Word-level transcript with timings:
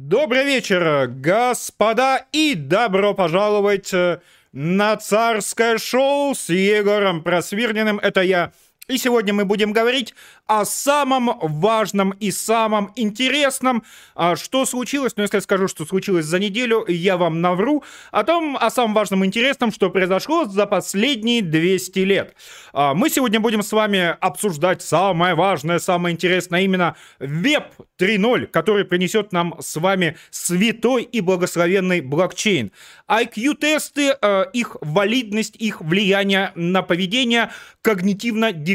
Добрый 0.00 0.44
вечер, 0.44 1.08
господа, 1.08 2.24
и 2.30 2.54
добро 2.54 3.14
пожаловать 3.14 3.92
э, 3.92 4.20
на 4.52 4.96
царское 4.96 5.76
шоу 5.76 6.36
с 6.36 6.50
Егором 6.50 7.24
Просвирниным. 7.24 7.98
Это 7.98 8.20
я. 8.22 8.52
И 8.88 8.96
сегодня 8.96 9.34
мы 9.34 9.44
будем 9.44 9.72
говорить 9.72 10.14
о 10.46 10.64
самом 10.64 11.38
важном 11.42 12.12
и 12.12 12.30
самом 12.30 12.90
интересном. 12.96 13.84
А 14.14 14.34
что 14.34 14.64
случилось? 14.64 15.12
Ну, 15.14 15.24
если 15.24 15.36
я 15.36 15.40
скажу, 15.42 15.68
что 15.68 15.84
случилось 15.84 16.24
за 16.24 16.38
неделю, 16.38 16.86
я 16.88 17.18
вам 17.18 17.42
навру. 17.42 17.84
О 18.12 18.24
том, 18.24 18.56
о 18.58 18.70
самом 18.70 18.94
важном 18.94 19.24
и 19.24 19.26
интересном, 19.26 19.72
что 19.72 19.90
произошло 19.90 20.46
за 20.46 20.64
последние 20.64 21.42
200 21.42 21.98
лет. 21.98 22.34
А 22.72 22.94
мы 22.94 23.10
сегодня 23.10 23.40
будем 23.40 23.62
с 23.62 23.72
вами 23.72 24.16
обсуждать 24.20 24.80
самое 24.80 25.34
важное, 25.34 25.80
самое 25.80 26.14
интересное, 26.14 26.62
именно 26.62 26.96
Web 27.20 27.64
3.0, 28.00 28.46
который 28.46 28.86
принесет 28.86 29.32
нам 29.32 29.54
с 29.60 29.76
вами 29.76 30.16
святой 30.30 31.02
и 31.02 31.20
благословенный 31.20 32.00
блокчейн. 32.00 32.72
IQ-тесты, 33.06 34.16
э, 34.18 34.44
их 34.54 34.78
валидность, 34.80 35.56
их 35.56 35.82
влияние 35.82 36.52
на 36.54 36.80
поведение 36.80 37.50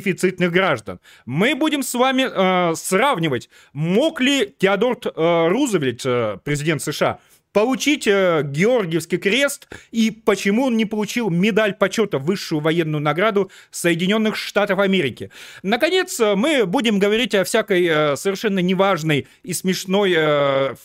когнитивно-дефицитных 0.04 0.52
граждан. 0.52 1.00
Мы 1.26 1.56
будем 1.56 1.84
с 1.84 1.94
вами 1.94 2.28
э, 2.30 2.76
сравнивать, 2.76 3.50
мог 3.74 4.22
ли 4.22 4.54
Теодор 4.58 4.98
э, 5.04 5.48
Рузвельт, 5.48 6.02
э, 6.06 6.38
президент 6.44 6.82
США, 6.82 7.20
получить 7.54 8.08
э, 8.08 8.42
Георгиевский 8.44 9.20
крест 9.20 9.70
и 9.92 10.12
почему 10.12 10.66
он 10.66 10.76
не 10.76 10.86
получил 10.86 11.30
медаль 11.30 11.76
почета, 11.76 12.18
высшую 12.18 12.60
военную 12.60 13.02
награду 13.02 13.52
Соединенных 13.70 14.36
Штатов 14.36 14.80
Америки. 14.80 15.32
Наконец, 15.62 16.20
э, 16.20 16.36
мы 16.36 16.66
будем 16.66 17.00
говорить 17.00 17.36
о 17.36 17.44
всякой 17.44 17.86
э, 17.86 18.16
совершенно 18.16 18.60
неважной 18.60 19.28
и 19.44 19.54
смешной 19.54 19.94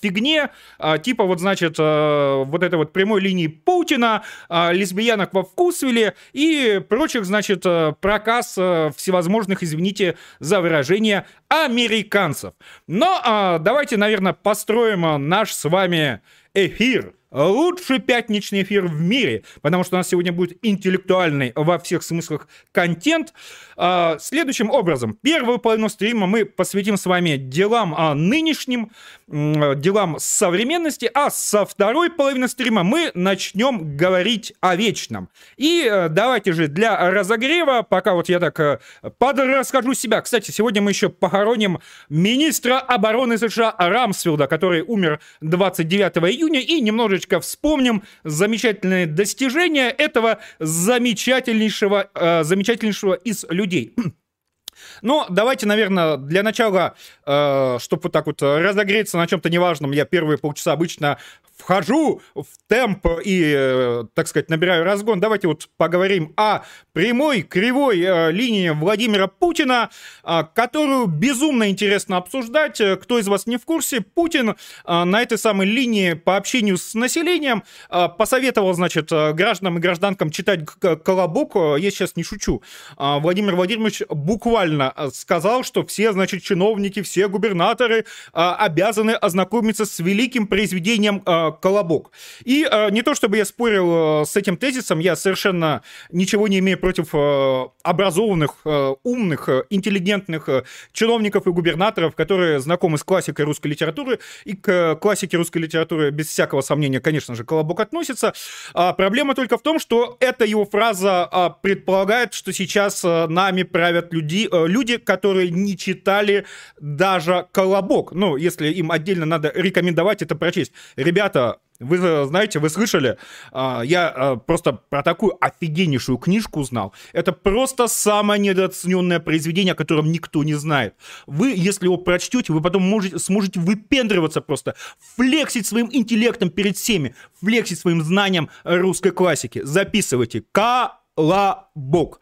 фигне, 0.00 0.50
э, 0.78 0.98
типа 1.02 1.24
вот, 1.24 1.40
значит, 1.40 1.78
вот 1.78 2.62
этой 2.62 2.76
вот 2.76 2.92
прямой 2.92 3.20
линии 3.22 3.46
Путина, 3.46 4.22
э, 4.48 4.72
лесбиянок 4.74 5.32
во 5.32 5.42
Вкусвилле 5.42 6.14
и 6.34 6.82
прочих, 6.86 7.24
значит, 7.24 7.62
проказ 8.00 8.52
всевозможных, 8.52 9.62
извините 9.62 10.16
за 10.38 10.60
выражение, 10.60 11.24
американцев. 11.48 12.52
Но 12.86 13.20
э, 13.24 13.58
давайте, 13.60 13.96
наверное, 13.96 14.34
построим 14.34 15.28
наш 15.28 15.52
с 15.52 15.66
вами 15.68 16.20
эфир 16.54 17.14
лучший 17.30 17.98
пятничный 17.98 18.62
эфир 18.62 18.86
в 18.86 19.00
мире, 19.00 19.44
потому 19.60 19.84
что 19.84 19.96
у 19.96 19.98
нас 19.98 20.08
сегодня 20.08 20.32
будет 20.32 20.58
интеллектуальный 20.62 21.52
во 21.54 21.78
всех 21.78 22.02
смыслах 22.02 22.48
контент. 22.72 23.32
А, 23.76 24.16
следующим 24.18 24.70
образом, 24.70 25.16
первую 25.20 25.58
половину 25.58 25.88
стрима 25.88 26.26
мы 26.26 26.44
посвятим 26.44 26.96
с 26.96 27.06
вами 27.06 27.36
делам 27.36 27.96
нынешним, 28.28 28.90
делам 29.26 30.16
современности, 30.18 31.10
а 31.12 31.30
со 31.30 31.66
второй 31.66 32.10
половины 32.10 32.48
стрима 32.48 32.82
мы 32.82 33.10
начнем 33.14 33.96
говорить 33.96 34.54
о 34.60 34.74
вечном. 34.74 35.28
И 35.56 35.86
э, 35.88 36.08
давайте 36.08 36.52
же 36.52 36.68
для 36.68 37.10
разогрева, 37.10 37.82
пока 37.82 38.14
вот 38.14 38.28
я 38.28 38.40
так 38.40 38.58
э, 38.58 38.78
подрасскажу 39.18 39.94
себя. 39.94 40.22
Кстати, 40.22 40.50
сегодня 40.50 40.80
мы 40.80 40.92
еще 40.92 41.08
похороним 41.10 41.80
министра 42.08 42.78
обороны 42.78 43.36
США 43.36 43.74
Рамсфилда, 43.78 44.46
который 44.46 44.82
умер 44.82 45.20
29 45.40 46.16
июня, 46.32 46.60
и 46.60 46.80
немножечко 46.80 47.17
немножечко 47.18 47.40
вспомним 47.40 48.02
замечательные 48.24 49.06
достижения 49.06 49.90
этого 49.90 50.38
замечательнейшего, 50.58 52.08
э, 52.14 52.44
замечательнейшего 52.44 53.14
из 53.14 53.44
людей. 53.50 53.94
Но 55.02 55.26
давайте, 55.28 55.66
наверное, 55.66 56.16
для 56.16 56.42
начала, 56.42 56.94
э, 57.26 57.78
чтобы 57.80 58.02
вот 58.04 58.12
так 58.12 58.26
вот 58.26 58.42
разогреться 58.42 59.18
на 59.18 59.26
чем-то 59.26 59.50
неважном, 59.50 59.92
я 59.92 60.04
первые 60.04 60.38
полчаса 60.38 60.72
обычно 60.72 61.18
вхожу 61.58 62.22
в 62.34 62.46
темп 62.68 63.06
и, 63.24 63.52
э, 63.54 64.04
так 64.14 64.28
сказать, 64.28 64.48
набираю 64.48 64.84
разгон. 64.84 65.20
Давайте 65.20 65.48
вот 65.48 65.68
поговорим 65.76 66.32
о 66.36 66.60
прямой, 66.92 67.42
кривой 67.42 68.00
э, 68.00 68.30
линии 68.30 68.70
Владимира 68.70 69.26
Путина, 69.26 69.90
э, 70.24 70.44
которую 70.54 71.06
безумно 71.06 71.68
интересно 71.68 72.16
обсуждать. 72.16 72.80
Э, 72.80 72.96
кто 72.96 73.18
из 73.18 73.26
вас 73.28 73.46
не 73.46 73.56
в 73.56 73.64
курсе, 73.64 74.00
Путин 74.00 74.50
э, 74.50 75.04
на 75.04 75.20
этой 75.20 75.36
самой 75.36 75.66
линии 75.66 76.14
по 76.14 76.36
общению 76.36 76.78
с 76.78 76.94
населением 76.94 77.64
э, 77.90 78.08
посоветовал, 78.16 78.72
значит, 78.74 79.10
гражданам 79.10 79.78
и 79.78 79.80
гражданкам 79.80 80.30
читать 80.30 80.60
колобок. 81.04 81.56
Я 81.78 81.90
сейчас 81.90 82.14
не 82.16 82.22
шучу. 82.22 82.62
Владимир 82.96 83.56
Владимирович 83.56 84.02
буквально 84.08 84.94
сказал, 85.12 85.64
что 85.64 85.84
все, 85.84 86.12
значит, 86.12 86.42
чиновники, 86.42 87.02
все 87.02 87.28
губернаторы 87.28 88.04
обязаны 88.32 89.12
ознакомиться 89.12 89.84
с 89.86 89.98
великим 89.98 90.46
произведением 90.46 91.22
колобок. 91.50 92.10
И 92.44 92.66
э, 92.70 92.90
не 92.90 93.02
то 93.02 93.14
чтобы 93.14 93.36
я 93.36 93.44
спорил 93.44 94.22
э, 94.22 94.24
с 94.24 94.36
этим 94.36 94.56
тезисом, 94.56 94.98
я 94.98 95.16
совершенно 95.16 95.82
ничего 96.10 96.48
не 96.48 96.58
имею 96.58 96.78
против 96.78 97.14
э, 97.14 97.66
образованных, 97.82 98.66
умных, 99.02 99.48
интеллигентных 99.70 100.48
чиновников 100.92 101.46
и 101.46 101.50
губернаторов, 101.50 102.14
которые 102.14 102.60
знакомы 102.60 102.98
с 102.98 103.04
классикой 103.04 103.44
русской 103.44 103.68
литературы. 103.68 104.18
И 104.44 104.54
к 104.54 104.96
классике 104.96 105.36
русской 105.36 105.58
литературы, 105.58 106.10
без 106.10 106.28
всякого 106.28 106.60
сомнения, 106.60 107.00
конечно 107.00 107.34
же, 107.34 107.44
колобок 107.44 107.80
относится. 107.80 108.34
А 108.74 108.92
проблема 108.92 109.34
только 109.34 109.56
в 109.56 109.62
том, 109.62 109.78
что 109.78 110.16
эта 110.20 110.44
его 110.44 110.66
фраза 110.66 111.24
а, 111.24 111.50
предполагает, 111.50 112.34
что 112.34 112.52
сейчас 112.52 113.02
нами 113.02 113.62
правят 113.62 114.12
люди, 114.12 114.48
люди, 114.52 114.98
которые 114.98 115.50
не 115.50 115.76
читали 115.76 116.44
даже 116.80 117.46
колобок. 117.52 118.12
Ну, 118.12 118.36
если 118.36 118.68
им 118.68 118.90
отдельно 118.90 119.26
надо 119.26 119.52
рекомендовать 119.54 120.22
это 120.22 120.34
прочесть. 120.34 120.72
Ребята, 120.96 121.37
ребята, 121.38 121.60
вы 121.80 122.26
знаете, 122.26 122.58
вы 122.58 122.70
слышали, 122.70 123.18
а, 123.52 123.82
я 123.84 124.08
а, 124.08 124.36
просто 124.36 124.72
про 124.72 125.02
такую 125.02 125.36
офигеннейшую 125.40 126.18
книжку 126.18 126.60
узнал. 126.60 126.92
Это 127.12 127.32
просто 127.32 127.86
самое 127.86 128.40
недооцененное 128.40 129.20
произведение, 129.20 129.72
о 129.72 129.76
котором 129.76 130.10
никто 130.10 130.42
не 130.42 130.54
знает. 130.54 130.94
Вы, 131.26 131.54
если 131.56 131.84
его 131.84 131.96
прочтете, 131.96 132.52
вы 132.52 132.60
потом 132.60 132.82
можете, 132.82 133.18
сможете 133.18 133.60
выпендриваться 133.60 134.40
просто, 134.40 134.74
флексить 135.16 135.66
своим 135.66 135.88
интеллектом 135.92 136.50
перед 136.50 136.76
всеми, 136.76 137.14
флексить 137.40 137.78
своим 137.78 138.02
знанием 138.02 138.50
русской 138.64 139.12
классики. 139.12 139.60
Записывайте. 139.62 140.42
Колобок. 140.52 142.20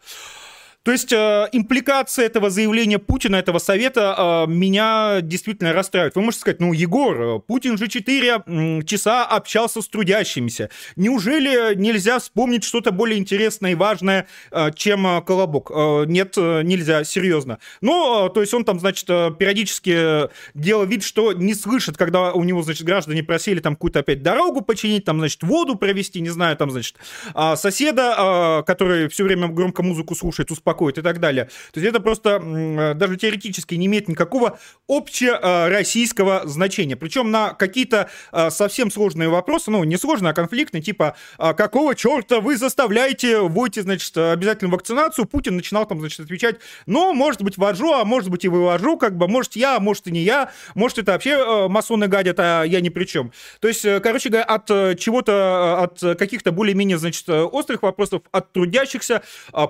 То 0.87 0.93
есть 0.93 1.11
э, 1.11 1.49
импликация 1.51 2.27
этого 2.27 2.49
заявления 2.49 2.97
Путина, 2.97 3.35
этого 3.35 3.59
совета, 3.59 4.45
э, 4.47 4.49
меня 4.49 5.19
действительно 5.21 5.73
расстраивает. 5.73 6.15
Вы 6.15 6.21
можете 6.21 6.39
сказать, 6.39 6.61
ну, 6.61 6.71
Егор, 6.71 7.41
Путин 7.41 7.77
же 7.77 7.89
4 7.89 8.83
часа 8.85 9.25
общался 9.25 9.81
с 9.81 9.89
трудящимися. 9.89 10.69
Неужели 10.95 11.75
нельзя 11.75 12.19
вспомнить 12.19 12.63
что-то 12.63 12.93
более 12.93 13.19
интересное 13.19 13.73
и 13.73 13.75
важное, 13.75 14.27
э, 14.49 14.71
чем 14.75 15.05
э, 15.05 15.21
Колобок? 15.23 15.71
Э, 15.75 16.05
нет, 16.07 16.35
э, 16.37 16.61
нельзя, 16.63 17.03
серьезно. 17.03 17.59
Но, 17.81 18.27
э, 18.27 18.33
то 18.33 18.39
есть 18.39 18.53
он 18.53 18.63
там, 18.63 18.79
значит, 18.79 19.09
э, 19.09 19.31
периодически 19.37 20.29
делал 20.53 20.85
вид, 20.85 21.03
что 21.03 21.33
не 21.33 21.53
слышит, 21.53 21.97
когда 21.97 22.31
у 22.31 22.45
него, 22.45 22.61
значит, 22.61 22.87
граждане 22.87 23.23
просили 23.23 23.59
там 23.59 23.75
какую-то 23.75 23.99
опять 23.99 24.23
дорогу 24.23 24.61
починить, 24.61 25.03
там, 25.03 25.19
значит, 25.19 25.43
воду 25.43 25.75
провести, 25.75 26.21
не 26.21 26.29
знаю, 26.29 26.55
там, 26.55 26.71
значит, 26.71 26.95
а 27.33 27.57
соседа, 27.57 28.63
который 28.65 29.09
все 29.09 29.25
время 29.25 29.49
громко 29.49 29.83
музыку 29.83 30.15
слушает, 30.15 30.49
успокоить 30.49 30.76
успокоит 30.77 30.97
и 30.97 31.01
так 31.01 31.19
далее. 31.19 31.45
То 31.73 31.79
есть 31.79 31.89
это 31.89 31.99
просто 31.99 32.41
э, 32.41 32.93
даже 32.93 33.17
теоретически 33.17 33.75
не 33.75 33.87
имеет 33.87 34.07
никакого 34.07 34.59
общероссийского 34.87 36.43
значения. 36.45 36.95
Причем 36.95 37.31
на 37.31 37.53
какие-то 37.53 38.09
э, 38.31 38.49
совсем 38.49 38.91
сложные 38.91 39.29
вопросы, 39.29 39.71
ну, 39.71 39.83
не 39.83 39.97
сложные, 39.97 40.31
а 40.31 40.33
конфликтные, 40.33 40.81
типа, 40.81 41.15
«А 41.37 41.53
какого 41.53 41.95
черта 41.95 42.39
вы 42.39 42.57
заставляете 42.57 43.39
вводить, 43.39 43.83
значит, 43.83 44.15
обязательно 44.17 44.71
вакцинацию, 44.71 45.25
Путин 45.25 45.55
начинал 45.55 45.85
там, 45.85 45.99
значит, 45.99 46.19
отвечать, 46.19 46.57
ну, 46.85 47.13
может 47.13 47.41
быть, 47.41 47.57
ввожу, 47.57 47.93
а 47.93 48.05
может 48.05 48.29
быть 48.29 48.45
и 48.45 48.47
вывожу, 48.47 48.97
как 48.97 49.17
бы, 49.17 49.27
может 49.27 49.55
я, 49.55 49.77
а 49.77 49.79
может 49.79 50.07
и 50.07 50.11
не 50.11 50.21
я, 50.21 50.51
может 50.75 50.97
это 50.97 51.13
вообще 51.13 51.31
э, 51.31 51.67
масоны 51.67 52.07
гадят, 52.07 52.39
а 52.39 52.63
я 52.63 52.81
ни 52.81 52.89
при 52.89 53.05
чем. 53.05 53.31
То 53.59 53.67
есть, 53.67 53.85
короче 54.03 54.29
говоря, 54.29 54.45
от 54.45 54.67
чего-то, 54.99 55.81
от 55.81 56.17
каких-то 56.17 56.51
более-менее, 56.51 56.97
значит, 56.97 57.27
острых 57.29 57.83
вопросов, 57.83 58.21
от 58.31 58.51
трудящихся, 58.53 59.23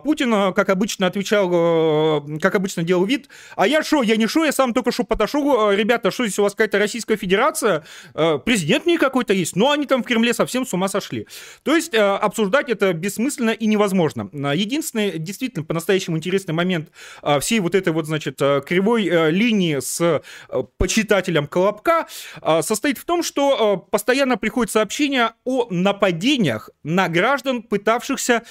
Путин, 0.04 0.54
как 0.54 0.70
обычно, 0.70 0.97
обычно 0.98 1.08
отвечал, 1.08 1.50
э, 1.54 2.40
как 2.40 2.56
обычно 2.56 2.84
делал 2.84 3.06
вид, 3.06 3.30
а 3.56 3.68
я 3.68 3.84
шо, 3.84 4.04
я 4.04 4.16
не 4.18 4.28
шо, 4.28 4.46
я 4.46 4.52
сам 4.52 4.74
только 4.74 4.92
что 4.92 5.04
подошел, 5.04 5.72
э, 5.72 5.76
ребята, 5.76 6.12
что 6.12 6.26
здесь 6.26 6.40
у 6.40 6.44
вас 6.44 6.54
какая-то 6.54 6.80
Российская 6.80 7.18
Федерация, 7.18 7.84
э, 8.14 8.40
президент 8.44 8.86
не 8.86 8.98
какой-то 8.98 9.34
есть, 9.34 9.56
но 9.56 9.72
они 9.72 9.86
там 9.86 10.04
в 10.04 10.08
Кремле 10.08 10.34
совсем 10.34 10.66
с 10.66 10.74
ума 10.74 10.88
сошли. 10.88 11.28
То 11.64 11.76
есть 11.76 11.94
обсуждать 11.94 12.70
это 12.70 12.94
бессмысленно 12.94 13.52
и 13.52 13.66
невозможно. 13.68 14.30
Единственный, 14.54 15.18
действительно, 15.20 15.66
по-настоящему 15.66 16.18
интересный 16.18 16.54
момент 16.54 16.90
всей 17.42 17.60
вот 17.60 17.76
этой 17.76 17.94
вот, 17.94 18.06
значит, 18.06 18.38
кривой 18.38 19.32
линии 19.32 19.80
с 19.80 20.22
почитателем 20.78 21.48
Колобка 21.48 22.08
состоит 22.62 22.98
в 22.98 23.06
том, 23.06 23.24
что 23.24 23.78
постоянно 23.92 24.38
приходят 24.38 24.72
сообщения 24.72 25.34
о 25.46 25.68
нападениях 25.70 26.70
на 26.84 27.10
граждан, 27.10 27.64
пытавшихся, 27.64 28.44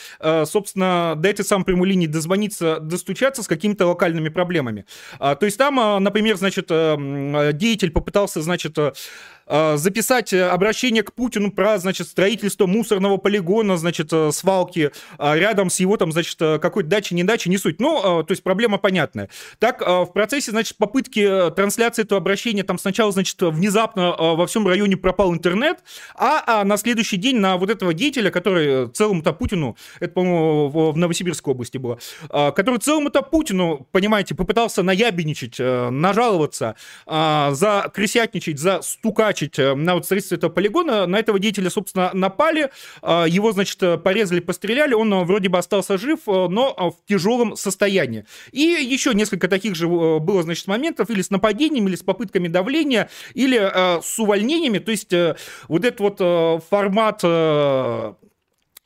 собственно, 0.44 1.14
до 1.16 1.28
этой 1.28 1.44
самой 1.44 1.64
прямой 1.64 1.88
линии 1.88 2.06
дозвониться 2.06 2.35
дозвониться, 2.36 2.80
достучаться 2.80 3.42
с 3.42 3.48
какими-то 3.48 3.86
локальными 3.86 4.28
проблемами. 4.28 4.84
А, 5.18 5.34
то 5.34 5.46
есть 5.46 5.58
там, 5.58 5.80
а, 5.80 5.98
например, 5.98 6.36
значит, 6.36 6.66
э, 6.70 7.50
деятель 7.54 7.90
попытался, 7.90 8.42
значит, 8.42 8.78
э, 8.78 8.92
записать 9.48 10.32
обращение 10.34 11.02
к 11.02 11.12
Путину 11.12 11.52
про, 11.52 11.78
значит, 11.78 12.08
строительство 12.08 12.66
мусорного 12.66 13.16
полигона, 13.16 13.76
значит, 13.76 14.12
свалки 14.32 14.90
рядом 15.18 15.70
с 15.70 15.78
его, 15.80 15.96
там, 15.96 16.12
значит, 16.12 16.38
какой-то 16.38 16.88
дачей, 16.88 17.14
не 17.14 17.22
дачей, 17.22 17.50
не 17.50 17.58
суть. 17.58 17.80
Ну, 17.80 18.24
то 18.24 18.30
есть 18.30 18.42
проблема 18.42 18.78
понятная. 18.78 19.28
Так, 19.58 19.80
в 19.80 20.06
процессе, 20.12 20.50
значит, 20.50 20.76
попытки 20.76 21.50
трансляции 21.54 22.02
этого 22.02 22.20
обращения, 22.20 22.64
там 22.64 22.78
сначала, 22.78 23.12
значит, 23.12 23.40
внезапно 23.40 24.16
во 24.16 24.46
всем 24.46 24.66
районе 24.66 24.96
пропал 24.96 25.32
интернет, 25.32 25.78
а, 26.14 26.42
а 26.60 26.64
на 26.64 26.76
следующий 26.76 27.16
день 27.16 27.36
на 27.36 27.56
вот 27.56 27.70
этого 27.70 27.94
деятеля, 27.94 28.30
который 28.30 28.88
целому-то 28.88 29.32
Путину, 29.32 29.76
это, 30.00 30.12
по-моему, 30.12 30.68
в 30.92 30.96
Новосибирской 30.96 31.54
области 31.54 31.78
было, 31.78 31.98
который 32.28 32.78
целому-то 32.78 33.22
Путину, 33.22 33.86
понимаете, 33.92 34.34
попытался 34.34 34.82
наябеничать, 34.82 35.58
нажаловаться, 35.58 36.74
за 37.06 37.90
крысятничать, 37.94 38.58
за 38.58 38.82
стукачить 38.82 39.35
э, 39.42 39.74
на 39.74 39.94
вот 39.94 40.04
строительство 40.04 40.36
этого 40.36 40.50
полигона. 40.50 41.06
На 41.06 41.18
этого 41.18 41.38
деятеля, 41.38 41.70
собственно, 41.70 42.10
напали, 42.12 42.70
а, 43.02 43.24
его, 43.26 43.52
значит, 43.52 43.78
порезали, 44.02 44.40
постреляли, 44.40 44.94
он 44.94 45.12
э, 45.12 45.24
вроде 45.24 45.48
бы 45.48 45.58
остался 45.58 45.98
жив, 45.98 46.20
э, 46.26 46.48
но 46.48 46.74
в 46.90 47.08
тяжелом 47.08 47.56
состоянии. 47.56 48.24
И 48.52 48.60
еще 48.60 49.14
несколько 49.14 49.48
таких 49.48 49.74
же 49.74 49.88
было, 49.88 50.42
значит, 50.42 50.66
моментов 50.66 51.10
или 51.10 51.22
с 51.22 51.30
нападениями, 51.30 51.88
или 51.88 51.96
с 51.96 52.02
попытками 52.02 52.48
давления, 52.48 53.08
или 53.34 53.56
с 54.02 54.18
увольнениями. 54.18 54.78
То 54.78 54.90
есть 54.90 55.12
вот 55.68 55.84
этот 55.84 56.00
вот 56.00 56.64
формат 56.68 57.22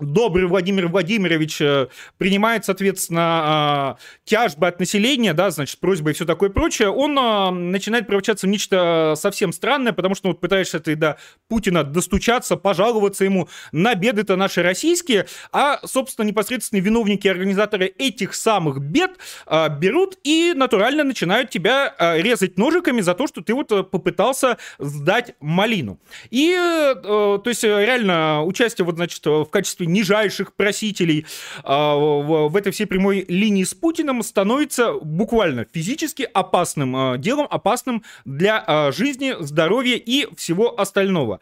добрый 0.03 0.47
Владимир 0.47 0.89
Владимирович 0.89 1.61
э, 1.61 1.89
принимает, 2.19 2.65
соответственно, 2.65 3.21
а, 3.23 3.97
тяжбы 4.25 4.67
от 4.67 4.81
населения, 4.81 5.35
да, 5.35 5.51
значит, 5.51 5.79
просьбы 5.81 6.11
и 6.11 6.15
все 6.15 6.25
такое 6.25 6.51
прочее, 6.51 6.91
он 6.91 7.19
а, 7.19 7.51
начинает 7.51 8.07
превращаться 8.07 8.47
в 8.47 8.51
нечто 8.51 9.15
совсем 9.17 9.53
странное, 9.53 9.93
потому 9.93 10.15
что 10.15 10.29
вот 10.29 10.41
пытаешься 10.41 10.81
ты 10.81 10.97
до 10.97 11.19
Путина 11.49 11.85
достучаться, 11.85 12.57
пожаловаться 12.57 13.25
ему 13.25 13.49
на 13.73 13.95
беды-то 13.95 14.37
наши 14.37 14.63
российские, 14.63 15.27
а, 15.53 15.81
собственно, 15.87 16.27
непосредственные 16.27 16.83
виновники 16.83 17.27
и 17.27 17.31
организаторы 17.31 17.87
этих 17.87 18.35
самых 18.35 18.81
бед 18.81 19.13
а, 19.47 19.69
берут 19.69 20.19
и 20.25 20.53
натурально 20.55 21.05
начинают 21.05 21.51
тебя 21.51 21.95
резать 21.99 22.59
ножиками 22.59 23.01
за 23.01 23.15
то, 23.15 23.27
что 23.27 23.41
ты 23.43 23.55
вот 23.55 23.73
э, 23.73 23.83
попытался 23.83 24.59
сдать 24.79 25.35
малину. 25.41 25.99
И, 26.31 26.51
э, 26.53 26.95
то 26.95 27.43
есть, 27.47 27.63
реально, 27.65 28.43
участие 28.45 28.85
вот, 28.85 28.97
значит, 28.97 29.25
в 29.25 29.47
качестве 29.47 29.87
нижайших 29.93 30.55
просителей 30.55 31.27
а, 31.63 31.95
в 31.97 32.57
этой 32.57 32.73
всей 32.73 32.87
прямой 32.87 33.25
линии 33.29 33.65
с 33.65 33.75
Путиным 33.75 34.23
становится 34.23 34.93
буквально 34.95 35.67
физически 35.71 36.29
опасным 36.33 36.97
а, 36.97 37.19
делом, 37.19 37.47
опасным 37.51 38.03
для 38.25 38.63
а, 38.67 38.93
жизни, 38.93 39.35
здоровья 39.41 39.97
и 39.97 40.27
всего 40.37 40.79
остального. 40.81 41.41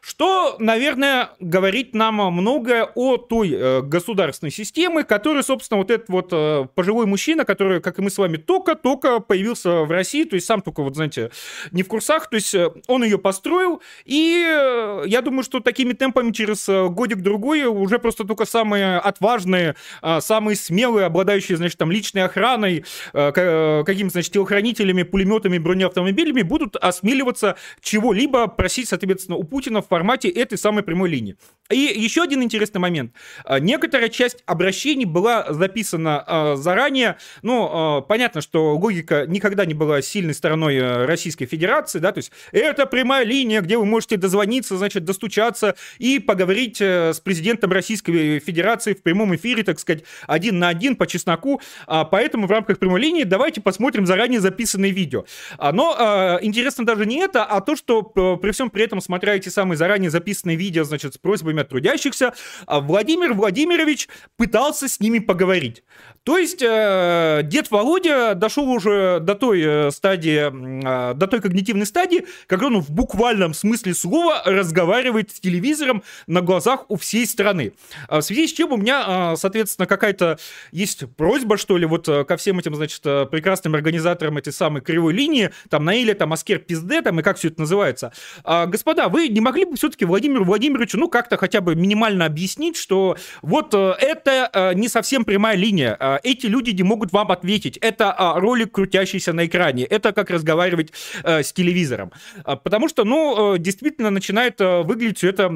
Что, 0.00 0.56
наверное, 0.58 1.30
говорит 1.40 1.94
нам 1.94 2.16
многое 2.32 2.88
о 2.94 3.16
той 3.16 3.52
э, 3.52 3.82
государственной 3.82 4.50
системе, 4.50 5.04
которая, 5.04 5.42
собственно, 5.42 5.78
вот 5.78 5.90
этот 5.90 6.08
вот 6.08 6.28
э, 6.32 6.66
пожилой 6.74 7.06
мужчина, 7.06 7.44
который, 7.44 7.80
как 7.80 7.98
и 7.98 8.02
мы 8.02 8.10
с 8.10 8.18
вами, 8.18 8.36
только-только 8.36 9.20
появился 9.20 9.82
в 9.82 9.90
России, 9.90 10.24
то 10.24 10.34
есть 10.34 10.46
сам 10.46 10.62
только, 10.62 10.82
вот 10.82 10.94
знаете, 10.94 11.30
не 11.72 11.82
в 11.82 11.88
курсах, 11.88 12.28
то 12.28 12.36
есть 12.36 12.54
э, 12.54 12.70
он 12.86 13.04
ее 13.04 13.18
построил, 13.18 13.82
и 14.04 14.44
э, 14.46 15.02
я 15.06 15.22
думаю, 15.22 15.42
что 15.42 15.60
такими 15.60 15.92
темпами 15.92 16.32
через 16.32 16.68
э, 16.68 16.88
годик-другой 16.88 17.64
уже 17.64 17.98
просто 17.98 18.24
только 18.24 18.44
самые 18.44 18.98
отважные, 18.98 19.74
э, 20.02 20.20
самые 20.20 20.56
смелые, 20.56 21.06
обладающие, 21.06 21.56
значит, 21.56 21.78
там, 21.78 21.90
личной 21.90 22.24
охраной, 22.24 22.84
э, 23.12 23.32
э 23.34 23.84
какими-то, 23.84 24.12
значит, 24.12 24.32
телохранителями, 24.32 25.02
пулеметами, 25.02 25.58
бронеавтомобилями 25.58 26.42
будут 26.42 26.76
осмеливаться 26.76 27.56
чего-либо 27.80 28.46
просить, 28.48 28.88
соответственно, 28.88 29.36
у 29.36 29.44
Путина 29.44 29.82
в 29.88 29.90
формате 29.90 30.28
этой 30.28 30.58
самой 30.58 30.82
прямой 30.82 31.08
линии. 31.08 31.36
И 31.70 31.76
еще 31.76 32.22
один 32.22 32.42
интересный 32.42 32.80
момент. 32.80 33.12
А, 33.44 33.60
некоторая 33.60 34.08
часть 34.08 34.42
обращений 34.46 35.04
была 35.04 35.52
записана 35.52 36.24
а, 36.26 36.56
заранее. 36.56 37.18
Ну, 37.42 37.68
а, 37.70 38.00
понятно, 38.00 38.40
что 38.40 38.74
логика 38.74 39.26
никогда 39.26 39.66
не 39.66 39.74
была 39.74 40.00
сильной 40.00 40.32
стороной 40.32 40.76
э, 40.76 41.04
Российской 41.04 41.44
Федерации, 41.44 41.98
да, 41.98 42.12
то 42.12 42.18
есть 42.18 42.32
это 42.52 42.86
прямая 42.86 43.24
линия, 43.24 43.60
где 43.60 43.76
вы 43.76 43.84
можете 43.84 44.16
дозвониться, 44.16 44.78
значит, 44.78 45.04
достучаться 45.04 45.74
и 45.98 46.18
поговорить 46.18 46.80
э, 46.80 47.12
с 47.12 47.20
президентом 47.20 47.70
Российской 47.70 48.38
Федерации 48.38 48.94
в 48.94 49.02
прямом 49.02 49.36
эфире, 49.36 49.62
так 49.62 49.78
сказать, 49.78 50.04
один 50.26 50.58
на 50.58 50.68
один 50.68 50.96
по 50.96 51.06
чесноку. 51.06 51.60
Поэтому 51.86 52.46
в 52.46 52.50
рамках 52.50 52.78
прямой 52.78 53.00
линии 53.00 53.24
давайте 53.24 53.60
посмотрим 53.60 54.06
заранее 54.06 54.40
записанные 54.40 54.92
видео. 54.92 55.24
Но 55.58 56.38
интересно 56.40 56.86
даже 56.86 57.06
не 57.06 57.18
это, 57.18 57.44
а 57.44 57.60
то, 57.60 57.76
что 57.76 58.02
при 58.02 58.50
всем 58.52 58.70
при 58.70 58.84
этом, 58.84 59.00
смотря 59.00 59.34
эти 59.34 59.48
самые 59.48 59.76
заранее 59.78 60.10
записанные 60.10 60.56
видео, 60.56 60.84
значит, 60.84 61.14
с 61.14 61.18
просьбами 61.18 61.62
от 61.62 61.70
трудящихся, 61.70 62.34
а 62.66 62.80
Владимир 62.80 63.32
Владимирович 63.32 64.08
пытался 64.36 64.88
с 64.88 65.00
ними 65.00 65.18
поговорить. 65.18 65.82
То 66.28 66.36
есть 66.36 66.60
э, 66.60 67.40
дед 67.44 67.70
Володя 67.70 68.34
дошел 68.34 68.68
уже 68.68 69.18
до 69.18 69.34
той 69.34 69.62
э, 69.62 69.90
стадии, 69.90 71.10
э, 71.10 71.14
до 71.14 71.26
той 71.26 71.40
когнитивной 71.40 71.86
стадии, 71.86 72.26
когда 72.46 72.66
он 72.66 72.80
в 72.80 72.90
буквальном 72.90 73.54
смысле 73.54 73.94
слова 73.94 74.42
разговаривает 74.44 75.30
с 75.30 75.40
телевизором 75.40 76.02
на 76.26 76.42
глазах 76.42 76.84
у 76.88 76.96
всей 76.96 77.26
страны. 77.26 77.72
В 78.10 78.20
связи 78.20 78.46
с 78.46 78.52
чем 78.52 78.72
у 78.72 78.76
меня, 78.76 79.36
соответственно, 79.36 79.86
какая-то 79.86 80.38
есть 80.70 81.04
просьба, 81.16 81.56
что 81.56 81.78
ли, 81.78 81.86
вот 81.86 82.04
ко 82.04 82.36
всем 82.36 82.58
этим, 82.58 82.74
значит, 82.74 83.00
прекрасным 83.02 83.74
организаторам 83.74 84.36
этой 84.36 84.52
самой 84.52 84.82
кривой 84.82 85.14
линии, 85.14 85.50
там, 85.70 85.86
Наиля, 85.86 86.12
там, 86.12 86.34
Аскер 86.34 86.58
Пизде, 86.58 87.00
там, 87.00 87.20
и 87.20 87.22
как 87.22 87.38
все 87.38 87.48
это 87.48 87.60
называется. 87.60 88.12
Господа, 88.44 89.08
вы 89.08 89.28
не 89.28 89.40
могли 89.40 89.64
бы 89.68 89.76
все-таки 89.76 90.04
Владимиру 90.04 90.44
Владимировичу, 90.44 90.98
ну, 90.98 91.08
как-то 91.08 91.36
хотя 91.36 91.60
бы 91.60 91.74
минимально 91.74 92.26
объяснить, 92.26 92.76
что 92.76 93.16
вот 93.42 93.74
это 93.74 94.72
не 94.74 94.88
совсем 94.88 95.24
прямая 95.24 95.56
линия, 95.56 96.20
эти 96.22 96.46
люди 96.46 96.70
не 96.70 96.82
могут 96.82 97.12
вам 97.12 97.30
ответить. 97.30 97.76
Это 97.78 98.12
а, 98.12 98.40
ролик, 98.40 98.72
крутящийся 98.72 99.32
на 99.32 99.46
экране. 99.46 99.84
Это 99.84 100.12
как 100.12 100.30
разговаривать 100.30 100.92
э, 101.22 101.42
с 101.42 101.52
телевизором. 101.52 102.12
Потому 102.44 102.88
что, 102.88 103.04
ну, 103.04 103.54
э, 103.54 103.58
действительно 103.58 104.10
начинает 104.10 104.60
э, 104.60 104.82
выглядеть 104.82 105.18
все 105.18 105.28
это 105.30 105.48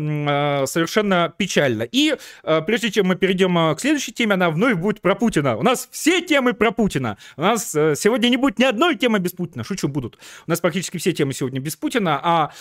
совершенно 0.67 1.33
печально. 1.37 1.83
И 1.83 2.17
прежде 2.67 2.91
чем 2.91 3.07
мы 3.07 3.17
перейдем 3.17 3.75
к 3.75 3.81
следующей 3.81 4.13
теме, 4.13 4.35
она 4.35 4.51
вновь 4.51 4.75
будет 4.75 5.01
про 5.01 5.15
Путина. 5.15 5.57
У 5.57 5.63
нас 5.63 5.89
все 5.91 6.21
темы 6.21 6.53
про 6.53 6.71
Путина. 6.71 7.17
У 7.37 7.43
нас 7.43 7.71
сегодня 7.73 8.29
не 8.29 8.37
будет 8.37 8.59
ни 8.59 8.65
одной 8.65 8.97
темы 8.97 9.19
без 9.19 9.33
Путина. 9.33 9.65
Шучу, 9.65 9.89
будут. 9.89 10.19
У 10.47 10.51
нас 10.51 10.61
практически 10.61 10.99
все 10.99 11.13
темы 11.13 11.33
сегодня 11.33 11.61
без 11.61 11.77
Путина, 11.77 12.21
а 12.23 12.53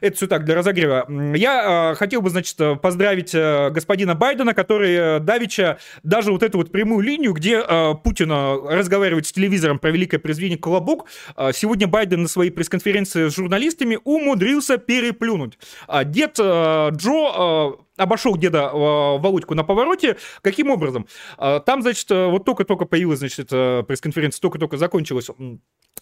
это 0.00 0.16
все 0.16 0.26
так, 0.26 0.44
для 0.44 0.54
разогрева. 0.54 0.97
Я 1.08 1.94
хотел 1.96 2.22
бы, 2.22 2.30
значит, 2.30 2.56
поздравить 2.80 3.32
господина 3.32 4.14
Байдена, 4.14 4.54
который 4.54 5.20
давеча 5.20 5.78
даже 6.02 6.32
вот 6.32 6.42
эту 6.42 6.58
вот 6.58 6.72
прямую 6.72 7.00
линию, 7.04 7.32
где 7.32 7.62
э, 7.66 7.94
Путин 8.02 8.30
разговаривает 8.30 9.26
с 9.26 9.32
телевизором 9.32 9.78
про 9.78 9.90
великое 9.90 10.18
произведение 10.18 10.58
«Колобок», 10.58 11.06
э, 11.36 11.50
сегодня 11.54 11.86
Байден 11.86 12.22
на 12.22 12.28
своей 12.28 12.50
пресс-конференции 12.50 13.28
с 13.28 13.34
журналистами 13.34 13.98
умудрился 14.04 14.78
переплюнуть. 14.78 15.58
А 15.86 16.04
дед 16.04 16.38
э, 16.38 16.90
Джо 16.92 17.76
обошел 17.98 18.36
деда 18.36 18.70
э, 18.72 18.72
Володьку 18.72 19.54
на 19.54 19.64
повороте. 19.64 20.16
Каким 20.42 20.70
образом? 20.70 21.06
Э, 21.38 21.60
там, 21.64 21.82
значит, 21.82 22.10
вот 22.10 22.44
только-только 22.44 22.84
появилась, 22.84 23.18
значит, 23.18 23.48
пресс-конференция, 23.48 24.40
только-только 24.40 24.76
закончилась 24.76 25.28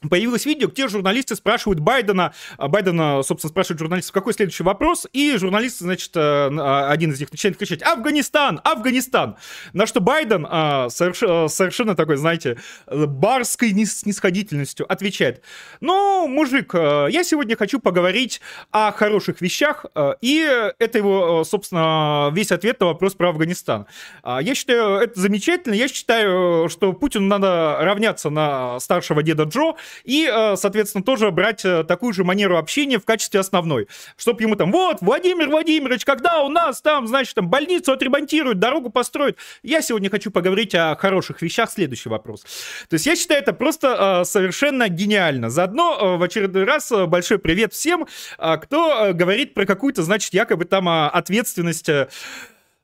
появилось 0.08 0.46
видео, 0.46 0.68
где 0.68 0.88
журналисты 0.88 1.36
спрашивают 1.36 1.80
Байдена, 1.80 2.32
а 2.58 2.68
Байдена, 2.68 3.22
собственно, 3.22 3.50
спрашивают 3.50 3.80
журналистов, 3.80 4.12
какой 4.12 4.34
следующий 4.34 4.62
вопрос, 4.62 5.06
и 5.12 5.36
журналисты, 5.36 5.84
значит, 5.84 6.16
э, 6.16 6.20
а, 6.20 6.90
один 6.90 7.12
из 7.12 7.20
них 7.20 7.30
начинает 7.32 7.56
кричать 7.58 7.82
«Афганистан! 7.82 8.60
Афганистан!» 8.64 9.36
На 9.72 9.86
что 9.86 10.00
Байден 10.00 10.44
совершенно, 10.90 11.94
такой, 11.94 12.16
знаете, 12.16 12.58
барской 12.86 13.72
снисходительностью 13.84 14.90
отвечает 14.90 15.42
«Ну, 15.80 16.28
мужик, 16.28 16.74
э, 16.74 17.08
я 17.10 17.24
сегодня 17.24 17.56
хочу 17.56 17.80
поговорить 17.80 18.40
о 18.70 18.92
хороших 18.92 19.40
вещах», 19.40 19.86
э, 19.94 20.14
и 20.20 20.72
это 20.78 20.98
его, 20.98 21.44
собственно, 21.44 21.85
весь 22.32 22.52
ответ 22.52 22.80
на 22.80 22.86
вопрос 22.86 23.14
про 23.14 23.30
Афганистан. 23.30 23.86
Я 24.24 24.54
считаю, 24.54 24.98
это 24.98 25.18
замечательно, 25.18 25.74
я 25.74 25.88
считаю, 25.88 26.68
что 26.68 26.92
Путину 26.92 27.26
надо 27.26 27.78
равняться 27.80 28.30
на 28.30 28.80
старшего 28.80 29.22
деда 29.22 29.44
Джо, 29.44 29.74
и, 30.04 30.30
э, 30.32 30.56
соответственно, 30.56 31.04
тоже 31.04 31.30
брать 31.30 31.64
э, 31.64 31.84
такую 31.84 32.12
же 32.12 32.24
манеру 32.24 32.56
общения 32.56 32.98
в 32.98 33.04
качестве 33.04 33.40
основной. 33.40 33.88
Чтобы 34.16 34.42
ему 34.42 34.56
там, 34.56 34.72
вот, 34.72 34.98
Владимир 35.00 35.48
Владимирович, 35.48 36.04
когда 36.04 36.42
у 36.42 36.48
нас 36.48 36.80
там, 36.80 37.06
значит, 37.06 37.34
там 37.34 37.48
больницу 37.48 37.92
отремонтируют, 37.92 38.58
дорогу 38.58 38.90
построят. 38.90 39.36
Я 39.62 39.82
сегодня 39.82 40.10
хочу 40.10 40.30
поговорить 40.30 40.74
о 40.74 40.96
хороших 40.96 41.42
вещах. 41.42 41.70
Следующий 41.70 42.08
вопрос. 42.08 42.42
То 42.88 42.94
есть 42.94 43.06
я 43.06 43.16
считаю 43.16 43.42
это 43.42 43.52
просто 43.52 44.20
э, 44.22 44.24
совершенно 44.24 44.88
гениально. 44.88 45.50
Заодно 45.50 46.16
в 46.16 46.22
очередной 46.22 46.64
раз 46.64 46.90
большой 47.06 47.38
привет 47.38 47.72
всем, 47.72 48.06
кто 48.38 49.12
говорит 49.12 49.54
про 49.54 49.66
какую-то, 49.66 50.02
значит, 50.02 50.32
якобы 50.32 50.64
там 50.64 50.88
ответственность 50.88 51.75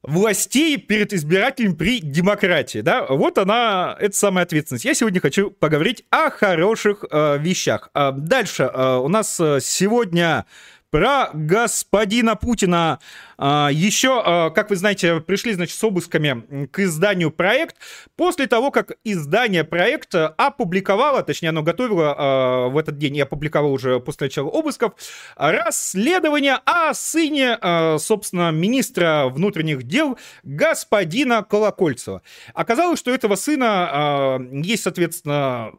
властей 0.02 0.76
перед 0.78 1.12
избирателями 1.12 1.74
при 1.74 2.00
демократии, 2.00 2.80
да, 2.80 3.06
вот 3.06 3.38
она, 3.38 3.96
это 4.00 4.16
самая 4.16 4.44
ответственность. 4.44 4.84
Я 4.84 4.94
сегодня 4.94 5.20
хочу 5.20 5.50
поговорить 5.50 6.04
о 6.10 6.30
хороших 6.30 7.04
э, 7.10 7.38
вещах. 7.38 7.90
Э, 7.94 8.10
дальше 8.12 8.64
э, 8.64 8.96
у 8.96 9.08
нас 9.08 9.38
э, 9.38 9.60
сегодня 9.60 10.44
про 10.92 11.30
господина 11.32 12.36
Путина. 12.36 13.00
А, 13.38 13.70
еще, 13.72 14.22
а, 14.24 14.50
как 14.50 14.68
вы 14.68 14.76
знаете, 14.76 15.20
пришли, 15.20 15.54
значит, 15.54 15.76
с 15.76 15.82
обысками 15.82 16.66
к 16.66 16.80
изданию 16.80 17.30
проект. 17.30 17.76
После 18.14 18.46
того, 18.46 18.70
как 18.70 18.92
издание 19.02 19.64
проекта 19.64 20.28
опубликовало, 20.28 21.22
точнее, 21.22 21.48
оно 21.48 21.62
готовило 21.62 22.14
а, 22.16 22.68
в 22.68 22.76
этот 22.76 22.98
день 22.98 23.16
и 23.16 23.22
опубликовало 23.22 23.72
уже 23.72 24.00
после 24.00 24.26
начала 24.26 24.50
обысков, 24.50 24.92
расследование 25.36 26.58
о 26.66 26.92
сыне, 26.92 27.58
собственно, 27.98 28.50
министра 28.50 29.28
внутренних 29.28 29.84
дел 29.84 30.18
господина 30.42 31.42
Колокольцева. 31.42 32.20
Оказалось, 32.52 32.98
что 32.98 33.10
этого 33.10 33.36
сына 33.36 34.38
есть, 34.62 34.82
соответственно, 34.82 35.72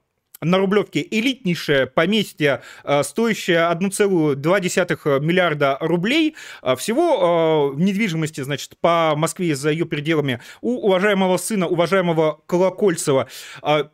на 0.43 0.57
Рублевке 0.57 1.05
элитнейшее 1.09 1.87
поместье, 1.87 2.61
э, 2.83 3.03
стоящее 3.03 3.69
1,2 3.69 5.19
миллиарда 5.19 5.77
рублей. 5.79 6.35
Э, 6.61 6.75
всего 6.75 7.73
в 7.73 7.79
э, 7.79 7.83
недвижимости, 7.83 8.41
значит, 8.41 8.77
по 8.79 9.13
Москве 9.15 9.55
за 9.55 9.71
ее 9.71 9.85
пределами 9.85 10.41
у 10.61 10.87
уважаемого 10.87 11.37
сына, 11.37 11.67
уважаемого 11.67 12.41
Колокольцева, 12.45 13.27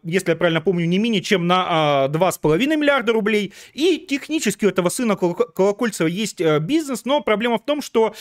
если 0.04 0.32
я 0.32 0.36
правильно 0.36 0.62
помню, 0.62 0.86
не 0.86 0.98
менее 0.98 1.22
чем 1.22 1.48
на 1.48 2.08
2,5 2.10 2.58
миллиарда 2.76 3.14
рублей. 3.14 3.54
И 3.74 3.98
технически 3.98 4.66
у 4.66 4.70
этого 4.70 4.90
сына 4.90 5.16
Колокольцева 5.16 6.08
есть 6.08 6.42
бизнес, 6.62 7.06
но 7.06 7.22
проблема 7.22 7.58
в 7.58 7.66
том, 7.66 7.82
что 7.82 8.14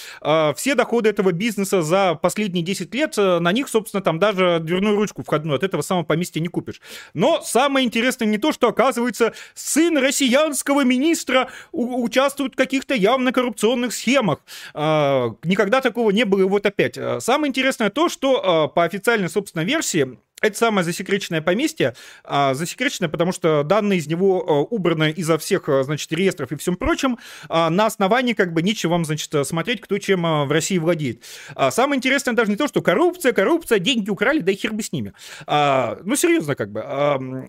все 0.57 0.75
доходы 0.75 1.11
этого 1.11 1.33
бизнеса 1.33 1.83
за 1.83 2.15
последние 2.15 2.65
10 2.65 2.95
лет, 2.95 3.17
на 3.17 3.53
них, 3.53 3.69
собственно, 3.69 4.03
там 4.03 4.19
даже 4.19 4.61
дверную 4.61 4.97
ручку 4.97 5.23
входную 5.23 5.57
от 5.57 5.63
этого 5.63 5.83
самого 5.83 6.05
поместья 6.05 6.41
не 6.41 6.49
купишь. 6.49 6.81
Но 7.15 7.41
самое 7.43 7.87
интересное 7.87 8.18
интересно 8.25 8.25
не 8.25 8.39
то, 8.39 8.53
что, 8.53 8.69
оказывается, 8.69 9.33
сын 9.55 9.97
россиянского 9.99 10.85
министра 10.85 11.49
участвует 11.73 12.55
в 12.55 12.57
каких-то 12.57 12.95
явно 12.95 13.33
коррупционных 13.33 13.93
схемах. 13.93 14.41
А, 14.75 15.35
никогда 15.45 15.81
такого 15.81 16.11
не 16.11 16.25
было, 16.25 16.41
и 16.41 16.45
вот 16.45 16.67
опять. 16.67 16.99
А, 16.99 17.21
самое 17.21 17.49
интересное 17.49 17.91
то, 17.91 18.09
что 18.09 18.43
а, 18.43 18.69
по 18.69 18.85
официальной, 18.85 19.29
собственно, 19.29 19.63
версии, 19.63 20.19
это 20.41 20.57
самое 20.57 20.85
засекреченное 20.85 21.41
поместье, 21.41 21.95
а, 22.25 22.55
засекреченное, 22.55 23.09
потому 23.09 23.33
что 23.33 23.63
данные 23.65 23.99
из 23.99 24.07
него 24.07 24.45
а, 24.47 24.61
убраны 24.61 25.13
изо 25.17 25.39
всех, 25.39 25.69
а, 25.69 25.83
значит, 25.83 26.13
реестров 26.13 26.53
и 26.53 26.57
всем 26.57 26.77
прочим, 26.77 27.19
а, 27.49 27.71
на 27.71 27.87
основании 27.87 28.35
как 28.35 28.53
бы 28.53 28.63
нечего 28.63 28.93
вам, 28.93 29.05
значит, 29.05 29.35
смотреть, 29.47 29.81
кто 29.81 29.99
чем 29.99 30.23
в 30.23 30.51
России 30.51 30.79
владеет. 30.79 31.23
А, 31.55 31.71
самое 31.71 31.99
интересное 31.99 32.35
даже 32.35 32.51
не 32.51 32.57
то, 32.57 32.69
что 32.69 32.83
коррупция, 32.83 33.33
коррупция, 33.33 33.79
деньги 33.79 34.11
украли, 34.11 34.41
да 34.41 34.53
и 34.53 34.55
хер 34.57 34.73
бы 34.73 34.83
с 34.83 34.93
ними. 34.93 35.13
Ну, 35.47 36.17
серьезно, 36.17 36.55
как 36.55 36.71
бы. 36.71 36.81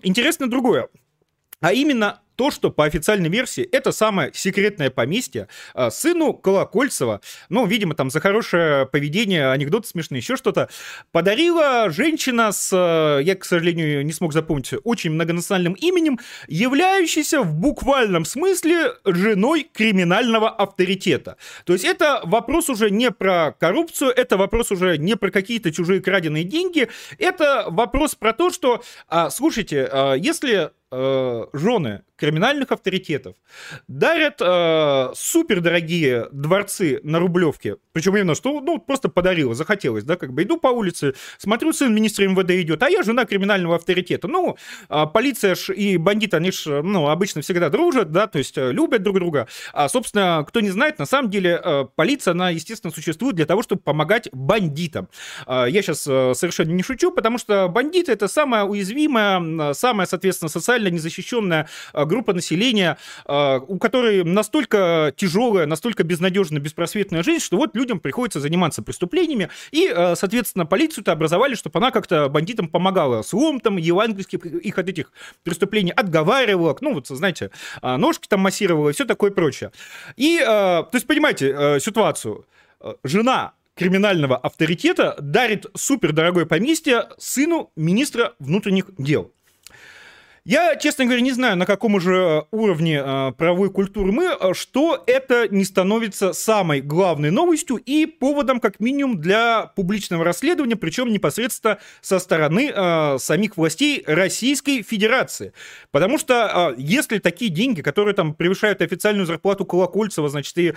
Интересно 0.02 0.48
другое. 0.48 0.88
А 1.60 1.72
именно 1.72 2.20
то, 2.40 2.50
что 2.50 2.70
по 2.70 2.86
официальной 2.86 3.28
версии 3.28 3.62
это 3.64 3.92
самое 3.92 4.30
секретное 4.32 4.88
поместье 4.88 5.46
а, 5.74 5.90
сыну 5.90 6.32
Колокольцева, 6.32 7.20
ну, 7.50 7.66
видимо, 7.66 7.94
там 7.94 8.08
за 8.08 8.18
хорошее 8.20 8.86
поведение, 8.86 9.50
анекдоты 9.50 9.86
смешные, 9.88 10.20
еще 10.20 10.36
что-то, 10.36 10.70
подарила 11.12 11.90
женщина 11.90 12.50
с, 12.50 12.70
а, 12.72 13.18
я, 13.18 13.36
к 13.36 13.44
сожалению, 13.44 14.06
не 14.06 14.12
смог 14.14 14.32
запомнить, 14.32 14.72
очень 14.84 15.10
многонациональным 15.10 15.74
именем, 15.74 16.18
являющаяся 16.48 17.42
в 17.42 17.52
буквальном 17.52 18.24
смысле 18.24 18.94
женой 19.04 19.68
криминального 19.70 20.48
авторитета. 20.48 21.36
То 21.66 21.74
есть 21.74 21.84
это 21.84 22.22
вопрос 22.24 22.70
уже 22.70 22.90
не 22.90 23.10
про 23.10 23.52
коррупцию, 23.52 24.12
это 24.16 24.38
вопрос 24.38 24.72
уже 24.72 24.96
не 24.96 25.14
про 25.14 25.30
какие-то 25.30 25.70
чужие 25.72 26.00
краденые 26.00 26.44
деньги, 26.44 26.88
это 27.18 27.66
вопрос 27.68 28.14
про 28.14 28.32
то, 28.32 28.48
что, 28.48 28.82
а, 29.08 29.28
слушайте, 29.28 29.90
если 30.16 30.70
жены 31.52 32.02
криминальных 32.20 32.70
авторитетов 32.70 33.34
дарят 33.88 34.40
э, 34.40 35.12
супердорогие 35.14 36.28
дворцы 36.30 37.00
на 37.02 37.18
Рублевке. 37.18 37.76
Причем 37.92 38.16
именно, 38.16 38.34
что 38.34 38.60
ну, 38.60 38.78
просто 38.78 39.08
подарила, 39.08 39.54
захотелось, 39.54 40.04
да, 40.04 40.16
как 40.16 40.32
бы 40.32 40.42
иду 40.42 40.58
по 40.58 40.68
улице, 40.68 41.14
смотрю, 41.38 41.72
сын 41.72 41.92
министра 41.94 42.28
МВД 42.28 42.50
идет, 42.50 42.82
а 42.82 42.90
я 42.90 43.02
жена 43.02 43.24
криминального 43.24 43.76
авторитета. 43.76 44.28
Ну, 44.28 44.56
э, 44.88 45.06
полиция 45.12 45.54
ж 45.54 45.70
и 45.70 45.96
бандиты, 45.96 46.36
они 46.36 46.52
ж, 46.52 46.82
ну, 46.82 47.08
обычно 47.08 47.40
всегда 47.40 47.70
дружат, 47.70 48.12
да, 48.12 48.26
то 48.26 48.38
есть 48.38 48.56
э, 48.58 48.70
любят 48.70 49.02
друг 49.02 49.16
друга. 49.16 49.48
А, 49.72 49.88
собственно, 49.88 50.44
кто 50.46 50.60
не 50.60 50.70
знает, 50.70 50.98
на 50.98 51.06
самом 51.06 51.30
деле 51.30 51.60
э, 51.62 51.84
полиция, 51.96 52.32
она, 52.32 52.50
естественно, 52.50 52.92
существует 52.92 53.34
для 53.36 53.46
того, 53.46 53.62
чтобы 53.62 53.80
помогать 53.80 54.28
бандитам. 54.32 55.08
Э, 55.46 55.64
я 55.68 55.80
сейчас 55.80 56.06
э, 56.06 56.34
совершенно 56.34 56.72
не 56.72 56.82
шучу, 56.82 57.10
потому 57.12 57.38
что 57.38 57.68
бандиты 57.68 58.12
это 58.12 58.28
самая 58.28 58.64
уязвимая, 58.64 59.72
самая, 59.72 60.06
соответственно, 60.06 60.50
социально 60.50 60.88
незащищенная 60.88 61.68
э, 61.94 62.04
группа 62.10 62.34
населения, 62.34 62.98
а, 63.24 63.60
у 63.60 63.78
которой 63.78 64.24
настолько 64.24 65.14
тяжелая, 65.16 65.66
настолько 65.66 66.02
безнадежная, 66.02 66.60
беспросветная 66.60 67.22
жизнь, 67.22 67.42
что 67.42 67.56
вот 67.56 67.76
людям 67.76 68.00
приходится 68.00 68.40
заниматься 68.40 68.82
преступлениями, 68.82 69.48
и, 69.70 69.86
а, 69.86 70.16
соответственно, 70.16 70.66
полицию-то 70.66 71.12
образовали, 71.12 71.54
чтобы 71.54 71.78
она 71.78 71.92
как-то 71.92 72.28
бандитам 72.28 72.68
помогала 72.68 73.22
с 73.22 73.30
там, 73.62 73.76
евангельских 73.76 74.44
их 74.44 74.78
от 74.78 74.88
этих 74.88 75.12
преступлений 75.44 75.92
отговаривала, 75.92 76.76
ну, 76.80 76.94
вот, 76.94 77.06
знаете, 77.06 77.50
а, 77.80 77.96
ножки 77.96 78.26
там 78.28 78.40
массировала 78.40 78.90
и 78.90 78.92
все 78.92 79.04
такое 79.04 79.30
прочее. 79.30 79.70
И, 80.16 80.38
то 80.38 80.90
есть, 80.92 81.06
понимаете 81.06 81.78
ситуацию, 81.80 82.44
жена 83.04 83.52
криминального 83.76 84.36
авторитета 84.36 85.16
дарит 85.20 85.66
супердорогое 85.74 86.44
поместье 86.44 87.08
сыну 87.18 87.70
министра 87.76 88.34
внутренних 88.38 88.86
дел. 88.98 89.32
Я, 90.44 90.76
честно 90.76 91.04
говоря, 91.04 91.20
не 91.20 91.32
знаю, 91.32 91.56
на 91.56 91.66
каком 91.66 91.94
уже 91.94 92.14
э, 92.14 92.42
уровне 92.50 93.02
э, 93.04 93.32
правовой 93.36 93.70
культуры 93.70 94.10
мы, 94.10 94.24
э, 94.24 94.54
что 94.54 95.02
это 95.06 95.48
не 95.48 95.64
становится 95.64 96.32
самой 96.32 96.80
главной 96.80 97.30
новостью 97.30 97.76
и 97.76 98.06
поводом, 98.06 98.58
как 98.58 98.80
минимум, 98.80 99.20
для 99.20 99.66
публичного 99.76 100.24
расследования, 100.24 100.76
причем 100.76 101.12
непосредственно 101.12 101.78
со 102.00 102.18
стороны 102.18 102.72
самих 103.18 103.56
властей 103.56 104.02
Российской 104.06 104.82
Федерации. 104.82 105.52
Потому 105.90 106.18
что 106.18 106.74
если 106.76 107.18
такие 107.18 107.50
деньги, 107.50 107.82
которые 107.82 108.14
там 108.14 108.34
превышают 108.34 108.82
официальную 108.82 109.26
зарплату 109.26 109.64
Колокольцева, 109.64 110.28
значит, 110.28 110.56
и 110.58 110.74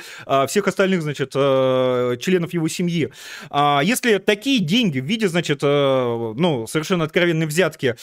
всех 0.48 0.68
остальных, 0.68 1.02
значит, 1.02 1.32
членов 1.32 2.54
его 2.54 2.68
семьи, 2.68 3.12
э, 3.50 3.80
если 3.84 4.18
такие 4.18 4.60
деньги 4.60 5.00
в 5.00 5.06
виде, 5.06 5.28
значит, 5.28 5.62
ну, 5.62 6.66
совершенно 6.68 7.06
откровенной 7.06 7.46
взятки 7.46 7.96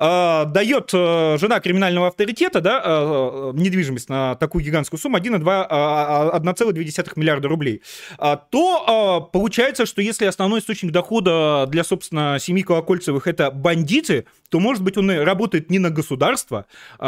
дает 0.00 0.90
э, 0.94 1.36
жена 1.38 1.60
криминального 1.60 2.08
авторитета, 2.08 2.62
да, 2.62 2.82
э, 2.82 3.52
недвижимость 3.54 4.08
на 4.08 4.34
такую 4.36 4.64
гигантскую 4.64 4.98
сумму 4.98 5.18
1,2, 5.18 5.42
1,2 5.68 7.12
миллиарда 7.16 7.48
рублей, 7.48 7.82
то 8.18 9.26
э, 9.28 9.32
получается, 9.32 9.84
что 9.84 10.00
если 10.00 10.24
основной 10.24 10.60
источник 10.60 10.90
дохода 10.90 11.66
для, 11.68 11.84
собственно, 11.84 12.38
семьи 12.40 12.62
Колокольцевых 12.62 13.26
это 13.26 13.50
бандиты, 13.50 14.24
то, 14.48 14.58
может 14.58 14.82
быть, 14.82 14.96
он 14.96 15.10
работает 15.10 15.70
не 15.70 15.78
на 15.78 15.90
государство, 15.90 16.64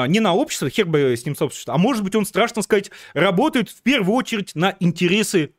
не 0.06 0.20
на 0.20 0.34
общество, 0.34 0.68
хер 0.68 0.86
бы 0.86 1.16
с 1.16 1.24
ним 1.24 1.34
собственно, 1.34 1.74
а 1.74 1.78
может 1.78 2.04
быть, 2.04 2.14
он, 2.14 2.26
страшно 2.26 2.60
сказать, 2.62 2.90
работает 3.14 3.70
в 3.70 3.82
первую 3.82 4.14
очередь 4.14 4.54
на 4.54 4.76
интересы 4.80 5.52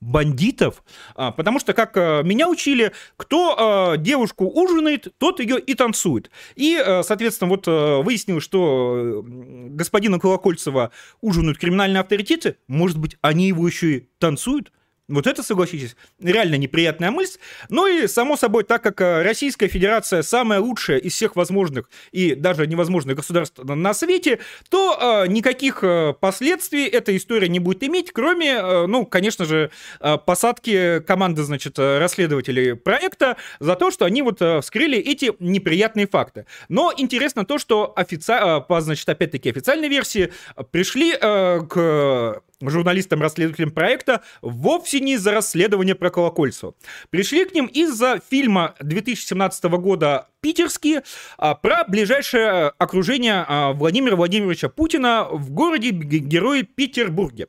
бандитов, 0.00 0.82
а, 1.14 1.32
потому 1.32 1.58
что, 1.58 1.72
как 1.72 1.96
э, 1.96 2.22
меня 2.22 2.48
учили, 2.48 2.92
кто 3.16 3.94
э, 3.94 3.98
девушку 3.98 4.44
ужинает, 4.46 5.08
тот 5.18 5.40
ее 5.40 5.58
и 5.58 5.74
танцует. 5.74 6.30
И, 6.54 6.76
э, 6.76 7.02
соответственно, 7.02 7.50
вот 7.50 7.66
выяснилось, 7.66 8.44
что 8.44 9.24
господина 9.24 10.18
Колокольцева 10.18 10.90
ужинают 11.20 11.58
криминальные 11.58 12.00
авторитеты, 12.00 12.56
может 12.68 12.98
быть, 12.98 13.16
они 13.22 13.48
его 13.48 13.66
еще 13.66 13.96
и 13.96 14.08
танцуют? 14.18 14.70
Вот 15.08 15.28
это, 15.28 15.44
согласитесь, 15.44 15.94
реально 16.20 16.56
неприятная 16.56 17.12
мысль. 17.12 17.38
Ну 17.68 17.86
и, 17.86 18.08
само 18.08 18.36
собой, 18.36 18.64
так 18.64 18.82
как 18.82 19.00
э, 19.00 19.22
Российская 19.22 19.68
Федерация 19.68 20.22
самая 20.22 20.58
лучшая 20.58 20.98
из 20.98 21.14
всех 21.14 21.36
возможных 21.36 21.88
и 22.10 22.34
даже 22.34 22.66
невозможных 22.66 23.16
государств 23.16 23.58
на 23.62 23.94
свете, 23.94 24.40
то 24.68 25.24
э, 25.24 25.28
никаких 25.28 25.84
э, 25.84 26.12
последствий 26.18 26.86
эта 26.86 27.16
история 27.16 27.48
не 27.48 27.60
будет 27.60 27.84
иметь, 27.84 28.10
кроме, 28.10 28.54
э, 28.54 28.86
ну, 28.86 29.06
конечно 29.06 29.44
же, 29.44 29.70
э, 30.00 30.16
посадки 30.18 30.98
команды, 31.06 31.44
значит, 31.44 31.78
расследователей 31.78 32.74
проекта 32.74 33.36
за 33.60 33.76
то, 33.76 33.92
что 33.92 34.06
они 34.06 34.22
вот 34.22 34.42
э, 34.42 34.60
вскрыли 34.60 34.98
эти 34.98 35.32
неприятные 35.38 36.08
факты. 36.08 36.46
Но 36.68 36.92
интересно 36.96 37.44
то, 37.44 37.58
что 37.58 37.92
офици... 37.94 38.32
по, 38.66 38.80
значит, 38.80 39.08
опять-таки 39.08 39.50
официальной 39.50 39.88
версии 39.88 40.32
пришли 40.72 41.14
э, 41.14 41.60
к 41.68 42.42
журналистам-расследователям 42.60 43.70
проекта 43.70 44.22
вовсе 44.42 45.00
не 45.00 45.14
из-за 45.14 45.32
расследования 45.32 45.94
про 45.94 46.10
Колокольцева. 46.10 46.74
Пришли 47.10 47.44
к 47.44 47.54
ним 47.54 47.66
из-за 47.66 48.20
фильма 48.28 48.74
2017 48.80 49.64
года 49.64 50.28
питерские, 50.46 51.02
про 51.38 51.82
ближайшее 51.88 52.72
окружение 52.78 53.44
Владимира 53.72 54.14
Владимировича 54.14 54.68
Путина 54.68 55.26
в 55.28 55.50
городе 55.50 55.90
Герои 55.90 56.62
Петербурге. 56.62 57.48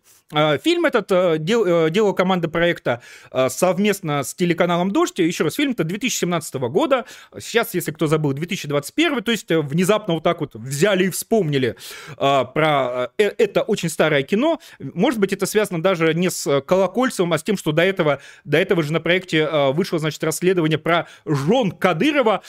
Фильм 0.64 0.86
этот 0.86 1.44
дел, 1.44 1.90
делала 1.90 2.14
команда 2.14 2.50
проекта 2.50 3.04
совместно 3.50 4.24
с 4.24 4.34
телеканалом 4.34 4.90
«Дождь». 4.92 5.20
Еще 5.20 5.44
раз, 5.44 5.54
фильм-то 5.54 5.84
2017 5.84 6.56
года. 6.56 7.06
Сейчас, 7.40 7.76
если 7.76 7.92
кто 7.92 8.08
забыл, 8.08 8.34
2021, 8.34 9.22
то 9.22 9.32
есть 9.32 9.52
внезапно 9.52 10.16
вот 10.16 10.24
так 10.24 10.42
вот 10.42 10.56
взяли 10.56 11.06
и 11.06 11.10
вспомнили 11.12 11.76
про 12.18 13.12
это 13.18 13.62
очень 13.62 13.90
старое 13.90 14.24
кино. 14.24 14.60
Может 14.80 15.20
быть, 15.20 15.34
это 15.34 15.46
связано 15.46 15.84
даже 15.84 16.16
не 16.16 16.32
с 16.32 16.62
Колокольцевым, 16.62 17.32
а 17.34 17.38
с 17.38 17.44
тем, 17.44 17.58
что 17.58 17.72
до 17.72 17.84
этого, 17.84 18.22
до 18.44 18.58
этого 18.58 18.82
же 18.82 18.92
на 18.92 19.00
проекте 19.00 19.48
вышло, 19.72 20.00
значит, 20.00 20.24
расследование 20.24 20.80
про 20.80 21.08
жен 21.28 21.72
Кадырова, 21.72 22.42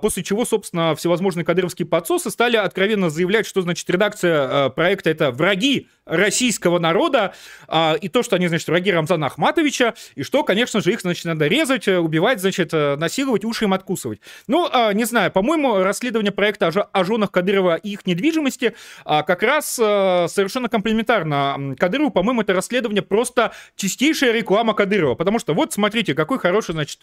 после 0.00 0.22
чего, 0.22 0.44
собственно, 0.44 0.94
всевозможные 0.94 1.44
кадыровские 1.44 1.86
подсосы 1.86 2.30
стали 2.30 2.56
откровенно 2.56 3.10
заявлять, 3.10 3.46
что, 3.46 3.62
значит, 3.62 3.88
редакция 3.90 4.68
проекта— 4.70 5.10
это 5.10 5.30
враги 5.30 5.88
российского 6.04 6.78
народа, 6.78 7.34
и 8.00 8.08
то, 8.08 8.22
что 8.22 8.36
они, 8.36 8.46
значит, 8.46 8.68
враги 8.68 8.92
Рамзана 8.92 9.26
Ахматовича, 9.26 9.94
и 10.14 10.22
что, 10.22 10.44
конечно 10.44 10.80
же, 10.80 10.92
их, 10.92 11.00
значит, 11.00 11.24
надо 11.24 11.48
резать, 11.48 11.88
убивать, 11.88 12.40
значит, 12.40 12.72
насиловать, 12.72 13.44
уши 13.44 13.64
им 13.64 13.72
откусывать. 13.72 14.20
Ну, 14.46 14.70
не 14.92 15.04
знаю, 15.04 15.32
по-моему, 15.32 15.78
расследование 15.82 16.30
проекта 16.30 16.68
о 16.68 17.04
женах 17.04 17.32
Кадырова 17.32 17.74
и 17.74 17.90
их 17.90 18.06
недвижимости 18.06 18.74
как 19.04 19.42
раз 19.42 19.74
совершенно 19.74 20.68
комплементарно 20.68 21.74
Кадырову. 21.76 22.10
По-моему, 22.10 22.42
это 22.42 22.52
расследование 22.52 23.02
просто 23.02 23.52
чистейшая 23.74 24.30
реклама 24.32 24.74
Кадырова, 24.74 25.16
потому 25.16 25.40
что 25.40 25.54
вот, 25.54 25.72
смотрите, 25.72 26.14
какой 26.14 26.38
хороший, 26.38 26.72
значит, 26.72 27.00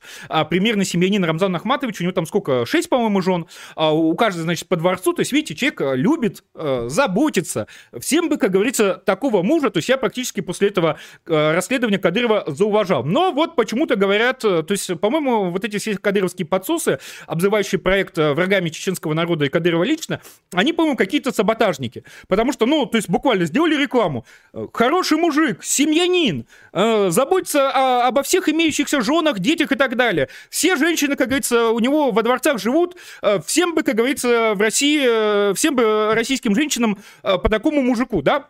примерный 0.50 0.86
семьянин 0.86 1.26
Рамзан 1.26 1.54
Ахматович, 1.54 2.00
у 2.00 2.04
него 2.04 2.14
там 2.14 2.26
сколько, 2.26 2.63
шесть, 2.66 2.90
по-моему, 2.90 3.22
жен, 3.22 3.46
у 3.76 4.16
каждой, 4.16 4.42
значит, 4.42 4.68
по 4.68 4.76
дворцу, 4.76 5.14
то 5.14 5.22
есть, 5.22 5.32
видите, 5.32 5.56
человек 5.56 5.82
любит, 5.98 6.44
заботится. 6.54 7.68
Всем 8.00 8.30
бы, 8.30 8.38
как 8.38 8.52
говорится, 8.52 8.96
такого 9.06 9.42
мужа, 9.44 9.70
то 9.70 9.78
есть 9.78 9.90
я 9.90 9.98
практически 9.98 10.42
после 10.42 10.70
этого 10.70 10.98
расследования 11.26 12.00
Кадырова 12.00 12.44
зауважал. 12.48 13.04
Но 13.04 13.32
вот 13.32 13.56
почему-то 13.56 13.96
говорят, 13.96 14.40
то 14.40 14.66
есть, 14.70 15.00
по-моему, 15.00 15.52
вот 15.52 15.64
эти 15.64 15.78
все 15.78 15.98
кадыровские 15.98 16.46
подсосы, 16.46 17.00
обзывающие 17.28 17.80
проект 17.80 18.18
врагами 18.18 18.70
чеченского 18.70 19.14
народа 19.14 19.46
и 19.46 19.50
Кадырова 19.50 19.84
лично, 19.84 20.22
они, 20.54 20.74
по-моему, 20.74 20.98
какие-то 20.98 21.32
саботажники. 21.32 22.04
Потому 22.28 22.52
что, 22.54 22.66
ну, 22.66 22.86
то 22.86 22.98
есть 22.98 23.10
буквально 23.10 23.46
сделали 23.46 23.76
рекламу. 23.76 24.26
Хороший 24.74 25.18
мужик, 25.18 25.64
семьянин, 25.64 26.46
заботится 26.74 27.70
о, 27.70 28.08
обо 28.08 28.24
всех 28.24 28.50
имеющихся 28.50 29.02
женах, 29.02 29.40
детях 29.40 29.72
и 29.72 29.76
так 29.76 29.96
далее. 29.96 30.30
Все 30.50 30.76
женщины, 30.76 31.16
как 31.16 31.28
говорится, 31.28 31.70
у 31.70 31.80
него 31.80 32.12
во 32.12 32.22
дворцах 32.44 32.62
живут. 32.62 32.98
Всем 33.46 33.74
бы, 33.74 33.84
как 33.84 33.96
говорится, 33.96 34.54
в 34.56 34.62
России, 34.62 35.54
всем 35.54 35.76
бы 35.76 36.12
российским 36.14 36.54
женщинам 36.56 37.00
по 37.22 37.50
такому 37.50 37.82
мужику, 37.82 38.22
да? 38.22 38.50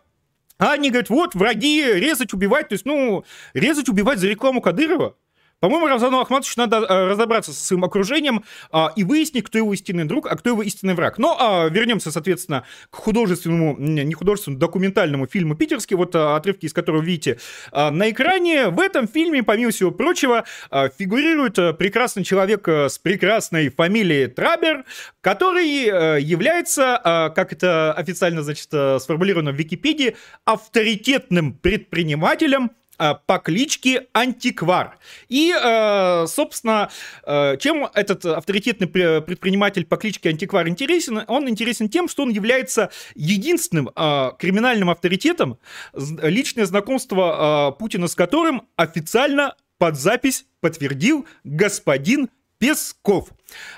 А 0.59 0.73
они 0.73 0.89
говорят, 0.89 1.09
вот, 1.09 1.35
враги, 1.35 1.83
резать, 1.83 2.33
убивать. 2.33 2.69
То 2.69 2.73
есть, 2.73 2.85
ну, 2.85 3.23
резать, 3.53 3.89
убивать 3.89 4.19
за 4.19 4.27
рекламу 4.27 4.61
Кадырова. 4.61 5.15
По-моему, 5.63 5.87
Рамзану 5.87 6.19
Ахматовичу 6.19 6.55
надо 6.57 6.79
э, 6.79 7.07
разобраться 7.07 7.53
со 7.53 7.65
своим 7.65 7.85
окружением 7.85 8.43
э, 8.73 8.87
и 8.97 9.05
выяснить, 9.05 9.45
кто 9.45 9.59
его 9.59 9.73
истинный 9.73 10.03
друг, 10.03 10.27
а 10.29 10.35
кто 10.35 10.49
его 10.49 10.61
истинный 10.61 10.93
враг. 10.93 11.17
Но 11.17 11.37
э, 11.39 11.73
вернемся, 11.73 12.11
соответственно, 12.11 12.65
к 12.89 12.97
художественному, 12.97 13.77
не 13.77 14.13
художественному, 14.13 14.59
документальному 14.59 15.25
фильму 15.25 15.55
«Питерский», 15.55 15.95
вот 15.95 16.15
э, 16.15 16.35
отрывки 16.35 16.65
из 16.65 16.73
которого 16.73 17.01
видите 17.01 17.39
э, 17.71 17.89
на 17.91 18.09
экране. 18.09 18.67
В 18.67 18.79
этом 18.81 19.07
фильме, 19.07 19.41
помимо 19.41 19.71
всего 19.71 19.91
прочего, 19.91 20.43
э, 20.69 20.89
фигурирует 20.99 21.57
э, 21.57 21.71
прекрасный 21.71 22.25
человек 22.25 22.67
э, 22.67 22.89
с 22.89 22.99
прекрасной 22.99 23.69
фамилией 23.69 24.27
Трабер, 24.27 24.83
который 25.21 25.85
э, 25.85 26.19
является, 26.19 26.99
э, 27.01 27.29
как 27.33 27.53
это 27.53 27.93
официально, 27.93 28.43
значит, 28.43 28.67
э, 28.73 28.99
сформулировано 28.99 29.53
в 29.53 29.55
Википедии, 29.55 30.17
авторитетным 30.43 31.53
предпринимателем, 31.53 32.71
по 32.97 33.39
кличке 33.39 34.07
Антиквар. 34.13 34.97
И, 35.29 35.53
э, 35.53 36.25
собственно, 36.27 36.89
э, 37.25 37.57
чем 37.57 37.89
этот 37.93 38.25
авторитетный 38.25 38.87
предприниматель 38.87 39.85
по 39.85 39.97
кличке 39.97 40.29
Антиквар 40.29 40.67
интересен? 40.67 41.23
Он 41.27 41.49
интересен 41.49 41.89
тем, 41.89 42.07
что 42.07 42.23
он 42.23 42.29
является 42.29 42.91
единственным 43.15 43.89
криминальным 44.37 44.89
авторитетом, 44.89 45.57
личное 45.93 46.65
знакомство 46.65 47.75
Путина 47.77 48.07
с 48.07 48.15
которым 48.15 48.67
официально 48.75 49.55
под 49.77 49.97
запись 49.97 50.45
подтвердил 50.61 51.25
господин 51.43 52.29
Песков. 52.63 53.27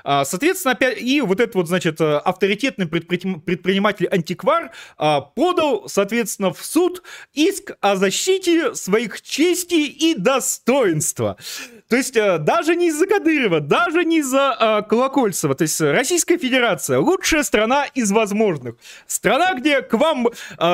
А, 0.04 0.26
соответственно, 0.26 0.74
опять 0.74 1.02
и 1.02 1.19
вот 1.19 1.39
этот 1.39 1.56
вот, 1.56 1.67
значит, 1.67 2.00
э, 2.00 2.17
авторитетный 2.17 2.86
предприниматель-антиквар 2.86 4.71
а, 4.98 5.21
подал, 5.21 5.89
соответственно, 5.89 6.54
в 6.54 6.63
суд 6.63 7.02
иск 7.34 7.71
о 7.82 7.95
защите 7.95 8.76
своих 8.76 9.24
чести 9.24 9.74
и 9.74 10.13
достоинства. 10.13 11.38
То 11.89 11.95
есть 11.95 12.15
э, 12.15 12.38
даже 12.38 12.76
не 12.76 12.89
из-за 12.89 13.08
Кадырова, 13.08 13.60
даже 13.60 14.06
не 14.06 14.19
из-за 14.19 14.54
а, 14.54 14.82
Колокольцева. 14.84 15.56
То 15.56 15.63
есть 15.63 15.82
Российская 15.82 16.38
Федерация 16.38 17.00
лучшая 17.00 17.41
страна 17.41 17.86
из 17.86 18.12
возможных. 18.12 18.76
Страна, 19.08 19.56
где 19.56 19.82
к 19.82 19.93
вам, 19.95 20.28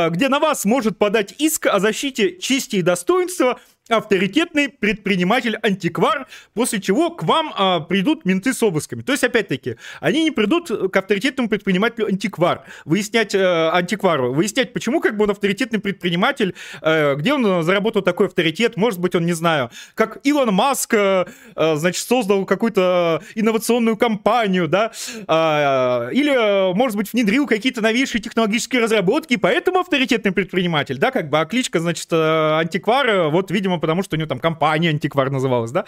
где 0.10 0.28
на 0.28 0.40
вас 0.40 0.66
может 0.66 0.98
подать 0.98 1.34
иск 1.38 1.68
о 1.68 1.80
защите 1.80 2.38
чести 2.38 2.76
и 2.76 2.82
достоинства 2.82 3.58
авторитетный 3.90 4.70
предприниматель-антиквар, 4.70 6.28
после 6.54 6.80
чего 6.80 7.10
к 7.10 7.24
вам 7.24 7.54
а, 7.56 7.80
придут 7.80 8.26
менты 8.26 8.54
с 8.54 8.62
обысками. 8.64 9.02
То 9.02 9.12
есть, 9.12 9.24
опять-таки, 9.24 9.78
они 10.00 10.24
не 10.24 10.32
придут 10.32 10.70
к 10.70 10.96
авторитетному 10.96 11.50
предпринимателю-антиквар, 11.50 12.64
выяснять 12.86 13.36
э, 13.36 13.70
антиквару, 13.70 14.34
выяснять, 14.34 14.74
почему 14.74 15.02
как 15.02 15.18
бы 15.18 15.24
он 15.24 15.32
авторитетный 15.32 15.80
предприниматель, 15.80 16.56
э, 16.82 17.16
где 17.16 17.34
он 17.34 17.64
заработал 17.64 18.02
такой 18.02 18.28
авторитет, 18.28 18.78
может 18.78 19.00
быть, 19.00 19.16
он, 19.16 19.26
не 19.26 19.34
знаю, 19.34 19.72
как 19.96 20.20
Илон 20.24 20.54
Маск, 20.54 20.94
э, 20.94 21.26
э 21.56 21.76
значит, 21.76 22.06
создал 22.08 22.46
какую-то 22.46 23.22
инновационную 23.36 23.98
компанию, 23.98 24.68
да, 24.68 24.92
э, 25.16 26.14
или, 26.14 26.74
может 26.74 26.98
быть, 26.98 27.12
внедрил 27.12 27.48
какие-то 27.48 27.82
новейшие 27.82 28.22
технологические 28.22 28.82
разработки, 28.82 29.36
поэтому 29.38 29.80
авторитетный 29.80 30.32
предприниматель, 30.32 30.98
да, 30.98 31.12
как 31.12 31.30
бы, 31.30 31.40
а 31.40 31.46
кличка, 31.46 31.80
значит, 31.80 32.08
э, 32.12 32.60
антиквар, 32.60 33.30
вот, 33.30 33.52
видимо, 33.52 33.71
потому 33.80 34.04
что 34.04 34.16
у 34.16 34.20
него 34.20 34.28
там 34.28 34.40
компания 34.40 34.90
антиквар 34.90 35.30
называлась, 35.30 35.72
да? 35.72 35.86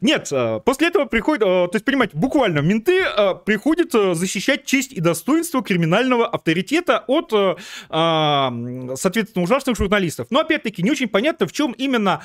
Нет, 0.00 0.28
э, 0.30 0.60
после 0.64 0.88
этого 0.88 1.06
приходит, 1.06 1.42
э, 1.42 1.46
то 1.46 1.70
есть, 1.72 1.84
понимаете, 1.84 2.16
буквально 2.16 2.60
менты 2.60 3.00
э, 3.00 3.34
приходят 3.44 3.92
защищать 3.92 4.64
честь 4.64 4.92
и 4.92 5.00
достоинство 5.00 5.62
криминального 5.62 6.26
авторитета 6.26 7.04
от, 7.06 7.30
соответственно, 7.30 9.44
ужасных 9.44 9.76
журналистов. 9.76 10.26
Но, 10.30 10.40
опять-таки, 10.40 10.82
не 10.82 10.90
очень 10.90 11.08
понятно, 11.08 11.46
в 11.46 11.52
чем 11.52 11.72
именно 11.72 12.22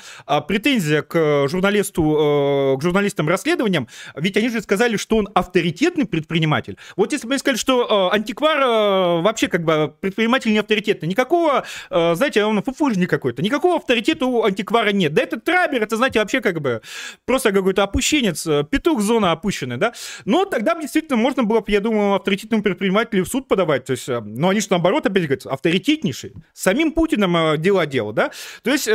претензия 0.48 1.02
к 1.02 1.48
журналисту, 1.48 2.76
к 2.78 2.82
журналистам 2.82 3.28
расследованиям, 3.28 3.88
ведь 4.16 4.36
они 4.36 4.48
же 4.48 4.60
сказали, 4.60 4.96
что 4.96 5.16
он 5.16 5.28
авторитетный 5.34 6.06
предприниматель. 6.06 6.76
Вот 6.96 7.12
если 7.12 7.26
бы 7.26 7.34
они 7.34 7.38
сказали, 7.38 7.58
что 7.58 8.12
антиквар 8.12 9.22
вообще 9.22 9.48
как 9.48 9.64
бы 9.64 9.94
предприниматель 10.00 10.52
не 10.52 10.58
авторитетный, 10.58 11.08
никакого, 11.08 11.64
знаете, 11.90 12.44
он 12.44 12.62
фуфужник 12.62 13.10
какой-то, 13.10 13.42
никакого 13.42 13.76
авторитета 13.76 14.26
у 14.26 14.44
антиквара 14.44 14.91
нет. 14.92 15.14
Да 15.14 15.22
этот 15.22 15.44
трабер, 15.44 15.82
это, 15.82 15.96
знаете, 15.96 16.20
вообще 16.20 16.40
как 16.40 16.60
бы 16.60 16.82
просто 17.24 17.52
какой-то 17.52 17.82
опущенец, 17.82 18.46
э, 18.46 18.64
петух 18.68 19.00
зона 19.00 19.32
опущенная, 19.32 19.76
да. 19.76 19.92
Но 20.24 20.44
тогда 20.44 20.74
бы 20.74 20.82
действительно 20.82 21.16
можно 21.16 21.44
было, 21.44 21.62
я 21.66 21.80
думаю, 21.80 22.14
авторитетному 22.14 22.62
предпринимателю 22.62 23.24
в 23.24 23.28
суд 23.28 23.48
подавать. 23.48 23.84
То 23.84 23.92
есть, 23.92 24.08
э, 24.08 24.20
но 24.20 24.50
они 24.50 24.60
же 24.60 24.66
наоборот 24.70 25.06
опять 25.06 25.24
говорят, 25.24 25.46
авторитетнейший. 25.46 26.34
Самим 26.52 26.92
Путиным 26.92 27.36
э, 27.36 27.58
дела 27.58 27.86
дело, 27.86 28.12
да. 28.12 28.30
То 28.62 28.70
есть, 28.70 28.88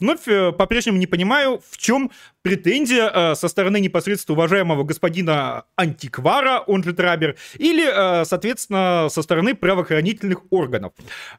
вновь 0.00 0.24
по-прежнему 0.24 0.98
не 0.98 1.06
понимаю, 1.06 1.60
в 1.70 1.76
чем 1.76 2.10
претензия 2.44 3.10
э, 3.10 3.34
со 3.36 3.48
стороны 3.48 3.80
непосредственно 3.80 4.36
уважаемого 4.36 4.84
господина 4.84 5.64
антиквара, 5.76 6.60
он 6.66 6.84
же 6.84 6.92
Трабер, 6.92 7.36
или, 7.56 7.86
э, 7.86 8.26
соответственно, 8.26 9.08
со 9.10 9.22
стороны 9.22 9.54
правоохранительных 9.54 10.42
органов. 10.50 10.92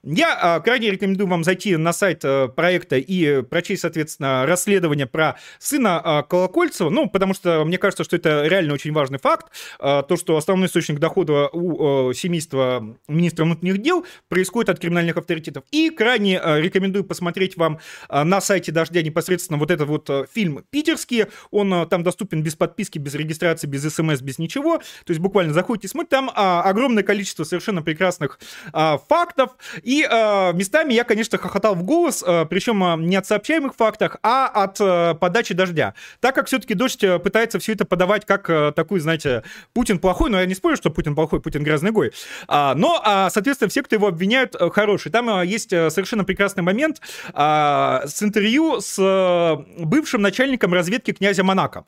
Я 0.03 0.57
э, 0.57 0.63
крайне 0.63 0.89
рекомендую 0.89 1.27
вам 1.27 1.43
зайти 1.43 1.77
на 1.77 1.93
сайт 1.93 2.25
э, 2.25 2.47
проекта 2.47 2.97
и 2.97 3.43
прочесть, 3.43 3.83
соответственно, 3.83 4.47
расследование 4.47 5.05
про 5.05 5.35
сына 5.59 6.01
э, 6.03 6.23
Колокольцева, 6.27 6.89
ну, 6.89 7.07
потому 7.07 7.35
что 7.35 7.63
мне 7.65 7.77
кажется, 7.77 8.03
что 8.03 8.15
это 8.15 8.47
реально 8.47 8.73
очень 8.73 8.91
важный 8.91 9.19
факт, 9.19 9.51
э, 9.79 10.01
то, 10.09 10.17
что 10.17 10.37
основной 10.37 10.67
источник 10.67 10.97
дохода 10.97 11.49
у 11.49 12.09
э, 12.09 12.13
семейства 12.15 12.97
министра 13.07 13.45
внутренних 13.45 13.77
дел 13.77 14.07
происходит 14.27 14.69
от 14.69 14.79
криминальных 14.79 15.17
авторитетов. 15.17 15.65
И 15.69 15.91
крайне 15.91 16.41
э, 16.43 16.61
рекомендую 16.61 17.03
посмотреть 17.03 17.57
вам 17.57 17.77
э, 18.09 18.23
на 18.23 18.41
сайте 18.41 18.71
«Дождя» 18.71 19.03
непосредственно 19.03 19.59
вот 19.59 19.69
этот 19.69 19.87
вот 19.87 20.09
э, 20.09 20.25
фильм 20.33 20.65
«Питер», 20.71 20.94
питерский, 20.95 21.25
он 21.51 21.87
там 21.89 22.03
доступен 22.03 22.41
без 22.41 22.55
подписки, 22.55 22.99
без 22.99 23.15
регистрации, 23.15 23.67
без 23.67 23.81
смс, 23.93 24.21
без 24.21 24.39
ничего, 24.39 24.77
то 24.77 25.09
есть 25.09 25.19
буквально 25.19 25.53
заходите, 25.53 25.87
смотрите, 25.87 26.05
там 26.05 26.31
а, 26.35 26.61
огромное 26.61 27.03
количество 27.03 27.43
совершенно 27.43 27.81
прекрасных 27.81 28.39
а, 28.73 28.99
фактов, 29.09 29.51
и 29.81 30.05
а, 30.09 30.51
местами 30.51 30.93
я, 30.93 31.03
конечно, 31.03 31.37
хохотал 31.37 31.75
в 31.75 31.83
голос, 31.83 32.23
а, 32.25 32.45
причем 32.45 32.83
а, 32.83 32.95
не 32.95 33.15
от 33.15 33.25
сообщаемых 33.25 33.75
фактах, 33.75 34.17
а 34.23 34.47
от 34.47 34.77
а, 34.79 35.15
подачи 35.15 35.53
дождя. 35.53 35.95
Так 36.19 36.35
как 36.35 36.47
все-таки 36.47 36.73
дождь 36.73 37.03
пытается 37.23 37.59
все 37.59 37.73
это 37.73 37.85
подавать 37.85 38.25
как 38.25 38.49
а, 38.49 38.71
такую, 38.71 39.01
знаете, 39.01 39.43
Путин 39.73 39.99
плохой, 39.99 40.29
но 40.29 40.39
я 40.39 40.45
не 40.45 40.55
спорю, 40.55 40.77
что 40.77 40.89
Путин 40.89 41.15
плохой, 41.15 41.41
Путин 41.41 41.63
грязный 41.63 41.91
гой, 41.91 42.11
а, 42.47 42.75
но, 42.75 43.01
а, 43.03 43.29
соответственно, 43.29 43.69
все, 43.69 43.83
кто 43.83 43.95
его 43.95 44.07
обвиняют, 44.07 44.55
хороший. 44.73 45.11
Там 45.11 45.29
а, 45.29 45.43
есть 45.43 45.69
совершенно 45.69 46.23
прекрасный 46.23 46.63
момент 46.63 47.01
а, 47.33 48.03
с 48.05 48.21
интервью 48.21 48.79
с 48.79 48.97
а, 48.99 49.65
бывшим 49.79 50.21
начальником 50.21 50.73
разведки 50.85 51.11
князя 51.11 51.43
Монако. 51.43 51.85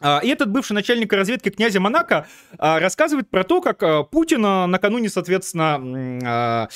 А, 0.00 0.20
и 0.22 0.28
этот 0.28 0.50
бывший 0.50 0.72
начальник 0.72 1.12
разведки 1.12 1.50
князя 1.50 1.78
Монако 1.78 2.26
а, 2.58 2.80
рассказывает 2.80 3.30
про 3.30 3.44
то, 3.44 3.60
как 3.60 3.82
а, 3.82 4.02
Путин 4.02 4.42
накануне, 4.42 5.10
соответственно, 5.10 6.68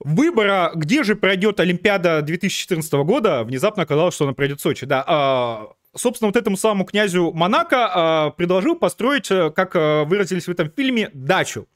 выбора, 0.00 0.72
где 0.74 1.02
же 1.02 1.14
пройдет 1.14 1.60
Олимпиада 1.60 2.22
2014 2.22 2.92
года, 3.04 3.44
внезапно 3.44 3.84
оказалось, 3.84 4.14
что 4.14 4.24
она 4.24 4.34
пройдет 4.34 4.58
в 4.58 4.62
Сочи. 4.62 4.86
Да, 4.86 5.74
собственно, 5.96 6.28
вот 6.28 6.36
этому 6.36 6.56
самому 6.56 6.84
князю 6.84 7.32
Монако 7.32 8.30
э, 8.32 8.36
предложил 8.36 8.76
построить, 8.76 9.30
э, 9.30 9.50
как 9.50 9.74
э, 9.74 10.04
выразились 10.04 10.46
в 10.46 10.50
этом 10.50 10.70
фильме, 10.70 11.10
дачу. 11.12 11.66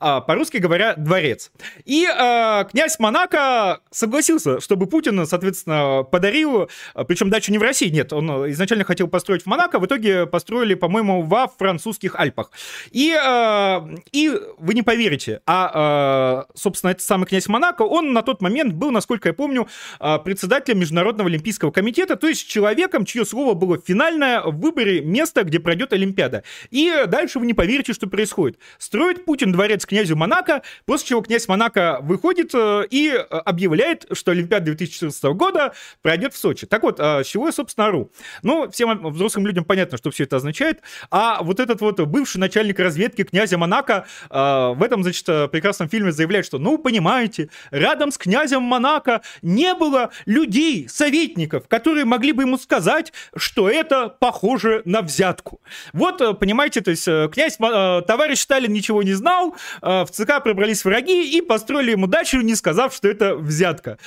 Э, 0.00 0.20
по-русски 0.26 0.58
говоря, 0.58 0.94
дворец. 0.94 1.50
И 1.84 2.06
э, 2.06 2.64
князь 2.70 2.98
Монако 2.98 3.80
согласился, 3.90 4.60
чтобы 4.60 4.86
Путин, 4.86 5.26
соответственно, 5.26 6.04
подарил, 6.04 6.68
причем 7.08 7.30
дачу 7.30 7.50
не 7.50 7.58
в 7.58 7.62
России, 7.62 7.88
нет, 7.88 8.12
он 8.12 8.50
изначально 8.52 8.84
хотел 8.84 9.08
построить 9.08 9.42
в 9.42 9.46
Монако, 9.46 9.78
в 9.78 9.86
итоге 9.86 10.26
построили, 10.26 10.74
по-моему, 10.74 11.22
во 11.22 11.48
французских 11.48 12.14
Альпах. 12.16 12.50
И, 12.90 13.12
э, 13.12 13.80
и 14.12 14.40
вы 14.58 14.74
не 14.74 14.82
поверите, 14.82 15.40
а, 15.46 16.44
э, 16.46 16.52
собственно, 16.54 16.90
этот 16.90 17.02
самый 17.02 17.26
князь 17.26 17.48
Монако, 17.48 17.82
он 17.82 18.12
на 18.12 18.22
тот 18.22 18.40
момент 18.40 18.74
был, 18.74 18.90
насколько 18.90 19.28
я 19.30 19.32
помню, 19.32 19.68
председателем 19.98 20.80
Международного 20.80 21.28
Олимпийского 21.28 21.70
комитета, 21.70 22.16
то 22.16 22.28
есть 22.28 22.46
человеком, 22.48 23.04
чье 23.04 23.24
слово 23.24 23.54
было 23.54 23.63
финальное 23.84 24.42
в 24.42 24.60
выборе 24.60 25.00
места, 25.00 25.44
где 25.44 25.60
пройдет 25.60 25.92
Олимпиада. 25.92 26.42
И 26.70 27.04
дальше 27.06 27.38
вы 27.38 27.46
не 27.46 27.54
поверите, 27.54 27.92
что 27.92 28.06
происходит. 28.06 28.58
Строит 28.78 29.24
Путин 29.24 29.52
дворец 29.52 29.86
князю 29.86 30.16
Монако, 30.16 30.62
после 30.86 31.08
чего 31.08 31.22
князь 31.22 31.48
Монако 31.48 31.98
выходит 32.02 32.50
э, 32.54 32.84
и 32.90 33.10
э, 33.10 33.18
объявляет, 33.18 34.06
что 34.12 34.32
Олимпиада 34.32 34.66
2014 34.66 35.24
года 35.36 35.74
пройдет 36.02 36.34
в 36.34 36.36
Сочи. 36.36 36.66
Так 36.66 36.82
вот, 36.82 36.98
э, 36.98 37.22
с 37.24 37.26
чего 37.26 37.46
я, 37.46 37.52
собственно, 37.52 37.88
ору? 37.88 38.10
Ну, 38.42 38.70
всем 38.70 39.06
взрослым 39.10 39.46
людям 39.46 39.64
понятно, 39.64 39.98
что 39.98 40.10
все 40.10 40.24
это 40.24 40.36
означает. 40.36 40.80
А 41.10 41.42
вот 41.42 41.60
этот 41.60 41.80
вот 41.80 42.00
бывший 42.00 42.38
начальник 42.38 42.78
разведки 42.78 43.24
князя 43.24 43.58
Монако 43.58 44.06
в 44.30 44.78
этом, 44.82 45.02
значит, 45.02 45.26
прекрасном 45.50 45.88
фильме 45.88 46.12
заявляет, 46.12 46.46
что, 46.46 46.58
ну, 46.58 46.78
понимаете, 46.78 47.48
рядом 47.70 48.10
с 48.10 48.18
князем 48.18 48.62
Монако 48.62 49.22
не 49.42 49.74
было 49.74 50.10
людей, 50.26 50.88
советников, 50.88 51.68
которые 51.68 52.04
могли 52.04 52.32
бы 52.32 52.42
ему 52.42 52.58
сказать, 52.58 53.12
что 53.36 53.53
это 53.62 54.08
похоже 54.08 54.82
на 54.84 55.02
взятку. 55.02 55.60
Вот, 55.92 56.20
э, 56.20 56.34
понимаете, 56.34 56.80
то 56.80 56.90
есть 56.90 57.06
э, 57.06 57.28
князь, 57.32 57.56
э, 57.60 58.02
товарищ 58.06 58.40
Сталин 58.40 58.72
ничего 58.72 59.02
не 59.02 59.12
знал, 59.12 59.54
в 59.80 60.08
ЦК 60.10 60.42
пробрались 60.42 60.84
враги 60.84 61.36
и 61.36 61.40
построили 61.40 61.92
ему 61.92 62.06
дачу, 62.06 62.40
не 62.40 62.54
сказав, 62.54 62.94
что 62.94 63.08
это 63.08 63.36
взятка. 63.36 63.98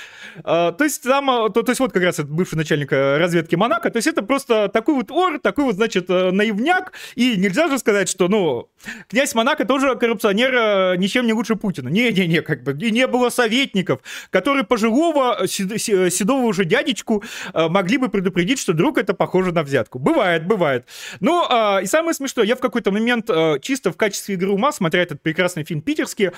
То 0.43 0.77
есть 0.81 1.03
там, 1.03 1.25
то, 1.53 1.62
то 1.63 1.71
есть 1.71 1.79
вот 1.79 1.91
как 1.91 2.03
раз 2.03 2.15
этот 2.15 2.31
бывший 2.31 2.55
начальник 2.55 2.91
разведки 2.91 3.55
Монако, 3.55 3.89
то 3.89 3.97
есть 3.97 4.07
это 4.07 4.21
просто 4.21 4.67
такой 4.67 4.95
вот 4.95 5.12
ор, 5.12 5.39
такой 5.39 5.65
вот, 5.65 5.75
значит, 5.75 6.10
наивняк, 6.10 6.93
и 7.15 7.38
нельзя 7.38 7.67
же 7.67 7.79
сказать, 7.79 8.10
что, 8.10 8.27
ну, 8.27 8.69
князь 9.10 9.33
Монако 9.36 9.65
тоже 9.65 9.95
коррупционер 9.95 10.97
ничем 10.97 11.25
не 11.25 11.33
лучше 11.33 11.55
Путина. 11.55 11.89
Не-не-не, 11.89 12.41
как 12.41 12.63
бы, 12.63 12.73
и 12.73 12.91
не 12.91 13.07
было 13.07 13.29
советников, 13.29 14.01
которые 14.29 14.63
пожилого 14.63 15.47
седого 15.47 16.45
уже 16.45 16.65
дядечку 16.65 17.23
могли 17.53 17.97
бы 17.97 18.10
предупредить, 18.10 18.60
что 18.60 18.73
друг 18.73 18.97
это 18.97 19.13
похоже 19.13 19.37
на 19.45 19.63
взятку. 19.63 20.00
Бывает, 20.00 20.45
бывает. 20.45 20.86
Ну, 21.19 21.45
э, 21.50 21.84
и 21.84 21.86
самое 21.86 22.13
смешное, 22.13 22.45
я 22.45 22.56
в 22.56 22.60
какой-то 22.60 22.91
момент 22.91 23.30
э, 23.30 23.60
чисто 23.62 23.91
в 23.91 23.97
качестве 23.97 24.36
игры 24.36 24.52
ума, 24.52 24.71
смотря 24.71 25.02
этот 25.02 25.21
прекрасный 25.21 25.63
фильм 25.63 25.82
«Питерский», 25.82 26.28
э, 26.28 26.32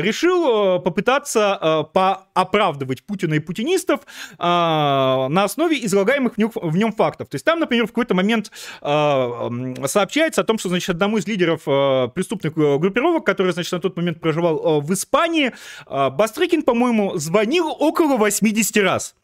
решил 0.00 0.76
э, 0.76 0.80
попытаться 0.80 1.58
э, 1.60 1.84
пооправдывать 1.92 3.04
Путина 3.04 3.34
и 3.34 3.38
путинистов 3.38 4.00
э, 4.38 4.42
на 4.42 5.44
основе 5.44 5.84
излагаемых 5.84 6.34
в 6.34 6.38
нем, 6.38 6.50
в 6.54 6.76
нем 6.76 6.92
фактов. 6.92 7.28
То 7.28 7.36
есть 7.36 7.44
там, 7.44 7.60
например, 7.60 7.86
в 7.86 7.88
какой-то 7.88 8.14
момент 8.14 8.50
э, 8.80 9.74
сообщается 9.86 10.40
о 10.40 10.44
том, 10.44 10.58
что, 10.58 10.68
значит, 10.68 10.90
одному 10.90 11.18
из 11.18 11.26
лидеров 11.26 11.62
э, 11.66 12.08
преступных 12.14 12.56
э, 12.56 12.78
группировок, 12.78 13.24
который, 13.24 13.52
значит, 13.52 13.72
на 13.72 13.80
тот 13.80 13.96
момент 13.96 14.20
проживал 14.20 14.78
э, 14.78 14.80
в 14.80 14.92
Испании, 14.92 15.52
э, 15.86 16.10
Бастрыкин, 16.10 16.62
по-моему, 16.62 17.16
звонил 17.18 17.68
около 17.68 18.16
80 18.16 18.76
раз. 18.78 19.14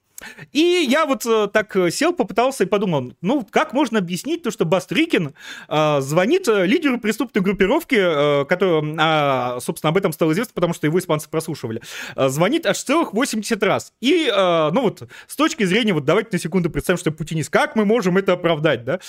И 0.52 0.86
я 0.88 1.04
вот 1.04 1.26
э, 1.26 1.48
так 1.52 1.76
э, 1.76 1.90
сел, 1.90 2.14
попытался 2.14 2.64
и 2.64 2.66
подумал, 2.66 3.12
ну, 3.20 3.46
как 3.50 3.74
можно 3.74 3.98
объяснить 3.98 4.42
то, 4.42 4.50
что 4.50 4.64
Бастрикин 4.64 5.34
э, 5.68 6.00
звонит 6.00 6.48
э, 6.48 6.64
лидеру 6.64 6.98
преступной 6.98 7.42
группировки, 7.42 7.96
э, 7.96 8.44
который, 8.46 8.96
э, 8.98 9.60
собственно, 9.60 9.90
об 9.90 9.98
этом 9.98 10.12
стало 10.12 10.32
известно, 10.32 10.54
потому 10.54 10.72
что 10.72 10.86
его 10.86 10.98
испанцы 10.98 11.28
прослушивали, 11.28 11.82
э, 12.16 12.28
звонит 12.28 12.64
аж 12.64 12.82
целых 12.82 13.12
80 13.12 13.62
раз. 13.62 13.92
И, 14.00 14.30
э, 14.34 14.70
ну 14.72 14.82
вот, 14.82 15.02
с 15.26 15.36
точки 15.36 15.64
зрения, 15.64 15.92
вот 15.92 16.06
давайте 16.06 16.30
на 16.32 16.38
секунду 16.38 16.70
представим, 16.70 16.98
что 16.98 17.10
путинист, 17.10 17.50
как 17.50 17.76
мы 17.76 17.84
можем 17.84 18.16
это 18.16 18.32
оправдать, 18.32 18.84
да? 18.84 19.00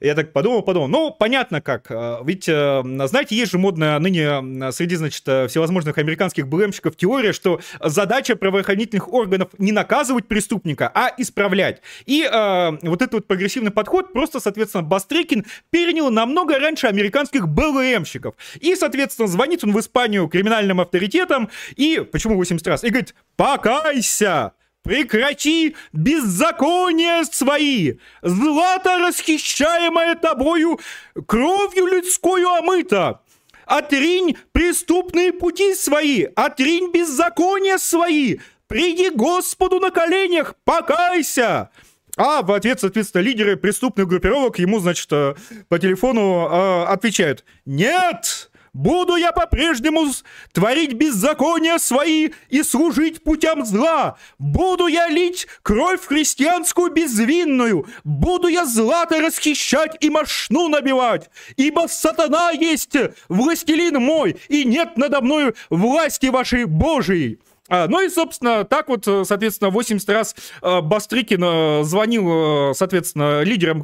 Я 0.00 0.14
так 0.14 0.32
подумал, 0.32 0.62
подумал. 0.62 0.88
Ну, 0.88 1.10
понятно 1.10 1.60
как. 1.60 1.90
Э, 1.90 2.18
ведь, 2.24 2.48
э, 2.48 2.82
знаете, 3.06 3.36
есть 3.36 3.52
же 3.52 3.58
модная 3.58 3.98
ныне 3.98 4.72
среди, 4.72 4.96
значит, 4.96 5.22
э, 5.26 5.48
всевозможных 5.48 5.98
американских 5.98 6.48
БМщиков 6.48 6.96
теория, 6.96 7.32
что 7.32 7.60
задача 7.82 8.36
правоохранительных 8.36 9.12
органов 9.12 9.50
не 9.58 9.72
наказывать 9.72 10.26
преступника, 10.26 10.90
а 10.94 11.10
исправлять. 11.16 11.82
И 12.04 12.28
э, 12.30 12.78
вот 12.82 13.02
этот 13.02 13.14
вот 13.14 13.26
прогрессивный 13.26 13.70
подход 13.70 14.12
просто, 14.12 14.40
соответственно, 14.40 14.82
Бастрекин 14.82 15.44
перенял 15.70 16.10
намного 16.10 16.58
раньше 16.58 16.86
американских 16.86 17.48
БЛМщиков. 17.48 18.34
И, 18.60 18.74
соответственно, 18.74 19.28
звонит 19.28 19.64
он 19.64 19.72
в 19.72 19.80
Испанию 19.80 20.28
криминальным 20.28 20.80
авторитетам 20.80 21.50
и, 21.76 22.06
почему 22.10 22.36
80 22.36 22.66
раз, 22.66 22.84
и 22.84 22.88
говорит, 22.88 23.14
покайся! 23.36 24.52
Прекрати 24.86 25.74
беззакония 25.92 27.24
свои, 27.24 27.94
злато 28.22 28.98
расхищаемое 28.98 30.14
тобою, 30.14 30.78
кровью 31.26 31.86
людскую 31.86 32.48
омыто. 32.48 33.20
Отринь 33.66 34.36
преступные 34.52 35.32
пути 35.32 35.74
свои, 35.74 36.26
отринь 36.36 36.92
беззакония 36.92 37.78
свои, 37.78 38.38
приди 38.68 39.10
Господу 39.10 39.80
на 39.80 39.90
коленях, 39.90 40.54
покайся. 40.64 41.70
А 42.16 42.42
в 42.42 42.52
ответ, 42.52 42.80
соответственно, 42.80 43.22
лидеры 43.22 43.56
преступных 43.56 44.06
группировок 44.06 44.58
ему, 44.58 44.78
значит, 44.78 45.12
э, 45.12 45.34
по 45.68 45.78
телефону 45.78 46.48
э, 46.48 46.84
отвечают 46.84 47.44
«Нет!» 47.66 48.50
Буду 48.76 49.16
я 49.16 49.32
по-прежнему 49.32 50.04
творить 50.52 50.92
беззакония 50.92 51.78
свои 51.78 52.32
и 52.50 52.62
служить 52.62 53.24
путям 53.24 53.64
зла. 53.64 54.18
Буду 54.38 54.86
я 54.86 55.08
лить 55.08 55.48
кровь 55.62 56.04
христианскую 56.04 56.92
безвинную. 56.92 57.86
Буду 58.04 58.48
я 58.48 58.66
злато 58.66 59.22
расхищать 59.22 59.96
и 60.00 60.10
мошну 60.10 60.68
набивать. 60.68 61.30
Ибо 61.56 61.86
сатана 61.88 62.50
есть 62.50 62.94
властелин 63.30 63.94
мой, 63.94 64.36
и 64.50 64.64
нет 64.64 64.98
надо 64.98 65.22
мною 65.22 65.54
власти 65.70 66.26
вашей 66.26 66.66
Божией. 66.66 67.38
А, 67.68 67.88
ну 67.88 68.00
и, 68.00 68.08
собственно, 68.08 68.64
так 68.64 68.88
вот, 68.88 69.06
э, 69.08 69.24
соответственно, 69.24 69.70
80 69.70 70.08
раз 70.10 70.36
э, 70.62 70.80
Бастрыкин 70.80 71.42
э, 71.42 71.84
звонил, 71.84 72.74
соответственно, 72.74 73.42
лидерам 73.42 73.82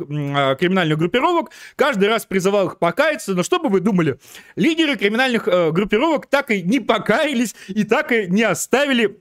криминальных 0.57 0.99
группировок, 0.99 1.51
каждый 1.77 2.09
раз 2.09 2.25
призывал 2.25 2.69
их 2.69 2.79
покаяться, 2.79 3.35
но 3.35 3.43
что 3.43 3.59
бы 3.59 3.69
вы 3.69 3.81
думали, 3.81 4.19
лидеры 4.57 4.97
криминальных 4.97 5.45
группировок 5.73 6.27
так 6.27 6.51
и 6.51 6.63
не 6.63 6.81
покаялись 6.81 7.55
и 7.69 7.85
так 7.85 8.13
и 8.13 8.27
не 8.29 8.43
оставили 8.43 9.19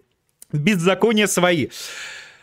беззакония 0.51 1.27
свои. 1.27 1.69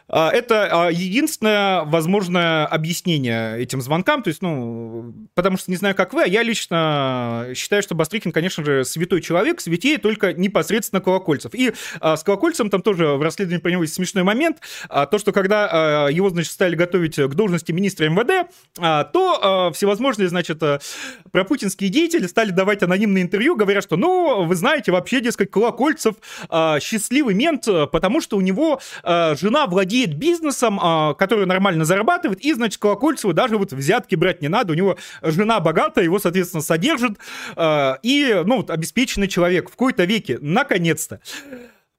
А, 0.08 0.30
это 0.30 0.86
а, 0.86 0.90
единственное 0.90 1.84
возможное 1.84 2.66
объяснение 2.66 3.60
этим 3.60 3.80
звонкам. 3.82 4.22
То 4.22 4.28
есть, 4.28 4.40
ну, 4.40 5.14
потому 5.34 5.56
что 5.58 5.70
не 5.70 5.76
знаю, 5.76 5.94
как 5.94 6.14
вы, 6.14 6.22
а 6.22 6.26
я 6.26 6.42
лично 6.42 7.48
считаю, 7.54 7.82
что 7.82 7.94
Бастрыкин, 7.94 8.32
конечно 8.32 8.64
же, 8.64 8.84
святой 8.84 9.20
человек, 9.20 9.60
святее 9.60 9.98
только 9.98 10.32
непосредственно 10.32 11.00
Колокольцев. 11.00 11.54
И 11.54 11.74
а, 12.00 12.16
с 12.16 12.24
Колокольцем 12.24 12.70
там 12.70 12.80
тоже 12.82 13.06
в 13.06 13.22
расследовании 13.22 13.60
про 13.60 13.70
него 13.70 13.82
есть 13.82 13.94
смешной 13.94 14.24
момент. 14.24 14.58
То, 14.88 15.18
что 15.18 15.32
когда 15.32 16.08
его, 16.08 16.30
значит, 16.30 16.52
стали 16.52 16.74
готовить 16.74 17.16
к 17.16 17.34
должности 17.34 17.72
министра 17.72 18.08
МВД, 18.08 18.50
то 18.76 19.70
всевозможные, 19.74 20.28
значит, 20.28 20.62
пропутинские 21.30 21.90
деятели 21.90 22.26
стали 22.26 22.50
давать 22.50 22.82
анонимные 22.82 23.22
интервью, 23.22 23.56
говоря, 23.56 23.80
что, 23.82 23.96
ну, 23.96 24.44
вы 24.44 24.54
знаете, 24.54 24.92
вообще, 24.92 25.20
дескать, 25.20 25.50
Колокольцев 25.50 26.14
счастливый 26.80 27.34
мент, 27.34 27.66
потому 27.92 28.20
что 28.20 28.36
у 28.36 28.40
него 28.40 28.80
жена 29.04 29.66
владеет 29.66 29.97
владеет 29.98 30.14
бизнесом, 30.14 30.78
а, 30.80 31.14
который 31.14 31.46
нормально 31.46 31.84
зарабатывает, 31.84 32.40
и, 32.40 32.52
значит, 32.52 32.80
Колокольцеву 32.80 33.32
даже 33.32 33.56
вот 33.56 33.72
взятки 33.72 34.14
брать 34.14 34.42
не 34.42 34.48
надо, 34.48 34.72
у 34.72 34.76
него 34.76 34.96
жена 35.22 35.60
богатая, 35.60 36.04
его, 36.04 36.18
соответственно, 36.18 36.62
содержит, 36.62 37.18
а, 37.56 37.98
и, 38.02 38.42
ну, 38.44 38.58
вот, 38.58 38.70
обеспеченный 38.70 39.28
человек 39.28 39.68
в 39.68 39.72
какой-то 39.72 40.04
веке, 40.04 40.38
наконец-то. 40.40 41.20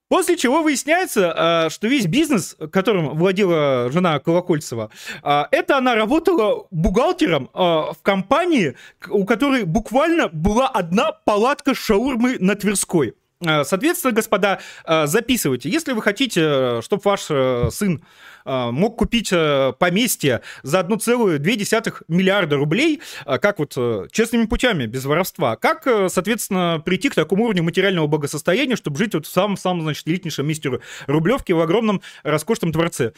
После 0.08 0.38
чего 0.38 0.64
выясняется, 0.64 1.34
а, 1.36 1.70
что 1.70 1.88
весь 1.88 2.08
бизнес, 2.08 2.56
которым 2.72 3.18
владела 3.18 3.90
жена 3.92 4.20
Колокольцева, 4.20 4.90
это 5.22 5.78
она 5.78 5.96
работала 5.96 6.68
бухгалтером 6.72 7.50
в 7.54 7.98
компании, 8.02 8.76
у 9.10 9.26
которой 9.26 9.66
буквально 9.66 10.30
была 10.30 10.68
одна 10.68 11.12
палатка 11.12 11.76
шаурмы 11.76 12.38
на 12.40 12.56
Тверской. 12.56 13.14
Соответственно, 13.42 14.14
господа, 14.14 14.60
записывайте. 14.86 15.70
Если 15.70 15.94
вы 15.94 16.02
хотите, 16.02 16.82
чтобы 16.82 17.02
ваш 17.06 17.28
э, 17.30 17.70
сын 17.72 18.04
мог 18.46 18.98
купить 18.98 19.30
э, 19.32 19.74
поместье 19.78 20.42
за 20.64 20.80
1,2 20.80 22.04
миллиарда 22.08 22.56
рублей, 22.56 23.02
как 23.26 23.60
вот 23.60 23.74
э, 23.78 24.08
честными 24.12 24.46
путями, 24.46 24.86
без 24.86 25.06
воровства. 25.06 25.56
Как, 25.56 25.86
э, 25.88 26.10
соответственно, 26.10 26.82
прийти 26.84 27.10
к 27.10 27.16
такому 27.16 27.46
уровню 27.46 27.64
материального 27.64 28.08
благосостояния, 28.08 28.76
чтобы 28.76 28.98
жить 28.98 29.14
вот 29.14 29.26
в 29.26 29.32
самом-самом, 29.32 29.82
значит, 29.84 30.08
элитнейшем 30.08 30.48
месте 30.48 30.80
Рублевки 31.08 31.52
в 31.52 31.60
огромном 31.60 32.02
роскошном 32.24 32.72
дворце? 32.72 33.14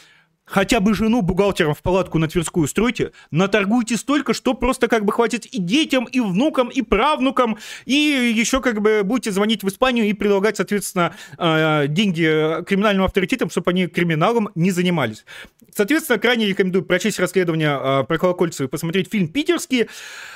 Хотя 0.46 0.80
бы 0.82 0.94
жену 0.94 1.22
бухгалтером 1.22 1.74
в 1.74 1.82
палатку 1.82 2.18
на 2.18 2.28
Тверскую 2.28 2.68
стройте, 2.68 3.12
наторгуйте 3.30 3.96
столько, 3.96 4.34
что 4.34 4.54
просто 4.54 4.88
как 4.88 5.06
бы 5.06 5.14
хватит 5.14 5.46
и 5.46 5.60
детям, 5.60 6.06
и 6.06 6.20
внукам, 6.20 6.68
и 6.68 6.82
правнукам, 6.82 7.58
и 7.86 7.94
еще 8.36 8.60
как 8.60 8.82
бы 8.82 9.02
будете 9.04 9.32
звонить 9.32 9.64
в 9.64 9.70
Испанию 9.70 10.10
и 10.10 10.14
предлагать, 10.14 10.58
соответственно, 10.58 11.16
а, 11.38 11.88
деньги 11.88 12.64
криминальным 12.66 13.06
авторитетам, 13.06 13.50
чтобы 13.50 13.72
они 13.72 13.88
криминалом 13.88 14.50
не 14.56 14.72
занимались. 14.72 15.24
Соответственно, 15.74 16.20
крайне 16.20 16.48
рекомендую 16.48 16.84
прочесть 16.84 17.20
расследование 17.20 17.70
а, 17.72 18.04
про 18.04 18.18
Колокольцева 18.18 18.68
и 18.68 18.70
посмотреть 18.70 19.10
фильм 19.10 19.30
«Питерский». 19.30 19.88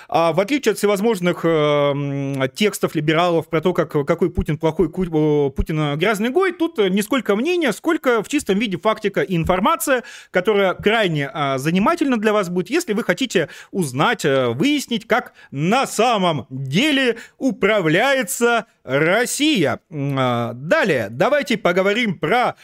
А, 0.07 0.33
в 0.33 0.39
отличие 0.39 0.73
от 0.73 0.77
всевозможных 0.77 1.41
э, 1.43 2.47
текстов 2.53 2.93
либералов 2.93 3.49
про 3.49 3.59
то, 3.59 3.73
как, 3.73 3.91
какой 4.05 4.29
Путин 4.29 4.59
плохой, 4.59 4.87
Путин 4.89 5.97
грязный 5.97 6.29
гой, 6.29 6.53
тут 6.53 6.77
не 6.77 7.01
сколько 7.01 7.35
мнения, 7.35 7.73
сколько 7.73 8.21
в 8.21 8.29
чистом 8.29 8.59
виде 8.59 8.77
фактика 8.77 9.21
и 9.21 9.35
информация, 9.35 9.94
которая 10.31 10.73
крайне 10.73 11.29
а, 11.33 11.57
занимательна 11.57 12.17
для 12.17 12.33
вас 12.33 12.49
будет, 12.49 12.69
если 12.69 12.93
вы 12.93 13.03
хотите 13.03 13.49
узнать, 13.71 14.25
э, 14.25 14.47
выяснить, 14.49 15.07
как 15.07 15.33
на 15.51 15.87
самом 15.87 16.47
деле 16.49 17.17
управляется 17.37 18.65
Россия. 18.83 19.79
А, 19.91 20.53
далее, 20.53 21.07
давайте 21.09 21.57
поговорим 21.57 22.19
про 22.19 22.55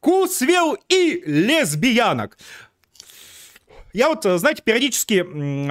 вкусвел 0.00 0.76
и 0.88 1.22
лесбиянок. 1.26 2.38
Я 3.98 4.10
вот, 4.10 4.22
знаете, 4.22 4.62
периодически 4.64 5.26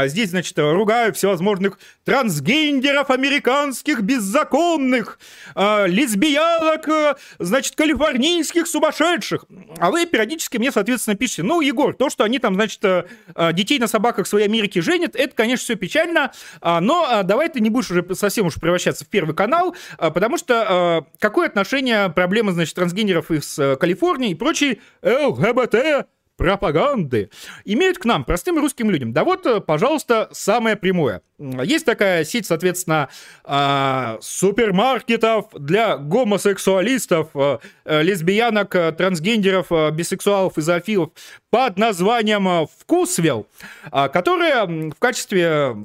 здесь, 0.10 0.32
значит, 0.32 0.60
ругаю 0.60 1.14
всевозможных 1.14 1.80
трансгендеров 2.04 3.10
американских 3.10 4.02
беззаконных, 4.02 5.18
э, 5.56 5.88
лесбиянок, 5.88 6.90
э, 6.90 7.16
значит, 7.40 7.76
калифорнийских 7.76 8.68
сумасшедших. 8.68 9.46
А 9.78 9.92
вы 9.92 10.06
периодически 10.06 10.58
мне, 10.58 10.74
соответственно, 10.74 11.16
пишете, 11.16 11.44
ну, 11.44 11.62
Егор, 11.62 11.96
то, 11.96 12.10
что 12.10 12.26
они 12.26 12.38
там, 12.40 12.56
значит, 12.56 12.84
э, 12.84 13.06
детей 13.54 13.80
на 13.80 13.88
собаках 13.88 14.28
своей 14.28 14.48
Америке 14.48 14.82
женят, 14.82 15.16
это, 15.16 15.34
конечно, 15.34 15.64
все 15.64 15.76
печально, 15.76 16.34
э, 16.62 16.80
но 16.82 17.08
э, 17.10 17.24
давай 17.24 17.48
ты 17.48 17.62
не 17.62 17.70
будешь 17.70 17.92
уже 17.92 18.06
совсем 18.14 18.48
уж 18.48 18.56
превращаться 18.56 19.06
в 19.06 19.08
первый 19.08 19.36
канал, 19.36 19.74
э, 19.98 20.12
потому 20.12 20.38
что 20.38 21.06
э, 21.08 21.18
какое 21.20 21.48
отношение 21.48 22.10
проблемы, 22.10 22.52
значит, 22.52 22.76
трансгендеров 22.76 23.32
из 23.32 23.58
э, 23.58 23.78
Калифорнии 23.78 24.32
и 24.32 24.36
прочей 24.36 24.82
ЛГБТ 25.02 26.08
пропаганды 26.38 27.30
имеют 27.66 27.98
к 27.98 28.06
нам, 28.06 28.24
простым 28.24 28.60
русским 28.60 28.90
людям? 28.90 29.12
Да 29.12 29.24
вот, 29.24 29.46
э, 29.46 29.60
пожалуйста, 29.60 30.30
самое 30.32 30.76
прямое. 30.76 31.22
Есть 31.40 31.86
такая 31.86 32.24
сеть, 32.24 32.46
соответственно, 32.46 33.10
а, 33.44 34.18
супермаркетов 34.22 35.48
для 35.54 35.98
гомосексуалистов, 35.98 37.30
э, 37.36 37.60
э, 37.86 38.04
лесбиянок, 38.04 38.70
трансгендеров, 38.98 39.68
бисексуалов 39.94 40.58
и 40.58 40.62
зоофилов 40.62 41.10
под 41.50 41.78
названием 41.78 42.68
«Вкусвел», 42.80 43.48
а, 43.92 44.08
которая 44.10 44.66
в 44.66 44.96
качестве 45.00 45.76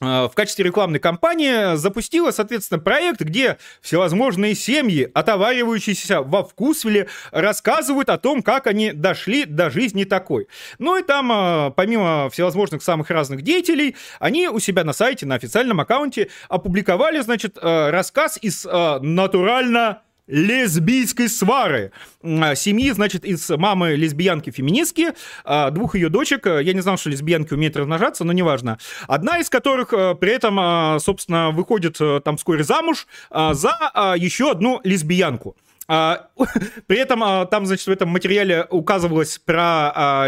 в 0.00 0.32
качестве 0.34 0.64
рекламной 0.64 0.98
кампании 0.98 1.76
запустила, 1.76 2.30
соответственно, 2.30 2.80
проект, 2.80 3.20
где 3.20 3.58
всевозможные 3.80 4.54
семьи, 4.54 5.10
отоваривающиеся 5.14 6.22
во 6.22 6.44
Вкусвилле, 6.44 7.08
рассказывают 7.30 8.10
о 8.10 8.18
том, 8.18 8.42
как 8.42 8.66
они 8.66 8.92
дошли 8.92 9.44
до 9.44 9.70
жизни 9.70 10.04
такой. 10.04 10.48
Ну 10.78 10.98
и 10.98 11.02
там, 11.02 11.32
э, 11.32 11.70
помимо 11.76 12.28
всевозможных 12.30 12.82
самых 12.82 13.10
разных 13.10 13.42
деятелей, 13.42 13.96
они 14.20 14.48
у 14.48 14.58
себя 14.58 14.84
на 14.84 14.92
сайте, 14.92 15.26
на 15.26 15.34
официальном 15.34 15.80
аккаунте 15.80 16.28
опубликовали, 16.48 17.20
значит, 17.20 17.56
э, 17.60 17.90
рассказ 17.90 18.38
из 18.40 18.64
натурально 18.64 20.02
лесбийской 20.26 21.28
свары. 21.28 21.92
А, 22.22 22.54
семьи, 22.54 22.90
значит, 22.90 23.24
из 23.24 23.48
мамы 23.50 23.94
лесбиянки-феминистки, 23.94 25.14
а, 25.44 25.70
двух 25.70 25.94
ее 25.94 26.08
дочек, 26.08 26.46
я 26.46 26.72
не 26.72 26.80
знал, 26.80 26.98
что 26.98 27.10
лесбиянки 27.10 27.54
умеют 27.54 27.76
размножаться, 27.76 28.24
но 28.24 28.32
неважно. 28.32 28.78
Одна 29.06 29.38
из 29.38 29.48
которых 29.48 29.92
э, 29.92 30.14
при 30.14 30.32
этом, 30.32 30.58
а, 30.58 30.98
собственно, 30.98 31.50
выходит 31.50 31.96
э, 32.00 32.20
там 32.24 32.36
вскоре 32.36 32.64
замуж 32.64 33.06
за 33.30 34.14
еще 34.16 34.50
одну 34.50 34.80
лесбиянку. 34.84 35.56
При 35.88 36.98
этом 36.98 37.46
там, 37.48 37.66
значит, 37.66 37.86
в 37.86 37.90
этом 37.90 38.08
материале 38.08 38.66
указывалось 38.70 39.38
про... 39.38 40.26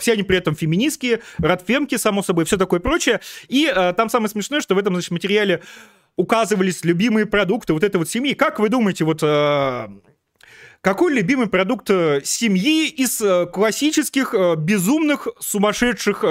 Все 0.00 0.12
они 0.12 0.22
при 0.22 0.36
этом 0.36 0.54
феминистские, 0.54 1.20
радфемки, 1.38 1.96
само 1.96 2.22
собой, 2.22 2.44
все 2.44 2.58
такое 2.58 2.80
прочее. 2.80 3.20
И 3.48 3.72
там 3.96 4.10
самое 4.10 4.28
смешное, 4.28 4.60
что 4.60 4.74
в 4.74 4.78
этом, 4.78 4.94
значит, 4.94 5.10
материале 5.10 5.62
указывались 6.18 6.84
любимые 6.84 7.24
продукты 7.24 7.72
вот 7.72 7.82
этой 7.82 7.96
вот 7.96 8.10
семьи. 8.10 8.34
Как 8.34 8.58
вы 8.58 8.68
думаете, 8.68 9.04
вот... 9.04 9.20
А, 9.22 9.90
какой 10.80 11.12
любимый 11.12 11.48
продукт 11.48 11.90
э, 11.90 12.20
семьи 12.24 12.88
из 12.88 13.20
э, 13.20 13.46
классических 13.46 14.32
э, 14.32 14.54
безумных 14.56 15.26
сумасшедших 15.40 16.24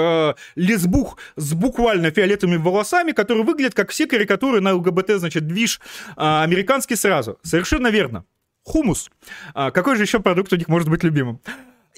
лесбух 0.56 1.18
с 1.36 1.52
буквально 1.52 2.10
фиолетовыми 2.10 2.56
волосами, 2.56 3.12
которые 3.12 3.44
выглядят 3.44 3.74
как 3.74 3.90
все 3.90 4.06
карикатуры 4.06 4.60
на 4.60 4.74
ЛГБТ, 4.74 5.18
значит, 5.18 5.46
движ 5.46 5.80
американский 6.16 6.96
сразу? 6.96 7.38
Совершенно 7.42 7.88
верно 7.88 8.24
хумус. 8.64 9.10
А 9.54 9.70
какой 9.70 9.96
же 9.96 10.02
еще 10.02 10.20
продукт 10.20 10.52
у 10.52 10.56
них 10.56 10.68
может 10.68 10.88
быть 10.88 11.02
любимым? 11.02 11.40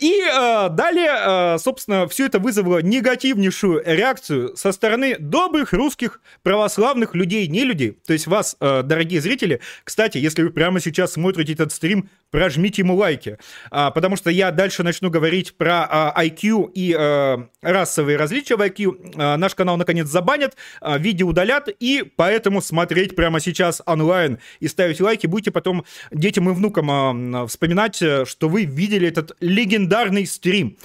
И 0.00 0.22
э, 0.22 0.68
далее, 0.70 1.10
э, 1.54 1.58
собственно, 1.58 2.08
все 2.08 2.24
это 2.26 2.38
вызвало 2.38 2.80
негативнейшую 2.80 3.82
реакцию 3.84 4.56
со 4.56 4.72
стороны 4.72 5.16
добрых 5.18 5.74
русских 5.74 6.22
православных 6.42 7.14
людей, 7.14 7.46
не 7.48 7.64
людей. 7.64 7.98
То 8.06 8.14
есть 8.14 8.26
вас, 8.26 8.56
э, 8.60 8.82
дорогие 8.82 9.20
зрители, 9.20 9.60
кстати, 9.84 10.16
если 10.16 10.42
вы 10.42 10.50
прямо 10.50 10.80
сейчас 10.80 11.12
смотрите 11.12 11.52
этот 11.52 11.70
стрим, 11.70 12.08
прожмите 12.30 12.80
ему 12.80 12.96
лайки, 12.96 13.38
а, 13.70 13.90
потому 13.90 14.16
что 14.16 14.30
я 14.30 14.52
дальше 14.52 14.82
начну 14.84 15.10
говорить 15.10 15.56
про 15.56 15.86
а, 15.90 16.24
IQ 16.24 16.70
и 16.72 16.94
а, 16.96 17.48
расовые 17.60 18.16
различия 18.16 18.56
в 18.56 18.60
IQ. 18.60 19.14
А, 19.16 19.36
наш 19.36 19.54
канал 19.54 19.76
наконец 19.76 20.06
забанят, 20.06 20.56
а, 20.80 20.96
видео 20.96 21.28
удалят, 21.28 21.68
и 21.80 22.04
поэтому 22.16 22.62
смотреть 22.62 23.16
прямо 23.16 23.40
сейчас 23.40 23.82
онлайн 23.84 24.38
и 24.60 24.68
ставить 24.68 25.00
лайки 25.00 25.26
будете 25.26 25.50
потом 25.50 25.84
детям 26.12 26.48
и 26.48 26.52
внукам 26.52 26.90
а, 26.90 27.46
вспоминать, 27.48 28.00
э, 28.00 28.24
что 28.24 28.48
вы 28.48 28.64
видели 28.64 29.08
этот 29.08 29.36
легендарный 29.40 29.89
стрим. 30.26 30.76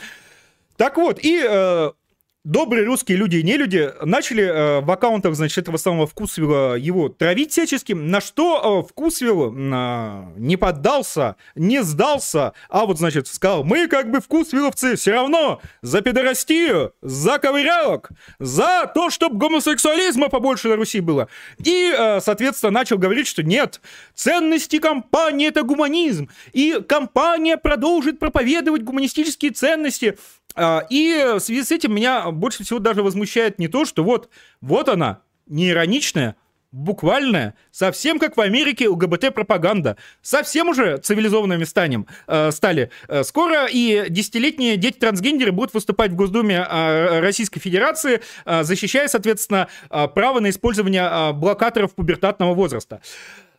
Так 0.77 0.97
вот, 0.97 1.19
и 1.23 1.41
э, 1.41 1.91
добрые 2.45 2.85
русские 2.85 3.17
люди 3.17 3.37
и 3.37 3.43
не 3.43 3.57
люди 3.57 3.91
начали 4.03 4.43
э, 4.43 4.81
в 4.81 4.89
аккаунтах, 4.89 5.35
значит, 5.35 5.57
этого 5.57 5.77
самого 5.77 6.07
Вкусвилла 6.07 6.75
его 6.75 7.09
травить 7.09 7.51
всячески, 7.51 7.93
на 7.93 8.21
что 8.21 8.83
э, 8.85 8.89
Вкусвилл 8.89 9.51
э, 9.51 10.23
не 10.37 10.55
поддался, 10.55 11.35
не 11.55 11.83
сдался, 11.83 12.53
а 12.69 12.85
вот, 12.85 12.99
значит, 12.99 13.27
сказал, 13.27 13.63
мы 13.63 13.87
как 13.87 14.11
бы 14.11 14.21
Вкусвилловцы 14.21 14.95
все 14.95 15.11
равно 15.11 15.59
за 15.81 16.01
педорастию, 16.01 16.93
за 17.01 17.39
ковырялок, 17.39 18.11
за 18.39 18.89
то, 18.93 19.09
чтобы 19.09 19.37
гомосексуализма 19.37 20.29
побольше 20.29 20.69
на 20.69 20.75
Руси 20.75 20.99
было. 20.99 21.27
И, 21.57 21.91
э, 21.97 22.21
соответственно, 22.21 22.71
начал 22.71 22.99
говорить, 22.99 23.27
что 23.27 23.41
нет, 23.41 23.81
ценности 24.13 24.77
компании— 24.77 25.47
это 25.49 25.63
гуманизм, 25.63 26.29
и 26.53 26.79
компания 26.87 27.57
продолжит 27.57 28.19
проповедовать 28.19 28.83
гуманистические 28.83 29.51
ценности, 29.51 30.15
и 30.57 31.33
в 31.35 31.39
связи 31.39 31.63
с 31.63 31.71
этим 31.71 31.93
меня 31.93 32.31
больше 32.31 32.63
всего 32.63 32.79
даже 32.79 33.03
возмущает 33.03 33.59
не 33.59 33.67
то, 33.67 33.85
что 33.85 34.03
вот, 34.03 34.29
вот 34.61 34.89
она, 34.89 35.21
не 35.47 35.69
ироничная, 35.69 36.35
буквальная, 36.75 37.55
совсем 37.71 38.19
как 38.19 38.35
в 38.35 38.41
Америке 38.41 38.89
ЛГБТ-пропаганда. 38.89 39.95
Совсем 40.21 40.67
уже 40.67 40.97
цивилизованными 40.97 41.63
станем, 41.63 42.05
э, 42.27 42.51
стали. 42.51 42.91
Э, 43.07 43.23
скоро 43.23 43.65
и 43.65 44.09
десятилетние 44.09 44.75
дети-трансгендеры 44.75 45.53
будут 45.53 45.73
выступать 45.73 46.11
в 46.11 46.15
Госдуме 46.15 46.65
э, 46.69 47.19
Российской 47.21 47.61
Федерации, 47.61 48.21
э, 48.45 48.63
защищая, 48.63 49.07
соответственно, 49.07 49.69
э, 49.89 50.07
право 50.09 50.41
на 50.41 50.49
использование 50.49 51.07
э, 51.09 51.31
блокаторов 51.31 51.95
пубертатного 51.95 52.53
возраста. 52.53 53.01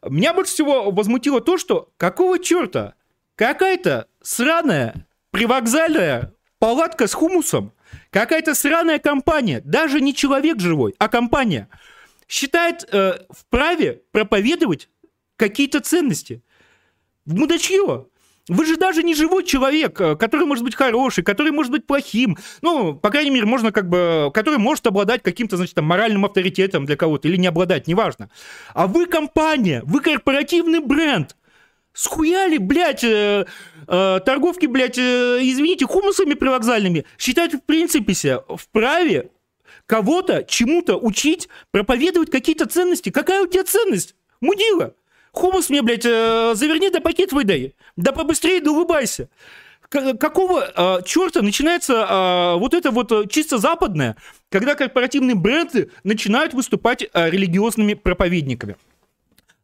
Меня 0.07 0.35
больше 0.35 0.53
всего 0.53 0.91
возмутило 0.91 1.41
то, 1.41 1.57
что 1.57 1.89
какого 1.97 2.39
черта 2.39 2.95
какая-то 3.35 4.09
сраная 4.23 5.07
привокзальная 5.31 6.33
палатка 6.59 7.07
с 7.07 7.15
хумусом, 7.15 7.73
какая-то 8.11 8.55
сраная 8.55 8.99
компания, 8.99 9.61
даже 9.65 10.01
не 10.01 10.15
человек 10.15 10.61
живой, 10.61 10.95
а 10.99 11.09
компания, 11.09 11.69
считает 12.29 12.89
э, 12.93 13.21
вправе 13.31 14.03
проповедовать 14.13 14.89
какие-то 15.37 15.81
ценности. 15.81 16.43
Мудачье. 17.25 18.07
Вы 18.49 18.65
же 18.65 18.77
даже 18.77 19.03
не 19.03 19.15
живой 19.15 19.45
человек, 19.45 20.01
э, 20.01 20.17
который 20.17 20.47
может 20.47 20.65
быть 20.65 20.75
хороший, 20.75 21.25
который 21.25 21.53
может 21.53 21.73
быть 21.73 21.87
плохим. 21.87 22.37
Ну, 22.63 22.95
по 22.95 23.11
крайней 23.11 23.31
мере, 23.31 23.47
можно 23.47 23.73
как 23.73 23.89
бы... 23.89 24.31
Который 24.33 24.59
может 24.59 24.87
обладать 24.87 25.23
каким-то, 25.23 25.57
значит, 25.57 25.75
там, 25.75 25.85
моральным 25.85 26.25
авторитетом 26.25 26.85
для 26.85 26.97
кого-то 26.97 27.29
или 27.29 27.37
не 27.37 27.49
обладать, 27.49 27.87
неважно. 27.87 28.31
А 28.73 28.87
вы 28.87 29.07
компания, 29.07 29.83
вы 29.85 30.01
корпоративный 30.01 30.81
бренд. 30.81 31.37
Схуяли, 31.97 32.59
блядь, 32.59 33.03
э, 33.05 33.47
э, 33.89 34.21
торговки, 34.25 34.67
блядь, 34.67 34.99
э, 34.99 35.39
извините, 35.41 35.87
хумусами 35.87 36.35
привокзальными 36.35 37.07
считают 37.19 37.55
в 37.55 37.63
принципе 37.63 38.13
себя 38.13 38.43
вправе 38.55 39.31
кого-то 39.87 40.45
чему-то 40.45 40.99
учить, 40.99 41.49
проповедовать 41.71 42.31
какие-то 42.31 42.67
ценности. 42.67 43.09
Какая 43.09 43.43
у 43.43 43.47
тебя 43.47 43.65
ценность? 43.65 44.15
Мудила. 44.43 44.95
Хумус 45.33 45.71
мне, 45.71 45.81
блядь, 45.81 46.05
э, 46.05 46.53
заверни 46.55 46.91
да 46.91 47.01
пакет 47.01 47.33
выдай. 47.33 47.75
Да 47.97 48.13
побыстрее, 48.13 48.61
да 48.61 48.73
улыбайся. 48.73 49.31
К- 49.89 50.19
какого 50.19 50.99
э, 50.99 51.03
черта 51.07 51.41
начинается 51.41 51.95
э, 51.95 52.59
вот 52.59 52.75
это 52.75 52.91
вот 52.91 53.11
э, 53.11 53.25
чисто 53.31 53.57
западное, 53.57 54.17
когда 54.51 54.75
корпоративные 54.75 55.35
бренды 55.35 55.91
начинают 56.05 56.53
выступать 56.53 57.03
э, 57.11 57.31
религиозными 57.31 57.95
проповедниками? 57.95 58.77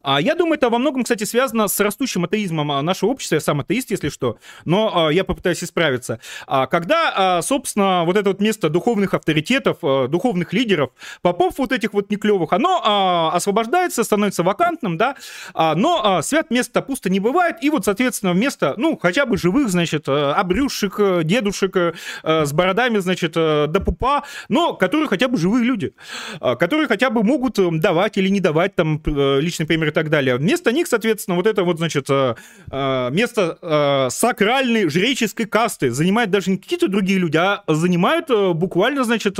А 0.02 0.20
я 0.20 0.34
думаю, 0.34 0.54
это 0.54 0.70
во 0.70 0.78
многом, 0.78 1.04
кстати, 1.04 1.24
связано 1.24 1.68
с 1.68 1.78
растущим 1.80 2.24
атеизмом 2.24 2.72
а, 2.72 2.82
нашего 2.82 3.10
общества. 3.10 3.36
Я 3.36 3.40
сам 3.40 3.60
атеист, 3.60 3.90
если 3.90 4.08
что, 4.08 4.38
но 4.64 5.06
а, 5.06 5.12
я 5.12 5.24
попытаюсь 5.24 5.62
исправиться. 5.62 6.20
А, 6.46 6.66
когда, 6.66 7.40
собственно, 7.42 8.04
вот 8.04 8.16
это 8.16 8.30
вот 8.30 8.40
место 8.40 8.68
духовных 8.68 9.14
авторитетов, 9.14 9.78
духовных 10.10 10.52
лидеров, 10.52 10.90
попов 11.22 11.54
вот 11.58 11.72
этих 11.72 11.92
вот 11.92 12.10
неклевых, 12.10 12.52
оно 12.52 13.30
освобождается, 13.32 14.04
становится 14.04 14.42
вакантным, 14.42 14.96
да, 14.96 15.16
но 15.54 16.20
свят 16.22 16.50
место 16.50 16.82
пусто 16.82 17.10
не 17.10 17.20
бывает, 17.20 17.56
и 17.62 17.70
вот, 17.70 17.84
соответственно, 17.84 18.32
вместо, 18.32 18.74
ну, 18.76 18.98
хотя 19.00 19.26
бы 19.26 19.36
живых, 19.36 19.68
значит, 19.68 20.08
обрюшек, 20.08 20.98
а, 20.98 21.22
дедушек 21.22 21.76
а, 21.76 22.44
с 22.44 22.52
бородами, 22.52 22.98
значит, 22.98 23.32
до 23.32 23.82
пупа, 23.84 24.24
но 24.48 24.74
которые 24.74 25.08
хотя 25.08 25.28
бы 25.28 25.36
живые 25.36 25.64
люди, 25.64 25.94
которые 26.40 26.88
хотя 26.88 27.10
бы 27.10 27.22
могут 27.22 27.58
давать 27.80 28.18
или 28.18 28.28
не 28.28 28.40
давать 28.40 28.74
там 28.74 29.00
личный 29.04 29.66
пример 29.66 29.91
так 29.92 30.11
далее. 30.11 30.37
Вместо 30.37 30.72
них, 30.72 30.87
соответственно, 30.88 31.37
вот 31.37 31.46
это 31.46 31.62
вот, 31.62 31.78
значит, 31.78 32.07
э, 32.11 32.35
э, 32.70 33.11
место 33.12 33.59
э, 33.62 34.09
сакральной 34.11 34.88
жреческой 34.88 35.46
касты 35.46 35.90
занимают 35.90 36.31
даже 36.31 36.50
не 36.50 36.57
какие-то 36.57 36.88
другие 36.88 37.18
люди, 37.18 37.37
а 37.37 37.62
занимают 37.68 38.28
буквально, 38.57 39.05
значит, 39.05 39.37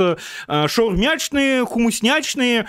шаурмячные, 0.47 1.65
хумуснячные, 1.65 2.67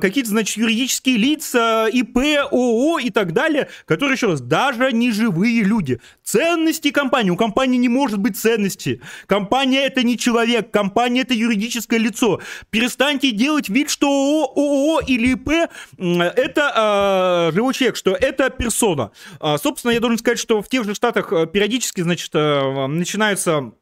какие-то, 0.00 0.30
значит, 0.30 0.56
юридические 0.56 1.16
лица, 1.16 1.86
ИП, 1.92 2.16
ООО 2.50 2.98
и 2.98 3.10
так 3.10 3.32
далее, 3.32 3.68
которые, 3.84 4.14
еще 4.14 4.28
раз, 4.28 4.40
даже 4.40 4.92
не 4.92 5.10
живые 5.12 5.62
люди. 5.62 6.00
Ценности 6.22 6.90
компании. 6.90 7.30
У 7.30 7.36
компании 7.36 7.78
не 7.78 7.88
может 7.88 8.18
быть 8.18 8.38
ценности. 8.38 9.00
Компания 9.26 9.86
это 9.86 10.02
не 10.02 10.18
человек, 10.18 10.70
компания 10.70 11.22
это 11.22 11.34
юридическое 11.34 11.98
лицо. 11.98 12.40
Перестаньте 12.70 13.32
делать 13.32 13.68
вид, 13.68 13.90
что 13.90 14.08
ООО, 14.08 14.52
ООО 14.56 15.00
или 15.06 15.32
ИП 15.32 15.70
это 15.98 16.72
э, 17.16 17.52
живой 17.52 17.74
человек, 17.74 17.96
что 17.96 18.12
это 18.12 18.50
персона. 18.50 19.10
А, 19.40 19.58
собственно, 19.58 19.92
я 19.92 20.00
должен 20.00 20.18
сказать, 20.18 20.38
что 20.38 20.62
в 20.62 20.68
тех 20.68 20.84
же 20.84 20.94
штатах 20.94 21.32
э, 21.32 21.46
периодически, 21.46 22.00
значит, 22.00 22.30
э, 22.34 22.86
начинаются 22.86 23.72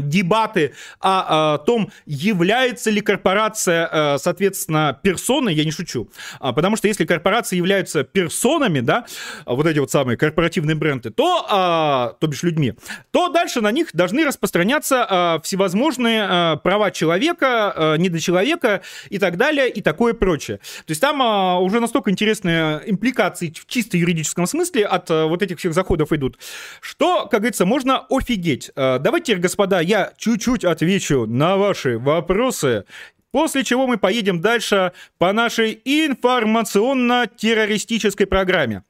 дебаты 0.00 0.72
о, 1.00 1.54
о 1.54 1.58
том, 1.58 1.90
является 2.06 2.90
ли 2.90 3.00
корпорация, 3.00 3.88
э, 3.92 4.18
соответственно, 4.18 4.98
персоной, 5.02 5.54
я 5.54 5.64
не 5.64 5.70
шучу, 5.70 6.08
а, 6.40 6.52
потому 6.52 6.76
что 6.76 6.88
если 6.88 7.04
корпорации 7.04 7.56
являются 7.56 8.04
персонами, 8.04 8.80
да, 8.80 9.06
вот 9.44 9.66
эти 9.66 9.78
вот 9.78 9.90
самые 9.90 10.16
корпоративные 10.16 10.76
бренды, 10.76 11.10
то, 11.10 11.46
а, 11.48 12.16
то 12.20 12.26
бишь 12.26 12.42
людьми, 12.42 12.74
то 13.10 13.28
дальше 13.28 13.60
на 13.60 13.70
них 13.70 13.88
должны 13.92 14.24
распространяться 14.24 15.06
а, 15.08 15.40
всевозможные 15.42 16.58
права 16.62 16.90
человека, 16.90 17.96
недочеловека 17.98 18.82
и 19.10 19.18
так 19.18 19.36
далее, 19.36 19.68
и 19.68 19.82
такое 19.82 20.14
прочее. 20.14 20.58
То 20.58 20.90
есть 20.90 21.00
там 21.00 21.20
уже 21.62 21.80
настолько 21.80 22.10
интересные 22.10 22.82
импликации 22.86 23.50
в 23.50 23.66
чисто 23.66 23.96
юридическом 23.96 24.46
смысле 24.46 24.86
от 24.86 25.08
вот 25.10 25.42
этих 25.42 25.58
всех 25.58 25.74
заходов 25.74 26.12
идут, 26.12 26.38
что, 26.80 27.26
как 27.26 27.40
говорится, 27.40 27.66
можно 27.66 28.06
офигеть. 28.08 28.70
Давайте, 28.74 29.36
господа, 29.36 29.81
я 29.82 30.12
чуть-чуть 30.16 30.64
отвечу 30.64 31.26
на 31.26 31.56
ваши 31.56 31.98
вопросы, 31.98 32.84
после 33.30 33.64
чего 33.64 33.86
мы 33.86 33.98
поедем 33.98 34.40
дальше 34.40 34.92
по 35.18 35.32
нашей 35.32 35.80
информационно-террористической 35.84 38.26
программе. 38.26 38.84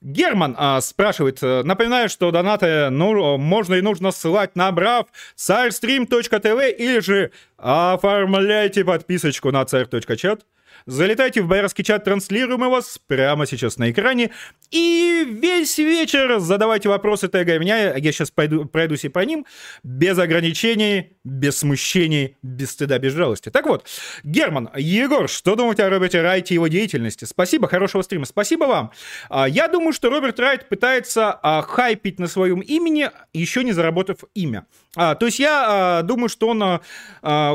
Герман 0.00 0.54
а, 0.56 0.80
спрашивает, 0.80 1.42
э, 1.42 1.64
напоминаю, 1.64 2.08
что 2.08 2.30
донаты 2.30 2.88
ну, 2.90 3.36
можно 3.36 3.74
и 3.74 3.80
нужно 3.80 4.12
ссылать 4.12 4.54
на 4.54 4.70
брав 4.70 5.06
царстрим.тв 5.34 6.78
или 6.78 7.00
же 7.00 7.32
оформляйте 7.56 8.84
подписочку 8.84 9.50
на 9.50 9.64
царь.чат. 9.64 10.44
Залетайте 10.88 11.42
в 11.42 11.48
боярский 11.48 11.84
чат, 11.84 12.04
транслируем 12.04 12.64
его 12.64 12.80
прямо 13.06 13.44
сейчас 13.46 13.76
на 13.76 13.90
экране. 13.90 14.30
И 14.70 15.22
весь 15.28 15.76
вечер 15.76 16.38
задавайте 16.38 16.88
вопросы, 16.88 17.28
тегая 17.28 17.58
меня. 17.58 17.94
Я 17.94 18.10
сейчас 18.10 18.30
пойду, 18.30 18.64
пройдусь 18.64 19.04
и 19.04 19.10
по 19.10 19.18
ним. 19.18 19.44
Без 19.82 20.18
ограничений, 20.18 21.18
без 21.24 21.58
смущений, 21.58 22.38
без 22.42 22.70
стыда, 22.70 22.98
без 22.98 23.12
жалости. 23.12 23.50
Так 23.50 23.66
вот, 23.66 23.86
Герман, 24.24 24.70
Егор, 24.76 25.28
что 25.28 25.56
думаете 25.56 25.84
о 25.84 25.90
Роберте 25.90 26.22
Райте 26.22 26.54
и 26.54 26.56
его 26.56 26.68
деятельности? 26.68 27.26
Спасибо, 27.26 27.68
хорошего 27.68 28.00
стрима. 28.00 28.24
Спасибо 28.24 28.64
вам. 28.64 28.92
А, 29.28 29.46
я 29.46 29.68
думаю, 29.68 29.92
что 29.92 30.08
Роберт 30.08 30.40
Райт 30.40 30.70
пытается 30.70 31.32
а, 31.32 31.60
хайпить 31.60 32.18
на 32.18 32.28
своем 32.28 32.60
имени, 32.60 33.10
еще 33.34 33.62
не 33.62 33.72
заработав 33.72 34.20
имя. 34.34 34.66
А, 34.96 35.14
то 35.16 35.26
есть 35.26 35.38
я 35.38 36.00
думаю, 36.02 36.30
что 36.30 36.48
он 36.48 36.80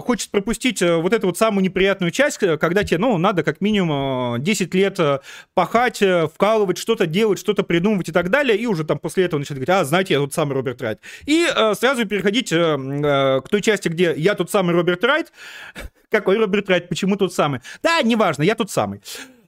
хочет 0.04 0.30
пропустить 0.30 0.82
э, 0.82 0.96
вот 0.96 1.14
эту 1.14 1.28
вот 1.28 1.38
самую 1.38 1.64
неприятную 1.64 2.12
часть, 2.12 2.38
когда 2.38 2.84
тебе, 2.84 3.00
ну, 3.00 3.18
надо 3.24 3.42
как 3.44 3.62
минимум 3.62 4.44
10 4.44 4.76
э, 4.76 4.78
лет 4.78 5.00
э, 5.00 5.20
пахать, 5.56 6.02
э, 6.02 6.28
вкалывать, 6.28 6.78
что-то 6.78 7.08
делать, 7.08 7.40
что-то 7.40 7.64
придумывать 7.64 8.10
и 8.10 8.12
так 8.12 8.30
далее, 8.30 8.58
и 8.58 8.68
уже 8.68 8.84
там 8.84 9.00
после 9.00 9.26
этого 9.26 9.40
начать 9.40 9.58
говорить, 9.58 9.70
а, 9.70 9.84
знаете, 9.86 10.14
я 10.14 10.20
тот 10.20 10.34
самый 10.34 10.54
Роберт 10.54 10.82
Райт. 10.82 11.00
И 11.26 11.48
э, 11.48 11.74
сразу 11.74 12.06
переходить 12.06 12.52
э, 12.52 13.42
к 13.44 13.50
той 13.50 13.62
части, 13.62 13.88
где 13.88 14.14
я 14.16 14.36
тот 14.36 14.52
самый 14.52 14.76
Роберт 14.76 15.04
Райт. 15.04 15.32
Какой 16.12 16.38
Роберт 16.38 16.70
Райт? 16.70 16.90
Почему 16.90 17.16
тот 17.16 17.34
самый? 17.34 17.62
Да, 17.82 18.02
неважно, 18.04 18.44
я 18.44 18.56
тот 18.56 18.70
самый. 18.70 19.02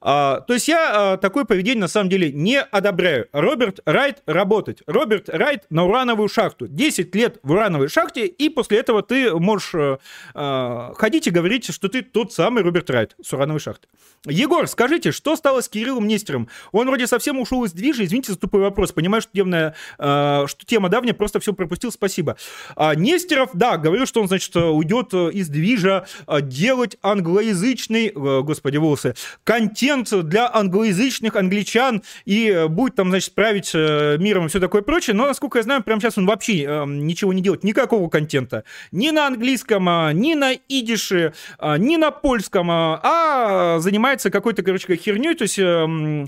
А, 0.07 0.41
то 0.41 0.53
есть 0.53 0.67
я 0.67 1.13
а, 1.13 1.17
такое 1.17 1.45
поведение 1.45 1.81
на 1.81 1.87
самом 1.87 2.09
деле 2.09 2.31
не 2.31 2.61
одобряю. 2.61 3.27
Роберт 3.31 3.79
Райт 3.85 4.21
работать. 4.27 4.83
Роберт 4.85 5.29
Райт 5.29 5.63
на 5.71 5.83
урановую 5.83 6.29
шахту. 6.29 6.67
10 6.67 7.15
лет 7.15 7.39
в 7.41 7.51
урановой 7.51 7.89
шахте, 7.89 8.27
и 8.27 8.49
после 8.49 8.77
этого 8.77 9.01
ты 9.01 9.33
можешь 9.33 9.73
а, 9.73 9.97
а, 10.35 10.93
ходить 10.93 11.25
и 11.25 11.31
говорить, 11.31 11.73
что 11.73 11.87
ты 11.87 12.03
тот 12.03 12.31
самый 12.31 12.61
Роберт 12.61 12.91
Райт 12.91 13.15
с 13.19 13.33
урановой 13.33 13.59
шахты. 13.59 13.87
Егор, 14.25 14.67
скажите, 14.67 15.11
что 15.11 15.35
стало 15.35 15.61
с 15.61 15.69
Кириллом 15.69 16.07
Нестером? 16.07 16.49
Он 16.71 16.85
вроде 16.85 17.07
совсем 17.07 17.39
ушел 17.39 17.63
из 17.63 17.73
движа. 17.73 18.03
Извините 18.05 18.31
за 18.31 18.37
тупой 18.37 18.61
вопрос. 18.61 18.91
Понимаю, 18.91 19.23
что, 19.23 19.31
темная, 19.33 19.75
а, 19.97 20.45
что 20.45 20.67
тема 20.67 20.89
давняя, 20.89 21.15
просто 21.15 21.39
все 21.39 21.51
пропустил. 21.51 21.91
Спасибо. 21.91 22.37
А, 22.75 22.93
Нестеров, 22.93 23.49
да, 23.53 23.77
говорил, 23.77 24.05
что 24.05 24.21
он, 24.21 24.27
значит, 24.27 24.55
уйдет 24.55 25.15
из 25.15 25.49
движа 25.49 26.05
а, 26.27 26.41
делать 26.41 26.97
англоязычный, 27.01 28.11
господи, 28.11 28.77
волосы, 28.77 29.15
контент 29.43 29.94
контент 29.95 30.27
для 30.27 30.53
англоязычных 30.53 31.35
англичан 31.35 32.03
и 32.25 32.49
э, 32.49 32.67
будет 32.67 32.95
там, 32.95 33.09
значит, 33.09 33.33
править 33.33 33.71
э, 33.73 34.17
миром 34.19 34.45
и 34.45 34.49
все 34.49 34.59
такое 34.59 34.81
прочее. 34.81 35.15
Но, 35.15 35.27
насколько 35.27 35.59
я 35.59 35.63
знаю, 35.63 35.83
прямо 35.83 36.01
сейчас 36.01 36.17
он 36.17 36.25
вообще 36.25 36.63
э, 36.63 36.85
ничего 36.85 37.33
не 37.33 37.41
делает, 37.41 37.63
никакого 37.63 38.09
контента. 38.09 38.63
Ни 38.91 39.09
на 39.11 39.27
английском, 39.27 39.87
а, 39.87 40.11
ни 40.11 40.33
на 40.33 40.53
идише, 40.53 41.33
а, 41.59 41.77
ни 41.77 41.95
на 41.95 42.11
польском, 42.11 42.69
а, 42.71 42.99
а 43.03 43.79
занимается 43.79 44.29
какой-то, 44.29 44.63
короче, 44.63 44.95
херней, 44.95 45.35
то 45.35 45.43
есть 45.43 45.59
эм, 45.59 46.27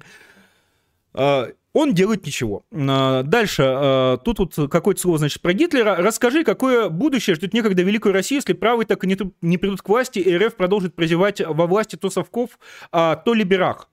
он 1.78 1.94
делает 1.94 2.26
ничего. 2.26 2.64
Дальше, 2.72 4.18
тут 4.26 4.40
вот 4.40 4.72
какое-то 4.72 5.02
слово, 5.02 5.18
значит, 5.20 5.42
про 5.42 5.54
Гитлера. 5.54 5.96
Расскажи, 5.98 6.44
какое 6.44 6.90
будущее 6.90 7.36
ждет 7.36 7.54
некогда 7.54 7.84
Великую 7.84 8.14
Россию, 8.14 8.38
если 8.40 8.54
правые 8.54 8.88
так 8.88 9.04
и 9.04 9.08
не, 9.42 9.58
придут 9.58 9.82
к 9.82 9.90
власти, 9.90 10.20
и 10.20 10.38
РФ 10.38 10.56
продолжит 10.56 10.96
прозевать 10.96 11.42
во 11.42 11.68
власти 11.68 11.96
то 11.96 12.10
совков, 12.10 12.58
то 12.92 13.34
либерах. 13.34 13.90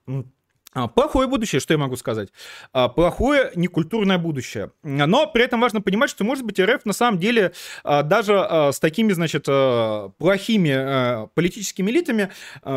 А, 0.75 0.89
плохое 0.89 1.27
будущее, 1.27 1.61
что 1.61 1.73
я 1.73 1.77
могу 1.77 1.95
сказать? 1.95 2.29
А, 2.73 2.89
плохое 2.89 3.51
некультурное 3.55 4.17
будущее. 4.17 4.71
Но 4.83 5.25
при 5.25 5.45
этом 5.45 5.61
важно 5.61 5.81
понимать, 5.81 6.09
что, 6.09 6.25
может 6.25 6.43
быть, 6.43 6.59
РФ 6.59 6.83
на 6.83 6.91
самом 6.91 7.17
деле 7.17 7.53
а, 7.85 8.03
даже 8.03 8.45
с 8.73 8.79
такими, 8.79 9.13
значит, 9.13 9.45
плохими 9.45 11.29
политическими 11.33 11.91
элитами, 11.91 12.29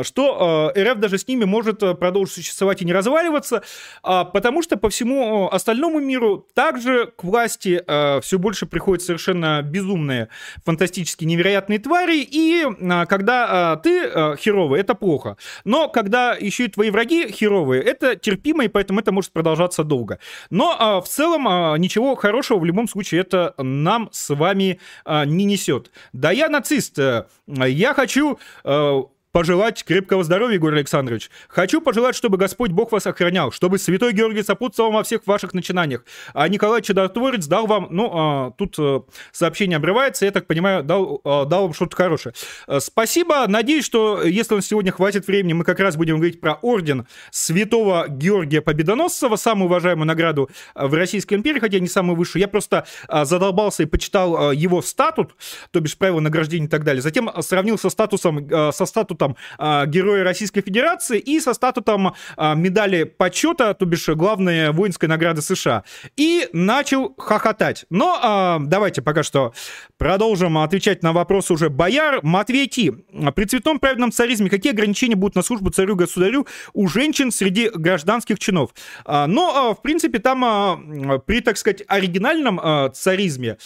что 0.02 0.72
РФ 0.76 0.98
даже 0.98 1.18
с 1.18 1.26
ними 1.26 1.44
может 1.44 1.80
продолжить 1.80 2.34
существовать 2.34 2.82
и 2.82 2.84
не 2.84 2.92
разваливаться, 2.92 3.62
потому 4.02 4.62
что 4.62 4.76
по 4.76 4.90
всему 4.90 5.48
остальному 5.50 5.98
миру 5.98 6.46
также 6.54 7.06
к 7.16 7.24
власти 7.24 7.82
все 8.20 8.38
больше 8.38 8.66
приходят 8.66 9.02
совершенно 9.02 9.62
безумные, 9.62 10.28
фантастически 10.64 11.24
невероятные 11.24 11.80
твари, 11.80 12.20
и 12.20 12.64
когда 13.08 13.76
ты 13.76 14.36
херовый, 14.36 14.80
это 14.80 14.94
плохо. 14.94 15.36
Но 15.64 15.88
когда 15.88 16.34
еще 16.34 16.66
и 16.66 16.68
твои 16.68 16.90
враги 16.90 17.32
херовые, 17.32 17.87
это 17.88 18.16
терпимо, 18.16 18.64
и 18.64 18.68
поэтому 18.68 19.00
это 19.00 19.12
может 19.12 19.32
продолжаться 19.32 19.84
долго. 19.84 20.18
Но 20.50 20.76
а, 20.78 21.00
в 21.00 21.08
целом 21.08 21.48
а, 21.48 21.76
ничего 21.76 22.14
хорошего 22.14 22.58
в 22.58 22.64
любом 22.64 22.88
случае 22.88 23.20
это 23.22 23.54
нам 23.58 24.08
с 24.12 24.34
вами 24.34 24.78
а, 25.04 25.24
не 25.24 25.44
несет. 25.44 25.90
Да 26.12 26.30
я 26.30 26.48
нацист, 26.48 26.98
э, 26.98 27.26
я 27.46 27.94
хочу 27.94 28.38
э, 28.64 29.02
пожелать 29.32 29.84
крепкого 29.84 30.24
здоровья, 30.24 30.54
Егор 30.54 30.72
Александрович. 30.72 31.30
Хочу 31.48 31.80
пожелать, 31.80 32.16
чтобы 32.16 32.38
Господь 32.38 32.70
Бог 32.70 32.92
вас 32.92 33.06
охранял, 33.06 33.52
чтобы 33.52 33.78
Святой 33.78 34.12
Георгий 34.12 34.42
сопутствовал 34.42 34.90
во 34.90 35.02
всех 35.02 35.26
ваших 35.26 35.54
начинаниях. 35.54 36.04
А 36.34 36.48
Николай 36.48 36.82
Чудотворец 36.82 37.46
дал 37.46 37.66
вам, 37.66 37.88
ну, 37.90 38.10
а, 38.12 38.50
тут 38.52 38.76
а, 38.78 39.02
сообщение 39.32 39.76
обрывается, 39.76 40.24
я 40.24 40.30
так 40.30 40.46
понимаю, 40.46 40.82
дал, 40.82 41.20
а, 41.24 41.44
дал 41.44 41.64
вам 41.64 41.74
что-то 41.74 41.96
хорошее. 41.96 42.34
А, 42.66 42.80
спасибо, 42.80 43.46
надеюсь, 43.46 43.84
что 43.84 44.22
если 44.22 44.54
он 44.54 44.62
сегодня 44.62 44.92
хватит 44.92 45.26
времени, 45.26 45.52
мы 45.52 45.64
как 45.64 45.78
раз 45.80 45.96
будем 45.96 46.16
говорить 46.16 46.40
про 46.40 46.54
орден 46.54 47.06
Святого 47.30 48.06
Георгия 48.08 48.62
Победоносцева, 48.62 49.36
самую 49.36 49.66
уважаемую 49.66 50.06
награду 50.06 50.48
в 50.74 50.94
Российской 50.94 51.34
империи, 51.34 51.60
хотя 51.60 51.78
не 51.78 51.88
самую 51.88 52.16
высшую. 52.16 52.40
Я 52.40 52.48
просто 52.48 52.86
а, 53.08 53.24
задолбался 53.24 53.82
и 53.82 53.86
почитал 53.86 54.48
а, 54.48 54.54
его 54.54 54.80
статут, 54.80 55.36
то 55.70 55.80
бишь 55.80 55.98
правила 55.98 56.20
награждения 56.20 56.66
и 56.66 56.70
так 56.70 56.84
далее. 56.84 57.02
Затем 57.02 57.30
сравнил 57.40 57.78
со 57.78 57.90
статусом, 57.90 58.48
а, 58.50 58.72
со 58.72 58.86
статутом 58.86 59.17
статутом 59.18 59.36
э, 59.58 59.86
Героя 59.86 60.24
Российской 60.24 60.62
Федерации 60.62 61.18
и 61.18 61.40
со 61.40 61.54
статутом 61.54 62.14
э, 62.36 62.54
медали 62.54 63.04
почета, 63.04 63.74
то 63.74 63.84
бишь 63.84 64.08
главной 64.08 64.70
воинской 64.70 65.08
награды 65.08 65.42
США. 65.42 65.82
И 66.16 66.48
начал 66.52 67.14
хохотать. 67.18 67.84
Но 67.90 68.58
э, 68.60 68.64
давайте 68.66 69.02
пока 69.02 69.22
что 69.22 69.52
продолжим 69.98 70.58
отвечать 70.58 71.02
на 71.02 71.12
вопрос 71.12 71.50
уже 71.50 71.68
бояр. 71.68 72.20
Матвей 72.22 72.68
Ти. 72.68 72.92
При 73.34 73.44
цветном 73.44 73.78
праведном 73.78 74.12
царизме 74.12 74.48
какие 74.48 74.72
ограничения 74.72 75.16
будут 75.16 75.34
на 75.34 75.42
службу 75.42 75.70
царю-государю 75.70 76.46
у 76.72 76.88
женщин 76.88 77.30
среди 77.30 77.68
гражданских 77.68 78.38
чинов? 78.38 78.70
Но, 79.06 79.74
в 79.74 79.82
принципе, 79.82 80.18
там 80.18 81.22
при, 81.26 81.40
так 81.40 81.56
сказать, 81.56 81.82
оригинальном 81.88 82.92
царизме 82.92 83.56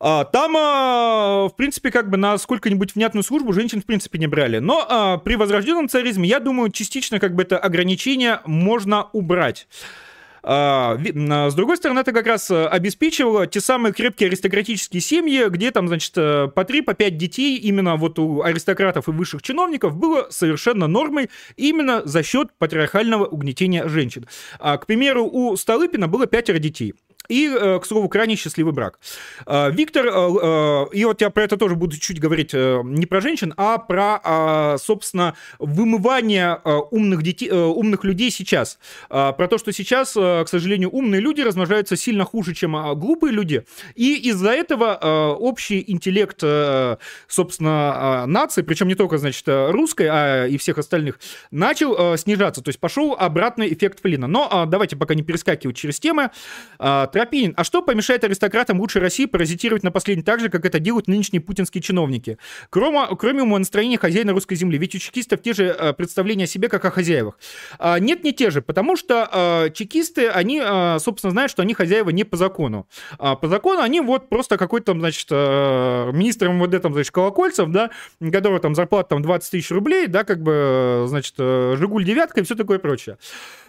там, 0.00 0.56
а, 0.56 1.48
в 1.48 1.56
принципе, 1.56 1.90
как 1.90 2.08
бы 2.08 2.16
на 2.16 2.38
сколько-нибудь 2.38 2.94
внятную 2.94 3.22
службу 3.22 3.52
женщин, 3.52 3.82
в 3.82 3.84
принципе, 3.84 4.18
не 4.18 4.26
брали. 4.26 4.58
Но 4.58 4.86
а, 4.88 5.18
при 5.18 5.36
возрожденном 5.36 5.90
царизме, 5.90 6.26
я 6.26 6.40
думаю, 6.40 6.70
частично 6.70 7.20
как 7.20 7.34
бы 7.34 7.42
это 7.42 7.58
ограничение 7.58 8.40
можно 8.46 9.08
убрать. 9.12 9.68
С 10.42 11.52
другой 11.54 11.76
стороны, 11.76 12.00
это 12.00 12.12
как 12.12 12.26
раз 12.26 12.50
обеспечивало 12.50 13.46
те 13.46 13.60
самые 13.60 13.92
крепкие 13.92 14.28
аристократические 14.28 15.02
семьи, 15.02 15.44
где 15.50 15.70
там, 15.70 15.86
значит, 15.86 16.14
э, 16.16 16.48
по 16.48 16.64
3, 16.64 16.80
по 16.80 16.94
5 16.94 17.18
детей 17.18 17.58
именно 17.58 17.96
вот 17.96 18.18
у 18.18 18.40
аристократов 18.40 19.06
и 19.06 19.10
высших 19.10 19.42
чиновников 19.42 19.96
было 19.96 20.28
совершенно 20.30 20.86
нормой 20.86 21.28
именно 21.58 22.00
за 22.06 22.22
счет 22.22 22.48
патриархального 22.58 23.26
угнетения 23.26 23.86
женщин. 23.86 24.26
К 24.58 24.86
примеру, 24.86 25.28
у 25.30 25.54
Столыпина 25.56 26.08
было 26.08 26.26
пятеро 26.26 26.58
детей. 26.58 26.94
И, 27.30 27.48
э, 27.48 27.78
к 27.78 27.86
слову, 27.86 28.08
крайне 28.08 28.34
счастливый 28.34 28.72
брак. 28.72 28.98
Э, 29.46 29.70
Виктор, 29.70 30.06
э, 30.06 30.86
и 30.92 31.04
вот 31.04 31.20
я 31.20 31.30
про 31.30 31.44
это 31.44 31.56
тоже 31.56 31.76
буду 31.76 31.96
чуть 31.96 32.20
говорить 32.20 32.52
не 32.52 33.06
про 33.06 33.20
женщин, 33.20 33.54
а 33.56 33.78
про, 33.78 34.76
собственно, 34.78 35.34
вымывание 35.58 36.60
умных, 36.90 37.22
детей, 37.22 37.50
умных 37.50 38.04
людей 38.04 38.30
сейчас. 38.30 38.78
Про 39.08 39.46
то, 39.48 39.58
что 39.58 39.72
сейчас, 39.72 40.14
к 40.14 40.46
сожалению, 40.46 40.90
умные 40.90 41.20
люди 41.20 41.40
размножаются 41.42 41.96
сильно 41.96 42.24
хуже, 42.24 42.54
чем 42.54 42.98
глупые 42.98 43.32
люди. 43.32 43.64
И 43.94 44.16
из-за 44.30 44.50
этого 44.50 45.36
общий 45.38 45.84
интеллект, 45.86 46.42
собственно, 47.28 48.24
нации, 48.26 48.62
причем 48.62 48.88
не 48.88 48.94
только, 48.94 49.18
значит, 49.18 49.44
русской, 49.46 50.08
а 50.10 50.46
и 50.46 50.56
всех 50.58 50.78
остальных, 50.78 51.20
начал 51.50 52.16
снижаться. 52.16 52.62
То 52.62 52.70
есть 52.70 52.80
пошел 52.80 53.14
обратный 53.18 53.72
эффект 53.72 54.00
Флина. 54.02 54.26
Но 54.26 54.66
давайте 54.66 54.96
пока 54.96 55.14
не 55.14 55.22
перескакивать 55.22 55.76
через 55.76 56.00
темы. 56.00 56.30
Тропинин, 57.20 57.52
а 57.54 57.64
что 57.64 57.82
помешает 57.82 58.24
аристократам 58.24 58.80
лучшей 58.80 59.02
России 59.02 59.26
паразитировать 59.26 59.82
на 59.82 59.90
последней 59.90 60.22
так 60.22 60.40
же, 60.40 60.48
как 60.48 60.64
это 60.64 60.78
делают 60.78 61.06
нынешние 61.06 61.42
путинские 61.42 61.82
чиновники? 61.82 62.38
Кроме, 62.70 63.14
кроме 63.18 63.42
умонастроения 63.42 63.98
хозяина 63.98 64.32
русской 64.32 64.54
земли. 64.54 64.78
Ведь 64.78 64.94
у 64.94 64.98
чекистов 64.98 65.42
те 65.42 65.52
же 65.52 65.64
э, 65.66 65.92
представления 65.92 66.44
о 66.44 66.46
себе, 66.46 66.70
как 66.70 66.82
о 66.86 66.90
хозяевах. 66.90 67.38
А, 67.78 67.98
нет, 67.98 68.24
не 68.24 68.32
те 68.32 68.48
же, 68.48 68.62
потому 68.62 68.96
что 68.96 69.28
а, 69.30 69.68
чекисты, 69.68 70.28
они, 70.28 70.62
а, 70.64 70.98
собственно, 70.98 71.30
знают, 71.30 71.50
что 71.50 71.60
они 71.60 71.74
хозяева 71.74 72.08
не 72.08 72.24
по 72.24 72.38
закону. 72.38 72.86
А, 73.18 73.36
по 73.36 73.48
закону 73.48 73.82
они 73.82 74.00
вот 74.00 74.30
просто 74.30 74.56
какой-то, 74.56 74.94
значит, 74.94 75.28
а, 75.30 76.10
министр 76.12 76.48
МВД, 76.48 76.80
там, 76.80 76.94
значит, 76.94 77.12
Колокольцев, 77.12 77.68
да, 77.68 77.90
которого 78.32 78.60
там 78.60 78.74
зарплата 78.74 79.10
там 79.10 79.20
20 79.20 79.50
тысяч 79.50 79.70
рублей, 79.70 80.06
да, 80.06 80.24
как 80.24 80.42
бы, 80.42 81.04
значит, 81.06 81.34
Жигуль 81.36 82.06
девятка 82.06 82.40
и 82.40 82.44
все 82.44 82.54
такое 82.54 82.78
прочее. 82.78 83.18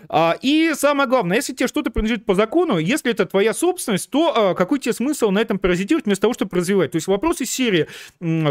А, 0.08 0.38
и 0.42 0.72
самое 0.74 1.10
главное, 1.10 1.36
если 1.36 1.54
тебе 1.54 1.68
что-то 1.68 1.92
принадлежит 1.92 2.26
по 2.26 2.34
закону, 2.34 2.78
если 2.78 3.12
это 3.12 3.26
твоя 3.32 3.54
собственность, 3.54 4.10
то 4.10 4.52
а, 4.52 4.56
какой 4.56 4.80
тебе 4.80 4.94
смысл 4.94 5.32
на 5.32 5.40
этом 5.40 5.60
паразитировать 5.60 6.06
вместо 6.06 6.24
того, 6.24 6.34
чтобы 6.34 6.58
развивать? 6.58 6.92
То 6.92 6.98
есть 6.98 7.08
вопрос 7.08 7.42
из 7.42 7.52
серии, 7.52 7.88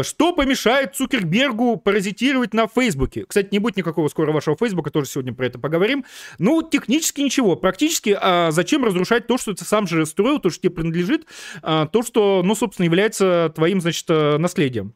что 0.03 0.33
помешает 0.33 0.95
Цукербергу 0.95 1.77
паразитировать 1.77 2.53
на 2.53 2.67
Фейсбуке? 2.67 3.25
Кстати, 3.27 3.49
не 3.51 3.59
будет 3.59 3.77
никакого 3.77 4.07
скоро 4.07 4.31
вашего 4.31 4.55
Фейсбука, 4.57 4.89
тоже 4.91 5.07
сегодня 5.07 5.33
про 5.33 5.45
это 5.45 5.59
поговорим. 5.59 6.05
Ну, 6.39 6.61
технически 6.61 7.21
ничего. 7.21 7.55
Практически 7.55 8.17
а 8.19 8.51
зачем 8.51 8.83
разрушать 8.83 9.27
то, 9.27 9.37
что 9.37 9.53
ты 9.53 9.65
сам 9.65 9.87
же 9.87 10.05
строил, 10.05 10.39
то, 10.39 10.49
что 10.49 10.61
тебе 10.61 10.73
принадлежит, 10.73 11.25
а, 11.61 11.87
то, 11.87 12.03
что, 12.03 12.41
ну, 12.43 12.55
собственно, 12.55 12.85
является 12.85 13.51
твоим, 13.55 13.81
значит, 13.81 14.05
э, 14.09 14.37
наследием? 14.37 14.93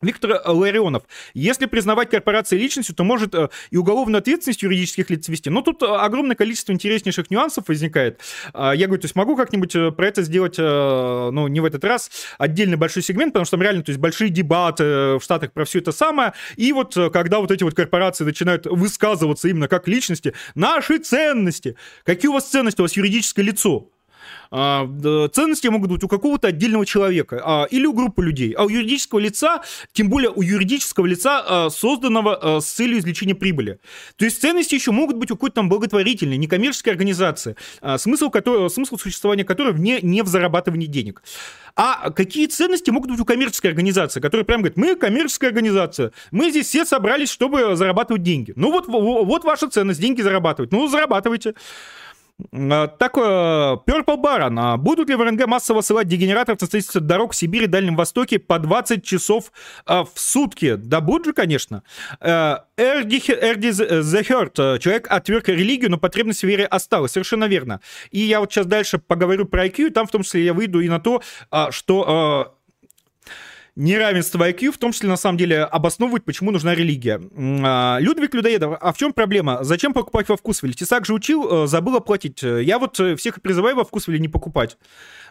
Виктор 0.00 0.40
Ларионов. 0.44 1.02
Если 1.34 1.66
признавать 1.66 2.10
корпорации 2.10 2.56
личностью, 2.56 2.94
то 2.94 3.02
может 3.02 3.34
э, 3.34 3.48
и 3.70 3.76
уголовную 3.76 4.20
ответственность 4.20 4.62
юридических 4.62 5.10
лиц 5.10 5.28
вести. 5.28 5.50
Но 5.50 5.60
тут 5.60 5.82
э, 5.82 5.86
огромное 5.86 6.36
количество 6.36 6.72
интереснейших 6.72 7.32
нюансов 7.32 7.66
возникает. 7.66 8.20
А, 8.52 8.72
я 8.72 8.86
говорю, 8.86 9.02
то 9.02 9.06
есть 9.06 9.16
могу 9.16 9.34
как-нибудь 9.34 9.74
э, 9.74 9.90
про 9.90 10.06
это 10.06 10.22
сделать, 10.22 10.56
ну, 10.58 11.48
не 11.48 11.60
в 11.60 11.64
этот 11.64 11.84
раз, 11.84 12.10
отдельный 12.38 12.76
большой 12.76 13.02
сегмент, 13.02 13.32
потому 13.32 13.44
что 13.44 13.56
там 13.56 13.62
реально, 13.62 13.82
то 13.82 13.90
есть 13.90 14.00
большие 14.00 14.30
дебаты 14.30 14.84
в 14.84 15.20
Штатах 15.20 15.52
про 15.52 15.64
все 15.64 15.80
это 15.80 15.90
самое. 15.90 16.32
И 16.56 16.72
вот 16.72 16.96
когда 17.12 17.40
вот 17.40 17.50
эти 17.50 17.64
вот 17.64 17.74
корпорации 17.74 18.24
начинают 18.24 18.66
высказываться 18.66 19.48
именно 19.48 19.68
как 19.68 19.88
личности, 19.88 20.34
наши 20.54 20.98
ценности. 20.98 21.76
Какие 22.04 22.28
у 22.28 22.34
вас 22.34 22.48
ценности? 22.48 22.80
У 22.80 22.84
вас 22.84 22.96
юридическое 22.96 23.44
лицо. 23.44 23.90
А, 24.50 24.86
ценности 25.32 25.68
могут 25.68 25.90
быть 25.90 26.02
у 26.02 26.08
какого-то 26.08 26.48
отдельного 26.48 26.86
человека 26.86 27.42
а, 27.44 27.64
или 27.64 27.86
у 27.86 27.92
группы 27.92 28.24
людей, 28.24 28.52
а 28.52 28.64
у 28.64 28.68
юридического 28.68 29.18
лица, 29.18 29.62
тем 29.92 30.08
более 30.08 30.30
у 30.30 30.42
юридического 30.42 31.06
лица, 31.06 31.44
а, 31.46 31.70
созданного 31.70 32.60
с 32.60 32.66
целью 32.66 32.98
извлечения 32.98 33.34
прибыли. 33.34 33.78
То 34.16 34.24
есть 34.24 34.40
ценности 34.40 34.74
еще 34.74 34.90
могут 34.90 35.16
быть 35.16 35.30
у 35.30 35.34
какой-то 35.34 35.56
там 35.56 35.68
благотворительной, 35.68 36.36
некоммерческой 36.36 36.92
организации, 36.92 37.56
смысл, 37.96 38.30
которой, 38.30 38.70
смысл 38.70 38.96
существования 38.96 39.44
которой 39.44 39.74
не, 39.74 39.98
не 40.02 40.22
в 40.22 40.28
зарабатывании 40.28 40.86
денег. 40.86 41.22
А 41.76 42.10
какие 42.10 42.46
ценности 42.46 42.90
могут 42.90 43.10
быть 43.10 43.20
у 43.20 43.24
коммерческой 43.24 43.68
организации, 43.68 44.20
которая 44.20 44.44
прям 44.44 44.62
говорит, 44.62 44.76
мы 44.76 44.96
коммерческая 44.96 45.50
организация, 45.50 46.10
мы 46.32 46.50
здесь 46.50 46.66
все 46.66 46.84
собрались, 46.84 47.30
чтобы 47.30 47.76
зарабатывать 47.76 48.24
деньги. 48.24 48.52
Ну 48.56 48.72
вот, 48.72 48.88
вот 48.88 49.44
ваша 49.44 49.68
ценность, 49.68 50.00
деньги 50.00 50.20
зарабатывать. 50.20 50.72
Ну, 50.72 50.88
зарабатывайте. 50.88 51.54
А, 52.52 52.86
такое, 52.86 53.76
Purple 53.86 54.22
Baron. 54.22 54.76
Будут 54.76 55.08
ли 55.08 55.16
в 55.16 55.22
РНГ 55.22 55.46
массово 55.46 55.80
ссылать 55.80 56.06
дегенераторов 56.06 56.60
на 56.60 56.66
строительство 56.66 57.00
дорог 57.00 57.32
в 57.32 57.36
Сибири 57.36 57.64
и 57.64 57.68
Дальнем 57.68 57.96
Востоке 57.96 58.38
по 58.38 58.58
20 58.58 59.04
часов 59.04 59.52
а, 59.86 60.04
в 60.04 60.12
сутки? 60.14 60.76
Да 60.76 61.00
будут 61.00 61.26
же, 61.26 61.32
конечно. 61.32 61.82
Эрди, 62.20 63.18
The. 63.70 64.78
Человек 64.78 65.06
отверг 65.10 65.48
религию, 65.48 65.90
но 65.90 65.98
потребность 65.98 66.42
в 66.42 66.46
вере 66.46 66.66
осталась. 66.66 67.12
Совершенно 67.12 67.44
верно. 67.46 67.80
И 68.10 68.20
я 68.20 68.40
вот 68.40 68.52
сейчас 68.52 68.66
дальше 68.66 68.98
поговорю 68.98 69.46
про 69.46 69.66
IQ, 69.66 69.90
там 69.90 70.06
в 70.06 70.10
том 70.10 70.22
числе 70.22 70.44
я 70.44 70.54
выйду 70.54 70.80
и 70.80 70.88
на 70.88 71.00
то, 71.00 71.22
что 71.70 72.57
неравенство 73.78 74.42
IQ, 74.50 74.72
в 74.72 74.78
том 74.78 74.92
числе, 74.92 75.08
на 75.08 75.16
самом 75.16 75.38
деле, 75.38 75.62
обосновывать, 75.62 76.24
почему 76.24 76.50
нужна 76.50 76.74
религия. 76.74 77.20
А, 77.64 77.98
Людвиг 78.00 78.34
Людоедов, 78.34 78.76
а 78.80 78.92
в 78.92 78.98
чем 78.98 79.12
проблема? 79.12 79.60
Зачем 79.62 79.94
покупать 79.94 80.28
во 80.28 80.36
вкусвиле? 80.36 80.74
Тесак 80.74 81.06
же 81.06 81.14
учил, 81.14 81.64
э, 81.64 81.66
забыл 81.68 81.96
оплатить. 81.96 82.42
Я 82.42 82.78
вот 82.78 82.98
э, 82.98 83.14
всех 83.14 83.40
призываю 83.40 83.76
во 83.76 83.84
вкусвиле 83.84 84.18
не 84.18 84.28
покупать. 84.28 84.76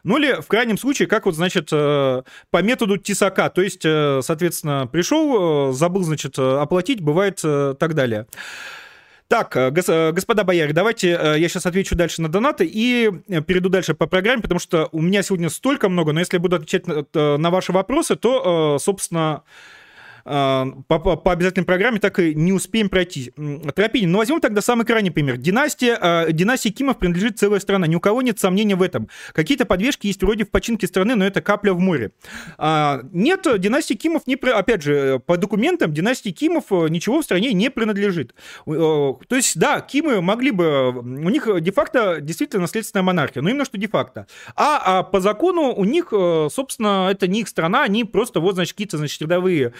Ну 0.03 0.17
или, 0.17 0.39
в 0.41 0.47
крайнем 0.47 0.77
случае, 0.77 1.09
как 1.09 1.25
вот, 1.25 1.35
значит, 1.35 1.69
э, 1.73 2.23
по 2.49 2.61
методу 2.61 2.97
Тесака. 2.97 3.49
То 3.49 3.61
есть, 3.61 3.81
соответственно, 3.81 4.87
пришел, 4.87 5.73
забыл, 5.73 6.03
значит, 6.03 6.39
оплатить, 6.39 7.01
бывает 7.01 7.41
так 7.41 7.93
далее. 7.93 8.27
Так, 9.27 9.57
э, 9.57 9.71
гос- 9.71 9.91
э, 9.91 10.13
господа 10.13 10.45
бояре, 10.45 10.71
давайте 10.71 11.09
э, 11.09 11.39
я 11.39 11.49
сейчас 11.49 11.65
отвечу 11.65 11.95
дальше 11.95 12.21
на 12.21 12.29
донаты 12.29 12.65
и 12.65 13.11
перейду 13.45 13.67
дальше 13.67 13.93
по 13.93 14.07
программе, 14.07 14.41
потому 14.41 14.59
что 14.59 14.87
у 14.93 15.01
меня 15.01 15.21
сегодня 15.21 15.49
столько 15.49 15.89
много, 15.89 16.13
но 16.13 16.21
если 16.21 16.37
я 16.37 16.39
буду 16.39 16.55
отвечать 16.55 16.87
на, 16.87 17.05
на 17.37 17.49
ваши 17.51 17.73
вопросы, 17.73 18.15
то, 18.15 18.77
собственно, 18.79 19.43
по, 20.27 20.99
по- 20.99 21.31
обязательной 21.31 21.65
программе 21.65 21.99
так 21.99 22.19
и 22.19 22.35
не 22.35 22.51
успеем 22.51 22.89
пройти. 22.89 23.31
Тропинин, 23.75 24.11
ну 24.11 24.17
возьмем 24.17 24.41
тогда 24.41 24.61
самый 24.61 24.85
крайний 24.85 25.11
пример. 25.11 25.37
Династия, 25.37 25.97
э, 26.01 26.31
династии 26.33 26.69
Кимов 26.69 26.97
принадлежит 26.97 27.39
целая 27.39 27.59
страна, 27.59 27.87
ни 27.87 27.95
у 27.95 27.99
кого 27.99 28.21
нет 28.21 28.39
сомнений 28.39 28.73
в 28.73 28.81
этом. 28.81 29.07
Какие-то 29.33 29.65
подвешки 29.65 30.07
есть 30.07 30.21
вроде 30.21 30.43
в 30.43 30.51
починке 30.51 30.87
страны, 30.87 31.15
но 31.15 31.25
это 31.25 31.41
капля 31.41 31.73
в 31.73 31.79
море. 31.79 32.11
А, 32.57 33.01
нет, 33.13 33.47
династии 33.57 33.93
Кимов, 33.93 34.27
не, 34.27 34.35
опять 34.35 34.81
же, 34.81 34.93
э, 34.93 35.19
по 35.19 35.37
документам 35.37 35.93
династии 35.93 36.29
Кимов 36.31 36.65
э, 36.71 36.87
ничего 36.89 37.21
в 37.21 37.23
стране 37.23 37.53
не 37.53 37.69
принадлежит. 37.69 38.33
Э, 38.65 39.13
То 39.27 39.35
есть, 39.35 39.57
да, 39.57 39.79
Кимы 39.79 40.21
могли 40.21 40.51
бы, 40.51 40.89
у 40.89 41.29
них 41.29 41.47
де-факто 41.61 42.19
действительно 42.19 42.63
наследственная 42.63 43.03
монархия, 43.03 43.41
но 43.41 43.49
именно 43.49 43.65
что 43.65 43.77
де-факто. 43.77 44.27
А, 44.55 44.99
а 44.99 45.03
по 45.03 45.21
закону 45.21 45.73
у 45.73 45.85
них, 45.85 46.07
собственно, 46.09 47.09
это 47.11 47.27
не 47.27 47.41
их 47.41 47.47
страна, 47.47 47.83
они 47.83 48.03
просто 48.03 48.39
вот, 48.39 48.55
значит, 48.55 48.73
какие-то, 48.73 48.97
значит, 48.97 49.21
рядовые 49.21 49.73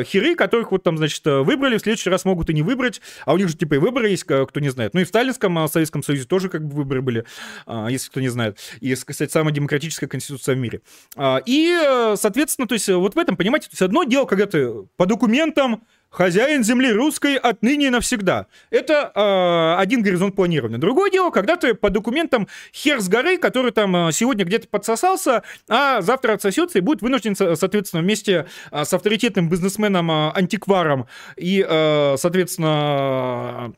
э, 0.00 0.04
херы, 0.04 0.34
которых 0.34 0.72
вот 0.72 0.82
там, 0.82 0.96
значит, 0.96 1.26
э, 1.26 1.40
выбрали, 1.40 1.76
в 1.76 1.80
следующий 1.80 2.10
раз 2.10 2.24
могут 2.24 2.50
и 2.50 2.54
не 2.54 2.62
выбрать, 2.62 3.00
а 3.26 3.34
у 3.34 3.36
них 3.36 3.48
же 3.48 3.56
типа 3.56 3.74
и 3.74 3.78
выборы 3.78 4.08
есть, 4.08 4.24
кто 4.24 4.60
не 4.60 4.70
знает. 4.70 4.94
Ну 4.94 5.00
и 5.00 5.04
в 5.04 5.08
Сталинском 5.08 5.58
э, 5.58 5.68
Советском 5.68 6.02
Союзе 6.02 6.24
тоже 6.24 6.48
как 6.48 6.64
бы 6.66 6.74
выборы 6.74 7.02
были, 7.02 7.24
а, 7.66 7.88
если 7.88 8.10
кто 8.10 8.20
не 8.20 8.28
знает. 8.28 8.58
И, 8.80 8.94
кстати, 8.94 9.30
самая 9.30 9.52
демократическая 9.52 10.06
конституция 10.06 10.54
в 10.54 10.58
мире. 10.58 10.80
А, 11.16 11.40
И, 11.46 11.70
э, 11.70 12.16
соответственно, 12.18 12.66
то 12.66 12.74
есть 12.74 12.88
э, 12.88 12.94
вот 12.94 13.14
в 13.14 13.18
этом, 13.18 13.36
понимаете, 13.36 13.68
то 13.68 13.72
есть 13.72 13.82
одно 13.82 14.04
дело, 14.04 14.24
когда 14.24 14.46
ты 14.46 14.72
по 14.96 15.06
документам 15.06 15.82
хозяин 16.14 16.62
земли 16.62 16.92
русской 16.92 17.36
отныне 17.36 17.88
и 17.88 17.90
навсегда. 17.90 18.46
Это 18.70 19.10
э, 19.14 19.80
один 19.80 20.02
горизонт 20.02 20.34
планирования. 20.36 20.78
Другое 20.78 21.10
дело, 21.10 21.30
когда 21.30 21.56
ты 21.56 21.74
по 21.74 21.90
документам 21.90 22.48
хер 22.72 23.00
с 23.00 23.08
горы, 23.08 23.36
который 23.38 23.72
там 23.72 23.94
э, 24.08 24.12
сегодня 24.12 24.44
где-то 24.44 24.68
подсосался, 24.68 25.42
а 25.68 26.00
завтра 26.00 26.34
отсосется 26.34 26.78
и 26.78 26.80
будет 26.80 27.02
вынужден, 27.02 27.34
со- 27.34 27.56
соответственно, 27.56 28.02
вместе 28.02 28.46
э, 28.70 28.84
с 28.84 28.92
авторитетным 28.94 29.48
бизнесменом, 29.48 30.10
э, 30.10 30.30
антикваром 30.34 31.06
и, 31.36 31.64
э, 31.68 32.14
соответственно, 32.16 33.74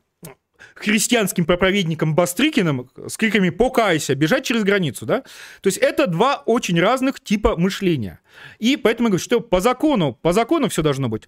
христианским 0.77 1.47
проповедником 1.47 2.15
Бастрыкиным 2.15 2.91
с 3.09 3.17
криками 3.17 3.51
«покайся», 3.51 4.15
бежать 4.15 4.45
через 4.45 4.63
границу, 4.63 5.07
да? 5.07 5.23
То 5.63 5.69
есть 5.69 5.79
это 5.79 6.07
два 6.07 6.43
очень 6.45 6.79
разных 6.79 7.19
типа 7.21 7.57
мышления. 7.57 8.21
И 8.59 8.77
поэтому 8.77 9.09
я 9.09 9.11
говорю, 9.11 9.25
что 9.25 9.41
по 9.41 9.61
закону, 9.61 10.13
по 10.13 10.33
закону 10.33 10.69
все 10.69 10.83
должно 10.83 11.09
быть. 11.09 11.25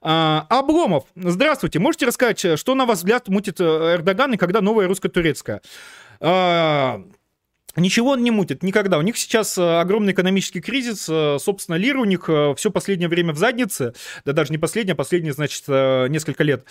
А, 0.00 0.46
Обломов, 0.48 1.04
здравствуйте. 1.16 1.80
Можете 1.80 2.06
рассказать, 2.06 2.58
что 2.58 2.74
на 2.74 2.86
ваш 2.86 2.98
взгляд 2.98 3.28
мутит 3.28 3.60
э, 3.60 3.64
Эрдоган 3.64 4.34
и 4.34 4.36
когда 4.36 4.60
новая 4.60 4.86
русско-турецкая? 4.86 5.62
А, 6.20 7.02
Ничего 7.74 8.10
он 8.10 8.22
не 8.22 8.30
мутит, 8.30 8.62
никогда. 8.62 8.98
У 8.98 9.02
них 9.02 9.16
сейчас 9.16 9.56
э, 9.56 9.80
огромный 9.80 10.12
экономический 10.12 10.60
кризис, 10.60 11.08
э, 11.08 11.38
собственно, 11.40 11.76
лира 11.76 12.00
у 12.00 12.04
них 12.04 12.28
все 12.56 12.70
последнее 12.70 13.08
время 13.08 13.32
в 13.32 13.38
заднице, 13.38 13.94
да 14.26 14.32
даже 14.32 14.52
не 14.52 14.58
последнее, 14.58 14.92
а 14.92 14.96
последние, 14.96 15.32
значит, 15.32 15.66
несколько 15.66 16.44
лет. 16.44 16.66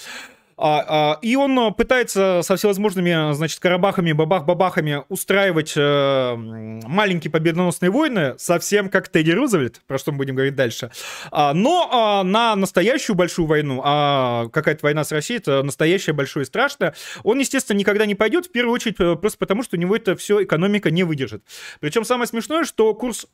А, 0.63 0.85
а, 0.87 1.19
и 1.23 1.35
он 1.35 1.57
э, 1.57 1.71
пытается 1.71 2.41
со 2.43 2.55
всевозможными, 2.55 3.33
значит, 3.33 3.59
карабахами, 3.59 4.11
бабах-бабахами 4.11 5.03
устраивать 5.09 5.73
э, 5.75 6.35
маленькие 6.35 7.31
победоносные 7.31 7.89
войны, 7.89 8.35
совсем 8.37 8.89
как 8.89 9.09
Тедди 9.09 9.31
Рузвельт, 9.31 9.81
про 9.87 9.97
что 9.97 10.11
мы 10.11 10.19
будем 10.19 10.35
говорить 10.35 10.53
дальше. 10.53 10.91
А, 11.31 11.55
но 11.55 11.89
а, 11.91 12.23
на 12.23 12.55
настоящую 12.55 13.15
большую 13.15 13.47
войну, 13.47 13.81
а 13.83 14.49
какая-то 14.49 14.81
война 14.83 15.03
с 15.03 15.11
Россией, 15.11 15.39
это 15.39 15.63
настоящая 15.63 16.13
большое 16.13 16.43
и 16.43 16.45
страшное, 16.45 16.93
он, 17.23 17.39
естественно, 17.39 17.79
никогда 17.79 18.05
не 18.05 18.13
пойдет, 18.13 18.45
в 18.45 18.51
первую 18.51 18.75
очередь 18.75 18.99
э, 18.99 19.15
просто 19.15 19.39
потому, 19.39 19.63
что 19.63 19.77
у 19.77 19.79
него 19.79 19.95
это 19.95 20.15
все 20.15 20.43
экономика 20.43 20.91
не 20.91 21.03
выдержит. 21.03 21.43
Причем 21.79 22.05
самое 22.05 22.27
смешное, 22.27 22.65
что 22.65 22.93
курс 22.93 23.25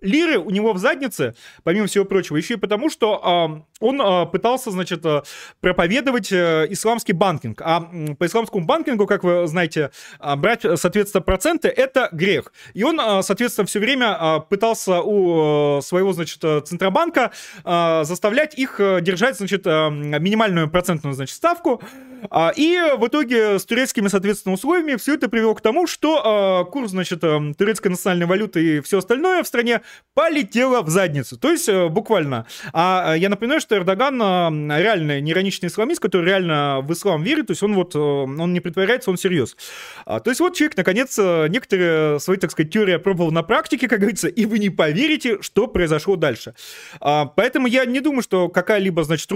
лиры 0.00 0.38
у 0.38 0.50
него 0.50 0.72
в 0.72 0.78
заднице, 0.78 1.34
помимо 1.64 1.86
всего 1.86 2.04
прочего, 2.04 2.36
еще 2.36 2.54
и 2.54 2.56
потому, 2.56 2.90
что 2.90 3.20
а, 3.22 3.62
он 3.80 4.00
а, 4.00 4.26
пытался, 4.26 4.70
значит, 4.70 5.04
а, 5.04 5.22
проповедовать 5.60 6.32
а, 6.32 6.64
исламский 6.64 7.12
банкинг. 7.12 7.60
А 7.62 7.88
м, 7.92 8.16
по 8.16 8.26
исламскому 8.26 8.64
банкингу, 8.64 9.06
как 9.06 9.24
вы 9.24 9.46
знаете, 9.46 9.90
а, 10.18 10.36
брать, 10.36 10.62
соответственно, 10.76 11.22
проценты— 11.22 11.68
это 11.76 12.08
грех. 12.12 12.52
И 12.74 12.82
он, 12.82 13.00
а, 13.00 13.22
соответственно, 13.22 13.66
все 13.66 13.80
время 13.80 14.16
а, 14.18 14.40
пытался 14.40 15.00
у 15.00 15.78
а, 15.78 15.80
своего, 15.82 16.12
значит, 16.12 16.38
а, 16.44 16.60
Центробанка 16.60 17.32
а, 17.64 18.04
заставлять 18.04 18.58
их 18.58 18.80
а, 18.80 19.00
держать, 19.00 19.36
значит, 19.36 19.62
а, 19.66 19.90
минимальную 19.90 20.70
процентную, 20.70 21.14
значит, 21.14 21.36
ставку. 21.36 21.82
А, 22.30 22.52
И 22.56 22.76
в 22.96 23.06
итоге 23.06 23.58
с 23.58 23.64
турецкими, 23.64 24.08
соответственно, 24.08 24.54
условиями 24.54 24.96
все 24.96 25.14
это 25.14 25.28
привело 25.28 25.54
к 25.54 25.60
тому, 25.60 25.86
что 25.86 26.22
а, 26.24 26.64
курс, 26.64 26.90
значит, 26.90 27.20
а, 27.22 27.40
турецкой 27.56 27.88
национальной 27.88 28.26
валюты 28.26 28.78
и 28.78 28.80
все 28.80 28.98
остальное 28.98 29.42
в 29.42 29.46
стране 29.46 29.82
полетело 30.14 30.82
в 30.82 30.88
задницу. 30.88 31.38
То 31.38 31.50
есть 31.50 31.68
э, 31.68 31.88
буквально. 31.88 32.46
А 32.72 33.14
я 33.14 33.28
напоминаю, 33.28 33.60
что 33.60 33.76
Эрдоган 33.76 34.20
а, 34.22 34.50
реально 34.78 35.20
неироничный 35.20 35.68
исламист, 35.68 36.00
который 36.00 36.26
реально 36.26 36.80
в 36.82 36.92
ислам 36.92 37.22
верит, 37.22 37.46
то 37.48 37.52
есть 37.52 37.62
он 37.62 37.74
вот, 37.74 37.94
э, 37.94 37.98
он 37.98 38.52
не 38.52 38.60
притворяется, 38.60 39.10
он 39.10 39.16
серьез. 39.18 39.56
А, 40.06 40.20
То 40.20 40.30
есть 40.30 40.40
вот 40.40 40.54
человек, 40.54 40.76
наконец, 40.76 41.18
э, 41.18 41.46
некоторые 41.48 42.20
свои, 42.20 42.36
так 42.36 42.50
сказать, 42.50 42.72
теории 42.72 42.94
опробовал 42.94 43.30
на 43.30 43.42
практике, 43.42 43.88
как 43.88 44.00
говорится, 44.00 44.28
и 44.28 44.44
вы 44.44 44.58
не 44.58 44.70
поверите, 44.70 45.38
что 45.40 45.66
произошло 45.66 46.16
дальше. 46.16 46.54
А, 47.00 47.26
Поэтому 47.26 47.66
я 47.66 47.84
не 47.84 48.00
думаю, 48.00 48.22
что 48.22 48.48
какая-либо, 48.48 49.04
значит, 49.04 49.30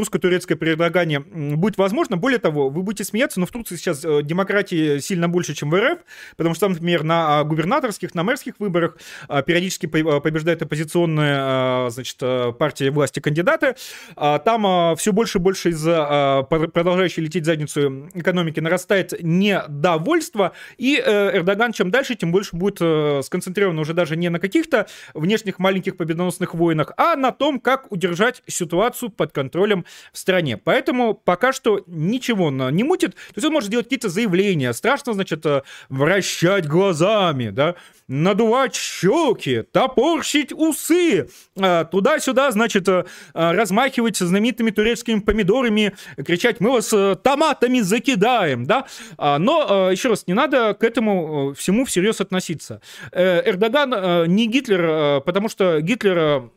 Эрдогане 0.72 1.16
м, 1.32 1.56
будет 1.58 1.78
возможно. 1.78 2.16
Более 2.16 2.38
того, 2.38 2.70
вы 2.72 2.82
будете 2.82 3.04
смеяться, 3.04 3.40
но 3.40 3.46
в 3.46 3.50
Турции 3.50 3.76
сейчас 3.76 4.04
э, 4.04 4.22
демократии 4.22 4.98
сильно 4.98 5.28
больше, 5.28 5.54
чем 5.54 5.70
в 5.70 5.78
РФ, 5.78 5.98
потому 6.36 6.54
что 6.54 6.66
там, 6.66 6.72
например, 6.72 7.04
на 7.04 7.40
а, 7.40 7.44
губернаторских, 7.44 8.14
на 8.14 8.22
мэрских 8.22 8.54
выборах 8.58 8.96
а, 9.28 9.42
периодически 9.42 9.86
а, 9.86 10.20
побеждает 10.20 10.62
оппозиционная, 10.62 11.90
значит, 11.90 12.16
а, 12.20 12.52
партия 12.52 12.90
власти 12.90 13.20
кандидаты. 13.20 13.76
Там 14.16 14.96
все 14.96 15.12
больше 15.12 15.38
и 15.38 15.40
больше 15.40 15.70
из-за 15.70 16.46
пр- 16.48 16.68
продолжающей 16.68 17.22
лететь 17.22 17.44
задницу 17.44 18.08
экономики 18.14 18.60
нарастает 18.60 19.14
недовольство, 19.22 20.52
и 20.78 21.02
э, 21.04 21.36
Эрдоган 21.36 21.72
чем 21.72 21.90
дальше, 21.90 22.14
тем 22.14 22.32
больше 22.32 22.56
будет 22.56 22.78
э, 22.80 23.20
сконцентрирован 23.24 23.78
уже 23.78 23.94
даже 23.94 24.16
не 24.16 24.28
на 24.28 24.38
каких-то 24.38 24.86
внешних 25.14 25.58
маленьких 25.58 25.96
победоносных 25.96 26.54
войнах, 26.54 26.92
а 26.96 27.16
на 27.16 27.32
том, 27.32 27.60
как 27.60 27.90
удержать 27.90 28.42
ситуацию 28.46 29.10
под 29.10 29.32
контролем 29.32 29.84
в 30.12 30.18
стране. 30.18 30.56
Поэтому 30.56 31.14
пока 31.14 31.52
что 31.52 31.82
ничего 31.86 32.50
не 32.70 32.84
мутит. 32.84 33.14
То 33.14 33.36
есть 33.36 33.46
он 33.46 33.52
может 33.52 33.70
делать 33.70 33.86
какие-то 33.86 34.08
заявления. 34.08 34.72
Страшно, 34.72 35.12
значит, 35.12 35.44
э, 35.46 35.62
вращать 35.88 36.66
глазами, 36.66 37.50
да, 37.50 37.74
надувать 38.08 38.74
щеки, 38.74 39.62
топорщить 39.62 40.52
усы, 40.52 41.28
э, 41.56 41.84
туда-сюда, 41.90 42.50
значит, 42.50 42.88
э, 42.88 43.04
размахивать 43.34 44.18
знаменитыми 44.18 44.70
турецкими 44.70 45.20
помидорами, 45.20 45.94
кричать, 46.24 46.60
мы 46.60 46.72
вас 46.72 46.92
томатами 47.22 47.80
закидаем, 47.80 48.66
да. 48.66 48.86
А, 49.18 49.38
Но, 49.38 49.90
еще 49.90 50.08
раз, 50.08 50.26
не 50.26 50.34
надо 50.34 50.74
к 50.74 50.84
этому 50.84 51.54
всему 51.54 51.84
всерьез 51.84 52.20
относиться. 52.20 52.80
Эрдоган 53.12 54.30
не 54.32 54.46
Гитлер, 54.46 55.20
потому 55.22 55.48
что 55.48 55.80
Гитлер 55.80 56.50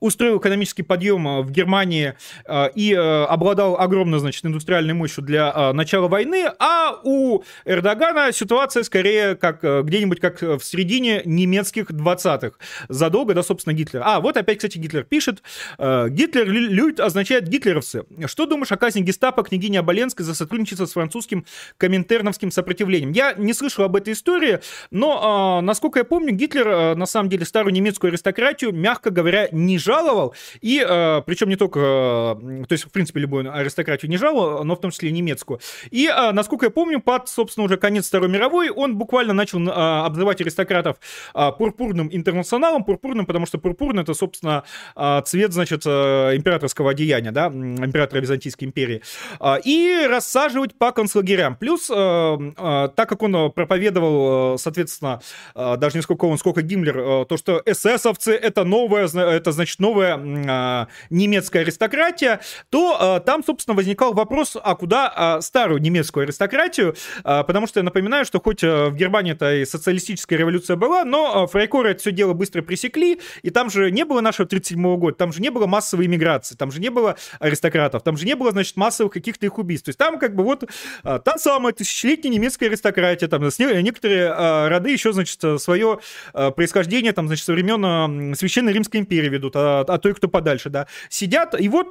устроил 0.00 0.38
экономический 0.38 0.82
подъем 0.82 1.26
э, 1.26 1.42
в 1.42 1.50
Германии 1.50 2.14
э, 2.46 2.70
и 2.74 2.92
э, 2.92 3.24
обладал 3.24 3.78
огромной, 3.78 4.18
значит, 4.18 4.44
индустриальной 4.44 4.94
мощью 4.94 5.24
для 5.24 5.72
начала 5.72 6.08
войны, 6.08 6.50
а 6.58 7.00
у 7.04 7.42
Эрдогана 7.64 8.32
ситуация 8.32 8.82
скорее 8.82 9.34
как 9.34 9.62
где-нибудь 9.62 10.20
как 10.20 10.40
в 10.40 10.60
середине 10.60 11.22
немецких 11.24 11.90
20-х, 11.90 12.52
задолго 12.88 13.34
до, 13.34 13.42
собственно, 13.42 13.74
Гитлера. 13.74 14.02
А, 14.04 14.20
вот 14.20 14.36
опять, 14.36 14.58
кстати, 14.58 14.78
Гитлер 14.78 15.04
пишет, 15.04 15.42
Гитлер 15.78 16.48
лю- 16.48 16.70
любит 16.70 17.00
означает 17.00 17.48
гитлеровцы. 17.48 18.04
Что 18.26 18.46
думаешь 18.46 18.72
о 18.72 18.76
казни 18.76 19.00
гестапо 19.00 19.42
княгини 19.42 19.76
Оболенской 19.76 20.24
за 20.24 20.34
сотрудничество 20.34 20.86
с 20.86 20.92
французским 20.92 21.44
коминтерновским 21.76 22.50
сопротивлением? 22.50 23.12
Я 23.12 23.34
не 23.34 23.52
слышал 23.52 23.84
об 23.84 23.96
этой 23.96 24.12
истории, 24.12 24.60
но, 24.90 25.60
насколько 25.62 26.00
я 26.00 26.04
помню, 26.04 26.32
Гитлер, 26.32 26.94
на 26.96 27.06
самом 27.06 27.28
деле, 27.28 27.44
старую 27.44 27.72
немецкую 27.72 28.10
аристократию, 28.10 28.72
мягко 28.72 29.10
говоря, 29.10 29.48
не 29.52 29.78
жаловал, 29.88 30.34
и 30.60 30.84
э, 30.86 31.22
причем 31.26 31.48
не 31.48 31.56
только, 31.56 31.80
э, 31.80 32.64
то 32.68 32.72
есть, 32.72 32.84
в 32.84 32.90
принципе, 32.90 33.20
любую 33.20 33.52
аристократию 33.52 34.10
не 34.10 34.18
жаловал, 34.18 34.64
но 34.64 34.74
в 34.74 34.80
том 34.80 34.90
числе 34.90 35.08
и 35.08 35.12
немецкую. 35.12 35.60
И, 35.90 36.06
э, 36.06 36.32
насколько 36.32 36.66
я 36.66 36.70
помню, 36.70 37.00
под, 37.00 37.28
собственно, 37.28 37.64
уже 37.64 37.76
конец 37.76 38.06
Второй 38.08 38.28
мировой 38.28 38.68
он 38.70 38.96
буквально 38.96 39.32
начал 39.32 39.58
э, 39.60 39.70
обзывать 40.06 40.40
аристократов 40.40 40.96
э, 41.34 41.52
пурпурным 41.58 42.08
интернационалом, 42.12 42.84
пурпурным, 42.84 43.24
потому 43.26 43.46
что 43.46 43.58
пурпурный 43.58 44.02
это, 44.02 44.14
собственно, 44.14 44.62
э, 44.96 45.22
цвет, 45.24 45.52
значит, 45.52 45.82
э, 45.86 46.36
императорского 46.36 46.90
одеяния, 46.90 47.32
да, 47.32 47.46
императора 47.46 48.20
Византийской 48.20 48.68
империи, 48.68 49.02
А, 49.40 49.58
и 49.64 50.06
рассаживать 50.08 50.74
по 50.78 50.92
концлагерям. 50.92 51.56
Плюс, 51.56 51.90
э, 51.90 51.94
э, 51.94 52.88
так 52.94 53.08
как 53.08 53.22
он 53.22 53.34
э, 53.36 53.50
проповедовал, 53.50 54.54
э, 54.54 54.58
соответственно, 54.58 55.20
э, 55.54 55.76
даже 55.76 55.96
не 55.96 56.02
сколько 56.02 56.26
он, 56.26 56.38
сколько 56.38 56.62
Гиммлер, 56.62 56.98
э, 56.98 57.24
то, 57.26 57.36
что 57.36 57.62
эсэсовцы 57.64 58.32
это 58.32 58.64
новое, 58.64 59.06
это 59.06 59.52
значит 59.52 59.77
значит, 59.78 59.80
новая 59.80 60.18
э, 60.18 60.86
немецкая 61.10 61.60
аристократия, 61.60 62.40
то 62.70 63.18
э, 63.18 63.24
там, 63.24 63.42
собственно, 63.44 63.76
возникал 63.76 64.12
вопрос, 64.12 64.56
а 64.62 64.74
куда 64.74 65.38
э, 65.38 65.40
старую 65.40 65.80
немецкую 65.80 66.24
аристократию, 66.24 66.94
потому 67.22 67.66
что 67.66 67.80
я 67.80 67.84
напоминаю, 67.84 68.24
что 68.24 68.40
хоть 68.40 68.62
э, 68.62 68.88
в 68.88 68.96
Германии 68.96 69.32
это 69.32 69.54
и 69.54 69.64
социалистическая 69.64 70.36
революция 70.36 70.76
была, 70.76 71.04
но 71.04 71.46
фрайкоры 71.46 71.90
это 71.90 72.00
все 72.00 72.12
дело 72.12 72.32
быстро 72.32 72.62
пресекли, 72.62 73.20
и 73.42 73.50
там 73.50 73.70
же 73.70 73.90
не 73.90 74.04
было 74.04 74.20
нашего 74.20 74.48
37 74.48 74.96
года, 74.96 75.16
там 75.16 75.32
же 75.32 75.40
не 75.40 75.50
было 75.50 75.66
массовой 75.66 76.06
иммиграции, 76.06 76.54
там 76.56 76.70
же 76.70 76.80
не 76.80 76.90
было 76.90 77.16
аристократов, 77.40 78.02
там 78.02 78.16
же 78.16 78.26
не 78.26 78.34
было, 78.34 78.50
значит, 78.50 78.76
массовых 78.76 79.12
каких-то 79.12 79.46
их 79.46 79.58
убийств. 79.58 79.86
То 79.86 79.90
есть 79.90 79.98
там 79.98 80.18
как 80.18 80.34
бы 80.34 80.42
вот 80.42 80.64
та 81.02 81.38
самая 81.38 81.72
тысячелетняя 81.72 82.32
немецкая 82.32 82.66
аристократия, 82.66 83.28
там 83.28 83.42
некоторые 83.42 84.34
э, 84.36 84.68
роды 84.68 84.90
еще, 84.90 85.12
значит, 85.12 85.40
свое 85.60 86.00
происхождение, 86.32 87.12
там, 87.12 87.26
значит, 87.26 87.44
со 87.44 87.52
времен 87.52 88.34
Священной 88.34 88.72
Римской 88.72 89.00
империи 89.00 89.28
ведут, 89.28 89.54
а, 89.56 89.67
а 89.88 89.98
то 89.98 90.08
и 90.08 90.12
кто 90.12 90.28
подальше, 90.28 90.70
да, 90.70 90.86
сидят, 91.08 91.58
и 91.58 91.68
вот, 91.68 91.90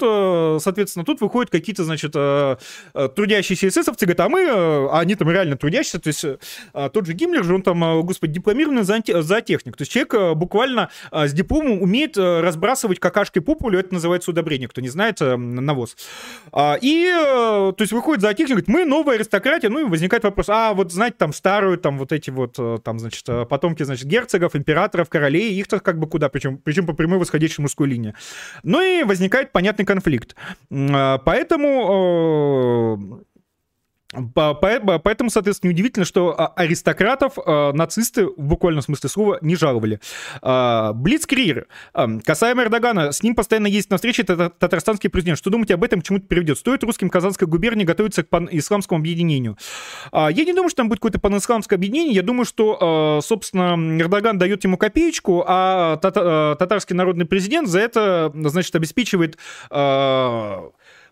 соответственно, 0.62 1.06
тут 1.06 1.22
выходят 1.22 1.52
какие-то, 1.52 1.84
значит, 1.84 2.12
трудящиеся 2.14 3.68
эсэсовцы, 3.68 4.06
говорят, 4.06 4.20
а 4.22 4.30
мы, 4.30 4.46
а 4.50 5.00
они 5.00 5.16
там 5.16 5.30
реально 5.30 5.58
трудящиеся, 5.58 6.00
то 6.00 6.08
есть 6.08 6.26
тот 6.94 7.06
же 7.06 7.14
Гиммлер 7.14 7.44
же, 7.44 7.56
он 7.56 7.62
там, 7.62 8.02
господи, 8.02 8.34
дипломированный 8.34 8.84
зоотехник, 8.84 9.78
то 9.78 9.82
есть 9.82 9.92
человек 9.92 10.38
буквально 10.38 10.90
с 11.12 11.34
дипломом 11.34 11.82
умеет 11.82 12.18
разбрасывать 12.18 13.00
какашкой 13.00 13.42
по 13.42 13.58
это 13.68 13.94
называется 13.94 14.32
удобрение, 14.32 14.68
кто 14.68 14.82
не 14.82 14.90
знает, 14.90 15.20
навоз. 15.20 15.98
И, 16.56 17.12
то 17.12 17.76
есть, 17.80 17.92
выходит 17.92 18.22
зоотехник, 18.22 18.50
говорит, 18.50 18.68
мы 18.68 18.86
новая 18.86 19.16
аристократия, 19.16 19.70
ну 19.70 19.82
и 19.82 19.90
возникает 19.90 20.24
вопрос, 20.24 20.48
а 20.50 20.74
вот, 20.74 20.92
знаете, 20.92 21.16
там 21.18 21.34
старую, 21.34 21.78
там 21.78 21.98
вот 21.98 22.12
эти 22.12 22.30
вот, 22.30 22.58
там, 22.84 23.00
значит, 23.00 23.26
потомки, 23.50 23.84
значит, 23.84 24.06
герцогов, 24.06 24.56
императоров, 24.56 25.10
королей, 25.10 25.54
их-то 25.54 25.80
как 25.80 26.00
бы 26.00 26.08
куда, 26.08 26.30
причем, 26.30 26.58
причем 26.58 26.86
по 26.86 26.94
прямой 26.94 27.20
восходящей 27.20 27.62
мужской 27.68 27.88
линии. 27.88 28.14
Ну 28.64 28.82
и 28.82 29.04
возникает 29.04 29.52
понятный 29.52 29.86
конфликт. 29.86 30.36
Поэтому 30.70 31.68
Поэтому, 34.14 35.30
соответственно, 35.30 35.72
неудивительно, 35.72 36.06
что 36.06 36.34
а, 36.38 36.54
аристократов 36.56 37.34
а, 37.46 37.74
нацисты 37.74 38.26
в 38.26 38.38
буквальном 38.38 38.82
смысле 38.82 39.10
слова 39.10 39.38
не 39.42 39.58
жаловали. 39.58 40.00
А, 40.42 40.94
Блицкрир. 40.94 41.68
Касаемо 42.26 42.64
Эрдогана, 42.64 43.12
с 43.12 43.22
ним 43.22 43.36
постоянно 43.36 43.68
есть 43.68 43.90
на 43.90 43.98
встрече 43.98 44.24
татарстанский 44.24 45.10
президент. 45.10 45.38
Что 45.38 45.50
думаете 45.50 45.74
об 45.74 45.84
этом, 45.84 46.00
к 46.00 46.06
чему 46.06 46.20
это 46.20 46.28
приведет? 46.28 46.58
Стоит 46.58 46.84
русским 46.86 47.10
Казанской 47.10 47.50
губернии 47.50 47.84
готовиться 47.84 48.24
к 48.24 48.30
пан-исламскому 48.30 49.00
объединению? 49.00 49.58
Я 50.14 50.30
не 50.32 50.54
думаю, 50.54 50.70
что 50.70 50.78
там 50.78 50.90
будет 50.90 51.00
какое-то 51.00 51.20
пан-исламское 51.20 51.78
объединение. 51.78 52.16
Я 52.16 52.22
думаю, 52.24 52.46
что, 52.46 53.20
собственно, 53.24 53.76
Эрдоган 54.00 54.38
дает 54.38 54.64
ему 54.64 54.78
копеечку, 54.78 55.44
а 55.46 55.98
татарский 55.98 56.96
народный 56.96 57.26
президент 57.26 57.68
за 57.68 57.80
это, 57.80 58.32
значит, 58.34 58.74
обеспечивает 58.76 59.38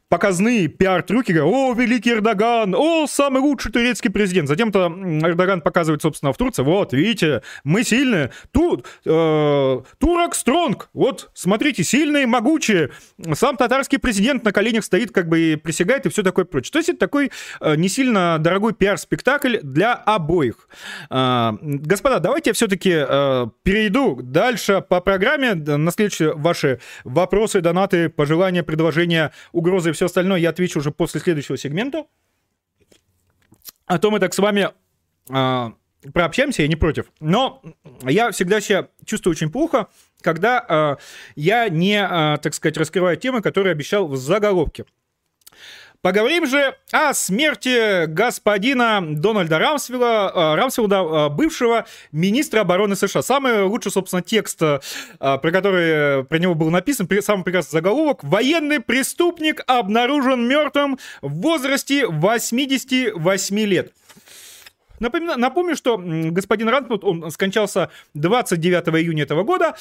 показные 0.10 0.68
пиар-трюки, 0.68 1.34
о, 1.34 1.74
великий 1.74 2.12
Эрдоган, 2.12 2.76
о, 2.76 3.08
самый 3.08 3.42
лучший 3.42 3.72
турецкий 3.72 4.12
президент. 4.12 4.48
Затем-то 4.48 4.88
Эрдоган 5.24 5.62
показывает, 5.62 6.02
собственно, 6.02 6.32
в 6.32 6.38
Турции, 6.38 6.62
вот, 6.62 6.94
видите, 6.94 7.42
мы 7.64 7.84
сильные, 7.84 8.32
тут, 8.52 8.86
э, 9.06 9.82
турок 9.98 10.36
стронг, 10.36 10.90
вот, 10.94 11.32
смотрите, 11.34 11.84
сильные, 11.84 12.28
могучие, 12.28 12.92
сам 13.34 13.58
татарский 13.58 13.98
президент 13.98 14.44
на 14.44 14.52
коленях 14.52 14.84
стоит, 14.84 15.12
как 15.12 15.28
бы 15.28 15.40
и 15.40 15.56
присягает, 15.56 16.06
и 16.06 16.10
все 16.10 16.22
такое 16.22 16.46
прочее. 16.46 16.72
То 16.72 16.80
есть 16.80 16.90
это 16.90 17.00
такой 17.00 17.32
э, 17.60 17.76
не 17.76 17.90
сильно 17.90 18.38
дорогой 18.40 18.74
пиар-спектакль 18.74 19.58
для 19.64 19.94
обоих. 19.94 20.70
Э, 21.10 21.54
господа, 21.62 22.20
давайте 22.20 22.52
я 22.52 22.54
все-таки 22.54 22.94
э, 22.94 23.48
перейду 23.64 24.20
дальше 24.22 24.84
по 24.88 25.02
программе, 25.02 25.56
на 25.56 25.92
следующие 25.92 26.34
ваши 26.34 26.80
вопросы, 27.04 27.62
донаты, 27.62 28.10
пожелания, 28.10 28.62
предложения, 28.62 29.32
угрозы 29.52 29.95
все 29.96 30.06
остальное 30.06 30.40
я 30.40 30.50
отвечу 30.50 30.80
уже 30.80 30.92
после 30.92 31.20
следующего 31.20 31.58
сегмента. 31.58 32.06
А 33.86 34.00
то 34.00 34.12
мы 34.12 34.20
так 34.20 34.34
с 34.34 34.40
вами 34.40 34.70
э, 35.30 35.72
прообщаемся, 36.14 36.62
я 36.62 36.68
не 36.68 36.76
против. 36.76 37.12
Но 37.20 37.62
я 38.04 38.32
всегда 38.32 38.62
себя 38.62 38.90
чувствую 39.06 39.32
очень 39.32 39.52
плохо, 39.52 39.88
когда 40.22 40.66
э, 40.68 41.04
я 41.36 41.70
не, 41.70 41.98
э, 41.98 42.38
так 42.40 42.54
сказать, 42.54 42.78
раскрываю 42.78 43.18
темы, 43.18 43.42
которые 43.42 43.72
обещал 43.72 44.08
в 44.08 44.18
заголовке. 44.18 44.86
Поговорим 46.06 46.46
же 46.46 46.76
о 46.92 47.16
смерти 47.16 48.06
господина 48.06 49.02
Дональда 49.02 49.58
Рамсфилда, 49.58 50.32
э, 50.36 50.56
Рамсфилда, 50.56 50.96
э, 50.98 51.30
бывшего 51.30 51.88
министра 52.12 52.60
обороны 52.62 52.96
США. 52.96 53.24
Самый 53.24 53.64
лучший, 53.64 53.92
собственно, 53.92 54.22
текст, 54.22 54.62
э, 54.62 54.80
про 55.18 55.40
который 55.52 56.24
про 56.26 56.38
него 56.38 56.54
был 56.54 56.70
написан, 56.70 57.10
самый 57.22 57.44
прекрасный 57.44 57.80
заголовок. 57.80 58.24
Военный 58.24 58.82
преступник 58.82 59.64
обнаружен 59.66 60.48
мертвым 60.48 61.00
в 61.24 61.42
возрасте 61.42 62.06
88 62.06 63.66
лет. 63.66 63.92
Напомню, 65.00 65.38
напомню 65.38 65.76
что 65.76 65.98
господин 65.98 66.70
Рамсфилд, 66.70 67.04
он 67.04 67.32
скончался 67.32 67.90
29 68.14 68.90
июня 69.02 69.24
этого 69.24 69.42
года. 69.42 69.76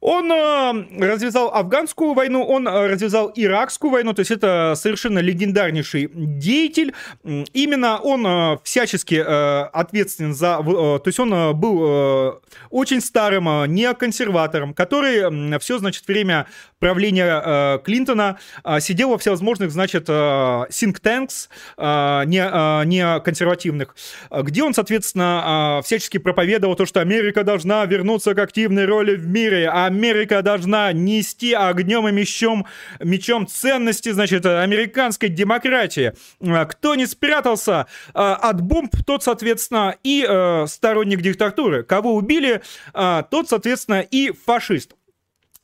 Он 0.00 0.30
э, 0.30 1.06
развязал 1.06 1.52
афганскую 1.52 2.14
войну, 2.14 2.44
он 2.44 2.68
э, 2.68 2.86
развязал 2.86 3.32
иракскую 3.34 3.90
войну, 3.90 4.14
то 4.14 4.20
есть 4.20 4.30
это 4.30 4.74
совершенно 4.76 5.18
легендарнейший 5.18 6.08
деятель. 6.14 6.94
Именно 7.24 7.98
он 7.98 8.24
э, 8.24 8.58
всячески 8.62 9.16
э, 9.16 9.62
ответственен 9.72 10.34
за... 10.34 10.60
Э, 10.60 10.98
то 10.98 11.02
есть 11.06 11.18
он 11.18 11.34
э, 11.34 11.52
был 11.52 11.80
э, 11.82 12.32
очень 12.70 13.00
старым 13.00 13.48
э, 13.48 13.66
неоконсерватором, 13.66 14.72
который 14.72 15.54
э, 15.54 15.58
все, 15.58 15.78
значит, 15.78 16.06
время 16.06 16.46
правления 16.78 17.42
э, 17.44 17.78
Клинтона 17.84 18.38
э, 18.62 18.78
сидел 18.78 19.10
во 19.10 19.18
всевозможных, 19.18 19.72
значит, 19.72 20.04
э, 20.08 20.12
think 20.12 21.02
tanks 21.02 21.48
э, 21.76 22.24
не, 22.26 22.38
э, 22.38 23.20
консервативных, 23.20 23.96
где 24.30 24.62
он, 24.62 24.74
соответственно, 24.74 25.78
э, 25.80 25.82
всячески 25.84 26.18
проповедовал 26.18 26.76
то, 26.76 26.86
что 26.86 27.00
Америка 27.00 27.42
должна 27.42 27.84
вернуться 27.84 28.34
к 28.34 28.38
активной 28.38 28.84
роли 28.84 29.16
в 29.16 29.26
мире, 29.26 29.68
а 29.68 29.87
Америка 29.88 30.42
должна 30.42 30.92
нести 30.92 31.52
огнем 31.52 32.06
и 32.08 32.12
мечом, 32.12 32.66
мечом 33.00 33.46
ценности, 33.46 34.10
значит, 34.10 34.46
американской 34.46 35.28
демократии. 35.28 36.12
Э, 36.40 36.66
кто 36.66 36.94
не 36.94 37.06
спрятался 37.06 37.86
э, 38.14 38.18
от 38.18 38.60
бомб, 38.60 38.94
тот, 39.06 39.22
соответственно, 39.22 39.96
и 40.04 40.24
э, 40.28 40.66
сторонник 40.66 41.20
диктатуры. 41.22 41.82
Кого 41.82 42.14
убили, 42.14 42.62
э, 42.94 43.22
тот, 43.30 43.48
соответственно, 43.48 44.00
и 44.00 44.30
фашист. 44.30 44.92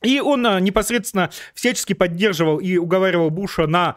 И 0.05 0.19
он 0.19 0.45
а, 0.45 0.59
непосредственно 0.59 1.31
всячески 1.53 1.93
поддерживал 1.93 2.57
и 2.57 2.77
уговаривал 2.77 3.31
Буша 3.31 3.65
на 3.65 3.95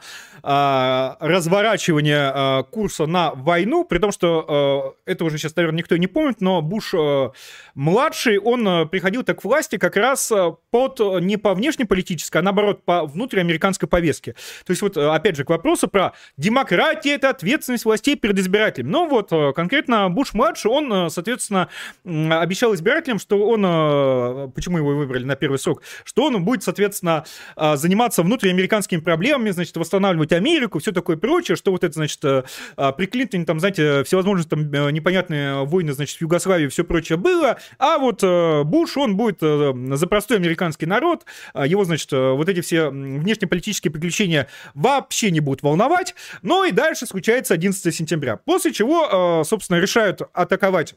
э, 0.48 1.16
разворачивание 1.20 2.32
э, 2.34 2.62
курса 2.70 3.06
на 3.06 3.32
войну, 3.32 3.84
при 3.84 3.98
том, 3.98 4.10
что 4.10 4.94
э, 5.06 5.12
это 5.12 5.24
уже 5.24 5.38
сейчас, 5.38 5.54
наверное, 5.56 5.78
никто 5.78 5.96
не 5.96 6.06
помнит, 6.06 6.40
но 6.40 6.62
Буш 6.62 6.94
э, 6.94 7.30
младший, 7.74 8.38
он 8.38 8.66
э, 8.66 8.86
приходил 8.86 9.22
так 9.22 9.40
к 9.40 9.44
власти 9.44 9.76
как 9.76 9.96
раз 9.96 10.32
под 10.70 11.00
не 11.20 11.36
по 11.36 11.54
внешнеполитической, 11.54 12.38
а 12.38 12.42
наоборот 12.42 12.84
по 12.84 13.04
внутриамериканской 13.04 13.88
повестке. 13.88 14.32
То 14.64 14.70
есть 14.70 14.82
вот, 14.82 14.96
опять 14.96 15.36
же, 15.36 15.44
к 15.44 15.50
вопросу 15.50 15.88
про 15.88 16.14
демократию, 16.36 17.14
это 17.14 17.30
ответственность 17.30 17.84
властей 17.84 18.16
перед 18.16 18.38
избирателем. 18.38 18.90
Но 18.90 19.06
вот 19.06 19.30
конкретно 19.54 20.08
Буш 20.08 20.34
младший, 20.34 20.70
он, 20.70 21.10
соответственно, 21.10 21.68
обещал 22.04 22.74
избирателям, 22.74 23.18
что 23.18 23.46
он, 23.46 24.52
почему 24.52 24.78
его 24.78 24.90
выбрали 24.96 25.24
на 25.24 25.36
первый 25.36 25.58
срок, 25.58 25.82
что 26.04 26.24
он 26.24 26.44
будет, 26.44 26.62
соответственно, 26.62 27.24
а, 27.56 27.76
заниматься 27.76 28.22
внутриамериканскими 28.22 29.00
проблемами, 29.00 29.50
значит, 29.50 29.76
восстанавливать 29.76 30.32
Америку, 30.38 30.78
все 30.78 30.92
такое 30.92 31.16
прочее, 31.16 31.56
что 31.56 31.70
вот 31.70 31.84
это, 31.84 31.92
значит, 31.92 32.24
э, 32.24 32.44
а, 32.76 32.92
при 32.92 33.06
Клинтоне, 33.06 33.44
там, 33.44 33.60
знаете, 33.60 34.02
всевозможные 34.04 34.48
там 34.48 34.72
э, 34.72 34.90
непонятные 34.90 35.64
войны, 35.64 35.92
значит, 35.92 36.18
в 36.18 36.20
Югославии, 36.22 36.68
все 36.68 36.84
прочее 36.84 37.18
было, 37.18 37.58
а 37.78 37.98
вот 37.98 38.22
э, 38.22 38.62
Буш, 38.64 38.96
он 38.96 39.16
будет 39.16 39.40
за 39.40 40.06
простой 40.06 40.38
американский 40.38 40.86
народ, 40.86 41.24
а 41.52 41.66
его, 41.66 41.84
значит, 41.84 42.10
вот 42.12 42.48
эти 42.48 42.60
все 42.60 42.88
внешнеполитические 42.88 43.90
приключения 43.90 44.48
вообще 44.74 45.30
не 45.30 45.40
будут 45.40 45.62
волновать, 45.62 46.14
но 46.42 46.64
и 46.64 46.72
дальше 46.72 47.06
случается 47.06 47.54
11 47.54 47.94
сентября, 47.94 48.36
после 48.36 48.72
чего, 48.72 49.44
собственно, 49.44 49.78
решают 49.78 50.22
атаковать 50.32 50.94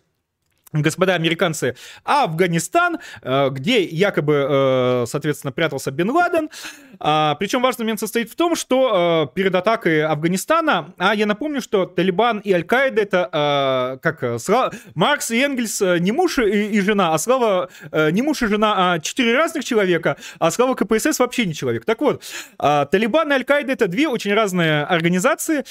господа 0.73 1.15
американцы, 1.15 1.75
Афганистан, 2.03 2.99
э, 3.21 3.49
где 3.49 3.83
якобы, 3.83 4.47
э, 4.49 5.05
соответственно, 5.07 5.51
прятался 5.51 5.91
Бен 5.91 6.09
Ладен. 6.11 6.49
А, 6.99 7.35
Причем 7.35 7.61
важный 7.61 7.83
момент 7.83 7.99
состоит 7.99 8.29
в 8.29 8.35
том, 8.35 8.55
что 8.55 9.27
э, 9.31 9.35
перед 9.35 9.53
атакой 9.55 10.05
Афганистана, 10.05 10.93
а 10.97 11.13
я 11.15 11.25
напомню, 11.25 11.61
что 11.61 11.85
Талибан 11.85 12.39
и 12.39 12.53
Аль-Каида 12.53 13.01
это 13.01 13.99
как 14.01 14.23
Маркс 14.95 15.31
и 15.31 15.39
Энгельс 15.39 15.81
не 15.81 16.11
муж 16.11 16.37
и 16.37 16.79
жена, 16.81 17.13
а 17.13 17.17
Слава 17.17 17.69
не 17.91 18.21
муж 18.21 18.41
и 18.43 18.47
жена, 18.47 18.93
а 18.93 18.99
четыре 18.99 19.35
разных 19.35 19.65
человека, 19.65 20.17
а 20.39 20.51
Слава 20.51 20.75
КПСС 20.75 21.19
вообще 21.19 21.45
не 21.45 21.53
человек. 21.53 21.85
Так 21.85 22.01
вот, 22.01 22.23
Талибан 22.57 23.31
и 23.31 23.35
Аль-Каида 23.35 23.73
это 23.73 23.87
две 23.87 24.07
очень 24.07 24.33
разные 24.33 24.83
организации, 24.83 25.63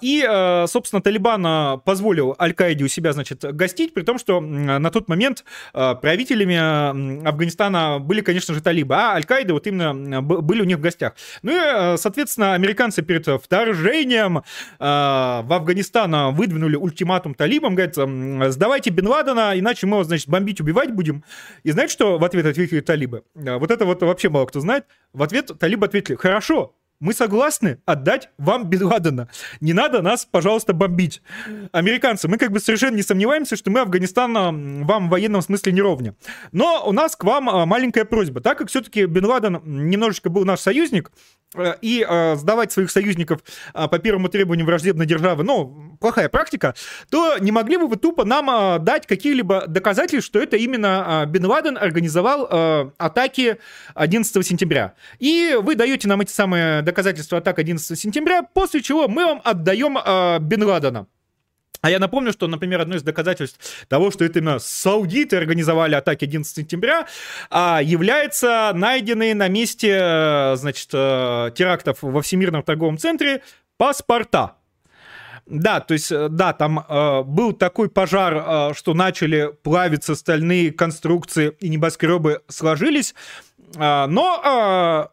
и, 0.00 0.64
собственно, 0.68 1.02
Талибан 1.02 1.80
позволил 1.80 2.36
Аль-Каиде 2.38 2.84
у 2.84 2.88
себя, 2.88 3.12
значит, 3.12 3.44
гостить, 3.54 3.94
при 3.94 4.02
том, 4.02 4.18
что 4.18 4.37
на 4.40 4.90
тот 4.90 5.08
момент 5.08 5.44
правителями 5.72 7.26
Афганистана 7.26 7.98
были, 8.00 8.20
конечно 8.20 8.54
же, 8.54 8.62
талибы, 8.62 8.94
а 8.94 9.14
Аль-Каида 9.14 9.54
вот 9.54 9.66
именно 9.66 10.22
были 10.22 10.62
у 10.62 10.64
них 10.64 10.78
в 10.78 10.80
гостях. 10.80 11.14
Ну 11.42 11.52
и, 11.52 11.96
соответственно, 11.96 12.54
американцы 12.54 13.02
перед 13.02 13.26
вторжением 13.42 14.42
в 14.78 15.46
Афганистан 15.48 16.34
выдвинули 16.34 16.76
ультиматум 16.76 17.34
талибам, 17.34 17.74
говорят, 17.74 17.96
сдавайте 18.52 18.90
Бен 18.90 19.08
Ладена, 19.08 19.58
иначе 19.58 19.86
мы 19.86 20.04
значит, 20.04 20.28
бомбить, 20.28 20.60
убивать 20.60 20.92
будем. 20.92 21.24
И 21.62 21.70
знаете, 21.70 21.92
что 21.92 22.18
в 22.18 22.24
ответ 22.24 22.46
ответили 22.46 22.80
талибы? 22.80 23.24
Вот 23.34 23.70
это 23.70 23.84
вот 23.84 24.02
вообще 24.02 24.28
мало 24.28 24.46
кто 24.46 24.60
знает. 24.60 24.86
В 25.12 25.22
ответ 25.22 25.50
талибы 25.58 25.86
ответили, 25.86 26.16
хорошо, 26.16 26.74
мы 27.00 27.12
согласны 27.12 27.78
отдать 27.86 28.30
вам 28.38 28.68
Бен 28.68 28.84
Ладена. 28.84 29.28
Не 29.60 29.72
надо 29.72 30.02
нас, 30.02 30.24
пожалуйста, 30.24 30.72
бомбить. 30.72 31.22
Американцы, 31.72 32.28
мы 32.28 32.38
как 32.38 32.50
бы 32.50 32.60
совершенно 32.60 32.96
не 32.96 33.02
сомневаемся, 33.02 33.56
что 33.56 33.70
мы 33.70 33.80
Афганистан 33.80 34.84
вам 34.84 35.08
в 35.08 35.10
военном 35.10 35.42
смысле 35.42 35.72
не 35.72 35.80
ровня. 35.80 36.16
Но 36.52 36.84
у 36.86 36.92
нас 36.92 37.14
к 37.14 37.24
вам 37.24 37.48
а, 37.48 37.66
маленькая 37.66 38.04
просьба. 38.04 38.40
Так 38.40 38.58
как 38.58 38.68
все-таки 38.68 39.06
Бен 39.06 39.24
Ладен 39.26 39.60
немножечко 39.64 40.28
был 40.28 40.44
наш 40.44 40.60
союзник, 40.60 41.12
э, 41.54 41.74
и 41.80 42.04
э, 42.08 42.36
сдавать 42.36 42.72
своих 42.72 42.90
союзников 42.90 43.40
по 43.72 43.98
первому 43.98 44.28
требованию 44.28 44.66
враждебной 44.66 45.06
державы, 45.06 45.44
ну, 45.44 45.96
плохая 46.00 46.28
практика, 46.28 46.74
то 47.10 47.38
не 47.38 47.52
могли 47.52 47.76
бы 47.76 47.86
вы 47.86 47.96
тупо 47.96 48.24
нам 48.24 48.82
дать 48.84 49.06
какие-либо 49.06 49.66
доказательства, 49.66 50.20
что 50.20 50.40
это 50.40 50.56
именно 50.56 51.24
э, 51.24 51.30
Бен 51.30 51.46
Ладен 51.46 51.78
организовал 51.78 52.92
атаки 52.98 53.58
11 53.94 54.46
сентября. 54.46 54.94
И 55.18 55.56
вы 55.60 55.74
даете 55.74 56.08
нам 56.08 56.20
эти 56.20 56.32
самые 56.32 56.82
доказательства 56.88 57.38
атак 57.38 57.58
11 57.58 57.98
сентября, 57.98 58.42
после 58.42 58.82
чего 58.82 59.08
мы 59.08 59.24
вам 59.26 59.40
отдаем 59.44 59.98
э, 59.98 60.38
Бен 60.40 60.62
Ладена. 60.62 61.06
А 61.80 61.90
я 61.90 61.98
напомню, 61.98 62.32
что, 62.32 62.48
например, 62.48 62.80
одно 62.80 62.96
из 62.96 63.02
доказательств 63.02 63.86
того, 63.88 64.10
что 64.10 64.24
это 64.24 64.40
именно 64.40 64.58
саудиты 64.58 65.36
организовали 65.36 65.94
атаки 65.94 66.24
11 66.24 66.56
сентября, 66.56 67.06
а, 67.50 67.80
является 67.82 68.72
найденные 68.74 69.34
на 69.34 69.48
месте, 69.48 69.96
э, 70.00 70.56
значит, 70.56 70.88
э, 70.92 71.50
терактов 71.54 71.98
во 72.02 72.20
Всемирном 72.20 72.62
торговом 72.62 72.98
центре 72.98 73.42
паспорта. 73.76 74.54
Да, 75.46 75.80
то 75.80 75.94
есть, 75.94 76.10
э, 76.10 76.28
да, 76.28 76.52
там 76.52 76.80
э, 76.80 77.22
был 77.22 77.52
такой 77.52 77.88
пожар, 77.88 78.34
э, 78.34 78.74
что 78.74 78.94
начали 78.94 79.52
плавиться 79.62 80.14
стальные 80.14 80.72
конструкции 80.72 81.54
и 81.60 81.68
небоскребы 81.68 82.40
сложились, 82.48 83.14
э, 83.76 84.06
но 84.06 85.12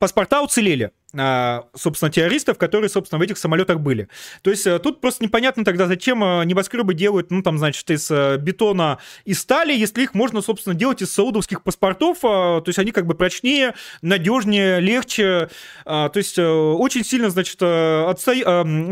паспорта 0.00 0.40
уцелели. 0.42 0.92
А, 1.18 1.64
собственно, 1.74 2.10
террористов, 2.10 2.56
которые, 2.56 2.88
собственно, 2.88 3.18
в 3.18 3.22
этих 3.22 3.36
самолетах 3.36 3.80
были. 3.80 4.08
То 4.42 4.50
есть 4.50 4.66
э, 4.66 4.78
тут 4.78 5.00
просто 5.00 5.24
непонятно 5.24 5.64
тогда, 5.64 5.86
зачем 5.86 6.22
э, 6.22 6.44
небоскребы 6.44 6.94
делают, 6.94 7.32
ну, 7.32 7.42
там, 7.42 7.58
значит, 7.58 7.90
из 7.90 8.08
э, 8.12 8.36
бетона 8.36 8.98
и 9.24 9.34
стали, 9.34 9.72
если 9.72 10.02
их 10.02 10.14
можно, 10.14 10.40
собственно, 10.40 10.74
делать 10.74 11.02
из 11.02 11.12
саудовских 11.12 11.62
паспортов, 11.62 12.20
то 12.20 12.62
есть 12.66 12.78
они 12.78 12.92
как 12.92 13.06
бы 13.06 13.14
прочнее, 13.14 13.74
надежнее, 14.02 14.80
легче, 14.80 15.48
то 15.84 16.12
есть 16.14 16.38
очень 16.38 17.04
сильно, 17.04 17.30
значит, 17.30 17.60
отста... 17.62 18.32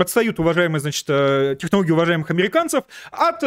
отстают, 0.01 0.41
уважаемые, 0.41 0.81
значит, 0.81 1.07
технологии 1.07 1.93
уважаемых 1.93 2.31
американцев 2.31 2.85
от 3.11 3.41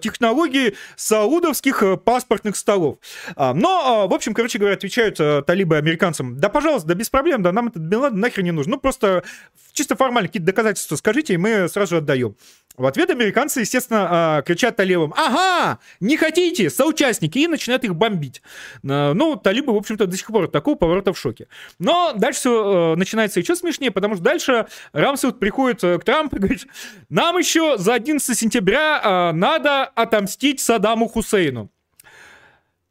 технологий 0.00 0.76
саудовских 0.96 1.82
паспортных 2.04 2.56
столов. 2.56 2.98
Но, 3.36 4.06
в 4.08 4.14
общем, 4.14 4.34
короче 4.34 4.58
говоря, 4.58 4.74
отвечают 4.74 5.16
талибы 5.46 5.76
американцам, 5.76 6.38
да, 6.38 6.48
пожалуйста, 6.48 6.88
да 6.88 6.94
без 6.94 7.08
проблем, 7.08 7.42
да, 7.42 7.52
нам 7.52 7.68
этот 7.68 7.82
Бен 7.82 8.11
нахер 8.12 8.42
не 8.42 8.52
нужно. 8.52 8.72
Ну, 8.72 8.80
просто 8.80 9.24
чисто 9.72 9.96
формально 9.96 10.28
какие-то 10.28 10.46
доказательства 10.46 10.96
скажите, 10.96 11.34
и 11.34 11.36
мы 11.36 11.68
сразу 11.68 11.90
же 11.90 11.96
отдаем. 11.98 12.36
В 12.76 12.86
ответ 12.86 13.10
американцы, 13.10 13.60
естественно, 13.60 14.08
а, 14.10 14.42
кричат 14.42 14.76
талибам, 14.76 15.12
ага, 15.14 15.78
не 16.00 16.16
хотите, 16.16 16.70
соучастники, 16.70 17.38
и 17.38 17.46
начинают 17.46 17.84
их 17.84 17.94
бомбить. 17.94 18.40
А, 18.88 19.12
ну, 19.12 19.36
талибы, 19.36 19.74
в 19.74 19.76
общем-то, 19.76 20.06
до 20.06 20.16
сих 20.16 20.26
пор 20.28 20.44
от 20.44 20.52
такого 20.52 20.76
поворота 20.76 21.12
в 21.12 21.18
шоке. 21.18 21.48
Но 21.78 22.14
дальше 22.16 22.40
все 22.40 22.94
начинается 22.96 23.40
еще 23.40 23.56
смешнее, 23.56 23.90
потому 23.90 24.14
что 24.14 24.24
дальше 24.24 24.66
Рамсфилд 24.92 25.38
приходит 25.38 25.84
э, 25.84 25.98
к 25.98 26.04
Трампу 26.04 26.36
и 26.36 26.38
говорит, 26.38 26.66
нам 27.10 27.36
еще 27.36 27.76
за 27.76 27.94
11 27.94 28.38
сентября 28.38 29.00
а, 29.02 29.32
надо 29.32 29.84
отомстить 29.84 30.60
Саддаму 30.60 31.08
Хусейну. 31.08 31.70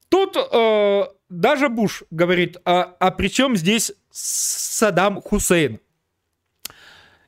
Тут 0.10 0.36
э, 0.38 1.04
даже 1.32 1.70
Буш 1.70 2.04
говорит, 2.12 2.58
а, 2.66 2.96
а 3.00 3.10
при 3.10 3.30
чем 3.30 3.56
здесь 3.56 3.94
Саддам 4.12 5.22
Хусейн? 5.22 5.80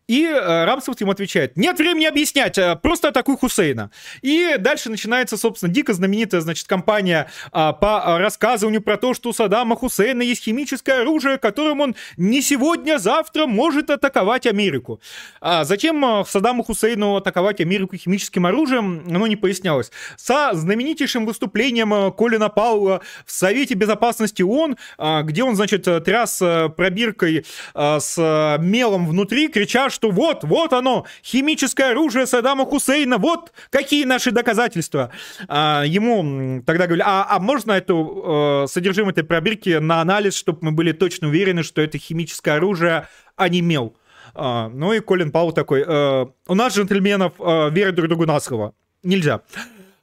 И 0.08 0.26
э, 0.26 0.66
Рамсфорд 0.66 0.99
ему 0.99 1.12
отвечает, 1.12 1.56
нет 1.56 1.78
времени 1.78 2.06
объяснять, 2.06 2.58
э, 2.58 2.76
просто 2.76 3.10
атакуй 3.10 3.38
Хусейна. 3.38 3.89
И 4.22 4.56
дальше 4.60 4.89
начинается, 4.89 5.38
собственно, 5.38 5.72
дико 5.72 5.93
знаменитая, 5.93 6.41
значит, 6.41 6.68
кампания 6.68 7.30
а, 7.51 7.72
по 7.72 8.20
рассказыванию 8.20 8.82
про 8.82 8.97
то, 8.97 9.14
что 9.14 9.30
у 9.30 9.34
Саддама 9.34 9.78
Хусейна 9.78 10.22
есть 10.22 10.43
химическое 10.43 11.01
оружие, 11.01 11.38
которым 11.38 11.80
он 11.80 11.95
не 12.18 12.41
сегодня, 12.41 12.95
а 12.95 12.99
завтра 12.99 13.45
может 13.45 13.89
атаковать 13.89 14.45
Америку. 14.45 14.99
А 15.39 15.64
зачем 15.64 16.04
э, 16.04 16.26
Саддаму 16.28 16.64
Хусейну 16.64 17.16
атаковать 17.16 17.62
Америку 17.62 17.95
химическим 17.95 18.45
оружием, 18.45 19.06
оно 19.08 19.28
не 19.28 19.38
пояснялось. 19.38 19.91
Со 20.18 20.49
знаменитейшим 20.54 21.26
выступлением 21.26 22.12
Колина 22.12 22.49
Паула 22.49 23.01
в 23.26 23.32
Совете 23.32 23.74
Безопасности 23.76 24.41
ООН, 24.41 24.78
где 25.24 25.43
он, 25.43 25.56
значит, 25.56 25.84
тряс 26.04 26.39
пробиркой 26.76 27.45
с 27.74 28.58
мелом 28.60 29.08
внутри, 29.08 29.47
крича, 29.47 29.89
что 29.94 30.12
вот, 30.12 30.44
вот 30.44 30.74
оно, 30.74 31.06
химическое 31.24 31.91
оружие 31.91 32.26
Саддама 32.26 32.66
Хусейна, 32.66 33.18
вот 33.18 33.54
какие 33.70 34.04
наши 34.06 34.32
доказательства. 34.32 35.12
А, 35.48 35.84
ему 35.86 36.62
тогда 36.66 36.86
говорили, 36.86 37.06
а, 37.06 37.26
а 37.30 37.39
можно 37.39 37.72
эту 37.72 38.64
э, 38.66 38.68
содержимое 38.68 39.12
этой 39.12 39.24
пробирки 39.24 39.78
на 39.78 40.02
анализ, 40.02 40.36
чтобы 40.36 40.60
мы 40.62 40.72
были 40.72 40.91
точно 40.91 41.28
уверены, 41.28 41.64
что 41.64 41.82
это 41.82 41.98
химическое 41.98 42.56
оружие, 42.56 43.08
а 43.36 43.50
не 43.50 43.62
мел. 43.62 43.96
А, 44.36 44.70
ну 44.70 44.94
и 44.94 45.00
Колин 45.00 45.32
Паул 45.32 45.54
такой, 45.54 45.84
э, 45.86 46.26
у 46.48 46.56
нас, 46.56 46.76
джентльменов, 46.76 47.34
э, 47.39 47.70
верят 47.72 47.96
друг 47.96 48.10
другу 48.10 48.26
на 48.26 48.39
слово. 48.39 48.74
Нельзя. 49.04 49.41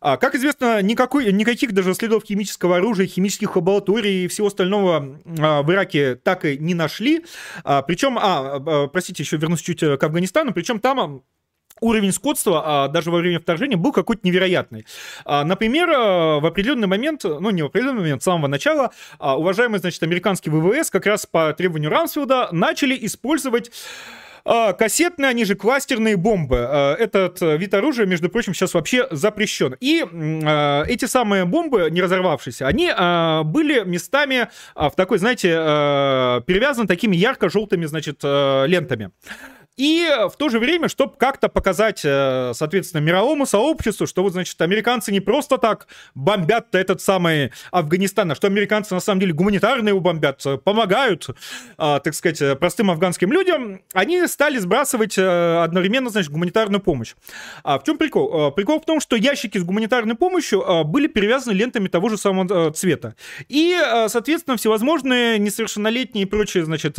А, 0.01 0.17
как 0.17 0.35
известно, 0.35 0.81
никакой, 0.81 1.31
никаких 1.33 1.73
даже 1.73 1.95
следов 1.95 2.25
химического 2.25 2.79
оружия, 2.79 3.07
химических 3.07 3.55
лабораторий 3.55 4.25
и 4.25 4.29
всего 4.29 4.47
остального 4.47 5.19
а, 5.39 5.63
в 5.63 5.71
Ираке 5.71 6.15
так 6.15 6.45
и 6.45 6.57
не 6.59 6.75
нашли. 6.75 7.25
А, 7.65 7.83
причем, 7.83 8.19
а, 8.19 8.57
а, 8.57 8.87
простите, 8.89 9.23
еще 9.23 9.37
вернусь 9.37 9.61
чуть 9.61 9.83
э, 9.83 9.99
к 9.99 10.03
Афганистану, 10.03 10.53
причем 10.53 10.81
там 10.81 11.23
уровень 11.81 12.13
скотства 12.13 12.85
а, 12.85 12.89
даже 12.89 13.11
во 13.11 13.19
время 13.19 13.41
вторжения 13.41 13.77
был 13.77 13.93
какой-то 13.93 14.27
невероятный. 14.27 14.87
А, 15.25 15.45
например, 15.45 15.91
а, 15.91 16.41
в 16.41 16.47
определенный 16.47 16.87
момент, 16.89 17.25
ну 17.25 17.51
не 17.51 17.63
в 17.63 17.67
определенный 17.67 18.01
момент, 18.01 18.23
с 18.23 18.25
самого 18.25 18.47
начала, 18.47 18.93
а, 19.19 19.39
уважаемые, 19.39 19.81
значит, 19.81 20.03
американские 20.03 20.55
ВВС 20.55 20.91
как 20.91 21.07
раз 21.07 21.27
по 21.27 21.53
требованию 21.53 21.91
Рамсфилда 21.91 22.49
начали 22.53 22.97
использовать 23.07 23.71
а, 24.45 24.73
кассетные, 24.73 25.29
они 25.29 25.45
же 25.45 25.55
кластерные 25.55 26.17
бомбы. 26.17 26.59
А, 26.69 26.95
этот 26.95 27.41
вид 27.41 27.75
оружия, 27.75 28.07
между 28.07 28.29
прочим, 28.29 28.55
сейчас 28.55 28.75
вообще 28.75 29.07
запрещен. 29.11 29.77
И 29.81 30.05
а, 30.13 30.85
эти 30.85 31.05
самые 31.05 31.45
бомбы, 31.45 31.89
не 31.91 32.03
разорвавшиеся, 32.03 32.67
они 32.67 32.91
были 33.45 33.83
местами 33.85 34.49
в 34.75 34.93
такой, 34.97 35.19
знаете, 35.19 35.49
перевязаны 35.49 36.87
такими 36.87 37.17
ярко-желтыми, 37.17 37.87
значит, 37.87 38.23
лентами. 38.23 39.11
И 39.81 40.07
в 40.31 40.37
то 40.37 40.51
же 40.51 40.59
время, 40.59 40.91
чтобы 40.91 41.15
как-то 41.17 41.49
показать, 41.49 42.03
э, 42.05 42.53
соответственно, 42.55 43.01
мировому 43.01 43.47
сообществу, 43.47 44.07
что 44.07 44.23
вот, 44.23 44.35
значит, 44.35 44.61
американцы 44.61 45.11
не 45.11 45.21
просто 45.21 45.57
так 45.57 45.87
бомбят 46.15 46.75
этот 46.75 47.01
самый 47.01 47.51
Афганистан, 47.71 48.31
а 48.31 48.35
что 48.35 48.47
американцы 48.47 48.93
на 48.93 49.01
самом 49.01 49.21
деле 49.21 49.33
гуманитарно 49.33 49.89
его 49.89 50.01
бомбят, 50.01 50.45
помогают, 50.65 51.29
а, 51.79 51.99
так 52.01 52.15
сказать, 52.15 52.59
простым 52.59 52.91
афганским 52.91 53.33
людям, 53.33 53.81
они 53.95 54.27
стали 54.27 54.59
сбрасывать 54.59 55.17
э, 55.17 55.63
одновременно, 55.63 56.11
значит, 56.11 56.31
гуманитарную 56.31 56.83
помощь. 56.83 57.15
А 57.65 57.79
в 57.79 57.85
чем 57.85 57.97
прикол? 57.97 58.49
Э, 58.49 58.53
прикол 58.53 58.81
в 58.81 58.85
том, 58.85 59.01
что 59.01 59.17
ящики 59.17 59.57
с 59.57 59.65
гуманитарной 59.65 60.15
помощью 60.15 60.63
были 60.85 61.07
перевязаны 61.07 61.55
лентами 61.55 61.89
того 61.89 62.11
же 62.11 62.19
самого 62.19 62.71
цвета. 62.73 63.15
И, 63.49 63.75
соответственно, 64.09 64.59
всевозможные 64.59 65.39
несовершеннолетние 65.39 66.27
и 66.27 66.29
прочие, 66.29 66.67
значит, 66.67 66.99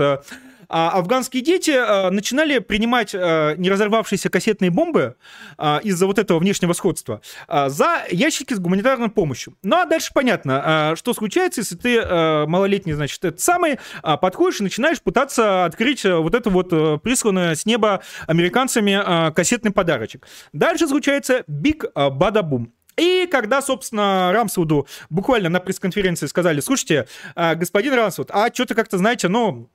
а 0.72 0.92
афганские 0.92 1.44
дети 1.44 1.72
а, 1.72 2.10
начинали 2.12 2.60
принимать 2.60 3.14
а, 3.14 3.56
не 3.58 3.70
разорвавшиеся 3.70 4.30
кассетные 4.30 4.72
бомбы 4.72 5.16
а, 5.58 5.82
из-за 5.84 6.08
вот 6.08 6.18
этого 6.18 6.40
внешнего 6.40 6.72
сходства 6.72 7.22
за 7.50 8.04
ящики 8.10 8.54
с 8.54 8.60
гуманитарной 8.60 9.10
помощью. 9.10 9.58
Ну 9.64 9.76
а 9.76 9.86
дальше 9.86 10.12
понятно, 10.14 10.94
что 10.96 11.14
случается, 11.14 11.62
если 11.62 11.76
ты 11.76 12.06
малолетний, 12.46 12.94
значит, 12.94 13.24
этот 13.26 13.42
самый, 13.42 13.80
подходишь 14.22 14.62
и 14.62 14.64
начинаешь 14.64 15.02
пытаться 15.02 15.66
открыть 15.66 16.06
вот 16.06 16.34
это 16.34 16.50
вот 16.50 16.70
присланное 17.02 17.56
с 17.56 17.66
неба 17.66 18.02
американцами 18.28 19.32
кассетный 19.34 19.72
подарочек. 19.72 20.28
Дальше 20.54 20.88
случается 20.88 21.44
биг 21.48 21.86
бадабум. 21.94 22.74
И 22.98 23.28
когда, 23.30 23.62
собственно, 23.62 24.32
Рамсвуду 24.34 24.88
буквально 25.10 25.50
на 25.50 25.60
пресс-конференции 25.60 26.28
сказали, 26.28 26.62
слушайте, 26.62 27.08
господин 27.36 27.94
Рамсвуд, 27.94 28.30
а 28.32 28.54
что-то 28.54 28.76
как-то, 28.76 28.98
знаете, 28.98 29.28
ну, 29.28 29.70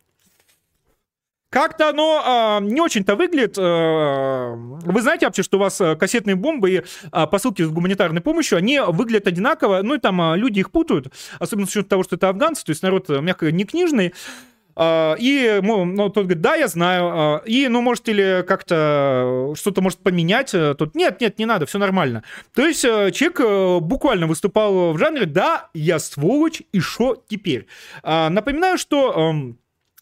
как-то 1.56 1.88
оно 1.88 2.60
не 2.60 2.82
очень-то 2.82 3.16
выглядит. 3.16 3.56
Вы 3.56 5.00
знаете 5.00 5.24
вообще, 5.24 5.42
что 5.42 5.56
у 5.56 5.60
вас 5.60 5.80
кассетные 5.98 6.36
бомбы 6.36 6.70
и 6.70 6.82
посылки 7.30 7.62
с 7.62 7.68
гуманитарной 7.68 8.20
помощью, 8.20 8.58
они 8.58 8.78
выглядят 8.78 9.26
одинаково, 9.26 9.80
ну 9.82 9.94
и 9.94 9.98
там 9.98 10.34
люди 10.34 10.60
их 10.60 10.70
путают, 10.70 11.08
особенно 11.38 11.66
с 11.66 11.70
учетом 11.70 11.88
того, 11.88 12.02
что 12.02 12.16
это 12.16 12.28
афганцы, 12.28 12.62
то 12.62 12.70
есть 12.70 12.82
народ, 12.82 13.08
мягко 13.08 13.50
не 13.50 13.64
книжный. 13.64 14.12
А, 14.78 15.16
и 15.18 15.60
ну, 15.62 16.10
тот 16.10 16.24
говорит, 16.24 16.42
да, 16.42 16.54
я 16.54 16.68
знаю. 16.68 17.08
А, 17.08 17.42
и, 17.46 17.66
ну, 17.68 17.80
может, 17.80 18.08
или 18.10 18.44
как-то 18.46 19.54
что-то 19.56 19.80
может 19.80 20.00
поменять. 20.00 20.54
Э, 20.54 20.74
тут 20.74 20.94
нет, 20.94 21.20
нет, 21.20 21.38
не 21.38 21.46
надо, 21.46 21.64
все 21.64 21.78
нормально. 21.78 22.22
То 22.54 22.66
есть 22.66 22.84
э, 22.84 23.10
человек 23.10 23.40
э, 23.40 23.78
буквально 23.80 24.26
выступал 24.26 24.92
в 24.92 24.98
жанре, 24.98 25.24
да, 25.24 25.70
я 25.72 25.98
сволочь, 25.98 26.62
и 26.72 26.80
что 26.80 27.22
теперь? 27.26 27.66
А, 28.02 28.28
напоминаю, 28.28 28.76
что 28.76 29.14
а, 29.16 29.34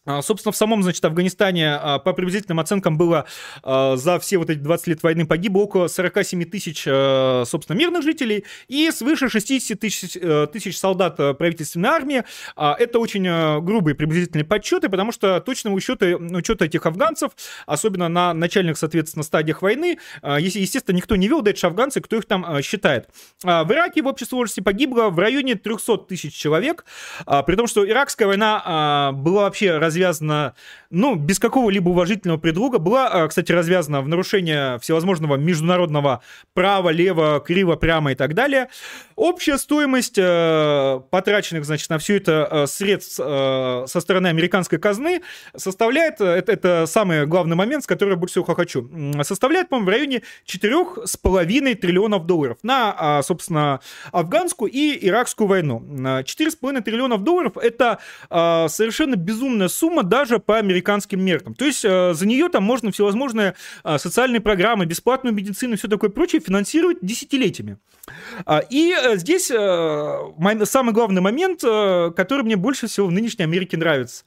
собственно, 0.06 0.52
в 0.52 0.56
самом, 0.56 0.82
значит, 0.82 1.04
Афганистане 1.04 1.74
а, 1.74 1.98
по 1.98 2.12
приблизительным 2.12 2.60
оценкам 2.60 2.98
было 2.98 3.24
а, 3.62 3.96
за 3.96 4.18
все 4.18 4.36
вот 4.36 4.50
эти 4.50 4.58
20 4.58 4.86
лет 4.88 5.02
войны 5.02 5.26
погибло 5.26 5.60
около 5.60 5.88
47 5.88 6.44
тысяч, 6.44 6.82
собственно, 6.82 7.76
мирных 7.76 8.02
жителей 8.02 8.44
и 8.68 8.90
свыше 8.90 9.28
60 9.28 9.80
тысяч, 9.80 10.18
тысяч 10.52 10.78
солдат 10.78 11.16
правительственной 11.16 11.88
армии. 11.88 12.24
Это 12.56 12.98
очень 12.98 13.60
грубые 13.62 13.94
приблизительные 13.94 14.44
подсчеты, 14.44 14.88
потому 14.88 15.12
что 15.12 15.40
точного 15.40 15.74
учета, 15.74 16.16
учета 16.16 16.66
этих 16.66 16.84
афганцев, 16.86 17.32
особенно 17.66 18.08
на 18.08 18.34
начальных, 18.34 18.76
соответственно, 18.78 19.22
стадиях 19.22 19.62
войны, 19.62 19.98
естественно, 20.22 20.96
никто 20.96 21.16
не 21.16 21.28
вел, 21.28 21.42
дальше 21.42 21.66
афганцы, 21.66 22.00
кто 22.00 22.16
их 22.16 22.26
там 22.26 22.62
считает. 22.62 23.08
В 23.42 23.72
Ираке 23.72 24.02
в 24.02 24.06
общей 24.06 24.24
сложности 24.24 24.60
погибло 24.60 25.08
в 25.08 25.18
районе 25.18 25.54
300 25.54 25.98
тысяч 25.98 26.34
человек, 26.34 26.84
при 27.24 27.56
том, 27.56 27.66
что 27.66 27.88
иракская 27.88 28.28
война 28.28 29.12
была 29.14 29.42
вообще 29.42 29.78
раз 29.78 29.93
развязана, 29.94 30.54
ну, 30.90 31.14
без 31.14 31.38
какого-либо 31.38 31.90
уважительного 31.90 32.38
предлога, 32.38 32.78
была, 32.78 33.08
а, 33.08 33.28
кстати, 33.28 33.52
развязана 33.52 34.00
в 34.00 34.08
нарушение 34.08 34.78
всевозможного 34.80 35.36
международного 35.36 36.22
права, 36.52 36.90
лево, 36.90 37.42
криво, 37.44 37.76
прямо 37.76 38.12
и 38.12 38.14
так 38.14 38.34
далее. 38.34 38.68
Общая 39.16 39.58
стоимость 39.58 40.18
э, 40.18 41.00
потраченных, 41.10 41.64
значит, 41.64 41.88
на 41.90 41.98
все 41.98 42.16
это 42.16 42.48
э, 42.50 42.66
средств 42.66 43.20
э, 43.22 43.84
со 43.86 44.00
стороны 44.00 44.26
американской 44.28 44.78
казны 44.78 45.22
составляет, 45.56 46.20
э, 46.20 46.24
это, 46.24 46.52
это 46.52 46.84
самый 46.86 47.26
главный 47.26 47.54
момент, 47.54 47.84
с 47.84 47.86
которым 47.86 48.14
я 48.14 48.18
больше 48.18 48.42
всего 48.42 48.54
хочу, 48.54 48.90
составляет, 49.22 49.68
по-моему, 49.68 49.86
в 49.86 49.90
районе 49.90 50.22
4,5 50.46 51.74
триллионов 51.76 52.26
долларов 52.26 52.58
на, 52.62 53.20
э, 53.20 53.22
собственно, 53.22 53.80
афганскую 54.10 54.70
и 54.70 55.06
иракскую 55.06 55.46
войну. 55.46 55.82
4,5 56.24 56.82
триллионов 56.82 57.22
долларов— 57.22 57.56
это 57.62 58.00
э, 58.30 58.66
совершенно 58.68 59.16
безумная 59.16 59.68
сумма, 59.68 59.83
сумма 59.84 60.02
даже 60.02 60.38
по 60.38 60.56
американским 60.56 61.22
меркам. 61.22 61.54
То 61.54 61.66
есть 61.66 61.84
э, 61.84 62.14
за 62.14 62.26
нее 62.26 62.48
там 62.48 62.62
можно 62.64 62.90
всевозможные 62.90 63.54
э, 63.84 63.98
социальные 63.98 64.40
программы, 64.40 64.86
бесплатную 64.86 65.34
медицину 65.34 65.74
и 65.74 65.76
все 65.76 65.88
такое 65.88 66.08
прочее 66.08 66.40
финансировать 66.40 66.98
десятилетиями. 67.02 67.76
А, 68.46 68.60
и 68.70 68.94
э, 68.94 69.16
здесь 69.16 69.46
самый 69.46 70.92
главный 70.92 71.20
момент, 71.20 71.60
который 71.60 72.42
мне 72.42 72.56
больше 72.56 72.86
всего 72.86 73.08
в 73.08 73.12
нынешней 73.12 73.44
Америке 73.44 73.76
нравится. 73.76 74.24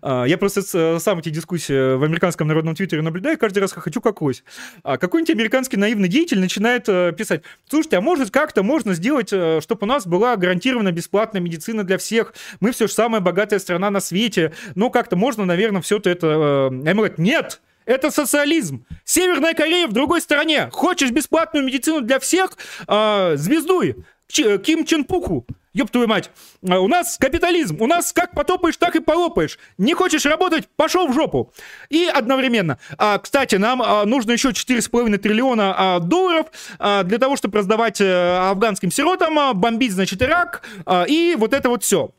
А, 0.00 0.24
я 0.24 0.38
просто 0.38 0.62
сам 1.00 1.18
эти 1.18 1.30
дискуссии 1.30 1.96
в 1.96 2.04
американском 2.04 2.46
народном 2.46 2.76
твиттере 2.76 3.02
наблюдаю, 3.02 3.36
каждый 3.36 3.58
раз 3.58 3.72
хочу 3.72 4.00
как 4.00 4.22
лось. 4.22 4.44
А, 4.84 4.96
какой-нибудь 4.96 5.34
американский 5.34 5.76
наивный 5.76 6.08
деятель 6.08 6.38
начинает 6.38 6.86
писать, 7.16 7.42
слушайте, 7.68 7.96
а 7.96 8.00
может 8.00 8.30
как-то 8.30 8.62
можно 8.62 8.94
сделать, 8.94 9.28
чтобы 9.28 9.78
у 9.80 9.86
нас 9.86 10.06
была 10.06 10.36
гарантирована 10.36 10.92
бесплатная 10.92 11.40
медицина 11.40 11.82
для 11.82 11.98
всех, 11.98 12.34
мы 12.60 12.70
все 12.70 12.86
же 12.86 12.92
самая 12.92 13.20
богатая 13.20 13.58
страна 13.58 13.90
на 13.90 14.00
свете, 14.00 14.52
но 14.76 14.90
как-то 15.00 15.16
можно, 15.16 15.46
наверное, 15.46 15.80
все 15.80 15.96
это... 15.96 16.26
Э, 16.26 16.66
ему 16.70 16.96
говорят, 16.96 17.16
нет, 17.16 17.62
это 17.86 18.10
социализм. 18.10 18.84
Северная 19.04 19.54
Корея 19.54 19.86
в 19.88 19.92
другой 19.92 20.20
стороне. 20.20 20.68
Хочешь 20.72 21.10
бесплатную 21.10 21.64
медицину 21.64 22.02
для 22.02 22.18
всех? 22.18 22.58
Э, 22.86 23.32
звездуй. 23.36 23.96
Ким 24.28 24.84
Чен 24.84 25.04
Пуху. 25.04 25.46
Ёб 25.72 25.90
твою 25.90 26.06
мать. 26.06 26.30
А 26.68 26.80
у 26.80 26.88
нас 26.88 27.16
капитализм. 27.16 27.80
У 27.80 27.86
нас 27.86 28.12
как 28.12 28.32
потопаешь, 28.32 28.76
так 28.76 28.94
и 28.94 29.00
полопаешь. 29.00 29.58
Не 29.78 29.94
хочешь 29.94 30.26
работать? 30.26 30.68
Пошел 30.76 31.08
в 31.08 31.14
жопу. 31.14 31.50
И 31.88 32.04
одновременно. 32.12 32.78
А, 32.98 33.18
кстати, 33.18 33.54
нам 33.54 33.80
а, 33.80 34.04
нужно 34.04 34.32
еще 34.32 34.50
4,5 34.50 35.16
триллиона 35.16 35.74
а, 35.76 35.98
долларов 36.00 36.48
а, 36.78 37.04
для 37.04 37.16
того, 37.16 37.36
чтобы 37.36 37.58
раздавать 37.58 38.00
а, 38.02 38.50
афганским 38.50 38.90
сиротам, 38.90 39.38
а, 39.38 39.54
бомбить, 39.54 39.92
значит, 39.92 40.20
Ирак. 40.20 40.62
А, 40.84 41.04
и 41.08 41.36
вот 41.36 41.54
это 41.54 41.70
вот 41.70 41.84
все. 41.84 42.10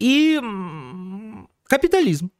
И 0.00 0.38
Капитализм. 1.68 2.30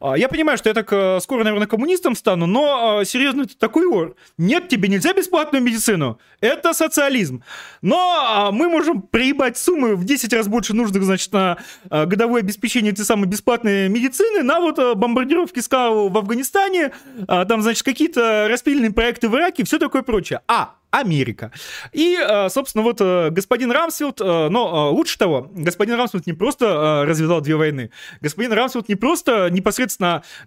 А, 0.00 0.16
я 0.16 0.28
понимаю, 0.28 0.58
что 0.58 0.68
я 0.68 0.74
так 0.74 0.92
э, 0.92 1.18
скоро, 1.20 1.44
наверное, 1.44 1.66
коммунистом 1.66 2.14
стану, 2.14 2.46
но 2.46 2.98
а, 3.00 3.04
серьезно, 3.04 3.42
это 3.42 3.56
такой 3.56 3.86
ор. 3.86 4.16
Нет, 4.38 4.68
тебе 4.68 4.88
нельзя 4.88 5.12
бесплатную 5.12 5.62
медицину. 5.62 6.18
Это 6.40 6.72
социализм. 6.72 7.42
Но 7.82 8.16
а, 8.18 8.50
мы 8.52 8.68
можем 8.68 9.02
приебать 9.02 9.56
суммы 9.56 9.96
в 9.96 10.04
10 10.04 10.32
раз 10.32 10.48
больше 10.48 10.74
нужных, 10.74 11.02
значит, 11.04 11.32
на 11.32 11.58
годовое 11.90 12.42
обеспечение 12.42 12.92
этой 12.92 13.04
самой 13.04 13.26
бесплатной 13.26 13.88
медицины 13.88 14.42
на 14.42 14.60
вот 14.60 14.96
бомбардировки 14.96 15.60
СКА 15.60 15.90
в 15.90 16.16
Афганистане, 16.16 16.92
там, 17.26 17.62
значит, 17.62 17.82
какие-то 17.82 18.46
распильные 18.48 18.92
проекты 18.92 19.28
в 19.28 19.34
Ираке, 19.36 19.64
все 19.64 19.78
такое 19.78 20.02
прочее. 20.02 20.40
А, 20.48 20.74
Америка. 20.90 21.52
И, 21.92 22.16
э, 22.16 22.48
собственно, 22.48 22.82
вот 22.82 23.00
э, 23.00 23.30
господин 23.30 23.70
Рамсфилд, 23.70 24.20
э, 24.20 24.48
но 24.48 24.92
лучше 24.92 25.18
того, 25.18 25.50
господин 25.52 25.96
Рамсфилд 25.96 26.26
не 26.26 26.32
просто 26.32 27.04
развязал 27.06 27.40
две 27.40 27.56
войны, 27.56 27.90
господин 28.20 28.52
Рамсфилд 28.52 28.88
не 28.88 28.94
просто 28.94 29.48
непосредственно, 29.50 29.85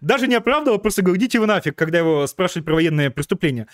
даже 0.01 0.27
не 0.27 0.35
оправдывал, 0.35 0.79
просто 0.79 1.01
говорит, 1.01 1.21
идите 1.21 1.39
вы 1.39 1.45
нафиг, 1.45 1.75
когда 1.75 1.99
его 1.99 2.27
спрашивают 2.27 2.65
про 2.65 2.75
военные 2.75 3.09
преступления. 3.09 3.67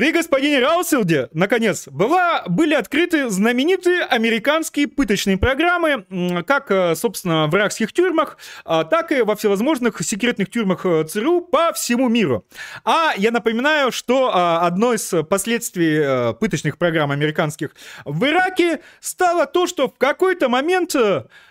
При 0.00 0.12
господине 0.12 0.60
Раусселде, 0.60 1.28
наконец, 1.34 1.86
была, 1.86 2.44
были 2.46 2.72
открыты 2.72 3.28
знаменитые 3.28 4.00
американские 4.02 4.88
пыточные 4.88 5.36
программы, 5.36 6.06
как, 6.46 6.70
э, 6.70 6.94
собственно, 6.94 7.48
в 7.48 7.54
иракских 7.54 7.92
тюрьмах, 7.92 8.38
а, 8.64 8.84
так 8.84 9.12
и 9.12 9.20
во 9.20 9.36
всевозможных 9.36 10.00
секретных 10.00 10.50
тюрьмах 10.50 10.86
э, 10.86 11.04
ЦРУ 11.04 11.42
по 11.42 11.74
всему 11.74 12.08
миру. 12.08 12.46
А 12.82 13.12
я 13.18 13.30
напоминаю, 13.30 13.92
что 13.92 14.30
а, 14.32 14.66
одно 14.66 14.94
из 14.94 15.12
последствий 15.28 15.98
э, 16.00 16.32
пыточных 16.32 16.78
программ 16.78 17.10
американских 17.10 17.72
в 18.06 18.24
Ираке 18.24 18.80
стало 19.00 19.44
то, 19.44 19.66
что 19.66 19.90
в 19.90 19.98
какой-то 19.98 20.48
момент 20.48 20.96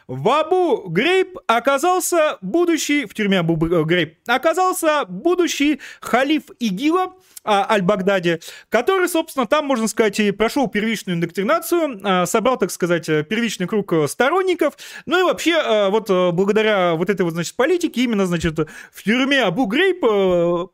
в 0.09 0.27
Абу 0.29 0.89
Грейб 0.89 1.37
оказался 1.45 2.39
будущий, 2.41 3.05
в 3.05 3.13
тюрьме 3.13 3.39
Абу 3.39 3.55
Грейб, 3.55 4.17
оказался 4.27 5.05
будущий 5.07 5.79
халиф 6.01 6.45
ИГИЛа, 6.59 7.13
а, 7.43 7.67
Аль-Багдади, 7.71 8.39
который, 8.69 9.07
собственно, 9.07 9.45
там, 9.45 9.65
можно 9.65 9.87
сказать, 9.87 10.19
и 10.19 10.31
прошел 10.31 10.67
первичную 10.67 11.15
индоктринацию, 11.15 12.01
а, 12.03 12.25
собрал, 12.25 12.57
так 12.57 12.71
сказать, 12.71 13.05
первичный 13.05 13.67
круг 13.67 13.93
сторонников, 14.07 14.73
ну 15.05 15.19
и 15.19 15.23
вообще, 15.23 15.89
вот 15.89 16.09
благодаря 16.33 16.95
вот 16.95 17.09
этой 17.11 17.21
вот, 17.21 17.33
значит, 17.33 17.55
политике, 17.55 18.01
именно, 18.01 18.25
значит, 18.25 18.57
в 18.91 19.03
тюрьме 19.03 19.43
Абу 19.43 19.67
Грейб 19.67 20.01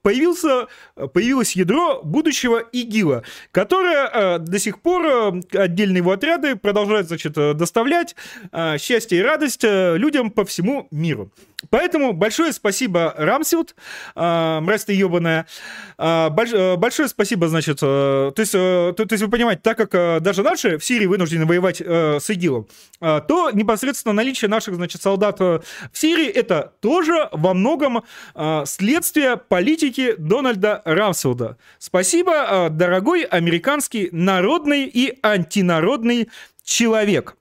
появился, 0.02 0.68
появилось 1.14 1.58
ядро 1.58 2.02
будущего 2.04 2.60
ИГИЛа, 2.60 3.24
которое 3.52 4.40
до 4.40 4.60
сих 4.60 4.82
пор 4.82 5.42
отдельные 5.52 5.98
его 5.98 6.12
отряды 6.12 6.56
продолжают, 6.56 7.08
значит, 7.08 7.34
доставлять. 7.34 8.16
Счастье 8.80 9.20
и 9.20 9.25
радость 9.26 9.64
людям 9.64 10.32
по 10.32 10.46
всему 10.46 10.88
миру. 10.92 11.32
Поэтому 11.70 12.14
большое 12.14 12.54
спасибо, 12.54 13.14
Рамсилд, 13.18 13.76
э, 14.16 14.60
мразь 14.62 14.86
ты 14.86 14.94
ебаная. 14.94 15.48
Э, 15.98 16.30
э, 16.30 16.76
большое 16.76 17.08
спасибо, 17.08 17.48
значит, 17.48 17.80
э, 17.82 18.32
то, 18.36 18.40
есть, 18.40 18.54
э, 18.54 18.94
то, 18.96 19.06
то 19.06 19.14
есть 19.14 19.24
вы 19.24 19.30
понимаете, 19.30 19.62
так 19.64 19.78
как 19.78 19.96
э, 19.96 20.20
даже 20.20 20.44
наши 20.44 20.78
в 20.78 20.86
Сирии 20.86 21.06
вынуждены 21.06 21.46
воевать 21.46 21.82
э, 21.82 22.20
с 22.20 22.30
ИГИЛом, 22.30 22.68
э, 23.02 23.22
то 23.28 23.52
непосредственно 23.52 24.14
наличие 24.14 24.50
наших, 24.50 24.76
значит, 24.76 25.02
солдат 25.02 25.38
э, 25.40 25.62
в 25.92 25.98
Сирии 25.98 26.28
это 26.28 26.74
тоже 26.82 27.30
во 27.32 27.54
многом 27.54 28.04
э, 28.36 28.64
следствие 28.66 29.38
политики 29.38 30.16
Дональда 30.18 30.82
Рамсфилда. 30.86 31.58
Спасибо, 31.80 32.34
э, 32.34 32.70
дорогой 32.70 33.24
американский 33.24 34.10
народный 34.12 34.86
и 34.86 35.18
антинародный 35.22 36.30
человек. 36.64 37.38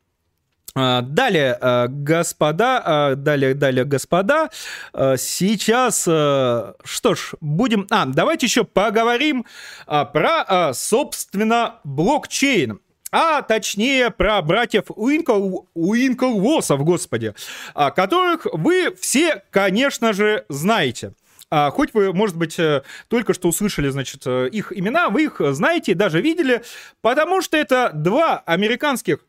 А, 0.77 1.03
далее, 1.03 1.57
а, 1.61 1.87
господа, 1.87 2.83
а, 2.85 3.15
далее, 3.15 3.55
далее, 3.55 3.85
господа, 3.85 4.51
сейчас, 4.93 6.03
что 6.03 6.75
ж, 7.15 7.35
будем... 7.41 7.87
А, 7.91 8.07
давайте 8.07 8.47
еще 8.47 8.65
поговорим 8.65 9.47
про, 9.87 10.73
собственно, 10.75 11.77
блокчейн 11.85 12.81
а 13.17 13.43
точнее 13.43 14.11
про 14.11 14.43
братьев 14.43 14.87
Уинкл, 14.89 15.67
Уинклвосов, 15.75 16.83
господи, 16.83 17.33
которых 17.73 18.45
вы 18.53 18.93
все, 19.01 19.45
конечно 19.53 20.13
же, 20.13 20.45
знаете. 20.49 21.13
Хоть 21.49 21.95
вы, 21.95 22.13
может 22.13 22.37
быть, 22.37 22.59
э, 22.59 22.83
только 23.07 23.33
что 23.33 23.49
услышали, 23.49 23.89
значит, 23.89 24.23
э, 24.27 24.49
их 24.51 24.73
имена, 24.77 25.09
вы 25.09 25.25
их 25.25 25.41
знаете, 25.51 25.95
даже 25.95 26.21
видели, 26.21 26.65
потому 27.01 27.43
что 27.43 27.57
это 27.57 27.93
два 27.95 28.39
американских 28.39 29.21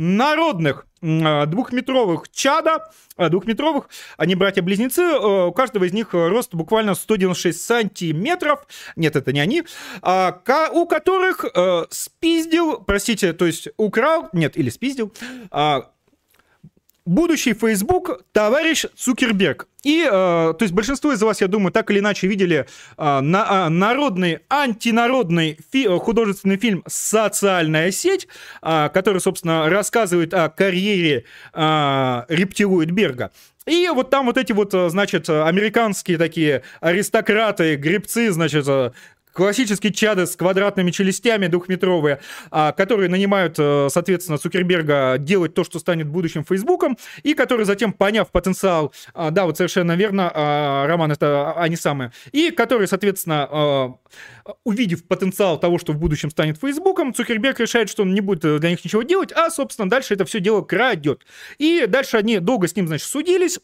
народных 0.00 0.86
двухметровых 1.02 2.30
чада, 2.30 2.90
двухметровых, 3.16 3.88
они 4.16 4.34
братья-близнецы, 4.34 5.02
у 5.18 5.52
каждого 5.52 5.84
из 5.84 5.92
них 5.92 6.08
рост 6.12 6.54
буквально 6.54 6.94
196 6.94 7.60
сантиметров, 7.60 8.66
нет, 8.96 9.14
это 9.16 9.32
не 9.32 9.40
они, 9.40 9.62
у 9.62 10.86
которых 10.86 11.44
спиздил, 11.90 12.80
простите, 12.80 13.34
то 13.34 13.44
есть 13.46 13.68
украл, 13.76 14.28
нет, 14.32 14.56
или 14.56 14.70
спиздил, 14.70 15.12
будущий 17.04 17.54
Facebook 17.54 18.22
товарищ 18.32 18.86
Цукерберг. 18.96 19.66
И, 19.82 20.02
э, 20.04 20.08
то 20.10 20.58
есть 20.60 20.74
большинство 20.74 21.12
из 21.12 21.22
вас, 21.22 21.40
я 21.40 21.48
думаю, 21.48 21.72
так 21.72 21.90
или 21.90 22.00
иначе 22.00 22.26
видели 22.26 22.66
э, 22.98 23.20
на, 23.20 23.66
э, 23.66 23.68
народный, 23.70 24.40
антинародный 24.50 25.58
фи, 25.72 25.86
э, 25.86 25.98
художественный 25.98 26.58
фильм 26.58 26.82
«Социальная 26.86 27.90
сеть», 27.90 28.28
э, 28.62 28.90
который, 28.92 29.20
собственно, 29.20 29.70
рассказывает 29.70 30.34
о 30.34 30.48
карьере 30.50 31.24
э, 31.54 32.22
рептилоид 32.28 32.90
Берга. 32.90 33.30
И 33.66 33.88
вот 33.88 34.10
там 34.10 34.26
вот 34.26 34.36
эти 34.36 34.52
вот, 34.52 34.74
э, 34.74 34.90
значит, 34.90 35.30
американские 35.30 36.18
такие 36.18 36.62
аристократы, 36.80 37.76
гребцы, 37.76 38.30
значит, 38.32 38.66
классические 39.32 39.92
чады 39.92 40.26
с 40.26 40.36
квадратными 40.36 40.90
челюстями 40.90 41.46
двухметровые, 41.46 42.20
а, 42.50 42.72
которые 42.72 43.08
нанимают, 43.08 43.56
э, 43.58 43.88
соответственно, 43.90 44.38
Цукерберга 44.38 45.16
делать 45.18 45.54
то, 45.54 45.64
что 45.64 45.78
станет 45.78 46.08
будущим 46.08 46.44
Фейсбуком, 46.44 46.98
и 47.22 47.34
которые 47.34 47.66
затем, 47.66 47.92
поняв 47.92 48.30
потенциал, 48.30 48.92
а, 49.14 49.30
да, 49.30 49.46
вот 49.46 49.56
совершенно 49.56 49.96
верно, 49.96 50.30
а, 50.34 50.86
Роман, 50.86 51.12
это 51.12 51.52
они 51.52 51.76
самые, 51.76 52.12
и 52.32 52.50
которые, 52.50 52.88
соответственно, 52.88 53.96
увидев 54.64 55.06
потенциал 55.06 55.58
того, 55.58 55.78
что 55.78 55.92
в 55.92 55.98
будущем 55.98 56.30
станет 56.30 56.58
Фейсбуком, 56.58 57.14
Цукерберг 57.14 57.60
решает, 57.60 57.88
что 57.88 58.02
он 58.02 58.14
не 58.14 58.20
будет 58.20 58.60
для 58.60 58.70
них 58.70 58.84
ничего 58.84 59.02
делать, 59.02 59.32
а, 59.32 59.50
собственно, 59.50 59.88
дальше 59.88 60.14
это 60.14 60.24
все 60.24 60.40
дело 60.40 60.62
крадет. 60.62 61.24
И 61.58 61.86
дальше 61.86 62.16
они 62.16 62.38
долго 62.38 62.68
с 62.68 62.76
ним, 62.76 62.88
значит, 62.88 63.06
судились, 63.06 63.60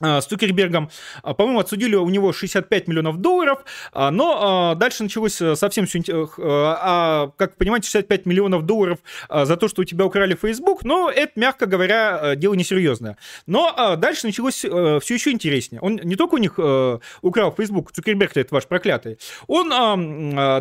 с 0.00 0.26
Цукербергом. 0.26 0.90
А, 1.22 1.34
по-моему, 1.34 1.60
отсудили 1.60 1.94
у 1.94 2.08
него 2.08 2.32
65 2.32 2.88
миллионов 2.88 3.18
долларов, 3.18 3.64
а, 3.92 4.10
но 4.10 4.70
а, 4.72 4.74
дальше 4.74 5.02
началось 5.02 5.40
э, 5.40 5.54
совсем 5.56 5.86
все... 5.86 6.00
А, 6.38 7.30
как 7.36 7.56
понимаете, 7.56 7.88
65 7.88 8.26
миллионов 8.26 8.64
долларов 8.64 8.98
за 9.28 9.56
то, 9.56 9.68
что 9.68 9.82
у 9.82 9.84
тебя 9.84 10.04
украли 10.04 10.36
Facebook, 10.40 10.84
но 10.84 11.10
это, 11.10 11.32
мягко 11.36 11.66
говоря, 11.66 12.34
дело 12.36 12.54
несерьезное. 12.54 13.16
Но 13.46 13.96
дальше 13.96 14.26
началось 14.26 14.64
э, 14.64 14.98
все 15.02 15.14
еще 15.14 15.30
интереснее. 15.30 15.80
Он 15.80 15.96
не 16.02 16.16
только 16.16 16.34
у 16.34 16.38
них 16.38 16.54
э, 16.58 16.98
украл 17.22 17.54
Facebook, 17.56 17.92
Цукерберг 17.92 18.36
это 18.36 18.54
ваш 18.54 18.66
проклятый, 18.66 19.18
он 19.46 19.70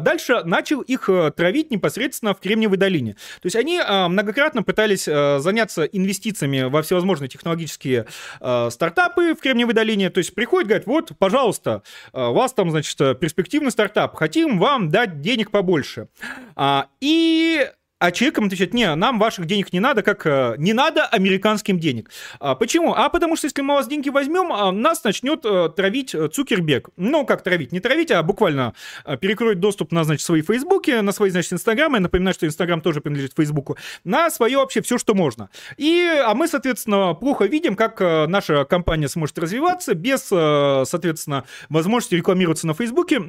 дальше 0.04 0.42
начал 0.44 0.82
их 0.82 1.10
травить 1.36 1.72
непосредственно 1.72 2.34
в 2.34 2.40
Кремниевой 2.40 2.78
долине. 2.78 3.14
То 3.14 3.46
есть 3.46 3.56
они 3.56 3.80
многократно 3.80 4.64
пытались 4.64 5.06
заняться 5.06 5.84
инвестициями 5.84 6.64
во 6.64 6.82
всевозможные 6.82 7.30
технологические 7.30 8.08
стартапы, 8.40 9.29
в 9.36 9.40
Кремниевой 9.40 9.74
долине, 9.74 10.10
то 10.10 10.20
есть 10.20 10.34
приходит, 10.34 10.68
говорит, 10.68 10.88
вот, 10.88 11.12
пожалуйста, 11.18 11.84
э, 12.14 12.26
у 12.26 12.34
вас 12.34 12.54
там, 12.54 12.72
значит, 12.72 12.98
перспективный 13.20 13.72
стартап, 13.72 14.16
хотим 14.16 14.60
вам 14.60 14.90
дать 14.90 15.22
денег 15.22 15.52
побольше. 15.52 16.08
А, 16.56 16.88
и 17.02 17.70
а 18.00 18.12
человеком 18.12 18.46
отвечает, 18.46 18.74
не, 18.74 18.96
нам 18.96 19.20
ваших 19.20 19.46
денег 19.46 19.74
не 19.74 19.82
надо, 19.82 20.04
как 20.04 20.26
э, 20.26 20.56
не 20.58 20.72
надо 20.72 21.06
американским 21.06 21.80
денег. 21.80 22.10
А, 22.40 22.56
почему? 22.56 22.94
А 22.94 23.10
потому 23.10 23.36
что 23.36 23.48
если 23.48 23.62
мы 23.62 23.74
у 23.74 23.78
вас 23.78 23.88
деньги 23.88 24.08
возьмем, 24.08 24.54
а, 24.54 24.72
нас 24.72 25.04
начнет 25.04 25.42
а, 25.46 25.68
травить 25.68 26.16
Цукерберг. 26.32 26.92
Ну, 26.96 27.26
как 27.26 27.44
травить? 27.44 27.74
Не 27.74 27.82
травить, 27.82 28.10
а 28.12 28.24
буквально 28.24 28.74
перекроет 29.20 29.60
доступ 29.60 29.92
на, 29.92 30.06
значит, 30.06 30.26
свои 30.26 30.42
фейсбуки, 30.42 30.92
на 31.02 31.12
свои, 31.12 31.30
значит, 31.30 31.52
инстаграмы. 31.52 31.98
Я 31.98 32.02
напоминаю, 32.02 32.34
что 32.34 32.46
инстаграм 32.46 32.80
тоже 32.80 33.02
принадлежит 33.02 33.34
фейсбуку. 33.36 33.78
На 34.06 34.30
свое 34.30 34.60
вообще 34.60 34.82
все, 34.82 34.98
что 34.98 35.14
можно. 35.14 35.50
И, 35.76 36.08
а 36.26 36.34
мы, 36.36 36.48
соответственно, 36.48 37.14
плохо 37.16 37.46
видим, 37.46 37.76
как 37.76 38.00
наша 38.00 38.64
компания 38.64 39.10
сможет 39.10 39.38
развиваться 39.40 39.94
без, 39.94 40.22
соответственно, 40.24 41.44
возможности 41.68 42.16
рекламироваться 42.16 42.66
на 42.66 42.74
фейсбуке, 42.74 43.20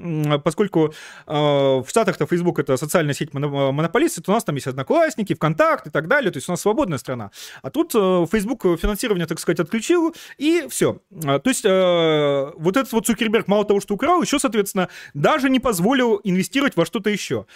поскольку 0.45 0.95
в 1.27 1.87
Штатах-то 1.89 2.27
фейсбук 2.27 2.61
это 2.61 2.77
социальная 2.77 3.15
сеть 3.15 3.35
монополист, 3.35 4.23
то 4.23 4.31
у 4.31 4.35
нас 4.35 4.45
там 4.45 4.60
есть 4.61 4.67
Одноклассники, 4.67 5.35
ВКонтакт 5.35 5.87
и 5.87 5.91
так 5.91 6.09
далее, 6.09 6.31
то 6.31 6.37
есть 6.37 6.49
у 6.49 6.53
нас 6.53 6.61
свободная 6.61 6.99
страна. 6.99 7.31
А 7.63 7.71
тут 7.71 7.95
э, 7.95 8.27
Facebook 8.31 8.63
финансирование, 8.79 9.27
так 9.27 9.41
сказать, 9.41 9.61
отключил, 9.61 10.15
и 10.39 10.67
все. 10.69 11.01
А, 11.25 11.39
то 11.39 11.51
есть 11.51 11.65
э, 11.65 12.53
вот 12.57 12.77
этот 12.77 12.93
вот 12.93 13.07
Цукерберг 13.07 13.49
мало 13.49 13.65
того, 13.65 13.81
что 13.81 13.95
украл, 13.95 14.23
еще, 14.23 14.39
соответственно, 14.39 14.89
даже 15.15 15.51
не 15.51 15.61
позволил 15.61 16.21
инвестировать 16.23 16.77
во 16.77 16.87
что-то 16.87 17.11
еще. 17.11 17.47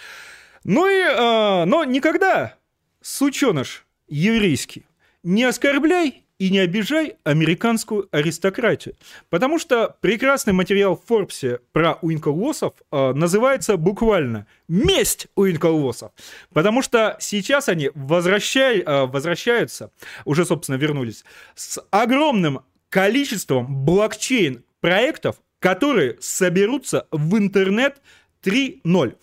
Ну 0.63 0.87
и, 0.87 0.99
э, 0.99 1.65
но 1.65 1.83
никогда, 1.83 2.55
сученыш 3.01 3.85
еврейский, 4.07 4.85
не 5.23 5.43
оскорбляй 5.43 6.24
и 6.37 6.49
не 6.49 6.59
обижай 6.59 7.15
американскую 7.23 8.07
аристократию. 8.11 8.95
Потому 9.29 9.57
что 9.59 9.95
прекрасный 10.01 10.53
материал 10.53 10.95
в 10.95 11.05
Форбсе 11.07 11.59
про 11.71 11.97
Уинклвосов 12.01 12.73
э, 12.91 13.13
называется 13.13 13.77
буквально 13.77 14.45
«Месть 14.67 15.27
Уинклвосов». 15.35 16.11
Потому 16.53 16.81
что 16.81 17.15
сейчас 17.19 17.69
они 17.69 17.91
возвращай, 17.95 18.79
э, 18.79 19.05
возвращаются, 19.05 19.91
уже, 20.25 20.45
собственно, 20.45 20.75
вернулись, 20.75 21.23
с 21.55 21.81
огромным 21.91 22.61
количеством 22.89 23.85
блокчейн-проектов, 23.85 25.37
которые 25.59 26.17
соберутся 26.19 27.07
в 27.11 27.37
интернет 27.37 28.01
3.0 28.43 29.15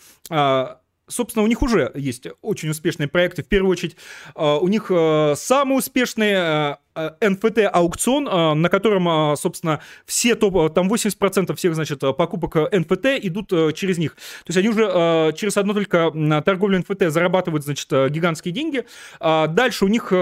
собственно, 1.13 1.45
у 1.45 1.47
них 1.47 1.63
уже 1.63 1.93
есть 1.95 2.27
очень 2.41 2.71
успешные 2.71 3.09
проекты. 3.09 3.43
В 3.43 3.49
первую 3.49 3.71
очередь, 3.71 3.97
э, 4.35 4.59
у 4.61 4.69
них 4.69 4.87
э, 4.91 5.35
самый 5.37 5.79
успешный 5.79 6.33
э, 6.33 6.77
NFT-аукцион, 6.95 8.55
на 8.55 8.69
котором, 8.69 9.37
собственно, 9.37 9.81
все 10.07 10.35
топ, 10.35 10.73
там 10.75 10.93
80% 10.93 11.55
всех, 11.55 11.75
значит, 11.75 12.01
покупок 12.01 12.57
NFT 12.57 13.19
идут 13.23 13.49
через 13.75 13.99
них. 13.99 14.15
То 14.15 14.49
есть 14.49 14.59
они 14.59 14.69
уже 14.69 15.33
через 15.37 15.57
одно 15.57 15.75
только 15.75 16.11
торговлю 16.45 16.81
NFT 16.81 17.11
зарабатывают, 17.11 17.65
значит, 17.65 17.91
гигантские 17.91 18.53
деньги. 18.53 18.85
Дальше 19.21 19.85
у 19.85 19.89
них 19.89 20.13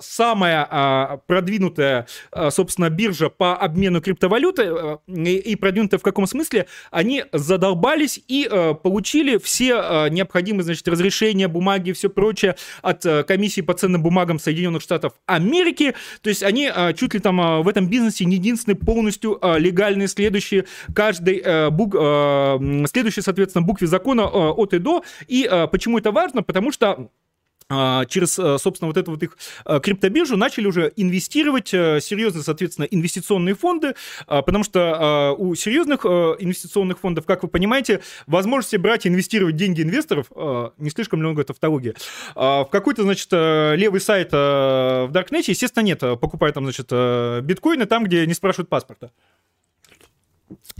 самая 0.00 1.20
продвинутая, 1.26 2.06
собственно, 2.50 2.90
биржа 2.90 3.28
по 3.28 3.56
обмену 3.56 4.00
криптовалюты 4.00 4.98
и 5.06 5.56
продвинутая 5.56 5.98
в 5.98 6.02
каком 6.02 6.26
смысле? 6.26 6.66
Они 6.90 7.24
задолбались 7.32 8.20
и 8.28 8.48
получили 8.82 9.38
все 9.38 10.08
необходимые 10.10 10.28
необходимы, 10.38 10.62
значит, 10.62 10.86
разрешения, 10.88 11.48
бумаги 11.48 11.90
и 11.90 11.92
все 11.92 12.08
прочее 12.08 12.56
от 12.82 13.04
э, 13.06 13.24
комиссии 13.24 13.60
по 13.60 13.74
ценным 13.74 14.02
бумагам 14.02 14.38
Соединенных 14.38 14.82
Штатов 14.82 15.12
Америки. 15.26 15.94
То 16.20 16.28
есть 16.30 16.42
они 16.42 16.70
э, 16.74 16.92
чуть 16.94 17.14
ли 17.14 17.20
там 17.20 17.40
э, 17.40 17.62
в 17.62 17.68
этом 17.68 17.88
бизнесе 17.88 18.24
не 18.24 18.36
единственные 18.36 18.76
полностью 18.76 19.38
легальные, 19.42 20.08
следующие 20.08 20.64
каждой 20.94 21.70
бук, 21.70 21.92
следующие, 22.88 23.22
соответственно, 23.22 23.64
букве 23.64 23.86
закона 23.86 24.26
от 24.26 24.74
и 24.74 24.78
до. 24.78 25.02
И 25.26 25.48
почему 25.70 25.98
это 25.98 26.12
важно? 26.12 26.42
Потому 26.42 26.72
что 26.72 26.88
а, 26.90 27.08
через, 27.68 28.38
э, 28.38 28.56
собственно, 28.58 28.88
вот 28.88 28.96
эту 28.96 29.10
вот 29.10 29.22
их 29.22 29.36
э, 29.66 29.80
криптобиржу 29.80 30.36
начали 30.36 30.66
уже 30.66 30.90
инвестировать 30.96 31.74
э, 31.74 32.00
серьезные, 32.00 32.42
соответственно, 32.42 32.86
инвестиционные 32.86 33.54
фонды, 33.54 33.94
а, 34.26 34.42
потому 34.42 34.64
что 34.64 35.34
у 35.38 35.54
серьезных 35.54 36.04
инвестиционных 36.04 36.98
фондов, 36.98 37.26
как 37.26 37.42
вы 37.42 37.48
понимаете, 37.48 38.00
возможности 38.26 38.76
брать 38.76 39.04
и 39.04 39.08
инвестировать 39.08 39.56
деньги 39.56 39.82
инвесторов, 39.82 40.26
не 40.78 40.90
слишком 40.90 41.20
много 41.20 41.44
тавтология, 41.44 41.94
в 42.34 42.68
какой-то, 42.70 43.02
значит, 43.02 43.30
левый 43.32 44.00
сайт 44.00 44.32
в 44.32 45.08
Даркнете, 45.10 45.52
естественно, 45.52 45.84
нет. 45.84 46.00
Покупай 46.00 46.52
там, 46.52 46.64
значит, 46.64 46.86
биткоины 47.44 47.86
там, 47.86 48.04
где 48.04 48.26
не 48.26 48.34
спрашивают 48.34 48.68
паспорта. 48.68 49.10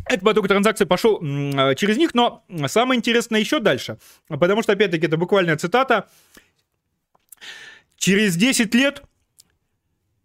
Этот 0.07 0.25
поток 0.25 0.49
транзакций 0.49 0.87
пошел 0.87 1.21
через 1.21 1.97
них, 1.97 2.15
но 2.15 2.45
самое 2.67 2.99
интересное 2.99 3.41
еще 3.41 3.61
дальше, 3.61 3.99
потому 4.29 4.63
что, 4.63 4.73
опять-таки, 4.73 5.07
это 5.07 5.17
буквальная 5.17 5.57
цитата– 5.57 6.09
Через 7.99 8.37
10 8.37 8.75
лет 8.75 9.03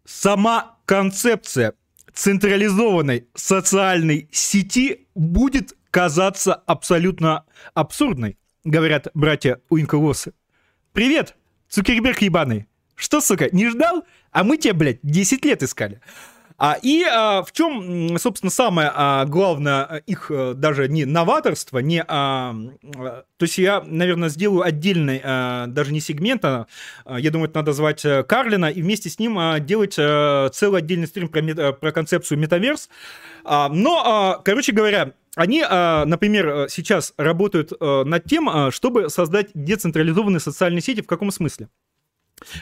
сама 0.04 0.78
концепция 0.86 1.74
централизованной 2.12 3.26
социальной 3.34 4.28
сети 4.30 5.08
будет 5.16 5.76
казаться 5.90 6.54
абсолютно 6.54 7.44
абсурдной, 7.74 8.38
говорят 8.62 9.08
братья 9.14 9.60
Уинклосы. 9.70 10.34
Привет, 10.92 11.36
Цукерберг 11.68 12.22
ебаный. 12.22 12.68
Что, 12.94 13.20
сука, 13.20 13.48
не 13.50 13.68
ждал? 13.68 14.04
А 14.30 14.44
мы 14.44 14.56
тебя, 14.56 14.74
блядь, 14.74 15.00
10 15.02 15.44
лет 15.44 15.64
искали. 15.64 16.00
А, 16.56 16.76
и 16.80 17.02
а, 17.02 17.42
в 17.42 17.50
чем, 17.52 18.16
собственно, 18.18 18.50
самое 18.50 18.90
а, 18.94 19.24
главное 19.24 19.84
а, 19.84 19.96
их 19.96 20.30
а, 20.30 20.54
даже 20.54 20.88
не 20.88 21.04
новаторство, 21.04 21.80
не... 21.80 22.04
А, 22.06 22.54
а, 22.96 23.24
то 23.36 23.42
есть 23.42 23.58
я, 23.58 23.82
наверное, 23.84 24.28
сделаю 24.28 24.62
отдельный, 24.62 25.20
а, 25.24 25.66
даже 25.66 25.92
не 25.92 26.00
сегмент, 26.00 26.44
а, 26.44 26.66
а, 27.04 27.18
я 27.18 27.30
думаю, 27.32 27.48
это 27.48 27.58
надо 27.58 27.72
звать 27.72 28.04
а, 28.06 28.22
Карлина, 28.22 28.66
и 28.66 28.82
вместе 28.82 29.10
с 29.10 29.18
ним 29.18 29.36
а, 29.36 29.58
делать 29.58 29.96
а, 29.98 30.48
целый 30.50 30.78
отдельный 30.78 31.08
стрим 31.08 31.28
про, 31.28 31.72
про 31.72 31.90
концепцию 31.90 32.38
метаверс. 32.38 32.88
А, 33.44 33.68
но, 33.68 34.02
а, 34.06 34.40
короче 34.44 34.70
говоря, 34.72 35.12
они, 35.36 35.62
например, 35.62 36.68
сейчас 36.70 37.12
работают 37.16 37.72
над 37.80 38.24
тем, 38.24 38.70
чтобы 38.70 39.10
создать 39.10 39.48
децентрализованные 39.52 40.38
социальные 40.38 40.80
сети. 40.80 41.02
В 41.02 41.08
каком 41.08 41.32
смысле? 41.32 41.68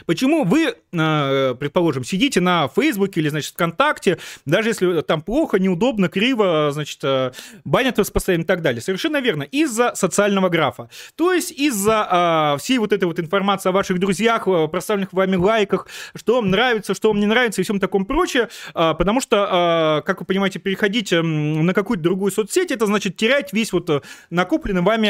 Почему 0.05 0.43
вы, 0.43 0.75
э, 0.91 1.55
предположим, 1.59 2.03
сидите 2.03 2.39
на 2.41 2.67
Фейсбуке 2.67 3.19
или, 3.21 3.29
значит, 3.29 3.53
ВКонтакте, 3.53 4.17
даже 4.45 4.69
если 4.69 5.01
там 5.01 5.21
плохо, 5.21 5.59
неудобно, 5.59 6.09
криво, 6.09 6.69
значит, 6.71 6.99
э, 7.03 7.31
банят 7.65 7.97
вас 7.97 8.11
постоянно 8.11 8.43
и 8.43 8.45
так 8.45 8.61
далее? 8.61 8.81
Совершенно 8.81 9.19
верно, 9.21 9.43
из-за 9.43 9.93
социального 9.95 10.49
графа. 10.49 10.89
То 11.15 11.33
есть 11.33 11.51
из-за 11.51 12.53
э, 12.55 12.59
всей 12.59 12.77
вот 12.77 12.93
этой 12.93 13.05
вот 13.05 13.19
информации 13.19 13.69
о 13.69 13.71
ваших 13.71 13.99
друзьях, 13.99 14.45
проставленных 14.71 15.13
вами 15.13 15.35
лайках, 15.35 15.87
что 16.15 16.35
вам 16.35 16.49
нравится, 16.49 16.93
что 16.93 17.09
вам 17.09 17.19
не 17.19 17.25
нравится 17.25 17.61
и 17.61 17.63
всем 17.63 17.79
таком 17.79 18.05
прочее, 18.05 18.49
потому 18.73 19.19
что, 19.21 20.01
как 20.05 20.19
вы 20.19 20.25
понимаете, 20.25 20.59
переходить 20.59 21.11
на 21.11 21.73
какую-то 21.73 22.03
другую 22.03 22.31
соцсеть, 22.31 22.71
это 22.71 22.85
значит 22.85 23.17
терять 23.17 23.53
весь 23.53 23.73
вот 23.73 24.03
накопленный 24.29 24.81
вами 24.81 25.07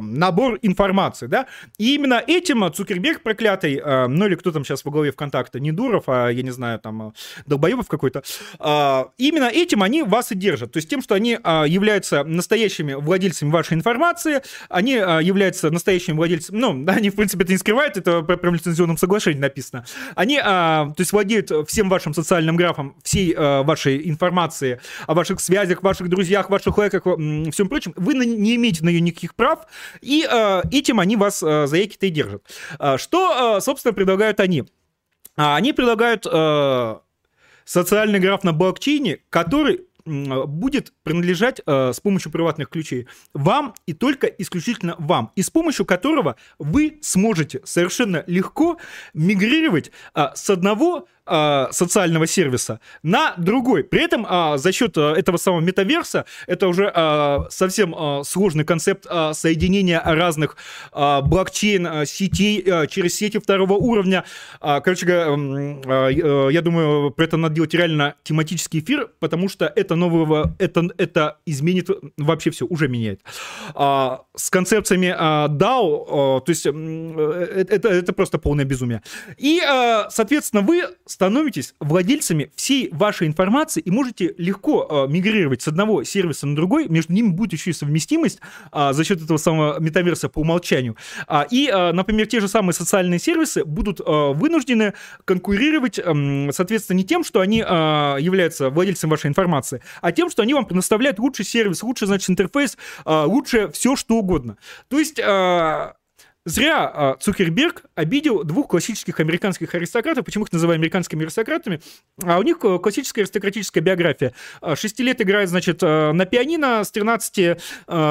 набор 0.00 0.58
информации, 0.62 1.26
да? 1.26 1.46
И 1.78 1.94
именно 1.94 2.22
этим 2.26 2.72
Цукерберг 2.72 3.05
Цукерберг 3.06 3.22
проклятый, 3.22 3.80
э, 3.82 4.06
ну 4.08 4.26
или 4.26 4.34
кто 4.34 4.50
там 4.50 4.64
сейчас 4.64 4.84
во 4.84 4.90
главе 4.90 5.12
ВКонтакта, 5.12 5.60
не 5.60 5.72
Дуров, 5.72 6.04
а, 6.08 6.28
я 6.28 6.42
не 6.42 6.50
знаю, 6.50 6.78
там, 6.80 7.08
э, 7.08 7.12
Долбоебов 7.46 7.86
какой-то, 7.88 8.22
э, 8.58 9.04
именно 9.18 9.44
этим 9.44 9.82
они 9.82 10.02
вас 10.02 10.32
и 10.32 10.34
держат. 10.34 10.72
То 10.72 10.78
есть 10.78 10.88
тем, 10.88 11.02
что 11.02 11.14
они 11.14 11.38
э, 11.42 11.64
являются 11.68 12.24
настоящими 12.24 12.94
владельцами 12.94 13.50
вашей 13.50 13.74
информации, 13.74 14.42
они 14.68 14.94
э, 14.94 15.22
являются 15.22 15.70
настоящими 15.70 16.16
владельцами, 16.16 16.58
ну, 16.58 16.84
они, 16.88 17.10
в 17.10 17.16
принципе, 17.16 17.44
это 17.44 17.52
не 17.52 17.58
скрывают, 17.58 17.96
это 17.96 18.22
прям 18.22 18.52
в 18.52 18.56
лицензионном 18.56 18.96
соглашении 18.96 19.40
написано. 19.40 19.84
Они, 20.14 20.38
э, 20.38 20.42
то 20.42 20.94
есть 20.98 21.12
владеют 21.12 21.50
всем 21.68 21.88
вашим 21.88 22.14
социальным 22.14 22.56
графом, 22.56 22.96
всей 23.04 23.34
э, 23.34 23.62
вашей 23.62 24.08
информации 24.08 24.80
о 25.06 25.14
ваших 25.14 25.40
связях, 25.40 25.82
ваших 25.82 26.08
друзьях, 26.08 26.50
ваших 26.50 26.76
лайках, 26.76 27.02
всем 27.02 27.68
прочем. 27.68 27.92
Вы 27.96 28.14
не 28.14 28.56
имеете 28.56 28.84
на 28.84 28.88
нее 28.88 29.00
никаких 29.00 29.34
прав, 29.34 29.66
и 30.00 30.26
э, 30.28 30.62
этим 30.72 30.98
они 30.98 31.16
вас 31.16 31.42
э, 31.42 31.66
за 31.66 31.76
яки-то 31.76 32.06
и 32.06 32.10
держат. 32.10 32.42
А, 32.86 32.98
что, 32.98 33.56
а, 33.56 33.60
собственно, 33.60 33.92
предлагают 33.92 34.38
они? 34.38 34.64
А, 35.36 35.56
они 35.56 35.72
предлагают 35.72 36.24
социальный 37.64 38.20
граф 38.20 38.44
на 38.44 38.52
блокчейне, 38.52 39.18
который 39.28 39.80
будет 40.04 40.92
принадлежать 41.02 41.60
с 41.66 41.98
помощью 41.98 42.30
приватных 42.30 42.68
ключей 42.68 43.08
вам 43.34 43.74
и 43.86 43.92
только 43.92 44.28
исключительно 44.28 44.94
вам, 45.00 45.32
и 45.34 45.42
с 45.42 45.50
помощью 45.50 45.84
которого 45.84 46.36
вы 46.60 47.00
сможете 47.02 47.60
совершенно 47.64 48.22
легко 48.28 48.78
мигрировать 49.14 49.90
с 50.14 50.48
одного 50.48 51.08
э, 51.26 51.66
социального 51.70 52.26
сервиса 52.26 52.80
на 53.02 53.34
другой. 53.36 53.84
При 53.84 54.02
этом 54.02 54.26
э, 54.28 54.58
за 54.58 54.72
счет 54.72 54.96
э, 54.96 55.14
этого 55.16 55.36
самого 55.36 55.60
метаверса, 55.60 56.24
это 56.46 56.68
уже 56.68 56.92
э, 56.94 57.38
совсем 57.50 57.94
э, 57.94 58.24
сложный 58.24 58.64
концепт 58.64 59.06
э, 59.08 59.32
соединения 59.34 60.00
разных 60.04 60.56
э, 60.92 61.20
блокчейн-сетей 61.22 62.62
э, 62.66 62.86
через 62.88 63.16
сети 63.16 63.38
второго 63.38 63.74
уровня. 63.74 64.24
Э, 64.60 64.80
короче 64.82 65.06
говоря, 65.06 65.26
э, 65.26 66.12
э, 66.12 66.48
я 66.52 66.62
думаю, 66.62 67.10
про 67.10 67.24
это 67.24 67.36
надо 67.36 67.54
делать 67.54 67.74
реально 67.74 68.14
тематический 68.22 68.80
эфир, 68.80 69.10
потому 69.20 69.48
что 69.48 69.66
это 69.66 69.94
нового, 69.94 70.54
это, 70.58 70.88
это 70.98 71.38
изменит 71.46 71.88
вообще 72.16 72.50
все, 72.50 72.66
уже 72.66 72.88
меняет. 72.88 73.20
А, 73.74 74.22
с 74.34 74.50
концепциями 74.50 75.14
а, 75.16 75.48
DAO, 75.48 76.38
а, 76.38 76.40
то 76.40 76.50
есть 76.50 76.66
э, 76.66 77.66
это, 77.68 77.88
это 77.88 78.12
просто 78.12 78.38
полное 78.38 78.64
безумие. 78.64 79.02
И, 79.38 79.60
а, 79.60 80.08
соответственно, 80.10 80.62
вы 80.62 80.84
становитесь 81.16 81.74
владельцами 81.80 82.50
всей 82.56 82.90
вашей 82.92 83.26
информации 83.26 83.80
и 83.80 83.90
можете 83.90 84.34
легко 84.36 84.86
а, 84.86 85.06
мигрировать 85.06 85.62
с 85.62 85.68
одного 85.68 86.04
сервиса 86.04 86.46
на 86.46 86.54
другой, 86.54 86.88
между 86.88 87.14
ними 87.14 87.28
будет 87.28 87.54
еще 87.54 87.70
и 87.70 87.72
совместимость 87.72 88.40
а, 88.70 88.92
за 88.92 89.02
счет 89.02 89.22
этого 89.22 89.38
самого 89.38 89.80
метаверса 89.80 90.28
по 90.28 90.40
умолчанию. 90.40 90.94
А, 91.26 91.46
и, 91.50 91.70
а, 91.72 91.94
например, 91.94 92.26
те 92.26 92.40
же 92.40 92.48
самые 92.48 92.74
социальные 92.74 93.18
сервисы 93.18 93.64
будут 93.64 94.02
а, 94.04 94.34
вынуждены 94.34 94.92
конкурировать, 95.24 95.98
а, 95.98 96.48
соответственно, 96.52 96.98
не 96.98 97.04
тем, 97.04 97.24
что 97.24 97.40
они 97.40 97.64
а, 97.66 98.18
являются 98.18 98.68
владельцем 98.68 99.08
вашей 99.08 99.28
информации, 99.28 99.80
а 100.02 100.12
тем, 100.12 100.28
что 100.28 100.42
они 100.42 100.52
вам 100.52 100.66
предоставляют 100.66 101.18
лучший 101.18 101.46
сервис, 101.46 101.82
лучший, 101.82 102.08
значит, 102.08 102.28
интерфейс, 102.28 102.76
а, 103.06 103.24
лучше 103.24 103.70
все, 103.72 103.96
что 103.96 104.16
угодно. 104.16 104.58
То 104.88 104.98
есть 104.98 105.18
а, 105.18 105.95
Зря 106.46 106.88
а, 106.94 107.16
Цукерберг 107.18 107.82
обидел 107.96 108.44
двух 108.44 108.68
классических 108.68 109.18
американских 109.18 109.74
аристократов. 109.74 110.24
Почему 110.24 110.44
их 110.44 110.52
называю 110.52 110.76
американскими 110.76 111.24
аристократами? 111.24 111.80
А 112.22 112.38
у 112.38 112.42
них 112.42 112.58
э, 112.62 112.78
классическая 112.78 113.22
аристократическая 113.22 113.82
биография. 113.82 114.32
А, 114.60 114.76
шести 114.76 115.02
лет 115.02 115.20
играют, 115.20 115.50
значит, 115.50 115.82
э, 115.82 116.12
на 116.12 116.24
пианино, 116.24 116.84
с 116.84 116.92
13 116.92 117.38
э, 117.38 117.56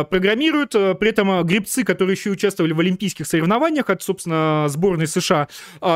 программируют. 0.09 0.71
При 0.73 1.07
этом 1.07 1.45
грибцы, 1.45 1.85
которые 1.85 2.15
еще 2.15 2.29
участвовали 2.29 2.73
в 2.73 2.79
олимпийских 2.81 3.25
соревнованиях 3.25 3.89
от, 3.89 4.03
собственно, 4.03 4.65
сборной 4.67 5.07
США, 5.07 5.47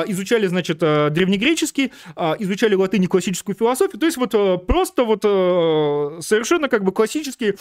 изучали, 0.07 0.47
значит, 0.47 0.79
древнегреческий, 0.79 1.91
изучали 2.39 2.75
латынь 2.75 3.03
и 3.03 3.07
классическую 3.07 3.55
философию. 3.55 3.99
То 3.99 4.05
есть 4.05 4.17
вот 4.17 4.31
просто 4.65 5.03
вот 5.03 5.23
совершенно 6.23 6.69
как 6.69 6.85
бы 6.85 6.93
классические 6.93 7.55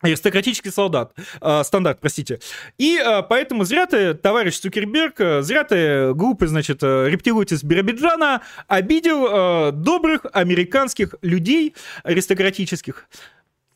аристократический 0.00 0.70
солдат, 0.70 1.12
э, 1.40 1.62
стандарт, 1.64 2.00
простите. 2.00 2.40
И 2.78 2.98
э, 2.98 3.22
поэтому 3.22 3.64
зря 3.64 3.86
ты, 3.86 4.14
товарищ 4.14 4.58
Цукерберг, 4.58 5.20
э, 5.20 5.42
зря 5.42 5.64
ты, 5.64 6.12
глупый, 6.14 6.48
значит, 6.48 6.82
э, 6.82 7.08
рептилоид 7.08 7.52
из 7.52 7.62
Биробиджана, 7.64 8.42
обидел 8.66 9.26
э, 9.26 9.72
добрых 9.72 10.26
американских 10.32 11.14
людей 11.22 11.74
аристократических. 12.04 13.08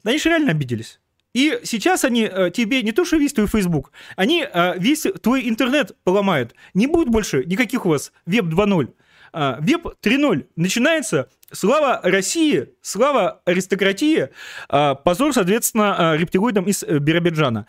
Они 0.05 0.19
же 0.19 0.29
реально 0.29 0.51
обиделись. 0.53 1.01
И 1.35 1.61
сейчас 1.65 2.05
они 2.05 2.29
э, 2.31 2.51
тебе 2.51 2.83
не 2.83 2.93
то 2.93 3.05
что 3.05 3.17
весь 3.17 3.33
твой 3.33 3.47
Facebook, 3.47 3.91
они 4.17 4.47
э, 4.51 4.79
весь 4.79 5.07
твой 5.23 5.49
интернет 5.49 5.97
поломают. 6.05 6.55
Не 6.75 6.87
будет 6.87 7.09
больше 7.09 7.45
никаких 7.45 7.87
у 7.87 7.89
вас 7.89 8.13
веб 8.27 8.45
2.0. 8.47 8.93
А, 9.33 9.59
веб 9.61 9.87
3.0 10.03 10.47
начинается. 10.57 11.29
Слава 11.53 12.01
России, 12.03 12.71
слава 12.81 13.41
аристократии, 13.45 14.31
а, 14.69 14.95
позор, 14.95 15.33
соответственно, 15.33 16.13
а, 16.13 16.17
рептилоидам 16.17 16.65
из 16.65 16.83
э, 16.83 16.99
Биробиджана. 16.99 17.67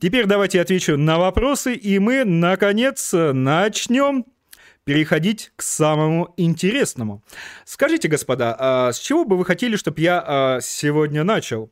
Теперь 0.00 0.26
давайте 0.26 0.60
отвечу 0.60 0.96
на 0.96 1.18
вопросы, 1.18 1.74
и 1.74 1.98
мы, 1.98 2.24
наконец, 2.24 3.12
начнем 3.12 4.26
переходить 4.84 5.52
к 5.56 5.62
самому 5.62 6.34
интересному. 6.36 7.22
Скажите, 7.64 8.08
господа, 8.08 8.90
с 8.92 8.98
чего 8.98 9.24
бы 9.24 9.36
вы 9.36 9.44
хотели, 9.44 9.76
чтобы 9.76 10.00
я 10.00 10.58
сегодня 10.60 11.24
начал? 11.24 11.70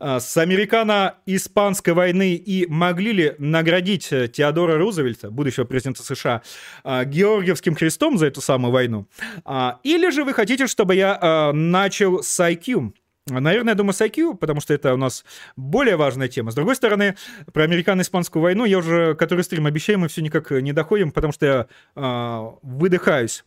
А, 0.00 0.20
с 0.20 0.36
американо-испанской 0.36 1.92
войны 1.92 2.34
и 2.34 2.66
могли 2.68 3.12
ли 3.12 3.34
наградить 3.38 4.12
э, 4.12 4.28
Теодора 4.28 4.78
Рузвельта, 4.78 5.30
будущего 5.30 5.64
президента 5.64 6.04
США, 6.04 6.42
а, 6.84 7.04
Георгиевским 7.04 7.74
крестом 7.74 8.16
за 8.16 8.26
эту 8.26 8.40
самую 8.40 8.72
войну? 8.72 9.08
А, 9.44 9.80
или 9.82 10.10
же 10.10 10.22
вы 10.22 10.34
хотите, 10.34 10.68
чтобы 10.68 10.94
я 10.94 11.52
начал 11.52 12.22
с 12.22 12.38
IQ? 12.38 12.92
Наверное, 13.28 13.72
я 13.72 13.76
думаю, 13.76 13.92
с 13.92 14.00
IQ, 14.00 14.36
потому 14.36 14.60
что 14.60 14.74
это 14.74 14.94
у 14.94 14.96
нас 14.96 15.24
более 15.56 15.96
важная 15.96 16.28
тема. 16.28 16.50
С 16.50 16.54
другой 16.54 16.76
стороны, 16.76 17.16
про 17.52 17.64
американо-испанскую 17.64 18.42
войну 18.42 18.64
я 18.64 18.78
уже 18.78 19.14
который 19.14 19.44
стрим 19.44 19.66
обещаю, 19.66 19.98
мы 19.98 20.08
все 20.08 20.22
никак 20.22 20.50
не 20.50 20.72
доходим, 20.72 21.10
потому 21.10 21.32
что 21.32 21.46
я 21.46 21.66
э, 21.96 22.50
выдыхаюсь. 22.62 23.44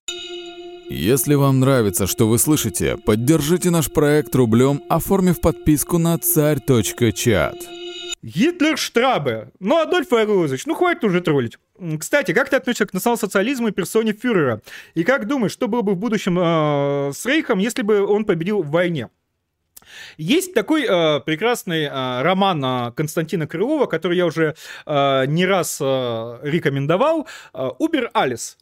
Если 0.89 1.35
вам 1.35 1.61
нравится, 1.61 2.05
что 2.05 2.27
вы 2.27 2.37
слышите, 2.37 2.97
поддержите 2.97 3.69
наш 3.69 3.89
проект 3.89 4.35
рублем, 4.35 4.81
оформив 4.89 5.39
подписку 5.39 5.97
на 5.97 6.17
царь.чат. 6.17 7.55
Гитлер 8.21 8.77
Штрабе. 8.77 9.51
Ну, 9.59 9.79
Адольф 9.79 10.11
Айрузович, 10.13 10.65
ну 10.65 10.75
хватит 10.75 11.03
уже 11.05 11.21
троллить. 11.21 11.57
Кстати, 11.99 12.33
как 12.33 12.49
ты 12.49 12.57
относишься 12.57 12.85
к 12.85 12.93
национал-социализму 12.93 13.69
и 13.69 13.71
персоне 13.71 14.13
фюрера? 14.13 14.61
И 14.93 15.03
как 15.03 15.27
думаешь, 15.27 15.53
что 15.53 15.67
было 15.67 15.81
бы 15.81 15.93
в 15.93 15.97
будущем 15.97 16.37
э, 16.37 17.13
с 17.13 17.25
Рейхом, 17.25 17.57
если 17.57 17.81
бы 17.81 18.05
он 18.05 18.25
победил 18.25 18.61
в 18.61 18.69
войне? 18.69 19.09
Есть 20.17 20.53
такой 20.53 20.85
э, 20.85 21.19
прекрасный 21.21 21.83
э, 21.85 22.21
роман 22.21 22.63
э, 22.63 22.91
Константина 22.93 23.47
Крылова, 23.47 23.85
который 23.85 24.17
я 24.17 24.25
уже 24.25 24.55
э, 24.85 25.25
не 25.27 25.45
раз 25.45 25.79
э, 25.81 26.39
рекомендовал, 26.43 27.27
э, 27.53 27.69
«Убер 27.79 28.09
Алис». 28.13 28.57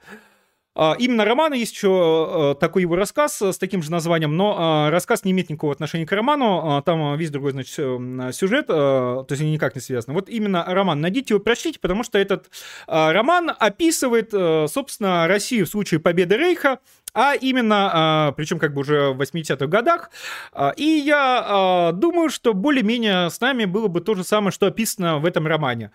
А, 0.75 0.95
именно 0.97 1.25
романа 1.25 1.55
есть 1.55 1.73
еще 1.73 2.53
э, 2.53 2.59
такой 2.59 2.83
его 2.83 2.95
рассказ 2.95 3.41
с 3.41 3.57
таким 3.57 3.81
же 3.81 3.91
названием, 3.91 4.37
но 4.37 4.87
рассказ 4.89 5.25
не 5.25 5.31
имеет 5.31 5.49
никакого 5.49 5.73
отношения 5.73 6.05
к 6.05 6.11
роману, 6.11 6.81
там 6.85 7.17
весь 7.17 7.31
другой, 7.31 7.51
значит, 7.51 7.73
сюжет, 7.73 8.67
то 8.67 9.25
есть 9.29 9.41
они 9.41 9.51
никак 9.51 9.75
не 9.75 9.81
связаны. 9.81 10.13
Вот 10.13 10.29
именно 10.29 10.63
роман, 10.65 11.01
найдите 11.01 11.33
его, 11.33 11.43
прочтите, 11.43 11.79
потому 11.79 12.03
что 12.03 12.17
этот 12.17 12.49
роман 12.87 13.51
описывает, 13.59 14.29
э, 14.31 14.67
собственно, 14.69 15.27
Россию 15.27 15.65
в 15.65 15.69
случае 15.69 15.99
победы 15.99 16.37
Рейха, 16.37 16.79
а 17.13 17.35
именно, 17.35 17.89
а, 17.93 18.31
причем 18.33 18.59
как 18.59 18.73
бы 18.73 18.81
уже 18.81 19.11
в 19.11 19.21
80-х 19.21 19.67
годах. 19.67 20.11
А, 20.53 20.73
и 20.75 20.83
я 20.83 21.43
а, 21.45 21.91
думаю, 21.91 22.29
что 22.29 22.53
более-менее 22.53 23.29
с 23.29 23.39
нами 23.39 23.65
было 23.65 23.87
бы 23.87 24.01
то 24.01 24.15
же 24.15 24.23
самое, 24.23 24.51
что 24.51 24.67
описано 24.67 25.19
в 25.19 25.25
этом 25.25 25.47
романе. 25.47 25.91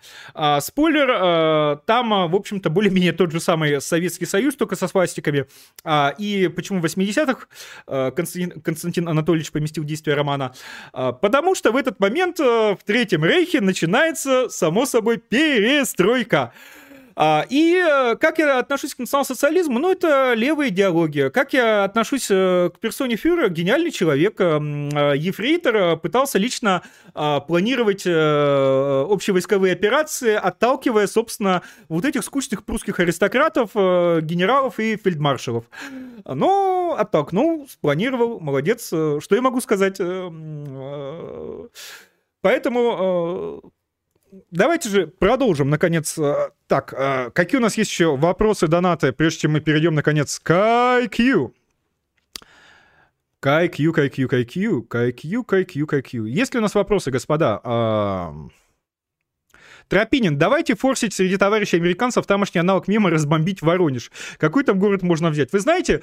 Спойлер, 0.59 1.79
там, 1.85 2.29
в 2.29 2.35
общем-то, 2.35 2.69
более-менее 2.69 3.13
тот 3.13 3.31
же 3.31 3.39
самый 3.39 3.81
Советский 3.81 4.25
Союз, 4.25 4.55
только 4.55 4.75
со 4.75 4.87
свастиками. 4.87 5.45
И 6.17 6.51
почему 6.55 6.79
в 6.79 6.85
80-х 6.85 8.11
Константин, 8.11 8.61
Константин 8.61 9.07
Анатольевич 9.07 9.51
поместил 9.51 9.83
действие 9.83 10.15
романа? 10.15 10.53
Потому 10.91 11.55
что 11.55 11.71
в 11.71 11.75
этот 11.75 11.99
момент 11.99 12.39
в 12.39 12.77
Третьем 12.85 13.23
Рейхе 13.25 13.61
начинается, 13.61 14.49
само 14.49 14.85
собой, 14.85 15.17
перестройка. 15.17 16.53
А, 17.17 17.45
и 17.49 17.75
э, 17.75 18.15
как 18.17 18.39
я 18.39 18.59
отношусь 18.59 18.93
к 18.93 18.99
национал-социализму? 18.99 19.79
Ну, 19.79 19.89
это 19.91 20.33
левая 20.33 20.67
идеология. 20.67 21.29
Как 21.29 21.53
я 21.53 21.85
отношусь 21.85 22.27
э, 22.29 22.69
к 22.73 22.79
персоне 22.79 23.15
фюрера? 23.15 23.47
Гениальный 23.47 23.91
человек. 23.91 24.35
Э, 24.39 25.13
Ефрейтор 25.15 25.97
пытался 25.97 26.37
лично 26.37 26.81
планировать 27.13 28.05
общевойсковые 28.05 29.73
операции, 29.73 30.33
отталкивая, 30.33 31.07
собственно, 31.07 31.61
вот 31.87 32.03
этих 32.03 32.23
скучных 32.23 32.65
прусских 32.65 32.99
аристократов, 32.99 33.71
генералов 33.73 34.79
и 34.79 34.97
фельдмаршалов. 34.97 35.65
Но 36.25 36.95
оттолкнул, 36.97 37.67
спланировал, 37.69 38.39
молодец. 38.39 38.87
Что 38.87 39.35
я 39.35 39.41
могу 39.41 39.61
сказать? 39.61 39.99
Поэтому 42.41 43.71
давайте 44.51 44.89
же 44.89 45.07
продолжим, 45.07 45.69
наконец. 45.69 46.17
Э, 46.17 46.51
так, 46.67 46.93
э, 46.97 47.31
какие 47.31 47.59
у 47.59 47.61
нас 47.61 47.77
есть 47.77 47.91
еще 47.91 48.15
вопросы, 48.15 48.67
донаты, 48.67 49.11
прежде 49.11 49.41
чем 49.41 49.53
мы 49.53 49.61
перейдем, 49.61 49.95
наконец, 49.95 50.39
к 50.39 50.51
IQ? 50.51 51.51
KQ, 53.41 53.93
KQ, 53.93 54.27
KQ, 54.27 54.87
KQ, 54.87 55.43
KQ, 55.45 55.85
KQ. 55.85 56.27
Есть 56.27 56.53
ли 56.53 56.59
у 56.59 56.63
нас 56.63 56.73
вопросы, 56.73 57.11
господа? 57.11 57.61
Тропинин, 59.87 60.37
давайте 60.37 60.75
форсить 60.75 61.13
среди 61.13 61.37
товарищей 61.37 61.77
американцев 61.77 62.25
тамошний 62.25 62.59
аналог 62.59 62.87
мема 62.87 63.09
«Разбомбить 63.09 63.61
Воронеж». 63.61 64.11
Какой 64.37 64.63
там 64.63 64.79
город 64.79 65.03
можно 65.03 65.29
взять? 65.29 65.53
Вы 65.53 65.59
знаете, 65.59 66.01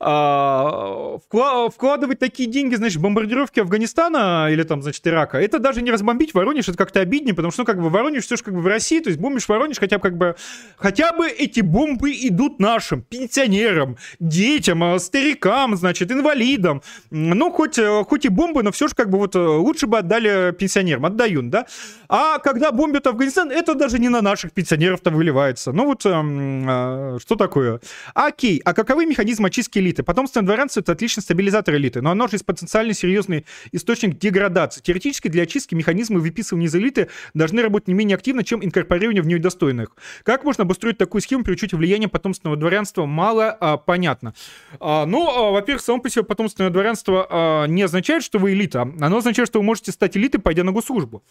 а, 0.00 1.18
вкладывать 1.28 2.18
такие 2.18 2.48
деньги, 2.48 2.74
значит, 2.74 3.00
бомбардировки 3.00 3.60
Афганистана 3.60 4.48
или 4.50 4.62
там, 4.64 4.82
значит, 4.82 5.06
Ирака, 5.06 5.38
это 5.38 5.58
даже 5.58 5.82
не 5.82 5.90
разбомбить 5.90 6.34
Воронеж, 6.34 6.68
это 6.68 6.76
как-то 6.76 7.00
обиднее, 7.00 7.34
потому 7.34 7.52
что, 7.52 7.62
ну, 7.62 7.66
как 7.66 7.80
бы, 7.80 7.88
Воронеж 7.88 8.24
все 8.24 8.36
же 8.36 8.42
как 8.42 8.54
бы 8.54 8.60
в 8.60 8.66
России, 8.66 9.00
то 9.00 9.08
есть 9.08 9.20
бомбишь 9.20 9.48
Воронеж, 9.48 9.78
хотя 9.78 9.98
бы 9.98 10.02
как 10.02 10.16
бы, 10.16 10.36
хотя 10.76 11.12
бы 11.12 11.28
эти 11.28 11.60
бомбы 11.60 12.12
идут 12.12 12.58
нашим 12.58 13.02
пенсионерам, 13.02 13.96
детям, 14.18 14.82
а, 14.82 14.98
старикам, 14.98 15.76
значит, 15.76 16.10
инвалидам. 16.10 16.82
Ну, 17.10 17.50
хоть, 17.52 17.78
хоть 18.06 18.24
и 18.24 18.28
бомбы, 18.28 18.62
но 18.62 18.72
все 18.72 18.88
же 18.88 18.94
как 18.94 19.08
бы 19.10 19.18
вот 19.18 19.36
э, 19.36 19.38
лучше 19.38 19.86
бы 19.86 19.98
отдали 19.98 20.52
пенсионерам, 20.52 21.06
отдают, 21.06 21.48
да? 21.50 21.66
А 22.08 22.38
когда 22.38 22.72
бомбят 22.72 23.06
Афганистан, 23.06 23.19
Афганистан, 23.20 23.50
это 23.50 23.74
даже 23.74 23.98
не 23.98 24.08
на 24.08 24.22
наших 24.22 24.52
пенсионеров-то 24.52 25.10
выливается. 25.10 25.72
Ну 25.72 25.84
вот, 25.84 26.06
эм, 26.06 26.66
э, 26.66 27.18
что 27.20 27.36
такое? 27.36 27.78
Окей, 28.14 28.62
а 28.64 28.72
каковы 28.72 29.04
механизмы 29.04 29.48
очистки 29.48 29.78
элиты? 29.78 30.02
Потомственное 30.02 30.46
дворянство— 30.46 30.80
это 30.80 30.92
отличный 30.92 31.22
стабилизатор 31.22 31.74
элиты, 31.74 32.00
но 32.00 32.12
оно 32.12 32.28
же 32.28 32.38
потенциально 32.38 32.94
серьезный 32.94 33.44
источник 33.72 34.18
деградации. 34.18 34.80
Теоретически 34.80 35.28
для 35.28 35.42
очистки 35.42 35.74
механизмы 35.74 36.20
выписывания 36.20 36.66
из 36.66 36.74
элиты 36.74 37.08
должны 37.34 37.60
работать 37.60 37.88
не 37.88 37.94
менее 37.94 38.14
активно, 38.14 38.42
чем 38.42 38.64
инкорпорирование 38.64 39.22
в 39.22 39.26
нее 39.26 39.38
достойных. 39.38 39.90
Как 40.22 40.44
можно 40.44 40.62
обустроить 40.62 40.96
такую 40.96 41.20
схему 41.20 41.44
при 41.44 41.52
учете 41.52 41.76
влияния 41.76 42.08
потомственного 42.08 42.56
дворянства, 42.56 43.04
мало 43.04 43.50
а, 43.50 43.76
понятно. 43.76 44.32
А, 44.80 45.04
ну, 45.04 45.28
а, 45.28 45.50
во-первых, 45.50 45.82
само 45.82 46.00
по 46.00 46.08
себе 46.08 46.24
потомственное 46.24 46.70
дворянство 46.70 47.26
а, 47.28 47.66
не 47.66 47.82
означает, 47.82 48.22
что 48.22 48.38
вы 48.38 48.54
элита. 48.54 48.80
Оно 48.80 49.18
означает, 49.18 49.46
что 49.46 49.58
вы 49.58 49.66
можете 49.66 49.92
стать 49.92 50.16
элитой, 50.16 50.40
пойдя 50.40 50.64
на 50.64 50.72
госслужбу. 50.72 51.22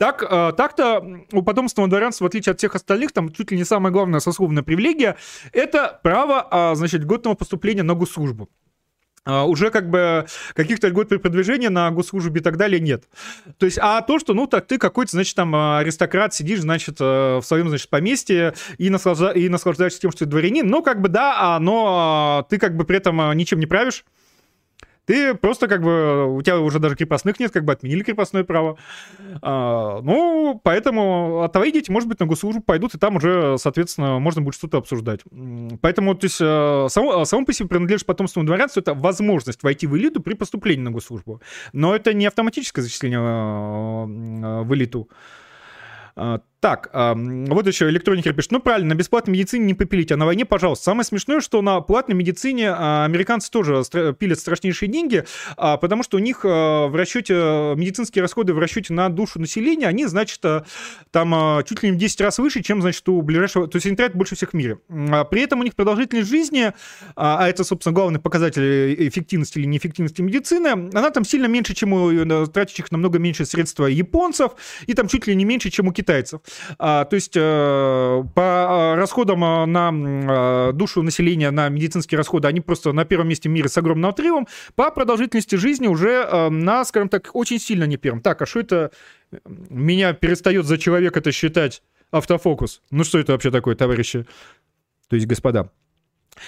Так, 0.00 0.22
э, 0.22 0.52
так-то 0.56 1.04
у 1.30 1.42
потомственного 1.42 1.90
дворянства, 1.90 2.24
в 2.24 2.28
отличие 2.28 2.52
от 2.52 2.58
всех 2.58 2.74
остальных, 2.74 3.12
там 3.12 3.30
чуть 3.30 3.50
ли 3.50 3.58
не 3.58 3.64
самая 3.64 3.92
главная 3.92 4.20
сословная 4.20 4.62
привилегия, 4.62 5.16
это 5.52 6.00
право, 6.02 6.48
а, 6.50 6.74
значит, 6.74 7.04
годного 7.04 7.34
поступления 7.34 7.82
на 7.82 7.92
госслужбу. 7.92 8.48
Uh, 9.26 9.44
уже 9.44 9.68
как 9.68 9.90
бы 9.90 10.24
каких-то 10.54 10.88
льгот 10.88 11.10
при 11.10 11.18
продвижении 11.18 11.68
на 11.68 11.90
госслужбе 11.90 12.40
и 12.40 12.42
так 12.42 12.56
далее 12.56 12.80
нет. 12.80 13.04
То 13.58 13.66
есть, 13.66 13.78
а 13.78 14.00
то, 14.00 14.18
что, 14.18 14.32
ну, 14.32 14.46
так 14.46 14.66
ты 14.66 14.78
какой-то, 14.78 15.10
значит, 15.10 15.36
там 15.36 15.54
аристократ, 15.54 16.32
сидишь, 16.32 16.60
значит, 16.60 16.96
э, 17.00 17.36
в 17.36 17.42
своем, 17.42 17.68
значит, 17.68 17.90
поместье 17.90 18.54
и, 18.78 18.88
наслажда... 18.88 19.32
и 19.32 19.50
наслаждаешься 19.50 20.00
тем, 20.00 20.12
что 20.12 20.20
ты 20.20 20.24
дворянин, 20.24 20.66
ну, 20.66 20.82
как 20.82 21.02
бы 21.02 21.10
да, 21.10 21.58
но 21.60 22.46
ты 22.48 22.56
как 22.56 22.74
бы 22.74 22.86
при 22.86 22.96
этом 22.96 23.36
ничем 23.36 23.60
не 23.60 23.66
правишь, 23.66 24.06
ты 25.06 25.34
просто 25.34 25.68
как 25.68 25.82
бы, 25.82 26.36
у 26.36 26.42
тебя 26.42 26.58
уже 26.60 26.78
даже 26.78 26.96
крепостных 26.96 27.40
нет, 27.40 27.50
как 27.50 27.64
бы 27.64 27.72
отменили 27.72 28.02
крепостное 28.02 28.44
право. 28.44 28.78
А, 29.42 30.00
ну, 30.02 30.60
поэтому 30.62 31.42
отойдите, 31.42 31.92
может 31.92 32.08
быть, 32.08 32.20
на 32.20 32.26
госслужбу 32.26 32.62
пойдут, 32.62 32.94
и 32.94 32.98
там 32.98 33.16
уже, 33.16 33.56
соответственно, 33.58 34.18
можно 34.18 34.42
будет 34.42 34.54
что-то 34.54 34.78
обсуждать. 34.78 35.20
Поэтому, 35.80 36.14
то 36.14 36.24
есть, 36.26 36.40
э, 36.40 36.86
само, 36.88 37.24
само 37.24 37.44
по 37.44 37.52
себе 37.52 37.68
принадлежит 37.68 38.06
потомственному 38.06 38.46
дворянству, 38.46 38.80
это 38.80 38.94
возможность 38.94 39.62
войти 39.62 39.86
в 39.86 39.96
элиту 39.96 40.20
при 40.20 40.34
поступлении 40.34 40.82
на 40.82 40.90
госслужбу. 40.90 41.40
Но 41.72 41.94
это 41.94 42.12
не 42.14 42.26
автоматическое 42.26 42.82
зачисление 42.82 43.18
э, 43.20 44.62
в 44.62 44.74
элиту. 44.74 45.08
А, 46.62 46.70
так, 46.70 46.90
вот 46.92 47.66
еще 47.66 47.88
электроникер 47.88 48.34
пишет, 48.34 48.52
ну 48.52 48.60
правильно, 48.60 48.94
на 48.94 48.98
бесплатной 48.98 49.32
медицине 49.32 49.64
не 49.64 49.74
попилить, 49.74 50.12
а 50.12 50.16
на 50.16 50.26
войне, 50.26 50.44
пожалуйста. 50.44 50.84
Самое 50.84 51.04
смешное, 51.04 51.40
что 51.40 51.62
на 51.62 51.80
платной 51.80 52.16
медицине 52.16 52.70
а, 52.70 53.04
американцы 53.04 53.50
тоже 53.50 53.82
пилят 54.14 54.38
страшнейшие 54.38 54.90
деньги, 54.90 55.24
а, 55.56 55.78
потому 55.78 56.02
что 56.02 56.18
у 56.18 56.20
них 56.20 56.44
в 56.44 56.92
расчете, 56.94 57.34
медицинские 57.76 58.22
расходы 58.22 58.52
в 58.52 58.58
расчете 58.58 58.92
на 58.92 59.08
душу 59.08 59.40
населения, 59.40 59.86
они, 59.86 60.06
значит, 60.06 60.44
там 61.10 61.64
чуть 61.64 61.82
ли 61.82 61.90
не 61.90 61.96
в 61.96 61.98
10 61.98 62.20
раз 62.20 62.38
выше, 62.38 62.62
чем, 62.62 62.82
значит, 62.82 63.08
у 63.08 63.20
ближайшего, 63.22 63.66
то 63.66 63.76
есть 63.76 63.86
они 63.86 63.96
тратят 63.96 64.16
больше 64.16 64.36
всех 64.36 64.50
в 64.50 64.54
мире. 64.54 64.78
При 65.30 65.42
этом 65.42 65.60
у 65.60 65.62
них 65.62 65.74
продолжительность 65.74 66.28
жизни, 66.28 66.72
а 67.16 67.48
это, 67.48 67.64
собственно, 67.64 67.94
главный 67.94 68.20
показатель 68.20 68.62
э, 68.62 69.08
эффективности 69.08 69.58
или 69.58 69.66
неэффективности 69.66 70.22
медицины, 70.22 70.68
она 70.68 71.10
там 71.10 71.24
сильно 71.24 71.46
меньше, 71.46 71.74
чем 71.74 71.92
у 71.92 72.10
э, 72.10 72.46
тратящих 72.46 72.92
намного 72.92 73.18
меньше 73.18 73.44
средства 73.44 73.86
японцев, 73.86 74.52
и 74.86 74.94
там 74.94 75.08
чуть 75.08 75.26
ли 75.26 75.34
не 75.34 75.44
меньше, 75.44 75.70
чем 75.70 75.88
у 75.88 75.92
китайцев. 75.92 76.40
А, 76.78 77.04
то 77.04 77.16
есть 77.16 77.32
э, 77.36 78.24
по 78.34 78.94
расходам 78.96 79.44
э, 79.44 79.66
на 79.66 79.90
э, 80.70 80.72
душу 80.72 81.02
населения, 81.02 81.50
на 81.50 81.68
медицинские 81.68 82.18
расходы, 82.18 82.48
они 82.48 82.60
просто 82.60 82.92
на 82.92 83.04
первом 83.04 83.28
месте 83.28 83.48
в 83.48 83.52
мире 83.52 83.68
с 83.68 83.76
огромным 83.76 84.10
отрывом. 84.10 84.46
По 84.74 84.90
продолжительности 84.90 85.56
жизни 85.56 85.86
уже 85.86 86.48
на, 86.50 86.84
скажем 86.84 87.08
так, 87.08 87.30
очень 87.34 87.58
сильно 87.58 87.84
не 87.84 87.96
первым. 87.96 88.22
Так, 88.22 88.42
а 88.42 88.46
что 88.46 88.60
это 88.60 88.90
меня 89.68 90.12
перестает 90.12 90.66
за 90.66 90.78
человека 90.78 91.20
это 91.20 91.32
считать 91.32 91.82
автофокус? 92.10 92.82
Ну 92.90 93.04
что 93.04 93.18
это 93.18 93.32
вообще 93.32 93.50
такое, 93.50 93.74
товарищи? 93.74 94.26
То 95.08 95.16
есть, 95.16 95.26
господа. 95.26 95.70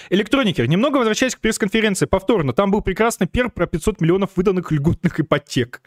Электроникер. 0.09 0.67
Немного 0.67 0.97
возвращаясь 0.97 1.35
к 1.35 1.39
пресс-конференции, 1.39 2.05
повторно. 2.05 2.53
Там 2.53 2.71
был 2.71 2.81
прекрасный 2.81 3.27
пер 3.27 3.49
про 3.49 3.67
500 3.67 4.01
миллионов 4.01 4.31
выданных 4.35 4.71
льготных 4.71 5.19
ипотек. 5.19 5.81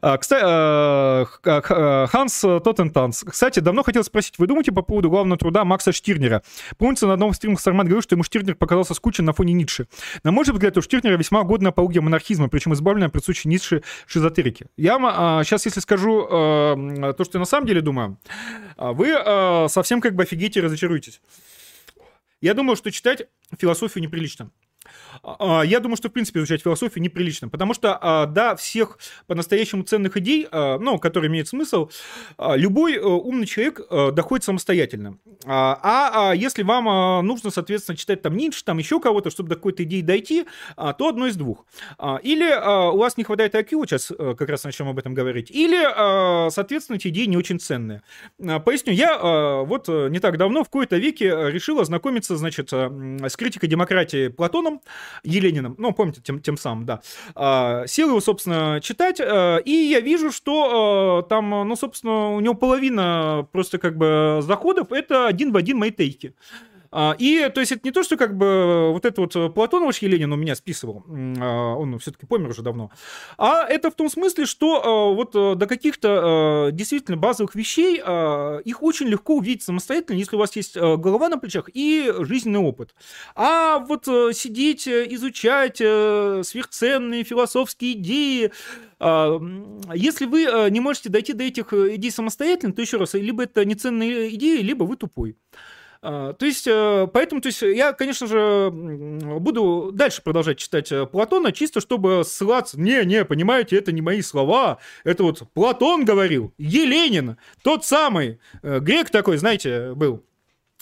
А, 0.00 0.16
кстати, 0.18 0.42
а, 0.44 1.26
а, 1.44 2.06
Ханс 2.06 2.40
Тоттентанс. 2.40 3.24
Кстати, 3.24 3.60
давно 3.60 3.82
хотел 3.82 4.04
спросить, 4.04 4.38
вы 4.38 4.46
думаете 4.46 4.72
по 4.72 4.82
поводу 4.82 5.10
главного 5.10 5.38
труда 5.38 5.64
Макса 5.64 5.92
Штирнера? 5.92 6.42
Помните, 6.76 7.06
на 7.06 7.14
одном 7.14 7.30
из 7.30 7.36
стримах 7.36 7.60
Сармат 7.60 7.86
говорил, 7.86 8.02
что 8.02 8.14
ему 8.14 8.22
Штирнер 8.22 8.54
показался 8.54 8.94
скучен 8.94 9.24
на 9.24 9.32
фоне 9.32 9.52
Ницше. 9.52 9.86
На 10.22 10.32
мой 10.32 10.44
взгляд, 10.44 10.76
у 10.76 10.82
Штирнера 10.82 11.16
весьма 11.16 11.42
годная 11.42 11.70
апология 11.70 12.00
монархизма, 12.00 12.48
причем 12.48 12.74
избавленная 12.74 13.08
от 13.08 13.12
присущей 13.12 13.48
Ницше 13.48 13.82
шизотерики. 14.06 14.66
Я 14.76 14.98
а, 15.00 15.44
сейчас, 15.44 15.66
если 15.66 15.80
скажу 15.80 16.26
а, 16.30 17.12
то, 17.12 17.24
что 17.24 17.38
я 17.38 17.40
на 17.40 17.46
самом 17.46 17.66
деле 17.66 17.80
думаю, 17.80 18.18
вы 18.76 19.12
а, 19.14 19.66
совсем 19.68 20.00
как 20.00 20.14
бы 20.14 20.22
офигеете 20.22 20.60
и 20.60 20.62
разочаруетесь. 20.62 21.20
Я 22.40 22.54
думаю, 22.54 22.76
что 22.76 22.90
читать 22.92 23.28
философию 23.58 24.02
неприлично. 24.02 24.50
А, 25.22 25.60
а, 25.60 25.64
я 25.64 25.80
думаю, 25.80 25.96
что, 25.96 26.08
в 26.08 26.12
принципе, 26.12 26.40
изучать 26.40 26.62
философию 26.62 27.02
неприлично, 27.02 27.48
потому 27.48 27.74
что 27.74 27.98
а, 28.00 28.26
до 28.26 28.56
всех 28.56 28.98
по-настоящему 29.26 29.82
ценных 29.82 30.16
идей, 30.16 30.48
ну, 30.52 30.98
которые 30.98 31.28
имеют 31.28 31.48
смысл, 31.48 31.90
любой 32.38 32.96
э, 32.96 33.00
умный 33.00 33.46
человек 33.46 33.80
э, 33.90 34.10
доходит 34.12 34.44
самостоятельно. 34.44 35.18
А 35.46 36.32
если 36.34 36.62
вам 36.62 37.24
нужно, 37.26 37.50
соответственно, 37.50 37.96
читать 37.96 38.22
там 38.22 38.36
Ницше, 38.36 38.64
там 38.64 38.78
еще 38.78 39.00
кого-то, 39.00 39.30
чтобы 39.30 39.50
до 39.50 39.54
какой-то 39.54 39.84
идеи 39.84 40.00
дойти, 40.00 40.46
то 40.76 41.08
одно 41.08 41.26
из 41.26 41.36
двух. 41.36 41.64
Или 42.22 42.48
у 42.92 42.98
вас 42.98 43.16
не 43.16 43.24
хватает 43.24 43.54
IQ, 43.54 43.86
сейчас 43.86 44.10
э, 44.10 44.34
как 44.36 44.48
раз 44.48 44.64
начнем 44.64 44.88
об 44.88 44.98
этом 44.98 45.14
говорить, 45.14 45.50
или, 45.50 46.50
соответственно, 46.50 46.96
эти 46.96 47.08
идеи 47.08 47.26
не 47.26 47.36
очень 47.36 47.60
ценные. 47.60 48.02
Поясню, 48.38 48.92
я 48.92 49.62
вот 49.62 49.88
не 49.88 50.18
так 50.18 50.36
давно 50.36 50.64
в 50.64 50.66
какой-то 50.66 50.96
веке 50.96 51.28
решил 51.50 51.80
ознакомиться, 51.80 52.36
значит, 52.36 52.72
с 52.72 53.36
критикой 53.36 53.68
демократии 53.68 54.28
Платоном, 54.28 54.77
Елениным, 55.24 55.74
ну, 55.78 55.92
помните, 55.92 56.20
тем, 56.22 56.40
тем 56.40 56.56
самым, 56.56 56.86
да. 56.86 57.00
А, 57.34 57.86
сел 57.86 58.08
его, 58.08 58.20
собственно, 58.20 58.80
читать, 58.82 59.20
а, 59.20 59.56
и 59.58 59.72
я 59.72 60.00
вижу, 60.00 60.30
что 60.32 61.18
а, 61.18 61.28
там, 61.28 61.50
ну, 61.50 61.76
собственно, 61.76 62.34
у 62.34 62.40
него 62.40 62.54
половина 62.54 63.46
просто 63.52 63.78
как 63.78 63.96
бы 63.96 64.40
заходов— 64.42 64.88
это 64.92 65.26
один 65.26 65.52
в 65.52 65.56
один 65.56 65.78
мои 65.78 65.90
тейки. 65.90 66.34
А, 66.67 66.67
и, 67.18 67.50
то 67.54 67.60
есть, 67.60 67.72
это 67.72 67.82
не 67.84 67.90
то, 67.90 68.02
что 68.02 68.16
как 68.16 68.36
бы 68.36 68.92
вот 68.92 69.04
это 69.04 69.20
вот 69.20 69.36
э, 69.36 69.48
Платонович 69.50 70.02
Еленин 70.02 70.32
у 70.32 70.36
меня 70.36 70.54
списывал, 70.54 71.04
а, 71.08 71.74
он 71.74 71.98
все-таки 71.98 72.26
помер 72.26 72.50
уже 72.50 72.62
давно, 72.62 72.90
а 73.36 73.64
это 73.64 73.90
в 73.90 73.94
том 73.94 74.08
смысле, 74.08 74.46
что 74.46 74.82
а, 74.82 75.14
вот 75.14 75.34
э, 75.34 75.54
до 75.54 75.66
каких-то 75.66 76.70
действительно 76.72 77.16
базовых 77.16 77.54
вещей 77.54 77.96
их 77.98 78.82
очень 78.82 79.06
легко 79.06 79.36
увидеть 79.36 79.62
самостоятельно, 79.62 80.18
если 80.18 80.36
у 80.36 80.38
вас 80.38 80.54
есть 80.56 80.76
голова 80.76 81.28
на 81.28 81.38
плечах 81.38 81.68
и 81.72 82.12
жизненный 82.20 82.60
опыт. 82.60 82.94
А 83.34 83.78
вот 83.78 84.04
сидеть, 84.06 84.86
изучать 84.88 85.78
сверхценные 85.78 87.24
философские 87.24 87.92
идеи, 87.94 88.52
если 89.00 90.26
вы 90.26 90.70
не 90.70 90.80
можете 90.80 91.08
дойти 91.08 91.32
до 91.32 91.44
этих 91.44 91.72
идей 91.72 92.10
самостоятельно, 92.10 92.72
то 92.72 92.82
еще 92.82 92.96
раз, 92.96 93.14
либо 93.14 93.44
это 93.44 93.64
неценные 93.64 94.34
идеи, 94.34 94.60
либо 94.60 94.84
вы 94.84 94.96
тупой. 94.96 95.36
А, 96.00 96.32
то 96.32 96.46
есть, 96.46 96.66
э, 96.66 97.08
поэтому, 97.12 97.40
то 97.40 97.48
есть, 97.48 97.62
я, 97.62 97.92
конечно 97.92 98.26
же, 98.26 98.70
буду 98.70 99.90
дальше 99.92 100.22
продолжать 100.22 100.58
читать 100.58 100.92
э, 100.92 101.06
Платона, 101.06 101.52
чисто 101.52 101.80
чтобы 101.80 102.22
ссылаться. 102.24 102.80
Не, 102.80 103.04
не, 103.04 103.24
понимаете, 103.24 103.76
это 103.76 103.90
не 103.90 104.00
мои 104.00 104.22
слова. 104.22 104.78
Это 105.04 105.24
вот 105.24 105.42
Платон 105.54 106.04
говорил, 106.04 106.54
Еленин, 106.56 107.36
тот 107.62 107.84
самый 107.84 108.38
э, 108.62 108.78
грек 108.78 109.10
такой, 109.10 109.38
знаете, 109.38 109.92
был 109.94 110.24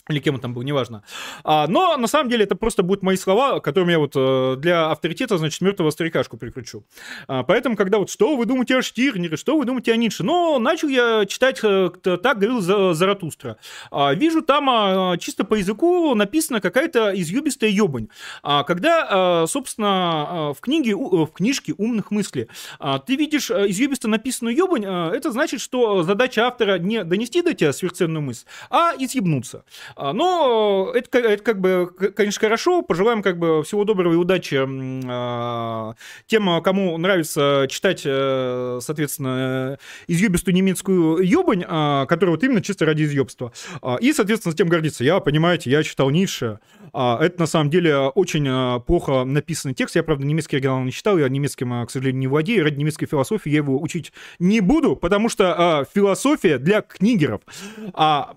или 0.09 0.19
кем 0.19 0.35
он 0.35 0.41
там 0.41 0.53
был, 0.53 0.63
неважно. 0.63 1.03
А, 1.43 1.67
но 1.67 1.97
на 1.97 2.07
самом 2.07 2.29
деле 2.29 2.43
это 2.43 2.55
просто 2.55 2.83
будут 2.83 3.03
мои 3.03 3.17
слова, 3.17 3.59
которыми 3.59 3.91
я 3.91 3.99
вот 3.99 4.13
э, 4.15 4.55
для 4.57 4.91
авторитета, 4.91 5.37
значит, 5.37 5.61
мертвого 5.61 5.89
старикашку 5.89 6.37
прикручу. 6.37 6.83
А, 7.27 7.43
поэтому, 7.43 7.75
когда 7.75 7.97
вот 7.97 8.09
что 8.09 8.35
вы 8.35 8.45
думаете 8.45 8.77
о 8.77 8.81
Штирнере, 8.81 9.37
что 9.37 9.57
вы 9.57 9.65
думаете 9.65 9.93
о 9.93 9.97
Ницше, 9.97 10.23
но 10.23 10.59
начал 10.59 10.87
я 10.87 11.25
читать, 11.25 11.59
э, 11.63 11.89
так 12.03 12.39
говорил 12.39 12.61
Заратустра. 12.93 13.57
А, 13.91 14.13
вижу 14.13 14.41
там 14.41 14.69
а, 14.69 15.17
чисто 15.17 15.43
по 15.43 15.55
языку 15.55 16.15
написано 16.15 16.61
какая-то 16.61 17.11
изъюбистая 17.19 17.69
ебань. 17.69 18.07
А, 18.43 18.63
когда, 18.63 19.07
а, 19.09 19.45
собственно, 19.47 19.89
а, 19.89 20.53
в 20.53 20.59
книге, 20.61 20.95
в 20.95 21.27
книжке 21.27 21.73
умных 21.77 22.11
мыслей 22.11 22.47
а, 22.79 22.99
ты 22.99 23.15
видишь 23.15 23.51
изъюбисто 23.51 24.07
написанную 24.07 24.55
ебань, 24.55 24.85
а, 24.85 25.11
это 25.11 25.31
значит, 25.31 25.61
что 25.61 26.03
задача 26.03 26.47
автора 26.47 26.77
не 26.79 27.03
донести 27.03 27.41
до 27.41 27.53
тебя 27.53 27.73
сверхценную 27.73 28.21
мысль, 28.21 28.45
а 28.69 28.93
изъебнуться. 28.97 29.63
А, 29.97 30.13
но 30.13 30.91
это, 30.93 31.17
это 31.17 31.43
как 31.43 31.59
бы, 31.59 31.89
конечно, 32.15 32.39
хорошо. 32.39 32.81
Пожелаем 32.83 33.23
как 33.23 33.39
бы 33.39 33.63
всего 33.63 33.83
доброго 33.83 34.13
и 34.13 34.15
удачи 34.15 34.59
а, 35.07 35.95
тем, 36.27 36.61
кому 36.61 36.97
нравится 36.97 37.65
читать, 37.69 38.03
э, 38.05 38.79
соответственно, 38.81 39.79
изъебистую 40.07 40.53
немецкую 40.53 41.23
ебань, 41.23 41.63
а, 41.67 42.05
которая 42.05 42.35
вот 42.35 42.43
именно 42.43 42.61
чисто 42.61 42.85
ради 42.85 43.03
изъебства. 43.03 43.51
И, 43.99 44.13
соответственно, 44.13 44.55
тем 44.55 44.67
гордиться. 44.67 45.03
Я, 45.03 45.19
понимаете, 45.19 45.71
я 45.71 45.81
читал 45.83 46.09
Ницше. 46.09 46.59
Это, 46.93 47.35
на 47.37 47.47
самом 47.47 47.69
деле, 47.69 47.97
очень 47.97 48.81
плохо 48.83 49.23
написанный 49.23 49.73
текст. 49.73 49.95
Я, 49.95 50.03
правда, 50.03 50.25
немецкий 50.25 50.57
оригинал 50.57 50.81
не 50.81 50.91
читал, 50.91 51.17
я 51.17 51.27
немецким, 51.29 51.85
к 51.85 51.91
сожалению, 51.91 52.19
не 52.19 52.27
владею. 52.27 52.63
Ради 52.63 52.79
немецкой 52.79 53.05
философии 53.07 53.49
я 53.49 53.57
его 53.57 53.81
учить 53.81 54.13
не 54.39 54.61
буду, 54.61 54.95
потому 54.95 55.29
что 55.29 55.85
философия 55.93 56.57
для 56.57 56.81
книгеров. 56.81 57.41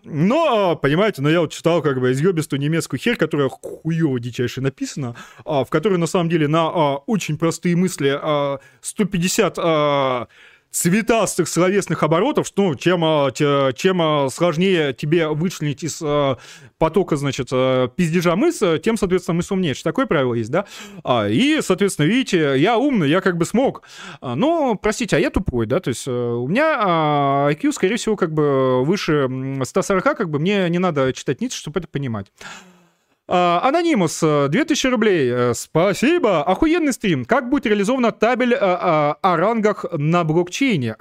Но, 0.05 0.77
понимаете, 0.77 1.23
но 1.23 1.31
я 1.31 1.41
вот 1.41 1.50
читал 1.51 1.83
как 1.83 2.01
бы 2.01 2.13
изъебистую 2.13 2.61
немецкую 2.61 2.99
херь, 3.01 3.17
которая 3.17 3.49
хуево 3.49 4.19
дичайше 4.19 4.61
написана, 4.61 5.15
а, 5.45 5.65
в 5.65 5.71
которой 5.71 5.99
на 5.99 6.07
самом 6.07 6.29
деле 6.29 6.49
на 6.49 6.69
а, 6.69 6.97
очень 7.07 7.37
простые 7.37 7.77
мысли 7.77 8.19
а, 8.21 8.59
150 8.81 9.59
а, 9.59 10.29
цветастых 10.71 11.49
словесных 11.49 12.03
оборотов, 12.03 12.47
что 12.47 12.63
ну, 12.63 12.75
чем, 12.75 13.03
а, 13.05 13.31
чем 13.33 14.03
а, 14.03 14.29
сложнее 14.31 14.93
тебе 14.93 15.29
вычленить 15.29 15.83
из 15.83 16.01
а, 16.03 16.39
потока, 16.79 17.17
значит, 17.17 17.49
пиздежа 17.49 18.37
мысли, 18.37 18.79
тем, 18.79 18.97
соответственно, 18.97 19.37
мысль 19.37 19.55
умнее. 19.55 19.75
Такое 19.75 20.07
правило 20.07 20.35
есть, 20.35 20.51
да? 20.51 20.67
И, 21.29 21.61
соответственно, 21.63 22.07
видите, 22.07 22.55
я 22.59 22.79
умный, 22.79 23.09
я 23.09 23.21
как 23.21 23.37
бы 23.37 23.45
смог. 23.45 23.83
Но, 24.23 24.77
простите, 24.77 25.17
а 25.17 25.19
я 25.19 25.31
тупой, 25.31 25.67
да? 25.67 25.81
То 25.81 25.89
есть 25.89 26.07
э, 26.07 26.11
у 26.11 26.49
меня 26.49 27.51
IQ, 27.51 27.73
скорее 27.73 27.97
всего, 27.97 28.17
как 28.17 28.33
бы 28.33 28.83
выше 28.85 29.29
140, 29.63 30.05
как 30.05 30.31
бы 30.31 30.39
мне 30.39 30.69
не 30.71 30.79
надо 30.79 31.13
читать 31.13 31.41
Ницше, 31.43 31.59
чтобы 31.59 31.81
это 31.81 31.89
понимать. 31.89 32.33
А, 33.33 33.61
анонимус, 33.63 34.21
2000 34.21 34.87
э, 34.87 34.91
рублей. 34.91 35.31
Э, 35.31 35.55
спасибо. 35.55 36.43
Охуенный 36.43 36.93
стрим. 36.93 37.25
Как 37.25 37.49
будет 37.49 37.65
реализована 37.65 38.11
табель 38.11 38.55
э, 38.55 38.59
о 38.59 39.37
рангах 39.37 39.85
на 39.93 40.25
блокчейне? 40.25 40.97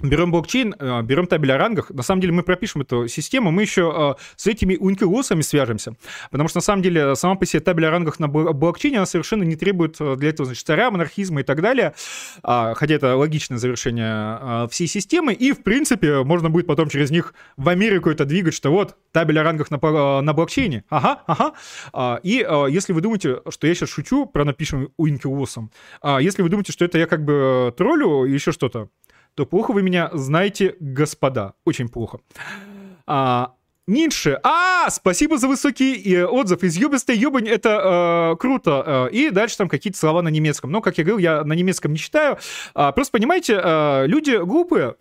Берем 0.00 0.30
блокчейн, 0.30 0.76
э, 0.78 1.02
берем 1.02 1.26
табель 1.26 1.52
о 1.52 1.58
рангах, 1.58 1.90
на 1.90 2.02
самом 2.02 2.20
деле 2.20 2.32
мы 2.32 2.44
пропишем 2.44 2.82
эту 2.82 3.08
систему, 3.08 3.50
мы 3.50 3.62
еще 3.62 4.16
э, 4.16 4.22
с 4.36 4.46
этими 4.46 4.76
ункилосами 4.76 5.42
свяжемся, 5.42 5.94
потому 6.30 6.48
что 6.48 6.58
на 6.58 6.62
самом 6.62 6.82
деле 6.82 7.16
сама 7.16 7.34
по 7.34 7.44
себе 7.46 7.60
табель 7.60 7.86
о 7.86 7.90
рангах 7.90 8.20
на 8.20 8.28
блокчейне, 8.28 8.98
она 8.98 9.06
совершенно 9.06 9.42
не 9.42 9.56
требует 9.56 9.96
э, 9.98 10.14
для 10.16 10.28
этого, 10.28 10.46
значит, 10.46 10.64
царя, 10.64 10.92
монархизма 10.92 11.40
и 11.40 11.42
так 11.42 11.60
далее, 11.60 11.94
а, 12.44 12.74
хотя 12.74 12.94
это 12.94 13.16
логичное 13.16 13.58
завершение 13.58 14.68
всей 14.68 14.86
системы, 14.86 15.32
и, 15.32 15.52
в 15.52 15.62
принципе, 15.62 16.22
можно 16.22 16.48
будет 16.48 16.66
потом 16.66 16.88
через 16.88 17.10
них 17.10 17.34
в 17.56 17.68
Америку 17.68 18.08
это 18.08 18.24
двигать, 18.24 18.54
что 18.54 18.70
вот, 18.70 18.96
табель 19.10 19.38
о 19.40 19.42
рангах 19.42 19.70
на, 19.70 20.20
на 20.22 20.32
блокчейне, 20.32 20.84
ага, 20.90 21.22
ага, 21.26 21.54
а, 21.92 22.20
и 22.22 22.46
если 22.70 22.92
вы 22.92 23.00
думаете, 23.00 23.40
что 23.48 23.66
я 23.66 23.74
сейчас 23.74 23.88
шучу 23.88 24.26
про 24.26 24.44
напишем 24.44 24.90
ункилосом, 24.96 25.72
а, 26.00 26.20
если 26.20 26.42
вы 26.42 26.48
думаете, 26.50 26.72
что 26.72 26.84
это 26.84 26.98
я 26.98 27.06
как 27.06 27.24
бы 27.24 27.74
троллю 27.76 28.24
еще 28.24 28.52
что-то, 28.52 28.88
то 29.38 29.46
плохо 29.46 29.70
вы 29.70 29.82
меня 29.82 30.10
знаете, 30.14 30.74
господа. 30.80 31.52
Очень 31.64 31.88
плохо. 31.88 32.18
А, 33.06 33.52
Ницше. 33.86 34.40
А, 34.42 34.90
спасибо 34.90 35.38
за 35.38 35.46
высокий 35.46 36.12
э, 36.12 36.26
отзыв. 36.26 36.64
Из 36.64 36.76
ёбистой 36.76 37.16
ёбань 37.16 37.48
это 37.48 38.32
э, 38.32 38.36
круто. 38.36 39.08
Э, 39.08 39.10
и 39.12 39.30
дальше 39.30 39.56
там 39.56 39.68
какие-то 39.68 39.96
слова 39.96 40.22
на 40.22 40.28
немецком. 40.28 40.72
Но, 40.72 40.80
как 40.80 40.98
я 40.98 41.04
говорил, 41.04 41.18
я 41.18 41.44
на 41.44 41.52
немецком 41.52 41.92
не 41.92 41.98
читаю. 41.98 42.36
А, 42.74 42.90
просто 42.90 43.12
понимаете, 43.12 43.60
э, 43.62 44.06
люди 44.08 44.36
глупые 44.44 44.96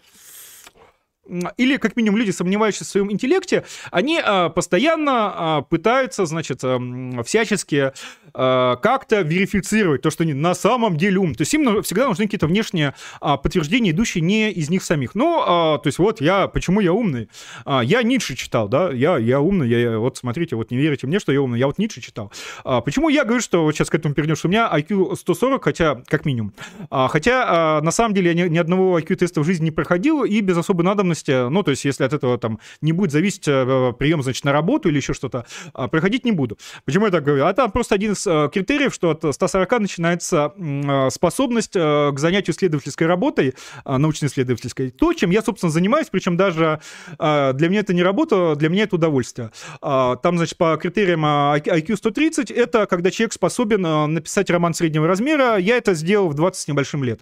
или 1.57 1.77
как 1.77 1.95
минимум 1.95 2.17
люди, 2.17 2.31
сомневающиеся 2.31 2.85
в 2.85 2.87
своем 2.87 3.11
интеллекте, 3.11 3.65
они 3.91 4.19
а, 4.23 4.49
постоянно 4.49 5.11
а, 5.11 5.61
пытаются, 5.61 6.25
значит, 6.25 6.59
а, 6.63 6.79
всячески 7.23 7.91
а, 8.33 8.75
как-то 8.77 9.21
верифицировать 9.21 10.01
то, 10.01 10.09
что 10.09 10.23
они 10.23 10.33
на 10.33 10.53
самом 10.53 10.97
деле 10.97 11.17
ум. 11.17 11.35
То 11.35 11.41
есть 11.41 11.53
им 11.53 11.83
всегда 11.83 12.07
нужны 12.07 12.25
какие-то 12.25 12.47
внешние 12.47 12.93
подтверждения, 13.19 13.91
идущие 13.91 14.21
не 14.21 14.51
из 14.51 14.69
них 14.69 14.83
самих. 14.83 15.15
Ну, 15.15 15.43
то 15.45 15.81
есть 15.85 15.99
вот 15.99 16.21
я, 16.21 16.47
почему 16.47 16.79
я 16.79 16.93
умный? 16.93 17.29
Я 17.65 18.03
Ницше 18.03 18.35
читал, 18.35 18.67
да, 18.67 18.91
я, 18.91 19.17
я 19.17 19.39
умный, 19.39 19.67
я, 19.67 19.97
вот 19.97 20.17
смотрите, 20.17 20.55
вот 20.55 20.71
не 20.71 20.77
верите 20.77 21.07
мне, 21.07 21.19
что 21.19 21.31
я 21.31 21.41
умный, 21.41 21.59
я 21.59 21.67
вот 21.67 21.77
Ницше 21.77 22.01
читал. 22.01 22.31
Почему 22.63 23.09
я 23.09 23.23
говорю, 23.23 23.41
что 23.41 23.63
вот 23.63 23.73
сейчас 23.73 23.89
к 23.89 23.95
этому 23.95 24.13
перейдем, 24.13 24.35
что 24.35 24.47
у 24.47 24.51
меня 24.51 24.69
IQ 24.71 25.15
140, 25.15 25.63
хотя, 25.63 26.01
как 26.07 26.25
минимум. 26.25 26.53
Хотя, 26.89 27.81
на 27.81 27.91
самом 27.91 28.13
деле, 28.13 28.31
я 28.31 28.33
ни, 28.33 28.49
ни 28.49 28.57
одного 28.57 28.99
IQ-теста 28.99 29.41
в 29.41 29.45
жизни 29.45 29.65
не 29.65 29.71
проходил, 29.71 30.23
и 30.23 30.41
без 30.41 30.57
особой 30.57 30.83
надобности 30.83 31.16
должности, 31.17 31.49
ну, 31.49 31.63
то 31.63 31.71
есть 31.71 31.85
если 31.85 32.03
от 32.03 32.13
этого 32.13 32.37
там 32.37 32.59
не 32.81 32.91
будет 32.91 33.11
зависеть 33.11 33.47
э, 33.47 33.93
прием, 33.97 34.21
значит, 34.23 34.43
на 34.45 34.51
работу 34.51 34.89
или 34.89 34.97
еще 34.97 35.13
что-то, 35.13 35.45
а, 35.73 35.87
проходить 35.87 36.25
не 36.25 36.31
буду. 36.31 36.57
Почему 36.85 37.05
я 37.05 37.11
так 37.11 37.23
говорю? 37.23 37.45
А 37.45 37.53
там 37.53 37.71
просто 37.71 37.95
один 37.95 38.13
из 38.13 38.25
э, 38.27 38.49
критериев, 38.53 38.93
что 38.93 39.11
от 39.11 39.23
140 39.33 39.79
начинается 39.79 40.53
э, 40.57 41.09
способность 41.09 41.73
к 41.73 42.13
занятию 42.17 42.55
исследовательской 42.55 43.07
работой, 43.07 43.53
научно-исследовательской. 43.85 44.91
То, 44.91 45.13
чем 45.13 45.31
я, 45.31 45.41
собственно, 45.41 45.71
занимаюсь, 45.71 46.07
причем 46.11 46.37
даже 46.37 46.79
для 47.17 47.67
меня 47.69 47.81
это 47.81 47.93
не 47.93 48.03
работа, 48.03 48.55
для 48.55 48.69
меня 48.69 48.83
это 48.83 48.95
удовольствие. 48.95 49.51
Там, 49.81 50.37
значит, 50.37 50.57
по 50.57 50.77
критериям 50.77 51.25
IQ 51.25 51.97
130, 51.97 52.51
это 52.51 52.85
когда 52.85 53.11
человек 53.11 53.33
способен 53.33 53.81
написать 54.13 54.49
роман 54.49 54.73
среднего 54.73 55.07
размера. 55.07 55.57
Я 55.57 55.77
это 55.77 55.93
сделал 55.93 56.29
в 56.29 56.35
20 56.35 56.61
с 56.61 56.67
небольшим 56.67 57.03
лет. 57.03 57.21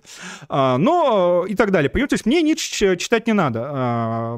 Но 0.49 1.45
и 1.47 1.55
так 1.55 1.71
далее. 1.71 1.89
Понимаете, 1.89 2.09
то 2.09 2.15
есть 2.15 2.25
мне 2.25 2.41
Ницше 2.41 2.97
читать 2.97 3.27
не 3.27 3.33
надо. 3.33 3.69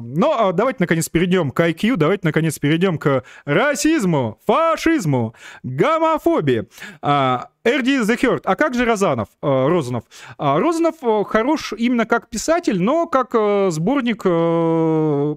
ну, 0.02 0.32
а 0.32 0.52
давайте, 0.52 0.78
наконец, 0.80 1.08
перейдем 1.08 1.50
к 1.50 1.60
IQ, 1.60 1.96
давайте, 1.96 2.26
наконец, 2.26 2.58
перейдем 2.58 2.98
к 2.98 3.24
расизму, 3.44 4.40
фашизму, 4.46 5.34
гомофобии. 5.62 6.68
А, 7.64 7.68
Эрди 7.68 8.00
The 8.00 8.18
Hurt. 8.20 8.40
А 8.44 8.56
как 8.56 8.74
же 8.74 8.84
Розанов, 8.84 9.28
э, 9.42 9.46
Розанов? 9.46 10.04
А, 10.36 10.58
Розанов 10.58 10.96
э, 11.02 11.24
хорош 11.24 11.72
именно 11.76 12.06
как 12.06 12.28
писатель, 12.28 12.80
но 12.80 13.06
как 13.06 13.30
э, 13.34 13.70
сборник... 13.70 14.22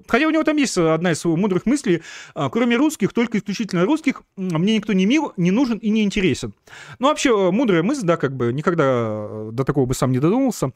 Хотя 0.07 0.27
у 0.27 0.29
него 0.29 0.43
там 0.43 0.57
есть 0.57 0.77
одна 0.77 1.11
из 1.11 1.23
мудрых 1.25 1.65
мыслей. 1.65 2.01
Кроме 2.33 2.75
русских, 2.75 3.13
только 3.13 3.37
исключительно 3.37 3.85
русских, 3.85 4.23
мне 4.37 4.75
никто 4.75 4.93
не 4.93 5.05
мил, 5.05 5.33
не 5.37 5.51
нужен 5.51 5.77
и 5.77 5.89
не 5.89 6.03
интересен. 6.03 6.53
Ну, 6.99 7.07
вообще, 7.07 7.51
мудрая 7.51 7.83
мысль, 7.83 8.05
да, 8.05 8.17
как 8.17 8.35
бы 8.35 8.53
никогда 8.53 9.49
до 9.51 9.63
такого 9.63 9.85
бы 9.85 9.93
сам 9.93 10.11
не 10.11 10.19
додумался. 10.19 10.71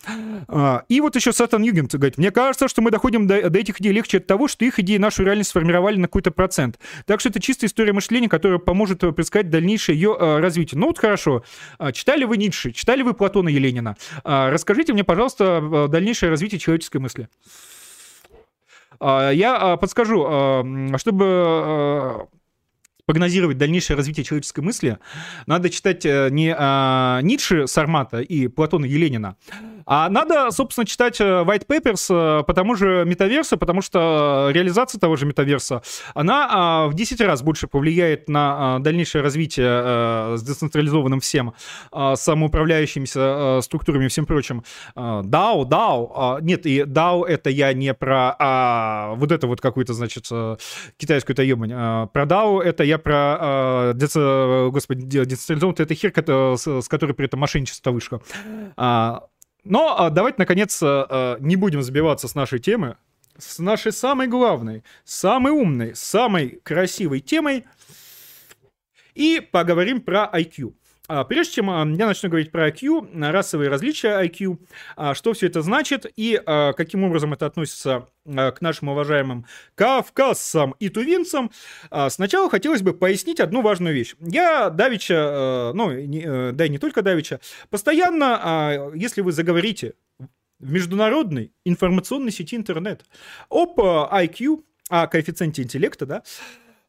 И 0.89 1.01
вот 1.01 1.15
еще 1.15 1.33
Сатан 1.33 1.63
Югент 1.63 1.93
говорит, 1.93 2.17
мне 2.17 2.31
кажется, 2.31 2.67
что 2.67 2.81
мы 2.81 2.91
доходим 2.91 3.27
до, 3.27 3.49
до 3.49 3.59
этих 3.59 3.79
идей 3.79 3.93
легче 3.93 4.17
от 4.17 4.27
того, 4.27 4.47
что 4.47 4.65
их 4.65 4.79
идеи 4.79 4.97
нашу 4.97 5.23
реальность 5.23 5.49
сформировали 5.49 5.97
на 5.97 6.07
какой-то 6.07 6.31
процент. 6.31 6.79
Так 7.05 7.19
что 7.19 7.29
это 7.29 7.39
чистая 7.39 7.67
история 7.67 7.93
мышления, 7.93 8.29
которая 8.29 8.59
поможет 8.59 8.99
предсказать 8.99 9.49
дальнейшее 9.49 9.95
ее 9.97 10.15
развитие. 10.39 10.79
Ну 10.79 10.87
вот 10.87 10.99
хорошо, 10.99 11.34
а, 11.77 11.91
читали 11.91 12.23
вы 12.23 12.37
Ницше? 12.37 12.71
Читали 12.71 13.01
вы 13.01 13.13
Платона 13.13 13.49
и 13.49 13.59
Ленина? 13.59 13.95
А, 14.23 14.49
расскажите 14.49 14.93
мне, 14.93 15.03
пожалуйста, 15.03 15.87
дальнейшее 15.89 16.29
развитие 16.29 16.59
человеческой 16.59 16.97
мысли. 16.97 17.29
А, 18.99 19.31
я 19.31 19.77
подскажу, 19.77 20.23
чтобы 20.97 22.27
прогнозировать 23.05 23.57
дальнейшее 23.57 23.97
развитие 23.97 24.23
человеческой 24.23 24.61
мысли, 24.61 24.97
надо 25.45 25.69
читать 25.69 26.05
э, 26.05 26.29
не 26.31 26.53
а, 26.57 27.19
Ницше, 27.21 27.67
Сармата 27.67 28.19
и 28.19 28.47
Платона 28.47 28.85
Еленина, 28.85 29.35
а 29.85 30.09
надо, 30.09 30.51
собственно, 30.51 30.85
читать 30.85 31.21
э, 31.21 31.23
White 31.23 31.67
Papers 31.67 32.39
э, 32.39 32.43
по 32.43 32.53
тому 32.53 32.75
же 32.75 33.03
метаверсу, 33.05 33.57
потому 33.57 33.81
что 33.81 34.49
реализация 34.51 34.99
того 34.99 35.15
же 35.15 35.25
метаверса, 35.25 35.81
она 36.13 36.47
а, 36.49 36.87
в 36.87 36.93
10 36.93 37.21
раз 37.21 37.41
больше 37.41 37.67
повлияет 37.67 38.27
на 38.29 38.75
а, 38.75 38.79
дальнейшее 38.79 39.21
развитие 39.21 39.67
а, 39.67 40.35
с 40.37 40.43
децентрализованным 40.43 41.19
всем, 41.19 41.53
а, 41.91 42.15
самоуправляющимися 42.15 43.59
структурами 43.61 44.05
и 44.05 44.07
всем 44.07 44.25
прочим. 44.25 44.63
DAO, 44.95 45.63
DAO, 45.63 46.41
нет, 46.41 46.65
и 46.65 46.81
DAO 46.81 47.25
это 47.25 47.49
я 47.49 47.73
не 47.73 47.93
про 47.93 48.35
а, 48.39 49.13
вот 49.15 49.31
это 49.31 49.47
вот 49.47 49.61
какую-то, 49.61 49.93
значит, 49.93 50.27
китайскую-то 50.97 51.43
ебань. 51.43 51.71
А, 51.73 52.07
про 52.07 52.23
DAO 52.23 52.61
это 52.61 52.83
я 52.83 52.97
про, 52.97 53.91
деца, 53.93 54.69
господи, 54.69 55.25
децентрализованную 55.25 55.75
это 55.79 55.93
хер, 55.93 56.13
с, 56.57 56.81
с 56.81 56.87
которой 56.87 57.13
при 57.13 57.25
этом 57.25 57.39
мошенничество 57.39 57.91
вышло. 57.91 58.21
Но 59.65 59.99
а, 59.99 60.09
давайте, 60.11 60.37
наконец, 60.37 60.81
а, 60.81 61.07
а, 61.09 61.37
не 61.39 61.55
будем 61.55 61.81
забиваться 61.81 62.27
с 62.27 62.35
нашей 62.35 62.59
темы, 62.59 62.97
с 63.37 63.59
нашей 63.59 63.91
самой 63.91 64.27
главной, 64.27 64.83
самой 65.03 65.51
умной, 65.51 65.95
самой 65.95 66.61
красивой 66.63 67.19
темой 67.19 67.65
и 69.15 69.39
поговорим 69.39 70.01
про 70.01 70.29
IQ. 70.33 70.75
А, 71.07 71.23
прежде 71.23 71.55
чем 71.55 71.69
а, 71.69 71.85
я 71.85 72.07
начну 72.07 72.29
говорить 72.29 72.51
про 72.51 72.69
IQ, 72.69 73.31
расовые 73.31 73.69
различия 73.69 74.23
IQ, 74.23 74.57
а, 74.95 75.13
что 75.13 75.33
все 75.33 75.47
это 75.47 75.61
значит 75.61 76.11
и 76.15 76.41
каким 76.45 77.03
образом 77.03 77.33
это 77.33 77.45
относится 77.45 78.07
к 78.25 78.57
нашим 78.59 78.89
уважаемым 78.89 79.45
кавказцам 79.75 80.75
и 80.79 80.89
тувинцам, 80.89 81.51
сначала 82.09 82.49
хотелось 82.49 82.81
бы 82.81 82.93
пояснить 82.93 83.39
одну 83.39 83.61
важную 83.61 83.93
вещь. 83.93 84.15
Я 84.19 84.69
давича, 84.71 85.71
ну, 85.75 85.91
э, 85.91 86.51
да 86.51 86.65
и 86.65 86.69
не 86.69 86.79
только 86.79 87.03
давича, 87.03 87.39
постоянно, 87.69 88.91
если 88.95 89.21
вы 89.21 89.31
заговорите 89.31 89.93
в 90.59 90.71
международной 90.71 91.53
информационной 91.65 92.31
сети 92.31 92.55
интернет 92.55 93.05
об 93.49 93.79
IQ, 93.79 94.63
о 94.89 95.07
коэффициенте 95.07 95.61
интеллекта, 95.61 96.05
да, 96.05 96.23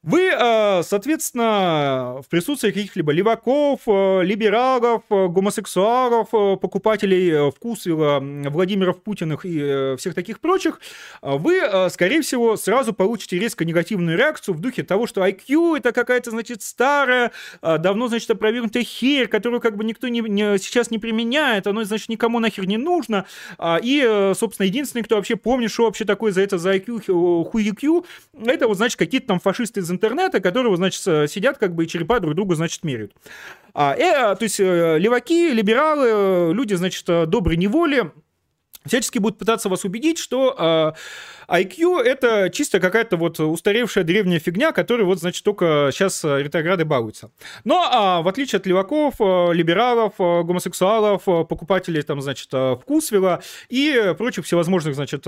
вы, 0.07 0.31
э, 0.33 0.83
соответственно, 0.85 2.23
в 2.25 2.29
присутствии 2.29 2.71
каких-либо 2.71 3.11
леваков, 3.11 3.81
э, 3.89 4.23
либералов, 4.23 5.03
э, 5.11 5.27
гомосексуалов, 5.27 6.31
покупателей 6.31 7.51
вкусвилла, 7.51 8.21
Владимиров 8.21 9.03
Путиных 9.03 9.45
и 9.45 9.97
всех 9.99 10.15
таких 10.15 10.39
прочих, 10.39 10.81
вы, 11.23 11.61
скорее 11.91 12.23
всего, 12.23 12.57
сразу 12.57 12.93
получите 12.93 13.37
резко 13.37 13.65
негативную 13.65 14.17
реакцию 14.17 14.55
в 14.55 14.61
духе 14.61 14.85
того, 14.85 15.09
что 15.09 15.27
IQ 15.27 15.79
это 15.79 15.91
какая-то, 15.91 16.31
значит, 16.31 16.63
старая, 16.63 17.33
давно, 17.61 18.07
значит, 18.07 18.31
опровергнутая 18.31 18.85
херь, 18.85 19.27
которую 19.27 19.61
как 19.61 19.77
бы 19.77 19.83
никто 19.83 20.07
не, 20.07 20.21
не, 20.21 20.59
сейчас 20.59 20.93
не 20.93 20.99
применяет, 20.99 21.67
оно, 21.67 21.83
значит, 21.83 22.09
никому 22.09 22.39
нахер 22.39 22.67
не 22.67 22.77
нужно. 22.77 23.27
И, 23.83 24.33
собственно, 24.37 24.67
единственный, 24.67 25.03
кто 25.03 25.17
вообще 25.17 25.35
помнит, 25.35 25.73
что 25.73 25.85
вообще 25.85 26.05
такое 26.05 26.31
за 26.31 26.43
это 26.43 26.59
за 26.59 26.77
IQ, 26.77 27.45
хуй 27.51 27.67
это 28.47 28.69
вот, 28.69 28.77
значит, 28.77 28.99
какие-то 28.99 29.27
там 29.27 29.41
фашисты 29.41 29.81
из 29.81 29.91
интернета, 29.97 30.41
которые, 30.41 30.77
значит, 30.77 31.03
сидят 31.31 31.59
как 31.59 31.75
бы 31.75 31.85
и 31.85 31.89
черепа 31.89 32.21
друг 32.21 32.35
друга, 32.35 32.55
значит, 32.55 32.85
меряют. 32.85 33.13
А, 33.75 33.95
э, 33.95 34.37
то 34.37 34.43
есть 34.43 34.61
э, 34.61 34.99
леваки, 34.99 35.53
либералы, 35.53 36.55
люди, 36.55 36.75
значит, 36.75 37.05
доброй 37.29 37.57
неволи, 37.57 38.11
всячески 38.87 39.19
будут 39.19 39.39
пытаться 39.39 39.69
вас 39.69 39.85
убедить, 39.85 40.19
что 40.19 40.95
э, 41.49 41.63
IQ 41.63 42.01
это 42.01 42.51
чисто 42.51 42.81
какая-то 42.81 43.17
вот 43.17 43.39
устаревшая 43.41 44.05
древняя 44.05 44.41
фигня, 44.41 44.73
которой 44.73 45.03
вот, 45.03 45.21
значит, 45.21 45.45
только 45.45 45.91
сейчас 45.93 46.25
ретрограды 46.25 46.85
балуются. 46.85 47.31
Но 47.65 47.89
а, 47.91 48.23
в 48.23 48.29
отличие 48.29 48.59
от 48.59 48.67
леваков, 48.67 49.15
э, 49.21 49.53
либералов, 49.53 50.15
э, 50.19 50.43
гомосексуалов, 50.43 51.23
э, 51.27 51.45
покупателей, 51.45 52.03
там, 52.03 52.21
значит, 52.21 52.51
ВкусВилла 52.81 53.43
и 53.69 54.15
прочих 54.19 54.45
всевозможных, 54.45 54.95
значит, 54.95 55.25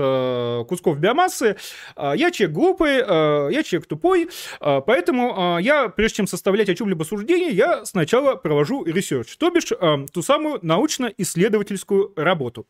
кусков 0.67 0.99
биомассы, 0.99 1.55
я 1.97 2.31
человек 2.31 2.55
глупый, 2.55 2.97
я 2.97 3.63
человек 3.63 3.87
тупой, 3.87 4.29
поэтому 4.59 5.59
я, 5.59 5.89
прежде 5.89 6.17
чем 6.17 6.27
составлять 6.27 6.69
о 6.69 6.75
чем-либо 6.75 7.03
суждение, 7.03 7.51
я 7.51 7.85
сначала 7.85 8.35
провожу 8.35 8.83
research, 8.83 9.35
то 9.37 9.49
бишь 9.49 9.71
ту 10.11 10.21
самую 10.21 10.59
научно-исследовательскую 10.61 12.13
работу. 12.15 12.65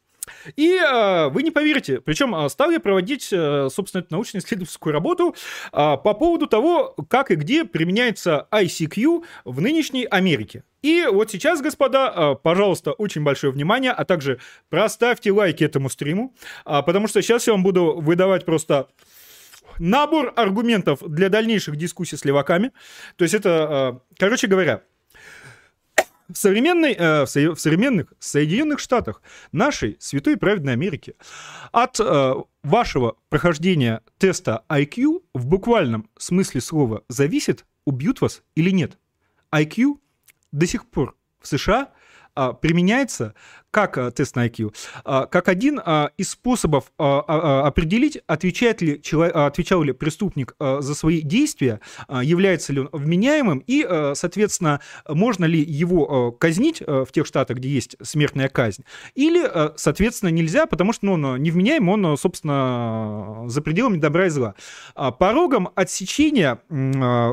И 0.55 0.75
э, 0.75 1.29
вы 1.29 1.43
не 1.43 1.51
поверите, 1.51 2.01
причем 2.01 2.35
э, 2.35 2.49
стал 2.49 2.71
я 2.71 2.79
проводить, 2.79 3.29
э, 3.31 3.69
собственно, 3.71 4.01
эту 4.01 4.13
научно-исследовательскую 4.13 4.93
работу 4.93 5.35
э, 5.71 5.73
по 5.73 6.13
поводу 6.13 6.47
того, 6.47 6.95
как 7.09 7.31
и 7.31 7.35
где 7.35 7.65
применяется 7.65 8.47
ICQ 8.51 9.23
в 9.45 9.61
нынешней 9.61 10.05
Америке. 10.05 10.63
И 10.81 11.05
вот 11.11 11.31
сейчас, 11.31 11.61
господа, 11.61 12.13
э, 12.15 12.35
пожалуйста, 12.41 12.91
очень 12.91 13.23
большое 13.23 13.53
внимание, 13.53 13.91
а 13.91 14.05
также 14.05 14.39
проставьте 14.69 15.31
лайки 15.31 15.63
этому 15.63 15.89
стриму, 15.89 16.33
потому 16.63 17.07
что 17.07 17.21
сейчас 17.21 17.47
я 17.47 17.53
вам 17.53 17.63
буду 17.63 17.99
выдавать 17.99 18.45
просто 18.45 18.87
набор 19.77 20.33
аргументов 20.35 20.99
для 21.05 21.29
дальнейших 21.29 21.75
дискуссий 21.75 22.17
с 22.17 22.25
леваками. 22.25 22.71
То 23.15 23.23
есть 23.23 23.33
это, 23.33 24.01
короче 24.17 24.47
говоря, 24.47 24.83
в, 26.29 26.37
современной, 26.37 26.93
э, 26.93 27.25
в, 27.25 27.55
в 27.55 27.59
современных 27.59 28.13
Соединенных 28.19 28.79
Штатах, 28.79 29.21
нашей 29.51 29.97
святой 29.99 30.37
праведной 30.37 30.73
Америки, 30.73 31.15
от 31.71 31.99
э, 31.99 32.33
вашего 32.63 33.17
прохождения 33.29 34.01
теста 34.17 34.63
IQ 34.69 35.23
в 35.33 35.45
буквальном 35.47 36.09
смысле 36.17 36.61
слова 36.61 37.03
зависит, 37.09 37.65
убьют 37.85 38.21
вас 38.21 38.43
или 38.55 38.69
нет. 38.69 38.97
IQ 39.51 39.99
до 40.51 40.67
сих 40.67 40.85
пор 40.87 41.15
в 41.41 41.47
США 41.47 41.89
применяется 42.61 43.33
как 43.71 43.97
э, 43.97 44.11
тест 44.11 44.35
на 44.35 44.47
IQ, 44.47 44.73
а, 45.03 45.25
как 45.25 45.47
один 45.47 45.79
а, 45.83 46.11
из 46.17 46.31
способов 46.31 46.91
а, 46.97 47.67
определить, 47.67 48.19
отвечает 48.27 48.81
ли, 48.81 49.01
отвечал 49.33 49.83
ли 49.83 49.93
преступник 49.93 50.55
за 50.59 50.95
свои 50.95 51.21
действия, 51.21 51.79
является 52.21 52.73
ли 52.73 52.81
он 52.81 52.89
вменяемым, 52.91 53.63
и, 53.65 53.87
соответственно, 54.13 54.81
можно 55.07 55.45
ли 55.45 55.59
его 55.61 56.31
казнить 56.31 56.81
в 56.81 57.07
тех 57.11 57.25
штатах, 57.25 57.57
где 57.57 57.69
есть 57.69 57.95
смертная 58.01 58.49
казнь, 58.49 58.83
или, 59.15 59.49
соответственно, 59.77 60.29
нельзя, 60.29 60.65
потому 60.65 60.93
что 60.93 61.05
ну, 61.05 61.13
он 61.13 61.41
невменяем, 61.41 61.89
он, 61.89 62.17
собственно, 62.17 63.43
за 63.47 63.61
пределами 63.61 63.97
добра 63.97 64.27
и 64.27 64.29
зла. 64.29 64.55
Порогом 65.19 65.69
отсечения, 65.75 66.59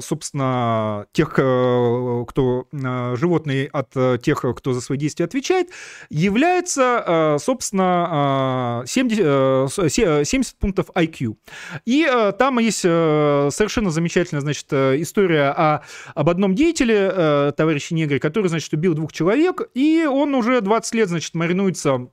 собственно, 0.01 1.07
тех, 1.13 1.31
кто 1.31 2.67
животные 2.73 3.69
от 3.69 4.23
тех, 4.23 4.45
кто 4.57 4.73
за 4.73 4.81
свои 4.81 4.96
действия 4.97 5.25
отвечает, 5.25 5.69
является, 6.11 7.05
э, 7.07 7.39
собственно, 7.41 8.83
70, 8.87 9.21
э, 9.21 9.89
70 10.25 10.55
э, 10.55 10.57
пунктов 10.59 10.91
IQ. 10.95 11.37
И 11.85 12.07
там 12.39 12.59
есть 12.59 12.81
совершенно 12.81 13.91
замечательная, 13.91 14.41
значит, 14.41 14.73
история 14.73 15.51
о, 15.51 15.83
об 16.15 16.29
одном 16.29 16.55
деятеле, 16.55 17.53
товарища 17.57 17.95
Негре, 17.95 18.19
который, 18.19 18.49
значит, 18.49 18.73
убил 18.73 18.95
двух 18.95 19.13
человек, 19.13 19.63
и 19.75 20.07
он 20.09 20.35
уже 20.35 20.61
20 20.61 20.95
лет, 20.95 21.09
значит, 21.09 21.35
маринуется 21.35 22.09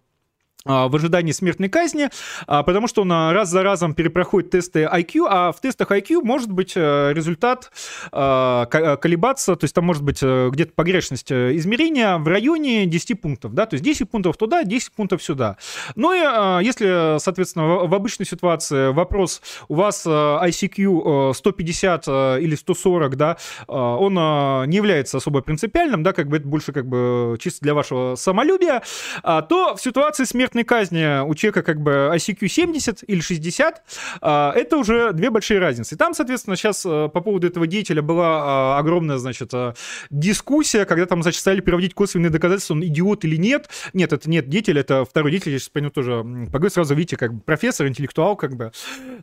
в 0.65 0.95
ожидании 0.95 1.33
смертной 1.33 1.67
казни, 1.67 2.09
а, 2.47 2.63
потому 2.63 2.87
что 2.87 3.01
он 3.01 3.11
а, 3.11 3.33
раз 3.33 3.49
за 3.49 3.63
разом 3.63 3.93
перепроходит 3.93 4.51
тесты 4.51 4.83
IQ, 4.83 5.27
а 5.29 5.51
в 5.51 5.59
тестах 5.59 5.91
IQ 5.91 6.21
может 6.23 6.51
быть 6.51 6.73
э, 6.75 7.11
результат 7.13 7.71
колебаться, 8.11 9.55
то 9.55 9.63
есть 9.65 9.75
там 9.75 9.85
может 9.85 10.03
быть 10.03 10.19
э, 10.21 10.49
где-то 10.51 10.73
погрешность 10.73 11.31
э, 11.31 11.55
измерения 11.57 12.17
в 12.17 12.27
районе 12.27 12.85
10 12.85 13.21
пунктов, 13.21 13.53
да, 13.53 13.65
то 13.65 13.73
есть 13.73 13.83
10 13.83 14.09
пунктов 14.09 14.37
туда, 14.37 14.63
10 14.63 14.93
пунктов 14.93 15.21
сюда. 15.21 15.57
Ну 15.95 16.13
и 16.13 16.63
если, 16.63 17.19
соответственно, 17.19 17.65
в 17.85 17.93
обычной 17.93 18.25
ситуации 18.25 18.91
вопрос 18.91 19.41
у 19.67 19.75
вас 19.75 20.05
ICQ 20.05 21.33
150 21.33 22.07
или 22.41 22.55
140, 22.55 23.15
да, 23.17 23.37
он 23.67 24.13
не 24.13 24.75
является 24.77 25.17
особо 25.17 25.41
принципиальным, 25.41 26.03
да, 26.03 26.13
как 26.13 26.27
бы 26.27 26.37
это 26.37 26.47
больше 26.47 26.71
как 26.71 26.87
бы 26.87 27.37
чисто 27.39 27.61
для 27.61 27.73
вашего 27.73 28.15
самолюбия, 28.15 28.81
то 29.23 29.75
в 29.75 29.81
ситуации 29.81 30.23
смерти 30.23 30.52
смертной 30.53 30.63
казни 30.63 31.27
у 31.27 31.33
человека 31.33 31.63
как 31.63 31.81
бы 31.81 32.11
ICQ 32.13 32.47
70 32.47 33.03
или 33.07 33.21
60, 33.21 33.83
а, 34.21 34.53
это 34.55 34.77
уже 34.77 35.11
две 35.13 35.29
большие 35.29 35.59
разницы. 35.59 35.95
И 35.95 35.97
там, 35.97 36.13
соответственно, 36.13 36.55
сейчас 36.55 36.85
э, 36.85 37.09
по 37.11 37.21
поводу 37.21 37.47
этого 37.47 37.65
деятеля 37.65 38.01
была 38.01 38.75
а, 38.75 38.79
огромная, 38.79 39.17
значит, 39.17 39.49
э, 39.53 39.73
дискуссия, 40.11 40.85
когда 40.85 41.05
там, 41.05 41.23
значит, 41.23 41.41
стали 41.41 41.61
приводить 41.61 41.93
косвенные 41.95 42.29
доказательства, 42.29 42.75
он 42.75 42.83
идиот 42.83 43.25
или 43.25 43.35
нет. 43.35 43.69
Нет, 43.93 44.13
это 44.13 44.29
нет 44.29 44.47
деятель, 44.47 44.77
это 44.77 45.05
второй 45.05 45.31
деятель, 45.31 45.53
я 45.53 45.59
сейчас 45.59 45.69
по 45.69 45.81
тоже 45.89 46.23
поговорю, 46.51 46.69
сразу 46.69 46.93
видите, 46.93 47.17
как 47.17 47.33
бы 47.33 47.41
профессор, 47.41 47.87
интеллектуал, 47.87 48.35
как 48.35 48.55
бы, 48.55 48.71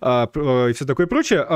а, 0.01 0.29
э, 0.35 0.71
и 0.71 0.73
все 0.73 0.85
такое 0.85 1.07
прочее. 1.07 1.47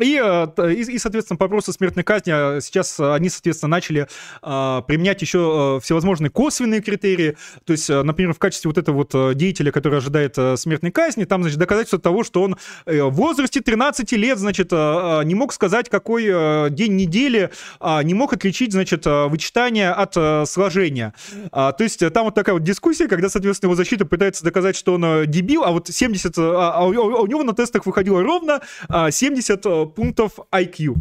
И, 0.00 0.16
и, 0.16 0.92
и, 0.94 0.98
соответственно, 0.98 1.36
по 1.36 1.44
вопросу 1.44 1.72
смертной 1.72 2.04
казни 2.04 2.60
сейчас 2.60 2.98
они, 2.98 3.28
соответственно, 3.28 3.70
начали 3.70 4.08
применять 4.40 5.22
еще 5.22 5.78
всевозможные 5.82 6.30
косвенные 6.30 6.80
критерии, 6.80 7.36
то 7.64 7.72
есть, 7.72 7.88
например, 7.88 8.34
в 8.34 8.38
качестве 8.38 8.68
вот 8.68 8.79
этого 8.80 8.96
вот 8.96 9.14
э, 9.14 9.34
деятеля, 9.34 9.70
который 9.70 9.98
ожидает 9.98 10.36
э, 10.36 10.56
смертной 10.56 10.90
казни, 10.90 11.24
там, 11.24 11.42
значит, 11.42 11.58
доказательство 11.58 11.98
того, 11.98 12.24
что 12.24 12.42
он 12.42 12.56
э, 12.86 13.02
в 13.02 13.10
возрасте 13.10 13.60
13 13.60 14.12
лет, 14.12 14.38
значит, 14.38 14.72
не 14.72 15.34
мог 15.34 15.52
сказать, 15.52 15.88
какой 15.88 16.70
день 16.70 16.96
недели, 16.96 17.50
а, 17.78 18.02
не 18.02 18.14
мог 18.14 18.32
отличить, 18.32 18.72
значит, 18.72 19.04
вычитание 19.06 19.90
от 19.90 20.48
сложения. 20.48 21.14
А, 21.52 21.72
то 21.72 21.84
есть 21.84 22.00
там 22.12 22.24
вот 22.24 22.34
такая 22.34 22.54
вот 22.54 22.62
дискуссия, 22.62 23.08
когда, 23.08 23.28
соответственно, 23.28 23.68
его 23.68 23.76
защита 23.76 24.04
пытается 24.04 24.44
доказать, 24.44 24.76
что 24.76 24.94
он 24.94 25.26
дебил, 25.26 25.64
а 25.64 25.70
вот 25.70 25.88
70, 25.88 26.38
а, 26.38 26.72
а 26.74 26.84
у 26.84 27.26
него 27.26 27.42
на 27.42 27.54
тестах 27.54 27.86
выходило 27.86 28.22
ровно 28.22 28.60
70 28.88 29.94
пунктов 29.94 30.32
IQ. 30.52 30.94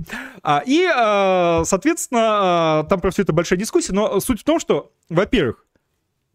И, 0.65 0.89
соответственно, 1.65 2.85
там 2.89 2.99
про 2.99 3.11
все 3.11 3.23
это 3.23 3.33
большая 3.33 3.59
дискуссия, 3.59 3.93
но 3.93 4.19
суть 4.19 4.41
в 4.41 4.43
том, 4.43 4.59
что, 4.59 4.91
во-первых, 5.09 5.65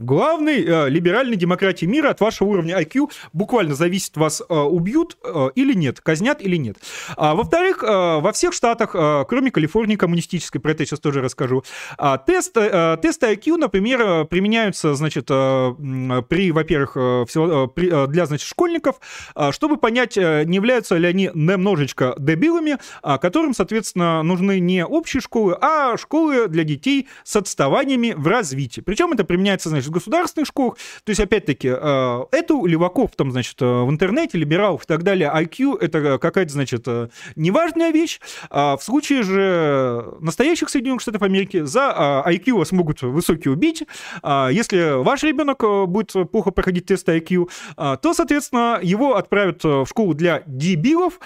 Главный 0.00 0.64
э, 0.64 0.88
либеральной 0.88 1.36
демократии 1.36 1.86
мира 1.86 2.10
от 2.10 2.20
вашего 2.20 2.48
уровня 2.48 2.80
IQ 2.82 3.12
буквально 3.32 3.76
зависит, 3.76 4.16
вас 4.16 4.42
э, 4.42 4.52
убьют 4.52 5.16
э, 5.22 5.50
или 5.54 5.72
нет, 5.72 6.00
казнят 6.00 6.42
или 6.42 6.56
нет. 6.56 6.78
А, 7.16 7.36
во-вторых, 7.36 7.84
э, 7.84 7.86
во 7.86 8.32
всех 8.32 8.54
штатах, 8.54 8.96
э, 8.96 9.24
кроме 9.28 9.52
Калифорнии 9.52 9.94
коммунистической, 9.94 10.60
про 10.60 10.72
это 10.72 10.84
сейчас 10.84 10.98
тоже 10.98 11.22
расскажу, 11.22 11.62
э, 11.96 12.18
тест, 12.26 12.56
э, 12.56 12.98
тесты 13.00 13.34
IQ, 13.34 13.56
например, 13.56 14.02
э, 14.02 14.24
применяются, 14.24 14.94
значит, 14.94 15.26
э, 15.30 16.22
при, 16.28 16.50
во-первых, 16.50 16.96
э, 16.96 17.24
всего, 17.28 17.66
э, 17.66 17.68
при, 17.68 17.88
э, 17.88 18.08
для, 18.08 18.26
значит, 18.26 18.48
школьников, 18.48 18.96
э, 19.36 19.52
чтобы 19.52 19.76
понять, 19.76 20.16
э, 20.16 20.42
не 20.44 20.56
являются 20.56 20.96
ли 20.96 21.06
они 21.06 21.30
немножечко 21.34 22.16
дебилами, 22.18 22.78
э, 23.04 23.18
которым, 23.18 23.54
соответственно, 23.54 24.24
нужны 24.24 24.58
не 24.58 24.84
общие 24.84 25.20
школы, 25.20 25.56
а 25.60 25.96
школы 25.96 26.48
для 26.48 26.64
детей 26.64 27.06
с 27.22 27.36
отставаниями 27.36 28.12
в 28.16 28.26
развитии. 28.26 28.80
Причем 28.80 29.12
это 29.12 29.22
применяется, 29.22 29.68
значит, 29.68 29.83
в 29.86 29.90
государственных 29.90 30.48
школах. 30.48 30.76
То 31.04 31.10
есть, 31.10 31.20
опять-таки, 31.20 31.68
э, 31.68 32.24
это 32.30 32.54
у 32.54 32.66
леваков 32.66 33.12
там, 33.16 33.30
значит, 33.30 33.60
э, 33.60 33.64
в 33.64 33.90
интернете, 33.90 34.38
либералов 34.38 34.84
и 34.84 34.86
так 34.86 35.02
далее, 35.02 35.30
IQ— 35.34 35.78
это 35.80 36.18
какая-то, 36.18 36.52
значит, 36.52 36.82
э, 36.86 37.08
неважная 37.36 37.90
вещь. 37.90 38.20
А 38.50 38.76
в 38.76 38.82
случае 38.82 39.22
же 39.22 40.14
настоящих 40.20 40.68
Соединенных 40.68 41.00
Штатов 41.02 41.22
Америки 41.22 41.64
за 41.64 42.22
IQ 42.26 42.58
вас 42.58 42.72
могут 42.72 43.02
высокий 43.02 43.48
убить. 43.48 43.84
А 44.22 44.48
если 44.50 45.02
ваш 45.02 45.22
ребенок 45.22 45.62
будет 45.88 46.12
плохо 46.30 46.50
проходить 46.50 46.86
тест 46.86 47.08
IQ, 47.08 47.48
то, 47.76 48.14
соответственно, 48.14 48.78
его 48.82 49.16
отправят 49.16 49.64
в 49.64 49.86
школу 49.86 50.14
для 50.14 50.42
дебилов. 50.46 51.20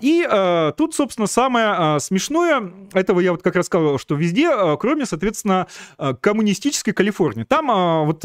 И 0.00 0.26
тут, 0.76 0.94
собственно, 0.94 1.26
самое 1.26 2.00
смешное, 2.00 2.72
этого 2.92 3.20
я 3.20 3.32
вот 3.32 3.42
как 3.42 3.56
раз 3.56 3.66
сказал, 3.66 3.98
что 3.98 4.14
везде, 4.14 4.50
кроме, 4.78 5.06
соответственно, 5.06 5.66
коммунистической 6.20 6.92
Калифорнии. 6.92 7.44
Там 7.44 7.66
вот 8.04 8.22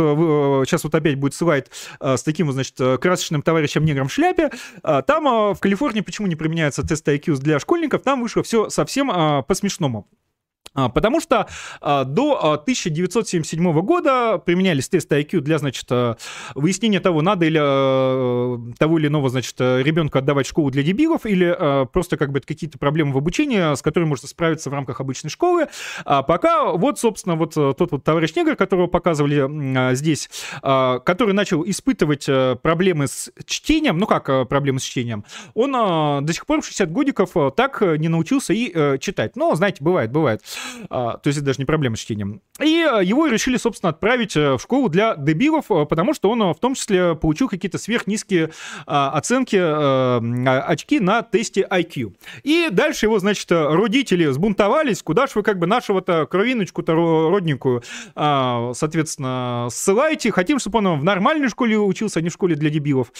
сейчас 0.67 0.81
э, 0.81 0.87
вот 0.87 0.95
опять 0.95 1.15
будет 1.15 1.33
слайд 1.33 1.71
э, 1.99 2.17
с 2.17 2.23
таким, 2.23 2.51
значит, 2.51 2.79
э, 2.79 2.97
красочным 2.97 3.41
товарищем-негром 3.41 4.07
в 4.07 4.13
шляпе. 4.13 4.51
Там 4.83 5.53
в 5.53 5.59
Калифорнии 5.59 6.01
почему 6.01 6.27
не 6.27 6.35
применяется 6.35 6.85
тест 6.85 7.07
IQ 7.07 7.37
для 7.37 7.59
школьников? 7.59 8.01
Там 8.03 8.21
вышло 8.21 8.43
все 8.43 8.69
совсем 8.69 9.09
по-смешному. 9.43 10.07
А, 10.75 10.89
потому 10.89 11.21
что 11.21 11.47
а, 11.81 12.03
до 12.03 12.37
1977 12.37 13.67
а, 13.67 13.81
года 13.81 14.37
применялись 14.37 14.89
тесты 14.89 15.21
IQ 15.21 15.39
для, 15.39 15.57
значит, 15.57 15.89
выяснения 16.53 16.99
того, 16.99 17.21
надо 17.21 17.45
или 17.45 18.75
того 18.75 18.99
или 18.99 19.07
иного, 19.07 19.29
значит, 19.29 19.59
ребенка 19.59 20.19
отдавать 20.19 20.45
в 20.45 20.49
школу 20.49 20.69
для 20.69 20.83
дебилов, 20.83 21.25
или 21.25 21.85
просто 21.91 22.17
как 22.17 22.31
бы 22.31 22.41
какие-то 22.41 22.77
проблемы 22.77 23.13
в 23.13 23.17
обучении, 23.17 23.75
с 23.75 23.81
которыми 23.81 24.09
можно 24.09 24.27
справиться 24.27 24.69
в 24.69 24.73
рамках 24.73 24.99
обычной 24.99 25.29
школы. 25.29 25.67
А 26.03 26.23
пока 26.23 26.71
вот, 26.73 26.99
собственно, 26.99 27.35
вот 27.35 27.53
тот 27.53 27.91
вот 27.91 28.03
товарищ 28.03 28.35
негр, 28.35 28.55
которого 28.55 28.87
показывали 28.87 29.95
здесь, 29.95 30.29
который 30.61 31.33
начал 31.33 31.63
испытывать 31.63 32.25
проблемы 32.61 33.07
с 33.07 33.31
чтением, 33.45 33.97
ну 33.97 34.07
как 34.07 34.49
проблемы 34.49 34.79
с 34.79 34.83
чтением, 34.83 35.23
он 35.53 35.71
до 36.25 36.33
сих 36.33 36.45
пор 36.45 36.61
в 36.61 36.65
60 36.65 36.91
годиков 36.91 37.31
так 37.55 37.81
не 37.81 38.09
научился 38.09 38.53
и 38.53 38.99
читать. 38.99 39.35
Но, 39.35 39.55
знаете, 39.55 39.77
бывает, 39.83 40.11
бывает. 40.11 40.41
А, 40.89 41.17
то 41.17 41.27
есть 41.27 41.37
это 41.37 41.47
даже 41.47 41.59
не 41.59 41.65
проблема 41.65 41.95
с 41.95 41.99
чтением. 41.99 42.41
И 42.61 42.81
а, 42.81 42.99
его 43.01 43.27
решили, 43.27 43.57
собственно, 43.57 43.89
отправить 43.89 44.35
э, 44.35 44.53
в 44.53 44.59
школу 44.59 44.89
для 44.89 45.15
дебилов, 45.15 45.65
э, 45.69 45.85
потому 45.85 46.13
что 46.13 46.29
он 46.29 46.41
э, 46.41 46.53
в 46.53 46.59
том 46.59 46.75
числе 46.75 47.15
получил 47.15 47.49
какие-то 47.49 47.77
сверхнизкие 47.77 48.51
а, 48.85 49.11
оценки, 49.11 49.55
очки 49.55 50.99
на 50.99 51.21
тесте 51.23 51.67
IQ. 51.69 52.15
И 52.43 52.67
дальше 52.71 53.05
его, 53.05 53.19
значит, 53.19 53.51
родители 53.51 54.25
сбунтовались, 54.27 55.01
куда 55.01 55.27
же 55.27 55.33
вы 55.35 55.43
как 55.43 55.59
бы 55.59 55.67
нашего-то 55.67 56.25
кровиночку-то 56.25 56.93
родненькую, 56.93 57.83
соответственно, 58.15 59.67
ссылаете, 59.71 60.31
хотим, 60.31 60.59
чтобы 60.59 60.79
он 60.79 60.99
в 60.99 61.03
нормальной 61.03 61.49
школе 61.49 61.77
учился, 61.77 62.19
а 62.19 62.21
не 62.21 62.29
в 62.29 62.33
школе 62.33 62.55
для 62.55 62.69
дебилов. 62.69 63.11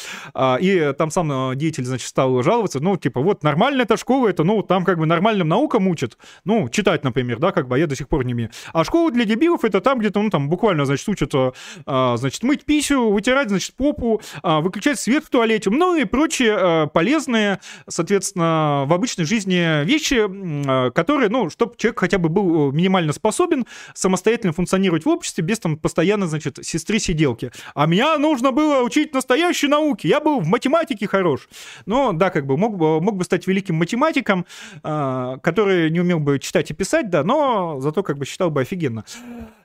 И 0.60 0.94
там 0.98 1.12
сам 1.12 1.58
деятель, 1.58 1.86
значит, 1.86 2.08
стал 2.08 2.42
жаловаться, 2.44 2.80
ну, 2.80 2.98
типа, 2.98 3.22
вот 3.22 3.44
нормальная 3.44 3.86
эта 3.86 3.98
школа, 3.98 4.28
это, 4.28 4.44
ну, 4.44 4.62
там 4.62 4.84
как 4.84 4.98
бы 4.98 5.06
нормальным 5.06 5.48
наукам 5.48 5.88
учат, 5.88 6.18
ну, 6.44 6.68
читать, 6.70 7.04
например, 7.04 7.35
например, 7.36 7.40
да, 7.40 7.52
как 7.52 7.68
бы, 7.68 7.76
а 7.76 7.80
я 7.80 7.88
до 7.88 7.96
сих 7.96 8.08
пор 8.08 8.26
не 8.26 8.34
умею. 8.34 8.50
А 8.74 8.84
школа 8.84 9.12
для 9.12 9.26
дебилов 9.26 9.64
это 9.64 9.82
там 9.82 10.00
где-то, 10.00 10.22
ну, 10.22 10.30
там, 10.30 10.50
буквально, 10.50 10.86
значит, 10.86 11.08
учат, 11.08 11.34
а, 11.86 12.18
значит, 12.18 12.44
мыть 12.44 12.66
писю, 12.66 13.10
вытирать, 13.10 13.50
значит, 13.50 13.76
попу, 13.76 14.22
а, 14.44 14.62
выключать 14.62 15.00
свет 15.00 15.24
в 15.26 15.30
туалете, 15.30 15.70
ну 15.70 15.96
и 15.96 16.06
прочие 16.06 16.56
а, 16.58 16.88
полезные, 16.88 17.60
соответственно, 17.88 18.86
в 18.88 18.94
обычной 18.94 19.26
жизни 19.26 19.84
вещи, 19.86 20.22
а, 20.68 20.92
которые, 20.92 21.30
ну, 21.30 21.50
чтобы 21.50 21.76
человек 21.78 22.00
хотя 22.00 22.18
бы 22.18 22.30
был 22.30 22.72
минимально 22.72 23.14
способен 23.14 23.66
самостоятельно 23.94 24.54
функционировать 24.54 25.06
в 25.06 25.10
обществе 25.10 25.44
без 25.44 25.60
там 25.60 25.78
постоянно, 25.78 26.28
значит, 26.28 26.60
сестры-сиделки. 26.62 27.52
А 27.74 27.86
меня 27.86 28.18
нужно 28.18 28.52
было 28.52 28.82
учить 28.82 29.14
настоящей 29.14 29.68
науке, 29.68 30.08
я 30.08 30.20
был 30.20 30.40
в 30.40 30.48
математике 30.48 31.08
хорош. 31.08 31.48
Но, 31.86 32.14
да, 32.14 32.30
как 32.30 32.46
бы, 32.46 32.58
мог, 32.58 32.78
мог 32.78 33.16
бы 33.16 33.24
стать 33.24 33.48
великим 33.48 33.76
математиком, 33.76 34.46
а, 34.84 35.38
который 35.38 35.90
не 35.90 36.00
умел 36.00 36.20
бы 36.20 36.40
читать 36.40 36.72
и 36.72 36.74
писать, 36.74 37.10
да, 37.10 37.24
но 37.26 37.80
зато 37.82 38.04
как 38.04 38.18
бы 38.18 38.26
считал 38.26 38.50
бы 38.52 38.62
офигенно. 38.62 39.04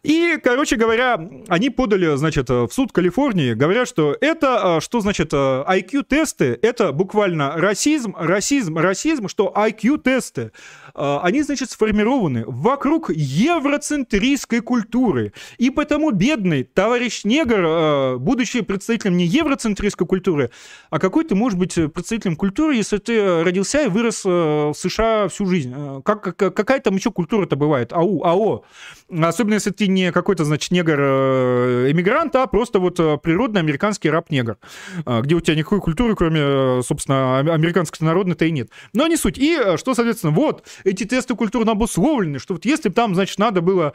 И, 0.02 0.38
короче 0.42 0.76
говоря, 0.76 1.20
они 1.48 1.68
подали, 1.68 2.16
значит, 2.16 2.48
в 2.48 2.70
суд 2.70 2.90
Калифорнии, 2.90 3.52
говорят, 3.52 3.86
что 3.86 4.16
это, 4.18 4.76
а, 4.76 4.80
что 4.80 5.00
значит 5.00 5.34
IQ-тесты, 5.34 6.58
это 6.62 6.92
буквально 6.92 7.52
расизм, 7.56 8.16
расизм, 8.18 8.78
расизм, 8.78 9.28
что 9.28 9.52
IQ-тесты, 9.54 10.52
они, 10.94 11.42
значит, 11.42 11.70
сформированы 11.70 12.44
вокруг 12.46 13.10
евроцентристской 13.10 14.60
культуры. 14.60 15.34
И 15.58 15.68
потому 15.68 16.12
бедный 16.12 16.64
товарищ 16.64 17.24
негр, 17.24 18.18
будучи 18.18 18.62
представителем 18.62 19.18
не 19.18 19.26
евроцентристской 19.26 20.06
культуры, 20.06 20.50
а 20.88 20.98
какой 20.98 21.24
ты 21.24 21.34
можешь 21.34 21.58
быть 21.58 21.74
представителем 21.74 22.36
культуры, 22.36 22.74
если 22.74 22.96
ты 22.96 23.44
родился 23.44 23.84
и 23.84 23.88
вырос 23.88 24.24
в 24.24 24.74
США 24.74 25.28
всю 25.28 25.44
жизнь? 25.44 25.74
Как, 26.04 26.36
какая 26.36 26.80
там 26.80 26.96
еще 26.96 27.10
культура-то 27.12 27.56
бывает? 27.56 27.92
АУ, 27.92 28.24
АО. 28.24 28.64
Особенно 29.10 29.54
если 29.54 29.70
ты 29.70 29.89
не 29.90 30.12
какой-то, 30.12 30.44
значит, 30.44 30.70
негр-эмигрант, 30.70 32.34
а 32.36 32.46
просто 32.46 32.78
вот 32.78 32.98
э, 32.98 33.18
природный 33.22 33.60
американский 33.60 34.10
раб-негр, 34.10 34.58
э, 35.04 35.20
где 35.22 35.34
у 35.34 35.40
тебя 35.40 35.56
никакой 35.56 35.80
культуры, 35.80 36.16
кроме, 36.16 36.40
э, 36.40 36.82
собственно, 36.84 37.38
американской 37.38 38.06
народной-то 38.06 38.44
и 38.44 38.50
нет. 38.50 38.70
Но 38.92 39.06
не 39.06 39.16
суть. 39.16 39.38
И 39.38 39.76
что, 39.76 39.94
соответственно, 39.94 40.32
вот 40.32 40.66
эти 40.84 41.04
тесты 41.04 41.34
культурно 41.34 41.72
обусловлены, 41.72 42.38
что 42.38 42.54
вот 42.54 42.64
если 42.64 42.88
там, 42.88 43.14
значит, 43.14 43.38
надо 43.38 43.60
было 43.60 43.94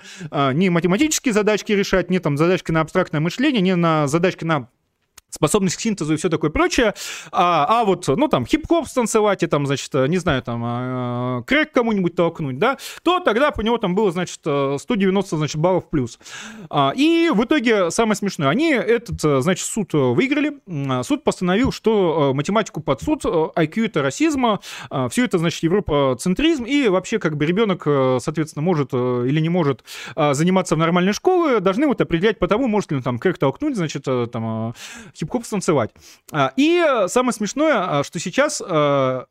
не 0.54 0.70
математические 0.70 1.34
задачки 1.34 1.72
решать, 1.72 2.10
не 2.10 2.20
там 2.20 2.38
задачки 2.38 2.72
на 2.72 2.82
абстрактное 2.82 3.22
мышление, 3.22 3.62
не 3.62 3.76
на 3.76 4.08
задачки 4.08 4.44
на 4.44 4.70
способность 5.36 5.76
к 5.76 5.80
синтезу 5.82 6.14
и 6.14 6.18
все 6.18 6.30
такое 6.30 6.50
прочее, 6.50 6.94
а, 7.32 7.82
а 7.82 7.86
вот, 7.86 8.08
ну, 8.08 8.28
там, 8.28 8.46
хип-хоп 8.46 8.88
станцевать 8.88 9.44
и 9.44 9.48
там, 9.48 9.66
значит, 9.68 9.94
не 9.94 10.18
знаю, 10.18 10.42
там, 10.42 10.64
э, 10.66 11.44
крэк 11.46 11.72
кому-нибудь 11.74 12.16
толкнуть, 12.16 12.58
да, 12.58 12.78
то 13.04 13.20
тогда 13.20 13.52
по 13.52 13.62
него 13.62 13.78
там 13.78 13.96
было, 13.96 14.12
значит, 14.12 14.40
190, 14.40 15.38
значит, 15.38 15.58
баллов 15.58 15.90
плюс. 15.90 16.18
А, 16.70 16.94
и 16.96 17.30
в 17.34 17.44
итоге, 17.44 17.92
самое 17.92 18.16
смешное, 18.16 18.50
они 18.50 18.72
этот, 18.72 19.44
значит, 19.44 19.66
суд 19.66 19.94
выиграли, 19.94 20.60
суд 21.04 21.24
постановил, 21.24 21.72
что 21.72 22.32
математику 22.34 22.82
под 22.82 23.02
суд, 23.02 23.26
IQ 23.26 23.86
это 23.86 24.02
расизм, 24.02 24.60
все 25.10 25.26
это, 25.26 25.38
значит, 25.38 25.64
Европа 25.64 26.16
центризм, 26.20 26.64
и 26.64 26.88
вообще, 26.88 27.20
как 27.20 27.36
бы, 27.36 27.46
ребенок, 27.46 27.84
соответственно, 28.22 28.64
может 28.64 28.94
или 28.94 29.40
не 29.40 29.50
может 29.50 29.84
заниматься 30.16 30.76
в 30.76 30.78
нормальной 30.78 31.14
школе, 31.14 31.60
должны 31.60 31.88
вот 31.88 32.00
определять 32.00 32.40
по 32.40 32.48
тому, 32.48 32.68
может 32.68 32.92
ли 32.92 32.98
он 32.98 33.04
там 33.04 33.20
крэк 33.20 33.38
толкнуть, 33.38 33.76
значит, 33.76 34.06
там, 34.32 34.74
хип-хоп 35.26 35.46
станцевать. 35.46 35.92
А, 36.32 36.54
и 36.56 37.06
самое 37.08 37.34
смешное, 37.34 38.00
а, 38.00 38.04
что 38.04 38.20
сейчас 38.20 38.62
а, 38.66 39.26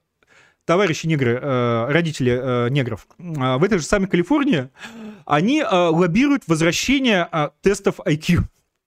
товарищи 0.65 1.07
негры, 1.07 1.39
родители 1.39 2.71
негров, 2.71 3.07
в 3.19 3.65
этой 3.65 3.79
же 3.79 3.85
самой 3.85 4.09
Калифорнии, 4.09 4.71
они 5.27 5.63
лоббируют 5.63 6.45
возвращение 6.47 7.29
тестов 7.61 8.01
IQ. 8.01 8.45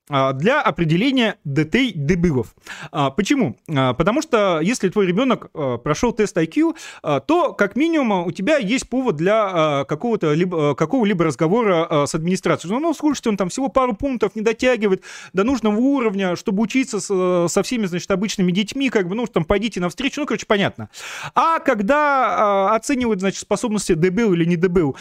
А, 0.09 0.31
для 0.33 0.61
определения 0.61 1.35
детей 1.43 1.91
дебилов. 1.93 2.55
А, 2.91 3.09
почему? 3.09 3.57
А, 3.69 3.93
потому 3.93 4.21
что 4.21 4.61
если 4.61 4.87
твой 4.89 5.05
ребенок 5.05 5.51
прошел 5.83 6.13
тест 6.13 6.37
IQ, 6.37 6.75
то 7.01 7.53
как 7.53 7.75
минимум 7.75 8.25
у 8.25 8.31
тебя 8.31 8.57
есть 8.57 8.89
повод 8.89 9.15
для 9.15 9.85
какого-то 9.87 10.33
либо, 10.33 10.75
какого-либо 10.75 11.25
разговора 11.25 12.05
с 12.05 12.15
администрацией. 12.15 12.73
Ну, 12.77 12.93
слушайте, 12.93 13.29
он 13.29 13.37
там 13.37 13.49
всего 13.49 13.67
пару 13.69 13.93
пунктов 13.93 14.35
не 14.35 14.41
дотягивает 14.41 15.03
до 15.33 15.43
нужного 15.43 15.77
уровня, 15.77 16.35
чтобы 16.35 16.63
учиться 16.63 16.99
со 16.99 17.63
всеми, 17.63 17.85
значит, 17.85 18.09
обычными 18.11 18.51
детьми, 18.51 18.89
как 18.89 19.07
бы, 19.07 19.15
ну, 19.15 19.27
там, 19.27 19.45
пойдите 19.45 19.79
навстречу, 19.79 20.21
ну, 20.21 20.27
короче, 20.27 20.45
понятно. 20.45 20.89
А 21.35 21.59
когда 21.59 22.73
оценивают, 22.73 23.19
значит, 23.19 23.41
способности 23.41 23.93
дебил 23.93 24.33
или 24.33 24.45
не 24.45 24.55
дебил 24.55 24.95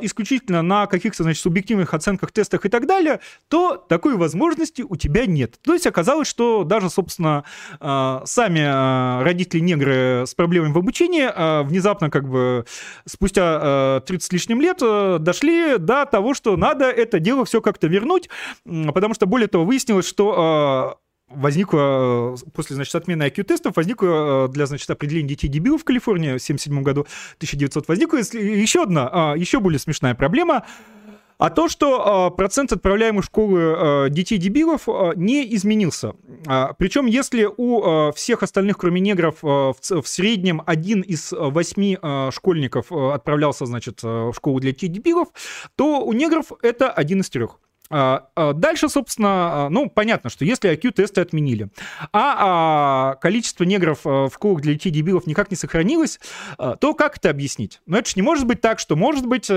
исключительно 0.00 0.62
на 0.62 0.86
каких-то, 0.86 1.22
значит, 1.22 1.42
субъективных 1.42 1.94
оценках, 1.94 2.32
тестах 2.32 2.66
и 2.66 2.68
так 2.68 2.86
далее, 2.86 3.20
то 3.48 3.76
такой 3.76 4.16
возможности 4.16 4.49
возможности 4.50 4.82
у 4.82 4.96
тебя 4.96 5.26
нет. 5.26 5.58
То 5.62 5.72
есть 5.72 5.86
оказалось, 5.86 6.28
что 6.28 6.64
даже, 6.64 6.90
собственно, 6.90 7.44
а, 7.78 8.22
сами 8.24 8.62
а, 8.64 9.22
родители-негры 9.22 10.24
с 10.26 10.34
проблемами 10.34 10.72
в 10.72 10.78
обучении 10.78 11.28
а, 11.32 11.62
внезапно 11.62 12.10
как 12.10 12.28
бы 12.28 12.64
спустя 13.06 14.00
30 14.06 14.22
с 14.22 14.32
лишним 14.32 14.60
лет 14.60 14.78
дошли 15.22 15.78
до 15.78 16.06
того, 16.06 16.34
что 16.34 16.56
надо 16.56 16.86
это 16.86 17.18
дело 17.20 17.44
все 17.44 17.60
как-то 17.60 17.86
вернуть, 17.86 18.28
потому 18.64 19.14
что, 19.14 19.26
более 19.26 19.48
того, 19.48 19.64
выяснилось, 19.64 20.06
что 20.06 20.98
возникло 21.28 22.36
после, 22.52 22.76
значит, 22.76 22.94
отмены 22.94 23.24
IQ-тестов, 23.24 23.76
возникло 23.76 24.48
для, 24.48 24.66
значит, 24.66 24.90
определения 24.90 25.28
детей-дебилов 25.28 25.82
в 25.82 25.84
Калифорнии 25.84 26.30
в 26.30 26.42
1977 26.42 26.82
году, 26.82 27.06
1900, 27.36 27.88
возникла 27.88 28.16
еще 28.18 28.82
одна, 28.82 29.34
еще 29.36 29.60
более 29.60 29.78
смешная 29.78 30.14
проблема– 30.14 30.64
а 31.40 31.48
то, 31.48 31.68
что 31.68 32.30
э, 32.30 32.36
процент 32.36 32.70
отправляемых 32.70 33.24
в 33.24 33.26
школы 33.26 33.60
э, 33.60 34.10
детей-дебилов 34.10 34.82
э, 34.86 35.12
не 35.16 35.54
изменился. 35.56 36.12
А, 36.46 36.74
причем, 36.74 37.06
если 37.06 37.48
у 37.56 38.10
э, 38.10 38.12
всех 38.12 38.42
остальных, 38.42 38.76
кроме 38.76 39.00
негров, 39.00 39.36
э, 39.42 39.46
в, 39.46 40.04
среднем 40.04 40.62
один 40.66 41.00
из 41.00 41.32
восьми 41.32 41.98
э, 42.00 42.30
школьников 42.30 42.92
э, 42.92 43.12
отправлялся, 43.12 43.64
значит, 43.64 44.02
в 44.02 44.34
школу 44.34 44.60
для 44.60 44.72
детей-дебилов, 44.72 45.28
то 45.76 46.04
у 46.04 46.12
негров 46.12 46.52
это 46.62 46.90
один 46.90 47.22
из 47.22 47.30
трех. 47.30 47.58
Дальше, 47.90 48.88
собственно, 48.88 49.68
ну, 49.68 49.90
понятно, 49.90 50.30
что 50.30 50.44
если 50.44 50.70
IQ-тесты 50.70 51.22
отменили, 51.22 51.70
а, 52.12 52.36
а 52.38 53.14
количество 53.16 53.64
негров 53.64 54.04
в 54.04 54.30
школах 54.32 54.62
для 54.62 54.74
детей 54.74 54.90
дебилов 54.90 55.26
никак 55.26 55.50
не 55.50 55.56
сохранилось, 55.56 56.20
то 56.56 56.94
как 56.94 57.16
это 57.16 57.30
объяснить? 57.30 57.80
Ну, 57.86 57.96
это 57.96 58.08
же 58.08 58.12
не 58.14 58.22
может 58.22 58.46
быть 58.46 58.60
так, 58.60 58.78
что, 58.78 58.94
может 58.94 59.26
быть, 59.26 59.50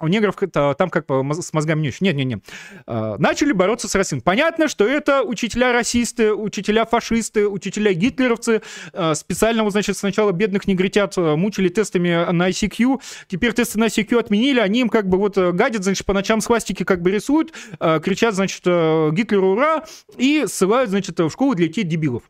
у 0.00 0.08
негров 0.08 0.36
там 0.52 0.90
как 0.90 1.06
с 1.08 1.52
мозгами 1.52 1.82
не 1.82 1.88
очень. 1.88 2.06
Нет-нет-нет. 2.06 2.42
А, 2.86 3.16
начали 3.18 3.52
бороться 3.52 3.88
с 3.88 3.94
расизмом. 3.94 4.22
Понятно, 4.22 4.66
что 4.66 4.86
это 4.86 5.22
учителя-расисты, 5.22 6.34
учителя-фашисты, 6.34 7.48
учителя-гитлеровцы. 7.48 8.62
А, 8.92 9.14
специально, 9.14 9.68
значит, 9.70 9.96
сначала 9.96 10.32
бедных 10.32 10.66
негритят 10.66 11.14
а, 11.16 11.36
мучили 11.36 11.68
тестами 11.68 12.30
на 12.32 12.50
ICQ. 12.50 13.00
Теперь 13.28 13.52
тесты 13.52 13.78
на 13.78 13.84
ICQ 13.84 14.18
отменили. 14.18 14.58
Они 14.58 14.80
им 14.80 14.88
как 14.88 15.08
бы 15.08 15.16
вот 15.16 15.38
гадят, 15.38 15.84
значит, 15.84 16.04
по 16.06 16.12
ночам 16.12 16.40
свастики 16.40 16.82
как 16.82 17.00
бы 17.00 17.12
рисуют, 17.12 17.52
кричат, 17.78 18.34
значит, 18.34 18.64
Гитлеру 18.64 19.52
ура, 19.52 19.84
и 20.16 20.44
ссылают, 20.46 20.90
значит, 20.90 21.20
в 21.20 21.30
школу 21.30 21.54
для 21.54 21.68
детей 21.68 21.84
дебилов. 21.84 22.24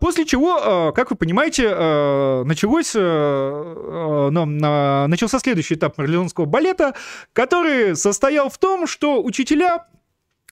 После 0.00 0.24
чего, 0.24 0.92
как 0.92 1.10
вы 1.10 1.16
понимаете, 1.16 1.68
началось, 2.44 2.94
начался 5.10 5.38
следующий 5.38 5.74
этап 5.74 5.98
марлезонского 5.98 6.46
балета, 6.46 6.69
который 7.32 7.96
состоял 7.96 8.48
в 8.48 8.58
том, 8.58 8.86
что 8.86 9.22
учителя 9.22 9.86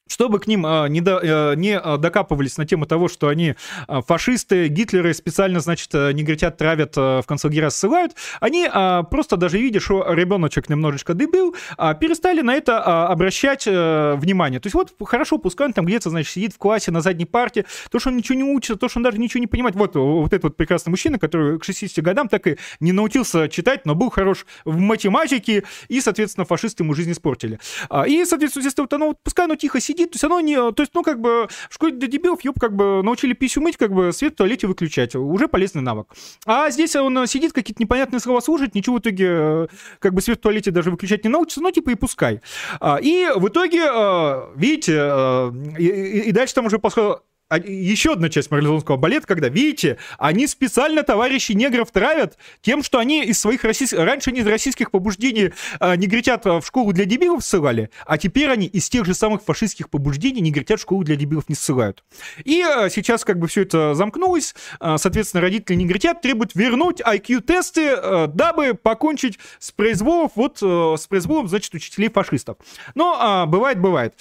чтобы 0.09 0.41
к 0.41 0.47
ним 0.47 0.67
а, 0.67 0.89
не, 0.89 1.01
до, 1.01 1.21
а, 1.23 1.55
не 1.55 1.79
а, 1.79 1.97
докапывались 1.97 2.57
на 2.57 2.67
тему 2.67 2.87
того, 2.87 3.09
что 3.09 3.29
они 3.29 3.55
а, 3.87 4.03
фашисты, 4.03 4.69
Гитлеры 4.69 5.15
специально, 5.15 5.61
значит, 5.61 5.95
э, 5.95 6.13
негритят 6.13 6.57
травят, 6.57 6.95
а, 6.97 7.23
в 7.23 7.27
конце 7.27 7.49
лагеря 7.49 7.71
ссылают, 7.71 8.13
они 8.41 8.69
просто 9.11 9.37
даже 9.37 9.59
видя, 9.59 9.81
что 9.81 10.13
ребеночек 10.13 10.69
немножечко 10.69 11.15
дебил, 11.15 11.55
перестали 12.01 12.41
на 12.41 12.55
это 12.55 13.07
обращать 13.07 13.67
внимание. 13.67 14.61
То 14.61 14.67
есть 14.67 14.75
вот 14.75 14.93
хорошо, 15.05 15.39
пускай 15.39 15.67
он 15.67 15.73
там 15.73 15.85
где-то, 15.85 16.11
значит, 16.11 16.33
сидит 16.33 16.55
в 16.55 16.59
классе 16.59 16.91
на 16.91 17.01
задней 17.01 17.27
парте, 17.27 17.65
то, 17.91 17.99
что 17.99 18.11
он 18.11 18.17
ничего 18.17 18.37
не 18.37 18.45
учится, 18.45 18.77
то, 18.77 18.89
что 18.89 18.99
он 18.99 19.05
даже 19.05 19.19
ничего 19.19 19.41
не 19.41 19.47
понимает. 19.47 19.77
Вот, 19.77 19.95
вот 19.95 20.33
этот 20.33 20.45
вот 20.45 20.57
прекрасный 20.57 20.91
мужчина, 20.91 21.19
который 21.19 21.59
к 21.59 21.65
60 21.65 22.03
годам 22.05 22.29
так 22.29 22.47
и 22.47 22.57
не 22.81 22.93
научился 22.93 23.49
читать, 23.49 23.85
но 23.87 23.95
был 23.95 24.11
хорош 24.11 24.47
в 24.65 24.79
математике, 24.79 25.65
и, 25.89 26.01
соответственно, 26.01 26.45
фашисты 26.45 26.83
ему 26.83 26.95
жизнь 26.95 27.13
испортили. 27.13 27.59
И, 28.07 28.25
соответственно, 28.25 28.71
вот 28.77 28.93
оно, 28.93 29.15
пускай 29.23 29.45
оно 29.45 29.57
тихо 29.57 29.81
сидит, 29.81 29.98
сидит, 29.99 30.13
то 30.13 30.17
есть 30.17 30.25
оно 30.25 30.41
не... 30.41 30.57
То 30.57 30.83
есть, 30.83 30.93
ну, 30.95 31.03
как 31.03 31.21
бы, 31.21 31.49
в 31.69 31.75
школе 31.75 31.93
для 31.93 32.09
дебилов, 32.09 32.45
ёб, 32.45 32.59
как 32.59 32.75
бы, 32.75 33.03
научили 33.03 33.33
писю 33.35 33.61
мыть, 33.61 33.77
как 33.77 33.93
бы, 33.93 34.13
свет 34.13 34.35
в 34.35 34.37
туалете 34.37 34.67
выключать. 34.67 35.15
Уже 35.15 35.49
полезный 35.49 35.83
навык. 35.83 36.07
А 36.47 36.71
здесь 36.71 36.97
он 36.97 37.27
сидит, 37.27 37.53
какие-то 37.53 37.83
непонятные 37.83 38.21
слова 38.21 38.41
слушает, 38.41 38.75
ничего 38.75 38.97
в 38.97 39.01
итоге, 39.01 39.27
э, 39.29 39.67
как 39.99 40.15
бы, 40.15 40.21
свет 40.21 40.39
в 40.39 40.43
туалете 40.43 40.71
даже 40.71 40.91
выключать 40.91 41.25
не 41.25 41.31
научится, 41.31 41.61
ну, 41.61 41.71
типа, 41.71 41.91
и 41.91 41.95
пускай. 41.95 42.41
А, 42.81 42.99
и 43.01 43.29
в 43.35 43.49
итоге, 43.49 43.83
э, 43.85 44.53
видите, 44.57 44.95
э, 44.97 45.53
и 45.79 46.33
дальше 46.33 46.55
там 46.55 46.67
уже 46.67 46.79
пошло 46.79 47.23
а, 47.49 47.59
еще 47.59 48.13
одна 48.13 48.29
часть 48.29 48.51
марлезонского 48.51 48.97
балета, 48.97 49.27
когда, 49.27 49.49
видите, 49.49 49.99
они 50.19 50.47
специально 50.47 51.03
товарищи 51.03 51.53
негров 51.53 51.91
травят 51.91 52.37
тем, 52.61 52.83
что 52.83 52.99
они 52.99 53.25
из 53.25 53.41
своих 53.41 53.65
российских... 53.65 53.99
Раньше 53.99 54.31
они 54.31 54.41
из 54.41 54.47
российских 54.47 54.91
побуждений 54.91 55.53
а, 55.81 55.97
негритят 55.97 56.45
в 56.45 56.63
школу 56.63 56.93
для 56.93 57.05
дебилов 57.05 57.45
ссылали, 57.45 57.91
а 58.07 58.19
теперь 58.19 58.51
они 58.51 58.67
из 58.67 58.89
тех 58.89 59.07
же 59.07 59.15
самых 59.15 59.43
фашистских 59.43 59.89
побуждений 59.89 60.41
негритят 60.41 60.79
в 60.79 60.83
школу 60.83 61.05
для 61.05 61.17
дебилов 61.17 61.49
не 61.49 61.55
ссылают. 61.55 62.05
И 62.45 62.61
а, 62.61 62.91
сейчас 62.91 63.25
как 63.25 63.39
бы 63.39 63.49
все 63.49 63.63
это 63.63 63.95
замкнулось, 63.95 64.55
а, 64.79 64.99
соответственно, 64.99 65.41
родители 65.41 65.77
негритят 65.77 66.21
требуют 66.21 66.55
вернуть 66.55 67.01
IQ-тесты, 67.01 67.89
а, 67.89 68.27
дабы 68.27 68.75
покончить 68.75 69.39
с 69.59 69.71
произволом, 69.73 70.31
вот, 70.35 70.59
а, 70.63 70.97
с 70.97 71.07
произволом, 71.07 71.49
значит, 71.49 71.73
учителей 71.75 72.11
фашистов. 72.11 72.59
Но 72.95 73.17
а, 73.19 73.47
бывает, 73.47 73.81
бывает. 73.81 74.15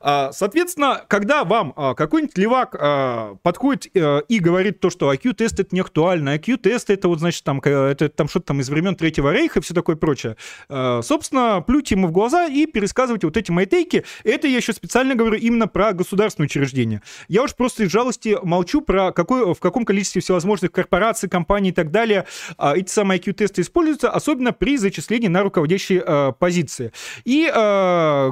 А, 0.00 0.32
соответственно, 0.32 1.02
когда 1.08 1.44
вам 1.44 1.74
а, 1.76 1.94
какой-нибудь 1.94 2.36
левак 2.38 2.74
а, 2.78 3.36
подходит 3.42 3.88
э, 3.94 4.22
и 4.28 4.38
говорит 4.38 4.80
то, 4.80 4.88
что 4.88 5.12
IQ-тест 5.12 5.60
это 5.60 5.74
не 5.74 5.80
актуально, 5.80 6.36
IQ-тест 6.36 6.88
это 6.88 7.08
вот, 7.08 7.18
значит, 7.18 7.44
там, 7.44 7.60
это 7.60 8.08
там 8.08 8.28
что-то 8.28 8.46
там 8.46 8.60
из 8.60 8.70
времен 8.70 8.96
Третьего 8.96 9.32
Рейха 9.32 9.58
и 9.58 9.62
все 9.62 9.74
такое 9.74 9.96
прочее, 9.96 10.36
собственно, 10.68 11.62
плюйте 11.66 11.94
ему 11.94 12.08
в 12.08 12.12
глаза 12.12 12.46
и 12.46 12.66
пересказывайте 12.66 13.26
вот 13.26 13.36
эти 13.36 13.50
мои 13.50 13.66
тейки. 13.66 14.04
Это 14.24 14.48
я 14.48 14.56
еще 14.56 14.72
специально 14.72 15.14
говорю 15.14 15.36
именно 15.36 15.68
про 15.68 15.92
государственные 15.92 16.46
учреждения. 16.46 17.02
Я 17.28 17.42
уж 17.42 17.54
просто 17.54 17.84
из 17.84 17.90
жалости 17.90 18.38
молчу 18.42 18.80
про 18.80 19.12
какой, 19.12 19.54
в 19.54 19.58
каком 19.58 19.84
количестве 19.84 20.22
всевозможных 20.22 20.72
корпораций, 20.72 21.28
компаний 21.28 21.70
и 21.70 21.72
так 21.72 21.90
далее 21.90 22.26
эти 22.58 22.90
самые 22.90 23.20
IQ-тесты 23.20 23.62
используются, 23.62 24.10
особенно 24.10 24.52
при 24.52 24.76
зачислении 24.76 25.28
на 25.28 25.42
руководящие 25.42 26.34
позиции. 26.38 26.92
И, 27.24 27.46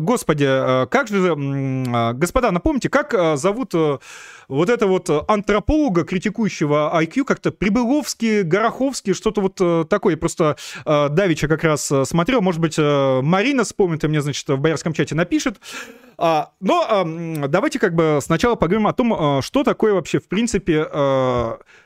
господи, 0.01 0.47
как 0.87 1.09
же 1.09 1.58
господа, 2.15 2.51
напомните, 2.51 2.89
как 2.89 3.15
а, 3.15 3.37
зовут 3.37 3.75
э, 3.75 3.99
вот 4.49 4.71
это 4.71 4.87
вот 4.87 5.11
антрополога, 5.29 6.05
критикующего 6.05 6.91
IQ, 7.03 7.25
как-то 7.25 7.51
Прибыловский, 7.51 8.43
Гороховский, 8.43 9.15
что-то 9.15 9.41
вот 9.41 9.59
э, 9.61 9.85
такое. 9.89 10.15
Я 10.15 10.19
просто 10.19 10.57
э, 10.85 11.09
Давича 11.09 11.49
как 11.49 11.65
раз 11.65 11.93
смотрел. 12.05 12.41
Может 12.41 12.61
быть, 12.61 12.79
Марина 12.79 13.65
вспомнит 13.65 14.05
и 14.05 14.09
мне, 14.09 14.21
значит, 14.21 14.49
в 14.49 14.59
боярском 14.59 14.93
чате 14.93 15.15
напишет. 15.15 15.59
А, 16.21 16.51
но 16.61 17.05
давайте 17.47 17.79
как 17.79 17.95
бы 17.95 18.19
сначала 18.21 18.57
поговорим 18.57 18.89
о 18.89 18.93
том, 18.93 19.41
что 19.43 19.63
такое 19.63 19.95
вообще, 19.95 20.19
в 20.19 20.27
принципе, 20.29 20.89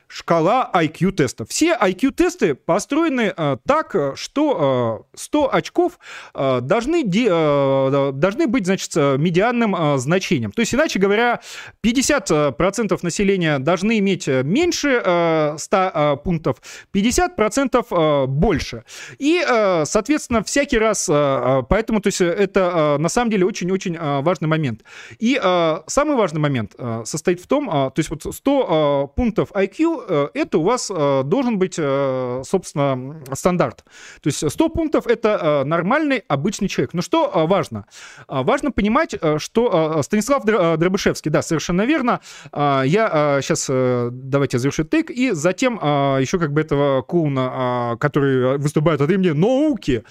шкала 0.07 0.69
IQ-тестов. 0.73 1.49
Все 1.49 1.75
IQ-тесты 1.75 2.53
построены 2.53 3.33
э, 3.35 3.57
так, 3.65 3.95
что 4.15 5.05
э, 5.13 5.17
100 5.17 5.53
очков 5.53 5.99
э, 6.35 6.59
должны, 6.61 7.03
де, 7.03 7.27
э, 7.29 8.11
должны 8.13 8.45
быть, 8.47 8.65
значит, 8.65 8.95
медианным 8.95 9.75
э, 9.75 9.97
значением. 9.97 10.51
То 10.51 10.59
есть, 10.59 10.75
иначе 10.75 10.99
говоря, 10.99 11.41
50% 11.83 12.99
населения 13.01 13.57
должны 13.57 13.97
иметь 13.99 14.27
меньше 14.27 15.01
э, 15.03 15.55
100 15.57 15.77
э, 15.77 16.17
пунктов, 16.23 16.57
50% 16.93 17.85
э, 17.89 18.25
больше. 18.27 18.83
И, 19.17 19.43
э, 19.45 19.85
соответственно, 19.85 20.43
всякий 20.43 20.77
раз, 20.77 21.09
э, 21.09 21.13
э 21.13 21.63
поэтому, 21.67 22.01
то 22.01 22.07
есть, 22.07 22.21
это 22.21 22.59
э, 22.59 23.01
на 23.01 23.09
самом 23.09 23.31
деле 23.31 23.45
очень-очень 23.45 23.95
э, 23.95 24.21
важный 24.21 24.47
момент. 24.47 24.83
И 25.17 25.39
э, 25.41 25.79
самый 25.87 26.15
важный 26.15 26.39
момент 26.39 26.75
э, 26.77 27.01
состоит 27.05 27.41
в 27.41 27.47
том, 27.47 27.67
э, 27.67 27.71
то 27.71 27.93
есть, 27.97 28.11
вот 28.11 28.23
100 28.31 29.09
э, 29.09 29.15
пунктов 29.15 29.51
IQ 29.53 30.02
Э, 30.02 30.02
это 30.33 30.57
у 30.57 30.63
вас 30.63 30.91
э, 30.93 31.23
должен 31.23 31.57
быть, 31.57 31.75
э, 31.77 32.41
собственно, 32.45 33.21
стандарт. 33.33 33.83
То 34.21 34.27
есть 34.27 34.49
100 34.49 34.69
пунктов— 34.69 35.07
это 35.07 35.63
нормальный, 35.65 36.23
обычный 36.27 36.67
человек. 36.67 36.93
Но 36.93 37.01
что 37.01 37.29
важно? 37.47 37.85
Важно 38.27 38.71
понимать, 38.71 39.15
что 39.37 40.01
Станислав 40.03 40.43
Дробышевский, 40.45 41.31
да, 41.31 41.41
совершенно 41.41 41.83
верно. 41.83 42.19
Я 42.53 43.39
сейчас, 43.41 43.67
давайте 43.69 44.59
завершу 44.59 44.83
тейк, 44.83 45.09
и 45.09 45.31
затем 45.31 45.75
еще 45.75 46.39
как 46.39 46.53
бы 46.53 46.61
этого 46.61 47.01
клоуна, 47.01 47.97
который 47.99 48.57
выступает 48.57 49.01
от 49.01 49.09
имени 49.09 49.31
науки, 49.31 50.03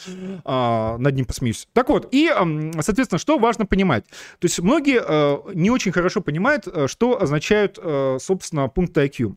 над 0.44 1.14
ним 1.14 1.24
посмеюсь. 1.24 1.69
Так 1.73 1.89
вот, 1.89 2.09
и, 2.10 2.31
соответственно, 2.81 3.19
что 3.19 3.39
важно 3.39 3.66
понимать. 3.66 4.05
То 4.39 4.47
есть 4.47 4.60
многие 4.60 5.02
не 5.55 5.70
очень 5.70 5.93
хорошо 5.93 6.20
понимают, 6.20 6.66
что 6.86 7.20
означают, 7.20 7.78
собственно, 8.23 8.69
пункты 8.69 9.06
IQ. 9.06 9.36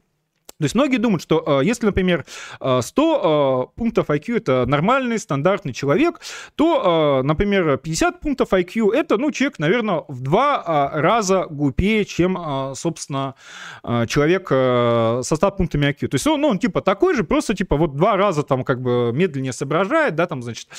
То 0.57 0.63
есть 0.63 0.75
многие 0.75 0.97
думают, 0.97 1.21
что 1.21 1.43
э, 1.45 1.65
если, 1.65 1.85
например, 1.85 2.25
100 2.59 3.71
э, 3.73 3.77
пунктов 3.77 4.09
IQ 4.09 4.37
это 4.37 4.65
нормальный, 4.65 5.19
стандартный 5.19 5.73
человек, 5.73 6.21
то, 6.55 7.19
э, 7.19 7.27
например, 7.27 7.77
50 7.77 8.21
пунктов 8.21 8.53
IQ 8.53 8.93
это, 8.93 9.17
ну, 9.17 9.31
человек, 9.31 9.59
наверное, 9.59 10.05
в 10.07 10.21
два 10.21 10.91
раза 10.93 11.47
глупее, 11.49 12.05
чем, 12.05 12.73
собственно, 12.75 13.35
человек 13.83 14.47
со 14.47 15.35
100 15.35 15.51
пунктами 15.51 15.87
IQ. 15.87 16.07
То 16.07 16.15
есть 16.15 16.27
он, 16.27 16.39
ну, 16.39 16.47
он 16.47 16.59
типа 16.59 16.81
такой 16.81 17.15
же, 17.15 17.23
просто 17.23 17.53
типа 17.53 17.75
вот 17.75 17.95
два 17.95 18.15
раза 18.15 18.43
там 18.43 18.63
как 18.63 18.81
бы 18.81 19.11
медленнее 19.13 19.51
соображает, 19.51 20.15
да, 20.15 20.25
там, 20.25 20.41
значит, 20.41 20.69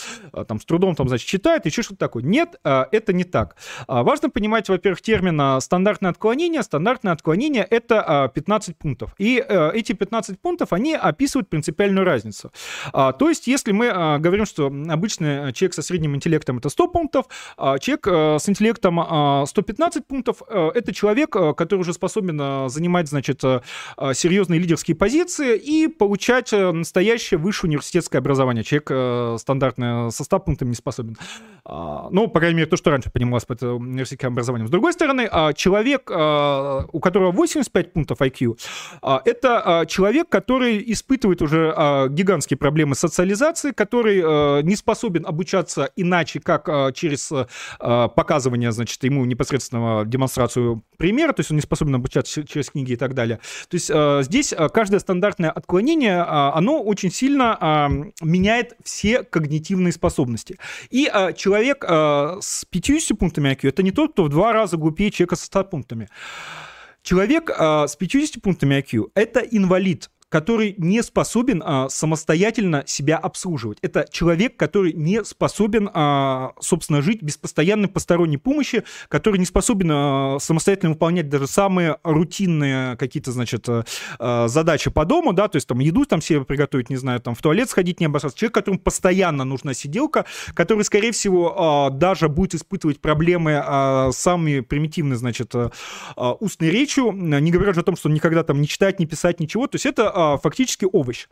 там 0.49 0.59
с 0.59 0.65
трудом 0.65 0.95
там, 0.95 1.09
значит, 1.09 1.29
читает, 1.29 1.67
еще 1.67 1.83
что-то 1.83 1.99
такое. 1.99 2.23
Нет, 2.23 2.59
это 2.65 3.13
не 3.13 3.25
так. 3.25 3.57
Важно 3.87 4.31
понимать, 4.31 4.69
во-первых, 4.69 5.03
термин 5.03 5.61
стандартное 5.61 6.11
отклонение. 6.11 6.63
Стандартное 6.63 7.13
отклонение 7.13 7.65
это 7.69 8.31
15 8.35 8.77
пунктов. 8.79 9.15
И 9.19 9.45
эти 9.75 9.93
15 9.93 10.41
пунктов, 10.41 10.73
они 10.73 10.95
описывают 10.95 11.49
принципиальную 11.49 12.05
разницу. 12.05 12.53
А, 12.93 13.13
то 13.13 13.29
есть, 13.29 13.47
если 13.47 13.73
мы 13.73 13.91
а, 13.93 14.19
говорим, 14.19 14.47
что 14.47 14.67
обычный 14.67 15.53
человек 15.53 15.75
со 15.75 15.83
средним 15.83 16.15
интеллектом 16.15 16.59
это 16.59 16.69
100 16.69 16.89
пунктов, 16.89 17.27
а 17.57 17.79
человек 17.79 18.07
а, 18.09 18.37
с 18.39 18.49
интеллектом 18.49 19.01
а, 19.01 19.45
115 19.47 20.07
пунктов 20.07 20.43
это 20.49 20.93
человек, 20.93 21.31
который 21.31 21.81
уже 21.81 21.93
способен 21.93 22.69
занимать, 22.69 23.09
значит, 23.09 23.41
серьезные 23.41 24.61
лидерские 24.61 24.97
позиции 24.97 25.57
и 25.57 25.89
получать 25.89 26.53
настоящее 26.53 27.39
высшее 27.39 27.71
университетское 27.71 28.21
образование. 28.21 28.65
Человек 28.65 29.41
стандартный 29.41 30.11
со 30.11 30.25
100 30.25 30.39
пунктами 30.41 30.71
не 30.71 30.75
способен. 30.75 31.17
Ну, 31.65 32.29
по 32.29 32.41
крайней 32.41 32.57
мере, 32.57 32.69
то, 32.69 32.77
что 32.77 32.91
раньше 32.91 33.11
понималось 33.11 33.45
под 33.45 33.63
университетским 33.63 34.29
образованием. 34.29 34.69
С 34.69 34.71
другой 34.71 34.93
стороны, 34.93 35.29
человек, 35.55 36.11
у 36.11 37.01
которого 37.01 37.33
85 37.33 37.93
пунктов 37.93 38.21
IQ, 38.21 38.59
а, 39.03 39.23
а, 39.65 39.87
человек, 39.87 40.29
который 40.29 40.83
испытывает 40.93 41.43
уже 41.43 41.73
а, 41.77 42.09
гигантские 42.09 42.57
проблемы 42.57 42.95
социализации, 42.95 43.73
который 43.73 44.23
а, 44.25 44.61
не 44.63 44.77
способен 44.77 45.27
обучаться 45.27 45.91
иначе, 45.97 46.41
как 46.41 46.95
через 46.95 47.33
показывание, 47.79 48.73
значит, 48.73 49.03
ему 49.05 49.25
непосредственного 49.25 50.05
демонстрацию 50.05 50.83
примера, 50.97 51.33
то 51.33 51.41
есть 51.41 51.51
он 51.51 51.57
не 51.57 51.63
способен 51.63 51.95
обучаться 51.95 52.45
через 52.47 52.71
книги 52.71 52.93
и 52.93 52.97
так 52.97 53.15
далее. 53.15 53.41
То 53.69 53.75
есть 53.75 53.91
здесь 54.27 54.55
каждое 54.73 55.01
стандартное 55.01 55.51
отклонение, 55.51 56.21
оно 56.21 56.83
очень 56.83 57.11
сильно 57.11 57.89
меняет 58.21 58.75
все 58.83 59.23
когнитивные 59.23 59.93
способности. 59.93 60.59
И 60.91 61.11
человек 61.37 61.85
с 61.85 62.65
50 62.71 63.19
пунктами 63.19 63.51
IQ 63.51 63.69
это 63.69 63.83
не 63.83 63.91
тот, 63.91 64.13
кто 64.13 64.25
в 64.25 64.29
два 64.29 64.53
раза 64.53 64.77
глупее 64.77 65.11
человека 65.11 65.37
со 65.37 65.47
100 65.47 65.65
пунктами. 65.65 66.09
Человек 67.07 67.51
э, 67.57 67.87
с 67.87 67.95
50 67.95 68.43
пунктами 68.43 68.81
IQ– 68.81 69.13
это 69.15 69.39
инвалид 69.39 70.11
который 70.29 70.75
не 70.79 71.03
способен 71.03 71.63
а, 71.65 71.89
самостоятельно 71.89 72.85
себя 72.87 73.17
обслуживать. 73.17 73.79
Это 73.83 74.07
человек, 74.11 74.57
который 74.57 74.93
не 74.93 75.25
способен, 75.25 75.89
а, 75.93 76.53
собственно, 76.61 77.01
жить 77.01 77.23
без 77.23 77.37
постоянной 77.37 77.89
посторонней 77.89 78.39
помощи, 78.39 78.85
который 79.09 79.39
не 79.39 79.47
способен 79.47 79.91
а, 79.93 80.39
самостоятельно 80.41 80.93
выполнять 80.93 81.29
даже 81.29 81.47
самые 81.47 81.99
рутинные 82.03 82.97
какие-то, 82.97 83.31
значит, 83.31 83.67
а, 83.69 84.49
задачи 84.49 84.91
по 84.91 85.05
дому, 85.05 85.33
да, 85.33 85.49
то 85.49 85.57
есть 85.57 85.69
там 85.69 85.79
еду 85.79 86.05
там 86.05 86.21
себе 86.21 86.45
приготовить, 86.45 86.91
не 86.91 86.97
знаю, 86.97 87.21
там 87.21 87.35
в 87.35 87.43
туалет 87.43 87.71
сходить, 87.71 88.01
не 88.01 88.07
обоссаться. 88.07 88.39
Человек, 88.39 88.55
которому 88.55 88.81
постоянно 88.81 89.45
нужна 89.45 89.75
сиделка, 89.75 90.27
который, 90.55 90.83
скорее 90.85 91.13
всего, 91.13 91.87
а, 91.87 91.91
даже 91.91 92.29
будет 92.29 92.55
испытывать 92.55 93.01
проблемы 93.01 93.63
а, 93.65 94.11
самые 94.13 94.63
примитивные, 94.63 95.17
значит, 95.17 95.55
а, 95.55 95.71
устной 96.41 96.71
речью, 96.71 97.13
не 97.13 97.51
говоря 97.51 97.71
уже 97.71 97.81
о 97.81 97.85
том, 97.85 97.97
что 97.97 98.09
никогда 98.09 98.43
там 98.43 98.61
не 98.61 98.67
читать, 98.67 98.99
не 98.99 99.07
писать, 99.07 99.39
ничего. 99.41 99.67
То 99.67 99.77
есть 99.77 99.87
это 99.87 100.16
а, 100.17 100.39
фактически 100.39 100.87
овощ. 100.91 101.27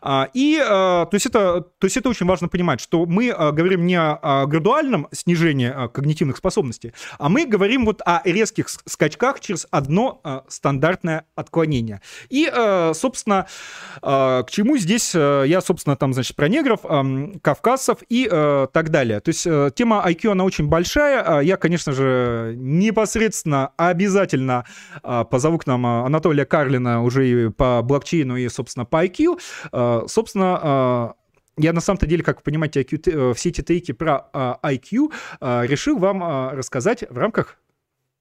А, 0.00 0.28
и 0.32 0.58
а, 0.64 1.06
то 1.06 1.14
есть, 1.14 1.26
это, 1.26 1.62
то 1.78 1.84
есть 1.84 1.96
это 1.96 2.08
очень 2.08 2.24
важно 2.24 2.48
понимать, 2.48 2.80
что 2.80 3.04
мы 3.04 3.30
говорим 3.30 3.84
не 3.84 3.98
о 4.00 4.46
градуальном 4.46 5.08
снижении 5.10 5.88
когнитивных 5.88 6.36
способностей, 6.36 6.92
а 7.18 7.28
мы 7.28 7.46
говорим 7.46 7.84
вот 7.84 8.00
о 8.04 8.20
резких 8.24 8.68
скачках 8.68 9.40
через 9.40 9.66
одно 9.70 10.44
стандартное 10.48 11.24
отклонение. 11.34 12.00
И, 12.28 12.50
собственно, 12.94 13.46
к 14.00 14.46
чему 14.50 14.76
здесь 14.76 15.14
я, 15.14 15.60
собственно, 15.60 15.96
там, 15.96 16.12
значит, 16.12 16.36
про 16.36 16.48
негров, 16.48 16.80
кавказцев 17.42 17.98
и 18.08 18.28
так 18.28 18.90
далее. 18.90 19.20
То 19.20 19.30
есть 19.30 19.42
тема 19.74 20.04
IQ, 20.06 20.32
она 20.32 20.44
очень 20.44 20.68
большая. 20.68 21.40
Я, 21.40 21.56
конечно 21.56 21.92
же, 21.92 22.54
непосредственно 22.56 23.72
обязательно 23.76 24.64
позову 25.02 25.58
к 25.58 25.66
нам 25.66 25.84
Анатолия 25.86 26.44
Карлина 26.44 27.02
уже 27.02 27.28
и 27.28 27.48
по 27.48 27.82
блокчейну 27.82 28.27
ну 28.28 28.36
и, 28.36 28.48
собственно, 28.48 28.84
по 28.84 29.04
IQ. 29.04 29.40
Э, 29.72 30.02
собственно, 30.06 31.14
э, 31.58 31.62
я 31.62 31.72
на 31.72 31.80
самом-то 31.80 32.06
деле, 32.06 32.22
как 32.22 32.36
вы 32.38 32.42
понимаете, 32.42 32.82
IQ, 32.82 33.30
э, 33.30 33.34
все 33.34 33.48
эти 33.48 33.62
тейки 33.62 33.92
про 33.92 34.30
IQ 34.62 35.12
решил 35.40 35.98
вам 35.98 36.50
рассказать 36.56 37.04
в 37.10 37.18
рамках 37.18 37.58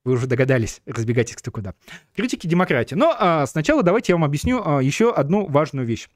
вы 0.08 0.14
уже 0.14 0.26
догадались, 0.26 0.82
разбегайтесь 0.86 1.36
кто 1.36 1.52
куда. 1.52 1.74
Критики 2.16 2.48
демократии. 2.48 2.96
Но 2.96 3.14
а, 3.20 3.46
сначала 3.46 3.84
давайте 3.84 4.14
я 4.14 4.16
вам 4.16 4.24
объясню 4.24 4.62
а, 4.66 4.82
еще 4.82 5.12
одну 5.14 5.46
важную 5.48 5.86
вещь. 5.86 6.08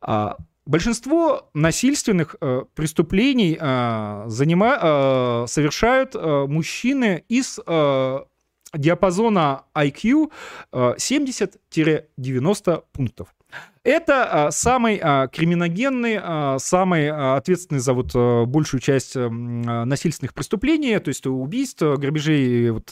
А, 0.00 0.38
большинство 0.64 1.50
насильственных 1.52 2.36
а, 2.40 2.64
преступлений 2.74 3.58
а, 3.60 4.24
занима, 4.28 4.78
а, 4.80 5.44
совершают 5.46 6.12
а, 6.14 6.46
мужчины 6.46 7.22
из 7.28 7.60
а, 7.66 8.24
диапазона 8.74 9.64
IQ 9.74 10.30
70-90 10.72 12.84
пунктов. 12.92 13.28
Это 13.84 14.46
а, 14.46 14.50
самый 14.50 15.00
а, 15.02 15.28
криминогенный, 15.28 16.18
а, 16.20 16.58
самый 16.58 17.10
ответственный 17.10 17.80
за 17.80 17.94
вот 17.94 18.14
большую 18.46 18.80
часть 18.80 19.16
насильственных 19.16 20.34
преступлений, 20.34 20.98
то 20.98 21.08
есть 21.08 21.26
убийств, 21.26 21.80
грабежей, 21.80 22.70
вот, 22.70 22.90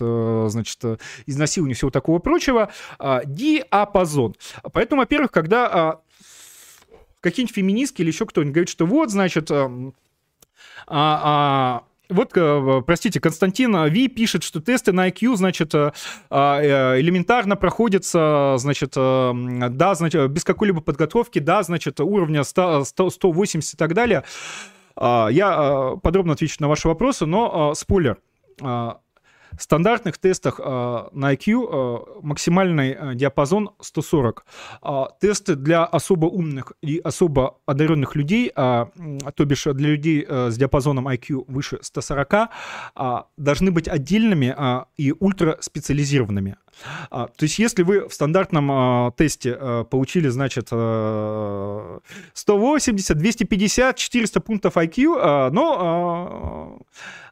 значит, 0.51 0.83
изнасилования 1.27 1.75
всего 1.75 1.91
такого 1.91 2.19
прочего, 2.19 2.71
диапазон. 3.27 4.37
Поэтому, 4.73 5.03
во-первых, 5.03 5.33
когда 5.33 6.01
какие-нибудь 7.21 7.55
феминистки 7.55 8.01
или 8.01 8.09
еще 8.09 8.25
кто-нибудь 8.25 8.55
говорит, 8.55 8.71
что 8.71 8.87
вот, 8.87 9.11
значит, 9.11 9.51
вот, 12.09 12.33
э, 12.37 12.83
простите, 12.87 13.21
Константин 13.21 13.85
Ви 13.87 14.09
пишет, 14.09 14.43
что 14.43 14.61
тесты 14.61 14.93
на 14.93 15.09
IQ, 15.09 15.37
значит, 15.37 15.75
э, 15.75 15.93
а, 16.31 16.61
э, 16.61 17.01
элементарно 17.01 17.57
проходятся, 17.57 18.55
значит, 18.59 18.93
да, 18.95 19.95
значит, 19.95 20.31
без 20.31 20.45
какой-либо 20.45 20.81
подготовки, 20.81 21.39
да, 21.39 21.63
значит, 21.63 22.01
уровня 22.01 22.45
100, 22.45 22.85
100, 22.85 23.11
180 23.11 23.75
и 23.75 23.77
так 23.77 23.95
далее. 23.95 24.25
А, 24.95 25.29
я 25.29 25.97
подробно 26.03 26.35
отвечу 26.35 26.57
на 26.61 26.69
ваши 26.69 26.89
вопросы, 26.89 27.27
но 27.27 27.75
спойлер 27.75 28.19
стандартных 29.59 30.19
тестах 30.19 30.61
э, 30.63 31.09
на 31.13 31.35
IQ 31.35 31.47
э, 31.49 32.21
максимальный 32.23 32.97
э, 32.99 33.15
диапазон 33.15 33.71
140. 33.81 34.45
А 34.83 35.09
тесты 35.21 35.55
для 35.55 35.85
особо 35.85 36.27
умных 36.27 36.73
и 36.83 36.99
особо 36.99 37.59
одаренных 37.67 38.17
людей, 38.17 38.53
то 38.55 39.45
бишь 39.45 39.65
для 39.65 39.89
людей 39.89 40.27
с 40.29 40.57
диапазоном 40.57 41.09
IQ 41.09 41.45
выше 41.49 41.79
140, 41.81 42.49
должны 43.37 43.71
быть 43.71 43.89
отдельными 43.89 44.55
и 44.97 45.13
ультраспециализированными. 45.19 46.57
А, 47.11 47.27
то 47.27 47.45
есть, 47.45 47.59
если 47.59 47.83
вы 47.83 48.09
в 48.09 48.13
стандартном 48.13 48.71
а, 48.71 49.11
тесте 49.17 49.57
а, 49.59 49.85
получили, 49.85 50.29
значит, 50.29 50.69
а, 50.71 52.01
180, 52.35 53.17
250, 53.17 53.97
400 53.97 54.41
пунктов 54.41 54.77
IQ, 54.77 55.19
а, 55.19 55.51
но 55.51 56.79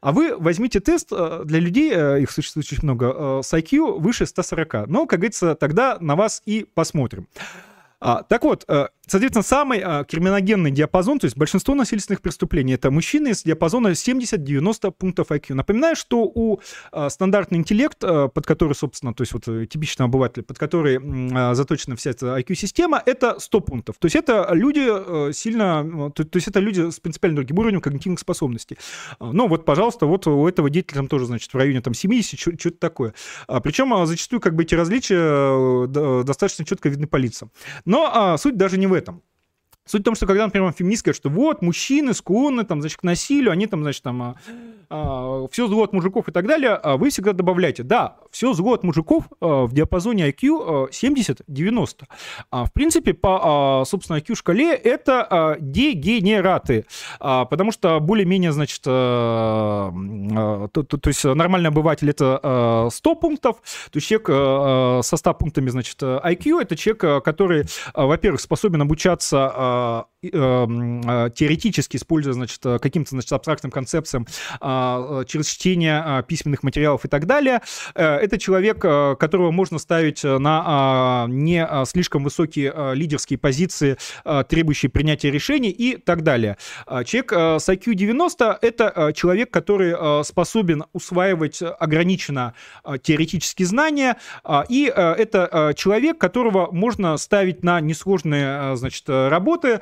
а, 0.00 0.08
а 0.08 0.12
вы 0.12 0.36
возьмите 0.36 0.80
тест 0.80 1.08
а, 1.12 1.44
для 1.44 1.60
людей, 1.60 1.92
а, 1.94 2.16
их 2.16 2.30
существует 2.30 2.66
очень 2.70 2.84
много, 2.84 3.12
а, 3.14 3.40
с 3.42 3.52
IQ 3.52 3.98
выше 3.98 4.26
140. 4.26 4.86
Но, 4.86 5.06
как 5.06 5.20
говорится, 5.20 5.54
тогда 5.54 5.98
на 6.00 6.16
вас 6.16 6.42
и 6.46 6.66
посмотрим. 6.74 7.26
А, 8.00 8.22
так 8.22 8.44
вот, 8.44 8.66
Соответственно, 9.06 9.42
самый 9.42 9.80
а, 9.80 10.04
криминогенный 10.04 10.70
диапазон, 10.70 11.18
то 11.18 11.26
есть 11.26 11.36
большинство 11.36 11.74
насильственных 11.74 12.20
преступлений, 12.20 12.74
это 12.74 12.90
мужчины 12.90 13.34
с 13.34 13.42
диапазона 13.42 13.88
70-90 13.88 14.90
пунктов 14.92 15.30
IQ. 15.30 15.54
Напоминаю, 15.54 15.96
что 15.96 16.22
у 16.22 16.60
а, 16.92 17.10
стандартный 17.10 17.58
интеллект, 17.58 17.98
а, 18.02 18.28
под 18.28 18.46
который, 18.46 18.74
собственно, 18.74 19.14
то 19.14 19.22
есть 19.22 19.32
вот 19.32 19.46
э, 19.48 19.66
типичного 19.66 20.08
обывателя, 20.08 20.42
под 20.42 20.58
который 20.58 21.00
а, 21.34 21.54
заточена 21.54 21.96
вся 21.96 22.10
эта 22.10 22.38
IQ-система, 22.38 23.02
это 23.04 23.38
100 23.38 23.60
пунктов. 23.60 23.96
То 23.98 24.06
есть 24.06 24.16
это 24.16 24.48
люди 24.52 24.86
а, 24.86 25.30
сильно, 25.32 26.10
то, 26.14 26.24
то 26.24 26.36
есть 26.36 26.48
это 26.48 26.60
люди 26.60 26.90
с 26.90 27.00
принципиально 27.00 27.36
другим 27.36 27.58
уровнем 27.58 27.80
когнитивных 27.80 28.20
способностей. 28.20 28.78
Ну 29.20 29.48
вот, 29.48 29.64
пожалуйста, 29.64 30.06
вот 30.06 30.26
у 30.26 30.46
этого 30.48 30.70
деятеля 30.70 30.96
там 30.96 31.08
тоже, 31.08 31.26
значит, 31.26 31.52
в 31.52 31.56
районе 31.56 31.80
там 31.80 31.94
70, 31.94 32.38
что-то 32.38 32.78
такое. 32.78 33.14
А, 33.46 33.60
причем 33.60 34.06
зачастую 34.06 34.40
как 34.40 34.54
бы 34.54 34.62
эти 34.62 34.74
различия 34.74 35.18
а, 35.18 36.22
достаточно 36.24 36.64
четко 36.64 36.88
видны 36.88 37.06
по 37.06 37.16
лицам. 37.16 37.50
Но 37.84 38.10
а, 38.12 38.36
суть 38.38 38.56
даже 38.56 38.78
не 38.78 38.86
в 38.86 38.93
этом. 38.94 39.22
Суть 39.86 40.00
в 40.00 40.04
том, 40.04 40.14
что 40.14 40.26
когда, 40.26 40.46
например, 40.46 40.72
феминистка 40.72 41.08
говорит, 41.08 41.20
что 41.20 41.28
вот, 41.28 41.60
мужчины 41.60 42.14
склонны, 42.14 42.64
там, 42.64 42.80
значит, 42.80 42.98
к 42.98 43.02
насилию, 43.02 43.52
они 43.52 43.66
там, 43.66 43.82
значит, 43.82 44.02
там, 44.02 44.22
а, 44.22 44.34
а, 44.88 45.46
все 45.50 45.66
зло 45.66 45.84
от 45.84 45.92
мужиков 45.92 46.26
и 46.26 46.32
так 46.32 46.46
далее, 46.46 46.70
а 46.70 46.96
вы 46.96 47.10
всегда 47.10 47.34
добавляете, 47.34 47.82
да, 47.82 48.16
все 48.30 48.54
зло 48.54 48.72
от 48.72 48.82
мужиков 48.82 49.24
а, 49.42 49.66
в 49.66 49.74
диапазоне 49.74 50.30
IQ 50.30 50.88
70-90. 50.90 52.04
В 52.50 52.72
принципе, 52.72 53.12
по, 53.12 53.84
собственно, 53.86 54.16
IQ-шкале 54.16 54.72
это 54.72 55.58
дегенераты, 55.60 56.86
потому 57.18 57.70
что 57.70 58.00
более-менее, 58.00 58.52
значит, 58.52 58.86
то, 60.72 60.82
то, 60.82 60.96
то 60.98 61.08
есть 61.08 61.24
нормальный 61.24 61.68
обыватель 61.68 62.10
это 62.10 62.88
100 62.90 63.14
пунктов, 63.16 63.56
то 63.90 63.96
есть 63.96 64.06
человек 64.06 65.04
со 65.04 65.16
100 65.16 65.34
пунктами, 65.34 65.70
значит, 65.70 66.02
IQ, 66.02 66.62
это 66.62 66.76
человек, 66.76 67.24
который, 67.24 67.64
во-первых, 67.94 68.40
способен 68.40 68.82
обучаться 68.82 70.06
теоретически, 70.22 71.96
используя, 71.96 72.32
значит, 72.32 72.60
каким-то, 72.80 73.10
значит, 73.10 73.32
абстрактным 73.32 73.70
концепциям 73.70 74.26
э, 74.60 75.24
через 75.26 75.48
чтение 75.48 76.24
письменных 76.26 76.62
материалов 76.62 77.04
и 77.04 77.08
так 77.08 77.26
далее. 77.26 77.60
Э, 77.94 78.16
это 78.16 78.38
человек, 78.38 78.84
э, 78.84 79.16
которого 79.18 79.50
можно 79.50 79.78
ставить 79.78 80.24
на 80.24 80.62
а, 80.66 81.26
не 81.28 81.66
слишком 81.86 82.24
высокие 82.24 82.94
лидерские 82.94 83.38
позиции, 83.38 83.96
требующие 84.48 84.90
принятия 84.90 85.30
решений 85.30 85.70
и 85.70 85.96
так 85.96 86.22
далее. 86.22 86.56
Человек 87.04 87.32
с 87.32 87.68
IQ 87.68 87.94
90— 87.94 88.58
это 88.62 89.12
человек, 89.14 89.50
который 89.50 90.24
способен 90.24 90.53
усваивать 90.92 91.60
ограниченно 91.62 92.54
теоретические 93.02 93.66
знания, 93.66 94.16
и 94.68 94.84
это 94.94 95.72
человек, 95.76 96.18
которого 96.18 96.70
можно 96.70 97.16
ставить 97.16 97.62
на 97.62 97.80
несложные 97.80 98.76
значит, 98.76 99.08
работы, 99.08 99.80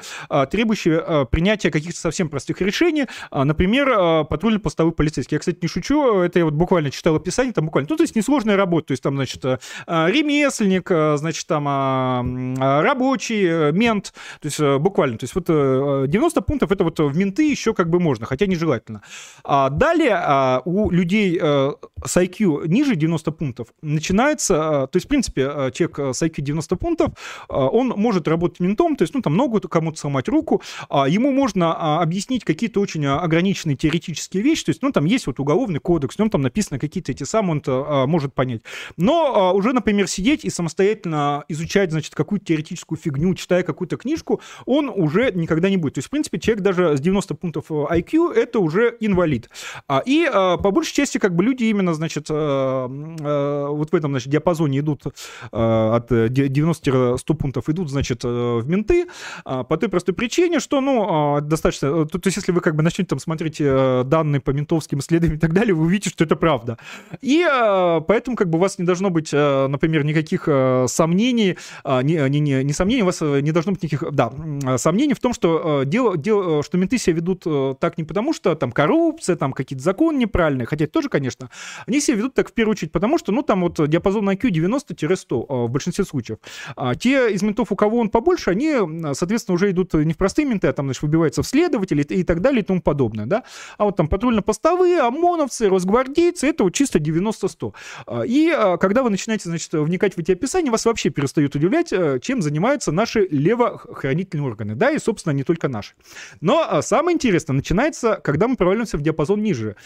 требующие 0.50 1.26
принятия 1.30 1.70
каких-то 1.70 1.98
совсем 1.98 2.28
простых 2.28 2.60
решений, 2.60 3.06
например, 3.30 4.24
патрульно-постовой 4.26 4.92
полицейский. 4.92 5.36
Я, 5.36 5.38
кстати, 5.38 5.58
не 5.60 5.68
шучу, 5.68 6.20
это 6.20 6.38
я 6.38 6.44
вот 6.44 6.54
буквально 6.54 6.90
читал 6.90 7.16
описание, 7.16 7.52
там 7.52 7.66
буквально, 7.66 7.88
ну, 7.90 7.96
то 7.96 8.02
есть 8.02 8.16
несложная 8.16 8.56
работа, 8.56 8.88
то 8.88 8.92
есть 8.92 9.02
там, 9.02 9.16
значит, 9.16 9.44
э, 9.44 9.58
ремесленник, 9.86 10.90
э, 10.90 11.16
значит, 11.16 11.46
там 11.46 11.66
а, 11.68 12.82
рабочий, 12.82 13.44
э, 13.44 13.72
мент, 13.72 14.12
то 14.40 14.46
есть 14.46 14.60
буквально, 14.60 15.18
то 15.18 15.24
есть 15.24 15.34
вот 15.34 15.46
90 15.46 16.40
пунктов 16.42 16.72
это 16.72 16.84
вот 16.84 16.98
в 16.98 17.16
менты 17.16 17.50
еще 17.50 17.74
как 17.74 17.90
бы 17.90 18.00
можно, 18.00 18.26
хотя 18.26 18.46
нежелательно. 18.46 19.02
А 19.44 19.70
далее 19.70 20.14
а, 20.14 20.61
у 20.64 20.90
людей 20.90 21.38
с 21.38 22.16
IQ 22.16 22.66
ниже 22.68 22.96
90 22.96 23.30
пунктов 23.32 23.68
начинается, 23.82 24.88
то 24.90 24.96
есть, 24.96 25.06
в 25.06 25.08
принципе, 25.08 25.70
человек 25.72 25.98
с 26.16 26.22
IQ 26.22 26.40
90 26.40 26.76
пунктов, 26.76 27.12
он 27.48 27.88
может 27.96 28.26
работать 28.28 28.60
ментом, 28.60 28.96
то 28.96 29.02
есть, 29.02 29.14
ну, 29.14 29.22
там 29.22 29.36
могут 29.36 29.68
кому-то 29.68 29.98
сломать 29.98 30.28
руку, 30.28 30.62
ему 30.90 31.30
можно 31.30 32.00
объяснить 32.00 32.44
какие-то 32.44 32.80
очень 32.80 33.06
ограниченные 33.06 33.76
теоретические 33.76 34.42
вещи, 34.42 34.64
то 34.64 34.70
есть, 34.70 34.82
ну, 34.82 34.90
там 34.92 35.04
есть 35.04 35.26
вот 35.26 35.38
уголовный 35.38 35.80
кодекс, 35.80 36.16
в 36.16 36.18
нем 36.18 36.30
там 36.30 36.42
написано 36.42 36.78
какие-то 36.78 37.12
эти 37.12 37.24
самые, 37.24 37.52
он 37.52 37.62
а, 37.66 38.06
может 38.06 38.34
понять. 38.34 38.62
Но 38.96 39.34
а, 39.34 39.52
уже, 39.52 39.72
например, 39.72 40.08
сидеть 40.08 40.44
и 40.44 40.50
самостоятельно 40.50 41.44
изучать, 41.48 41.90
значит, 41.90 42.14
какую-то 42.14 42.46
теоретическую 42.46 42.98
фигню, 42.98 43.34
читая 43.34 43.62
какую-то 43.62 43.96
книжку, 43.96 44.40
он 44.66 44.88
уже 44.88 45.32
никогда 45.32 45.68
не 45.68 45.76
будет. 45.76 45.94
То 45.94 45.98
есть, 45.98 46.08
в 46.08 46.10
принципе, 46.10 46.38
человек 46.38 46.62
даже 46.62 46.96
с 46.96 47.00
90 47.00 47.34
пунктов 47.34 47.70
IQ 47.70 48.32
это 48.32 48.58
уже 48.58 48.96
инвалид. 49.00 49.50
А, 49.88 50.02
и 50.04 50.28
а, 50.32 50.51
по 50.56 50.70
большей 50.70 50.94
части, 50.94 51.18
как 51.18 51.34
бы 51.34 51.44
люди 51.44 51.64
именно, 51.64 51.94
значит, 51.94 52.26
а, 52.30 52.88
а, 53.20 53.68
вот 53.68 53.92
в 53.92 53.94
этом, 53.94 54.12
значит, 54.12 54.28
диапазоне 54.28 54.80
идут 54.80 55.02
а, 55.50 55.96
от 55.96 56.10
90-100 56.10 57.34
пунктов 57.34 57.68
идут, 57.68 57.90
значит, 57.90 58.24
в 58.24 58.64
менты 58.66 59.06
по 59.44 59.76
той 59.76 59.88
простой 59.88 60.14
причине, 60.14 60.60
что, 60.60 60.80
ну, 60.80 61.40
достаточно, 61.40 62.06
то, 62.06 62.18
то 62.18 62.26
есть, 62.26 62.36
если 62.36 62.52
вы 62.52 62.60
как 62.60 62.76
бы 62.76 62.82
начнете 62.82 63.08
там 63.08 63.18
смотреть 63.18 63.58
данные 63.58 64.40
по 64.40 64.50
ментовским 64.50 64.98
исследованиям 64.98 65.38
и 65.38 65.40
так 65.40 65.52
далее, 65.52 65.74
вы 65.74 65.84
увидите, 65.84 66.10
что 66.10 66.24
это 66.24 66.36
правда. 66.36 66.78
И 67.20 67.46
э, 67.48 68.00
поэтому 68.06 68.36
как 68.36 68.50
бы 68.50 68.58
у 68.58 68.60
вас 68.60 68.78
не 68.78 68.84
должно 68.84 69.10
быть, 69.10 69.30
э, 69.32 69.66
например, 69.68 70.04
никаких 70.04 70.44
э, 70.46 70.86
сомнений, 70.88 71.56
не, 71.84 72.28
не, 72.28 72.40
не, 72.40 72.64
не 72.64 72.72
сомнений, 72.72 73.02
у 73.02 73.06
вас 73.06 73.20
не 73.20 73.52
должно 73.52 73.72
быть 73.72 73.82
никаких, 73.82 74.12
да, 74.12 74.32
сомнений 74.76 75.14
в 75.14 75.20
том, 75.20 75.32
что 75.32 75.84
дело, 75.84 76.16
дело, 76.16 76.62
что 76.62 76.78
менты 76.78 76.98
себя 76.98 77.16
ведут 77.16 77.44
так 77.78 77.98
не 77.98 78.04
потому, 78.04 78.32
что 78.32 78.54
там 78.54 78.72
коррупция, 78.72 79.36
там 79.36 79.52
какие-то 79.52 79.82
законы 79.82 80.18
неправильные, 80.18 80.41
хотя 80.66 80.84
это 80.84 80.92
тоже, 80.92 81.08
конечно, 81.08 81.50
они 81.86 82.00
себя 82.00 82.18
ведут 82.18 82.34
так 82.34 82.50
в 82.50 82.52
первую 82.52 82.72
очередь 82.72 82.92
потому, 82.92 83.18
что, 83.18 83.32
ну, 83.32 83.42
там 83.42 83.62
вот 83.62 83.88
диапазон 83.88 84.28
IQ 84.30 84.50
90-100 84.50 85.66
в 85.66 85.70
большинстве 85.70 86.04
случаев. 86.04 86.38
А 86.76 86.94
те 86.94 87.32
из 87.32 87.42
ментов, 87.42 87.72
у 87.72 87.76
кого 87.76 87.98
он 87.98 88.10
побольше, 88.10 88.50
они, 88.50 88.76
соответственно, 89.14 89.54
уже 89.54 89.70
идут 89.70 89.94
не 89.94 90.12
в 90.12 90.16
простые 90.16 90.46
менты, 90.46 90.68
а 90.68 90.72
там, 90.72 90.86
значит, 90.86 91.02
выбиваются 91.02 91.42
в 91.42 91.46
следователи 91.46 92.02
и 92.02 92.24
так 92.24 92.40
далее 92.40 92.62
и 92.62 92.64
тому 92.64 92.80
подобное, 92.80 93.26
да. 93.26 93.44
А 93.78 93.84
вот 93.84 93.96
там 93.96 94.08
патрульно-постовые, 94.08 95.00
ОМОНовцы, 95.00 95.68
росгвардейцы, 95.68 96.48
это 96.48 96.64
вот 96.64 96.74
чисто 96.74 96.98
90-100. 96.98 97.74
А, 98.06 98.22
и 98.22 98.50
а, 98.50 98.76
когда 98.76 99.02
вы 99.02 99.10
начинаете, 99.10 99.48
значит, 99.48 99.72
вникать 99.72 100.14
в 100.14 100.18
эти 100.18 100.32
описания, 100.32 100.70
вас 100.70 100.84
вообще 100.84 101.10
перестают 101.10 101.54
удивлять, 101.54 101.92
чем 102.22 102.42
занимаются 102.42 102.92
наши 102.92 103.26
левохранительные 103.30 104.46
органы, 104.46 104.74
да, 104.74 104.90
и, 104.90 104.98
собственно, 104.98 105.32
не 105.32 105.44
только 105.44 105.68
наши. 105.68 105.94
Но 106.40 106.66
а, 106.68 106.82
самое 106.82 107.14
интересное 107.14 107.54
начинается, 107.54 108.20
когда 108.22 108.48
мы 108.48 108.56
проваливаемся 108.56 108.98
в 108.98 109.02
диапазон 109.02 109.42
ниже, 109.42 109.76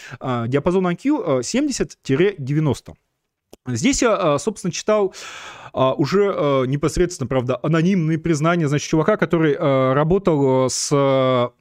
диапазон 0.48 0.88
IQ 0.88 1.40
70-90. 1.40 2.94
Здесь 3.68 4.02
я, 4.02 4.38
собственно, 4.38 4.72
читал 4.72 5.14
уже 5.72 6.64
непосредственно, 6.68 7.26
правда, 7.26 7.58
анонимные 7.62 8.18
признания, 8.18 8.68
значит, 8.68 8.88
чувака, 8.88 9.16
который 9.16 9.56
работал 9.56 10.70
с 10.70 11.52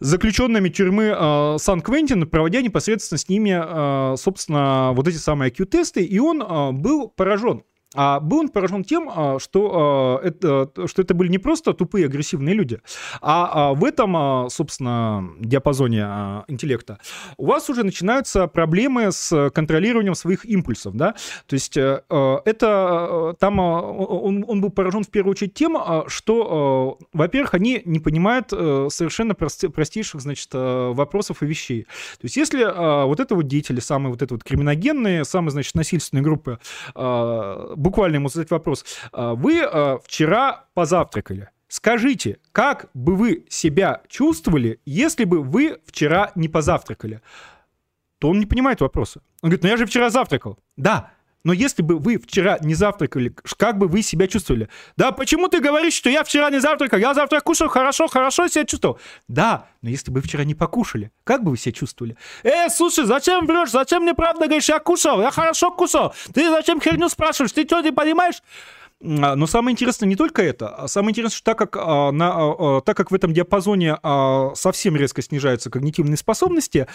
заключенными 0.00 0.68
тюрьмы 0.68 1.14
э, 1.16 1.56
Сан-Квентин, 1.58 2.26
проводя 2.26 2.62
непосредственно 2.62 3.18
с 3.18 3.28
ними, 3.28 4.12
э, 4.12 4.16
собственно, 4.16 4.92
вот 4.94 5.08
эти 5.08 5.16
самые 5.16 5.50
IQ-тесты, 5.50 6.04
и 6.04 6.18
он 6.18 6.42
э, 6.42 6.72
был 6.72 7.08
поражен. 7.08 7.62
А 7.96 8.20
был 8.20 8.40
он 8.40 8.48
поражен 8.50 8.84
тем, 8.84 9.10
а, 9.12 9.38
что, 9.38 10.20
а, 10.22 10.26
это, 10.26 10.70
что 10.86 11.02
это 11.02 11.14
были 11.14 11.28
не 11.28 11.38
просто 11.38 11.72
тупые 11.72 12.06
агрессивные 12.06 12.54
люди, 12.54 12.80
а 13.20 13.72
в 13.72 13.84
этом, 13.84 14.48
собственно, 14.50 15.30
диапазоне 15.40 16.44
интеллекта 16.48 16.98
у 17.36 17.46
вас 17.46 17.68
уже 17.70 17.82
начинаются 17.84 18.46
проблемы 18.46 19.12
с 19.12 19.50
контролированием 19.50 20.14
своих 20.14 20.44
импульсов. 20.44 20.94
Да? 20.94 21.14
То 21.46 21.54
есть 21.54 21.76
э, 21.76 22.02
это 22.44 23.36
там 23.38 23.58
он, 23.58 24.44
он 24.46 24.60
был 24.60 24.70
поражен 24.70 25.04
в 25.04 25.10
первую 25.10 25.32
очередь 25.32 25.54
тем, 25.54 25.76
что, 26.08 26.98
во-первых, 27.12 27.54
они 27.54 27.82
не 27.84 28.00
понимают 28.00 28.48
э, 28.52 28.88
совершенно 28.90 29.34
простейших 29.34 30.20
значит, 30.20 30.50
вопросов 30.52 31.42
и 31.42 31.46
вещей. 31.46 31.84
То 31.84 32.24
есть 32.24 32.36
если 32.36 32.64
вот 33.06 33.20
это 33.20 33.34
вот 33.34 33.46
деятели, 33.46 33.80
самые 33.80 34.10
вот 34.10 34.22
это 34.22 34.34
вот 34.34 34.44
криминогенные, 34.44 35.24
самые, 35.24 35.50
значит, 35.50 35.74
насильственные 35.74 36.22
группы 36.22 36.58
буквально 37.86 38.16
ему 38.16 38.28
задать 38.28 38.50
вопрос. 38.50 38.84
А, 39.12 39.34
вы 39.34 39.62
а, 39.62 39.98
вчера 40.04 40.64
позавтракали. 40.74 41.50
Скажите, 41.68 42.38
как 42.52 42.90
бы 42.94 43.14
вы 43.14 43.44
себя 43.48 44.02
чувствовали, 44.08 44.80
если 44.84 45.24
бы 45.24 45.42
вы 45.42 45.78
вчера 45.86 46.32
не 46.34 46.48
позавтракали? 46.48 47.20
То 48.18 48.30
он 48.30 48.40
не 48.40 48.46
понимает 48.46 48.80
вопроса. 48.80 49.20
Он 49.42 49.50
говорит, 49.50 49.62
ну 49.62 49.68
я 49.68 49.76
же 49.76 49.86
вчера 49.86 50.10
завтракал. 50.10 50.58
Да, 50.76 51.12
но 51.46 51.52
если 51.52 51.82
бы 51.82 51.96
вы 51.98 52.18
вчера 52.18 52.58
не 52.60 52.74
завтракали, 52.74 53.32
как 53.56 53.78
бы 53.78 53.86
вы 53.86 54.02
себя 54.02 54.26
чувствовали? 54.26 54.68
Да, 54.96 55.12
почему 55.12 55.46
ты 55.46 55.60
говоришь, 55.60 55.94
что 55.94 56.10
я 56.10 56.24
вчера 56.24 56.50
не 56.50 56.60
завтракал? 56.60 56.98
Я 56.98 57.14
завтра 57.14 57.38
кушал, 57.38 57.68
хорошо, 57.68 58.08
хорошо 58.08 58.48
себя 58.48 58.64
чувствовал. 58.64 58.98
Да, 59.28 59.68
но 59.80 59.88
если 59.88 60.10
бы 60.10 60.16
вы 60.16 60.26
вчера 60.26 60.42
не 60.42 60.56
покушали, 60.56 61.12
как 61.22 61.44
бы 61.44 61.52
вы 61.52 61.56
себя 61.56 61.70
чувствовали? 61.70 62.16
Э, 62.42 62.68
слушай, 62.68 63.04
зачем 63.04 63.46
врешь? 63.46 63.70
Зачем 63.70 64.02
мне 64.02 64.12
правда 64.12 64.46
говоришь, 64.46 64.68
я 64.68 64.80
кушал, 64.80 65.20
я 65.20 65.30
хорошо 65.30 65.70
кушал? 65.70 66.12
Ты 66.34 66.50
зачем 66.50 66.80
херню 66.80 67.08
спрашиваешь? 67.08 67.52
Ты 67.52 67.62
что, 67.62 67.80
не 67.80 67.92
понимаешь? 67.92 68.42
А, 69.04 69.36
но 69.36 69.46
самое 69.46 69.72
интересное 69.72 70.08
не 70.08 70.16
только 70.16 70.42
это. 70.42 70.70
А 70.70 70.88
самое 70.88 71.12
интересное, 71.12 71.36
что 71.36 71.44
так 71.44 71.58
как, 71.58 71.76
а, 71.76 72.10
на, 72.10 72.80
так 72.80 72.96
как 72.96 73.12
в 73.12 73.14
этом 73.14 73.32
диапазоне 73.32 73.98
совсем 74.56 74.96
резко 74.96 75.22
снижаются 75.22 75.70
когнитивные 75.70 76.16
способности, 76.16 76.88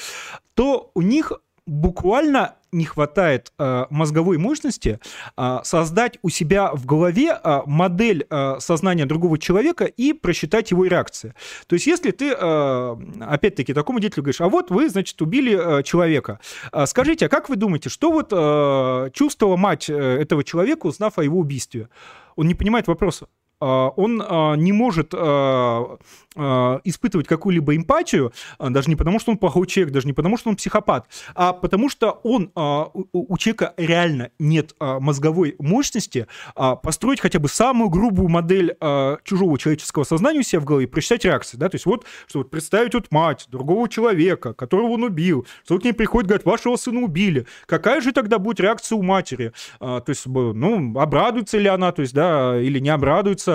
то 0.55 0.91
у 0.93 1.01
них 1.01 1.31
буквально 1.65 2.55
не 2.71 2.85
хватает 2.85 3.51
э, 3.57 3.85
мозговой 3.89 4.37
мощности 4.37 4.99
э, 5.37 5.59
создать 5.63 6.17
у 6.21 6.29
себя 6.29 6.71
в 6.73 6.85
голове 6.85 7.37
э, 7.43 7.61
модель 7.65 8.25
э, 8.29 8.55
сознания 8.59 9.05
другого 9.05 9.37
человека 9.37 9.85
и 9.85 10.13
просчитать 10.13 10.71
его 10.71 10.85
реакции. 10.85 11.33
То 11.67 11.75
есть, 11.75 11.87
если 11.87 12.11
ты, 12.11 12.33
э, 12.37 12.97
опять-таки, 13.19 13.73
такому 13.73 13.99
деятелю 13.99 14.23
говоришь, 14.23 14.41
а 14.41 14.49
вот 14.49 14.71
вы, 14.71 14.89
значит, 14.89 15.21
убили 15.21 15.79
э, 15.79 15.83
человека, 15.83 16.39
э, 16.71 16.85
скажите, 16.85 17.25
а 17.25 17.29
как 17.29 17.49
вы 17.49 17.55
думаете, 17.55 17.89
что 17.89 18.11
вот 18.11 18.29
э, 18.31 19.09
чувствовала 19.13 19.57
мать 19.57 19.89
э, 19.89 19.93
этого 19.95 20.43
человека, 20.43 20.87
узнав 20.87 21.17
о 21.17 21.23
его 21.23 21.39
убийстве? 21.39 21.89
Он 22.35 22.47
не 22.47 22.55
понимает 22.55 22.87
вопроса. 22.87 23.27
Он 23.61 24.17
не 24.61 24.73
может 24.73 25.13
испытывать 26.33 27.27
какую-либо 27.27 27.75
эмпатию, 27.75 28.31
даже 28.57 28.89
не 28.89 28.95
потому, 28.95 29.19
что 29.19 29.31
он 29.31 29.37
плохой 29.37 29.67
человек, 29.67 29.93
даже 29.93 30.07
не 30.07 30.13
потому, 30.13 30.37
что 30.37 30.49
он 30.49 30.55
психопат, 30.55 31.05
а 31.35 31.51
потому 31.51 31.89
что 31.89 32.21
он, 32.23 32.51
у 32.55 33.37
человека 33.37 33.73
реально 33.75 34.31
нет 34.39 34.73
мозговой 34.79 35.55
мощности 35.59 36.27
построить 36.83 37.19
хотя 37.19 37.39
бы 37.39 37.49
самую 37.49 37.89
грубую 37.89 38.29
модель 38.29 38.77
чужого 39.25 39.57
человеческого 39.57 40.05
сознания 40.05 40.39
у 40.39 40.43
себя 40.43 40.61
в 40.61 40.65
голове, 40.65 40.87
прочитать 40.87 41.25
реакции, 41.25 41.57
да, 41.57 41.67
то 41.67 41.75
есть 41.75 41.85
вот, 41.85 42.05
что 42.27 42.39
вот 42.39 42.49
представить 42.49 42.93
вот 42.93 43.11
мать 43.11 43.47
другого 43.49 43.89
человека, 43.89 44.53
которого 44.53 44.91
он 44.91 45.03
убил, 45.03 45.45
что 45.65 45.77
к 45.79 45.83
ней 45.83 45.91
приходит, 45.93 46.29
говорит, 46.29 46.45
вашего 46.45 46.77
сына 46.77 47.01
убили, 47.01 47.45
какая 47.65 47.99
же 47.99 48.13
тогда 48.13 48.39
будет 48.39 48.61
реакция 48.61 48.95
у 48.95 49.01
матери? 49.03 49.51
То 49.79 50.05
есть, 50.07 50.25
ну, 50.25 50.97
обрадуется 50.97 51.57
ли 51.57 51.67
она, 51.67 51.91
то 51.91 52.03
есть, 52.03 52.13
да, 52.13 52.57
или 52.57 52.79
не 52.79 52.89
обрадуется, 52.89 53.50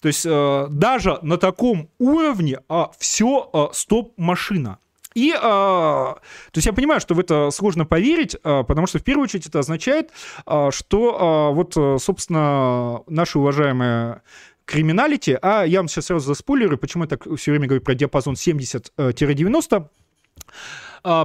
то 0.00 0.08
есть 0.08 0.24
э, 0.26 0.66
даже 0.70 1.18
на 1.22 1.38
таком 1.38 1.90
уровне 1.98 2.60
а, 2.68 2.90
все 2.98 3.50
э, 3.52 3.66
стоп-машина. 3.72 4.78
И, 5.14 5.32
э, 5.32 5.40
то 5.40 6.20
есть 6.54 6.66
я 6.66 6.72
понимаю, 6.72 7.00
что 7.00 7.14
в 7.14 7.18
это 7.18 7.50
сложно 7.50 7.84
поверить, 7.84 8.36
э, 8.36 8.62
потому 8.62 8.86
что 8.86 8.98
в 9.00 9.02
первую 9.02 9.24
очередь 9.24 9.46
это 9.46 9.58
означает, 9.58 10.10
э, 10.46 10.70
что 10.70 11.50
э, 11.50 11.54
вот, 11.54 11.74
собственно, 12.00 13.00
наши 13.08 13.38
уважаемые 13.38 14.22
криминалити, 14.68 15.36
а 15.40 15.64
я 15.64 15.80
вам 15.80 15.88
сейчас 15.88 16.06
сразу 16.06 16.26
заспойлерю, 16.26 16.76
почему 16.76 17.04
я 17.04 17.08
так 17.08 17.26
все 17.36 17.50
время 17.50 17.66
говорю 17.66 17.82
про 17.82 17.94
диапазон 17.94 18.34
70-90, 18.34 19.76
а, 19.76 19.88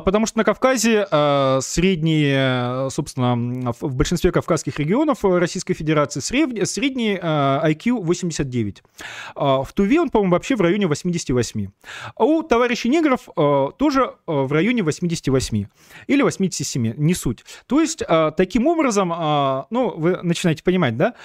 потому 0.05 0.25
что 0.25 0.37
на 0.37 0.43
Кавказе 0.43 1.05
а, 1.11 1.59
средний, 1.61 2.89
собственно, 2.89 3.73
в 3.79 3.95
большинстве 3.95 4.31
кавказских 4.31 4.79
регионов 4.79 5.23
Российской 5.23 5.73
Федерации 5.73 6.19
средний 6.19 7.15
IQ 7.15 8.01
89. 8.03 8.83
В 9.35 9.67
Туве 9.73 10.01
он, 10.01 10.09
по-моему, 10.09 10.33
вообще 10.33 10.55
в 10.55 10.61
районе 10.61 10.87
88. 10.87 11.67
А 12.15 12.23
у 12.23 12.43
товарищей 12.43 12.89
негров 12.89 13.27
тоже 13.77 14.15
в 14.25 14.51
районе 14.51 14.83
88 14.83 15.65
или 16.07 16.21
87, 16.21 16.93
не 16.97 17.13
суть. 17.13 17.43
То 17.67 17.81
есть, 17.81 18.03
таким 18.37 18.67
образом, 18.67 19.09
ну, 19.69 19.93
вы 19.95 20.19
начинаете 20.23 20.63
понимать, 20.63 20.97
да, 20.97 21.15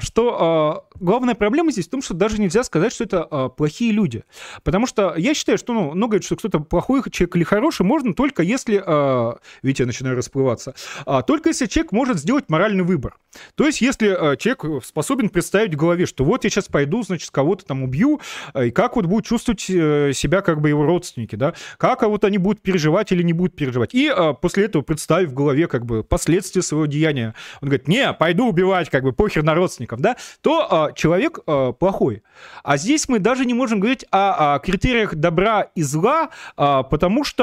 что 0.00 0.86
главная 1.00 1.34
проблема 1.34 1.72
здесь 1.72 1.86
в 1.86 1.90
том, 1.90 2.02
что 2.02 2.14
даже 2.14 2.40
нельзя 2.40 2.62
сказать, 2.64 2.92
что 2.92 3.04
это 3.04 3.48
плохие 3.48 3.92
люди. 3.92 4.24
Потому 4.62 4.86
что 4.86 5.14
я 5.16 5.34
считаю, 5.34 5.58
что, 5.58 5.72
ну, 5.72 5.92
много 5.92 6.12
говорит, 6.12 6.24
что 6.24 6.36
кто-то 6.36 6.60
плохой 6.60 7.02
человек 7.10 7.36
или 7.36 7.44
хороший, 7.44 7.82
можно 7.82 8.01
только 8.14 8.42
если, 8.42 8.82
э, 8.84 9.34
видите, 9.62 9.84
я 9.84 9.86
начинаю 9.86 10.16
расплываться, 10.16 10.74
э, 11.06 11.20
только 11.26 11.50
если 11.50 11.66
человек 11.66 11.92
может 11.92 12.18
сделать 12.18 12.44
моральный 12.48 12.84
выбор. 12.84 13.16
То 13.54 13.66
есть 13.66 13.80
если 13.80 14.08
э, 14.08 14.36
человек 14.36 14.84
способен 14.84 15.28
представить 15.28 15.74
в 15.74 15.76
голове, 15.76 16.06
что 16.06 16.24
вот 16.24 16.44
я 16.44 16.50
сейчас 16.50 16.66
пойду, 16.66 17.02
значит, 17.02 17.30
кого-то 17.30 17.64
там 17.64 17.82
убью, 17.82 18.20
э, 18.54 18.66
и 18.66 18.70
как 18.70 18.96
вот 18.96 19.06
будут 19.06 19.26
чувствовать 19.26 19.68
э, 19.70 20.12
себя 20.14 20.42
как 20.42 20.60
бы 20.60 20.68
его 20.68 20.84
родственники, 20.84 21.36
да, 21.36 21.54
как 21.78 22.02
а 22.02 22.08
вот 22.08 22.24
они 22.24 22.38
будут 22.38 22.60
переживать 22.62 23.12
или 23.12 23.22
не 23.22 23.32
будут 23.32 23.56
переживать. 23.56 23.94
И 23.94 24.12
э, 24.14 24.34
после 24.40 24.64
этого 24.64 24.82
представив 24.82 25.30
в 25.30 25.34
голове 25.34 25.66
как 25.68 25.86
бы 25.86 26.04
последствия 26.04 26.62
своего 26.62 26.86
деяния, 26.86 27.34
он 27.60 27.68
говорит, 27.68 27.88
не, 27.88 28.12
пойду 28.12 28.48
убивать, 28.48 28.90
как 28.90 29.02
бы 29.02 29.12
похер 29.12 29.42
на 29.42 29.54
родственников, 29.54 30.00
да, 30.00 30.16
то 30.40 30.88
э, 30.90 30.94
человек 30.94 31.38
э, 31.46 31.72
плохой. 31.78 32.22
А 32.62 32.76
здесь 32.76 33.08
мы 33.08 33.18
даже 33.18 33.44
не 33.44 33.54
можем 33.54 33.80
говорить 33.80 34.04
о, 34.10 34.54
о 34.54 34.58
критериях 34.58 35.14
добра 35.14 35.62
и 35.74 35.82
зла, 35.82 36.30
э, 36.56 36.82
потому 36.90 37.24
что 37.24 37.42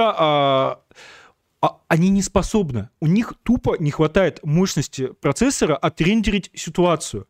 а 1.62 1.82
они 1.88 2.10
не 2.10 2.22
способны. 2.22 2.90
У 3.02 3.08
них 3.08 3.34
тупо 3.44 3.76
не 3.80 3.92
хватает 3.92 4.40
мощности 4.44 5.08
процессора 5.08 5.76
отрендерить 5.76 6.52
ситуацию. 6.54 7.28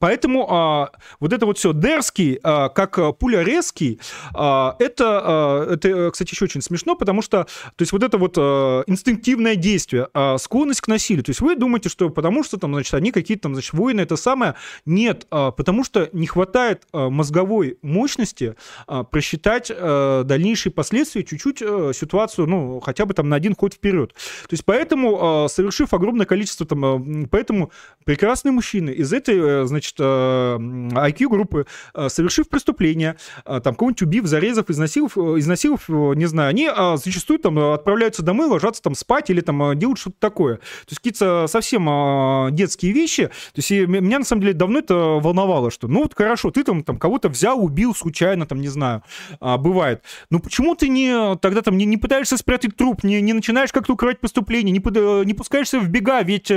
Поэтому 0.00 0.46
а, 0.50 0.90
вот 1.20 1.32
это 1.32 1.46
вот 1.46 1.58
все 1.58 1.72
дерзкий, 1.72 2.40
а, 2.42 2.68
как 2.70 2.98
а, 2.98 3.12
пуля 3.12 3.44
резкий, 3.44 4.00
а, 4.34 4.74
это, 4.80 5.20
а, 5.22 5.74
это, 5.74 6.10
кстати, 6.10 6.32
еще 6.32 6.46
очень 6.46 6.62
смешно, 6.62 6.96
потому 6.96 7.22
что, 7.22 7.44
то 7.44 7.82
есть 7.82 7.92
вот 7.92 8.02
это 8.02 8.18
вот 8.18 8.34
а, 8.36 8.82
инстинктивное 8.86 9.54
действие, 9.54 10.08
а, 10.14 10.38
склонность 10.38 10.80
к 10.80 10.88
насилию. 10.88 11.22
То 11.22 11.30
есть 11.30 11.40
вы 11.40 11.54
думаете, 11.54 11.88
что 11.90 12.10
потому 12.10 12.42
что 12.42 12.56
там, 12.58 12.72
значит, 12.72 12.94
они 12.94 13.12
какие-то 13.12 13.42
там, 13.42 13.54
значит, 13.54 13.74
воины, 13.74 14.00
это 14.00 14.16
самое. 14.16 14.54
Нет, 14.86 15.26
а, 15.30 15.50
потому 15.50 15.84
что 15.84 16.08
не 16.12 16.26
хватает 16.26 16.84
а, 16.92 17.10
мозговой 17.10 17.78
мощности 17.82 18.56
а, 18.86 19.04
просчитать 19.04 19.70
а, 19.70 20.24
дальнейшие 20.24 20.72
последствия, 20.72 21.24
чуть-чуть 21.24 21.62
а, 21.62 21.92
ситуацию, 21.94 22.46
ну, 22.46 22.80
хотя 22.80 23.04
бы 23.04 23.12
там 23.12 23.28
на 23.28 23.36
один 23.36 23.54
ход 23.54 23.74
вперед. 23.74 24.14
То 24.14 24.52
есть 24.54 24.64
поэтому, 24.64 25.44
а, 25.44 25.48
совершив 25.48 25.92
огромное 25.92 26.24
количество 26.24 26.64
там, 26.64 26.84
а, 26.84 27.26
поэтому 27.30 27.70
прекрасные 28.04 28.52
мужчины 28.52 28.90
из 28.90 29.12
этой, 29.12 29.66
значит, 29.66 29.89
значит, 29.90 30.00
IQ-группы, 30.00 31.66
э, 31.94 32.08
совершив 32.08 32.48
преступление, 32.48 33.16
э, 33.44 33.60
там, 33.62 33.74
кого-нибудь 33.74 34.02
убив, 34.02 34.26
зарезав, 34.26 34.70
изнасилов, 34.70 35.16
э, 35.16 35.38
изнасилов, 35.38 35.88
не 35.88 36.26
знаю, 36.26 36.50
они 36.50 36.68
зачастую 36.96 37.38
там 37.38 37.58
отправляются 37.58 38.22
домой, 38.22 38.46
ложатся 38.46 38.82
там 38.82 38.94
спать 38.94 39.30
или 39.30 39.40
там 39.40 39.78
делают 39.78 39.98
что-то 39.98 40.16
такое. 40.18 40.56
То 40.56 40.90
есть 40.90 40.98
какие-то 40.98 41.46
совсем 41.48 42.54
детские 42.54 42.92
вещи. 42.92 43.26
То 43.26 43.56
есть 43.56 43.70
меня, 43.70 44.18
на 44.18 44.24
самом 44.24 44.42
деле, 44.42 44.54
давно 44.54 44.78
это 44.78 44.94
волновало, 44.94 45.70
что, 45.70 45.88
ну, 45.88 46.02
вот 46.02 46.14
хорошо, 46.14 46.50
ты 46.50 46.64
там, 46.64 46.82
там 46.82 46.98
кого-то 46.98 47.28
взял, 47.28 47.62
убил 47.62 47.94
случайно, 47.94 48.46
там, 48.46 48.60
не 48.60 48.68
знаю, 48.68 49.02
бывает. 49.40 50.02
Но 50.30 50.38
почему 50.38 50.74
ты 50.74 50.88
не, 50.88 51.36
тогда 51.36 51.62
там 51.62 51.76
не, 51.76 51.84
не 51.84 51.96
пытаешься 51.96 52.36
спрятать 52.36 52.76
труп, 52.76 53.04
не, 53.04 53.20
не 53.20 53.32
начинаешь 53.32 53.72
как-то 53.72 53.94
укрывать 53.94 54.20
преступление, 54.20 54.72
не, 54.72 55.24
не 55.24 55.34
пускаешься 55.34 55.80
в 55.80 55.88
бега, 55.88 56.22
ведь 56.22 56.52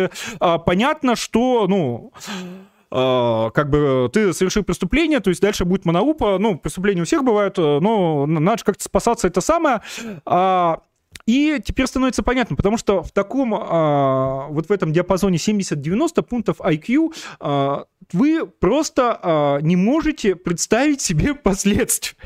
понятно, 0.65 1.15
что, 1.15 1.67
ну, 1.67 2.11
а, 2.27 2.72
как 2.93 3.69
бы 3.71 4.09
ты 4.13 4.33
совершил 4.33 4.63
преступление, 4.63 5.19
то 5.19 5.29
есть 5.29 5.41
дальше 5.41 5.65
будет 5.65 5.85
моноупа, 5.85 6.37
ну, 6.37 6.59
преступления 6.59 7.01
у 7.01 7.05
всех 7.05 7.23
бывают, 7.23 7.57
э, 7.57 7.79
но 7.79 8.27
надо 8.27 8.63
как-то 8.63 8.83
спасаться, 8.83 9.27
это 9.27 9.41
самое. 9.41 9.81
А, 10.25 10.81
и 11.25 11.59
теперь 11.65 11.87
становится 11.87 12.21
понятно, 12.21 12.55
потому 12.55 12.77
что 12.77 13.01
в 13.01 13.11
таком, 13.11 13.55
а, 13.55 14.47
вот 14.49 14.69
в 14.69 14.71
этом 14.71 14.93
диапазоне 14.93 15.37
70-90 15.37 16.21
пунктов 16.21 16.59
IQ 16.59 17.13
вы 18.11 18.45
просто 18.45 19.59
не 19.61 19.75
можете 19.75 20.35
представить 20.35 21.01
себе 21.01 21.33
последствия. 21.33 22.17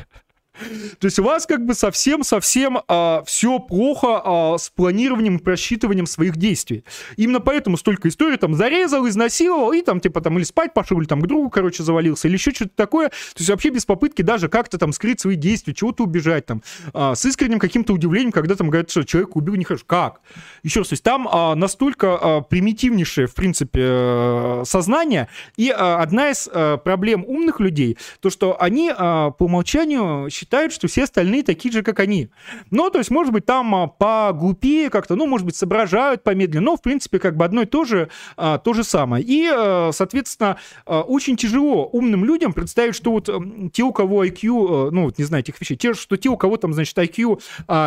То 0.99 1.05
есть 1.05 1.19
у 1.19 1.23
вас 1.23 1.45
как 1.45 1.65
бы 1.65 1.73
совсем-совсем 1.73 2.79
а, 2.87 3.23
все 3.25 3.59
плохо 3.59 4.21
а, 4.23 4.57
с 4.57 4.69
планированием 4.69 5.37
и 5.37 5.39
просчитыванием 5.39 6.05
своих 6.05 6.37
действий. 6.37 6.83
Именно 7.15 7.39
поэтому 7.39 7.77
столько 7.77 8.09
историй 8.09 8.37
там 8.37 8.55
зарезал, 8.55 9.07
изнасиловал, 9.07 9.71
и 9.73 9.81
там 9.81 9.99
типа 9.99 10.21
там 10.21 10.37
или 10.37 10.43
спать 10.43 10.73
пошел, 10.73 10.99
или 10.99 11.07
там 11.07 11.21
к 11.21 11.27
другу, 11.27 11.49
короче, 11.49 11.83
завалился, 11.83 12.27
или 12.27 12.35
еще 12.35 12.51
что-то 12.51 12.71
такое. 12.75 13.09
То 13.09 13.39
есть 13.39 13.49
вообще 13.49 13.69
без 13.69 13.85
попытки 13.85 14.21
даже 14.21 14.49
как-то 14.49 14.77
там 14.77 14.93
скрыть 14.93 15.19
свои 15.19 15.35
действия, 15.35 15.73
чего-то 15.73 16.03
убежать 16.03 16.45
там. 16.45 16.61
А, 16.93 17.15
с 17.15 17.25
искренним 17.25 17.59
каким-то 17.59 17.93
удивлением, 17.93 18.31
когда 18.31 18.55
там 18.55 18.69
говорят, 18.69 18.89
что 18.89 19.03
человек 19.03 19.35
убил 19.35 19.55
не 19.55 19.65
хорошо. 19.65 19.85
Как? 19.87 20.21
Еще 20.63 20.79
раз, 20.79 20.89
то 20.89 20.93
есть 20.93 21.03
там 21.03 21.27
а, 21.31 21.55
настолько 21.55 22.17
а, 22.19 22.41
примитивнейшее, 22.41 23.27
в 23.27 23.35
принципе, 23.35 23.81
а, 23.83 24.63
сознание, 24.65 25.27
и 25.55 25.69
а, 25.69 26.01
одна 26.01 26.29
из 26.31 26.49
а, 26.51 26.77
проблем 26.77 27.23
умных 27.27 27.59
людей, 27.59 27.97
то, 28.19 28.29
что 28.29 28.61
они 28.61 28.91
а, 28.95 29.31
по 29.31 29.43
умолчанию 29.43 30.29
считают 30.29 30.46
считают, 30.47 30.71
что 30.71 30.87
все 30.87 31.03
остальные 31.03 31.43
такие 31.43 31.73
же, 31.73 31.83
как 31.83 31.99
они. 31.99 32.29
Ну, 32.71 32.89
то 32.89 32.99
есть, 32.99 33.11
может 33.11 33.33
быть, 33.33 33.45
там 33.45 33.75
а, 33.75 33.87
поглупее 33.87 34.89
как-то, 34.89 35.15
ну, 35.15 35.27
может 35.27 35.45
быть, 35.45 35.57
соображают 35.57 36.23
помедленнее, 36.23 36.61
но, 36.61 36.77
в 36.77 36.81
принципе, 36.81 37.19
как 37.19 37.35
бы 37.35 37.43
одно 37.43 37.63
и 37.63 37.65
то 37.65 37.83
же, 37.83 38.09
а, 38.37 38.57
то 38.57 38.73
же 38.73 38.85
самое. 38.85 39.25
И, 39.25 39.45
а, 39.45 39.89
соответственно, 39.91 40.57
очень 40.85 41.35
тяжело 41.35 41.85
умным 41.87 42.23
людям 42.23 42.53
представить, 42.53 42.95
что 42.95 43.11
вот 43.11 43.29
те, 43.73 43.83
у 43.83 43.91
кого 43.91 44.23
IQ, 44.23 44.91
ну, 44.91 45.03
вот 45.03 45.17
не 45.17 45.25
знаю 45.25 45.43
этих 45.43 45.59
вещей, 45.59 45.75
те, 45.75 45.93
что 45.93 46.15
те, 46.15 46.29
у 46.29 46.37
кого 46.37 46.55
там, 46.55 46.73
значит, 46.73 46.97
IQ 46.97 47.41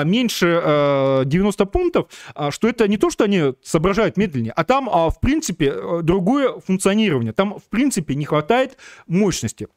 меньше 0.04 1.24
90 1.24 1.64
пунктов, 1.64 2.08
что 2.50 2.68
это 2.68 2.86
не 2.88 2.98
то, 2.98 3.08
что 3.08 3.24
они 3.24 3.54
соображают 3.62 4.18
медленнее, 4.18 4.52
а 4.52 4.64
там, 4.64 4.86
в 4.86 5.18
принципе, 5.20 6.02
другое 6.02 6.60
функционирование. 6.60 7.32
Там, 7.32 7.58
в 7.58 7.70
принципе, 7.70 8.14
не 8.14 8.26
хватает 8.26 8.76
мощности. 9.06 9.68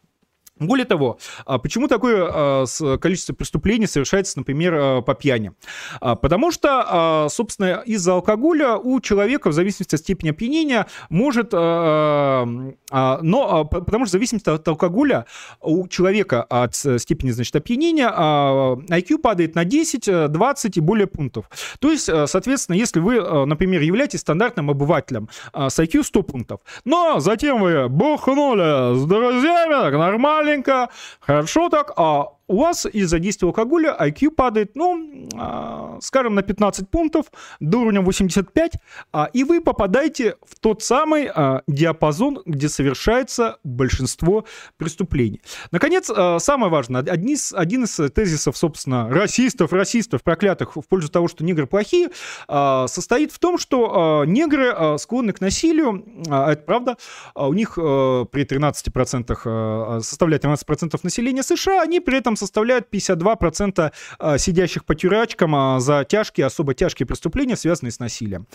Более 0.59 0.85
того, 0.85 1.17
а 1.45 1.57
почему 1.57 1.87
такое 1.87 2.29
а, 2.31 2.65
количество 2.99 3.33
преступлений 3.33 3.87
совершается, 3.87 4.37
например, 4.37 4.73
а, 4.75 5.01
по 5.01 5.15
пьяни? 5.15 5.53
Потому 5.99 6.51
что, 6.51 7.27
собственно, 7.29 7.81
из-за 7.85 8.13
алкоголя 8.13 8.77
у 8.77 9.01
человека, 9.01 9.49
в 9.49 9.53
зависимости 9.53 9.95
от 9.95 10.01
степени 10.01 10.29
опьянения, 10.29 10.85
может... 11.09 11.53
Но 11.53 13.65
потому 13.65 14.05
что 14.05 14.09
в 14.09 14.11
зависимости 14.11 14.49
от 14.49 14.67
алкоголя 14.67 15.25
у 15.61 15.87
человека 15.87 16.43
от 16.43 16.75
степени, 16.75 17.31
значит, 17.31 17.55
опьянения 17.55 18.09
IQ 18.09 19.17
падает 19.17 19.55
на 19.55 19.65
10, 19.65 20.31
20 20.31 20.77
и 20.77 20.79
более 20.79 21.07
пунктов. 21.07 21.49
То 21.79 21.91
есть, 21.91 22.05
соответственно, 22.05 22.75
если 22.75 22.99
вы, 22.99 23.45
например, 23.45 23.81
являетесь 23.81 24.19
стандартным 24.19 24.69
обывателем 24.69 25.29
с 25.53 25.79
IQ 25.79 26.03
100 26.03 26.23
пунктов, 26.23 26.61
но 26.85 27.19
затем 27.19 27.61
вы 27.61 27.89
бухнули 27.89 28.95
с 28.95 29.05
друзьями, 29.05 29.97
нормально, 29.97 30.42
маленько, 30.43 30.89
хорошо 31.19 31.69
так, 31.69 31.93
а 31.95 32.25
у 32.47 32.57
вас 32.57 32.85
из-за 32.85 33.19
действия 33.19 33.47
алкоголя 33.47 33.95
IQ 33.99 34.31
падает, 34.31 34.75
ну, 34.75 35.29
а, 35.35 35.97
скажем, 36.01 36.35
на 36.35 36.41
15 36.41 36.89
пунктов 36.89 37.27
до 37.59 37.79
уровня 37.79 38.01
85, 38.01 38.73
а, 39.11 39.29
и 39.33 39.43
вы 39.43 39.61
попадаете 39.61 40.35
в 40.45 40.59
тот 40.59 40.83
самый 40.83 41.29
а, 41.33 41.61
диапазон, 41.67 42.41
где 42.45 42.69
совершается 42.69 43.57
большинство 43.63 44.45
преступлений. 44.77 45.41
Наконец, 45.71 46.11
самое 46.43 46.71
важное, 46.71 47.01
один 47.01 47.33
из, 47.33 47.53
один 47.53 47.85
из 47.85 47.95
тезисов, 48.13 48.57
собственно, 48.57 49.09
расистов, 49.09 49.73
расистов, 49.73 50.23
проклятых 50.23 50.75
в 50.75 50.81
пользу 50.81 51.09
того, 51.09 51.27
что 51.27 51.43
негры 51.43 51.67
плохие, 51.67 52.09
состоит 52.47 53.31
в 53.31 53.39
том, 53.39 53.57
что 53.57 54.23
негры 54.25 54.97
склонны 54.97 55.33
к 55.33 55.41
насилию, 55.41 56.05
это 56.25 56.63
правда, 56.65 56.97
у 57.35 57.53
них 57.53 57.75
при 57.75 58.45
13% 58.45 59.37
а, 59.45 59.99
составляет 60.01 60.43
13% 60.43 60.99
населения 61.03 61.43
США, 61.43 61.81
они 61.81 61.99
при 61.99 62.17
этом 62.17 62.32
составляют 62.35 62.87
52% 62.91 63.91
а, 64.19 64.37
сидящих 64.37 64.85
по 64.85 64.95
тюрячкам 64.95 65.55
а, 65.55 65.79
за 65.79 66.05
тяжкие, 66.05 66.45
особо 66.45 66.73
тяжкие 66.73 67.05
преступления, 67.05 67.55
связанные 67.55 67.91
с 67.91 67.99
насилием. 67.99 68.47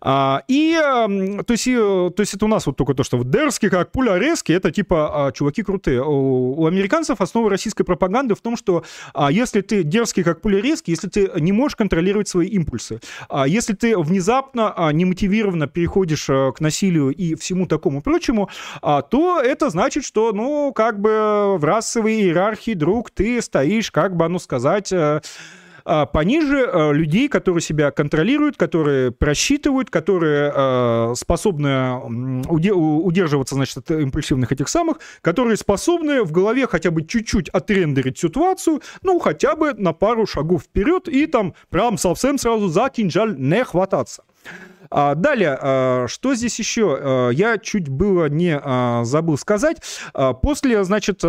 А, 0.00 0.42
И, 0.48 0.74
то 0.74 1.52
есть, 1.52 1.64
то 1.64 2.14
есть 2.18 2.34
это 2.34 2.44
у 2.44 2.48
нас 2.48 2.66
вот 2.66 2.76
только 2.76 2.94
то, 2.94 3.02
что 3.04 3.18
вот 3.18 3.30
дерзкий, 3.30 3.68
как 3.68 3.92
пуля 3.92 4.18
резкий, 4.18 4.52
это 4.52 4.70
типа 4.70 5.32
чуваки 5.34 5.62
крутые. 5.62 6.02
У, 6.02 6.66
американцев 6.66 7.20
основа 7.20 7.50
российской 7.50 7.84
пропаганды 7.84 8.34
в 8.34 8.40
том, 8.40 8.56
что 8.56 8.84
если 9.30 9.60
ты 9.60 9.82
дерзкий, 9.82 10.22
как 10.22 10.40
пуля 10.40 10.60
резкий, 10.60 10.92
если 10.92 11.08
ты 11.08 11.30
не 11.40 11.52
можешь 11.52 11.76
контролировать 11.76 12.28
свои 12.28 12.48
импульсы, 12.48 13.00
если 13.46 13.74
ты 13.74 13.96
внезапно, 13.98 14.90
немотивированно 14.92 15.66
переходишь 15.66 16.26
к 16.26 16.56
насилию 16.60 17.10
и 17.10 17.34
всему 17.34 17.66
такому 17.66 18.02
прочему, 18.02 18.50
то 18.82 19.40
это 19.42 19.70
значит, 19.70 20.04
что, 20.04 20.32
ну, 20.32 20.72
как 20.72 21.00
бы 21.00 21.56
в 21.58 21.64
расовой 21.64 22.14
иерархии, 22.20 22.74
друг, 22.74 23.10
ты 23.16 23.42
стоишь, 23.42 23.90
как 23.90 24.14
бы, 24.14 24.28
ну, 24.28 24.38
сказать... 24.38 24.92
э, 24.92 25.20
а, 25.88 26.04
пониже 26.04 26.68
э, 26.68 26.92
людей, 26.92 27.28
которые 27.28 27.62
себя 27.62 27.92
контролируют, 27.92 28.56
которые 28.56 29.12
просчитывают, 29.12 29.88
которые 29.88 30.52
э, 30.52 31.14
способны 31.16 32.00
удерживаться, 32.48 33.54
значит, 33.54 33.78
от 33.78 33.92
импульсивных 33.92 34.50
этих 34.50 34.68
самых, 34.68 34.98
которые 35.20 35.56
способны 35.56 36.24
в 36.24 36.32
голове 36.32 36.66
хотя 36.66 36.90
бы 36.90 37.04
чуть-чуть 37.04 37.48
отрендерить 37.50 38.18
ситуацию, 38.18 38.82
ну, 39.02 39.20
хотя 39.20 39.54
бы 39.54 39.74
на 39.74 39.92
пару 39.92 40.26
шагов 40.26 40.64
вперед 40.64 41.06
и 41.06 41.26
там 41.26 41.54
прям 41.70 41.98
совсем 41.98 42.36
сразу 42.36 42.66
за 42.66 42.88
кинжаль 42.88 43.36
не 43.38 43.64
хвататься. 43.64 44.24
А, 44.90 45.14
далее, 45.14 46.08
что 46.08 46.34
здесь 46.34 46.58
еще? 46.58 47.30
Я 47.32 47.58
чуть 47.58 47.88
было 47.88 48.28
не 48.28 48.60
забыл 49.04 49.38
сказать. 49.38 49.76
После, 50.42 50.82
значит, 50.82 51.22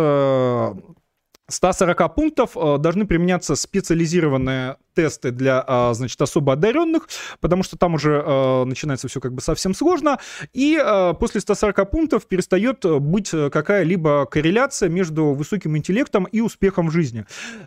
140 1.48 2.14
пунктов 2.14 2.56
э, 2.56 2.78
должны 2.78 3.06
применяться 3.06 3.56
специализированные 3.56 4.76
тесты 4.98 5.30
для, 5.30 5.62
а, 5.64 5.94
значит, 5.94 6.20
особо 6.20 6.54
одаренных, 6.54 7.08
потому 7.38 7.62
что 7.62 7.78
там 7.78 7.94
уже 7.94 8.20
э, 8.26 8.64
начинается 8.64 9.06
все 9.06 9.20
как 9.20 9.32
бы 9.32 9.40
совсем 9.40 9.74
сложно, 9.74 10.18
и 10.52 10.76
э, 10.76 11.14
после 11.20 11.40
140 11.40 11.88
пунктов 11.88 12.26
перестает 12.26 12.84
быть 12.84 13.30
какая-либо 13.30 14.26
корреляция 14.26 14.88
между 14.88 15.26
высоким 15.26 15.76
интеллектом 15.76 16.24
и 16.24 16.40
успехом 16.40 16.88
в 16.88 16.90
жизни. 16.90 17.24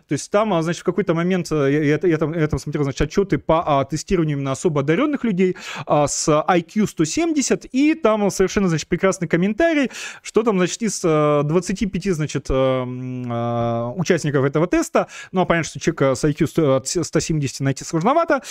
То 0.08 0.12
есть 0.12 0.30
там, 0.30 0.52
а, 0.52 0.62
значит, 0.62 0.82
в 0.82 0.84
какой-то 0.84 1.14
момент, 1.14 1.50
я, 1.50 1.68
я, 1.68 1.98
я 2.02 2.18
там, 2.18 2.34
я 2.34 2.46
там 2.46 2.58
смотрел, 2.58 2.84
значит, 2.84 3.00
отчеты 3.00 3.38
по 3.38 3.62
а, 3.66 3.84
тестированию 3.86 4.36
именно 4.36 4.52
особо 4.52 4.82
одаренных 4.82 5.24
людей 5.24 5.56
а, 5.86 6.06
с 6.06 6.28
IQ 6.28 6.86
170, 6.86 7.64
и 7.72 7.94
там 7.94 8.30
совершенно, 8.30 8.68
значит, 8.68 8.88
прекрасный 8.88 9.26
комментарий, 9.26 9.90
что 10.22 10.42
там, 10.42 10.58
значит, 10.58 10.82
из 10.82 11.00
э, 11.02 11.42
25, 11.44 12.14
значит, 12.14 12.46
э, 12.50 12.54
м, 12.54 13.32
э, 13.32 13.92
участников 13.96 14.44
этого 14.44 14.66
теста, 14.66 15.06
ну, 15.32 15.40
а 15.40 15.44
понятно, 15.46 15.70
что 15.70 15.80
человека 15.80 16.14
с 16.14 16.24
IQ 16.24 16.46
100 16.46 16.76
от 16.76 16.86
170 17.22 17.60
найти 17.60 17.84
сложновато, 17.84 18.42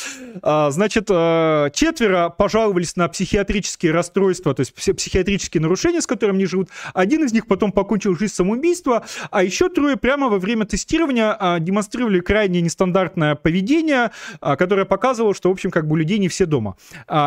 а, 0.42 0.72
значит, 0.72 1.08
э, 1.10 1.70
четверо 1.74 2.30
пожаловались 2.30 2.96
на 2.96 3.08
психиатрические 3.08 3.92
расстройства, 3.92 4.54
то 4.54 4.62
есть 4.62 4.74
пси- 4.74 4.94
психиатрические 4.94 5.62
нарушения, 5.62 6.02
с 6.02 6.08
которыми 6.08 6.38
они 6.38 6.46
живут. 6.46 6.70
Один 6.94 7.24
из 7.24 7.34
них 7.34 7.48
потом 7.48 7.72
покончил 7.72 8.18
жизнь 8.18 8.34
самоубийства, 8.34 9.06
а 9.30 9.44
еще 9.44 9.70
трое 9.70 9.98
прямо 9.98 10.30
во 10.30 10.40
время 10.40 10.66
тестирования 10.66 11.36
а, 11.38 11.60
демонстрировали 11.60 12.20
крайне 12.20 12.62
нестандартное 12.62 13.36
поведение, 13.36 14.12
а, 14.40 14.56
которое 14.56 14.86
показывало, 14.86 15.34
что, 15.36 15.50
в 15.50 15.52
общем, 15.52 15.72
как 15.72 15.88
бы 15.88 15.94
у 15.94 15.96
людей 15.98 16.18
не 16.18 16.28
все 16.28 16.46
дома. 16.46 16.76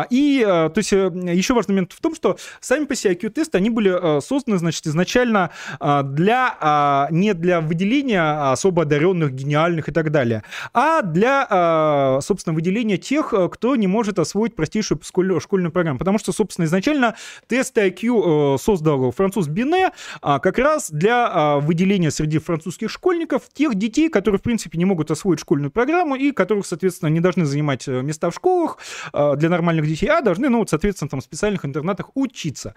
И, 0.09 0.43
а, 0.45 0.69
то 0.69 0.79
есть, 0.79 0.93
э, 0.93 1.11
еще 1.33 1.53
важный 1.53 1.73
момент 1.73 1.93
в 1.93 2.01
том, 2.01 2.15
что 2.15 2.37
сами 2.59 2.85
по 2.85 2.95
себе 2.95 3.13
IQ-тесты, 3.13 3.57
они 3.57 3.69
были 3.69 4.17
э, 4.17 4.21
созданы, 4.21 4.57
значит, 4.57 4.87
изначально 4.87 5.51
для, 5.79 7.07
не 7.11 7.33
для 7.33 7.61
выделения 7.61 8.51
особо 8.51 8.83
одаренных, 8.83 9.31
гениальных 9.31 9.89
и 9.89 9.91
так 9.91 10.11
далее, 10.11 10.43
а 10.73 11.01
для, 11.01 11.34
а, 11.49 12.19
собственно, 12.21 12.53
выделения 12.53 12.97
тех, 12.97 13.33
э, 13.33 13.49
кто 13.49 13.75
не 13.75 13.87
может 13.87 14.19
освоить 14.19 14.55
простейшую 14.55 14.99
школь- 15.03 15.39
школьную 15.39 15.71
программу. 15.71 15.99
Потому 15.99 16.17
что, 16.19 16.31
собственно, 16.31 16.65
изначально 16.65 17.15
тесты 17.47 17.87
IQ 17.87 18.55
э, 18.55 18.57
создал 18.57 19.11
француз 19.11 19.47
Бине 19.47 19.91
а, 20.21 20.39
как 20.39 20.57
раз 20.57 20.89
для 20.89 21.29
а, 21.31 21.59
выделения 21.59 22.11
среди 22.11 22.39
французских 22.39 22.89
школьников 22.89 23.43
тех 23.53 23.75
детей, 23.75 24.09
которые, 24.09 24.39
в 24.39 24.43
принципе, 24.43 24.77
не 24.77 24.85
могут 24.85 25.11
освоить 25.11 25.39
школьную 25.39 25.71
программу 25.71 26.15
и 26.15 26.31
которых, 26.31 26.65
соответственно, 26.65 27.09
не 27.09 27.19
должны 27.19 27.45
занимать 27.45 27.87
э, 27.87 28.01
места 28.01 28.29
в 28.29 28.35
школах 28.35 28.77
для 29.13 29.49
нормальных 29.49 29.87
детей, 29.87 30.07
а 30.07 30.21
должны, 30.21 30.49
ну, 30.49 30.59
вот, 30.59 30.69
соответственно, 30.69 31.09
там 31.09 31.19
в 31.19 31.23
специальных 31.23 31.65
интернатах 31.65 32.11
учиться. 32.15 32.75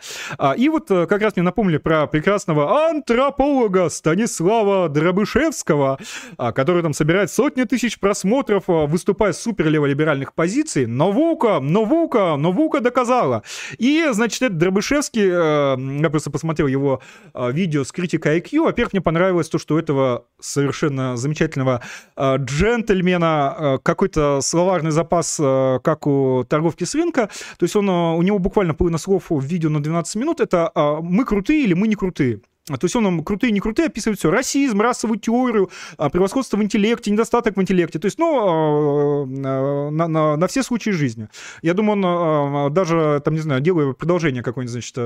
И 0.56 0.68
вот 0.68 0.88
как 0.88 1.20
раз 1.22 1.36
мне 1.36 1.42
напомнили 1.42 1.78
про 1.78 2.06
прекрасного 2.06 2.88
антрополога 2.88 3.88
Станислава 3.88 4.88
Дробышевского, 4.88 5.98
который 6.36 6.82
там 6.82 6.92
собирает 6.92 7.30
сотни 7.30 7.64
тысяч 7.64 7.98
просмотров, 7.98 8.47
а, 8.50 8.86
выступая 8.86 9.32
с 9.32 9.40
суперлеволиберальных 9.40 10.34
позиций. 10.34 10.86
Наука, 10.86 11.60
наука, 11.60 12.36
наука 12.36 12.80
доказала. 12.80 13.42
И, 13.78 14.06
значит, 14.12 14.42
этот 14.42 14.58
Дробышевский, 14.58 15.28
э, 15.28 16.00
я 16.02 16.10
просто 16.10 16.30
посмотрел 16.30 16.66
его 16.66 17.00
э, 17.34 17.52
видео 17.52 17.84
с 17.84 17.92
критикой 17.92 18.40
IQ. 18.40 18.64
Во-первых, 18.64 18.92
мне 18.92 19.02
понравилось 19.02 19.48
то, 19.48 19.58
что 19.58 19.74
у 19.74 19.78
этого 19.78 20.26
совершенно 20.40 21.16
замечательного 21.16 21.82
э, 22.16 22.36
джентльмена 22.38 23.56
э, 23.58 23.78
какой-то 23.82 24.40
словарный 24.40 24.90
запас, 24.90 25.38
э, 25.40 25.78
как 25.82 26.06
у 26.06 26.44
торговки 26.48 26.84
с 26.84 26.94
рынка. 26.94 27.28
То 27.58 27.64
есть 27.64 27.76
он, 27.76 27.88
э, 27.88 28.16
у 28.16 28.22
него 28.22 28.38
буквально 28.38 28.74
половина 28.74 28.98
слов 28.98 29.30
в 29.30 29.40
видео 29.42 29.70
на 29.70 29.82
12 29.82 30.16
минут. 30.16 30.40
Это 30.40 30.70
э, 30.74 30.96
«мы 31.02 31.24
крутые» 31.24 31.64
или 31.64 31.74
«мы 31.74 31.88
не 31.88 31.94
крутые». 31.94 32.40
А, 32.70 32.76
То 32.76 32.84
есть 32.84 32.96
он 32.96 33.04
нам 33.04 33.24
крутые, 33.24 33.52
не 33.52 33.60
крутые 33.60 33.86
описывает 33.86 34.18
все. 34.18 34.30
Расизм, 34.30 34.80
расовую 34.80 35.18
теорию, 35.18 35.70
а, 35.96 36.08
превосходство 36.10 36.56
в 36.56 36.62
интеллекте, 36.62 37.10
недостаток 37.10 37.56
в 37.56 37.62
интеллекте. 37.62 37.98
То 37.98 38.06
есть, 38.06 38.18
ну, 38.18 39.24
а, 39.24 39.26
на, 39.26 40.08
на- 40.08 40.36
на 40.36 40.46
все 40.46 40.62
случаи 40.62 40.90
жизни. 40.90 41.28
Я 41.62 41.74
думаю, 41.74 42.02
он 42.02 42.72
даже, 42.72 43.20
там, 43.24 43.34
не 43.34 43.40
знаю, 43.40 43.60
делая 43.60 43.92
продолжение 43.92 44.42
какой-нибудь, 44.42 44.72
значит, 44.72 44.96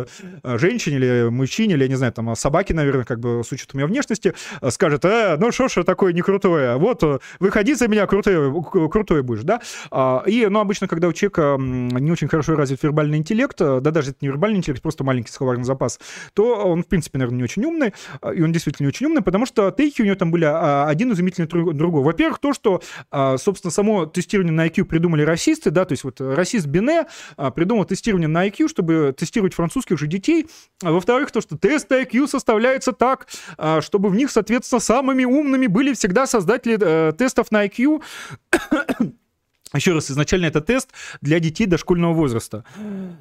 а, 0.43 0.59
женщине 0.59 0.97
или 0.97 1.29
мужчине, 1.31 1.75
или, 1.75 1.83
я 1.83 1.89
не 1.89 1.97
знаю, 1.97 2.13
там, 2.13 2.35
собаке, 2.37 2.75
наверное, 2.75 3.05
как 3.05 3.21
бы 3.21 3.43
с 3.45 3.53
учетом 3.53 3.81
ее 3.81 3.87
внешности, 3.87 4.35
а, 4.61 4.71
скажет, 4.71 5.05
э, 5.05 5.37
ну, 5.39 5.53
что 5.53 5.69
ж 5.69 5.85
такое 5.85 6.13
не 6.13 6.23
крутое? 6.23 6.77
Вот, 6.77 7.03
э, 7.03 7.19
выходи 7.41 7.75
за 7.75 7.89
меня, 7.89 8.07
крутой, 8.07 8.53
крутой 8.91 9.23
будешь, 9.23 9.43
да? 9.43 9.61
И, 10.27 10.47
ну, 10.49 10.61
обычно, 10.61 10.89
когда 10.89 11.09
у 11.09 11.13
человека 11.13 11.57
не 11.59 12.11
очень 12.11 12.29
хорошо 12.29 12.55
развит 12.55 12.83
вербальный 12.83 13.19
интеллект, 13.19 13.61
э, 13.61 13.81
да 13.81 13.91
даже 13.91 14.11
это 14.11 14.19
не 14.23 14.29
вербальный 14.29 14.59
интеллект, 14.59 14.83
просто 14.83 15.05
маленький 15.05 15.31
словарный 15.31 15.65
запас, 15.65 16.01
то 16.35 16.55
он, 16.57 16.83
в 16.83 16.87
принципе, 16.87 17.19
наверное, 17.19 17.39
не 17.39 17.45
очень 17.45 17.52
умный, 17.61 17.93
а, 18.21 18.31
и 18.33 18.43
он 18.43 18.53
действительно 18.53 18.89
очень 18.89 19.07
умный, 19.07 19.23
потому 19.23 19.47
что 19.47 19.71
тейки 19.71 20.03
у 20.03 20.05
него 20.05 20.17
там 20.17 20.31
были 20.31 20.45
а, 20.45 20.89
один 20.89 21.13
изумительный 21.13 21.49
друг- 21.49 21.75
другой. 21.75 22.03
Во-первых, 22.03 22.39
то, 22.39 22.53
что, 22.53 22.83
а, 23.11 23.37
собственно, 23.39 23.71
само 23.71 24.07
тестирование 24.07 24.53
на 24.53 24.67
IQ 24.67 24.85
придумали 24.85 25.23
расисты, 25.23 25.71
да, 25.71 25.85
то 25.85 25.93
есть 25.93 26.05
вот 26.05 26.21
расист 26.21 26.67
Бине 26.67 27.07
а, 27.37 27.51
придумал 27.51 27.85
тестирование 27.85 28.29
на 28.29 28.47
IQ, 28.47 28.69
чтобы 28.69 29.15
тестировать 29.17 29.55
французских 29.55 29.99
же 29.99 30.07
детей. 30.07 30.47
Во-вторых, 30.81 31.31
то, 31.31 31.41
что 31.41 31.57
тесты 31.57 32.03
IQ 32.03 32.29
составляются 32.29 32.93
так, 32.93 33.29
чтобы 33.81 34.09
в 34.09 34.15
них, 34.15 34.31
соответственно, 34.31 34.81
самыми 34.81 35.25
умными 35.25 35.67
были 35.67 35.95
всегда 35.95 36.27
создатели 36.27 36.79
э, 36.81 37.13
тестов 37.13 37.51
на 37.51 37.67
IQ, 37.67 38.03
еще 39.75 39.93
раз, 39.93 40.11
изначально 40.11 40.47
это 40.47 40.61
тест 40.61 40.91
для 41.21 41.41
детей 41.41 41.67
дошкольного 41.67 42.13
возраста. 42.13 42.65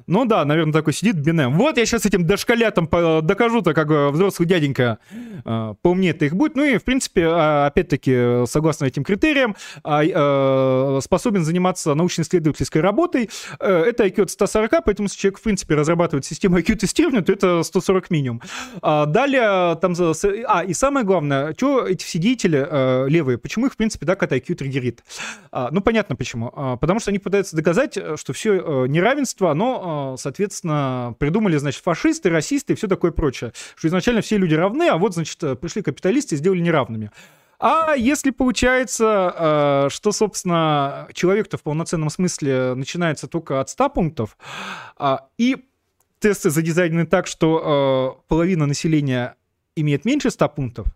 Ну 0.06 0.24
да, 0.24 0.44
наверное, 0.44 0.72
такой 0.72 0.92
сидит 0.92 1.16
Бинем. 1.16 1.56
Вот 1.56 1.78
я 1.78 1.86
сейчас 1.86 2.06
этим 2.06 2.26
дошколятам 2.26 2.88
докажу-то, 3.22 3.74
как 3.74 3.90
э, 3.90 4.08
взрослый 4.10 4.48
дяденька 4.48 4.98
э, 5.44 5.74
поумнее-то 5.82 6.24
их 6.24 6.34
будет. 6.34 6.56
Ну 6.56 6.64
и, 6.64 6.78
в 6.78 6.84
принципе, 6.84 7.26
а, 7.26 7.66
опять-таки, 7.66 8.44
согласно 8.46 8.86
этим 8.86 9.04
критериям, 9.04 9.56
а, 9.84 10.02
э, 10.04 11.00
способен 11.02 11.44
заниматься 11.44 11.94
научно-исследовательской 11.94 12.80
работой. 12.80 13.30
Это 13.58 14.06
IQ 14.06 14.22
от 14.22 14.30
140, 14.30 14.84
поэтому 14.84 15.06
если 15.06 15.18
человек, 15.18 15.38
в 15.38 15.42
принципе, 15.42 15.74
разрабатывает 15.74 16.24
систему 16.24 16.58
IQ-тестирования, 16.58 17.22
то 17.22 17.32
это 17.32 17.62
140 17.62 18.10
минимум. 18.10 18.42
А 18.80 19.06
Далее, 19.06 19.76
там... 19.76 19.94
А, 20.46 20.64
и 20.64 20.72
самое 20.74 21.06
главное, 21.06 21.54
что 21.54 21.86
эти 21.86 22.04
все 22.04 22.18
деятели 22.18 23.08
левые, 23.08 23.38
почему 23.38 23.66
их, 23.66 23.72
в 23.72 23.76
принципе, 23.76 24.06
так 24.06 24.22
от 24.22 24.32
IQ 24.32 24.54
триггерит? 24.54 25.04
Ну, 25.52 25.80
понятно 25.80 26.16
почему. 26.16 26.41
А, 26.54 26.76
Потому 26.76 27.00
что 27.00 27.10
они 27.10 27.18
пытаются 27.18 27.54
доказать, 27.56 27.96
э, 27.96 28.16
что 28.16 28.32
все 28.32 28.86
неравенство, 28.86 29.50
оно, 29.50 30.14
э, 30.14 30.20
соответственно, 30.20 31.14
придумали, 31.18 31.56
значит, 31.56 31.82
фашисты, 31.82 32.30
расисты 32.30 32.72
и 32.72 32.76
все 32.76 32.88
такое 32.88 33.12
прочее. 33.12 33.52
Что 33.76 33.88
изначально 33.88 34.20
все 34.22 34.36
люди 34.36 34.54
равны, 34.54 34.88
а 34.88 34.96
вот, 34.96 35.14
значит, 35.14 35.42
э, 35.42 35.54
пришли 35.54 35.82
капиталисты 35.82 36.34
и 36.34 36.38
сделали 36.38 36.60
неравными. 36.60 37.10
А 37.58 37.94
если 37.94 38.30
получается, 38.30 39.86
что, 39.88 40.10
собственно, 40.10 41.06
человек-то 41.12 41.58
в 41.58 41.62
полноценном 41.62 42.10
смысле 42.10 42.74
начинается 42.74 43.28
только 43.28 43.60
от 43.60 43.68
100 43.68 43.88
пунктов, 43.90 44.36
и 45.38 45.64
тесты 46.18 46.50
задизайнены 46.50 47.06
так, 47.06 47.28
что 47.28 48.24
половина 48.26 48.66
населения 48.66 49.36
имеет 49.76 50.04
меньше 50.04 50.32
100 50.32 50.48
пунктов, 50.48 50.86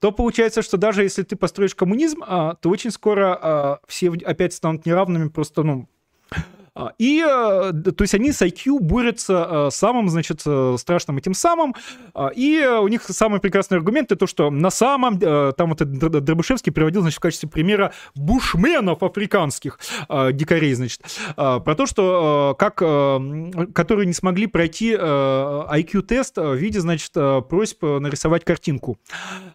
то 0.00 0.12
получается, 0.12 0.62
что 0.62 0.76
даже 0.76 1.02
если 1.02 1.22
ты 1.22 1.36
построишь 1.36 1.74
коммунизм, 1.74 2.20
то 2.20 2.56
очень 2.64 2.90
скоро 2.90 3.80
все 3.86 4.10
опять 4.10 4.54
станут 4.54 4.86
неравными, 4.86 5.28
просто, 5.28 5.62
ну, 5.62 5.88
а, 6.30 6.36
и, 6.98 7.24
э, 7.26 7.72
то 7.72 8.02
есть 8.02 8.14
они 8.14 8.32
с 8.32 8.42
IQ 8.42 8.80
борются 8.80 9.48
э, 9.50 9.68
самым, 9.70 10.08
значит, 10.08 10.42
э, 10.46 10.76
страшным 10.78 11.18
этим 11.18 11.34
самым, 11.34 11.74
а, 12.14 12.28
и 12.28 12.64
у 12.64 12.88
них 12.88 13.02
самый 13.02 13.40
прекрасный 13.40 13.78
аргумент 13.78 14.12
это 14.12 14.20
то, 14.20 14.26
что 14.26 14.50
на 14.50 14.70
самом, 14.70 15.18
там 15.18 15.70
вот 15.70 15.78
Дробышевский 15.78 16.72
приводил, 16.72 17.02
значит, 17.02 17.18
в 17.18 17.20
качестве 17.20 17.48
примера 17.48 17.92
бушменов 18.14 19.02
африканских 19.02 19.78
дикарей, 20.32 20.74
значит, 20.74 21.02
про 21.36 21.74
то, 21.74 21.86
что 21.86 22.54
как, 22.58 22.76
которые 22.76 24.06
не 24.06 24.12
смогли 24.12 24.46
пройти 24.46 24.92
IQ-тест 24.92 26.36
в 26.36 26.54
виде, 26.54 26.80
значит, 26.80 27.12
просьб 27.48 27.82
нарисовать 27.82 28.44
картинку. 28.44 28.98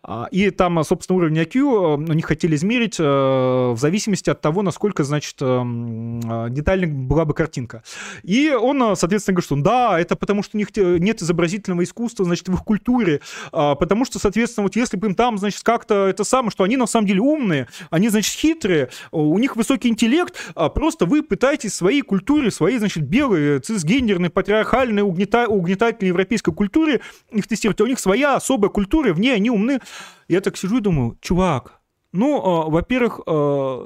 А, 0.04 0.28
и 0.32 0.50
там, 0.50 0.84
собственно, 0.84 1.18
уровень 1.18 1.40
IQ 1.40 2.10
они 2.10 2.22
хотели 2.22 2.56
измерить 2.56 3.00
в 3.00 3.78
зависимости 3.78 4.30
от 4.30 4.42
того, 4.42 4.62
насколько, 4.62 5.04
значит, 5.04 5.36
детальный 5.38 6.88
была 7.16 7.26
бы 7.26 7.34
картинка. 7.34 7.82
И 8.24 8.52
он, 8.52 8.82
а, 8.84 8.96
соответственно, 8.96 9.36
говорит, 9.36 9.46
что 9.46 9.56
да, 9.56 10.00
это 10.00 10.18
потому, 10.18 10.44
что 10.44 10.58
у 10.58 10.60
них 10.60 10.68
э, 10.76 10.98
нет 10.98 11.22
изобразительного 11.22 11.84
искусства, 11.84 12.26
значит, 12.26 12.50
в 12.50 12.54
их 12.54 12.64
культуре, 12.64 13.22
а, 13.54 13.76
потому 13.76 14.04
что, 14.04 14.20
соответственно, 14.20 14.64
вот 14.64 14.76
если 14.76 14.98
бы 14.98 15.08
им 15.08 15.16
там, 15.16 15.38
значит, 15.38 15.64
как-то 15.64 16.08
это 16.08 16.26
самое, 16.26 16.52
что 16.52 16.66
они 16.66 16.76
на 16.76 16.88
самом 16.88 17.08
деле 17.08 17.22
умные, 17.22 17.68
они, 17.90 18.10
значит, 18.10 18.36
хитрые, 18.36 18.90
у 19.12 19.40
них 19.40 19.56
высокий 19.56 19.88
интеллект, 19.88 20.36
а 20.56 20.68
просто 20.70 21.06
вы 21.06 21.24
пытаетесь 21.24 21.74
своей 21.74 22.02
культуре, 22.02 22.52
своей, 22.52 22.80
значит, 22.80 23.04
белой, 23.04 23.60
цисгендерной, 23.60 24.30
патриархальной, 24.30 25.02
угнета... 25.02 25.48
угнетательной 25.48 26.10
европейской 26.10 26.52
культуре 26.54 27.00
их 27.32 27.48
тестировать, 27.48 27.80
у 27.80 27.88
них 27.88 28.00
своя 28.00 28.36
особая 28.36 28.70
культура, 28.70 29.14
в 29.14 29.20
ней 29.20 29.34
они 29.34 29.50
умны. 29.50 29.80
Я 30.28 30.42
так 30.42 30.58
сижу 30.58 30.80
и 30.80 30.82
думаю, 30.82 31.18
чувак, 31.22 31.80
ну, 32.16 32.38
э, 32.38 32.72
во-первых, 32.72 33.20
э, 33.26 33.32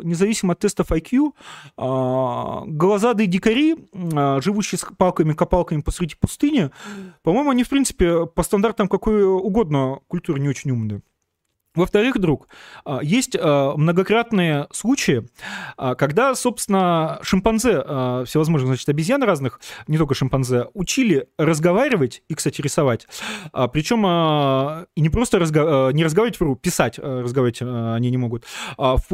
независимо 0.03 0.53
от 0.53 0.59
тестов 0.59 0.91
IQ, 0.91 1.33
э, 1.77 2.61
глазадые 2.67 3.27
дикари, 3.27 3.75
живущие 4.41 4.79
с 4.79 4.85
палками-копалками 4.97 5.81
посреди 5.81 6.15
пустыни, 6.15 6.69
по-моему, 7.23 7.49
они, 7.49 7.63
в 7.63 7.69
принципе, 7.69 8.25
по 8.25 8.43
стандартам 8.43 8.87
какой 8.87 9.23
угодно 9.23 9.99
культуры 10.07 10.39
не 10.39 10.49
очень 10.49 10.71
умные. 10.71 11.01
Во-вторых, 11.75 12.19
друг, 12.19 12.47
а, 12.83 12.99
есть 13.03 13.37
а, 13.39 13.75
многократные 13.77 14.67
случаи, 14.71 15.29
а, 15.77 15.93
когда, 15.93 16.33
собственно, 16.33 17.19
шимпанзе, 17.21 17.79
всевозможных, 18.25 18.69
значит, 18.69 18.89
обезьян 18.89 19.21
разных, 19.21 19.59
не 19.87 19.97
только 19.97 20.15
шимпанзе, 20.15 20.67
учили 20.73 21.27
разговаривать 21.37 22.23
и, 22.27 22.33
кстати, 22.33 22.61
рисовать. 22.61 23.07
Причем 23.71 24.87
и 24.95 25.01
не 25.01 25.09
просто 25.09 25.37
разго... 25.39 25.91
не 25.93 26.03
разговаривать, 26.03 26.39
вру, 26.39 26.55
писать 26.55 26.97
разговаривать 26.97 27.61
они 27.61 28.09
не 28.09 28.17
могут. 28.17 28.45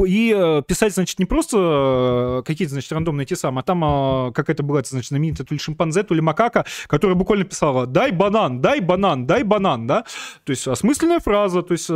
И 0.06 0.62
писать, 0.66 0.94
значит, 0.94 1.18
не 1.18 1.26
просто 1.26 2.42
какие-то, 2.46 2.72
значит, 2.72 2.90
рандомные 2.92 3.26
те 3.26 3.36
самые, 3.36 3.60
а 3.60 3.64
там 3.64 4.32
какая-то 4.32 4.62
была, 4.62 4.82
значит, 4.82 5.08
знаменитая 5.08 5.46
то 5.46 5.54
ли 5.54 5.60
шимпанзе, 5.60 6.02
то 6.02 6.14
ли 6.14 6.20
макака, 6.20 6.64
которая 6.86 7.16
буквально 7.16 7.44
писала 7.44 7.86
«дай 7.86 8.10
банан, 8.12 8.60
дай 8.60 8.80
банан, 8.80 9.26
дай 9.26 9.42
банан», 9.42 9.86
да? 9.86 10.04
То 10.44 10.50
есть 10.50 10.66
осмысленная 10.66 11.20
фраза, 11.20 11.62
то 11.62 11.72
есть 11.72 11.88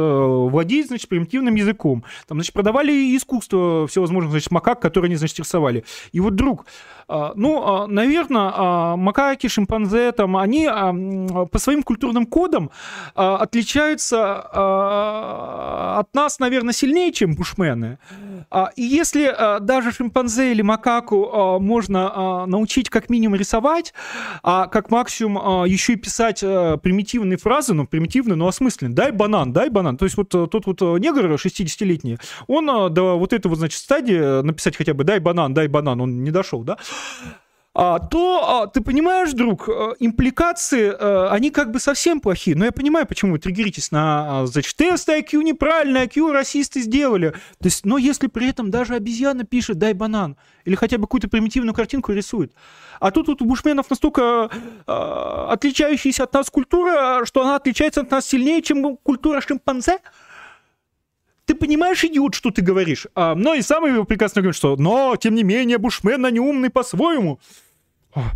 владеть, 0.50 0.88
значит, 0.88 1.08
примитивным 1.08 1.54
языком. 1.54 2.04
Там, 2.28 2.38
значит, 2.38 2.52
продавали 2.52 3.16
искусство 3.16 3.86
всевозможных, 3.86 4.32
значит, 4.32 4.50
макак, 4.50 4.80
которые 4.80 5.08
они, 5.08 5.16
значит, 5.16 5.38
рисовали. 5.38 5.84
И 6.12 6.20
вот, 6.20 6.34
друг, 6.34 6.66
а, 7.08 7.32
ну, 7.34 7.62
а, 7.62 7.86
наверное, 7.86 8.52
а, 8.54 8.96
макаки, 8.96 9.48
шимпанзе, 9.48 10.12
там, 10.12 10.36
они 10.36 10.68
по 10.68 11.58
своим 11.58 11.82
культурным 11.82 12.26
кодам 12.26 12.70
отличаются 13.14 14.40
от 15.98 16.14
нас, 16.14 16.38
наверное, 16.38 16.72
сильнее, 16.74 17.12
чем 17.12 17.34
бушмены. 17.34 17.98
И 18.76 18.82
если 18.82 19.34
даже 19.60 19.92
шимпанзе 19.92 20.52
или 20.52 20.62
макаку 20.62 21.58
можно 21.60 22.46
научить 22.46 22.90
как 22.90 23.10
минимум 23.10 23.36
рисовать, 23.36 23.94
а 24.42 24.66
как 24.66 24.90
максимум 24.90 25.64
еще 25.64 25.92
и 25.94 25.96
писать 25.96 26.40
примитивные 26.40 27.38
фразы, 27.38 27.74
ну, 27.74 27.86
примитивные, 27.86 28.36
но 28.36 28.48
осмысленные. 28.48 28.94
Дай 28.94 29.12
банан, 29.12 29.52
дай 29.52 29.68
банан. 29.68 29.96
То 29.96 30.04
есть 30.04 30.16
вот 30.16 30.39
тот 30.46 30.66
вот 30.66 30.80
негр 31.00 31.32
60-летний, 31.32 32.18
он 32.46 32.66
до 32.92 33.18
вот 33.18 33.32
этого, 33.32 33.56
значит, 33.56 33.80
стадии 33.80 34.42
написать 34.42 34.76
хотя 34.76 34.94
бы 34.94 35.04
дай 35.04 35.18
банан, 35.18 35.54
дай 35.54 35.68
банан, 35.68 36.00
он 36.00 36.24
не 36.24 36.30
дошел, 36.30 36.62
да? 36.62 36.78
а, 37.72 38.00
то 38.00 38.62
а, 38.62 38.66
ты 38.66 38.80
понимаешь, 38.80 39.32
друг, 39.32 39.68
э, 39.68 39.94
импликации, 40.00 40.92
а, 40.92 41.30
они 41.30 41.50
как 41.50 41.70
бы 41.70 41.78
совсем 41.78 42.20
плохие. 42.20 42.56
Но 42.56 42.64
я 42.64 42.72
понимаю, 42.72 43.06
почему 43.06 43.32
вы 43.32 43.38
триггеритесь 43.38 43.92
на, 43.92 44.42
а, 44.42 44.46
значит, 44.46 44.76
тесты 44.76 45.20
IQ 45.20 45.44
неправильно, 45.44 45.98
IQ 45.98 46.32
расисты 46.32 46.80
сделали. 46.80 47.30
То 47.30 47.66
есть, 47.66 47.86
но 47.86 47.96
если 47.96 48.26
при 48.26 48.48
этом 48.48 48.72
даже 48.72 48.94
обезьяна 48.96 49.44
пишет 49.44 49.78
«дай 49.78 49.92
банан», 49.92 50.36
или 50.64 50.74
хотя 50.74 50.98
бы 50.98 51.04
какую-то 51.04 51.28
примитивную 51.28 51.74
картинку 51.74 52.12
рисует. 52.12 52.52
А 52.98 53.12
тут 53.12 53.28
вот 53.28 53.40
у 53.40 53.44
бушменов 53.44 53.88
настолько 53.88 54.50
а, 54.86 55.48
отличающаяся 55.52 56.24
от 56.24 56.32
нас 56.32 56.50
культура, 56.50 57.24
что 57.24 57.42
она 57.42 57.54
отличается 57.54 58.00
от 58.00 58.10
нас 58.10 58.26
сильнее, 58.26 58.62
чем 58.62 58.96
культура 58.96 59.40
шимпанзе– 59.40 59.98
ты 61.50 61.56
понимаешь, 61.56 62.04
идиот, 62.04 62.36
что 62.36 62.52
ты 62.52 62.62
говоришь? 62.62 63.08
А, 63.16 63.34
но 63.34 63.54
и 63.54 63.62
самый 63.62 64.04
прекрасный 64.04 64.40
говорит, 64.40 64.56
что 64.56 64.76
но, 64.76 65.16
тем 65.16 65.34
не 65.34 65.42
менее, 65.42 65.78
бушмен, 65.78 66.24
они 66.24 66.38
умный 66.38 66.70
по-своему. 66.70 67.40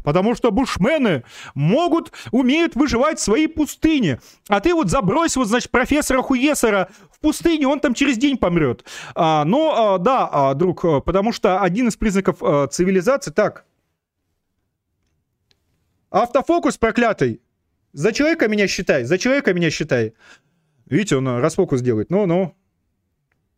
Потому 0.03 0.35
что 0.35 0.51
бушмены 0.51 1.23
могут, 1.55 2.11
умеют 2.33 2.75
выживать 2.75 3.21
в 3.21 3.23
своей 3.23 3.47
пустыне. 3.47 4.19
А 4.49 4.59
ты 4.59 4.75
вот 4.75 4.91
забрось, 4.91 5.37
вот, 5.37 5.47
значит, 5.47 5.71
профессора 5.71 6.23
Хуесера 6.23 6.89
в 7.13 7.21
пустыне, 7.21 7.69
он 7.69 7.79
там 7.79 7.95
через 7.95 8.19
день 8.19 8.37
помрет. 8.37 8.85
А, 9.15 9.45
но, 9.45 9.95
а, 9.95 9.99
да, 9.99 10.29
а, 10.33 10.55
друг, 10.55 10.85
а, 10.85 11.01
потому 11.01 11.33
что 11.33 11.61
один 11.61 11.87
из 11.87 11.97
признаков 11.97 12.39
а, 12.41 12.67
цивилизации... 12.67 13.31
Так. 13.31 13.65
Автофокус 16.11 16.79
проклятый. 16.79 17.41
За 17.93 18.11
человека 18.11 18.49
меня 18.49 18.67
считай, 18.67 19.05
за 19.05 19.19
человека 19.19 19.55
меня 19.55 19.71
считай. 19.71 20.15
Видите, 20.87 21.17
он 21.17 21.29
расфокус 21.29 21.81
делает. 21.81 22.11
Ну-ну. 22.11 22.57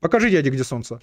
Покажи 0.01 0.31
дяде, 0.31 0.51
где 0.51 0.65
солнце. 0.65 1.01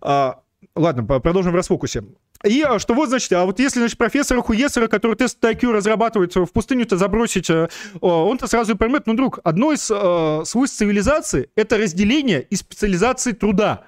А, 0.00 0.40
ладно, 0.74 1.04
продолжим 1.20 1.52
в 1.52 1.56
расфокусе. 1.56 2.04
И 2.44 2.62
а, 2.62 2.78
что 2.78 2.94
вот, 2.94 3.08
значит, 3.08 3.32
а 3.32 3.44
вот 3.44 3.60
если, 3.60 3.78
значит, 3.78 3.98
профессора 3.98 4.42
Хуесера, 4.42 4.88
который 4.88 5.16
тест 5.16 5.42
IQ 5.42 5.72
разрабатывает, 5.72 6.34
в 6.34 6.46
пустыню-то 6.46 6.96
забросить, 6.96 7.48
э, 7.50 7.68
он-то 8.00 8.48
сразу 8.48 8.76
поймет, 8.76 9.06
ну, 9.06 9.14
друг, 9.14 9.38
одно 9.44 9.72
из 9.72 9.88
э, 9.90 10.42
свойств 10.44 10.78
цивилизации— 10.78 11.50
это 11.56 11.78
разделение 11.78 12.42
и 12.42 12.56
специализации 12.56 13.32
труда. 13.32 13.84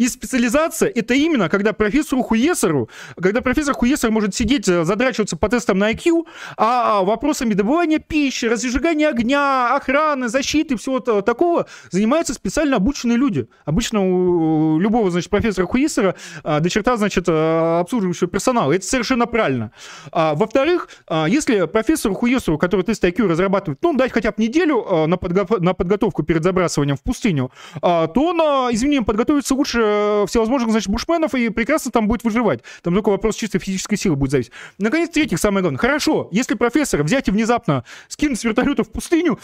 И 0.00 0.08
специализация— 0.08 0.90
это 0.94 1.12
именно, 1.12 1.50
когда 1.50 1.74
профессору 1.74 2.22
Хуесеру, 2.22 2.88
когда 3.20 3.42
профессор 3.42 3.74
Хуесер 3.74 4.10
может 4.10 4.34
сидеть, 4.34 4.66
э, 4.66 4.82
задрачиваться 4.82 5.36
по 5.36 5.50
тестам 5.50 5.76
на 5.76 5.92
IQ, 5.92 6.24
а 6.56 7.02
вопросами 7.02 7.52
добывания 7.52 7.98
пищи, 7.98 8.46
разжигания 8.46 9.10
огня, 9.10 9.76
охраны, 9.76 10.30
защиты, 10.30 10.78
всего 10.78 11.00
такого 11.00 11.66
занимаются 11.90 12.32
специально 12.32 12.76
обученные 12.76 13.18
люди. 13.18 13.46
Обычно 13.66 14.00
у 14.00 14.78
любого, 14.78 15.10
значит, 15.10 15.28
профессора 15.28 15.66
Хуесера 15.66 16.14
а, 16.44 16.60
до 16.60 16.70
черта, 16.70 16.96
значит, 16.96 17.28
э, 17.28 17.80
обслуживающего 17.80 18.30
персонала. 18.30 18.72
Это 18.72 18.86
совершенно 18.86 19.26
правильно. 19.26 19.70
А, 20.12 20.34
во-вторых, 20.34 20.88
а, 21.08 21.26
если 21.28 21.66
профессору 21.66 22.14
Хуесеру, 22.14 22.56
который 22.56 22.86
тест 22.86 23.04
IQ 23.04 23.28
разрабатывает, 23.28 23.78
ну, 23.82 23.92
дать 23.92 24.12
хотя 24.12 24.30
бы 24.30 24.42
неделю 24.42 24.82
э, 24.82 25.06
на, 25.06 25.16
подго- 25.16 25.60
на 25.60 25.74
подготовку 25.74 26.22
перед 26.22 26.42
забрасыванием 26.42 26.96
в 26.96 27.02
пустыню, 27.02 27.52
то 27.82 28.12
он, 28.14 28.40
извини, 28.72 29.00
подготовится 29.00 29.54
лучше 29.54 29.89
э, 29.90 30.26
всевозможных, 30.26 30.70
значит, 30.70 30.88
бушменов 30.88 31.34
и 31.34 31.48
прекрасно 31.48 31.90
там 31.90 32.08
будет 32.08 32.24
выживать. 32.24 32.60
Там 32.82 32.94
только 32.94 33.10
вопрос 33.10 33.36
чисто 33.36 33.58
физической 33.58 33.96
силы 33.96 34.16
будет 34.16 34.30
зависеть. 34.30 34.52
Наконец, 34.78 35.10
третьих, 35.10 35.38
самое 35.38 35.62
главное. 35.62 35.78
Хорошо, 35.78 36.28
если 36.32 36.54
профессора 36.54 37.02
взять 37.02 37.28
и 37.28 37.30
внезапно 37.30 37.84
скинуть 38.08 38.40
с 38.40 38.44
вертолета 38.44 38.84
в 38.84 38.90
пустыню, 38.90 39.38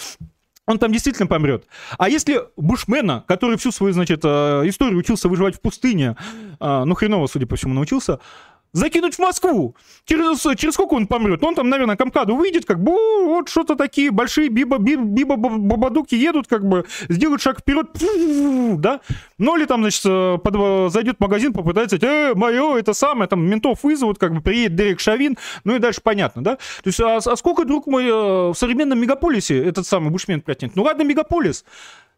он 0.67 0.79
там 0.79 0.93
действительно 0.93 1.29
помрет. 1.29 1.65
А 1.97 2.09
если 2.09 2.43
бушмена, 2.57 3.25
который 3.29 3.57
всю 3.57 3.71
свою, 3.71 3.93
значит, 3.93 4.21
э, 4.25 4.63
историю 4.65 4.99
учился 4.99 5.29
выживать 5.29 5.57
в 5.57 5.61
пустыне, 5.61 6.17
э, 6.61 6.85
ну, 6.85 6.95
хреново, 6.95 7.29
судя 7.29 7.47
по 7.47 7.57
всему, 7.57 7.73
научился, 7.75 8.19
закинуть 8.73 9.15
в 9.15 9.19
Москву. 9.19 9.77
Через, 10.05 10.41
через 10.59 10.75
сколько 10.75 10.95
он 10.95 11.07
помрет? 11.07 11.43
Он 11.43 11.55
там, 11.55 11.69
наверное, 11.69 11.97
Камкаду 11.97 12.37
выйдет, 12.37 12.65
как 12.65 12.83
бы, 12.83 12.93
вот 13.25 13.49
что-то 13.49 13.77
такие 13.77 14.11
большие 14.11 14.49
биба, 14.49 14.79
биба, 14.79 15.37
бабадуки 15.37 16.15
едут, 16.15 16.47
как 16.47 16.67
бы, 16.67 16.85
сделают 17.09 17.43
шаг 17.43 17.61
вперед, 17.61 17.91
да? 18.81 19.01
Ну, 19.39 19.57
или 19.57 19.65
там, 19.65 19.83
значит, 19.83 20.03
э, 20.05 20.39
под, 20.43 20.93
зайдет 20.93 21.17
в 21.17 21.21
магазин, 21.21 21.53
попытается, 21.53 21.97
э, 21.97 22.35
мое, 22.35 22.77
это 22.77 22.93
самое, 22.93 23.29
там, 23.29 23.47
ментов 23.47 23.83
вызовут, 23.83 24.19
как 24.19 24.35
бы, 24.35 24.41
приедет 24.41 24.77
Дерек 24.77 25.01
Шавин, 25.01 25.37
ну 25.65 25.77
и 25.77 25.79
дальше 25.79 26.01
понятно, 26.03 26.43
да? 26.43 26.57
То 26.57 26.87
есть, 26.89 27.01
а, 27.01 27.17
а 27.17 27.37
сколько, 27.37 27.65
друг 27.65 27.87
мой, 27.87 28.05
э, 28.07 28.11
в 28.11 28.55
современном 28.55 29.01
мегаполисе 29.01 29.63
этот 29.65 29.87
самый 29.87 30.11
бушмен 30.11 30.41
протянет? 30.41 30.77
Ну, 30.77 30.83
ладно, 30.83 31.03
мегаполис, 31.03 31.65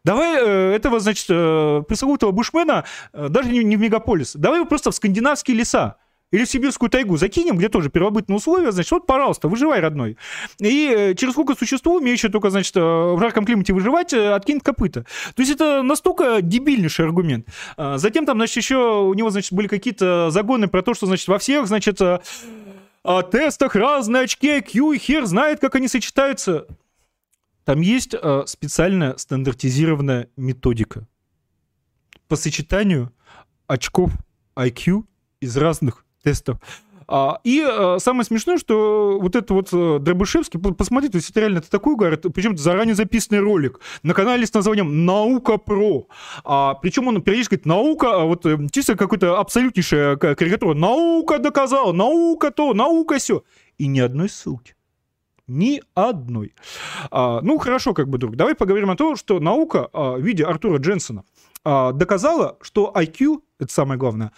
Давай 0.05 0.37
э, 0.37 0.75
этого, 0.75 0.99
значит, 0.99 1.25
э, 1.29 1.83
пресловутого 1.87 2.31
бушмена 2.31 2.85
э, 3.11 3.27
даже 3.29 3.49
не, 3.49 3.63
не 3.63 3.75
в 3.75 3.81
мегаполис. 3.81 4.33
Давай 4.33 4.59
его 4.59 4.67
просто 4.67 4.91
в 4.91 4.95
скандинавские 4.95 5.57
леса. 5.57 5.97
Или 6.31 6.45
в 6.45 6.49
сибирскую 6.49 6.89
тайгу 6.89 7.17
закинем, 7.17 7.57
где 7.57 7.69
тоже 7.69 7.89
первобытные 7.89 8.37
условия, 8.37 8.71
значит, 8.71 8.91
вот, 8.91 9.07
пожалуйста, 9.07 9.47
выживай, 9.47 9.79
родной. 9.79 10.15
И 10.59 10.87
э, 10.87 11.15
через 11.15 11.33
сколько 11.33 11.55
существу, 11.55 11.95
умеющее 11.95 12.31
только, 12.31 12.51
значит, 12.51 12.75
э, 12.77 12.79
в 12.79 13.19
жарком 13.19 13.45
климате 13.45 13.73
выживать, 13.73 14.13
э, 14.13 14.33
откинет 14.33 14.61
копыта. 14.63 15.05
То 15.35 15.41
есть 15.41 15.51
это 15.51 15.81
настолько 15.81 16.41
дебильнейший 16.43 17.05
аргумент. 17.05 17.47
А, 17.77 17.97
затем 17.97 18.27
там, 18.27 18.37
значит, 18.37 18.57
еще 18.57 19.01
у 19.01 19.13
него, 19.15 19.31
значит, 19.31 19.53
были 19.53 19.67
какие-то 19.67 20.29
загоны 20.29 20.67
про 20.67 20.83
то, 20.83 20.93
что, 20.93 21.07
значит, 21.07 21.27
во 21.27 21.39
всех, 21.39 21.65
значит, 21.67 21.99
о 21.99 23.21
тестах 23.23 23.75
разные 23.75 24.23
очки 24.23 24.59
IQ, 24.59 24.95
и 24.95 24.99
хер 24.99 25.25
знает, 25.25 25.59
как 25.59 25.75
они 25.75 25.87
сочетаются. 25.87 26.67
Там 27.63 27.81
есть 27.81 28.13
специальная 28.45 29.17
стандартизированная 29.17 30.29
методика 30.35 31.07
по 32.27 32.35
сочетанию 32.35 33.11
очков 33.67 34.11
IQ 34.55 35.05
из 35.39 35.55
разных 35.57 36.05
тестов. 36.23 36.57
А, 37.11 37.39
и 37.43 37.65
а, 37.67 37.97
самое 37.99 38.23
смешное, 38.23 38.59
что 38.59 39.17
вот 39.19 39.35
это 39.35 39.53
вот 39.55 39.69
э, 39.73 39.97
Дробышевский, 39.99 40.59
посмотрите, 40.59 41.13
то 41.13 41.17
есть 41.17 41.31
это 41.31 41.39
реально 41.39 41.57
это 41.57 41.69
такой 41.71 41.93
угар, 41.93 42.17
причем 42.17 42.55
заранее 42.55 42.93
записанный 42.93 43.41
ролик 43.41 43.79
на 44.03 44.13
канале 44.13 44.45
с 44.45 44.53
названием 44.53 45.05
«Наука 45.05 45.57
про». 45.57 46.07
А, 46.43 46.75
причем 46.75 47.07
он 47.07 47.23
периодически 47.23 47.55
говорит 47.55 47.65
«Наука», 47.65 48.21
а 48.21 48.25
вот 48.25 48.45
э, 48.45 48.59
чисто 48.71 48.95
какой-то 48.95 49.39
абсолютнейшая 49.39 50.17
карикатура. 50.17 50.75
«Наука 50.75 51.39
доказала», 51.39 51.93
«Наука 51.93 52.51
то», 52.51 52.75
«Наука 52.75 53.17
все». 53.17 53.43
И 53.79 53.87
ни 53.87 53.99
одной 53.99 54.29
ссылки. 54.29 54.75
Ни 55.49 55.81
одной. 55.95 56.53
А, 57.09 57.41
ну, 57.41 57.57
хорошо, 57.57 57.95
как 57.95 58.07
бы, 58.07 58.19
друг. 58.19 58.35
Давай 58.35 58.53
поговорим 58.53 58.91
о 58.91 58.95
том, 58.95 59.15
что 59.15 59.39
наука 59.39 59.89
а, 59.93 60.11
в 60.13 60.21
виде 60.21 60.45
Артура 60.45 60.77
Дженсона 60.77 61.23
а, 61.63 61.91
доказала, 61.91 62.59
что 62.61 62.93
IQ, 62.95 63.41
это 63.59 63.73
самое 63.73 63.99
главное, 63.99 64.31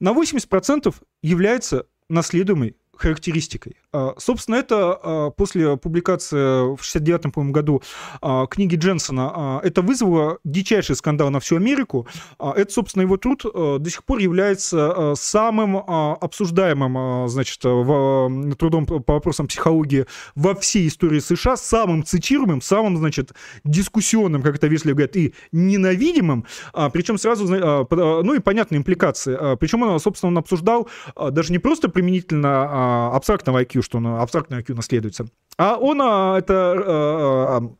на 0.00 0.12
80% 0.12 0.94
является 1.22 1.86
наследуемой 2.08 2.76
характеристикой. 2.96 3.76
А, 3.94 4.14
собственно, 4.18 4.56
это 4.56 4.98
а, 5.02 5.30
после 5.30 5.76
публикации 5.76 6.74
в 6.76 6.82
69 6.82 7.52
году 7.52 7.80
а, 8.20 8.46
книги 8.46 8.74
Дженсона, 8.74 9.60
это 9.62 9.82
вызвало 9.82 10.38
дичайший 10.42 10.96
скандал 10.96 11.30
на 11.30 11.38
всю 11.38 11.56
Америку. 11.56 12.08
Это, 12.38 12.72
собственно, 12.72 13.02
его 13.02 13.16
труд 13.16 13.44
до 13.44 13.90
сих 13.90 14.04
пор 14.04 14.18
является 14.18 15.14
самым 15.16 15.76
обсуждаемым, 15.76 17.28
значит, 17.28 17.60
трудом 17.60 18.86
по 18.86 19.14
вопросам 19.14 19.46
психологии 19.46 20.06
во 20.34 20.54
всей 20.54 20.88
истории 20.88 21.20
США, 21.20 21.56
самым 21.56 22.04
цитируемым, 22.04 22.60
самым, 22.60 22.96
значит, 22.96 23.32
дискуссионным, 23.64 24.42
как 24.42 24.56
это 24.56 24.66
вежливо 24.66 24.96
говорят, 24.96 25.16
и 25.16 25.34
ненавидимым, 25.52 26.44
причем 26.92 27.18
сразу, 27.18 27.46
ну 27.46 28.34
и 28.34 28.38
понятные 28.40 28.78
импликации. 28.78 29.56
Причем, 29.56 29.82
он, 29.82 30.00
собственно, 30.00 30.28
он 30.28 30.38
обсуждал 30.38 30.88
даже 31.30 31.52
не 31.52 31.58
просто 31.58 31.88
применительно 31.88 32.83
абстрактного 33.14 33.62
IQ, 33.62 33.82
что 33.82 33.98
он 33.98 34.06
абстрактный 34.06 34.60
IQ 34.60 34.74
наследуется. 34.74 35.26
А 35.56 35.76
он 35.76 36.00
а, 36.02 36.38
это 36.38 36.74
а, 36.76 37.58
а, 37.58 37.74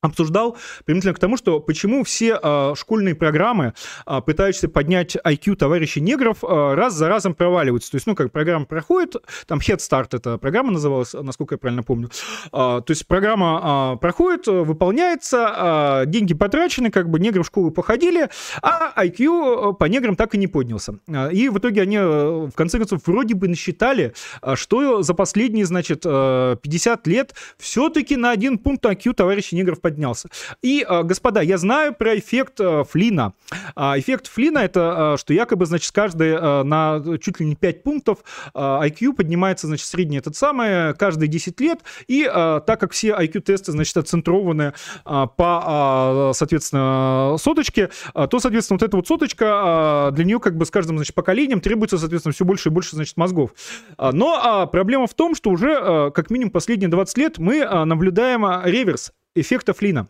обсуждал 0.00 0.56
применительно 0.84 1.14
к 1.14 1.18
тому, 1.18 1.36
что 1.36 1.60
почему 1.60 2.04
все 2.04 2.38
э, 2.40 2.74
школьные 2.76 3.14
программы, 3.14 3.74
э, 4.06 4.20
пытающиеся 4.20 4.68
поднять 4.68 5.16
IQ 5.16 5.56
товарищей 5.56 6.00
негров, 6.00 6.44
э, 6.44 6.74
раз 6.74 6.94
за 6.94 7.08
разом 7.08 7.34
проваливаются. 7.34 7.90
То 7.90 7.96
есть, 7.96 8.06
ну, 8.06 8.14
как 8.14 8.30
программа 8.32 8.66
проходит, 8.66 9.16
там 9.46 9.58
Head 9.58 9.78
Start 9.78 10.08
эта 10.12 10.38
программа 10.38 10.72
называлась, 10.72 11.14
насколько 11.14 11.54
я 11.54 11.58
правильно 11.58 11.82
помню. 11.82 12.10
Э, 12.46 12.80
то 12.84 12.84
есть 12.88 13.06
программа 13.06 13.94
э, 13.94 13.98
проходит, 14.00 14.46
выполняется, 14.46 16.02
э, 16.04 16.06
деньги 16.06 16.34
потрачены, 16.34 16.90
как 16.90 17.08
бы 17.08 17.18
негры 17.18 17.42
в 17.42 17.46
школу 17.46 17.70
походили, 17.70 18.28
а 18.62 18.92
IQ 19.04 19.74
по 19.74 19.84
неграм 19.86 20.16
так 20.16 20.34
и 20.34 20.38
не 20.38 20.46
поднялся. 20.46 20.98
И 21.32 21.48
в 21.48 21.58
итоге 21.58 21.82
они, 21.82 21.98
в 21.98 22.52
конце 22.54 22.78
концов, 22.78 23.00
вроде 23.06 23.34
бы 23.34 23.48
насчитали, 23.48 24.14
что 24.54 25.02
за 25.02 25.14
последние, 25.14 25.64
значит, 25.64 26.02
50 26.02 27.06
лет 27.06 27.34
все-таки 27.58 28.16
на 28.16 28.30
один 28.30 28.58
пункт 28.58 28.84
IQ 28.84 29.14
товарищей 29.14 29.56
негров 29.64 29.80
поднялся. 29.80 30.28
И, 30.62 30.84
а, 30.86 31.02
господа, 31.02 31.40
я 31.40 31.58
знаю 31.58 31.94
про 31.94 32.18
эффект 32.18 32.60
а, 32.60 32.84
Флина. 32.84 33.32
А, 33.74 33.98
эффект 33.98 34.28
Флина 34.28 34.58
это, 34.58 35.16
что 35.18 35.32
якобы, 35.32 35.66
значит, 35.66 35.90
каждый 35.92 36.34
на 36.64 37.02
чуть 37.20 37.40
ли 37.40 37.46
не 37.46 37.56
5 37.56 37.82
пунктов 37.82 38.18
IQ 38.54 39.14
поднимается, 39.14 39.66
значит, 39.66 39.86
средний 39.86 40.18
этот 40.18 40.36
самый, 40.36 40.94
каждые 40.94 41.28
10 41.28 41.60
лет. 41.60 41.80
И 42.06 42.24
так 42.24 42.80
как 42.80 42.92
все 42.92 43.16
IQ-тесты, 43.18 43.72
значит, 43.72 43.96
оцентрованы 43.96 44.74
по, 45.04 46.32
соответственно, 46.34 47.36
соточке, 47.38 47.90
то, 48.12 48.38
соответственно, 48.38 48.78
вот 48.78 48.86
эта 48.86 48.96
вот 48.96 49.06
соточка, 49.06 50.10
для 50.12 50.24
нее 50.24 50.40
как 50.40 50.56
бы 50.56 50.66
с 50.66 50.70
каждым, 50.70 50.98
значит, 50.98 51.14
поколением 51.14 51.60
требуется, 51.60 51.98
соответственно, 51.98 52.32
все 52.32 52.44
больше 52.44 52.68
и 52.68 52.72
больше, 52.72 52.96
значит, 52.96 53.16
мозгов. 53.16 53.50
Но 53.98 54.68
проблема 54.70 55.06
в 55.06 55.14
том, 55.14 55.34
что 55.34 55.50
уже 55.50 56.10
как 56.12 56.30
минимум 56.30 56.50
последние 56.50 56.88
20 56.88 57.18
лет 57.18 57.38
мы 57.38 57.64
наблюдаем 57.84 58.44
реверс 58.64 59.12
эффекта 59.34 59.74
Флина. 59.74 60.08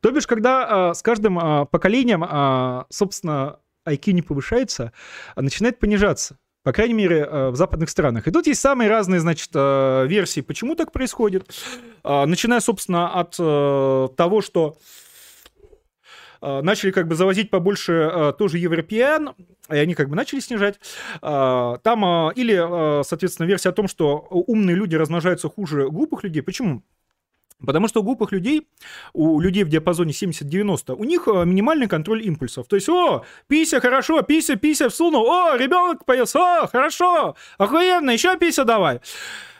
То 0.00 0.10
бишь, 0.10 0.26
когда 0.26 0.90
а, 0.90 0.94
с 0.94 1.02
каждым 1.02 1.38
а, 1.38 1.64
поколением, 1.64 2.24
а, 2.26 2.86
собственно, 2.90 3.60
IQ 3.86 4.12
не 4.12 4.22
повышается, 4.22 4.92
а 5.34 5.42
начинает 5.42 5.78
понижаться. 5.78 6.38
По 6.64 6.72
крайней 6.72 6.94
мере, 6.94 7.24
в 7.24 7.56
западных 7.56 7.88
странах. 7.88 8.28
И 8.28 8.30
тут 8.30 8.46
есть 8.46 8.60
самые 8.60 8.90
разные, 8.90 9.20
значит, 9.20 9.54
версии, 9.54 10.42
почему 10.42 10.74
так 10.74 10.92
происходит. 10.92 11.48
Начиная, 12.04 12.60
собственно, 12.60 13.08
от 13.14 13.36
того, 14.16 14.42
что 14.42 14.76
начали 16.42 16.90
как 16.90 17.08
бы 17.08 17.14
завозить 17.14 17.48
побольше 17.48 18.34
тоже 18.38 18.58
европеян, 18.58 19.34
и 19.70 19.76
они 19.76 19.94
как 19.94 20.10
бы 20.10 20.16
начали 20.16 20.40
снижать. 20.40 20.78
Там 21.22 22.32
или, 22.32 23.02
соответственно, 23.02 23.46
версия 23.46 23.70
о 23.70 23.72
том, 23.72 23.88
что 23.88 24.18
умные 24.28 24.76
люди 24.76 24.94
размножаются 24.94 25.48
хуже 25.48 25.88
глупых 25.88 26.22
людей. 26.22 26.42
Почему? 26.42 26.82
Потому 27.66 27.88
что 27.88 28.00
у 28.00 28.02
глупых 28.04 28.32
людей, 28.32 28.68
у 29.12 29.40
людей 29.40 29.64
в 29.64 29.68
диапазоне 29.68 30.12
70-90, 30.12 30.94
у 30.94 31.04
них 31.04 31.26
э, 31.26 31.44
минимальный 31.44 31.88
контроль 31.88 32.22
импульсов. 32.22 32.66
То 32.68 32.76
есть, 32.76 32.88
о, 32.88 33.24
пися, 33.48 33.80
хорошо, 33.80 34.22
пися, 34.22 34.56
пися 34.56 34.88
всунул, 34.88 35.26
о, 35.26 35.56
ребенок 35.56 36.04
появился, 36.04 36.38
о, 36.38 36.66
хорошо, 36.66 37.34
охуенно, 37.58 38.12
еще 38.12 38.36
пися 38.36 38.64
давай. 38.64 39.00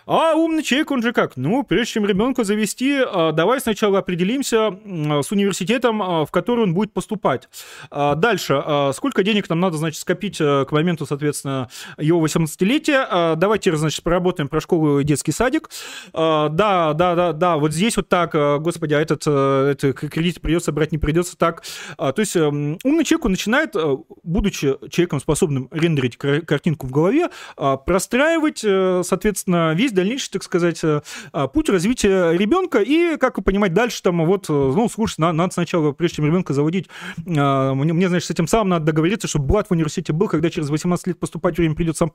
А 0.08 0.34
умный 0.34 0.62
человек, 0.62 0.90
он 0.90 1.02
же 1.02 1.12
как? 1.12 1.36
Ну, 1.36 1.62
прежде 1.64 1.92
чем 1.92 2.06
ребенка 2.06 2.42
завести, 2.42 2.98
а, 2.98 3.32
давай 3.32 3.60
сначала 3.60 3.98
определимся 3.98 4.78
с 4.86 5.30
университетом, 5.30 6.00
а, 6.00 6.24
в 6.24 6.30
который 6.30 6.64
он 6.64 6.72
будет 6.72 6.94
поступать. 6.94 7.50
А, 7.90 8.14
дальше, 8.14 8.64
сколько 8.94 9.22
денег 9.22 9.50
нам 9.50 9.60
надо, 9.60 9.76
значит, 9.76 10.00
скопить 10.00 10.40
э, 10.40 10.64
к 10.66 10.72
моменту, 10.72 11.04
соответственно, 11.04 11.68
его 11.98 12.24
18-летия. 12.24 13.36
Давайте, 13.36 13.76
значит, 13.76 14.02
поработаем 14.02 14.48
про 14.48 14.60
школу 14.60 15.00
и 15.00 15.04
детский 15.04 15.32
садик. 15.32 15.68
Да, 16.12 16.48
да, 16.48 17.14
да, 17.14 17.32
да, 17.32 17.56
вот 17.58 17.72
здесь 17.72 17.96
вот 17.96 18.08
так, 18.08 18.32
господи, 18.62 18.94
а 18.94 19.00
этот, 19.00 19.24
э, 19.26 19.72
этот 19.72 19.98
кредит 20.10 20.40
придется 20.40 20.72
брать, 20.72 20.92
не 20.92 20.98
придется 20.98 21.36
так. 21.36 21.64
То 21.98 22.14
есть 22.16 22.34
эм, 22.36 22.78
умный 22.82 23.04
человек, 23.04 23.26
он 23.26 23.32
начинает, 23.32 23.76
э, 23.76 23.96
будучи 24.22 24.76
человеком, 24.90 25.20
способным 25.20 25.68
рендерить 25.70 26.16
картинку 26.16 26.86
в 26.86 26.90
голове, 26.90 27.28
простраивать, 27.56 28.58
соответственно, 28.58 29.74
весь 29.74 29.92
дальнейший, 29.98 30.30
так 30.30 30.42
сказать, 30.42 30.82
э, 30.82 31.02
а, 31.32 31.46
путь 31.48 31.68
развития 31.68 32.32
ребенка. 32.32 32.80
И, 32.80 33.16
как 33.16 33.36
вы 33.38 33.42
понимаете, 33.42 33.74
дальше 33.74 34.02
там 34.02 34.24
вот, 34.24 34.48
э, 34.48 34.52
ну, 34.52 34.88
слушай, 34.88 35.16
надо, 35.18 35.32
надо 35.32 35.54
сначала, 35.54 35.92
прежде 35.92 36.16
чем 36.16 36.26
ребенка 36.26 36.54
заводить, 36.54 36.88
а, 37.26 37.74
мне, 37.74 37.92
мне, 37.92 38.08
значит, 38.08 38.28
с 38.28 38.30
этим 38.30 38.46
самым 38.46 38.68
надо 38.70 38.86
договориться, 38.86 39.28
чтобы 39.28 39.46
Блад 39.46 39.68
в 39.68 39.72
университете 39.72 40.12
был, 40.12 40.28
когда 40.28 40.50
через 40.50 40.70
18 40.70 41.06
лет 41.06 41.18
поступать 41.18 41.56
время 41.56 41.74
придет, 41.74 41.96
сам, 41.96 42.10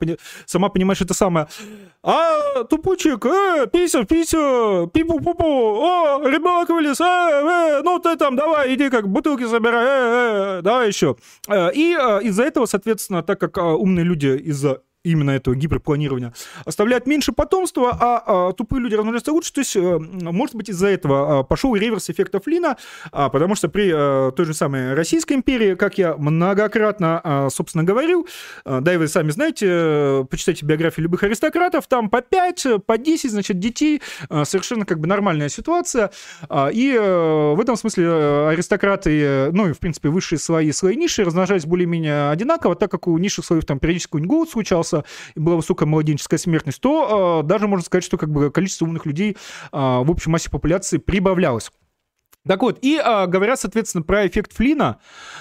сама 0.46 0.68
понимаешь, 0.68 1.00
это 1.00 1.14
самое. 1.14 1.46
А, 2.02 2.64
тупучек, 2.64 3.24
э, 3.26 3.66
пися, 3.72 4.04
пися, 4.04 4.86
пипу-пупу, 4.92 5.44
о, 5.44 6.28
ребенок 6.28 6.68
вылез, 6.68 7.00
э, 7.00 7.04
э, 7.04 7.82
ну 7.82 7.98
ты 7.98 8.16
там, 8.16 8.36
давай, 8.36 8.74
иди 8.74 8.90
как 8.90 9.08
бутылки 9.08 9.46
собирай, 9.46 9.86
э, 9.86 10.58
э, 10.58 10.62
давай 10.62 10.88
еще. 10.88 11.16
И 11.50 11.96
из-за 12.22 12.44
этого, 12.44 12.66
соответственно, 12.66 13.22
так 13.22 13.40
как 13.40 13.56
умные 13.56 14.04
люди 14.04 14.26
из-за 14.26 14.82
именно 15.04 15.30
этого 15.30 15.54
гиперпланирования, 15.54 16.32
оставляют 16.64 17.06
меньше 17.06 17.32
потомства, 17.32 17.96
а, 18.00 18.22
а 18.26 18.52
тупые 18.52 18.80
люди 18.80 18.94
размножаются 18.94 19.32
лучше. 19.32 19.52
То 19.52 19.60
есть, 19.60 19.76
э, 19.76 19.98
может 19.98 20.56
быть, 20.56 20.70
из-за 20.70 20.88
этого 20.88 21.40
а, 21.40 21.42
пошел 21.42 21.76
реверс 21.76 22.10
эффекта 22.10 22.40
Флина, 22.40 22.76
а, 23.12 23.28
потому 23.28 23.54
что 23.54 23.68
при 23.68 23.92
а, 23.94 24.30
той 24.32 24.46
же 24.46 24.54
самой 24.54 24.94
Российской 24.94 25.34
империи, 25.34 25.74
как 25.74 25.98
я 25.98 26.16
многократно, 26.16 27.20
а, 27.22 27.50
собственно, 27.50 27.84
говорил, 27.84 28.26
а, 28.64 28.80
да 28.80 28.94
и 28.94 28.96
вы 28.96 29.08
сами 29.08 29.30
знаете, 29.30 30.26
почитайте 30.30 30.64
биографии 30.64 31.02
любых 31.02 31.22
аристократов, 31.22 31.86
там 31.86 32.08
по 32.08 32.22
5, 32.22 32.84
по 32.86 32.96
10, 32.96 33.30
значит, 33.30 33.58
детей, 33.58 34.00
а, 34.28 34.44
совершенно 34.44 34.86
как 34.86 35.00
бы 35.00 35.06
нормальная 35.06 35.48
ситуация. 35.48 36.10
А, 36.48 36.68
и 36.68 36.96
а, 36.98 37.54
в 37.54 37.60
этом 37.60 37.76
смысле 37.76 38.48
аристократы, 38.48 39.50
ну 39.52 39.68
и, 39.68 39.72
в 39.72 39.78
принципе, 39.78 40.08
высшие 40.08 40.38
слои 40.38 40.68
и 40.68 40.72
слои 40.72 40.96
низшие 40.96 41.26
размножались 41.26 41.66
более-менее 41.66 42.30
одинаково, 42.30 42.74
так 42.74 42.90
как 42.90 43.06
у 43.06 43.18
низших 43.18 43.44
слоев 43.44 43.64
там 43.64 43.78
периодически 43.78 44.16
голод 44.18 44.50
случался, 44.50 44.93
развивался, 44.94 45.04
и 45.34 45.40
была 45.40 45.56
высокая 45.56 45.86
младенческая 45.86 46.38
смертность, 46.38 46.80
то 46.80 47.42
э, 47.42 47.46
даже 47.46 47.66
можно 47.66 47.84
сказать, 47.84 48.04
что 48.04 48.16
как 48.16 48.30
бы 48.30 48.50
количество 48.50 48.84
умных 48.84 49.06
людей 49.06 49.32
э, 49.32 49.36
в 49.72 50.10
общей 50.10 50.30
массе 50.30 50.50
популяции 50.50 50.98
прибавлялось. 50.98 51.70
Так 52.46 52.60
вот, 52.60 52.78
и 52.82 53.00
а, 53.02 53.26
говоря, 53.26 53.56
соответственно, 53.56 54.02
про 54.02 54.26
эффект 54.26 54.52
Флина, 54.54 54.98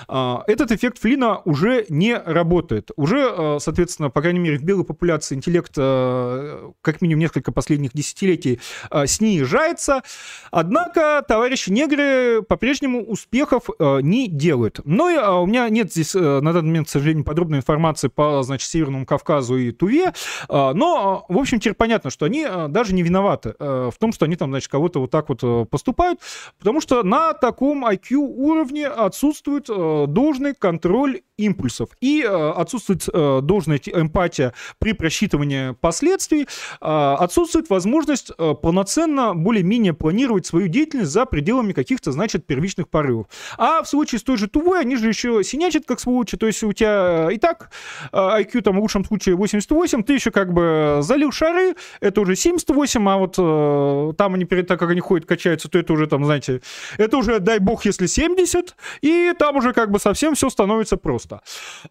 а, 0.08 0.44
этот 0.48 0.72
эффект 0.72 1.00
Флина 1.00 1.40
уже 1.44 1.86
не 1.90 2.16
работает. 2.16 2.92
Уже, 2.96 3.28
а, 3.30 3.58
соответственно, 3.60 4.10
по 4.10 4.22
крайней 4.22 4.40
мере, 4.40 4.58
в 4.58 4.64
белой 4.64 4.86
популяции 4.86 5.36
интеллект, 5.36 5.74
а, 5.78 6.72
как 6.82 7.02
минимум 7.02 7.20
несколько 7.20 7.52
последних 7.52 7.92
десятилетий, 7.92 8.62
а, 8.90 9.06
снижается. 9.06 10.02
Однако 10.50 11.26
товарищи 11.28 11.72
негры 11.72 12.42
по-прежнему 12.42 13.04
успехов 13.04 13.64
а, 13.80 13.98
не 14.00 14.30
делают. 14.30 14.80
Но 14.86 15.10
и, 15.10 15.18
а, 15.18 15.40
у 15.40 15.46
меня 15.46 15.68
нет 15.68 15.92
здесь 15.92 16.16
а, 16.16 16.40
на 16.40 16.54
данный 16.54 16.68
момент, 16.70 16.88
к 16.88 16.92
сожалению, 16.92 17.26
подробной 17.26 17.58
информации 17.58 18.08
по, 18.08 18.44
значит, 18.44 18.70
Северному 18.70 19.06
Кавказу 19.06 19.58
и 19.58 19.72
Туве. 19.72 20.14
А, 20.48 20.74
но, 20.74 21.26
а, 21.28 21.34
в 21.34 21.38
общем, 21.38 21.60
теперь 21.60 21.74
понятно, 21.74 22.10
что 22.12 22.26
они 22.26 22.46
а, 22.48 22.70
даже 22.70 22.94
не 22.96 23.04
виноваты 23.04 23.56
а, 23.60 23.92
в 23.92 23.98
том, 23.98 24.14
что 24.14 24.24
они 24.24 24.38
там, 24.38 24.52
значит, 24.52 24.72
кого-то 24.72 25.02
вот 25.02 25.12
так 25.12 25.28
вот 25.28 25.40
а, 25.44 25.66
поступают, 25.66 26.22
потому 26.60 26.80
что 26.80 26.93
на 27.02 27.34
таком 27.34 27.86
IQ 27.86 28.18
уровне 28.18 28.88
отсутствует 28.88 29.70
э, 29.70 30.06
должный 30.08 30.54
контроль 30.54 31.22
импульсов 31.38 31.90
и 32.00 32.22
э, 32.22 32.52
отсутствует 32.52 33.08
э, 33.12 33.40
должная 33.42 33.80
эмпатия 33.86 34.54
при 34.80 34.94
просчитывании 34.94 35.74
последствий, 35.74 36.44
э, 36.44 36.46
отсутствует 36.82 37.70
возможность 37.70 38.32
э, 38.38 38.54
полноценно 38.62 39.34
более-менее 39.34 39.94
планировать 39.94 40.46
свою 40.46 40.68
деятельность 40.68 41.12
за 41.12 41.26
пределами 41.26 41.74
каких-то, 41.74 42.12
значит, 42.12 42.46
первичных 42.46 42.90
порывов. 42.90 43.28
А 43.58 43.82
в 43.82 43.88
случае 43.88 44.20
с 44.20 44.24
той 44.24 44.38
же 44.38 44.48
Тувой, 44.48 44.82
они 44.82 44.96
же 44.96 45.08
еще 45.08 45.44
синячат 45.44 45.86
как 45.86 46.00
сволочи, 46.00 46.38
то 46.38 46.46
есть 46.46 46.62
у 46.64 46.74
тебя 46.74 47.30
и 47.32 47.38
так 47.38 47.72
э, 48.12 48.18
IQ 48.18 48.62
там 48.62 48.78
в 48.78 48.80
лучшем 48.80 49.04
случае 49.06 49.36
88, 49.36 50.04
ты 50.04 50.14
еще 50.14 50.32
как 50.32 50.54
бы 50.54 51.00
залил 51.02 51.32
шары, 51.32 51.76
это 52.00 52.22
уже 52.22 52.36
78, 52.36 53.10
а 53.10 53.18
вот 53.18 53.36
э, 53.38 54.14
там 54.18 54.36
они 54.36 54.46
перед 54.46 54.68
так 54.68 54.80
как 54.80 54.92
они 54.92 55.00
ходят, 55.00 55.28
качаются, 55.28 55.70
то 55.70 55.80
это 55.80 55.94
уже 55.94 56.08
там, 56.08 56.26
знаете, 56.26 56.62
это 56.98 57.18
уже, 57.18 57.40
дай 57.40 57.60
бог, 57.60 57.86
если 57.86 58.08
70, 58.08 58.76
и 59.02 59.34
там 59.38 59.56
уже 59.58 59.74
как 59.74 59.92
бы 59.92 60.00
совсем 60.00 60.36
все 60.36 60.50
становится 60.50 60.98
просто. 60.98 61.42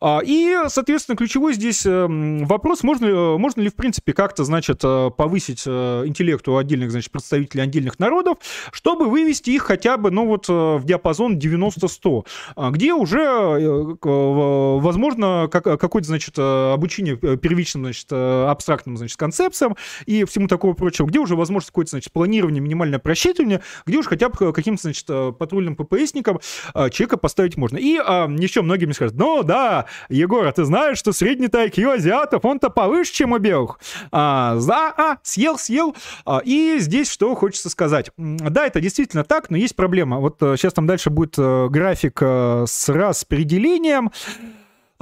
А, 0.00 0.20
и, 0.24 0.56
соответственно, 0.68 1.16
ключевой 1.16 1.54
здесь 1.54 1.84
эм, 1.86 2.44
вопрос, 2.46 2.82
можно, 2.82 3.06
э, 3.06 3.38
можно 3.38 3.60
ли, 3.60 3.68
в 3.68 3.74
принципе, 3.74 4.12
как-то, 4.12 4.44
значит, 4.44 4.80
э, 4.82 5.10
повысить 5.16 5.62
э, 5.66 6.04
интеллект 6.06 6.46
у 6.48 6.56
отдельных, 6.56 6.90
значит, 6.90 7.10
представителей 7.10 7.62
отдельных 7.62 7.98
народов, 7.98 8.38
чтобы 8.72 9.06
вывести 9.06 9.50
их 9.50 9.62
хотя 9.62 9.96
бы, 9.96 10.10
ну 10.10 10.26
вот, 10.26 10.48
в 10.48 10.82
диапазон 10.84 11.38
90-100, 11.38 12.26
а, 12.56 12.70
где 12.70 12.92
уже, 12.92 13.98
возможно, 14.02 15.48
какое-то, 15.50 16.08
значит, 16.08 16.38
обучение 16.38 17.16
первичным, 17.16 17.84
значит, 17.84 18.12
абстрактным, 18.12 18.96
значит, 18.96 19.16
концепциям 19.16 19.76
и 20.06 20.24
всему 20.24 20.48
такого 20.48 20.72
прочего, 20.74 21.06
где 21.06 21.18
уже 21.18 21.36
возможно 21.36 21.66
какое-то, 21.66 21.90
значит, 21.90 22.12
планирование, 22.12 22.60
минимальное 22.60 22.98
просчитывание, 22.98 23.62
где 23.86 23.98
уж 23.98 24.06
хотя 24.06 24.28
бы 24.28 24.52
каким-то, 24.52 24.81
значит, 24.82 25.06
патрульным 25.06 25.76
ППСникам 25.76 26.40
человека 26.74 27.16
поставить 27.16 27.56
можно. 27.56 27.78
И 27.78 27.92
еще 27.92 28.62
многие 28.62 28.86
мне 28.86 28.94
скажут, 28.94 29.16
ну 29.16 29.42
да, 29.42 29.86
Егор, 30.08 30.46
а 30.46 30.52
ты 30.52 30.64
знаешь, 30.64 30.98
что 30.98 31.12
средний 31.12 31.48
IQ 31.48 31.94
азиатов, 31.94 32.44
он-то 32.44 32.70
повыше, 32.70 33.12
чем 33.12 33.32
у 33.32 33.38
белых. 33.38 33.78
А, 34.10 34.56
за, 34.58 34.92
а, 34.96 35.18
съел, 35.22 35.58
съел. 35.58 35.94
А, 36.24 36.40
и 36.44 36.76
здесь 36.78 37.10
что 37.10 37.34
хочется 37.34 37.70
сказать. 37.70 38.10
Да, 38.16 38.66
это 38.66 38.80
действительно 38.80 39.24
так, 39.24 39.50
но 39.50 39.56
есть 39.56 39.76
проблема. 39.76 40.18
Вот 40.18 40.36
сейчас 40.40 40.72
э, 40.72 40.76
там 40.76 40.86
дальше 40.86 41.10
будет 41.10 41.34
э, 41.38 41.68
график 41.68 42.18
э, 42.20 42.64
с 42.66 42.88
распределением. 42.88 44.10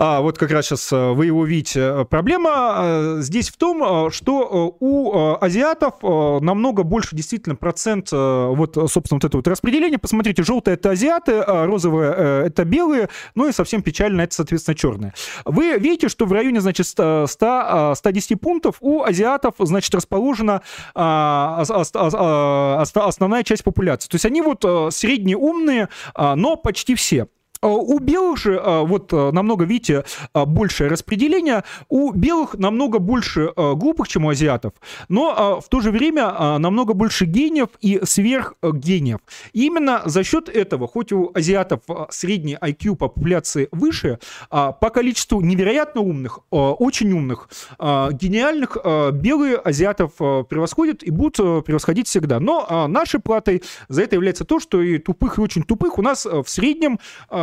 А, 0.02 0.22
вот 0.22 0.39
как 0.39 0.51
раз 0.51 0.64
сейчас 0.64 0.90
э, 0.94 1.12
вы 1.12 1.27
его 1.27 1.44
видите. 1.44 2.06
Проблема 2.09 2.77
э, 2.78 3.18
здесь 3.20 3.51
в 3.51 3.59
том, 3.59 4.06
э, 4.06 4.10
что 4.10 4.74
у 4.81 5.36
азиатов 5.39 5.97
намного 6.02 6.85
больше 6.85 7.14
действительно 7.14 7.55
процент 7.55 8.10
вот, 8.10 8.77
собственно, 8.90 9.16
вот 9.16 9.24
это 9.24 9.36
вот 9.36 9.47
распределение. 9.47 9.98
Посмотрите, 9.98 10.43
желтое 10.43 10.77
это 10.77 10.93
азиаты, 10.93 11.44
розовое 11.44 12.47
это 12.47 12.64
белые, 12.64 13.10
ну 13.35 13.47
и 13.47 13.52
совсем 13.52 13.82
печально 13.82 14.22
это, 14.22 14.35
соответственно, 14.35 14.74
черное. 14.74 15.12
Вы 15.44 15.77
видите, 15.78 16.09
что 16.09 16.24
в 16.24 16.32
районе, 16.32 16.62
значит, 16.62 16.86
100, 16.86 17.93
110 17.97 18.40
пунктов 18.40 18.77
у 18.81 19.02
азиатов, 19.02 19.56
значит, 19.59 19.94
расположена 19.94 20.62
основная 20.94 23.44
часть 23.44 23.64
популяции. 23.64 24.09
То 24.09 24.14
есть 24.14 24.24
они 24.24 24.40
вот 24.40 24.64
среднеумные, 24.94 25.90
умные, 26.16 26.35
но 26.36 26.56
почти 26.56 26.94
все. 26.94 27.27
А 27.62 27.69
у 27.69 27.99
белых 27.99 28.39
же, 28.39 28.59
а, 28.62 28.82
вот 28.85 29.12
а, 29.12 29.32
намного, 29.32 29.65
видите, 29.65 30.05
большее 30.35 30.89
распределение. 30.89 31.65
У 31.89 32.12
белых 32.12 32.55
намного 32.55 32.99
больше 32.99 33.53
глупых, 33.57 34.09
чем 34.09 34.24
у 34.24 34.31
азиатов, 34.31 34.73
но 35.09 35.61
в 35.61 35.69
то 35.69 35.81
же 35.81 35.91
время 35.91 36.59
намного 36.59 36.95
больше 36.95 37.24
гениев 37.24 37.69
и 37.81 38.01
сверхгениев. 38.05 39.20
И 39.53 39.66
именно 39.66 40.03
за 40.05 40.24
счет 40.24 40.49
этого, 40.49 40.89
хоть 40.89 41.12
у 41.12 41.31
азиатов 41.35 41.81
средний 42.11 42.55
IQ 42.55 42.97
по 42.97 43.09
популяции 43.09 43.69
выше, 43.73 44.19
по 44.49 44.91
количеству 44.93 45.41
невероятно 45.41 46.01
умных, 46.01 46.41
очень 46.51 47.12
умных, 47.12 47.49
гениальных, 47.78 48.77
белые 49.15 49.57
азиатов 49.57 50.12
превосходят 50.16 51.03
и 51.03 51.11
будут 51.11 51.65
превосходить 51.65 52.09
всегда. 52.09 52.41
Но 52.41 52.87
нашей 52.89 53.20
платой 53.20 53.62
за 53.89 54.03
это 54.03 54.16
является 54.16 54.45
то, 54.45 54.61
что 54.61 54.81
и 54.82 54.99
тупых, 54.99 55.39
и 55.39 55.41
очень 55.41 55.62
тупых 55.62 55.99
у 55.99 56.03
нас 56.03 56.24
в 56.24 56.47
среднем 56.47 56.99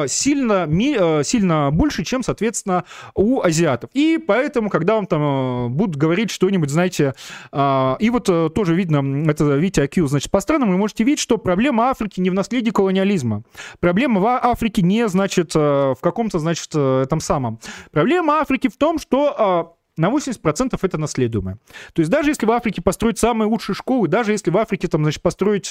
сильно, 0.07 0.67
э, 0.69 1.23
сильно 1.23 1.69
больше, 1.71 2.03
чем, 2.03 2.23
соответственно, 2.23 2.84
у 3.15 3.41
азиатов. 3.41 3.89
И 3.93 4.17
поэтому, 4.17 4.69
когда 4.69 4.95
вам 4.95 5.05
там 5.05 5.21
э, 5.21 5.67
будут 5.69 5.95
говорить 5.95 6.31
что-нибудь, 6.31 6.69
знаете, 6.69 7.13
а, 7.51 7.97
и 7.99 8.09
вот 8.09 8.29
э, 8.29 8.49
тоже 8.53 8.75
видно, 8.75 9.29
это, 9.29 9.43
видите, 9.55 9.84
IQ, 9.84 10.07
значит, 10.07 10.31
по 10.31 10.39
странам, 10.39 10.69
вы 10.69 10.77
можете 10.77 11.03
видеть, 11.03 11.19
что 11.19 11.38
проблема 11.38 11.89
Африки 11.89 12.19
не 12.19 12.29
в 12.29 12.34
наследии 12.34 12.71
колониализма. 12.71 13.43
Проблема 13.79 14.19
в 14.19 14.25
Африке 14.27 14.81
не, 14.81 15.07
значит, 15.07 15.55
в 15.55 15.97
каком-то, 16.01 16.39
значит, 16.39 16.75
этом 16.75 17.19
самом. 17.19 17.59
Проблема 17.91 18.39
Африки 18.39 18.67
в 18.67 18.77
том, 18.77 18.99
что 18.99 19.35
а, 19.38 19.73
на 19.97 20.09
80% 20.09 20.77
это 20.81 20.97
наследуемое. 20.97 21.57
То 21.93 22.01
есть 22.01 22.11
даже 22.11 22.29
если 22.31 22.45
в 22.45 22.51
Африке 22.51 22.81
построить 22.81 23.17
самые 23.17 23.47
лучшие 23.47 23.75
школы, 23.75 24.07
даже 24.07 24.31
если 24.31 24.51
в 24.51 24.57
Африке 24.57 24.88
там, 24.88 25.03
значит, 25.03 25.21
построить 25.21 25.69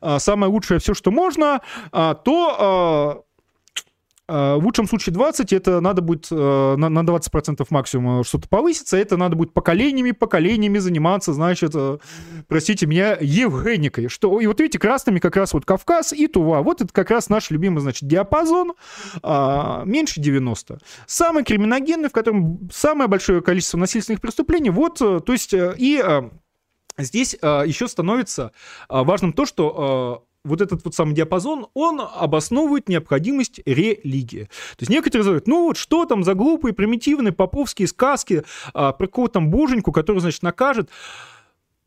а, 0.00 0.18
самое 0.18 0.52
лучшее 0.52 0.80
все, 0.80 0.94
что 0.94 1.10
можно, 1.10 1.60
то 1.90 3.24
в 4.32 4.64
лучшем 4.64 4.88
случае 4.88 5.12
20, 5.12 5.52
это 5.52 5.80
надо 5.80 6.00
будет 6.00 6.28
э, 6.30 6.34
на 6.76 7.00
20% 7.00 7.66
максимум 7.68 8.24
что-то 8.24 8.48
повыситься, 8.48 8.96
это 8.96 9.18
надо 9.18 9.36
будет 9.36 9.52
поколениями, 9.52 10.12
поколениями 10.12 10.78
заниматься, 10.78 11.34
значит, 11.34 11.72
э, 11.74 11.98
простите 12.48 12.86
меня, 12.86 13.18
Евгеникой. 13.20 14.08
Что, 14.08 14.40
и 14.40 14.46
вот 14.46 14.58
видите, 14.60 14.78
красными 14.78 15.18
как 15.18 15.36
раз 15.36 15.52
вот 15.52 15.66
Кавказ 15.66 16.14
и 16.14 16.28
Тува. 16.28 16.62
Вот 16.62 16.80
это 16.80 16.92
как 16.92 17.10
раз 17.10 17.28
наш 17.28 17.50
любимый, 17.50 17.80
значит, 17.80 18.08
диапазон, 18.08 18.72
а, 19.22 19.84
меньше 19.84 20.20
90. 20.20 20.78
Самый 21.06 21.44
криминогенный, 21.44 22.08
в 22.08 22.12
котором 22.12 22.70
самое 22.72 23.08
большое 23.08 23.42
количество 23.42 23.76
насильственных 23.76 24.22
преступлений, 24.22 24.70
вот, 24.70 24.98
то 24.98 25.22
есть, 25.28 25.52
и 25.54 26.02
здесь 26.96 27.34
еще 27.34 27.88
становится 27.88 28.52
важным 28.88 29.32
то, 29.32 29.44
что 29.46 30.24
вот 30.44 30.60
этот 30.60 30.84
вот 30.84 30.94
самый 30.94 31.14
диапазон, 31.14 31.68
он 31.74 32.00
обосновывает 32.00 32.88
необходимость 32.88 33.60
религии. 33.64 34.44
То 34.76 34.80
есть 34.80 34.90
некоторые 34.90 35.24
говорят, 35.24 35.46
ну 35.46 35.66
вот 35.66 35.76
что 35.76 36.04
там 36.04 36.24
за 36.24 36.34
глупые, 36.34 36.72
примитивные 36.72 37.32
поповские 37.32 37.86
сказки 37.86 38.42
а, 38.74 38.92
про 38.92 39.06
кого-то 39.06 39.34
там 39.34 39.50
боженьку, 39.50 39.92
который, 39.92 40.18
значит, 40.18 40.42
накажет 40.42 40.90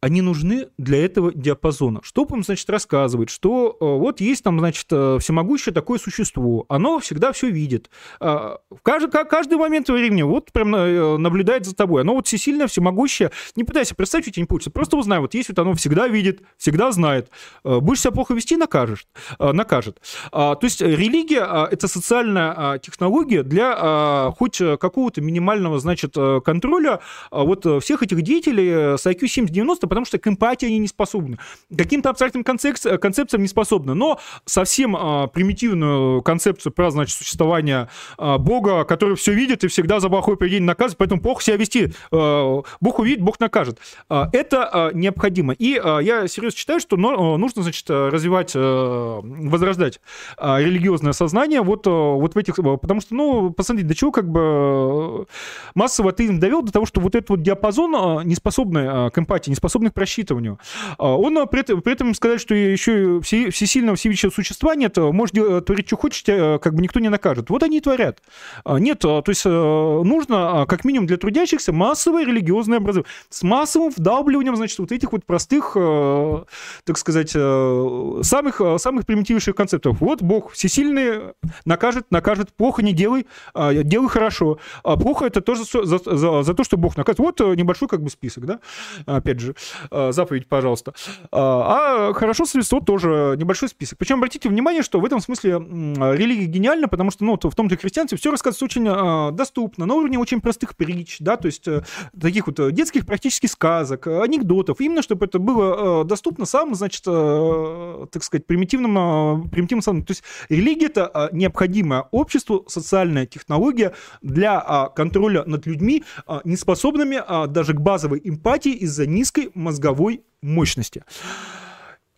они 0.06 0.22
нужны 0.22 0.68
для 0.77 1.03
этого 1.03 1.34
диапазона. 1.34 2.02
Что 2.03 2.27
им, 2.30 2.44
значит, 2.44 2.69
рассказывать, 2.69 3.32
что 3.32 3.76
э, 3.82 3.84
вот 3.84 4.22
есть 4.22 4.44
там, 4.44 4.60
значит, 4.60 4.86
э, 4.91 5.18
всемогущее 5.19 5.73
такое 5.73 5.98
существо, 5.98 6.65
оно 6.69 6.99
всегда 6.99 7.32
все 7.32 7.49
видит. 7.49 7.90
А, 8.19 8.60
в 8.69 8.84
каждый, 8.84 9.10
каждый 9.26 9.57
момент 9.57 9.90
времени 9.90 10.22
вот 10.22 10.52
прям 10.52 10.76
э, 10.76 11.18
наблюдает 11.18 11.65
за 11.65 11.76
тобой. 11.76 12.03
Оно 12.03 12.14
вот 12.14 12.27
всесильное, 12.27 12.68
всемогущее. 12.68 13.32
Не 13.56 13.64
пытайся 13.64 13.95
представить, 13.95 14.26
что 14.26 14.34
тебе 14.34 14.44
не 14.44 14.48
получится. 14.48 14.69
Просто 14.69 14.95
узнай, 14.95 15.18
вот 15.18 15.34
есть 15.34 15.49
вот 15.49 15.57
оно 15.57 15.73
всегда 15.73 16.07
видит, 16.07 16.44
всегда 16.56 16.91
знает. 16.91 17.32
Будешь 17.64 18.02
себя 18.02 18.11
плохо 18.11 18.36
вести, 18.36 18.57
накажет. 18.57 19.07
накажет. 19.40 19.99
А, 20.32 20.53
то 20.53 20.65
есть 20.65 20.82
религия 20.82 21.41
а,— 21.41 21.68
это 21.72 21.88
социальная 21.88 22.77
технология 22.77 23.41
для 23.41 24.32
хоть 24.38 24.57
какого-то 24.57 25.22
минимального, 25.22 25.80
значит, 25.80 26.14
контроля 26.14 26.99
вот 27.32 27.65
всех 27.84 28.03
этих 28.03 28.22
деятелей 28.22 28.98
с 28.99 29.06
IQ 29.07 29.22
70-90, 29.22 29.94
потому 29.95 30.05
что 30.07 30.19
к 30.19 30.27
эмпатии 30.27 30.65
они 30.65 30.80
не 30.80 30.88
способны. 30.89 31.38
Каким-то 31.76 32.09
абстрактным 32.09 32.43
концеп- 32.43 32.97
концепциям 32.97 33.41
не 33.41 33.47
способны. 33.47 33.93
Но 33.93 34.19
совсем 34.43 34.93
а, 34.97 35.27
примитивную 35.27 36.22
концепцию 36.22 36.73
про, 36.73 36.91
значит, 36.91 37.17
существование 37.17 37.88
а, 38.17 38.38
Бога, 38.38 38.84
который 38.84 39.15
все 39.15 39.34
видит 39.34 39.63
и 39.63 39.69
всегда 39.69 40.01
за 40.01 40.09
плохое 40.09 40.38
поведение 40.38 40.67
наказывает, 40.67 40.97
поэтому 40.97 41.22
плохо 41.22 41.43
себя 41.43 41.55
вести. 41.55 41.93
А, 42.11 42.61
Бог 42.81 42.99
увидит, 42.99 43.22
Бог 43.22 43.39
накажет. 43.39 43.80
А, 44.09 44.30
это 44.34 44.69
а, 44.69 44.91
необходимо. 44.91 45.53
И 45.53 45.80
а, 45.81 45.99
я 45.99 46.27
серьезно 46.27 46.57
считаю, 46.57 46.81
что 46.81 46.97
но, 46.97 47.38
нужно, 47.38 47.63
значит, 47.63 47.89
развивать, 47.89 48.51
а, 48.53 49.22
возрождать 49.23 50.01
а, 50.38 50.59
религиозное 50.59 51.13
сознание 51.13 51.61
вот, 51.61 51.88
а, 51.88 52.15
вот 52.15 52.35
в 52.35 52.38
этих... 52.38 52.55
Потому 52.55 52.99
что, 52.99 53.15
ну, 53.15 53.51
посмотрите, 53.51 53.88
до 53.88 53.95
чего 53.95 54.11
как 54.11 54.30
бы 54.30 55.26
массово 55.73 56.09
атеизм 56.09 56.39
довел 56.39 56.63
до 56.63 56.73
того, 56.73 56.85
что 56.85 56.99
вот 56.99 57.15
этот 57.15 57.30
вот 57.30 57.41
диапазон 57.41 57.95
а, 57.95 58.22
неспособный 58.26 58.88
а, 58.88 59.09
к 59.09 59.19
эмпатии, 59.19 59.51
неспособный 59.51 59.74
способных 59.76 59.91
к 59.91 59.95
просчитыванию. 59.95 60.60
Он 60.97 61.47
при 61.47 61.60
этом, 61.60 61.81
при 61.81 61.93
этом 61.93 62.14
сказать, 62.14 62.39
что 62.39 62.56
еще 62.56 63.19
все, 63.22 63.49
всесильного 63.49 63.97
всевидящего 63.97 64.30
существа 64.30 64.76
нет, 64.76 64.97
может 64.97 65.35
творить, 65.65 65.88
что 65.88 65.97
хочешь, 65.97 66.23
как 66.26 66.73
бы 66.73 66.81
никто 66.81 66.99
не 66.99 67.10
накажет. 67.10 67.49
Вот 67.49 67.64
они 67.64 67.77
и 67.77 67.81
творят. 67.81 68.22
Нет, 68.65 68.99
то 68.99 69.23
есть 69.27 69.45
нужно, 69.45 70.65
как 70.68 70.85
минимум 70.85 71.07
для 71.07 71.18
трудящихся, 71.18 71.73
массовое 71.73 72.26
религиозное 72.26 72.77
образование 72.77 73.10
с 73.30 73.43
массовым 73.43 73.91
вдавливанием, 73.95 74.56
значит, 74.56 74.80
вот 74.80 74.91
этих 74.91 75.11
вот 75.11 75.26
простых, 75.26 75.73
так 75.73 76.97
сказать, 76.97 77.31
самых, 77.31 78.61
самых 78.77 79.06
примитивнейших 79.06 79.56
концептов. 79.56 79.99
Вот 79.99 80.22
Бог 80.22 80.52
всесильный 80.53 81.34
накажет, 81.65 82.06
накажет, 82.11 82.53
плохо 82.53 82.81
не 82.81 82.93
делай, 82.93 83.27
делай 83.53 84.07
хорошо. 84.07 84.60
А 84.84 84.95
плохо 84.95 85.26
это 85.26 85.41
тоже 85.41 85.64
за, 85.65 85.97
за, 85.97 86.43
за 86.43 86.53
то, 86.53 86.64
что 86.64 86.77
Бог 86.77 86.95
наказывает. 86.95 87.39
Вот 87.39 87.57
небольшой 87.57 87.88
как 87.88 88.02
бы 88.02 88.10
список, 88.10 88.45
да, 88.45 88.60
опять 89.06 89.39
же, 89.39 89.56
заповедь, 89.92 90.48
пожалуйста. 90.48 90.94
А, 91.32 92.10
а 92.10 92.14
хорошо 92.14 92.46
средство 92.46 92.82
тоже 92.82 93.36
небольшой 93.38 93.70
список. 93.70 93.98
Причем 93.98 94.18
обратите 94.18 94.50
внимание, 94.50 94.84
что 94.84 95.00
в 95.00 95.06
этом 95.06 95.20
смысле 95.20 95.54
религия 95.54 96.46
гениальна, 96.46 96.88
потому 96.88 97.12
что, 97.12 97.24
ну, 97.26 97.38
в 97.42 97.56
том-то 97.56 97.78
христианстве 97.78 98.18
все 98.18 98.32
рассказывается 98.32 98.66
очень 98.66 98.88
а, 98.90 99.32
доступно, 99.32 99.86
на 99.86 99.94
уровне 99.94 100.20
очень 100.20 100.42
простых 100.42 100.76
притч, 100.76 101.18
да, 101.20 101.38
то 101.38 101.48
есть 101.48 101.68
э, 101.68 101.84
таких 102.20 102.48
вот 102.48 102.74
детских 102.74 103.06
практически 103.06 103.48
сказок, 103.48 104.08
анекдотов, 104.08 104.80
именно 104.80 105.02
чтобы 105.02 105.26
это 105.26 105.40
было 105.40 106.04
доступно 106.04 106.46
самым, 106.46 106.76
значит, 106.76 107.04
так 107.04 108.24
сказать, 108.24 108.46
примитивным, 108.46 109.50
примитивным, 109.50 110.04
то 110.04 110.12
есть 110.12 110.24
религия 110.50 110.88
это 110.88 111.30
необходимое 111.32 112.08
обществу, 112.12 112.66
социальная 112.68 113.26
технология 113.26 113.94
для 114.22 114.90
контроля 114.96 115.44
над 115.46 115.66
людьми, 115.66 116.04
неспособными 116.44 117.48
даже 117.48 117.74
к 117.74 117.82
базовой 117.82 118.22
эмпатии 118.24 118.72
из-за 118.72 119.06
низкой 119.06 119.52
мозговой 119.56 120.23
мощности. 120.41 121.03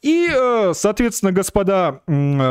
И, 0.03 0.29
э, 0.31 0.73
соответственно, 0.75 1.31
господа, 1.31 2.01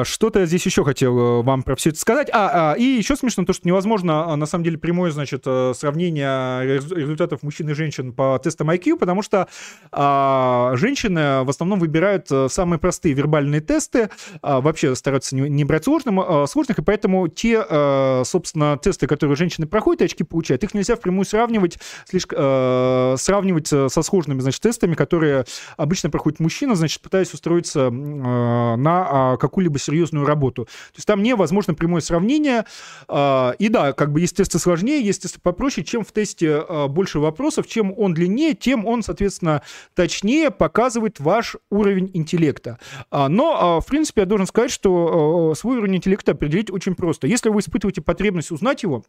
что-то 0.02 0.40
я 0.40 0.46
здесь 0.46 0.66
еще 0.66 0.82
хотел 0.82 1.16
э, 1.16 1.42
вам 1.42 1.62
про 1.62 1.76
все 1.76 1.90
это 1.90 1.98
сказать. 2.00 2.28
А, 2.32 2.72
а 2.72 2.74
и 2.74 2.82
еще 2.82 3.14
смешно 3.14 3.44
то, 3.44 3.52
что 3.52 3.68
невозможно, 3.68 4.32
а, 4.32 4.36
на 4.36 4.46
самом 4.46 4.64
деле, 4.64 4.78
прямое, 4.78 5.12
значит, 5.12 5.42
э, 5.46 5.72
сравнение 5.76 6.64
результатов 6.64 7.44
мужчин 7.44 7.68
и 7.70 7.74
женщин 7.74 8.12
по 8.12 8.40
тестам 8.42 8.70
IQ, 8.70 8.96
потому 8.98 9.22
что 9.22 9.46
а, 9.92 10.72
женщины 10.74 11.44
в 11.44 11.50
основном 11.50 11.78
выбирают 11.78 12.28
самые 12.48 12.80
простые 12.80 13.14
вербальные 13.14 13.60
тесты, 13.60 14.10
а, 14.42 14.60
вообще 14.60 14.96
стараются 14.96 15.36
не, 15.36 15.48
не 15.48 15.64
брать 15.64 15.84
сложным, 15.84 16.18
а, 16.18 16.46
сложных, 16.48 16.80
и 16.80 16.82
поэтому 16.82 17.28
те, 17.28 17.64
а, 17.68 18.22
собственно, 18.24 18.76
тесты, 18.76 19.06
которые 19.06 19.36
женщины 19.36 19.68
проходят, 19.68 20.02
очки 20.02 20.24
получают, 20.24 20.64
их 20.64 20.74
нельзя 20.74 20.96
впрямую 20.96 21.24
сравнивать, 21.24 21.78
слишком, 22.06 22.38
а, 22.40 23.14
сравнивать 23.16 23.68
со 23.68 24.02
сложными, 24.02 24.40
значит, 24.40 24.60
тестами, 24.60 24.94
которые 24.94 25.44
обычно 25.76 26.10
проходят 26.10 26.40
мужчины, 26.40 26.74
значит, 26.74 27.00
пытаясь 27.00 27.35
устроиться 27.36 27.80
э, 27.80 27.90
на 27.90 29.06
а, 29.08 29.36
какую-либо 29.36 29.78
серьезную 29.78 30.26
работу. 30.26 30.64
То 30.64 30.96
есть 30.96 31.06
там 31.06 31.22
невозможно 31.22 31.74
прямое 31.74 32.00
сравнение. 32.00 32.64
А, 33.08 33.54
и 33.58 33.68
да, 33.68 33.92
как 33.92 34.12
бы 34.12 34.20
тесты 34.26 34.58
сложнее, 34.58 35.02
тесты 35.12 35.40
попроще. 35.40 35.84
Чем 35.86 36.04
в 36.04 36.12
тесте 36.12 36.56
а, 36.56 36.88
больше 36.88 37.20
вопросов, 37.20 37.66
чем 37.66 37.94
он 37.96 38.14
длиннее, 38.14 38.54
тем 38.54 38.86
он, 38.86 39.02
соответственно, 39.02 39.62
точнее 39.94 40.50
показывает 40.50 41.20
ваш 41.20 41.56
уровень 41.70 42.10
интеллекта. 42.14 42.78
Но, 43.10 43.80
в 43.80 43.86
принципе, 43.86 44.22
я 44.22 44.26
должен 44.26 44.46
сказать, 44.46 44.70
что 44.70 45.54
свой 45.54 45.76
уровень 45.76 45.96
интеллекта 45.96 46.32
определить 46.32 46.70
очень 46.70 46.94
просто. 46.94 47.26
Если 47.26 47.48
вы 47.48 47.60
испытываете 47.60 48.02
потребность 48.02 48.50
узнать 48.50 48.82
его, 48.82 49.04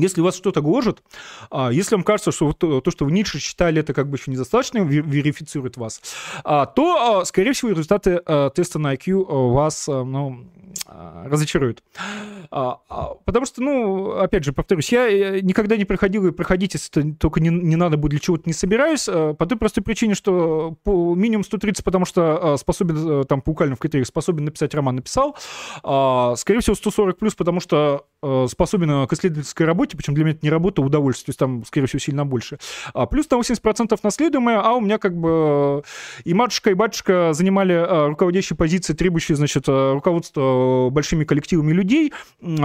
если 0.00 0.20
вас 0.20 0.36
что-то 0.36 0.60
гложет, 0.60 1.02
а, 1.50 1.70
если 1.70 1.94
вам 1.94 2.04
кажется, 2.04 2.32
что 2.32 2.52
то, 2.52 2.90
что 2.90 3.04
вы 3.04 3.12
Ницше 3.12 3.38
считали, 3.38 3.80
это 3.80 3.94
как 3.94 4.08
бы 4.08 4.16
еще 4.16 4.30
недостаточно 4.30 4.78
верифицирует 4.78 5.76
вас, 5.76 6.00
а, 6.42 6.66
то, 6.66 7.20
а, 7.20 7.24
скорее 7.24 7.52
всего, 7.52 7.70
результаты 7.70 8.20
теста 8.54 8.78
на 8.78 8.94
IQ 8.94 9.52
вас 9.52 9.86
ну, 9.86 10.46
разочаруют. 11.24 11.82
Потому 12.50 13.46
что, 13.46 13.62
ну, 13.62 14.10
опять 14.12 14.44
же, 14.44 14.52
повторюсь, 14.52 14.90
я 14.92 15.40
никогда 15.40 15.76
не 15.76 15.84
проходил 15.84 16.26
и 16.26 16.32
проходить, 16.32 16.74
если 16.74 17.12
только 17.12 17.40
не, 17.40 17.48
не 17.48 17.76
надо 17.76 17.96
будет 17.96 18.12
для 18.12 18.20
чего-то 18.20 18.42
не 18.46 18.52
собираюсь, 18.52 19.04
по 19.04 19.46
той 19.46 19.58
простой 19.58 19.82
причине, 19.82 20.14
что 20.14 20.76
по 20.84 21.14
минимум 21.14 21.44
130, 21.44 21.84
потому 21.84 22.04
что 22.04 22.56
способен, 22.56 23.22
э, 23.22 23.24
там, 23.24 23.40
по 23.40 23.50
укальным 23.50 23.76
критериям, 23.76 24.06
способен 24.06 24.44
написать 24.44 24.74
роман, 24.74 24.96
написал. 24.96 25.36
Скорее 25.80 26.60
всего, 26.60 26.76
140 26.76 27.18
плюс, 27.18 27.34
потому 27.34 27.60
что 27.60 28.06
э, 28.13 28.13
способен 28.48 29.06
к 29.06 29.12
исследовательской 29.12 29.66
работе 29.66 29.96
причем 29.96 30.14
для 30.14 30.24
меня 30.24 30.34
это 30.34 30.44
не 30.44 30.50
работа, 30.50 30.82
а 30.82 30.84
удовольствие, 30.84 31.26
то 31.26 31.30
есть 31.30 31.38
там, 31.38 31.64
скорее 31.64 31.86
всего, 31.86 31.98
сильно 31.98 32.26
больше. 32.26 32.58
А 32.92 33.06
плюс 33.06 33.26
там 33.26 33.40
80% 33.40 33.98
наследуемое, 34.02 34.60
а 34.60 34.72
у 34.72 34.80
меня 34.80 34.98
как 34.98 35.16
бы 35.16 35.82
и 36.24 36.34
матушка, 36.34 36.70
и 36.70 36.74
батюшка 36.74 37.32
занимали 37.32 37.72
а, 37.74 38.08
руководящие 38.08 38.56
позиции, 38.56 38.92
требующие, 38.92 39.36
значит, 39.36 39.64
а, 39.68 39.94
руководства 39.94 40.88
большими 40.90 41.24
коллективами 41.24 41.72
людей, 41.72 42.12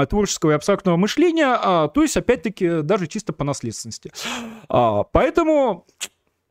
творческого 0.10 0.52
и 0.52 0.53
абстрактного 0.56 0.98
мышления, 0.98 1.48
а, 1.48 1.88
то 1.88 2.02
есть, 2.02 2.18
опять-таки, 2.18 2.81
даже 2.81 3.07
чисто 3.07 3.34
по 3.34 3.44
наследственности. 3.44 4.11
Поэтому 4.68 5.86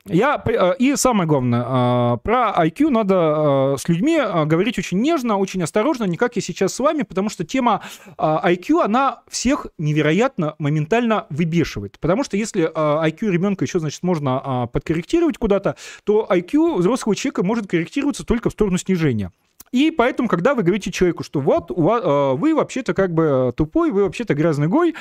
я, 0.08 0.42
э, 0.44 0.74
и 0.78 0.96
самое 0.96 1.28
главное, 1.28 1.60
э, 1.60 2.18
про 2.22 2.54
IQ 2.66 2.90
надо 2.90 3.74
э, 3.74 3.76
с 3.78 3.88
людьми 3.88 4.18
говорить 4.46 4.78
очень 4.78 5.00
нежно, 5.00 5.38
очень 5.38 5.62
осторожно, 5.62 6.04
не 6.04 6.16
как 6.16 6.36
я 6.36 6.42
сейчас 6.42 6.74
с 6.74 6.78
вами, 6.78 7.02
потому 7.02 7.28
что 7.28 7.44
тема 7.44 7.82
IQ, 8.16 8.82
она 8.84 9.22
всех 9.28 9.66
невероятно 9.78 10.54
моментально 10.58 11.26
выбешивает. 11.30 11.98
Потому 12.00 12.24
что 12.24 12.36
если 12.36 12.70
IQ 12.72 13.30
ребенка 13.30 13.64
еще, 13.64 13.80
значит, 13.80 14.02
можно 14.02 14.68
подкорректировать 14.72 15.38
куда-то, 15.38 15.76
то 16.04 16.26
IQ 16.30 16.76
взрослого 16.78 17.14
человека 17.14 17.42
может 17.42 17.66
корректироваться 17.66 18.24
только 18.24 18.50
в 18.50 18.52
сторону 18.52 18.78
снижения. 18.78 19.32
И 19.72 19.90
поэтому, 19.90 20.28
когда 20.28 20.54
вы 20.54 20.62
говорите 20.62 20.90
человеку, 20.90 21.24
что 21.24 21.40
вот 21.40 21.70
вас, 21.70 22.38
вы 22.38 22.54
вообще-то 22.54 22.94
как 22.94 23.12
бы 23.12 23.52
тупой, 23.56 23.90
вы 23.90 24.04
вообще-то 24.04 24.34
грязный 24.34 24.68
гой, 24.68 24.94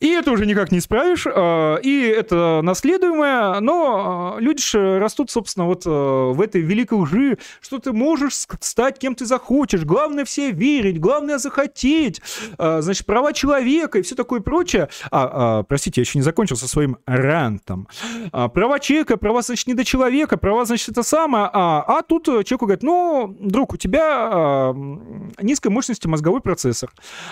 и 0.00 0.08
это 0.08 0.32
уже 0.32 0.46
никак 0.46 0.72
не 0.72 0.78
исправишь, 0.78 1.26
а, 1.26 1.76
и 1.76 2.00
это 2.00 2.60
наследуемое, 2.62 3.60
но 3.60 4.36
люди 4.38 4.62
же 4.62 4.98
растут, 4.98 5.30
собственно, 5.30 5.66
вот 5.66 5.84
в 5.84 6.40
этой 6.40 6.60
великой 6.60 6.98
лжи, 6.98 7.38
что 7.60 7.78
ты 7.78 7.92
можешь 7.92 8.34
стать 8.60 8.98
кем 8.98 9.14
ты 9.14 9.26
захочешь, 9.26 9.84
главное 9.84 10.24
все 10.24 10.50
верить, 10.50 11.00
главное 11.00 11.38
захотеть, 11.38 12.20
значит, 12.58 13.06
права 13.06 13.32
человека 13.32 13.98
и 13.98 14.02
все 14.02 14.14
такое 14.14 14.40
прочее. 14.40 14.88
А, 15.10 15.60
а 15.60 15.62
простите, 15.62 16.00
я 16.00 16.02
еще 16.02 16.18
не 16.18 16.22
закончил 16.22 16.56
со 16.56 16.68
своим 16.68 16.98
рантом. 17.06 17.88
А, 18.32 18.48
права 18.48 18.78
человека, 18.78 19.16
права, 19.16 19.42
значит, 19.42 19.66
не 19.66 19.74
до 19.74 19.84
человека, 19.84 20.36
права, 20.36 20.64
значит, 20.64 20.88
это 20.90 21.02
самое, 21.02 21.48
а, 21.52 21.84
а 21.86 22.02
тут 22.02 22.24
человеку 22.24 22.66
говорят, 22.66 22.82
ну, 22.82 23.36
друг, 23.40 23.74
у 23.74 23.76
тебя 23.76 24.01
а, 24.02 24.74
низкой 25.40 25.68
мощности 25.68 26.06
мозговой 26.06 26.40
процессор. 26.40 26.90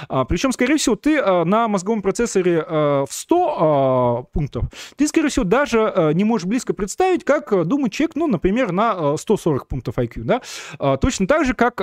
А, 0.09 0.25
причем, 0.25 0.53
скорее 0.53 0.77
всего, 0.77 0.97
ты 0.97 1.19
а, 1.19 1.45
на 1.45 1.69
мозговом 1.69 2.03
процессоре 2.03 2.61
в 2.61 3.09
100 3.09 4.25
э, 4.25 4.33
пунктов, 4.33 4.65
ты, 4.97 5.07
скорее 5.09 5.29
всего, 5.29 5.45
даже 5.45 6.13
не 6.15 6.25
можешь 6.25 6.47
близко 6.47 6.75
представить, 6.75 7.25
как 7.25 7.67
думает 7.67 7.93
человек, 7.93 8.17
ну, 8.17 8.27
например, 8.27 8.73
на 8.73 9.17
140 9.17 9.67
пунктов 9.67 9.99
IQ, 9.99 10.23
да? 10.23 10.97
Точно 10.99 11.27
так 11.27 11.45
же, 11.45 11.55
как 11.55 11.79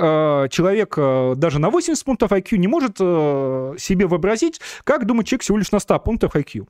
человек 0.50 0.96
даже 1.38 1.58
на 1.58 1.70
80 1.70 2.04
пунктов 2.04 2.32
IQ 2.32 2.56
не 2.56 2.68
может 2.68 2.98
себе 2.98 4.06
вообразить, 4.06 4.60
как 4.84 5.06
думает 5.06 5.26
человек 5.26 5.42
всего 5.42 5.58
лишь 5.58 5.70
на 5.72 5.78
100 5.78 5.98
пунктов 6.00 6.34
IQ. 6.34 6.66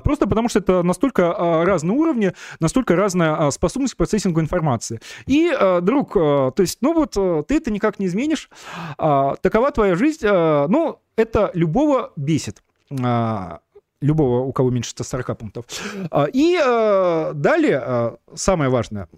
Просто 0.00 0.26
потому 0.26 0.48
что 0.48 0.58
это 0.60 0.82
настолько 0.82 1.34
разные 1.64 1.96
уровни, 1.96 2.32
настолько 2.60 2.96
разная 2.96 3.50
способность 3.50 3.94
к 3.94 3.96
процессингу 3.96 4.40
информации. 4.40 5.00
И, 5.26 5.50
друг, 5.82 6.14
то 6.14 6.54
есть, 6.58 6.78
ну 6.80 6.92
вот, 6.92 7.46
ты 7.46 7.55
это 7.56 7.70
никак 7.70 7.98
не 7.98 8.06
изменишь, 8.06 8.50
такова 8.96 9.70
твоя 9.72 9.94
жизнь, 9.94 10.26
ну, 10.26 11.00
это 11.16 11.50
любого 11.54 12.12
бесит. 12.16 12.62
А, 13.02 13.60
любого, 14.00 14.40
у 14.40 14.52
кого 14.52 14.70
меньше 14.70 14.90
140 14.90 15.38
пунктов. 15.38 15.64
А, 16.10 16.26
и 16.32 16.56
э, 16.56 17.32
далее, 17.34 17.82
э, 17.84 18.16
самое 18.34 18.70
важное, 18.70 19.08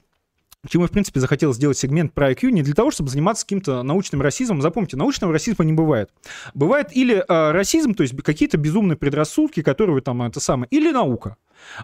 Почему 0.61 0.83
я, 0.83 0.89
в 0.89 0.91
принципе, 0.91 1.21
захотел 1.21 1.55
сделать 1.55 1.79
сегмент 1.79 2.13
про 2.13 2.33
IQ 2.33 2.51
не 2.51 2.63
для 2.63 2.75
того, 2.75 2.91
чтобы 2.91 3.11
заниматься 3.11 3.45
каким-то 3.45 3.85
научным 3.85 4.21
расизмом. 4.21 4.61
Запомните, 4.61 4.97
научного 4.97 5.33
расизма 5.33 5.65
не 5.65 5.73
бывает. 5.73 6.11
Бывает 6.53 6.89
или 6.91 7.15
э, 7.17 7.51
расизм, 7.53 7.95
то 7.95 8.03
есть 8.03 8.21
какие-то 8.23 8.59
безумные 8.59 8.97
предрассудки, 8.97 9.63
которые 9.63 10.03
там 10.03 10.21
это 10.21 10.41
самое, 10.41 10.67
или 10.71 10.91
наука. 10.91 11.37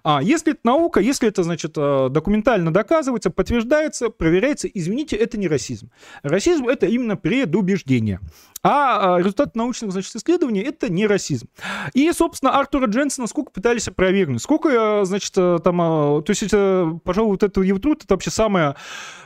А 0.03 0.23
если 0.23 0.53
это 0.53 0.61
наука, 0.65 1.01
если 1.01 1.29
это, 1.29 1.43
значит, 1.43 1.73
э, 1.77 2.09
документально 2.11 2.73
доказывается, 2.73 3.31
подтверждается, 3.31 4.11
проверяется, 4.11 4.69
извините, 4.69 5.17
это 5.17 5.39
не 5.39 5.49
расизм. 5.49 5.91
Расизм— 6.23 6.69
это 6.69 6.87
именно 6.87 7.17
предубеждение. 7.17 8.21
А, 8.63 9.17
а 9.17 9.19
результат 9.19 9.55
научных, 9.57 9.93
значит, 9.93 10.15
исследований— 10.17 10.61
это 10.63 10.91
не 10.91 11.07
расизм. 11.07 11.49
И, 11.93 12.11
собственно, 12.13 12.59
Артура 12.59 12.87
Дженсона 12.87 13.27
сколько 13.27 13.51
пытались 13.51 13.89
опровергнуть, 13.89 14.43
сколько, 14.43 14.69
э, 14.69 15.05
значит, 15.05 15.33
э, 15.37 15.59
там, 15.63 15.77
то 15.77 16.25
есть, 16.29 16.43
это, 16.43 16.99
пожалуй, 17.05 17.33
вот 17.33 17.43
это 17.43 17.61
его 17.61 17.79
труд, 17.79 18.03
это 18.05 18.15
вообще 18.15 18.31
самое, 18.31 18.75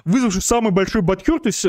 вызвавший 0.04 0.42
самый 0.42 0.72
большой 0.72 1.02
баткер, 1.02 1.40
то 1.40 1.46
есть, 1.48 1.62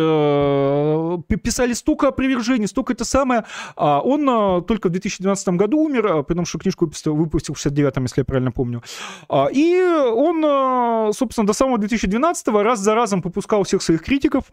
писали 1.43 1.73
столько 1.73 2.07
опровержений, 2.07 2.67
столько 2.67 2.93
это 2.93 3.05
самое. 3.05 3.45
А 3.75 4.01
он 4.01 4.63
только 4.65 4.87
в 4.87 4.91
2012 4.91 5.49
году 5.49 5.79
умер, 5.79 6.23
потому 6.23 6.45
что 6.45 6.57
книжку 6.57 6.91
выпустил 7.05 7.53
в 7.53 7.65
69-м, 7.65 8.03
если 8.03 8.21
я 8.21 8.25
правильно 8.25 8.51
помню, 8.51 8.68
помню. 8.69 8.83
А, 9.27 9.47
и 9.51 9.75
он, 9.81 11.13
собственно, 11.13 11.47
до 11.47 11.53
самого 11.53 11.77
2012 11.77 12.47
раз 12.47 12.79
за 12.79 12.95
разом 12.95 13.21
попускал 13.21 13.63
всех 13.63 13.81
своих 13.81 14.03
критиков, 14.03 14.45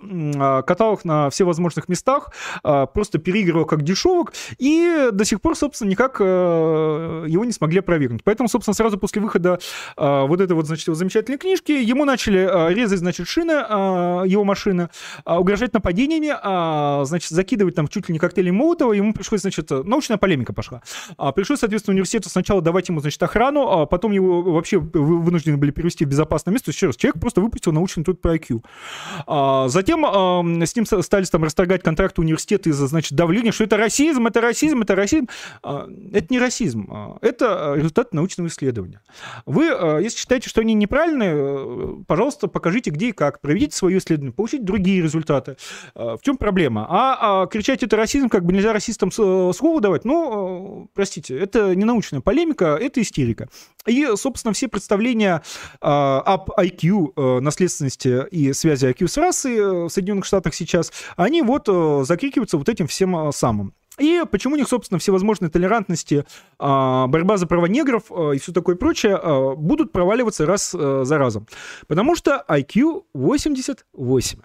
катал 0.67 0.95
их 0.95 1.05
на 1.05 1.31
все 1.31 1.45
возможных 1.45 1.89
местах, 1.89 2.33
просто 2.63 3.19
переигрывал 3.19 3.65
как 3.67 3.83
дешевок, 3.83 4.33
и 4.59 5.09
до 5.13 5.25
сих 5.25 5.41
пор, 5.41 5.57
собственно, 5.57 5.91
никак 5.91 6.21
его 6.21 7.45
не 7.45 7.53
смогли 7.53 7.81
опровергнуть. 7.81 8.25
Поэтому, 8.25 8.49
собственно, 8.49 8.75
сразу 8.75 8.99
после 8.99 9.23
выхода 9.23 9.59
вот 9.97 10.41
этой 10.41 10.53
вот, 10.53 10.67
значит, 10.67 10.87
его 10.87 10.95
замечательной 10.95 11.39
книжки, 11.39 11.73
ему 11.73 12.05
начали 12.05 12.73
резать, 12.73 12.99
значит, 12.99 13.29
шины 13.29 13.53
его 14.27 14.45
машины, 14.45 14.89
угрожать 15.25 15.73
нападениями, 15.73 16.35
значит, 17.05 17.31
закидывать 17.31 17.75
там 17.75 17.89
чуть 17.89 18.09
ли 18.09 18.13
не 18.13 18.19
коктейли 18.19 18.51
Молотова, 18.51 18.93
ему 18.93 19.13
пришлось, 19.13 19.43
значит, 19.43 19.71
научная 19.71 20.17
полемика 20.17 20.53
пошла. 20.53 20.83
Пришлось, 21.35 21.61
соответственно, 21.61 21.95
университету 21.95 22.29
сначала 22.29 22.61
давать 22.63 22.89
ему, 22.89 23.01
значит, 23.01 23.23
охрану, 23.23 23.69
а 23.69 23.87
потом 24.07 24.13
его 24.13 24.43
вообще 24.43 24.79
вынуждены 24.79 25.57
были 25.57 25.71
перевести 25.71 26.05
в 26.05 26.09
безопасное 26.09 26.53
место. 26.53 26.71
Еще 26.71 26.87
раз, 26.87 26.97
человек 26.97 27.21
просто 27.21 27.41
выпустил 27.41 27.73
научный 27.73 28.05
труд 28.05 28.21
по 28.21 28.37
IQ. 28.37 28.63
Затем 29.69 30.05
с 30.65 30.77
ним 30.77 31.03
стали 31.03 31.25
там 31.25 31.45
расторгать 31.45 31.83
контракт 31.83 32.19
университета 32.19 32.71
из-за, 32.71 32.87
значит, 32.87 33.13
давления, 33.15 33.53
что 33.53 33.65
это 33.65 33.77
расизм, 33.77 34.27
это 34.27 34.41
расизм, 34.41 34.83
это 34.83 34.95
расизм. 34.95 35.29
Это 35.63 36.27
не 36.31 36.39
расизм, 36.39 37.19
это 37.21 37.75
результат 37.77 38.15
научного 38.15 38.49
исследования. 38.49 39.01
Вы, 39.45 39.65
если 40.03 40.19
считаете, 40.19 40.49
что 40.49 40.61
они 40.61 40.75
неправильные, 40.75 41.35
э, 41.35 41.95
пожалуйста, 42.07 42.47
покажите, 42.49 42.91
где 42.91 43.09
и 43.09 43.13
как, 43.13 43.41
проведите 43.41 43.77
свое 43.77 43.99
исследование, 43.99 44.33
получите 44.33 44.63
другие 44.63 45.03
результаты. 45.03 45.57
В 45.95 46.19
чем 46.23 46.37
проблема? 46.37 46.87
А, 46.89 47.43
а 47.43 47.47
кричать 47.47 47.83
это 47.83 47.97
расизм, 47.97 48.29
как 48.29 48.45
бы 48.45 48.53
нельзя 48.53 48.73
расистам 48.73 49.11
слово 49.11 49.81
давать, 49.81 50.05
ну, 50.05 50.85
э, 50.85 50.89
простите, 50.95 51.39
это 51.39 51.75
не 51.75 51.85
научная 51.85 52.21
полемика, 52.21 52.79
это 52.81 53.01
истерика. 53.03 53.49
И, 53.87 53.96
собственно, 54.17 54.53
все 54.53 54.69
представления 54.69 55.43
об 55.81 56.51
IQ, 56.51 57.13
э, 57.17 57.41
наследственности 57.41 58.27
и 58.31 58.53
связи 58.53 58.87
IQ 58.87 59.09
с 59.09 59.17
расой 59.17 59.87
в 59.87 59.89
Соединенных 59.89 60.25
Штатах 60.25 60.55
сейчас, 60.55 60.93
они 61.17 61.43
вот 61.43 61.69
закрикиваются 62.07 62.59
вот 62.59 62.69
этим 62.69 62.87
всем 62.87 63.33
самым. 63.33 63.75
И 63.99 64.23
почему 64.31 64.55
у 64.55 64.57
них, 64.59 64.69
собственно, 64.69 64.99
всевозможные 64.99 65.51
толерантности, 65.51 66.27
а, 66.59 67.07
борьба 67.07 67.39
за 67.39 67.47
права 67.47 67.67
негров 67.67 68.05
а, 68.11 68.33
и 68.33 68.39
все 68.39 68.53
такое 68.53 68.77
прочее 68.77 69.19
будут 69.57 69.91
проваливаться 69.93 70.45
раз 70.45 70.71
за 70.73 71.19
разом? 71.19 71.47
Потому 71.87 72.15
что 72.15 72.45
IQ 72.49 73.05
88. 73.15 74.39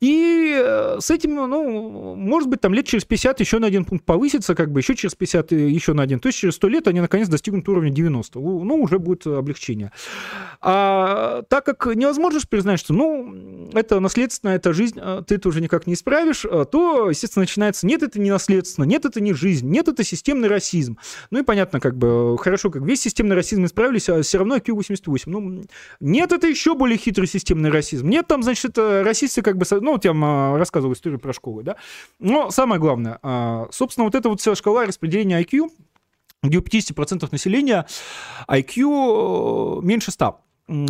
И 0.00 0.54
э, 0.56 0.96
с 1.00 1.10
этим, 1.10 1.34
ну, 1.34 2.14
может 2.16 2.48
быть, 2.48 2.60
там 2.60 2.72
лет 2.72 2.86
через 2.86 3.04
50 3.04 3.40
еще 3.40 3.58
на 3.58 3.66
один 3.66 3.84
пункт 3.84 4.04
повысится, 4.04 4.54
как 4.54 4.72
бы 4.72 4.80
еще 4.80 4.94
через 4.94 5.14
50 5.14 5.52
еще 5.52 5.92
на 5.92 6.02
один. 6.02 6.20
То 6.20 6.28
есть 6.28 6.38
через 6.38 6.54
100 6.54 6.68
лет 6.68 6.88
они 6.88 7.00
наконец 7.00 7.28
достигнут 7.28 7.68
уровня 7.68 7.90
90. 7.90 8.38
Ну, 8.38 8.82
уже 8.82 8.98
будет 8.98 9.26
облегчение. 9.26 9.92
А 10.60 11.42
так 11.48 11.64
как 11.64 11.86
невозможно 11.94 12.40
признать, 12.48 12.80
что, 12.80 12.94
ну, 12.94 13.68
это 13.74 14.00
наследственно, 14.00 14.50
это 14.50 14.72
жизнь, 14.72 14.98
ты 15.26 15.34
это 15.34 15.48
уже 15.48 15.60
никак 15.60 15.86
не 15.86 15.94
исправишь, 15.94 16.46
то, 16.70 17.10
естественно, 17.10 17.42
начинается, 17.42 17.86
нет, 17.86 18.02
это 18.02 18.18
не 18.20 18.30
наследство, 18.30 18.70
соответственно, 18.70 18.84
нет, 18.84 19.04
это 19.04 19.20
не 19.20 19.32
жизнь, 19.32 19.68
нет, 19.68 19.88
это 19.88 20.04
системный 20.04 20.48
расизм. 20.48 20.98
Ну 21.30 21.40
и 21.40 21.42
понятно, 21.42 21.80
как 21.80 21.96
бы, 21.96 22.36
хорошо, 22.38 22.70
как 22.70 22.82
весь 22.82 23.00
системный 23.00 23.36
расизм 23.36 23.64
исправились, 23.64 24.08
а 24.08 24.22
все 24.22 24.38
равно 24.38 24.56
IQ-88. 24.56 25.22
Ну, 25.26 25.62
нет, 26.00 26.32
это 26.32 26.46
еще 26.46 26.74
более 26.74 26.98
хитрый 26.98 27.26
системный 27.26 27.70
расизм. 27.70 28.08
Нет, 28.08 28.26
там, 28.26 28.42
значит, 28.42 28.70
это 28.70 29.02
расисты 29.30 29.42
как 29.42 29.56
бы, 29.56 29.64
ну, 29.80 29.92
вот 29.92 30.04
я 30.04 30.12
вам 30.12 30.24
а, 30.24 30.58
рассказывал 30.58 30.92
историю 30.94 31.18
про 31.20 31.32
школы, 31.32 31.62
да. 31.62 31.76
Но 32.18 32.50
самое 32.50 32.80
главное, 32.80 33.18
а, 33.22 33.68
собственно, 33.70 34.04
вот 34.04 34.14
эта 34.14 34.28
вот 34.28 34.40
вся 34.40 34.54
шкала 34.54 34.86
распределения 34.86 35.40
IQ, 35.42 35.70
где 36.42 36.58
у 36.58 36.62
50% 36.62 37.28
населения 37.30 37.86
IQ 38.48 39.82
э, 39.82 39.86
меньше 39.86 40.10
100 40.10 40.40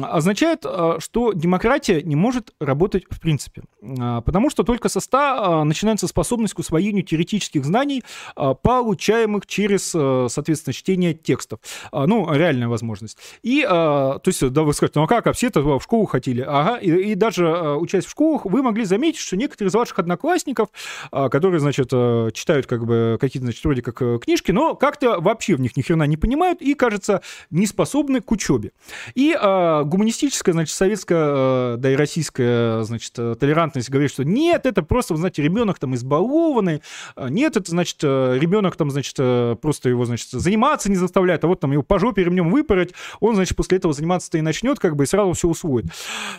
означает, 0.02 0.64
э, 0.64 0.96
что 0.98 1.32
демократия 1.32 2.02
не 2.02 2.16
может 2.16 2.52
работать 2.60 3.04
в 3.08 3.20
принципе. 3.20 3.62
Э, 3.82 4.20
потому 4.24 4.50
что 4.50 4.62
только 4.62 4.88
со 4.88 5.00
100 5.00 5.18
э, 5.18 5.64
начинается 5.64 6.06
способность 6.06 6.54
к 6.54 6.58
усвоению 6.58 7.02
теоретических 7.02 7.64
знаний, 7.64 8.02
получаемых 8.34 9.46
через, 9.46 9.90
соответственно, 9.90 10.72
чтение 10.72 11.14
текстов. 11.14 11.60
Ну, 11.92 12.32
реальная 12.32 12.68
возможность. 12.68 13.18
И, 13.42 13.62
то 13.62 14.20
есть, 14.24 14.46
да, 14.50 14.62
вы 14.62 14.72
скажете, 14.72 14.98
ну 14.98 15.04
а 15.04 15.08
как, 15.08 15.26
а 15.26 15.32
все-то 15.32 15.62
в 15.78 15.82
школу 15.82 16.06
хотели? 16.06 16.42
Ага, 16.46 16.76
и, 16.76 16.90
и 17.12 17.14
даже 17.14 17.76
учась 17.76 18.04
в 18.06 18.10
школах, 18.10 18.44
вы 18.44 18.62
могли 18.62 18.84
заметить, 18.84 19.20
что 19.20 19.36
некоторые 19.36 19.70
из 19.70 19.74
ваших 19.74 19.98
одноклассников, 19.98 20.68
которые, 21.10 21.60
значит, 21.60 21.90
читают 21.90 22.66
как 22.66 22.86
бы 22.86 23.18
какие-то, 23.20 23.46
значит, 23.46 23.64
вроде 23.64 23.82
как 23.82 24.22
книжки, 24.22 24.52
но 24.52 24.74
как-то 24.74 25.20
вообще 25.20 25.54
в 25.54 25.60
них 25.60 25.76
ни 25.76 25.82
хрена 25.82 26.04
не 26.04 26.16
понимают 26.16 26.60
и, 26.62 26.74
кажется, 26.74 27.22
не 27.50 27.66
способны 27.66 28.20
к 28.20 28.30
учебе. 28.30 28.72
И 29.14 29.36
гуманистическая, 29.84 30.52
значит, 30.52 30.74
советская, 30.74 31.74
э, 31.74 31.76
да 31.78 31.90
и 31.90 31.96
российская, 31.96 32.82
значит, 32.82 33.12
э, 33.18 33.34
толерантность 33.38 33.90
говорит, 33.90 34.10
что 34.10 34.24
нет, 34.24 34.66
это 34.66 34.82
просто, 34.82 35.14
вы 35.14 35.18
знаете, 35.18 35.42
ребенок 35.42 35.78
там 35.78 35.94
избалованный, 35.94 36.82
э, 37.16 37.28
нет, 37.30 37.56
это, 37.56 37.70
значит, 37.70 38.02
ребенок 38.02 38.76
там, 38.76 38.90
значит, 38.90 39.16
просто 39.60 39.88
его, 39.88 40.04
значит, 40.04 40.28
заниматься 40.30 40.90
не 40.90 40.96
заставляет, 40.96 41.44
а 41.44 41.48
вот 41.48 41.60
там 41.60 41.72
его 41.72 41.82
по 41.82 41.98
жопе 41.98 42.24
ремнем 42.24 42.50
выпороть, 42.50 42.92
он, 43.20 43.34
значит, 43.34 43.56
после 43.56 43.78
этого 43.78 43.94
заниматься-то 43.94 44.38
и 44.38 44.40
начнет, 44.40 44.78
как 44.78 44.96
бы, 44.96 45.04
и 45.04 45.06
сразу 45.06 45.32
все 45.32 45.48
усвоит. 45.48 45.86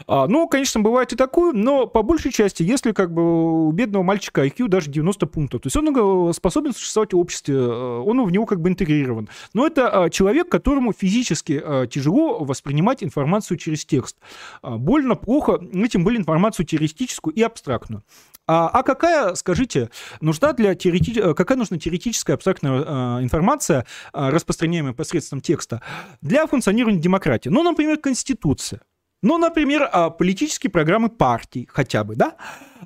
А, 0.08 0.28
ну, 0.28 0.48
конечно, 0.48 0.82
бывает 0.82 1.14
и 1.14 1.16
такое, 1.16 1.53
но 1.53 1.88
по 1.88 2.02
большей 2.03 2.32
части, 2.32 2.64
если, 2.64 2.91
как 2.91 3.14
бы, 3.14 3.68
у 3.68 3.72
бедного 3.72 4.03
мальчика 4.03 4.45
IQ 4.45 4.68
даже 4.68 4.90
90 4.90 5.26
пунктов, 5.28 5.62
то 5.62 5.68
есть 5.68 5.76
он 5.76 6.34
способен 6.34 6.74
существовать 6.74 7.14
в 7.14 7.18
обществе, 7.18 7.60
он 7.60 8.24
в 8.26 8.32
него 8.32 8.45
как 8.45 8.62
бы 8.62 8.70
интегрирован. 8.70 9.30
Но 9.53 9.68
это 9.68 10.10
человек, 10.12 10.49
которому 10.49 10.94
физически 10.94 11.64
тяжело 11.90 12.44
воспринимать 12.44 13.03
информацию 13.03 13.20
информацию 13.22 13.57
через 13.57 13.85
текст. 13.85 14.18
А, 14.61 14.77
больно, 14.77 15.15
плохо 15.15 15.60
этим 15.73 16.03
были 16.03 16.18
информацию 16.18 16.65
теоретическую 16.65 17.34
и 17.34 17.41
абстрактную. 17.41 18.03
А, 18.48 18.68
а 18.68 18.84
какая, 18.84 19.35
скажите, 19.35 19.89
нужна 20.19 20.53
для 20.53 20.73
теорети... 20.76 21.19
Э, 21.19 21.34
какая 21.34 21.57
нужна 21.57 21.77
теоретическая 21.77 22.34
абстрактная 22.34 22.84
а, 22.85 23.19
информация, 23.22 23.85
а, 24.14 24.31
распространяемая 24.31 24.93
посредством 24.93 25.41
текста, 25.41 25.81
для 26.22 26.48
функционирования 26.48 26.99
демократии? 26.99 27.49
Ну, 27.49 27.64
например, 27.64 27.98
Конституция. 27.98 28.81
Ну, 29.22 29.38
например, 29.38 29.88
а, 29.91 30.10
политические 30.10 30.72
программы 30.72 31.10
партий 31.10 31.68
хотя 31.72 32.03
бы, 32.03 32.15
да? 32.15 32.35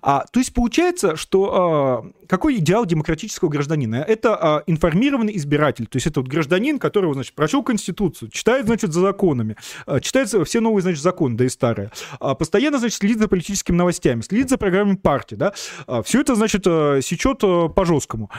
А, 0.01 0.25
то 0.29 0.39
есть 0.39 0.53
получается, 0.53 1.15
что 1.15 1.53
а, 1.53 2.25
какой 2.27 2.57
идеал 2.57 2.85
демократического 2.85 3.49
гражданина? 3.49 3.95
Это 3.95 4.35
а, 4.35 4.63
информированный 4.67 5.35
избиратель, 5.37 5.87
то 5.87 5.95
есть 5.95 6.07
это 6.07 6.19
вот 6.19 6.29
гражданин, 6.29 6.77
который, 6.77 7.11
значит, 7.13 7.35
прочел 7.35 7.63
Конституцию, 7.63 8.29
читает, 8.31 8.65
значит, 8.65 8.91
за 8.91 8.99
законами, 8.99 9.55
а, 9.85 10.01
читает 10.01 10.27
все 10.27 10.59
новые, 10.59 10.81
значит, 10.81 11.01
законы, 11.01 11.37
да 11.37 11.45
и 11.45 11.49
старые, 11.49 11.91
а, 12.19 12.35
постоянно, 12.35 12.79
значит, 12.79 12.97
следит 12.97 13.19
за 13.19 13.29
политическими 13.29 13.77
новостями, 13.77 14.21
следит 14.21 14.49
за 14.49 14.57
программами 14.57 14.97
партии, 14.97 15.35
да? 15.35 15.53
А, 15.87 16.03
все 16.03 16.19
это, 16.19 16.35
значит, 16.35 16.63
а, 16.67 16.99
сечет 17.01 17.39
а, 17.43 17.69
по-жесткому. 17.69 18.29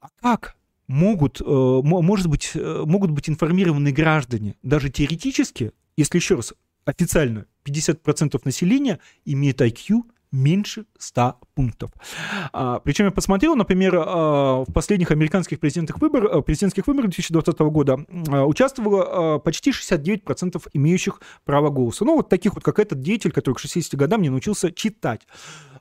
А 0.00 0.08
как? 0.20 0.56
могут, 0.86 1.40
может 1.40 2.26
быть, 2.26 2.50
э, 2.54 2.82
могут 2.84 3.10
быть 3.10 3.30
информированные 3.30 3.94
граждане 3.94 4.56
даже 4.62 4.90
теоретически, 4.90 5.72
если 5.96 6.18
еще 6.18 6.34
раз 6.34 6.52
официально 6.84 7.46
50% 7.64 8.40
населения 8.44 9.00
имеет 9.24 9.60
IQ 9.60 10.02
меньше 10.30 10.86
100 10.98 11.40
пунктов. 11.54 11.90
А, 12.52 12.80
причем 12.80 13.06
я 13.06 13.10
посмотрел, 13.10 13.56
например, 13.56 13.94
а, 13.96 14.64
в 14.64 14.72
последних 14.72 15.10
американских 15.10 15.60
президентских 15.60 16.00
выборах, 16.00 16.30
а, 16.32 16.42
президентских 16.42 16.86
выборах 16.86 17.10
2020 17.10 17.58
года 17.70 18.04
а, 18.28 18.44
участвовало 18.44 19.36
а, 19.36 19.38
почти 19.38 19.70
69% 19.70 20.66
имеющих 20.72 21.20
право 21.44 21.70
голоса. 21.70 22.04
Ну, 22.04 22.16
вот 22.16 22.28
таких 22.28 22.54
вот, 22.54 22.64
как 22.64 22.78
этот 22.78 23.00
деятель, 23.00 23.32
который 23.32 23.54
к 23.54 23.58
60 23.58 23.94
годам 23.94 24.22
не 24.22 24.30
научился 24.30 24.72
читать. 24.72 25.22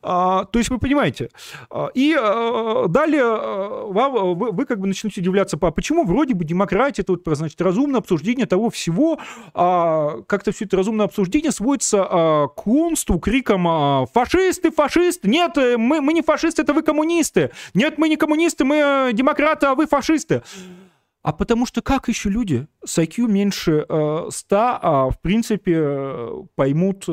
А, 0.03 0.43
то 0.45 0.59
есть 0.59 0.69
вы 0.69 0.77
понимаете. 0.79 1.29
А, 1.69 1.89
и 1.93 2.13
а, 2.19 2.87
далее 2.89 3.23
вам, 3.23 4.37
вы, 4.37 4.51
вы 4.51 4.65
как 4.65 4.79
бы 4.79 4.87
начнете 4.87 5.21
удивляться, 5.21 5.57
почему 5.57 6.03
вроде 6.03 6.33
бы 6.33 6.43
демократия, 6.43 7.03
это 7.03 7.13
вот, 7.13 7.21
значит, 7.25 7.59
разумное 7.61 7.99
обсуждение 7.99 8.45
того 8.45 8.69
всего, 8.69 9.19
как-то 9.53 10.51
все 10.51 10.65
это 10.65 10.75
разумное 10.75 11.05
обсуждение 11.05 11.51
сводится 11.51 12.03
к 12.03 12.55
клонству, 12.55 13.19
крикам 13.19 14.07
«фашисты, 14.07 14.71
фашисты!» 14.71 15.29
Нет, 15.29 15.57
мы, 15.77 16.01
мы 16.01 16.13
не 16.13 16.21
фашисты, 16.21 16.61
это 16.61 16.73
вы 16.73 16.83
коммунисты! 16.83 17.51
Нет, 17.73 17.97
мы 17.97 18.09
не 18.09 18.17
коммунисты, 18.17 18.63
мы 18.65 18.77
э, 18.77 19.13
демократы, 19.13 19.67
а 19.67 19.75
вы 19.75 19.87
фашисты! 19.87 20.43
А 21.21 21.31
потому 21.31 21.65
что 21.65 21.81
как 21.81 22.09
еще 22.09 22.29
люди 22.29 22.67
с 22.85 22.97
IQ 22.97 23.27
меньше 23.27 23.85
э, 23.87 24.27
100, 24.29 24.57
а, 24.57 25.09
в 25.09 25.19
принципе, 25.21 26.27
поймут 26.55 27.05
э, 27.07 27.11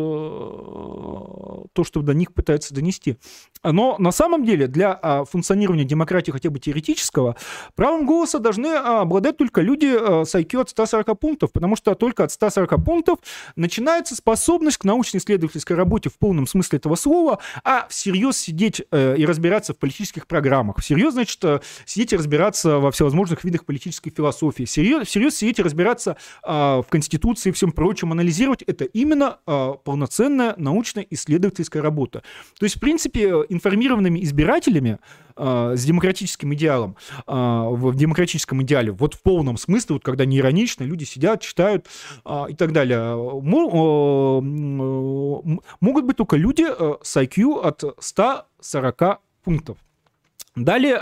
то, 1.72 1.84
что 1.84 2.02
до 2.02 2.14
них 2.14 2.32
пытаются 2.34 2.74
донести? 2.74 3.16
Но 3.62 3.96
на 3.98 4.10
самом 4.10 4.44
деле 4.44 4.66
для 4.66 4.98
э, 5.02 5.24
функционирования 5.30 5.84
демократии 5.84 6.30
хотя 6.30 6.48
бы 6.48 6.58
теоретического 6.58 7.36
правом 7.74 8.06
голоса 8.06 8.38
должны 8.38 8.68
э, 8.68 8.78
обладать 8.78 9.36
только 9.36 9.60
люди 9.60 9.86
э, 9.86 10.24
с 10.24 10.34
IQ 10.34 10.62
от 10.62 10.70
140 10.70 11.18
пунктов, 11.18 11.52
потому 11.52 11.76
что 11.76 11.94
только 11.94 12.24
от 12.24 12.32
140 12.32 12.82
пунктов 12.82 13.18
начинается 13.56 14.16
способность 14.16 14.78
к 14.78 14.84
научно-исследовательской 14.84 15.76
работе 15.76 16.08
в 16.08 16.18
полном 16.18 16.46
смысле 16.46 16.78
этого 16.78 16.94
слова, 16.94 17.38
а 17.62 17.86
всерьез 17.88 18.38
сидеть 18.38 18.82
э, 18.90 19.16
и 19.18 19.26
разбираться 19.26 19.74
в 19.74 19.78
политических 19.78 20.26
программах, 20.26 20.78
всерьез, 20.78 21.12
значит, 21.12 21.44
э, 21.44 21.60
сидеть 21.84 22.14
и 22.14 22.16
разбираться 22.16 22.78
во 22.78 22.90
всевозможных 22.90 23.44
видах 23.44 23.66
политической 23.66 24.10
философии, 24.10 24.64
всерьез, 24.64 25.06
всерьез 25.06 25.36
сидеть 25.36 25.59
и 25.60 25.62
разбираться 25.62 26.16
а, 26.42 26.82
в 26.82 26.86
Конституции 26.88 27.50
и 27.50 27.52
всем 27.52 27.72
прочем, 27.72 28.12
анализировать. 28.12 28.62
Это 28.62 28.84
именно 28.84 29.38
а, 29.46 29.74
полноценная 29.74 30.54
научно-исследовательская 30.56 31.82
работа. 31.82 32.22
То 32.58 32.64
есть, 32.64 32.76
в 32.76 32.80
принципе, 32.80 33.28
информированными 33.48 34.22
избирателями 34.24 34.98
а, 35.36 35.74
с 35.76 35.84
демократическим 35.84 36.52
идеалом, 36.54 36.96
в 37.26 37.94
демократическом 37.94 38.62
идеале, 38.62 38.92
вот 38.92 39.14
в 39.14 39.22
полном 39.22 39.56
смысле, 39.56 39.94
вот 39.94 40.04
когда 40.04 40.24
не 40.24 40.38
иронично, 40.38 40.84
люди 40.84 41.04
сидят, 41.04 41.40
читают 41.40 41.86
и 42.48 42.54
так 42.54 42.72
далее, 42.72 43.14
могут 45.80 46.04
быть 46.04 46.16
только 46.16 46.36
люди 46.36 46.64
с 47.02 47.16
IQ 47.16 47.60
от 47.62 47.84
140 47.98 49.20
пунктов. 49.44 49.78
Далее, 50.56 50.98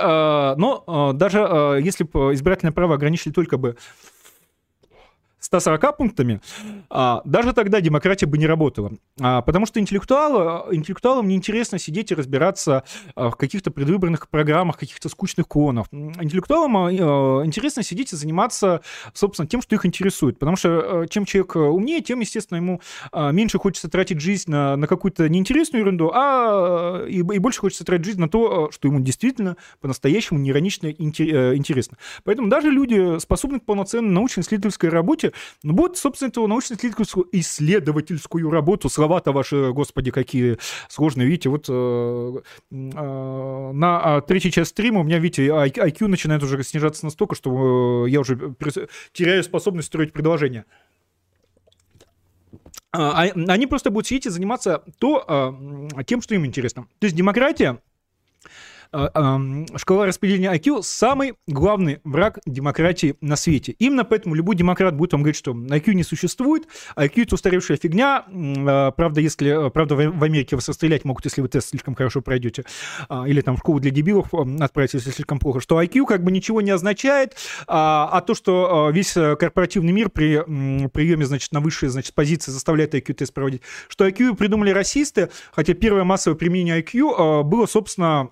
но 0.56 1.12
даже 1.14 1.38
если 1.82 2.04
бы 2.04 2.34
избирательное 2.34 2.72
право 2.72 2.94
ограничили 2.94 3.32
только 3.32 3.56
бы 3.56 3.76
140 5.48 5.96
пунктами, 5.96 6.40
а, 6.90 7.22
даже 7.24 7.54
тогда 7.54 7.80
демократия 7.80 8.26
бы 8.26 8.36
не 8.36 8.46
работала. 8.46 8.92
А, 9.18 9.40
потому 9.40 9.64
что 9.64 9.80
интеллектуалы, 9.80 10.74
интеллектуалам 10.76 11.26
неинтересно 11.26 11.78
сидеть 11.78 12.12
и 12.12 12.14
разбираться 12.14 12.84
а, 13.14 13.30
в 13.30 13.36
каких-то 13.36 13.70
предвыборных 13.70 14.28
программах, 14.28 14.76
каких-то 14.76 15.08
скучных 15.08 15.48
клонов. 15.48 15.86
Интеллектуалам 15.90 16.76
а, 16.76 17.46
интересно 17.46 17.82
сидеть 17.82 18.12
и 18.12 18.16
заниматься, 18.16 18.82
собственно, 19.14 19.48
тем, 19.48 19.62
что 19.62 19.74
их 19.74 19.86
интересует. 19.86 20.38
Потому 20.38 20.56
что 20.58 20.68
а, 20.68 21.06
чем 21.06 21.24
человек 21.24 21.56
умнее, 21.56 22.02
тем, 22.02 22.20
естественно, 22.20 22.58
ему 22.58 22.82
а, 23.10 23.30
меньше 23.30 23.58
хочется 23.58 23.88
тратить 23.88 24.20
жизнь 24.20 24.50
на, 24.50 24.76
на 24.76 24.86
какую-то 24.86 25.30
неинтересную 25.30 25.80
ерунду, 25.80 26.10
а 26.12 27.06
и, 27.08 27.20
и 27.20 27.38
больше 27.38 27.60
хочется 27.60 27.86
тратить 27.86 28.04
жизнь 28.04 28.20
на 28.20 28.28
то, 28.28 28.70
что 28.70 28.86
ему 28.86 29.00
действительно 29.00 29.56
по-настоящему 29.80 30.38
неиронично 30.38 30.90
интересно. 30.90 31.96
Поэтому 32.24 32.48
даже 32.48 32.70
люди, 32.70 33.18
способные 33.18 33.60
к 33.60 33.64
полноценной 33.64 34.10
научно-исследовательской 34.10 34.90
работе, 34.90 35.32
будет, 35.62 35.96
собственно, 35.96 36.28
эту 36.28 36.46
научно-исследовательскую 36.46 37.28
исследовательскую 37.32 38.50
работу. 38.50 38.88
Слова-то 38.88 39.32
ваши, 39.32 39.72
господи, 39.72 40.10
какие 40.10 40.58
сложные. 40.88 41.26
Видите, 41.26 41.48
вот 41.48 41.66
э, 41.68 41.72
э, 41.72 42.74
на 42.74 44.00
а, 44.00 44.20
третьей 44.20 44.50
части 44.50 44.70
стрима 44.70 45.00
у 45.00 45.04
меня, 45.04 45.18
видите, 45.18 45.46
IQ 45.46 46.06
начинает 46.08 46.42
уже 46.42 46.62
снижаться 46.62 47.04
настолько, 47.04 47.34
что 47.34 48.06
э, 48.06 48.10
я 48.10 48.20
уже 48.20 48.54
теряю 49.12 49.42
способность 49.42 49.88
строить 49.88 50.12
предложения. 50.12 50.64
А, 52.92 53.24
а, 53.24 53.30
они 53.48 53.66
просто 53.66 53.90
будут 53.90 54.06
сидеть 54.06 54.26
и 54.26 54.30
заниматься 54.30 54.82
то, 54.98 55.24
а, 55.26 56.04
тем, 56.04 56.22
что 56.22 56.34
им 56.34 56.46
интересно. 56.46 56.86
То 56.98 57.06
есть 57.06 57.16
демократия 57.16 57.70
а, 57.70 58.48
шкала 58.90 60.06
распределения 60.06 60.52
IQ 60.54 60.82
самый 60.82 61.34
главный 61.46 62.00
враг 62.04 62.38
демократии 62.46 63.16
на 63.20 63.36
свете. 63.36 63.72
Именно 63.78 64.04
поэтому 64.04 64.34
любой 64.34 64.56
демократ 64.56 64.94
будет 64.94 65.12
вам 65.12 65.22
говорить, 65.22 65.36
что 65.36 65.52
IQ 65.52 65.94
не 65.94 66.02
существует, 66.02 66.66
IQ 66.96 67.22
это 67.22 67.34
устаревшая 67.34 67.76
фигня. 67.76 68.24
А, 68.28 68.90
правда, 68.92 69.20
если, 69.20 69.70
правда, 69.70 69.94
в 69.94 70.24
Америке 70.24 70.56
вас 70.56 70.68
расстрелять 70.68 71.04
могут, 71.04 71.24
если 71.24 71.40
вы 71.40 71.48
тест 71.48 71.70
слишком 71.70 71.94
хорошо 71.94 72.22
пройдете, 72.22 72.64
а, 73.08 73.28
или 73.28 73.40
там 73.40 73.56
в 73.56 73.60
школу 73.60 73.80
для 73.80 73.90
дебилов 73.90 74.32
отправить, 74.60 74.94
если 74.94 75.10
слишком 75.10 75.38
плохо, 75.38 75.60
что 75.60 75.80
IQ 75.80 76.06
как 76.06 76.22
бы 76.22 76.32
ничего 76.32 76.60
не 76.60 76.70
означает, 76.70 77.36
а 77.66 78.20
то, 78.22 78.34
что 78.34 78.90
весь 78.92 79.12
корпоративный 79.12 79.92
мир 79.92 80.10
при 80.10 80.38
приеме, 80.88 81.26
значит, 81.26 81.52
на 81.52 81.60
высшие, 81.60 81.90
значит, 81.90 82.14
позиции 82.14 82.50
заставляет 82.50 82.94
IQ-тест 82.94 83.32
проводить, 83.32 83.62
что 83.88 84.06
IQ 84.06 84.36
придумали 84.36 84.70
расисты, 84.70 85.30
хотя 85.52 85.74
первое 85.74 86.04
массовое 86.04 86.36
применение 86.36 86.80
IQ 86.80 87.44
было, 87.44 87.66
собственно, 87.66 88.08
а, 88.08 88.30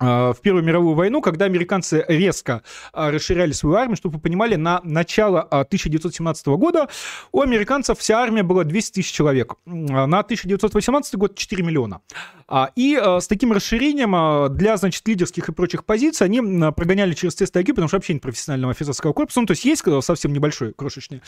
в 0.00 0.36
Первую 0.42 0.64
мировую 0.64 0.94
войну, 0.94 1.20
когда 1.20 1.44
американцы 1.44 2.04
резко 2.08 2.62
а, 2.92 3.10
расширяли 3.10 3.52
свою 3.52 3.76
армию, 3.76 3.96
чтобы 3.96 4.16
вы 4.16 4.20
понимали, 4.20 4.56
на 4.56 4.80
начало 4.82 5.42
1917 5.42 6.46
а, 6.46 6.50
года 6.56 6.88
у 7.32 7.42
американцев 7.42 7.98
вся 7.98 8.18
армия 8.18 8.42
была 8.42 8.64
200 8.64 8.94
тысяч 8.94 9.12
человек. 9.12 9.54
На 9.66 10.20
1918 10.20 11.16
год 11.16 11.36
4 11.36 11.62
миллиона. 11.62 12.00
И 12.74 13.00
с 13.00 13.28
таким 13.28 13.52
расширением 13.52 14.52
для, 14.56 14.76
значит, 14.76 15.06
лидерских 15.06 15.48
и 15.48 15.52
прочих 15.52 15.84
позиций 15.84 16.26
они 16.26 16.40
прогоняли 16.72 17.12
через 17.12 17.36
тест 17.36 17.54
IQ, 17.54 17.68
потому 17.68 17.86
что 17.86 17.98
вообще 17.98 18.14
нет 18.14 18.22
профессионального 18.22 18.72
офицерского 18.72 19.12
корпуса, 19.12 19.40
ну, 19.40 19.46
то 19.46 19.52
есть 19.52 19.64
есть 19.64 19.84
совсем 20.00 20.32
небольшой, 20.32 20.72
крошечный. 20.72 21.22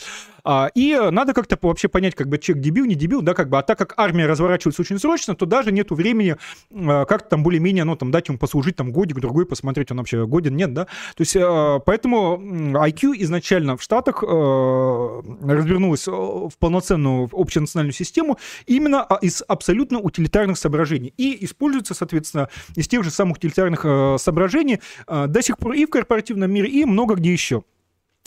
И 0.75 0.99
надо 1.11 1.33
как-то 1.33 1.57
вообще 1.61 1.87
понять, 1.87 2.15
как 2.15 2.27
бы 2.27 2.39
человек 2.39 2.63
дебил, 2.63 2.85
не 2.85 2.95
дебил, 2.95 3.21
да, 3.21 3.33
как 3.33 3.49
бы, 3.49 3.57
а 3.57 3.61
так 3.61 3.77
как 3.77 3.93
армия 3.95 4.25
разворачивается 4.25 4.81
очень 4.81 4.99
срочно, 4.99 5.33
то 5.33 5.45
даже 5.45 5.71
нету 5.71 5.95
времени 5.95 6.35
как-то 6.73 7.29
там 7.29 7.43
более-менее, 7.43 7.85
ну, 7.85 7.95
там, 7.95 8.11
дать 8.11 8.27
ему 8.27 8.37
послужить 8.37 8.62
жить 8.63 8.75
там 8.75 8.91
годик, 8.91 9.19
другой, 9.19 9.45
посмотреть, 9.45 9.91
он 9.91 9.97
вообще 9.97 10.25
годен, 10.25 10.55
нет, 10.55 10.73
да? 10.73 10.85
То 11.15 11.21
есть, 11.21 11.35
э, 11.35 11.79
поэтому 11.85 12.39
IQ 12.41 13.13
изначально 13.17 13.77
в 13.77 13.83
Штатах 13.83 14.23
э, 14.23 14.25
развернулась 14.25 16.07
э, 16.07 16.11
в 16.11 16.53
полноценную 16.59 17.29
общенациональную 17.31 17.93
систему 17.93 18.37
именно 18.65 19.03
а, 19.03 19.17
из 19.21 19.43
абсолютно 19.47 19.99
утилитарных 19.99 20.57
соображений. 20.57 21.13
И 21.17 21.43
используется, 21.45 21.93
соответственно, 21.93 22.49
из 22.75 22.87
тех 22.87 23.03
же 23.03 23.11
самых 23.11 23.37
утилитарных 23.37 24.19
соображений 24.19 24.79
до 25.07 25.41
сих 25.41 25.57
пор 25.57 25.73
и 25.73 25.85
в 25.85 25.89
корпоративном 25.89 26.51
мире, 26.51 26.69
и 26.69 26.85
много 26.85 27.15
где 27.15 27.31
еще. 27.31 27.63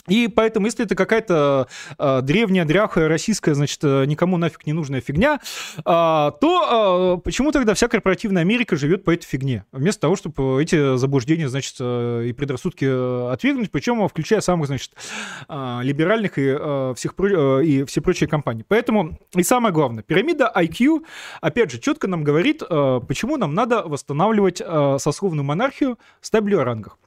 И 0.07 0.27
поэтому, 0.27 0.67
если 0.67 0.85
это 0.85 0.95
какая-то 0.95 1.67
э, 1.97 2.21
древняя, 2.21 2.65
дряхая, 2.65 3.07
российская, 3.07 3.53
значит, 3.53 3.79
э, 3.83 4.05
никому 4.05 4.37
нафиг 4.37 4.65
не 4.65 4.73
нужная 4.73 5.01
фигня, 5.01 5.39
э, 5.77 5.81
то 5.83 7.17
э, 7.17 7.21
почему 7.23 7.51
тогда 7.51 7.73
вся 7.73 7.87
корпоративная 7.87 8.43
Америка 8.43 8.75
живет 8.75 9.03
по 9.03 9.11
этой 9.11 9.25
фигне? 9.25 9.65
Вместо 9.71 10.01
того, 10.01 10.15
чтобы 10.15 10.61
эти 10.61 10.97
заблуждения, 10.97 11.49
значит, 11.49 11.75
э, 11.79 12.25
и 12.27 12.33
предрассудки 12.33 12.85
э, 12.85 13.31
отвергнуть, 13.33 13.69
причем 13.69 14.07
включая 14.07 14.41
самых, 14.41 14.67
значит, 14.67 14.91
э, 15.49 15.79
либеральных 15.83 16.37
и, 16.37 16.55
э, 16.57 16.93
всех, 16.95 17.13
э, 17.19 17.63
и 17.65 17.83
все 17.83 18.01
прочие 18.01 18.29
компании. 18.29 18.63
Поэтому, 18.67 19.19
и 19.35 19.43
самое 19.43 19.73
главное, 19.73 20.03
пирамида 20.03 20.51
IQ, 20.55 21.03
опять 21.41 21.71
же, 21.71 21.79
четко 21.79 22.07
нам 22.07 22.23
говорит, 22.23 22.63
э, 22.67 23.01
почему 23.07 23.37
нам 23.37 23.53
надо 23.53 23.81
восстанавливать 23.83 24.61
э, 24.63 24.97
сословную 24.99 25.43
монархию 25.43 25.99
в 26.21 26.27
стабиле 26.27 26.59
о 26.59 26.63
рангах. 26.63 26.97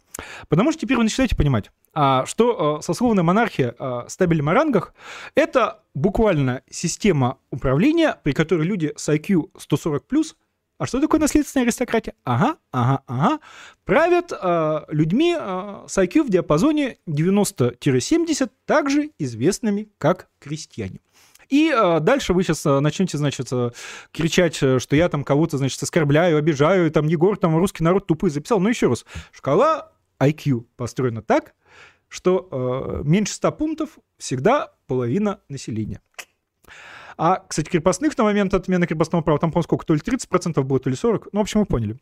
Потому 0.49 0.73
что 0.73 0.83
теперь 0.83 0.97
вы 0.97 1.05
начинаете 1.05 1.37
понимать, 1.37 1.71
а, 1.93 2.25
что 2.27 2.79
а, 2.79 2.83
сословная 2.83 3.25
монархия 3.25 3.75
а, 3.79 4.07
стабилем 4.09 4.49
о 4.49 4.55
рангах— 4.55 4.95
это 5.35 5.81
буквально 5.95 6.63
система 6.71 7.39
управления, 7.51 8.19
при 8.23 8.33
которой 8.33 8.67
люди 8.67 8.93
с 8.97 9.09
IQ 9.09 9.51
140+, 9.57 10.01
а 10.79 10.87
что 10.87 10.99
такое 10.99 11.21
наследственная 11.21 11.67
аристократия? 11.67 12.15
Ага, 12.25 12.57
ага, 12.73 13.03
ага. 13.07 13.41
Правят 13.85 14.33
э, 14.33 14.81
людьми 14.89 15.37
э, 15.39 15.85
с 15.87 15.99
IQ 15.99 16.23
в 16.23 16.31
диапазоне 16.31 16.97
90-70, 17.07 18.51
также 18.65 19.11
известными 19.19 19.91
как 19.99 20.31
крестьяне. 20.39 21.01
И 21.51 21.71
э, 21.71 22.01
дальше 22.01 22.33
вы 22.33 22.45
сейчас 22.45 22.65
э, 22.65 22.81
начнете, 22.81 23.19
значит, 23.19 23.49
э, 23.53 23.73
кричать, 24.13 24.55
что 24.55 24.97
я 24.97 25.09
там 25.09 25.25
кого-то, 25.25 25.59
значит, 25.59 25.83
оскорбляю, 25.83 26.39
обижаю, 26.39 26.91
там 26.91 27.09
Егор, 27.09 27.37
там 27.37 27.57
русский 27.59 27.85
народ 27.85 28.07
тупый 28.07 28.31
записал. 28.31 28.61
Но 28.61 28.69
еще 28.69 28.89
раз, 28.89 29.05
шкала 29.33 29.93
IQ 30.21 30.67
построена 30.77 31.23
так, 31.23 31.55
что 32.09 32.49
э, 32.51 33.09
меньше 33.09 33.35
100 33.35 33.53
пунктов 33.53 33.99
всегда 34.19 34.73
половина 34.87 35.41
населения. 35.49 36.01
А, 37.17 37.45
кстати, 37.47 37.69
крепостных 37.69 38.17
на 38.17 38.25
момент 38.25 38.55
отмены 38.55 38.87
крепостного 38.87 39.23
права, 39.23 39.39
там, 39.39 39.51
по-моему, 39.51 39.65
сколько, 39.65 39.85
то 39.85 39.95
ли 39.95 40.01
30% 40.01 40.63
было, 40.63 40.81
то 40.81 40.89
ли 40.89 40.97
40%. 40.97 41.29
Ну, 41.33 41.41
в 41.41 41.43
общем, 41.43 41.61
вы 41.61 41.67
поняли. 41.67 41.97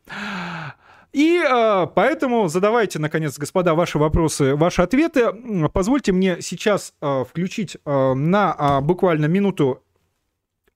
И 1.12 1.38
э, 1.38 1.86
поэтому 1.94 2.48
задавайте, 2.48 2.98
наконец, 2.98 3.38
господа, 3.38 3.74
ваши 3.74 3.98
вопросы, 3.98 4.54
ваши 4.54 4.82
ответы. 4.82 5.32
Позвольте 5.72 6.12
мне 6.12 6.40
сейчас 6.40 6.94
э, 7.00 7.24
включить 7.28 7.78
э, 7.84 8.14
на 8.14 8.54
э, 8.58 8.84
буквально 8.84 9.26
минуту 9.26 9.82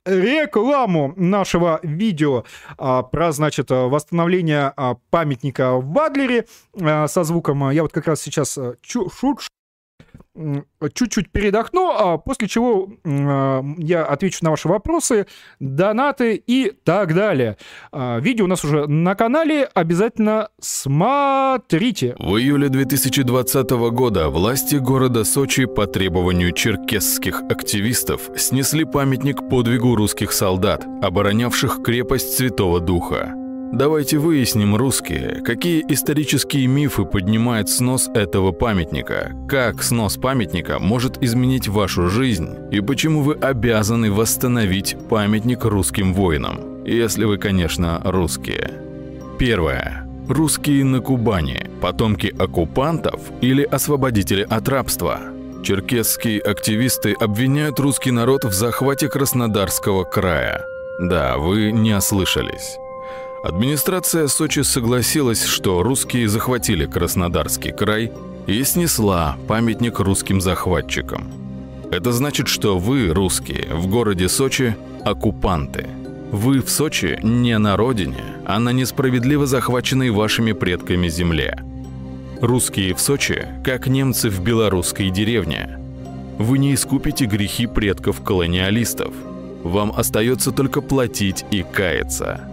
рекламу 0.04 1.14
нашего 1.16 1.80
видео 1.82 2.44
а, 2.78 3.02
про, 3.02 3.32
значит, 3.32 3.70
восстановление 3.70 4.72
а, 4.76 4.96
памятника 5.10 5.76
в 5.76 5.84
Бадлере 5.84 6.46
а, 6.80 7.06
со 7.06 7.24
звуком. 7.24 7.70
Я 7.70 7.82
вот 7.82 7.92
как 7.92 8.06
раз 8.06 8.20
сейчас 8.20 8.56
а, 8.58 8.74
чу, 8.82 9.10
шут, 9.10 9.40
чуть-чуть 10.94 11.30
передохну, 11.30 11.90
а 11.90 12.18
после 12.18 12.48
чего 12.48 12.90
а, 13.04 13.62
я 13.78 14.04
отвечу 14.04 14.38
на 14.42 14.50
ваши 14.50 14.68
вопросы, 14.68 15.26
донаты 15.60 16.42
и 16.46 16.72
так 16.84 17.14
далее. 17.14 17.56
А, 17.90 18.18
видео 18.18 18.46
у 18.46 18.48
нас 18.48 18.64
уже 18.64 18.86
на 18.86 19.14
канале, 19.14 19.64
обязательно 19.74 20.48
смотрите. 20.60 22.16
В 22.18 22.36
июле 22.36 22.68
2020 22.68 23.70
года 23.70 24.28
власти 24.28 24.76
города 24.76 25.24
Сочи 25.24 25.66
по 25.66 25.86
требованию 25.86 26.52
черкесских 26.52 27.42
активистов 27.42 28.30
снесли 28.36 28.84
памятник 28.84 29.48
подвигу 29.48 29.94
русских 29.94 30.32
солдат, 30.32 30.86
оборонявших 31.02 31.82
крепость 31.82 32.36
Святого 32.36 32.80
Духа. 32.80 33.41
Давайте 33.72 34.18
выясним, 34.18 34.76
русские, 34.76 35.40
какие 35.42 35.82
исторические 35.88 36.66
мифы 36.66 37.06
поднимает 37.06 37.70
снос 37.70 38.10
этого 38.14 38.52
памятника, 38.52 39.32
как 39.48 39.82
снос 39.82 40.18
памятника 40.18 40.78
может 40.78 41.22
изменить 41.22 41.68
вашу 41.68 42.08
жизнь 42.08 42.50
и 42.70 42.80
почему 42.80 43.22
вы 43.22 43.34
обязаны 43.34 44.12
восстановить 44.12 44.96
памятник 45.08 45.64
русским 45.64 46.12
воинам, 46.12 46.84
если 46.84 47.24
вы, 47.24 47.38
конечно, 47.38 48.02
русские. 48.04 48.72
Первое. 49.38 50.06
Русские 50.28 50.84
на 50.84 51.00
Кубани, 51.00 51.68
потомки 51.80 52.32
оккупантов 52.38 53.20
или 53.40 53.62
освободители 53.62 54.46
от 54.48 54.68
рабства– 54.68 55.18
Черкесские 55.62 56.40
активисты 56.40 57.12
обвиняют 57.12 57.78
русский 57.78 58.10
народ 58.10 58.44
в 58.44 58.52
захвате 58.52 59.08
Краснодарского 59.08 60.02
края. 60.02 60.64
Да, 60.98 61.38
вы 61.38 61.70
не 61.70 61.96
ослышались. 61.96 62.78
Администрация 63.42 64.28
Сочи 64.28 64.60
согласилась, 64.60 65.44
что 65.44 65.82
русские 65.82 66.28
захватили 66.28 66.86
Краснодарский 66.86 67.72
край 67.72 68.12
и 68.46 68.62
снесла 68.62 69.36
памятник 69.48 69.98
русским 69.98 70.40
захватчикам. 70.40 71.28
Это 71.90 72.12
значит, 72.12 72.46
что 72.46 72.78
вы, 72.78 73.08
русские, 73.08 73.66
в 73.74 73.88
городе 73.88 74.28
Сочи– 74.28 74.76
оккупанты. 75.04 75.88
Вы 76.30 76.60
в 76.60 76.70
Сочи 76.70 77.18
не 77.24 77.58
на 77.58 77.76
родине, 77.76 78.22
а 78.46 78.60
на 78.60 78.70
несправедливо 78.70 79.46
захваченной 79.46 80.10
вашими 80.10 80.52
предками 80.52 81.08
земле. 81.08 81.58
Русские 82.40 82.94
в 82.94 83.00
Сочи, 83.00 83.48
как 83.64 83.88
немцы 83.88 84.30
в 84.30 84.40
белорусской 84.40 85.10
деревне. 85.10 85.80
Вы 86.38 86.58
не 86.58 86.74
искупите 86.74 87.24
грехи 87.26 87.66
предков-колониалистов. 87.66 89.12
Вам 89.64 89.92
остается 89.96 90.52
только 90.52 90.80
платить 90.80 91.44
и 91.50 91.64
каяться– 91.64 92.48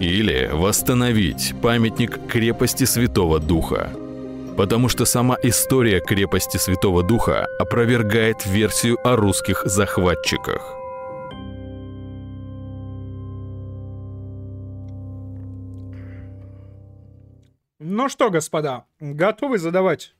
или 0.00 0.50
восстановить 0.52 1.54
памятник 1.62 2.26
крепости 2.26 2.84
Святого 2.84 3.40
Духа. 3.40 3.90
Потому 4.56 4.88
что 4.88 5.04
сама 5.04 5.36
история 5.42 6.00
крепости 6.00 6.56
Святого 6.56 7.02
Духа 7.02 7.46
опровергает 7.58 8.46
версию 8.46 8.98
о 9.04 9.16
русских 9.16 9.62
захватчиках. 9.66 10.76
Ну 17.78 18.08
что, 18.08 18.30
господа, 18.30 18.84
готовы 19.00 19.58
задавать 19.58 20.14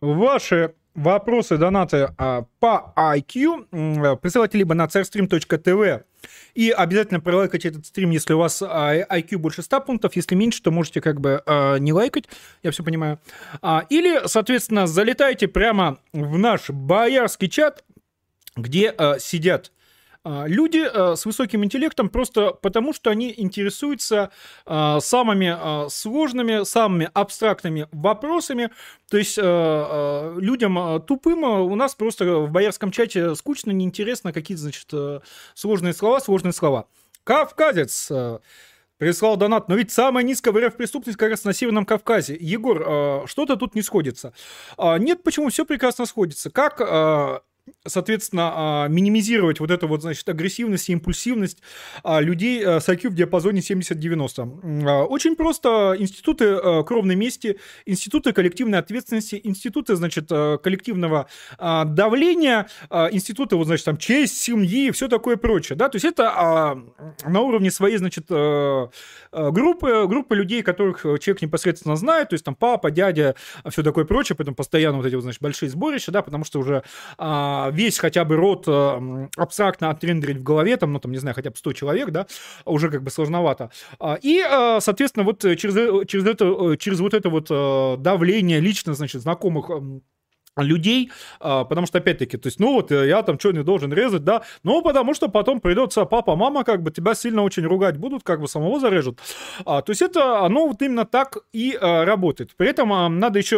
ваши 0.00 0.74
вопросы, 0.94 1.56
донаты 1.56 2.14
а, 2.18 2.44
по 2.60 2.92
IQ? 2.96 4.16
Присылайте 4.18 4.58
либо 4.58 4.74
на 4.74 4.86
царстрим.тв 4.86 6.04
и 6.56 6.70
обязательно 6.70 7.20
пролайкать 7.20 7.66
этот 7.66 7.84
стрим, 7.84 8.10
если 8.10 8.32
у 8.32 8.38
вас 8.38 8.62
IQ 8.62 9.34
а, 9.34 9.38
больше 9.38 9.62
100 9.62 9.80
пунктов. 9.82 10.16
Если 10.16 10.34
меньше, 10.34 10.62
то 10.62 10.70
можете 10.70 11.02
как 11.02 11.20
бы 11.20 11.42
а, 11.44 11.76
не 11.76 11.92
лайкать, 11.92 12.24
я 12.62 12.70
все 12.70 12.82
понимаю. 12.82 13.20
А, 13.60 13.84
или, 13.90 14.22
соответственно, 14.26 14.86
залетайте 14.86 15.48
прямо 15.48 15.98
в 16.14 16.38
наш 16.38 16.70
боярский 16.70 17.50
чат, 17.50 17.84
где 18.56 18.94
сидят 19.18 19.70
а, 19.70 19.75
люди 20.46 20.84
а, 20.84 21.14
с 21.14 21.24
высоким 21.24 21.64
интеллектом 21.64 22.08
просто 22.08 22.50
потому, 22.50 22.92
что 22.92 23.10
они 23.10 23.32
интересуются 23.36 24.30
а, 24.64 24.98
самыми 25.00 25.88
сложными, 25.88 26.64
самыми 26.64 27.08
абстрактными 27.14 27.86
вопросами. 27.92 28.70
То 29.08 29.18
есть 29.18 29.36
людям 29.38 31.02
тупым 31.06 31.44
у 31.44 31.74
нас 31.76 31.94
просто 31.94 32.38
в 32.40 32.50
боярском 32.50 32.90
чате 32.90 33.36
скучно, 33.36 33.70
неинтересно 33.70 34.32
какие-то, 34.32 34.62
значит, 34.62 34.92
сложные 35.54 35.94
слова, 35.94 36.18
сложные 36.18 36.52
слова. 36.52 36.88
Кавказец 37.22 38.10
прислал 38.98 39.36
донат, 39.36 39.68
но 39.68 39.76
ведь 39.76 39.92
самая 39.92 40.24
низкая 40.24 40.52
в 40.52 40.76
преступность 40.76 41.18
как 41.18 41.30
раз 41.30 41.44
на 41.44 41.52
Северном 41.52 41.86
Кавказе. 41.86 42.36
Егор, 42.38 43.28
что-то 43.28 43.56
тут 43.56 43.76
не 43.76 43.82
сходится. 43.82 44.32
Нет, 44.78 45.22
почему? 45.22 45.50
Все 45.50 45.64
прекрасно 45.64 46.06
сходится. 46.06 46.50
Как 46.50 47.42
соответственно, 47.88 48.52
а, 48.54 48.88
минимизировать 48.88 49.60
вот 49.60 49.70
эту 49.70 49.88
вот, 49.88 50.02
значит, 50.02 50.28
агрессивность 50.28 50.88
и 50.88 50.92
импульсивность 50.92 51.58
а, 52.02 52.20
людей 52.20 52.64
а, 52.64 52.80
с 52.80 52.88
IQ 52.88 53.10
в 53.10 53.14
диапазоне 53.14 53.60
70-90. 53.60 55.06
Очень 55.06 55.36
просто 55.36 55.94
институты 55.98 56.84
кровной 56.84 57.16
мести, 57.16 57.58
институты 57.84 58.32
коллективной 58.32 58.78
ответственности, 58.78 59.40
институты, 59.42 59.96
значит, 59.96 60.28
коллективного 60.28 61.28
давления, 61.58 62.68
институты, 62.90 63.56
вот, 63.56 63.66
значит, 63.66 63.84
там, 63.84 63.96
честь, 63.96 64.38
семьи 64.38 64.88
и 64.88 64.90
все 64.90 65.08
такое 65.08 65.36
прочее, 65.36 65.76
да, 65.76 65.88
то 65.88 65.96
есть 65.96 66.04
это 66.04 66.82
на 67.24 67.40
уровне 67.40 67.70
своей, 67.70 67.96
значит, 67.96 68.26
группы, 68.28 70.06
группы 70.06 70.36
людей, 70.36 70.62
которых 70.62 71.02
человек 71.02 71.42
непосредственно 71.42 71.96
знает, 71.96 72.30
то 72.30 72.34
есть 72.34 72.44
там 72.44 72.54
папа, 72.54 72.90
дядя, 72.90 73.34
все 73.68 73.82
такое 73.82 74.04
прочее, 74.04 74.36
поэтому 74.36 74.54
постоянно 74.54 74.98
вот 74.98 75.06
эти 75.06 75.14
вот, 75.14 75.22
значит, 75.22 75.42
большие 75.42 75.70
сборища, 75.70 76.12
да, 76.12 76.22
потому 76.22 76.44
что 76.44 76.58
уже 76.58 76.82
весь 77.72 77.98
хотя 77.98 78.24
бы 78.24 78.36
род 78.36 78.64
э, 78.66 79.28
абстрактно 79.36 79.90
отрендерить 79.90 80.38
в 80.38 80.42
голове, 80.42 80.76
там, 80.76 80.92
ну, 80.92 80.98
там, 80.98 81.12
не 81.12 81.18
знаю, 81.18 81.34
хотя 81.34 81.50
бы 81.50 81.56
100 81.56 81.72
человек, 81.72 82.10
да, 82.10 82.26
уже 82.64 82.90
как 82.90 83.02
бы 83.02 83.10
сложновато. 83.10 83.70
А, 83.98 84.18
и, 84.20 84.40
э, 84.40 84.80
соответственно, 84.80 85.24
вот 85.24 85.40
через, 85.40 85.76
э, 85.76 86.04
через, 86.06 86.26
это, 86.26 86.76
через 86.78 87.00
вот 87.00 87.14
это 87.14 87.28
вот 87.30 87.48
давление 88.02 88.60
лично, 88.60 88.94
значит, 88.94 89.22
знакомых 89.22 89.70
людей, 90.56 91.10
а, 91.40 91.64
потому 91.64 91.86
что, 91.86 91.98
опять-таки, 91.98 92.36
то 92.36 92.46
есть, 92.46 92.58
ну 92.58 92.72
вот, 92.72 92.90
я 92.90 93.22
там 93.22 93.38
что 93.38 93.52
не 93.52 93.62
должен 93.62 93.92
резать, 93.92 94.24
да, 94.24 94.42
ну, 94.62 94.82
потому 94.82 95.14
что 95.14 95.28
потом 95.28 95.60
придется 95.60 96.04
папа, 96.04 96.36
мама, 96.36 96.64
как 96.64 96.82
бы, 96.82 96.90
тебя 96.90 97.14
сильно 97.14 97.42
очень 97.42 97.64
ругать 97.64 97.96
будут, 97.96 98.22
как 98.22 98.40
бы, 98.40 98.48
самого 98.48 98.80
зарежут. 98.80 99.20
А, 99.64 99.82
то 99.82 99.90
есть, 99.90 100.02
это, 100.02 100.40
оно 100.40 100.66
вот 100.68 100.80
именно 100.82 101.04
так 101.04 101.38
и 101.52 101.76
а, 101.80 102.04
работает. 102.04 102.56
При 102.56 102.68
этом 102.68 103.18
надо 103.18 103.38
еще 103.38 103.56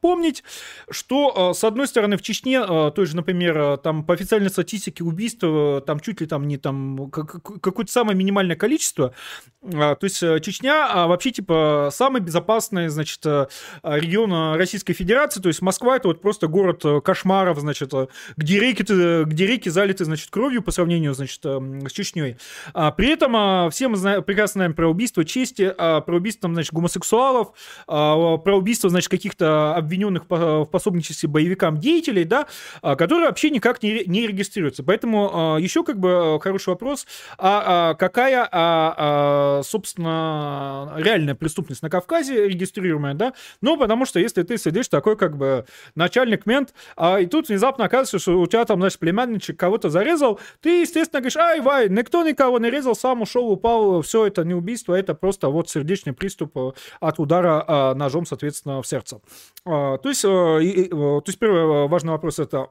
помнить, 0.00 0.44
что, 0.90 1.52
с 1.54 1.64
одной 1.64 1.86
стороны, 1.86 2.16
в 2.16 2.22
Чечне, 2.22 2.64
той 2.92 3.06
же, 3.06 3.16
например, 3.16 3.78
там, 3.78 4.04
по 4.04 4.14
официальной 4.14 4.50
статистике 4.50 5.04
убийств, 5.04 5.40
а, 5.42 5.80
там, 5.80 6.00
чуть 6.00 6.20
ли 6.20 6.26
там 6.26 6.46
не 6.46 6.56
там, 6.58 7.10
какое-то 7.10 7.90
самое 7.90 8.16
минимальное 8.16 8.56
количество, 8.56 9.14
то 9.62 9.98
есть, 10.02 10.20
Чечня 10.42 10.86
а, 10.90 11.06
вообще, 11.06 11.30
типа, 11.30 11.88
самый 11.92 12.20
безопасный, 12.20 12.88
значит, 12.88 13.24
регион 13.24 14.56
Российской 14.56 14.92
Федерации, 14.92 15.40
то 15.40 15.48
есть, 15.48 15.62
Москва 15.62 15.96
это 16.04 16.08
вот 16.08 16.20
просто 16.20 16.48
город 16.48 16.84
э, 16.84 17.00
кошмаров, 17.00 17.58
значит, 17.58 17.92
э, 17.94 18.06
где 18.36 18.60
реки, 18.60 18.82
где 19.24 19.46
реки 19.46 19.70
залиты, 19.70 20.04
значит, 20.04 20.30
кровью 20.30 20.62
по 20.62 20.70
сравнению, 20.70 21.14
значит, 21.14 21.40
э, 21.44 21.80
с 21.88 21.92
Чечней. 21.92 22.36
А 22.74 22.90
при 22.90 23.08
этом 23.08 23.34
а, 23.36 23.70
все 23.70 23.88
мы 23.88 23.96
знаем, 23.96 24.22
прекрасно 24.22 24.58
знаем 24.58 24.74
про 24.74 24.88
убийство 24.88 25.24
чести, 25.24 25.72
а, 25.76 26.02
про 26.02 26.16
убийство, 26.16 26.50
значит, 26.52 26.72
гомосексуалов, 26.72 27.52
а, 27.86 28.36
про 28.36 28.56
убийство, 28.56 28.90
значит, 28.90 29.08
каких-то 29.08 29.74
обвиненных 29.74 30.24
в 30.28 30.66
пособничестве 30.66 31.28
боевикам 31.28 31.78
деятелей, 31.78 32.24
да, 32.24 32.46
которые 32.82 33.26
вообще 33.26 33.50
никак 33.50 33.82
не, 33.82 34.04
не 34.06 34.26
регистрируются. 34.26 34.82
Поэтому 34.82 35.56
еще 35.58 35.84
как 35.84 35.98
бы 35.98 36.38
хороший 36.42 36.70
вопрос, 36.70 37.06
а 37.38 37.94
какая, 37.94 39.62
собственно, 39.62 40.94
реальная 40.96 41.34
преступность 41.34 41.82
на 41.82 41.90
Кавказе 41.90 42.48
регистрируемая, 42.48 43.14
да? 43.14 43.34
Ну, 43.60 43.76
потому 43.78 44.06
что 44.06 44.18
если 44.18 44.42
ты 44.42 44.58
сидишь 44.58 44.88
такой 44.88 45.16
как 45.16 45.36
бы 45.36 45.64
начальник 45.94 46.46
мент, 46.46 46.74
а, 46.96 47.20
и 47.20 47.26
тут 47.26 47.48
внезапно 47.48 47.84
оказывается, 47.84 48.18
что 48.18 48.40
у 48.40 48.46
тебя 48.46 48.64
там, 48.64 48.80
значит, 48.80 48.98
племянничек 48.98 49.58
кого-то 49.58 49.90
зарезал, 49.90 50.40
ты, 50.60 50.80
естественно, 50.82 51.20
говоришь, 51.20 51.36
ай, 51.36 51.60
вай, 51.60 51.88
никто 51.88 52.22
никого 52.26 52.58
не 52.58 52.70
резал, 52.70 52.94
сам 52.94 53.22
ушел, 53.22 53.50
упал, 53.50 54.02
все 54.02 54.26
это 54.26 54.44
не 54.44 54.54
убийство, 54.54 54.94
это 54.94 55.14
просто 55.14 55.48
вот 55.48 55.68
сердечный 55.68 56.12
приступ 56.12 56.56
э, 56.56 56.72
от 57.00 57.18
удара 57.18 57.64
а, 57.66 57.94
ножом, 57.94 58.26
соответственно, 58.26 58.82
в 58.82 58.86
сердце. 58.86 59.20
А, 59.64 59.98
то 59.98 60.08
есть, 60.08 60.24
а, 60.24 60.58
и, 60.58 60.88
то 60.88 61.24
есть 61.26 61.38
первый 61.38 61.88
важный 61.88 62.10
вопрос 62.10 62.38
это 62.38 62.68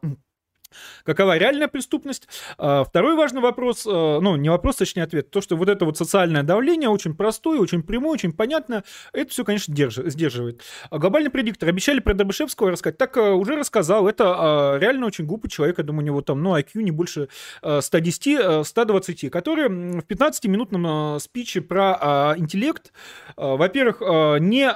Какова 1.04 1.38
реальная 1.38 1.68
преступность? 1.68 2.28
А, 2.58 2.84
второй 2.84 3.16
важный 3.16 3.42
вопрос, 3.42 3.86
а, 3.88 4.20
ну, 4.20 4.36
не 4.36 4.50
вопрос, 4.50 4.78
точнее 4.78 5.04
ответ, 5.04 5.30
то, 5.32 5.42
что 5.42 5.56
вот 5.56 5.70
это 5.70 5.86
вот 5.86 5.98
социальное 5.98 6.44
давление 6.44 6.90
очень 6.90 7.16
простое, 7.16 7.60
очень 7.60 7.84
прямое, 7.84 8.12
очень 8.12 8.34
понятно, 8.34 8.84
это 9.12 9.32
все, 9.32 9.44
конечно, 9.44 9.74
держит, 9.74 10.12
сдерживает. 10.12 10.62
А 10.90 10.98
глобальный 10.98 11.30
предиктор. 11.30 11.70
Обещали 11.70 12.00
про 12.00 12.14
Добышевского 12.14 12.72
рассказать. 12.72 12.98
Так 12.98 13.18
уже 13.18 13.56
рассказал. 13.56 14.08
Это 14.08 14.78
реально 14.80 15.08
очень 15.08 15.26
глупый 15.26 15.50
человек. 15.50 15.78
Я 15.78 15.84
думаю, 15.84 16.04
у 16.04 16.06
него 16.06 16.22
там, 16.22 16.42
ну, 16.42 16.58
IQ 16.58 16.82
не 16.82 16.92
больше 16.92 17.30
110-120, 17.62 19.30
который 19.30 19.68
в 19.68 20.06
15-минутном 20.06 21.20
спиче 21.20 21.62
про 21.62 22.34
интеллект, 22.38 22.94
во-первых, 23.36 24.02
не 24.40 24.68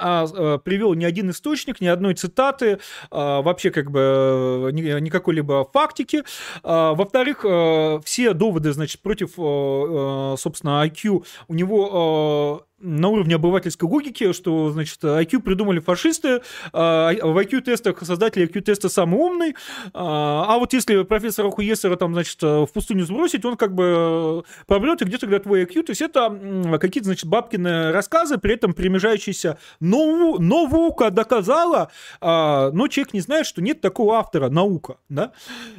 привел 0.58 0.94
ни 0.94 1.04
один 1.04 1.30
источник, 1.30 1.80
ни 1.80 1.86
одной 1.86 2.14
цитаты, 2.14 2.78
вообще 3.10 3.70
как 3.70 3.90
бы 3.90 4.70
никакой 4.72 5.34
либо 5.34 5.64
факт, 5.64 5.87
практики. 5.88 6.24
А, 6.62 6.94
во-вторых, 6.94 7.44
э, 7.44 8.00
все 8.04 8.32
доводы, 8.34 8.72
значит, 8.72 9.00
против, 9.00 9.38
э, 9.38 9.42
э, 9.42 10.36
собственно, 10.38 10.84
IQ 10.86 11.24
у 11.48 11.54
него 11.54 12.64
на 12.80 13.08
уровне 13.08 13.34
обывательской 13.34 13.88
логики, 13.88 14.32
что, 14.32 14.70
значит, 14.70 15.02
IQ 15.02 15.40
придумали 15.40 15.80
фашисты, 15.80 16.42
а 16.72 17.12
в 17.12 17.36
IQ-тестах 17.38 18.04
создатели 18.04 18.48
IQ-теста 18.48 18.88
самый 18.88 19.18
умный, 19.18 19.56
а, 19.92 20.46
а 20.48 20.58
вот 20.58 20.72
если 20.72 21.02
профессора 21.02 21.50
Хуесера 21.50 21.96
там, 21.96 22.12
значит, 22.12 22.40
в 22.42 22.68
пустыню 22.72 23.04
сбросить, 23.04 23.44
он 23.44 23.56
как 23.56 23.74
бы 23.74 24.44
пробрет 24.66 25.02
и 25.02 25.04
где-то 25.04 25.26
говорит 25.26 25.44
твой 25.44 25.64
IQ, 25.64 25.82
то 25.84 25.90
есть 25.90 26.02
это 26.02 26.78
какие-то, 26.80 27.06
значит, 27.06 27.26
бабкины 27.26 27.92
рассказы, 27.92 28.38
при 28.38 28.54
этом 28.54 28.74
примежающиеся 28.74 29.58
но, 29.80 30.36
наука 30.38 31.10
доказала, 31.10 31.90
а, 32.20 32.70
но 32.72 32.88
человек 32.88 33.12
не 33.14 33.20
знает, 33.20 33.46
что 33.46 33.60
нет 33.60 33.80
такого 33.80 34.16
автора, 34.18 34.48
наука, 34.50 34.98
да, 35.08 35.32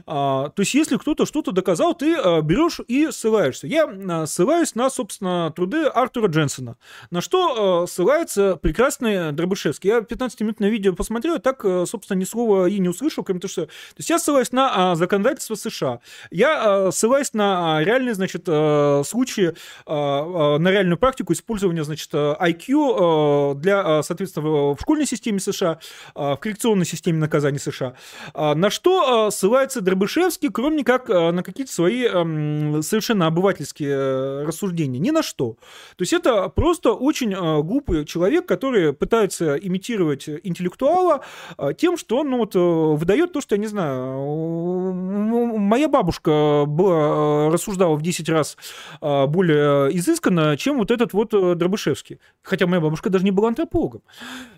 то 0.06 0.54
есть 0.58 0.74
если 0.74 0.98
кто-то 0.98 1.26
что-то 1.26 1.52
доказал, 1.52 1.94
ты 1.94 2.16
берешь 2.42 2.80
и 2.88 3.12
ссылаешься. 3.12 3.68
Я 3.68 4.26
ссылаюсь 4.26 4.76
на, 4.76 4.90
собственно, 4.90 5.52
труды 5.56 5.86
Артура 5.86 6.28
Дженсона. 6.28 6.78
На 7.12 7.22
что 7.22 7.84
э, 7.84 7.88
ссылается 7.88 8.56
прекрасный 8.56 9.32
Дробышевский. 9.32 9.90
Я 9.90 10.00
15-минутное 10.00 10.70
видео 10.70 10.94
посмотрел, 10.94 11.36
и 11.36 11.40
так, 11.40 11.64
э, 11.66 11.86
собственно, 11.88 12.20
ни 12.20 12.26
слова 12.26 12.68
и 12.68 12.80
не 12.80 12.90
услышал, 12.90 13.24
кроме 13.24 13.40
того, 13.40 13.50
что... 13.50 13.66
То 13.66 13.72
есть 13.98 14.10
я 14.10 14.20
ссылаюсь 14.20 14.52
на 14.52 14.94
э, 14.94 14.96
законодательство 14.96 15.56
США. 15.56 16.00
Я 16.32 16.88
э, 16.88 16.92
ссылаюсь 16.92 17.34
на 17.34 17.84
реальные, 17.84 18.14
значит, 18.14 18.44
э, 18.48 19.04
случаи, 19.06 19.50
э, 19.50 19.54
э, 19.86 20.58
на 20.58 20.72
реальную 20.72 20.98
практику 20.98 21.34
использования, 21.34 21.84
значит, 21.84 22.14
IQ 22.14 23.56
э, 23.56 23.60
для, 23.60 24.00
э, 24.00 24.04
соответственно, 24.04 24.74
в 24.74 24.78
школьной 24.80 25.06
системе 25.06 25.40
США, 25.40 25.80
э, 26.16 26.20
в 26.20 26.38
коррекционной 26.38 26.86
системе 26.86 27.20
наказаний 27.20 27.60
США. 27.60 27.96
Э, 28.34 28.54
на 28.54 28.70
что 28.70 29.28
э, 29.28 29.32
ссылается 29.32 29.82
Дробышевский, 29.82 30.50
кроме 30.50 30.84
как 30.84 31.10
э, 31.10 31.32
на 31.32 31.44
какие-то 31.44 31.72
свои 31.72 32.06
э, 32.06 32.82
совершенно 32.82 33.28
обывательские 33.28 33.90
э, 33.92 34.44
рассуждения? 34.46 35.00
Ни 35.00 35.12
на 35.12 35.24
что. 35.24 35.58
То 35.98 36.02
есть 36.02 36.14
это 36.14 36.50
просто 36.50 36.79
очень 36.88 37.34
э, 37.34 37.64
глупый 37.64 38.06
человек, 38.06 38.46
который 38.46 38.94
пытается 38.94 39.56
имитировать 39.56 40.28
интеллектуала 40.28 41.22
э, 41.58 41.74
тем, 41.78 41.98
что 41.98 42.20
он 42.20 42.30
ну, 42.30 42.38
вот, 42.38 42.56
э, 42.56 42.60
выдает 42.60 43.34
то, 43.34 43.42
что, 43.42 43.56
я 43.56 43.62
не 43.62 43.68
знаю, 43.68 44.94
моя 44.94 45.88
бабушка 45.88 46.66
была, 46.68 47.50
рассуждала 47.52 47.96
в 47.96 48.02
10 48.02 48.30
раз 48.30 48.58
более 49.02 49.96
изысканно, 49.98 50.58
чем 50.58 50.78
вот 50.78 50.92
этот 50.92 51.14
вот 51.14 51.30
Дробышевский. 51.30 52.20
Хотя 52.42 52.68
моя 52.68 52.82
бабушка 52.82 53.10
даже 53.10 53.24
не 53.24 53.32
была 53.32 53.50
антропологом. 53.50 54.02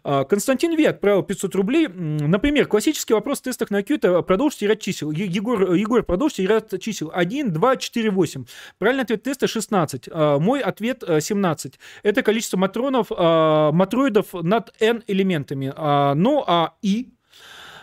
Константин 0.03 0.75
Ви 0.75 0.85
отправил 0.85 1.23
500 1.23 1.55
рублей. 1.55 1.87
Например, 1.87 2.67
классический 2.67 3.13
вопрос 3.13 3.39
в 3.39 3.43
тестах 3.43 3.69
на 3.71 3.81
IQ– 3.81 3.95
это 3.95 4.21
продолжите 4.21 4.67
ряд 4.67 4.79
чисел. 4.79 5.11
Егор, 5.11 5.73
Егор, 5.73 6.03
продолжите 6.03 6.45
ряд 6.45 6.73
чисел. 6.79 7.11
1, 7.13 7.51
2, 7.51 7.75
4, 7.77 8.11
8. 8.11 8.45
Правильный 8.77 9.03
ответ 9.03 9.23
теста 9.23 9.47
16. 9.47 10.09
Мой 10.39 10.61
ответ 10.61 11.03
17. 11.07 11.79
Это 12.11 12.23
количество 12.23 12.57
матронов, 12.57 13.07
а, 13.09 13.71
матроидов 13.71 14.33
над 14.33 14.73
n 14.81 15.01
элементами. 15.07 15.71
А, 15.73 16.13
ну, 16.13 16.43
а 16.45 16.73
и 16.81 17.13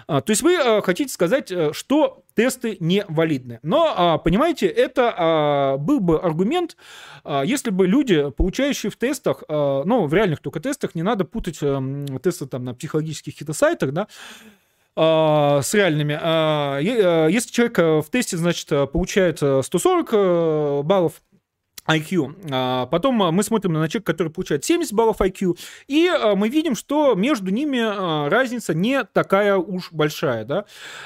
а, 0.07 0.21
то 0.21 0.31
есть 0.33 0.43
вы 0.43 0.83
хотите 0.83 1.11
сказать, 1.11 1.51
э, 1.51 1.73
что 1.73 2.25
тесты 2.35 2.77
не 2.79 3.07
валидны. 3.09 3.59
Но, 3.63 4.21
понимаете, 4.23 4.67
это 4.67 5.77
был 5.81 5.99
бы 6.01 6.21
аргумент, 6.21 6.77
если 7.45 7.71
бы 7.71 7.87
люди, 7.87 8.31
получающие 8.31 8.91
в 8.91 8.97
тестах, 8.97 9.43
ну, 9.49 10.07
в 10.07 10.15
реальных 10.15 10.39
только 10.41 10.61
тестах, 10.61 10.95
не 10.95 11.03
надо 11.03 11.25
путать 11.25 11.59
эм, 11.63 12.07
тесты 12.21 12.47
там 12.47 12.65
на 12.65 12.75
психологических 12.75 13.33
каких-то 13.33 13.55
сайтах, 13.55 13.93
да, 13.93 14.07
с 14.95 15.75
реальными. 15.75 16.19
Э, 16.21 17.29
если 17.31 17.51
человек 17.51 17.79
э, 17.81 18.01
в 18.01 18.11
тесте, 18.11 18.37
значит, 18.37 18.69
получает 18.93 19.39
140 19.39 20.85
баллов, 20.85 21.21
IQ. 21.89 22.37
А, 22.51 22.87
потом 22.87 23.15
мы 23.15 23.43
смотрим 23.43 23.73
на 23.73 23.89
человека, 23.89 24.13
который 24.13 24.29
получает 24.29 24.65
70 24.65 24.93
баллов 24.93 25.21
IQ, 25.21 25.59
и 25.87 26.07
а, 26.07 26.35
мы 26.35 26.49
видим, 26.49 26.77
что 26.77 27.15
между 27.15 27.51
ними 27.51 27.81
а, 27.83 28.29
разница 28.29 28.75
не 28.75 29.05
такая 29.05 29.57
уж 29.57 29.91
большая, 29.91 30.45
да. 30.45 30.65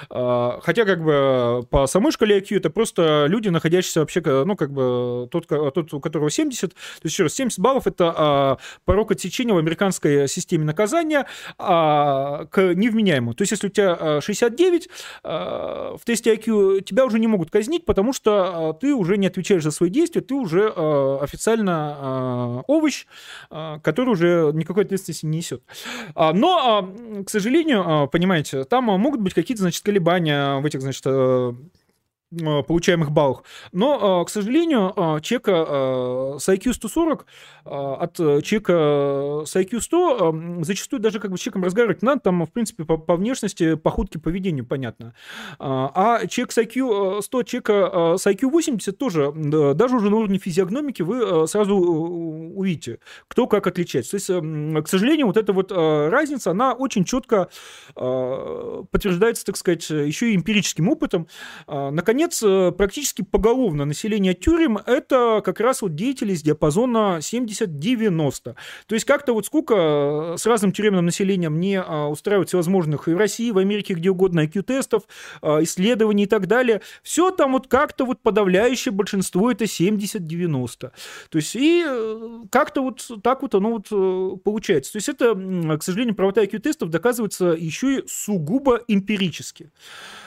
Хотя, 0.09 0.85
как 0.85 1.03
бы, 1.03 1.67
по 1.71 1.87
самой 1.87 2.13
шкале 2.13 2.41
IQ 2.41 2.57
это 2.57 2.71
просто 2.71 3.27
люди, 3.29 3.49
находящиеся 3.49 4.01
вообще, 4.01 4.21
ну, 4.21 4.57
как 4.57 4.73
бы, 4.73 5.29
тот, 5.31 5.47
тот 5.47 5.95
у 5.95 6.01
которого 6.01 6.31
70, 6.31 6.71
то 6.71 6.77
есть, 7.05 7.15
еще 7.15 7.25
раз, 7.25 7.35
70 7.35 7.59
баллов— 7.61 7.87
это 7.87 8.59
порог 8.85 9.13
отсечения 9.13 9.55
в 9.55 9.59
американской 9.59 10.29
системе 10.29 10.65
наказания 10.65 11.27
к 11.59 12.51
невменяемому. 12.57 13.35
То 13.35 13.43
есть, 13.43 13.53
если 13.53 13.69
у 13.69 13.71
тебя 13.71 14.21
69 14.21 14.89
в 15.23 16.01
тесте 16.05 16.35
IQ, 16.35 16.83
тебя 16.83 17.05
уже 17.05 17.19
не 17.19 17.27
могут 17.27 17.51
казнить, 17.51 17.85
потому 17.85 18.13
что 18.13 18.77
ты 18.81 18.95
уже 18.95 19.17
не 19.17 19.27
отвечаешь 19.27 19.63
за 19.63 19.71
свои 19.71 19.91
действия, 19.91 20.21
ты 20.21 20.35
уже 20.35 20.72
Э, 20.75 21.19
официально 21.23 21.97
э, 22.01 22.63
овощ, 22.67 23.07
э, 23.51 23.79
который 23.83 24.11
уже 24.11 24.51
никакой 24.55 24.85
ответственности 24.85 25.27
не 25.27 25.39
несет. 25.39 25.63
А, 26.15 26.33
но, 26.33 26.93
к 27.27 27.31
сожалению, 27.31 28.09
понимаете, 28.09 28.65
там 28.65 28.85
могут 28.85 29.21
быть 29.21 29.35
какие-то, 29.35 29.63
значит, 29.63 29.85
колебания 29.85 30.61
в 30.61 30.67
этих, 30.67 30.81
значит, 30.83 31.05
получаемых 32.67 33.11
баллах. 33.11 33.45
Но, 33.73 34.23
э, 34.23 34.27
к 34.27 34.31
сожалению, 34.31 34.93
э, 34.97 35.21
чека 35.21 36.37
с 36.39 36.49
IQ 36.49 36.73
140 36.73 37.27
от 37.65 38.17
чека 38.43 39.43
с 39.47 39.55
IQ 39.55 39.81
100 39.81 40.35
зачастую 40.63 41.01
даже 41.01 41.21
как 41.21 41.31
бы 41.31 41.39
с 41.39 41.41
чеком 41.41 41.63
разговаривать 41.63 42.03
надо, 42.03 42.21
там, 42.21 42.45
в 42.45 42.51
принципе, 42.51 42.85
по, 42.85 42.97
по 42.97 43.15
внешности, 43.15 43.77
походке, 43.77 44.19
поведению 44.19 44.67
понятно. 44.67 45.15
А 45.61 46.27
чек 46.27 46.51
с 46.51 46.59
IQ 46.59 47.23
100, 47.23 47.43
чека 47.45 48.17
с 48.19 48.27
IQ 48.27 48.51
80 48.51 48.99
тоже, 48.99 49.33
даже 49.33 49.97
уже 49.97 50.11
на 50.11 50.17
уровне 50.17 50.39
физиогномики 50.39 51.03
вы 51.03 51.47
сразу 51.47 51.77
увидите, 51.77 52.99
кто 53.29 53.47
как 53.47 53.67
отличается. 53.67 54.13
То 54.13 54.17
есть, 54.17 54.85
к 54.85 54.89
сожалению, 54.89 55.27
вот 55.27 55.37
эта 55.37 55.53
вот 55.53 55.71
разница, 55.71 56.51
она 56.51 56.73
очень 56.73 57.05
четко 57.05 57.49
подтверждается, 57.95 59.45
так 59.45 59.57
сказать, 59.57 59.89
еще 59.89 60.33
и 60.33 60.37
эмпирическим 60.37 60.89
опытом. 60.89 61.29
Наконец, 61.69 62.22
наконец, 62.23 62.43
э, 62.43 62.73
практически 62.77 63.23
поголовно 63.23 63.85
население 63.85 64.35
тюрем– 64.35 64.79
это 64.87 65.43
как 65.45 65.61
раз 65.61 65.83
вот 65.83 65.95
деятели 65.95 66.33
из 66.33 66.43
диапазона 66.43 67.19
70-90. 67.21 68.55
То 68.87 68.95
есть 68.95 69.05
как-то 69.05 69.35
вот 69.35 69.47
сколько 69.47 70.35
э, 70.35 70.39
с 70.39 70.47
разным 70.47 70.73
тюремным 70.73 71.07
населением 71.07 71.59
не 71.61 71.81
а, 71.81 72.09
устраивать 72.09 72.49
всевозможных 72.49 73.09
и 73.09 73.15
в 73.15 73.19
России, 73.19 73.49
и 73.49 73.53
в 73.53 73.59
Америке, 73.59 73.95
где 73.95 74.11
угодно, 74.11 74.41
IQ-тестов, 74.41 75.03
а, 75.41 75.63
исследований 75.63 76.25
и 76.25 76.27
так 76.27 76.47
далее, 76.47 76.81
все 77.03 77.31
там 77.31 77.53
вот 77.53 77.67
как-то 77.67 78.05
вот 78.05 78.21
подавляющее 78.21 78.93
большинство– 78.93 79.51
это 79.53 79.65
70-90. 79.65 80.71
То 80.79 80.93
есть 81.33 81.57
и 81.57 81.85
э, 81.87 82.41
как-то 82.51 82.83
вот 82.83 83.09
так 83.23 83.43
вот 83.43 83.55
оно 83.55 83.79
вот 83.79 84.43
получается. 84.43 84.93
То 84.93 84.97
есть 84.97 85.09
это, 85.09 85.35
к 85.79 85.83
сожалению, 85.83 86.15
правота 86.15 86.43
IQ-тестов 86.45 86.91
доказывается 86.91 87.47
еще 87.59 87.97
и 87.97 88.05
сугубо 88.07 88.81
эмпирически. 88.89 89.71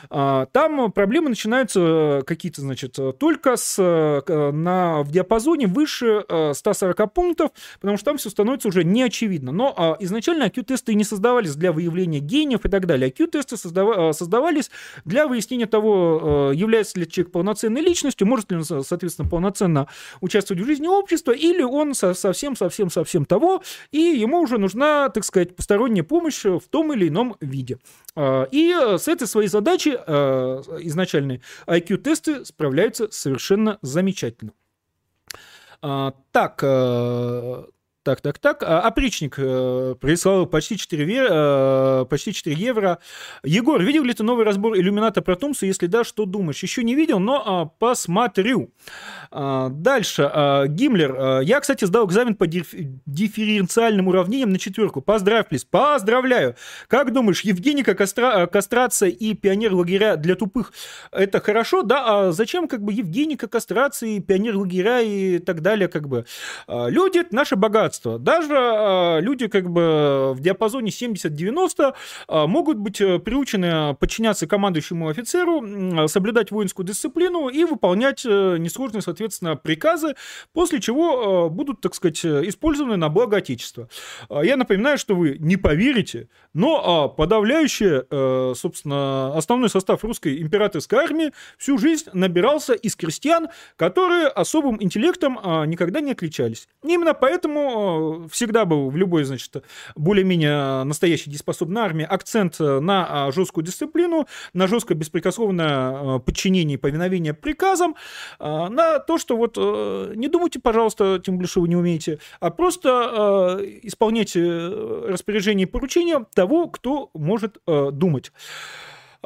А, 0.09 0.48
там 0.48 0.91
проблемы 0.91 1.30
начинаются 1.30 1.85
какие-то, 2.26 2.62
значит, 2.62 2.98
только 3.20 3.56
с, 3.56 3.76
э, 3.80 4.52
на, 4.52 5.04
в 5.04 5.12
диапазоне 5.12 5.68
выше 5.68 6.24
140 6.54 7.00
э, 7.00 7.08
пунктов, 7.08 7.52
потому 7.80 7.98
что 7.98 8.06
там 8.06 8.18
все 8.18 8.30
становится 8.30 8.68
уже 8.68 8.84
неочевидно. 8.84 9.52
Но 9.52 9.74
а, 9.76 9.98
изначально 10.00 10.44
IQ-тесты 10.44 10.94
не 10.94 11.04
создавались 11.04 11.56
для 11.56 11.72
выявления 11.72 12.20
гениев 12.20 12.66
и 12.66 12.70
так 12.70 12.86
далее. 12.86 13.10
IQ-тесты 13.10 13.58
создава, 13.58 14.12
создавались 14.12 14.72
для 15.06 15.28
выяснения 15.28 15.66
того, 15.66 16.52
э, 16.52 16.56
является 16.56 17.00
ли 17.00 17.08
человек 17.08 17.32
полноценной 17.32 17.82
личностью, 17.82 18.28
может 18.28 18.52
ли 18.52 18.58
он, 18.58 18.64
соответственно, 18.64 19.30
полноценно 19.30 19.88
участвовать 20.22 20.64
в 20.64 20.66
жизни 20.66 20.88
общества, 20.88 21.32
или 21.32 21.62
он 21.62 21.94
совсем-совсем-совсем 21.94 23.26
того, 23.26 23.62
и 23.92 24.00
ему 24.00 24.42
уже 24.42 24.58
нужна, 24.58 25.10
так 25.10 25.24
сказать, 25.24 25.56
посторонняя 25.56 26.04
помощь 26.04 26.44
в 26.44 26.64
том 26.70 26.94
или 26.94 27.08
ином 27.08 27.36
виде. 27.42 27.78
А, 28.16 28.48
и 28.52 28.72
с 28.72 29.08
этой 29.08 29.27
своей 29.27 29.50
задачей 29.50 29.95
э, 29.95 30.61
изначальные 30.82 31.42
IQ-тесты 31.68 32.45
справляются 32.45 33.10
совершенно 33.11 33.77
замечательно. 33.82 34.53
А, 35.82 36.14
так, 36.32 36.60
э, 36.64 37.66
так, 38.06 38.22
так, 38.22 38.38
так. 38.38 38.61
А, 38.61 38.82
опричник 38.82 39.34
э, 39.40 39.95
прислал 40.00 40.45
почти 40.45 40.77
4, 40.77 41.27
э, 41.27 42.06
почти 42.08 42.34
4 42.34 42.56
евро. 42.56 43.00
Егор, 43.43 43.82
видел 43.82 44.03
ли 44.03 44.14
ты 44.14 44.22
новый 44.22 44.45
разбор 44.45 44.77
иллюмината 44.77 45.24
про 45.24 45.35
Томсу? 45.35 45.66
Если 45.66 45.88
да, 45.88 46.03
что 46.03 46.25
думаешь? 46.25 46.61
Еще 46.61 46.84
не 46.84 46.93
видел, 46.93 47.17
но 47.17 47.42
а, 47.43 47.66
посмотрю. 47.66 48.69
А, 49.32 49.69
дальше. 49.69 50.32
Гиммлер. 50.67 51.42
Я, 51.42 51.59
кстати, 51.59 51.85
сдал 51.85 52.06
экзамен 52.06 52.35
по 52.35 52.45
диф- 52.45 52.75
дифференциальным 53.08 54.08
уравнениям 54.08 54.51
на 54.51 54.59
четверку. 54.59 55.01
Поздравь, 55.01 55.50
плиз. 55.50 55.66
Поздравляю. 55.66 56.56
Как 56.88 57.11
думаешь, 57.11 57.42
Евгеника, 57.42 57.95
кастра... 57.95 58.45
кастрация 58.45 59.09
и 59.09 59.34
пионер 59.34 59.74
лагеря 59.74 60.16
для 60.16 60.35
тупых 60.35 60.74
это 61.11 61.40
хорошо? 61.42 61.82
Да, 61.82 62.03
а 62.06 62.32
зачем 62.32 62.67
как 62.67 62.84
бы 62.84 62.93
Евгеника, 62.93 63.48
кастрация, 63.48 64.19
пионер 64.19 64.58
лагеря 64.58 65.01
и 65.01 65.40
так 65.40 65.61
далее? 65.61 65.88
Как 65.88 66.08
бы? 66.08 66.25
Люди— 66.67 67.25
наше 67.32 67.56
богатство 67.56 67.94
богатства. 67.95 68.19
Даже 68.19 68.53
э, 68.56 69.22
люди 69.22 69.48
как 69.48 69.69
бы 69.69 70.33
в 70.33 70.40
диапазоне 70.40 70.90
70-90 70.90 71.93
э, 72.27 72.45
могут 72.48 72.77
быть 72.77 73.01
э, 73.01 73.19
приучены 73.19 73.95
подчиняться 73.95 74.48
командующему 74.48 75.09
офицеру, 75.09 76.07
соблюдать 76.07 76.51
воинскую 76.51 76.85
дисциплину 76.85 77.49
и 77.49 77.64
выполнять 77.65 78.25
несложные, 78.25 79.01
соответственно, 79.01 79.56
приказы, 79.56 80.15
после 80.53 80.80
чего 80.80 81.49
будут, 81.49 81.82
так 81.82 81.95
сказать, 81.95 82.25
использованы 82.25 82.98
на 82.98 83.09
благо 83.09 83.38
Отечества. 83.38 83.90
Я 84.30 84.57
напоминаю, 84.57 84.98
что 84.98 85.15
вы 85.15 85.38
не 85.40 85.57
поверите, 85.57 86.30
но 86.56 87.09
подавляющий, 87.09 88.56
собственно, 88.56 89.38
основной 89.38 89.69
состав 89.69 90.03
русской 90.03 90.42
императорской 90.42 90.98
армии 90.98 91.32
всю 91.58 91.77
жизнь 91.77 92.09
набирался 92.14 92.74
из 92.74 92.95
крестьян, 92.95 93.50
которые 93.75 94.27
особым 94.27 94.82
интеллектом 94.82 95.40
никогда 95.67 96.01
не 96.01 96.14
отличались. 96.14 96.67
Именно 96.84 97.14
поэтому 97.14 97.66
но 97.66 98.27
всегда 98.30 98.66
был 98.66 98.90
в 98.90 98.95
любой, 98.95 99.24
значит, 99.24 99.64
более-менее 99.95 100.84
настоящей 100.84 101.30
дееспособной 101.30 101.82
армии 101.82 102.06
акцент 102.06 102.59
на 102.59 103.32
жесткую 103.32 103.66
дисциплину, 103.66 104.27
на 104.53 104.67
жесткое 104.67 104.98
беспрекословное 104.98 106.19
подчинение 106.19 106.75
и 106.75 106.77
повиновение 106.77 107.34
приказам, 107.34 107.95
на 108.40 109.00
то, 109.00 109.17
что 109.17 109.35
вот 109.35 109.58
не 109.58 110.27
думайте, 110.27 110.59
пожалуйста, 110.59 111.19
тем 111.24 111.43
что 111.45 111.61
вы 111.61 111.67
не 111.67 111.75
умеете, 111.75 112.19
а 112.40 112.50
просто 112.50 113.59
исполняйте 113.84 114.42
распоряжения 115.08 115.64
и 115.64 115.67
поручения 115.67 116.25
кто 116.69 117.09
может 117.14 117.57
думать. 117.65 118.32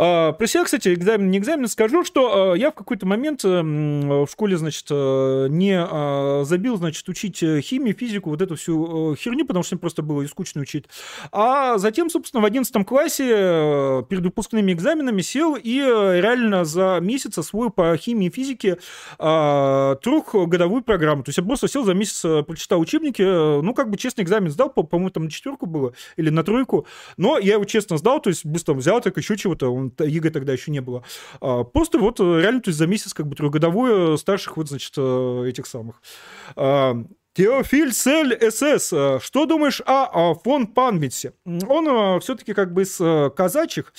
А, 0.01 0.31
про 0.31 0.47
себя, 0.47 0.63
кстати, 0.63 0.93
экзамен, 0.93 1.29
не 1.29 1.39
экзамен, 1.39 1.67
скажу, 1.67 2.05
что 2.05 2.53
а, 2.53 2.55
я 2.55 2.71
в 2.71 2.73
какой-то 2.73 3.05
момент 3.05 3.43
эм, 3.43 4.23
в 4.25 4.29
школе, 4.31 4.57
значит, 4.57 4.85
э, 4.89 5.47
не 5.49 5.77
а, 5.77 6.43
забил, 6.45 6.77
значит, 6.77 7.09
учить 7.09 7.43
э, 7.43 7.59
химию, 7.59 7.93
физику, 7.93 8.29
вот 8.29 8.41
эту 8.41 8.55
всю 8.55 9.11
э, 9.11 9.15
херню, 9.17 9.45
потому 9.45 9.63
что 9.63 9.75
мне 9.75 9.81
просто 9.81 10.01
было 10.01 10.21
и 10.21 10.27
скучно 10.27 10.61
учить. 10.61 10.85
А 11.33 11.77
затем, 11.79 12.09
собственно, 12.09 12.41
в 12.41 12.45
11 12.45 12.85
классе 12.85 13.25
перед 14.07 14.23
выпускными 14.23 14.71
экзаменами 14.71 15.21
сел 15.21 15.57
и 15.61 15.75
реально 15.79 16.63
за 16.63 16.99
месяц 17.01 17.37
освоил 17.37 17.69
по 17.69 17.97
химии 17.97 18.27
и 18.27 18.31
физике 18.31 18.77
трехгодовую 19.17 20.81
программу. 20.81 21.23
То 21.23 21.29
есть 21.29 21.39
я 21.39 21.43
просто 21.43 21.67
сел 21.67 21.83
за 21.83 21.93
месяц, 21.93 22.21
прочитал 22.45 22.79
учебники, 22.79 23.21
ну, 23.21 23.73
как 23.73 23.89
бы 23.89 23.97
честно 23.97 24.21
экзамен 24.21 24.49
сдал, 24.49 24.69
по-моему, 24.69 25.09
там 25.09 25.25
на 25.25 25.29
четверку 25.29 25.65
было 25.65 25.93
или 26.15 26.29
на 26.29 26.43
тройку, 26.43 26.87
но 27.17 27.37
я 27.37 27.55
его 27.55 27.65
честно 27.65 27.97
сдал, 27.97 28.21
то 28.21 28.29
есть 28.29 28.45
быстро 28.45 28.73
взял, 28.75 29.01
так 29.01 29.17
еще 29.17 29.35
чего-то, 29.35 29.69
он 29.69 29.88
ЕГЭ 29.99 30.29
тогда 30.31 30.53
еще 30.53 30.71
не 30.71 30.81
было. 30.81 31.03
А, 31.41 31.63
просто 31.63 31.97
вот 31.99 32.19
э, 32.19 32.41
реально, 32.41 32.61
то 32.61 32.69
есть 32.69 32.77
за 32.77 32.87
месяц 32.87 33.13
как 33.13 33.27
бы 33.27 33.35
трехгодовое 33.35 34.17
старших 34.17 34.57
вот, 34.57 34.69
значит, 34.69 34.93
э, 34.97 35.45
этих 35.47 35.65
самых 35.65 36.01
а, 36.55 37.03
Теофиль 37.39 37.93
Сель 37.93 38.37
СС, 38.51 38.91
э, 38.91 39.19
что 39.21 39.45
думаешь 39.45 39.81
о 39.85 40.33
фон 40.33 40.67
Панвице? 40.67 41.31
Он 41.45 41.87
э, 41.87 42.19
все-таки 42.19 42.53
как 42.53 42.73
бы 42.73 42.81
из 42.81 42.99
э, 42.99 43.29
казачьих 43.29 43.93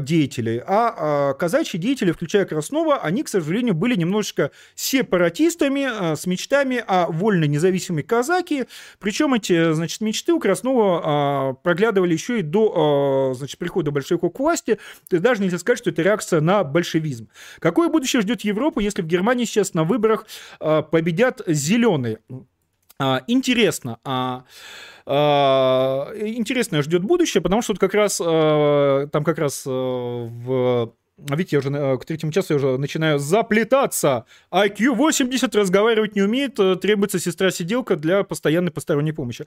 деятелей, 0.00 0.62
а 0.66 1.32
казачьи 1.32 1.80
деятели, 1.80 2.12
включая 2.12 2.44
Краснова, 2.44 2.98
они, 2.98 3.22
к 3.22 3.28
сожалению, 3.30 3.72
были 3.72 3.94
немножечко 3.94 4.50
сепаратистами 4.74 6.14
с 6.14 6.26
мечтами 6.26 6.84
о 6.86 7.06
вольной 7.06 7.48
независимой 7.48 8.02
казаке, 8.02 8.66
причем 8.98 9.32
эти, 9.32 9.72
значит, 9.72 10.02
мечты 10.02 10.34
у 10.34 10.38
Краснова 10.38 11.58
проглядывали 11.62 12.12
еще 12.12 12.40
и 12.40 12.42
до, 12.42 13.32
значит, 13.34 13.58
прихода 13.58 13.90
большевиков 13.92 14.34
к 14.34 14.38
власти, 14.40 14.74
то 15.08 15.16
есть 15.16 15.22
даже 15.22 15.40
нельзя 15.40 15.58
сказать, 15.58 15.78
что 15.78 15.88
это 15.88 16.02
реакция 16.02 16.42
на 16.42 16.64
большевизм. 16.64 17.30
Какое 17.60 17.88
будущее 17.88 18.20
ждет 18.20 18.42
Европу, 18.42 18.80
если 18.80 19.00
в 19.00 19.06
Германии 19.06 19.46
сейчас 19.46 19.72
на 19.72 19.84
выборах 19.84 20.26
победят 20.58 21.40
зеленые? 21.46 22.18
А, 23.00 23.22
интересно, 23.28 24.00
а, 24.04 24.44
а, 25.06 26.12
интересное 26.16 26.82
ждет 26.82 27.04
будущее, 27.04 27.40
потому 27.40 27.62
что 27.62 27.72
вот 27.72 27.78
как 27.78 27.94
раз 27.94 28.20
а, 28.24 29.06
там 29.06 29.22
как 29.22 29.38
раз 29.38 29.64
а, 29.68 29.70
в 30.26 30.92
видите, 31.18 31.56
я 31.56 31.58
уже 31.58 31.98
к 31.98 32.04
третьему 32.04 32.32
часу 32.32 32.54
я 32.54 32.56
уже 32.56 32.78
начинаю 32.78 33.18
заплетаться. 33.18 34.24
IQ 34.52 34.94
80 34.94 35.54
разговаривать 35.54 36.14
не 36.14 36.22
умеет, 36.22 36.58
э, 36.58 36.76
требуется 36.76 37.18
сестра-сиделка 37.18 37.96
для 37.96 38.22
постоянной 38.22 38.70
посторонней 38.70 39.12
помощи. 39.12 39.46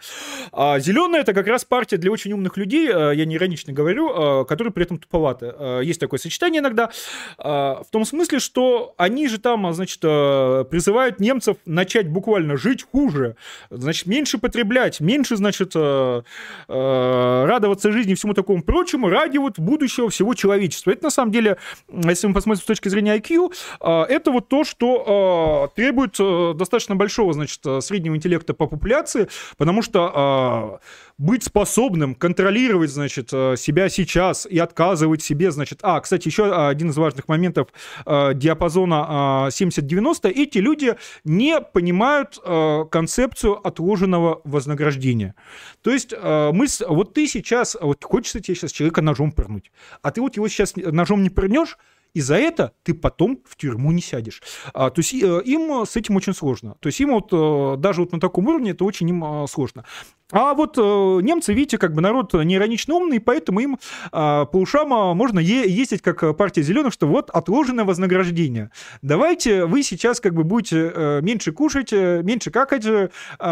А 0.51 0.79
зеленая 0.79 1.21
это 1.21 1.33
как 1.33 1.47
раз 1.47 1.65
партия 1.65 1.97
для 1.97 2.11
очень 2.11 2.33
умных 2.33 2.57
людей, 2.57 2.89
э, 2.89 3.15
я 3.15 3.25
не 3.25 3.35
иронично 3.35 3.73
говорю, 3.73 4.41
э, 4.41 4.45
которые 4.45 4.73
при 4.73 4.83
этом 4.83 4.99
туповаты. 4.99 5.53
Есть 5.83 5.99
такое 5.99 6.19
сочетание 6.19 6.59
иногда, 6.59 6.89
в 7.37 7.85
том 7.91 8.05
смысле, 8.05 8.39
что 8.39 8.93
они 8.97 9.27
же 9.27 9.39
там, 9.39 9.73
значит, 9.73 9.99
призывают 10.01 11.19
немцев 11.19 11.57
начать 11.65 12.07
буквально 12.07 12.57
жить 12.57 12.83
хуже, 12.83 13.35
значит, 13.69 14.05
меньше 14.07 14.37
потреблять, 14.37 14.99
меньше, 14.99 15.35
значит, 15.35 15.75
радоваться 16.67 17.91
жизни 17.91 18.13
и 18.13 18.15
всему 18.15 18.33
такому 18.33 18.63
прочему 18.63 19.09
ради 19.09 19.37
вот 19.37 19.59
будущего 19.59 20.09
всего 20.09 20.33
человечества. 20.33 20.91
Это 20.91 21.05
на 21.05 21.09
самом 21.09 21.31
деле 21.31 21.57
если 21.91 22.27
мы 22.27 22.33
посмотрим 22.33 22.61
с 22.61 22.65
точки 22.65 22.89
зрения 22.89 23.17
IQ, 23.17 23.53
а, 23.79 24.05
это 24.05 24.31
вот 24.31 24.47
то, 24.47 24.63
что 24.63 25.05
а, 25.05 25.75
требует 25.75 26.15
э, 26.19 26.53
достаточно 26.55 26.95
большого, 26.95 27.33
значит, 27.33 27.61
среднего 27.81 28.15
интеллекта 28.15 28.53
по 28.53 28.67
популяции, 28.67 29.27
потому 29.57 29.81
что 29.81 30.11
а, 30.13 30.79
быть 31.17 31.43
способным 31.43 32.15
контролировать, 32.15 32.89
значит, 32.89 33.29
э, 33.31 33.55
себя 33.57 33.89
сейчас 33.89 34.45
и 34.45 34.57
отказывать 34.57 35.21
себе, 35.21 35.51
значит... 35.51 35.79
А, 35.81 35.99
кстати, 35.99 36.27
еще 36.27 36.53
один 36.67 36.89
из 36.89 36.97
важных 36.97 37.27
моментов 37.27 37.69
э, 38.05 38.33
диапазона 38.33 39.47
70-90. 39.49 40.29
Эти 40.29 40.57
люди 40.57 40.95
не 41.23 41.61
понимают 41.61 42.39
концепцию 42.91 43.65
отложенного 43.65 44.41
вознаграждения. 44.43 45.35
То 45.81 45.91
есть 45.91 46.13
мы... 46.13 46.65
Вот 46.87 47.13
ты 47.13 47.27
сейчас... 47.27 47.77
Вот 47.79 48.03
хочется 48.03 48.39
тебе 48.39 48.55
сейчас 48.55 48.71
человека 48.71 49.01
ножом 49.01 49.31
пырнуть, 49.31 49.71
а 50.01 50.11
ты 50.11 50.21
вот 50.21 50.35
его 50.35 50.47
сейчас 50.47 50.75
ножом 50.75 51.23
не 51.23 51.29
пырнешь, 51.29 51.77
и 52.13 52.21
за 52.21 52.35
это 52.35 52.73
ты 52.83 52.93
потом 52.93 53.39
в 53.45 53.55
тюрьму 53.55 53.91
не 53.91 54.01
сядешь. 54.01 54.41
А, 54.73 54.89
то 54.89 54.99
есть 54.99 55.13
э, 55.13 55.41
им 55.45 55.85
с 55.85 55.95
этим 55.95 56.15
очень 56.17 56.33
сложно. 56.33 56.75
То 56.79 56.87
есть 56.87 56.99
им 56.99 57.11
вот 57.11 57.29
э, 57.31 57.77
даже 57.77 58.01
вот 58.01 58.11
на 58.11 58.19
таком 58.19 58.47
уровне 58.47 58.71
это 58.71 58.83
очень 58.83 59.09
им 59.09 59.23
а, 59.23 59.47
сложно. 59.47 59.85
А 60.31 60.53
вот 60.53 60.77
э, 60.77 60.81
немцы, 60.81 61.53
видите, 61.53 61.77
как 61.77 61.93
бы 61.93 62.01
народ 62.01 62.33
неиронично 62.33 62.95
умный, 62.95 63.19
поэтому 63.19 63.59
им 63.59 63.75
э, 63.75 64.09
по 64.11 64.57
ушам 64.57 64.93
а, 64.93 65.13
можно 65.13 65.39
е- 65.39 65.69
ездить 65.69 66.01
как 66.01 66.35
партия 66.37 66.61
зеленых, 66.61 66.93
что 66.93 67.07
вот 67.07 67.29
отложенное 67.29 67.85
вознаграждение. 67.85 68.71
Давайте 69.01 69.65
вы 69.65 69.83
сейчас 69.83 70.19
как 70.19 70.33
бы 70.33 70.43
будете 70.43 70.91
э, 70.93 71.21
меньше 71.21 71.51
кушать, 71.51 71.91
э, 71.91 72.21
меньше 72.23 72.51
какать, 72.51 72.85
э, 72.85 73.09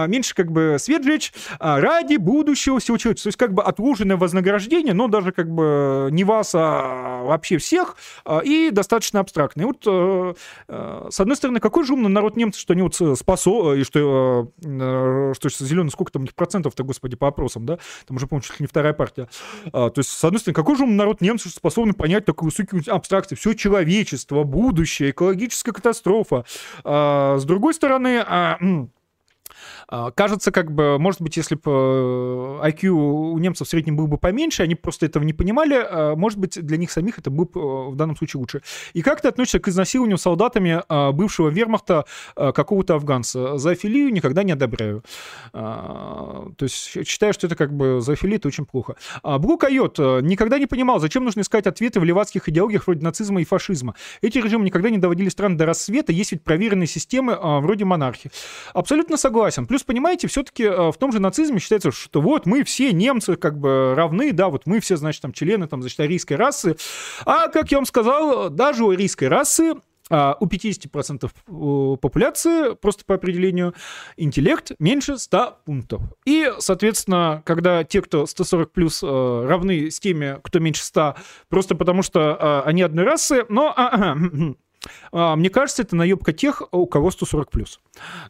меньше 0.07 0.35
как 0.35 0.51
бы 0.51 0.77
свет 0.79 1.03
жечь 1.03 1.33
э, 1.59 1.79
ради 1.79 2.15
будущего 2.15 2.79
всего 2.79 2.97
человечества. 2.97 3.29
То 3.29 3.33
есть 3.33 3.37
как 3.37 3.53
бы 3.53 3.63
отложенное 3.63 4.17
вознаграждение, 4.17 4.93
но 4.93 5.07
даже 5.07 5.31
как 5.31 5.49
бы 5.49 6.09
не 6.11 6.23
вас, 6.23 6.51
а 6.55 7.23
вообще 7.23 7.57
всех, 7.57 7.95
э, 8.25 8.39
и 8.43 8.69
достаточно 8.71 9.19
абстрактное. 9.19 9.65
Вот 9.65 9.83
э, 9.85 10.33
э, 10.67 11.07
с 11.09 11.19
одной 11.19 11.35
стороны, 11.35 11.59
какой 11.59 11.83
же 11.83 11.93
умный 11.93 12.09
народ 12.09 12.37
немцы, 12.37 12.59
что 12.59 12.73
они 12.73 12.83
вот 12.83 12.95
спасо, 13.17 13.73
и 13.73 13.83
что, 13.83 14.51
э, 14.63 15.33
что 15.37 15.49
зеленый, 15.49 15.89
сколько 15.89 16.11
там 16.11 16.27
процентов 16.35 16.68
то 16.75 16.83
господи, 16.83 17.15
по 17.15 17.27
опросам, 17.27 17.65
да, 17.65 17.79
там 18.07 18.17
уже, 18.17 18.27
по-моему, 18.27 18.43
чуть 18.43 18.59
ли 18.59 18.63
не 18.63 18.67
вторая 18.67 18.93
партия. 18.93 19.27
А, 19.71 19.89
то 19.89 19.99
есть, 19.99 20.09
с 20.09 20.23
одной 20.23 20.39
стороны, 20.39 20.55
какой 20.55 20.75
же 20.75 20.85
народ 20.85 21.21
немцев 21.21 21.51
способны 21.51 21.93
понять 21.93 22.25
такую 22.25 22.49
высокую 22.49 22.83
абстракцию? 22.87 23.37
Все 23.37 23.53
человечество, 23.53 24.43
будущее, 24.43 25.11
экологическая 25.11 25.71
катастрофа. 25.71 26.45
А, 26.83 27.37
с 27.37 27.45
другой 27.45 27.73
стороны, 27.73 28.23
а, 28.25 28.57
кажется, 30.15 30.51
как 30.51 30.71
бы, 30.71 30.99
может 30.99 31.21
быть, 31.21 31.35
если 31.37 31.55
бы 31.55 31.61
э, 31.65 32.69
IQ 32.69 32.89
у 32.89 33.37
немцев 33.39 33.67
в 33.67 33.69
среднем 33.69 33.95
был 33.95 34.07
бы 34.07 34.17
поменьше, 34.17 34.63
они 34.63 34.75
просто 34.75 35.07
этого 35.07 35.23
не 35.23 35.33
понимали, 35.33 35.75
а, 35.75 36.15
может 36.15 36.37
быть, 36.37 36.63
для 36.63 36.77
них 36.77 36.91
самих 36.91 37.17
это 37.17 37.31
было 37.31 37.45
бы 37.45 37.59
э, 37.59 37.89
в 37.89 37.95
данном 37.95 38.15
случае 38.15 38.39
лучше. 38.39 38.61
И 38.93 39.01
как 39.01 39.21
ты 39.21 39.27
относишься 39.27 39.59
к 39.59 39.67
изнасилованию 39.67 40.17
солдатами 40.17 40.83
а, 40.87 41.11
бывшего 41.11 41.49
вермахта 41.49 42.05
какого-то 42.35 42.95
афганца? 42.95 43.57
Зоофилию 43.57 44.13
никогда 44.13 44.43
не 44.43 44.51
одобряю. 44.51 45.03
То 45.51 46.55
есть 46.61 47.07
считаю, 47.07 47.33
что 47.33 47.47
это 47.47 47.55
как 47.55 47.73
бы 47.73 47.99
зоофилия, 48.01 48.37
это 48.37 48.47
очень 48.47 48.65
плохо. 48.65 48.95
Блу 49.23 49.57
Койот 49.57 49.97
никогда 49.97 50.59
не 50.59 50.67
понимал, 50.67 50.99
зачем 50.99 51.23
нужно 51.23 51.41
искать 51.41 51.67
ответы 51.67 51.99
в 51.99 52.03
левацких 52.03 52.47
идеологиях 52.49 52.87
вроде 52.87 53.03
нацизма 53.03 53.41
и 53.41 53.45
фашизма. 53.45 53.95
Эти 54.21 54.37
режимы 54.37 54.65
никогда 54.65 54.89
не 54.89 54.97
доводили 54.97 55.29
стран 55.29 55.57
до 55.57 55.65
рассвета, 55.65 56.11
есть 56.11 56.31
ведь 56.31 56.43
проверенные 56.43 56.87
системы 56.87 57.37
вроде 57.61 57.85
монархии. 57.85 58.31
Абсолютно 58.73 59.17
согласен. 59.17 59.65
Плюс 59.65 59.78
Плюс, 59.79 59.85
понимаете, 59.85 60.27
все-таки 60.27 60.63
э, 60.63 60.91
в 60.91 60.97
том 60.97 61.13
же 61.13 61.21
нацизме 61.21 61.59
считается, 61.59 61.91
что 61.91 62.19
вот 62.19 62.45
мы 62.45 62.65
все 62.65 62.91
немцы 62.91 63.37
как 63.37 63.57
бы 63.57 63.93
равны, 63.95 64.33
да, 64.33 64.49
вот 64.49 64.63
мы 64.65 64.81
все, 64.81 64.97
значит, 64.97 65.21
там 65.21 65.31
члены, 65.31 65.67
там, 65.67 65.81
значит, 65.81 66.01
арийской 66.01 66.35
расы. 66.35 66.75
А, 67.25 67.47
как 67.47 67.71
я 67.71 67.77
вам 67.77 67.85
сказал, 67.85 68.49
даже 68.49 68.83
у 68.83 68.89
арийской 68.89 69.29
расы 69.29 69.75
а, 70.09 70.35
у 70.41 70.47
50% 70.47 71.29
э, 71.29 71.97
популяции, 72.01 72.75
просто 72.75 73.05
по 73.05 73.15
определению, 73.15 73.73
интеллект 74.17 74.73
меньше 74.79 75.17
100 75.17 75.59
пунктов. 75.65 76.01
И, 76.25 76.51
соответственно, 76.57 77.41
когда 77.45 77.85
те, 77.85 78.01
кто 78.01 78.25
140 78.25 78.73
плюс, 78.73 79.01
э, 79.01 79.07
равны 79.07 79.89
с 79.89 80.01
теми, 80.01 80.39
кто 80.43 80.59
меньше 80.59 80.83
100, 80.83 81.15
просто 81.47 81.75
потому 81.75 82.01
что 82.01 82.63
они 82.65 82.81
одной 82.81 83.05
расы, 83.05 83.45
но 83.47 83.73
а, 83.77 84.17
мне 85.11 85.49
кажется, 85.49 85.81
это 85.81 85.95
наебка 85.95 86.33
тех, 86.33 86.63
у 86.71 86.85
кого 86.85 87.11
140 87.11 87.51
плюс. 87.51 87.79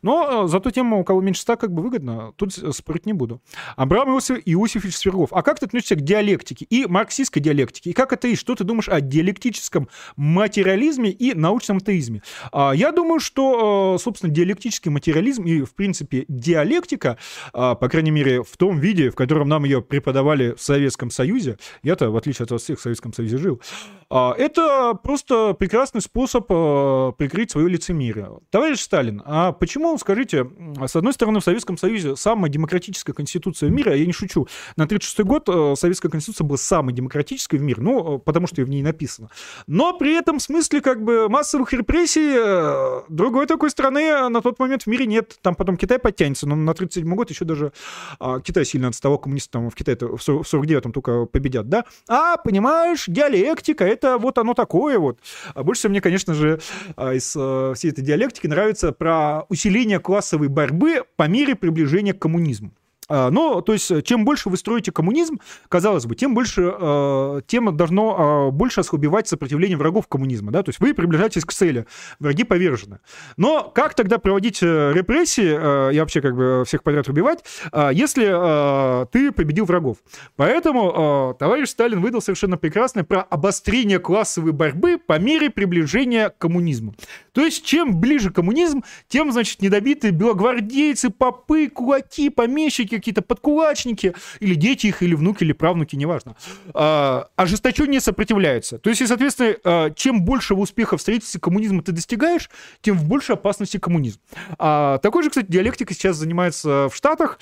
Но 0.02 0.44
а, 0.44 0.48
зато 0.48 0.72
тем, 0.72 0.94
у 0.94 1.04
кого 1.04 1.22
меньше 1.22 1.42
100, 1.42 1.58
как 1.58 1.72
бы 1.72 1.82
выгодно. 1.82 2.34
Тут 2.36 2.54
спорить 2.54 3.06
не 3.06 3.14
буду. 3.14 3.42
Абрам 3.76 4.10
Иосиф, 4.10 4.40
Иосифович 4.46 4.96
Свергов. 4.96 5.34
А 5.34 5.44
как 5.44 5.60
ты 5.60 5.66
относишься 5.66 5.96
к 5.96 6.02
диалектике 6.02 6.66
и 6.66 6.86
марксистской 6.86 7.42
диалектике? 7.42 7.92
И 7.92 7.94
как 7.94 8.14
это 8.14 8.28
и 8.28 8.36
что 8.36 8.56
ты 8.56 8.64
думаешь 8.64 8.90
о 8.90 9.02
диалектическом 9.02 9.90
материализме 10.16 11.12
и 11.12 11.34
научном 11.34 11.78
атеизме? 11.78 12.24
А, 12.52 12.72
я 12.72 12.92
думаю, 12.92 13.20
что, 13.20 13.98
собственно, 14.00 14.34
диалектический 14.34 14.92
материализм 14.92 15.44
и, 15.44 15.62
в 15.62 15.74
принципе, 15.74 16.26
диалектика, 16.28 17.18
по 17.52 17.90
крайней 17.90 18.12
мере, 18.12 18.44
в 18.44 18.58
том 18.58 18.80
виде, 18.80 19.10
в 19.10 19.16
котором 19.16 19.50
нам 19.50 19.64
ее 19.64 19.82
преподавали 19.82 20.54
в 20.54 20.62
Советском 20.62 21.12
Союзе, 21.12 21.58
я-то, 21.84 22.10
в 22.10 22.18
отличие 22.18 22.46
от 22.46 22.52
вас 22.52 22.64
всех, 22.64 22.80
в 22.80 22.82
Советском 22.82 23.14
Союзе 23.14 23.38
жил, 23.38 23.62
это 24.10 24.98
просто 25.02 25.54
прекрасный 25.54 26.02
способ 26.02 26.39
способ 26.40 26.46
э, 26.50 27.12
прикрыть 27.18 27.52
свое 27.52 27.70
лицемерие. 27.70 28.40
Товарищ 28.50 28.82
Сталин, 28.82 29.22
а 29.26 29.52
почему, 29.52 29.98
скажите, 29.98 30.48
с 30.86 30.96
одной 30.96 31.14
стороны, 31.14 31.40
в 31.40 31.44
Советском 31.44 31.78
Союзе 31.78 32.16
самая 32.16 32.50
демократическая 32.50 33.14
конституция 33.14 33.70
в 33.70 33.72
мире, 33.72 33.92
а 33.92 33.96
я 33.96 34.06
не 34.06 34.14
шучу, 34.14 34.48
на 34.76 34.88
36 34.88 35.20
год 35.22 35.50
э, 35.50 35.76
Советская 35.76 36.12
конституция 36.12 36.46
была 36.46 36.58
самой 36.58 36.94
демократической 36.94 37.58
в 37.58 37.62
мире, 37.62 37.82
ну, 37.82 38.16
э, 38.16 38.20
потому 38.20 38.48
что 38.48 38.62
в 38.62 38.70
ней 38.70 38.82
написано. 38.82 39.30
Но 39.68 39.98
при 39.98 40.16
этом 40.16 40.40
в 40.40 40.42
смысле 40.42 40.82
как 40.82 41.04
бы 41.04 41.30
массовых 41.30 41.74
репрессий 41.74 43.10
другой 43.10 43.48
такой 43.48 43.70
страны 43.70 44.30
на 44.30 44.42
тот 44.42 44.60
момент 44.60 44.84
в 44.84 44.88
мире 44.88 45.06
нет. 45.06 45.38
Там 45.42 45.56
потом 45.56 45.78
Китай 45.78 46.00
подтянется, 46.00 46.48
но 46.48 46.56
на 46.56 46.74
37 46.74 47.16
год 47.16 47.30
еще 47.30 47.46
даже 47.46 47.72
э, 48.20 48.40
Китай 48.44 48.66
сильно 48.66 48.88
отставал, 48.88 49.18
коммунисты 49.18 49.52
там 49.52 49.70
в 49.70 49.76
Китае 49.76 49.98
в 50.00 50.16
49-м 50.16 50.92
только 50.92 51.26
победят, 51.26 51.70
да? 51.70 51.86
А, 52.08 52.38
понимаешь, 52.38 53.06
диалектика, 53.08 53.86
это 53.86 54.18
вот 54.18 54.38
оно 54.38 54.54
такое 54.54 55.00
вот. 55.00 55.20
А 55.54 55.64
больше 55.64 55.80
всего 55.80 55.92
мне, 55.92 56.02
конечно 56.02 56.29
же, 56.34 56.60
а, 56.96 57.14
из 57.14 57.34
а, 57.38 57.74
всей 57.74 57.92
этой 57.92 58.04
диалектики 58.04 58.48
нравится 58.48 58.92
про 58.92 59.44
усиление 59.50 60.00
классовой 60.00 60.48
борьбы 60.48 61.04
по 61.16 61.28
мере 61.28 61.56
приближения 61.56 62.14
к 62.14 62.20
коммунизму. 62.20 62.74
А, 63.10 63.32
но, 63.32 63.62
то 63.62 63.74
есть, 63.74 64.04
чем 64.04 64.24
больше 64.24 64.50
вы 64.50 64.58
строите 64.58 64.92
коммунизм, 64.92 65.40
казалось 65.68 66.06
бы, 66.06 66.16
тем 66.16 66.36
больше, 66.36 66.72
э, 66.80 67.42
тем 67.48 67.76
должно 67.76 68.50
э, 68.50 68.52
больше 68.52 68.82
ослабевать 68.82 69.28
сопротивление 69.28 69.78
врагов 69.78 70.08
коммунизма, 70.08 70.52
да, 70.52 70.62
то 70.62 70.70
есть 70.70 70.80
вы 70.80 70.94
приближаетесь 70.94 71.44
к 71.44 71.52
цели, 71.52 71.88
враги 72.20 72.44
повержены. 72.44 73.00
Но 73.36 73.64
как 73.64 73.96
тогда 73.96 74.20
проводить 74.20 74.60
э, 74.62 74.94
репрессии 74.94 75.50
и 75.94 76.00
вообще 76.00 76.22
как 76.22 76.36
бы 76.36 76.64
всех 76.66 76.84
подряд 76.84 77.08
убивать, 77.10 77.44
если 77.92 79.06
ты 79.12 79.32
победил 79.32 79.66
врагов? 79.66 79.98
Поэтому 80.36 81.36
товарищ 81.40 81.70
Сталин 81.70 82.02
выдал 82.02 82.22
совершенно 82.22 82.58
прекрасное 82.58 83.04
про 83.04 83.22
обострение 83.22 84.00
классовой 84.00 84.52
борьбы 84.52 84.98
по 84.98 85.18
мере 85.20 85.50
приближения 85.50 86.30
к 86.30 86.38
коммунизму. 86.38 86.94
То 87.32 87.42
есть, 87.42 87.66
чем 87.66 88.00
ближе 88.00 88.32
коммунизм, 88.32 88.84
тем, 89.08 89.32
значит, 89.32 89.62
недобитые 89.62 90.12
белогвардейцы, 90.12 91.10
попы, 91.10 91.70
кулаки, 91.70 92.30
помещики, 92.30 92.99
какие-то 93.00 93.22
подкулачники, 93.22 94.14
или 94.40 94.56
дети 94.56 94.88
их, 94.88 95.02
или 95.02 95.16
внуки, 95.16 95.44
или 95.44 95.54
правнуки, 95.54 95.96
неважно, 95.96 96.36
а, 96.74 97.28
ожесточеннее 97.36 98.02
сопротивляются. 98.02 98.78
То 98.78 98.90
есть, 98.90 99.02
и, 99.02 99.08
соответственно, 99.08 99.56
а, 99.64 99.90
чем 99.92 100.24
больше 100.24 100.54
успехов 100.54 101.00
в 101.00 101.02
строительстве 101.02 101.40
коммунизма 101.40 101.82
ты 101.82 101.92
достигаешь, 101.92 102.50
тем 102.82 102.98
в 102.98 103.08
большей 103.08 103.36
опасности 103.36 103.78
коммунизм. 103.78 104.20
А, 104.58 104.98
такой 105.00 105.24
же, 105.24 105.30
кстати, 105.30 105.48
диалектика 105.50 105.94
сейчас 105.94 106.18
занимается 106.18 106.90
в 106.90 106.96
Штатах, 106.96 107.40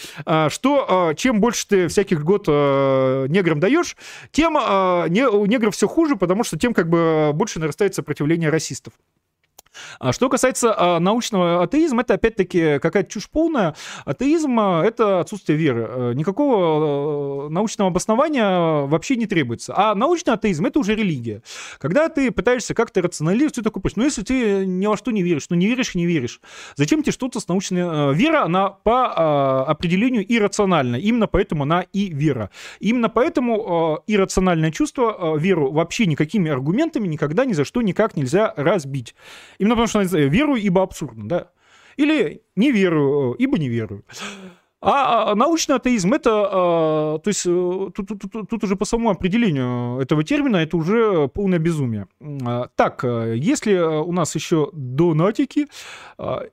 что 0.49 1.13
чем 1.17 1.41
больше 1.41 1.67
ты 1.67 1.87
всяких 1.87 2.23
год 2.23 2.47
неграм 2.47 3.59
даешь, 3.59 3.95
тем 4.31 4.55
у 4.55 5.45
негров 5.45 5.75
все 5.75 5.87
хуже, 5.87 6.15
потому 6.15 6.43
что 6.43 6.57
тем 6.57 6.73
как 6.73 6.89
бы 6.89 7.31
больше 7.33 7.59
нарастает 7.59 7.95
сопротивление 7.95 8.49
расистов. 8.49 8.93
А 9.99 10.13
что 10.13 10.29
касается 10.29 10.73
а, 10.77 10.99
научного 10.99 11.63
атеизма, 11.63 12.01
это 12.01 12.15
опять-таки 12.15 12.79
какая-то 12.79 13.09
чушь 13.09 13.29
полная. 13.29 13.75
Атеизм 14.05 14.59
а,— 14.59 14.83
это 14.85 15.19
отсутствие 15.19 15.57
веры. 15.57 15.87
Э, 15.89 16.13
никакого 16.13 17.47
э, 17.47 17.49
научного 17.49 17.89
обоснования 17.89 18.85
вообще 18.85 19.15
не 19.15 19.25
требуется. 19.25 19.73
А 19.75 19.95
научный 19.95 20.33
атеизм— 20.33 20.65
это 20.67 20.79
уже 20.79 20.95
религия. 20.95 21.41
Когда 21.79 22.09
ты 22.09 22.31
пытаешься 22.31 22.73
как-то 22.73 23.01
рационализировать, 23.01 23.55
ты 23.55 23.61
такой, 23.61 23.81
ну 23.95 24.03
если 24.03 24.21
ты 24.21 24.65
ни 24.65 24.85
во 24.85 24.97
что 24.97 25.11
не 25.11 25.23
веришь, 25.23 25.47
ну 25.49 25.55
не 25.55 25.67
веришь 25.67 25.95
и 25.95 25.97
не 25.97 26.05
веришь, 26.05 26.41
зачем 26.75 27.01
тебе 27.03 27.11
что-то 27.11 27.39
с 27.39 27.47
научной... 27.47 27.81
Э, 27.81 28.13
вера, 28.13 28.43
она 28.43 28.69
по 28.69 29.67
определению 29.67 30.25
иррациональна. 30.27 30.95
Именно 30.95 31.27
поэтому 31.27 31.63
она 31.63 31.81
и 31.93 32.09
вера. 32.09 32.49
Именно 32.79 33.09
поэтому 33.09 34.03
иррациональное 34.07 34.71
чувство, 34.71 35.37
веру 35.37 35.71
вообще 35.71 36.05
никакими 36.05 36.49
аргументами 36.49 37.07
никогда 37.07 37.45
ни 37.45 37.53
за 37.53 37.65
что 37.65 37.81
никак 37.81 38.15
нельзя 38.15 38.53
разбить. 38.55 39.15
Именно 39.67 39.83
потому 39.83 40.05
что 40.05 40.17
она 40.17 40.27
верую, 40.29 40.61
ибо 40.61 40.81
абсурдно, 40.81 41.27
да. 41.27 41.47
Или 41.97 42.41
не 42.55 42.71
верую, 42.71 43.33
ибо 43.33 43.57
не 43.57 43.67
верую. 43.67 44.05
А, 44.79 45.31
а 45.31 45.35
научный 45.35 45.75
атеизм 45.75 46.13
это, 46.13 46.29
а, 46.49 47.19
то 47.19 47.27
есть 47.27 47.45
э, 47.45 47.89
тут, 47.93 48.07
тут, 48.07 48.49
тут, 48.49 48.63
уже 48.63 48.75
по 48.75 48.85
самому 48.85 49.09
определению 49.09 49.99
этого 49.99 50.23
термина 50.23 50.57
это 50.57 50.77
уже 50.77 51.27
полное 51.27 51.59
безумие. 51.59 52.07
А, 52.45 52.69
так, 52.75 53.03
э, 53.03 53.33
если 53.35 53.73
у 53.75 54.11
нас 54.13 54.35
еще 54.35 54.69
донатики, 54.71 55.67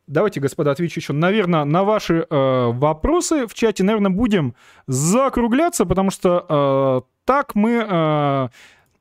давайте, 0.07 0.41
господа, 0.41 0.73
отвечу 0.73 0.99
еще, 0.99 1.13
наверное, 1.13 1.65
на 1.65 1.85
ваши 1.85 2.27
вопросы 2.31 3.47
в 3.47 3.55
чате, 3.55 3.85
наверное, 3.85 4.11
будем 4.11 4.55
закругляться, 4.89 5.85
потому 5.85 6.11
что 6.11 7.05
так 7.25 7.55
мы 7.55 8.51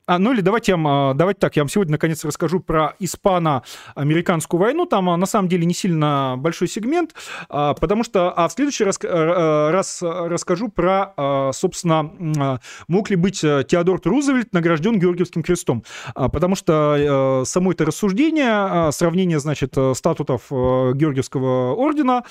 а, 0.06 0.18
ну 0.18 0.32
или 0.32 0.42
давайте, 0.42 0.72
я, 0.72 0.78
а, 0.84 1.14
давайте 1.14 1.40
так, 1.40 1.56
я 1.56 1.62
вам 1.62 1.68
сегодня 1.68 1.92
наконец 1.92 2.24
расскажу 2.24 2.60
про 2.60 2.94
испано-американскую 2.98 4.60
войну. 4.60 4.84
Там 4.84 5.08
а, 5.08 5.16
на 5.16 5.26
самом 5.26 5.48
деле 5.48 5.64
не 5.64 5.74
сильно 5.74 6.34
большой 6.36 6.68
сегмент, 6.68 7.14
а, 7.48 7.74
потому 7.74 8.04
что 8.04 8.30
а 8.30 8.48
в 8.48 8.52
следующий 8.52 8.84
раз, 8.84 8.98
э, 9.02 9.70
раз 9.70 10.02
расскажу 10.02 10.68
про, 10.68 11.52
собственно, 11.52 12.60
мог 12.88 13.10
ли 13.10 13.16
быть 13.16 13.42
э, 13.44 13.64
Теодор 13.66 14.00
Рузвельт 14.04 14.52
награжден 14.52 14.98
Георгиевским 14.98 15.42
крестом. 15.42 15.84
Потому 16.14 16.56
что 16.56 17.42
э, 17.42 17.44
само 17.46 17.72
это 17.72 17.84
рассуждение, 17.84 18.92
сравнение, 18.92 19.38
значит, 19.38 19.74
статутов 19.94 20.50
Георгиевского 20.50 21.74
ордена, 21.74 22.24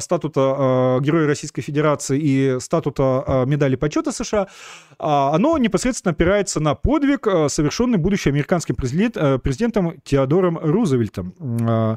статута 0.00 0.98
Героя 1.00 1.26
Российской 1.26 1.62
Федерации 1.62 2.18
и 2.20 2.60
статута 2.60 3.44
медали 3.46 3.76
почета 3.76 4.12
США, 4.12 4.48
оно 4.98 5.58
непосредственно 5.58 6.12
опирается 6.12 6.58
на 6.58 6.74
подвиг 6.74 7.26
э, 7.26 7.48
совершенный 7.48 7.98
будущим 7.98 8.32
американским 8.32 8.74
э, 8.74 9.38
президентом 9.38 9.94
Теодором 10.02 10.58
Рузвельтом. 10.58 11.34
Э, 11.38 11.96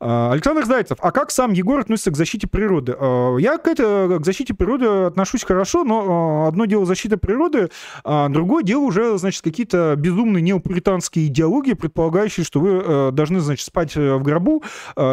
Александр 0.00 0.64
Зайцев, 0.64 0.98
а 1.00 1.12
как 1.12 1.30
сам 1.30 1.52
Егор 1.52 1.78
относится 1.78 2.10
к 2.10 2.16
защите 2.16 2.48
природы? 2.48 2.96
Я 3.38 3.58
к, 3.58 3.68
это, 3.68 4.18
к 4.20 4.24
защите 4.24 4.54
природы 4.54 4.86
отношусь 4.86 5.44
хорошо, 5.44 5.84
но 5.84 6.46
одно 6.48 6.64
дело 6.64 6.86
защита 6.86 7.16
природы, 7.16 7.70
а 8.04 8.28
другое 8.28 8.64
дело 8.64 8.82
уже, 8.82 9.16
значит, 9.18 9.42
какие-то 9.42 9.94
безумные 9.96 10.42
неопуританские 10.42 11.26
идеологии, 11.26 11.74
предполагающие, 11.74 12.44
что 12.44 12.60
вы 12.60 13.12
должны, 13.12 13.40
значит, 13.40 13.66
спать 13.66 13.94
в 13.94 14.20
гробу, 14.20 14.62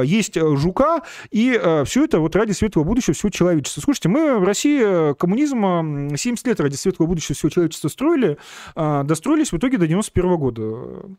есть 0.04 0.40
жука, 0.40 1.02
и 1.32 1.60
все 1.86 2.06
это 2.06 2.20
вот 2.20 2.36
ради 2.36 2.54
светлого 2.54 2.86
будущего 2.86 3.14
всего 3.14 3.30
человечества. 3.30 3.82
Слушайте, 3.82 4.10
мы 4.10 4.40
в 4.40 4.44
России 4.44 5.14
коммунизм 5.16 6.16
70 6.16 6.48
лет 6.48 6.60
ради 6.60 6.76
светлого 6.76 7.10
будущего 7.10 7.27
всего 7.34 7.50
человечества 7.50 7.88
строили, 7.88 8.38
достроили 8.76 9.38
строились 9.38 9.52
в 9.52 9.58
итоге 9.58 9.78
до 9.78 9.88
91 9.88 10.38
года. 10.38 11.18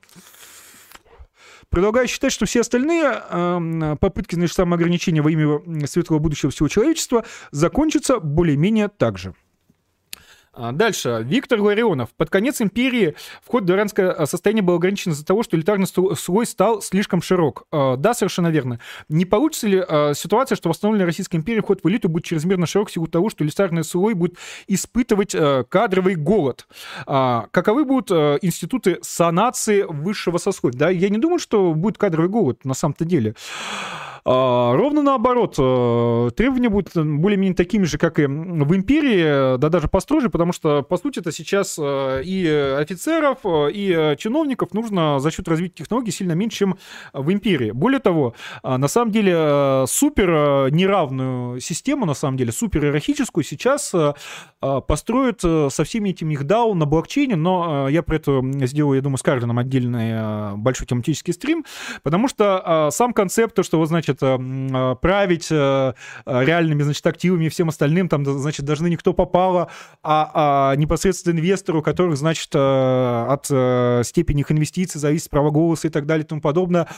Предлагаю 1.69 2.09
считать, 2.09 2.33
что 2.33 2.47
все 2.47 2.61
остальные 2.61 3.05
э, 3.05 3.97
попытки, 4.01 4.35
значит, 4.35 4.57
самоограничения 4.57 5.23
во 5.23 5.31
имя 5.31 5.87
светлого 5.87 6.19
будущего 6.19 6.51
всего 6.51 6.69
человечества 6.69 7.25
закончатся 7.51 8.21
более-менее 8.21 8.89
так 8.89 9.19
же. 9.19 9.35
А, 10.61 10.73
дальше. 10.73 11.21
Виктор 11.25 11.61
Ларионов. 11.61 12.09
Под 12.17 12.31
конец 12.31 12.61
империи 12.61 13.15
вход 13.45 13.63
в 13.63 13.67
дворянское 13.67 14.11
а, 14.11 14.27
состояние 14.27 14.65
был 14.65 14.75
ограничен 14.75 15.13
из-за 15.13 15.25
того, 15.25 15.45
что 15.45 15.57
элитарный 15.57 15.87
слой 15.87 16.47
стал 16.47 16.83
слишком 16.83 17.23
широк. 17.23 17.63
А, 17.71 17.97
да, 17.97 18.13
совершенно 18.13 18.49
верно. 18.49 18.81
Не 19.09 19.25
получится 19.25 19.69
ли 19.69 19.79
ситуация, 20.15 20.57
что 20.57 20.69
восстановленная 20.69 21.07
Российской 21.07 21.37
империи 21.37 21.61
вход 21.61 21.85
в 21.85 21.89
элиту 21.89 22.09
будет 22.09 22.25
чрезмерно 22.25 22.67
широк 22.67 22.89
в 22.89 22.93
силу 22.93 23.07
того, 23.07 23.31
что 23.31 23.45
элитарный 23.45 23.85
слой 23.85 24.15
будет 24.15 24.37
испытывать 24.67 25.37
кадровый 25.69 26.17
голод? 26.17 26.67
Каковы 27.07 27.85
будут 27.85 28.11
институты 28.43 28.99
санации 29.03 29.83
высшего 29.83 30.39
сословия? 30.39 30.77
Да, 30.77 30.91
я 30.91 31.09
не 31.09 31.19
думаю, 31.19 31.39
что 31.39 31.73
будет 31.75 31.99
кадровый 31.99 32.29
голод 32.29 32.65
на 32.65 32.75
самом-то 32.75 33.05
деле. 33.05 33.35
А, 34.31 34.77
ровно 34.77 35.01
наоборот, 35.01 35.55
э, 35.59 36.31
требования 36.37 36.69
будут 36.69 36.93
более-менее 36.95 37.55
такими 37.55 37.85
же, 37.85 37.97
как 37.97 38.19
и 38.19 38.27
в 38.27 38.77
империи, 38.77 39.57
да 39.57 39.71
даже 39.71 39.89
построже, 39.89 40.29
потому 40.29 40.53
что, 40.53 40.83
по 40.83 40.99
сути, 40.99 41.21
это 41.21 41.33
сейчас 41.33 41.79
э, 41.81 42.21
и 42.23 42.47
офицеров, 42.47 43.39
э, 43.45 43.71
и 43.73 44.17
чиновников 44.19 44.75
нужно 44.75 45.19
за 45.19 45.31
счет 45.31 45.49
развития 45.49 45.77
технологий 45.77 46.11
сильно 46.11 46.33
меньше, 46.33 46.59
чем 46.59 46.79
в 47.15 47.33
империи. 47.33 47.71
Более 47.71 48.01
того, 48.01 48.35
на 48.63 48.87
самом 48.89 49.13
деле, 49.13 49.85
супер 49.87 50.71
неравную 50.73 51.61
систему, 51.61 52.05
на 52.05 52.13
самом 52.13 52.37
деле, 52.37 52.53
супер 52.53 52.85
иерархическую 52.85 53.45
сейчас 53.45 53.95
построят 54.61 55.41
со 55.41 55.85
всеми 55.85 56.11
этими 56.11 56.35
их 56.35 56.43
DAO 56.43 56.75
на 56.75 56.85
блокчейне, 56.85 57.37
но 57.37 57.89
я 57.89 58.03
про 58.03 58.17
это 58.17 58.43
сделаю, 58.67 58.97
я 58.97 59.03
думаю, 59.03 59.17
с 59.17 59.23
Карлином 59.23 59.59
отдельный 59.59 60.57
большой 60.57 60.87
тематический 60.87 61.33
стрим, 61.33 61.65
потому 62.03 62.29
что 62.29 62.89
сам 62.91 63.13
концепт, 63.13 63.55
то, 63.55 63.63
что, 63.63 63.79
вот, 63.79 63.89
значит, 63.89 64.18
значит, 64.19 64.75
а, 64.75 64.95
править 64.97 65.49
э, 65.51 65.93
реальными, 66.27 66.83
значит, 66.83 67.07
активами 67.07 67.47
и 67.47 67.49
всем 67.49 67.69
остальным, 67.69 68.09
там, 68.09 68.25
значит, 68.25 68.65
должны 68.65 68.89
никто 68.89 69.13
попало, 69.13 69.69
а, 70.03 70.71
а 70.73 70.77
непосредственно 70.77 71.35
инвестору, 71.39 71.83
которых, 71.83 72.17
значит, 72.17 72.51
э, 72.55 73.27
от 73.29 73.47
э, 73.51 74.03
степени 74.05 74.41
их 74.41 74.53
инвестиций 74.53 75.01
зависит 75.01 75.31
право 75.31 75.51
голоса 75.51 75.89
и 75.89 75.91
так 75.91 76.07
далее 76.07 76.25
и 76.25 76.27
тому 76.27 76.41
подобное, 76.41 76.89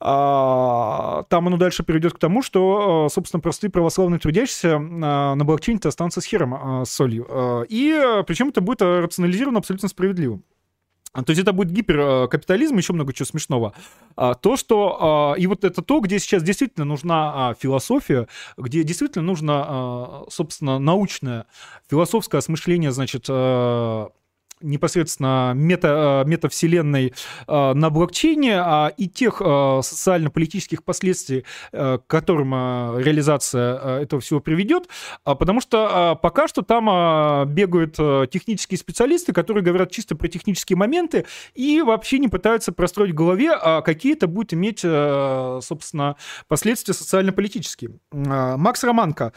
а, 0.00 1.24
там 1.30 1.46
оно 1.46 1.56
дальше 1.56 1.82
приведет 1.82 2.12
к 2.14 2.18
тому, 2.18 2.42
что, 2.42 3.08
собственно, 3.10 3.40
простые 3.40 3.70
православные 3.70 4.18
трудящиеся 4.18 4.78
на 4.78 5.36
блокчейне-то 5.36 5.88
останутся 5.88 6.20
с 6.20 6.24
хером, 6.24 6.84
с 6.84 6.90
солью. 6.90 7.26
И 7.68 8.22
причем 8.26 8.48
это 8.48 8.60
будет 8.60 8.82
рационализировано 8.82 9.60
абсолютно 9.60 9.88
справедливо. 9.88 10.40
То 11.22 11.30
есть 11.30 11.40
это 11.40 11.52
будет 11.52 11.70
гиперкапитализм, 11.70 12.76
еще 12.76 12.92
много 12.92 13.12
чего 13.12 13.26
смешного. 13.26 13.72
А, 14.16 14.34
то, 14.34 14.56
что... 14.56 15.34
А, 15.34 15.38
и 15.38 15.46
вот 15.46 15.64
это 15.64 15.80
то, 15.80 16.00
где 16.00 16.18
сейчас 16.18 16.42
действительно 16.42 16.84
нужна 16.84 17.50
а, 17.50 17.54
философия, 17.54 18.26
где 18.56 18.82
действительно 18.82 19.24
нужно, 19.24 20.24
собственно, 20.28 20.78
научное, 20.78 21.46
философское 21.88 22.38
осмысление, 22.38 22.90
значит, 22.90 23.28
непосредственно 24.64 25.52
мета, 25.54 26.24
э, 26.24 26.28
метавселенной 26.28 27.12
э, 27.46 27.72
на 27.74 27.90
блокчейне 27.90 28.56
а, 28.58 28.92
и 28.96 29.08
тех 29.08 29.40
э, 29.44 29.80
социально-политических 29.82 30.82
последствий, 30.82 31.44
к 31.72 32.02
которым 32.06 32.52
реализация 32.98 34.00
этого 34.00 34.20
всего 34.20 34.40
приведет, 34.40 34.88
а, 35.24 35.34
потому 35.34 35.60
что 35.60 36.18
пока 36.22 36.48
что 36.48 36.62
там 36.62 37.48
бегают 37.52 37.96
технические 38.30 38.78
специалисты, 38.78 39.32
которые 39.32 39.62
говорят 39.62 39.90
чисто 39.90 40.16
про 40.16 40.28
технические 40.28 40.76
моменты 40.76 41.26
и 41.54 41.82
вообще 41.82 42.18
не 42.18 42.28
пытаются 42.28 42.72
простроить 42.72 43.12
в 43.12 43.14
голове, 43.14 43.52
какие 43.84 44.14
это 44.14 44.26
будет 44.26 44.54
иметь, 44.54 44.80
собственно, 44.80 46.16
последствия 46.48 46.94
социально-политические. 46.94 47.98
Макс 48.12 48.82
Романко. 48.84 49.32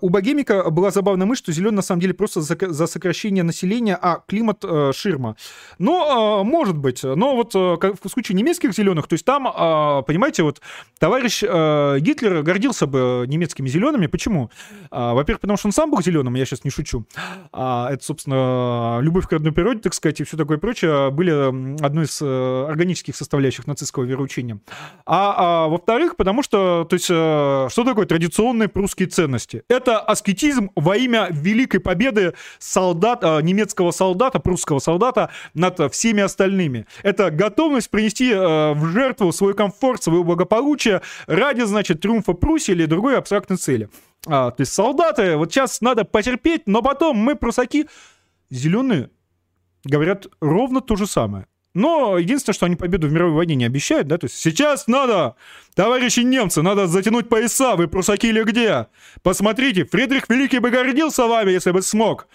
У 0.00 0.08
Богемика 0.08 0.70
была 0.70 0.90
забавная 0.90 1.26
мысль, 1.26 1.42
что 1.42 1.52
зеленый 1.52 1.76
на 1.76 1.82
самом 1.82 2.00
деле 2.00 2.14
просто 2.14 2.40
за 2.40 2.86
сокращение 2.86 3.44
населения, 3.44 3.98
а 4.00 4.22
климат 4.26 4.63
э, 4.64 4.92
ширма. 4.94 5.36
Но, 5.78 6.40
э, 6.40 6.44
может 6.44 6.76
быть, 6.76 7.02
но 7.02 7.36
вот 7.36 7.54
э, 7.54 7.58
в 7.58 8.08
случае 8.08 8.36
немецких 8.36 8.72
зеленых, 8.72 9.06
то 9.06 9.14
есть 9.14 9.24
там, 9.24 9.46
э, 9.46 10.02
понимаете, 10.06 10.42
вот 10.42 10.60
товарищ 10.98 11.42
э, 11.42 11.98
Гитлер 12.00 12.42
гордился 12.42 12.86
бы 12.86 13.24
немецкими 13.28 13.68
зелеными. 13.68 14.06
Почему? 14.06 14.50
Э, 14.90 15.12
во-первых, 15.12 15.40
потому 15.40 15.56
что 15.56 15.68
он 15.68 15.72
сам 15.72 15.90
был 15.90 16.02
зеленым, 16.02 16.34
я 16.34 16.44
сейчас 16.44 16.64
не 16.64 16.70
шучу. 16.70 17.04
А, 17.52 17.90
это, 17.90 18.04
собственно, 18.04 18.98
любовь 19.00 19.28
к 19.28 19.32
родной 19.32 19.52
природе, 19.52 19.80
так 19.80 19.94
сказать, 19.94 20.20
и 20.20 20.24
все 20.24 20.36
такое 20.36 20.58
прочее 20.58 21.10
были 21.10 21.82
одной 21.84 22.04
из 22.04 22.20
э, 22.20 22.66
органических 22.68 23.16
составляющих 23.16 23.66
нацистского 23.66 24.04
вероучения. 24.04 24.60
А, 25.06 25.34
а 25.36 25.68
во-вторых, 25.68 26.16
потому 26.16 26.42
что, 26.42 26.86
то 26.88 26.94
есть, 26.94 27.08
э, 27.10 27.68
что 27.70 27.84
такое 27.84 28.06
традиционные 28.06 28.68
прусские 28.68 29.08
ценности? 29.08 29.62
Это 29.68 29.98
аскетизм 30.00 30.70
во 30.76 30.96
имя 30.96 31.28
великой 31.30 31.80
победы 31.80 32.34
солдат, 32.58 33.20
э, 33.22 33.40
немецкого 33.42 33.90
солдата, 33.90 34.38
русского 34.54 34.78
солдата 34.78 35.30
над 35.52 35.92
всеми 35.92 36.22
остальными. 36.22 36.86
Это 37.02 37.30
готовность 37.30 37.90
принести 37.90 38.30
э, 38.30 38.72
в 38.72 38.86
жертву 38.92 39.32
свой 39.32 39.54
комфорт, 39.54 40.02
свое 40.02 40.22
благополучие 40.22 41.02
ради, 41.26 41.62
значит, 41.62 42.00
триумфа 42.00 42.34
Пруссии 42.34 42.72
или 42.72 42.86
другой 42.86 43.18
абстрактной 43.18 43.56
цели. 43.56 43.88
А, 44.26 44.52
то 44.52 44.60
есть 44.60 44.72
солдаты, 44.72 45.36
вот 45.36 45.52
сейчас 45.52 45.80
надо 45.80 46.04
потерпеть, 46.04 46.62
но 46.66 46.82
потом 46.82 47.16
мы 47.16 47.34
прусаки 47.34 47.86
зеленые 48.50 49.10
говорят 49.84 50.26
ровно 50.40 50.80
то 50.80 50.96
же 50.96 51.06
самое. 51.06 51.46
Но 51.74 52.18
единственное, 52.18 52.54
что 52.54 52.66
они 52.66 52.76
победу 52.76 53.08
в 53.08 53.12
мировой 53.12 53.34
войне 53.34 53.56
не 53.56 53.64
обещают, 53.64 54.06
да, 54.06 54.16
то 54.16 54.26
есть 54.26 54.36
сейчас 54.36 54.86
надо, 54.86 55.34
товарищи 55.74 56.20
немцы, 56.20 56.62
надо 56.62 56.86
затянуть 56.86 57.28
пояса, 57.28 57.74
вы 57.74 57.88
прусаки 57.88 58.28
или 58.28 58.44
где? 58.44 58.86
Посмотрите, 59.22 59.84
Фридрих 59.84 60.28
Великий 60.28 60.60
бы 60.60 60.70
гордился 60.70 61.26
вами, 61.26 61.50
если 61.50 61.72
бы 61.72 61.82
смог. 61.82 62.28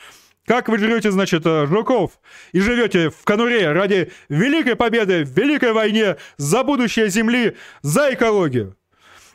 Как 0.49 0.67
вы 0.67 0.79
жрете, 0.79 1.11
значит, 1.11 1.45
э, 1.45 1.67
жуков 1.67 2.19
и 2.53 2.59
живете 2.59 3.11
в 3.11 3.23
конуре 3.23 3.71
ради 3.71 4.11
великой 4.29 4.75
победы 4.75 5.21
великой 5.21 5.73
войне 5.73 6.15
за 6.37 6.63
будущее 6.63 7.07
Земли, 7.09 7.55
за 7.83 8.15
экологию. 8.15 8.75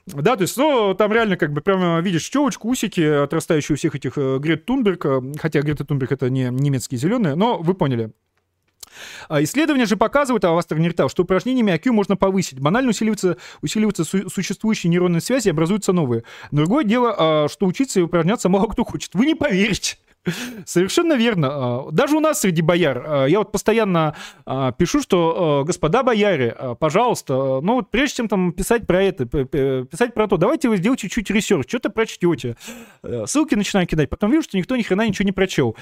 Да, 0.06 0.34
то 0.34 0.42
есть, 0.42 0.56
ну, 0.56 0.92
там 0.94 1.12
реально 1.12 1.36
как 1.36 1.52
бы 1.52 1.60
прямо 1.60 2.00
видишь 2.00 2.24
челочку, 2.24 2.68
усики, 2.68 3.00
отрастающие 3.00 3.74
у 3.74 3.78
всех 3.78 3.94
этих 3.94 4.18
э, 4.18 4.38
Грет 4.38 4.64
Тунберг, 4.64 5.06
э, 5.06 5.20
хотя 5.38 5.60
Грета 5.60 5.84
Тунберг 5.84 6.10
это 6.10 6.30
не 6.30 6.48
немецкие 6.50 6.98
зеленые, 6.98 7.36
но 7.36 7.58
вы 7.58 7.74
поняли. 7.74 8.10
А 9.28 9.40
исследования 9.40 9.86
же 9.86 9.96
показывают, 9.96 10.44
а 10.44 10.58
Астер 10.58 10.80
Нертал, 10.80 11.08
что 11.08 11.22
упражнениями 11.22 11.72
IQ 11.72 11.92
можно 11.92 12.16
повысить. 12.16 12.58
Банально 12.58 12.90
усиливаются, 12.90 13.36
усиливаются 13.62 14.02
су- 14.02 14.28
существующие 14.28 14.90
нейронные 14.90 15.20
связи, 15.20 15.48
образуются 15.48 15.92
новые. 15.92 16.24
Другое 16.50 16.82
дело, 16.82 17.14
а, 17.16 17.48
что 17.48 17.66
учиться 17.66 18.00
и 18.00 18.02
упражняться 18.02 18.48
мало 18.48 18.66
кто 18.66 18.84
хочет. 18.84 19.14
Вы 19.14 19.26
не 19.26 19.36
поверите. 19.36 19.96
Совершенно 20.64 21.14
верно. 21.14 21.48
А, 21.50 21.88
даже 21.90 22.16
у 22.16 22.20
нас 22.20 22.40
среди 22.40 22.62
бояр, 22.62 23.04
а, 23.06 23.26
я 23.26 23.38
вот 23.38 23.52
постоянно 23.52 24.16
а, 24.46 24.72
пишу, 24.72 25.00
что, 25.00 25.64
господа 25.66 26.02
бояре, 26.02 26.56
пожалуйста, 26.78 27.60
ну 27.60 27.74
вот 27.74 27.90
прежде 27.90 28.16
чем 28.16 28.28
там 28.28 28.52
писать 28.52 28.86
про 28.86 29.02
это, 29.02 29.26
писать 29.26 30.14
про 30.14 30.26
то, 30.26 30.36
давайте 30.36 30.68
вы 30.68 30.76
сделайте 30.76 31.08
чуть-чуть 31.08 31.30
ресерч, 31.30 31.68
что-то 31.68 31.90
прочтете. 31.90 32.56
Ссылки 33.26 33.54
начинаю 33.54 33.86
кидать, 33.86 34.10
потом 34.10 34.30
вижу, 34.30 34.44
что 34.44 34.56
никто 34.56 34.76
ни 34.76 34.82
хрена 34.82 35.06
ничего 35.06 35.26
не 35.26 35.32
прочел. 35.32 35.76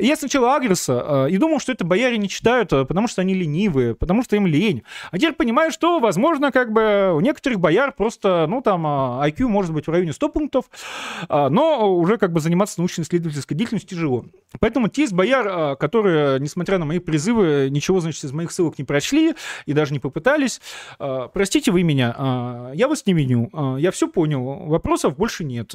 И 0.00 0.06
я 0.06 0.16
сначала 0.16 0.56
агрился 0.56 1.26
и 1.30 1.36
думал, 1.36 1.60
что 1.60 1.72
это 1.72 1.84
бояре 1.84 2.18
не 2.18 2.28
читают, 2.28 2.70
потому 2.70 3.08
что 3.08 3.22
они 3.22 3.34
ленивые, 3.34 3.94
потому 3.94 4.22
что 4.22 4.36
им 4.36 4.46
лень. 4.46 4.82
А 5.10 5.18
теперь 5.18 5.34
понимаю, 5.34 5.70
что, 5.70 6.00
возможно, 6.00 6.52
как 6.52 6.72
бы 6.72 7.12
у 7.14 7.20
некоторых 7.20 7.60
бояр 7.60 7.92
просто, 7.92 8.46
ну 8.48 8.60
там, 8.60 8.86
IQ 8.86 9.46
может 9.46 9.72
быть 9.72 9.86
в 9.86 9.90
районе 9.90 10.12
100 10.12 10.28
пунктов, 10.28 10.64
но 11.28 11.96
уже 11.96 12.16
как 12.16 12.32
бы 12.32 12.40
заниматься 12.40 12.80
научно-исследовательской 12.80 13.56
деятельностью 13.56 13.67
деятельность 13.68 13.88
тяжело. 13.88 14.24
Поэтому 14.60 14.88
те 14.88 15.04
из 15.04 15.12
бояр, 15.12 15.46
а, 15.48 15.76
которые, 15.76 16.40
несмотря 16.40 16.78
на 16.78 16.84
мои 16.84 16.98
призывы, 16.98 17.68
ничего, 17.70 18.00
значит, 18.00 18.24
из 18.24 18.32
моих 18.32 18.50
ссылок 18.50 18.78
не 18.78 18.84
прочли 18.84 19.34
и 19.66 19.72
даже 19.72 19.92
не 19.92 19.98
попытались, 19.98 20.60
а, 20.98 21.28
простите 21.28 21.70
вы 21.70 21.82
меня, 21.82 22.14
а, 22.16 22.72
я 22.74 22.88
вас 22.88 23.04
не 23.06 23.12
виню, 23.12 23.50
я 23.78 23.90
все 23.90 24.08
понял, 24.08 24.42
вопросов 24.42 25.16
больше 25.16 25.44
нет. 25.44 25.74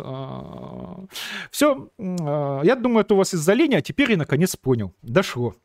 Все, 1.51 1.89
я 1.97 2.75
думаю, 2.75 3.01
это 3.01 3.13
у 3.13 3.17
вас 3.17 3.33
из-за 3.33 3.53
лени, 3.53 3.75
а 3.75 3.81
теперь 3.81 4.11
я 4.11 4.17
наконец 4.17 4.55
понял, 4.55 4.93
дошло. 5.01 5.55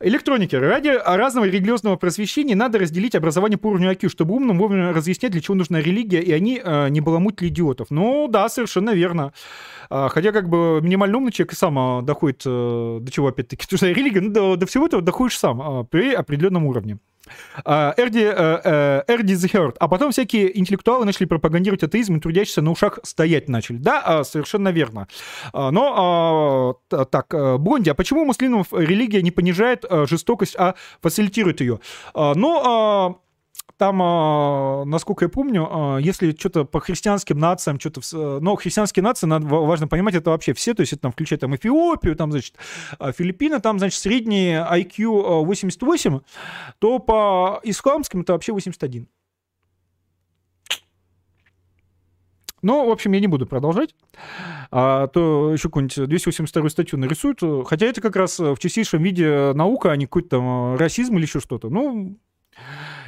Электроники. 0.00 0.56
Ради 0.56 0.88
разного 0.88 1.44
религиозного 1.44 1.96
просвещения 1.96 2.54
надо 2.54 2.78
разделить 2.78 3.14
образование 3.14 3.58
по 3.58 3.68
уровню 3.68 3.92
IQ, 3.92 4.08
чтобы 4.08 4.34
умным 4.34 4.58
вовремя 4.58 4.92
разъяснять, 4.92 5.32
для 5.32 5.40
чего 5.40 5.54
нужна 5.54 5.80
религия, 5.80 6.20
и 6.20 6.32
они 6.32 6.60
э, 6.62 6.88
не 6.88 7.00
баламутили 7.00 7.48
идиотов. 7.48 7.90
Ну 7.90 8.28
да, 8.28 8.48
совершенно 8.48 8.90
верно. 8.90 9.32
А, 9.90 10.08
хотя 10.08 10.32
как 10.32 10.48
бы 10.48 10.80
минимально 10.82 11.18
умный 11.18 11.32
человек 11.32 11.52
и 11.52 11.56
сам 11.56 11.78
а, 11.78 12.02
доходит 12.02 12.42
э, 12.44 12.98
до 13.00 13.10
чего 13.10 13.28
опять-таки, 13.28 13.66
религия, 13.86 14.20
ну, 14.20 14.30
до, 14.30 14.56
до 14.56 14.66
всего 14.66 14.86
этого 14.86 15.02
доходишь 15.02 15.38
сам 15.38 15.62
а, 15.62 15.84
при 15.84 16.12
определенном 16.12 16.66
уровне. 16.66 16.98
Эрди, 17.64 18.24
э, 18.24 19.02
Эрди 19.06 19.34
the 19.34 19.50
Heart. 19.52 19.76
А 19.80 19.88
потом 19.88 20.12
всякие 20.12 20.58
интеллектуалы 20.58 21.04
начали 21.04 21.26
пропагандировать 21.26 21.82
атеизм 21.82 22.16
и 22.16 22.20
трудящиеся 22.20 22.62
на 22.62 22.70
ушах 22.70 22.98
стоять 23.02 23.48
начали. 23.48 23.76
Да, 23.76 24.24
совершенно 24.24 24.68
верно. 24.68 25.06
Но 25.52 26.80
так, 26.90 27.34
Бонди, 27.60 27.90
а 27.90 27.94
почему 27.94 28.24
муслимов 28.24 28.68
религия 28.72 29.22
не 29.22 29.30
понижает 29.30 29.84
жестокость, 29.90 30.56
а 30.56 30.74
фасилитирует 31.00 31.60
ее? 31.60 31.80
Ну, 32.14 33.20
там, 33.76 34.00
а, 34.02 34.84
насколько 34.84 35.24
я 35.24 35.28
помню, 35.28 35.68
а, 35.70 35.98
если 35.98 36.32
что-то 36.32 36.64
по 36.64 36.80
христианским 36.80 37.38
нациям, 37.38 37.78
что-то... 37.78 38.00
Э, 38.12 38.38
но 38.40 38.56
христианские 38.56 39.02
нации, 39.02 39.26
надо, 39.26 39.46
важно 39.46 39.86
понимать, 39.86 40.14
это 40.14 40.30
вообще 40.30 40.52
все, 40.52 40.74
то 40.74 40.80
есть 40.80 40.92
это 40.92 41.02
там 41.02 41.12
включает 41.12 41.40
там 41.40 41.54
Эфиопию, 41.54 42.16
там, 42.16 42.32
значит, 42.32 42.54
а, 42.98 43.12
Филиппины, 43.12 43.60
там, 43.60 43.78
значит, 43.78 44.00
средний 44.00 44.52
IQ 44.54 45.44
88, 45.44 46.20
то 46.78 46.98
по 46.98 47.60
исламским 47.62 48.22
это 48.22 48.32
вообще 48.32 48.52
81. 48.52 49.06
Ну, 52.60 52.88
в 52.88 52.90
общем, 52.90 53.12
я 53.12 53.20
не 53.20 53.28
буду 53.28 53.46
продолжать. 53.46 53.94
А 54.72 55.06
то 55.06 55.52
еще 55.52 55.68
какую-нибудь 55.68 56.08
282 56.08 56.68
статью 56.70 56.98
нарисуют. 56.98 57.40
Хотя 57.66 57.86
это 57.86 58.00
как 58.00 58.16
раз 58.16 58.40
в 58.40 58.56
чистейшем 58.58 59.02
виде 59.02 59.52
наука, 59.54 59.92
а 59.92 59.96
не 59.96 60.06
какой-то 60.06 60.28
там 60.30 60.76
расизм 60.76 61.16
или 61.16 61.22
еще 61.22 61.38
что-то. 61.38 61.70
Ну, 61.70 62.18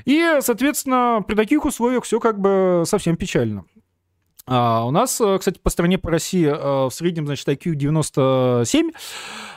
и, 0.05 0.39
соответственно, 0.41 1.25
при 1.27 1.35
таких 1.35 1.65
условиях 1.65 2.05
все 2.05 2.21
как 2.21 2.41
бы 2.41 2.85
совсем 2.87 3.17
печально. 3.17 3.65
А 4.53 4.85
у 4.85 4.91
нас, 4.91 5.21
э, 5.21 5.39
кстати, 5.39 5.61
по 5.63 5.71
стране, 5.71 5.97
по 5.97 6.11
России 6.11 6.45
э, 6.45 6.87
в 6.89 6.91
среднем, 6.91 7.27
значит, 7.27 7.47
IQ 7.47 7.77
97, 7.77 8.91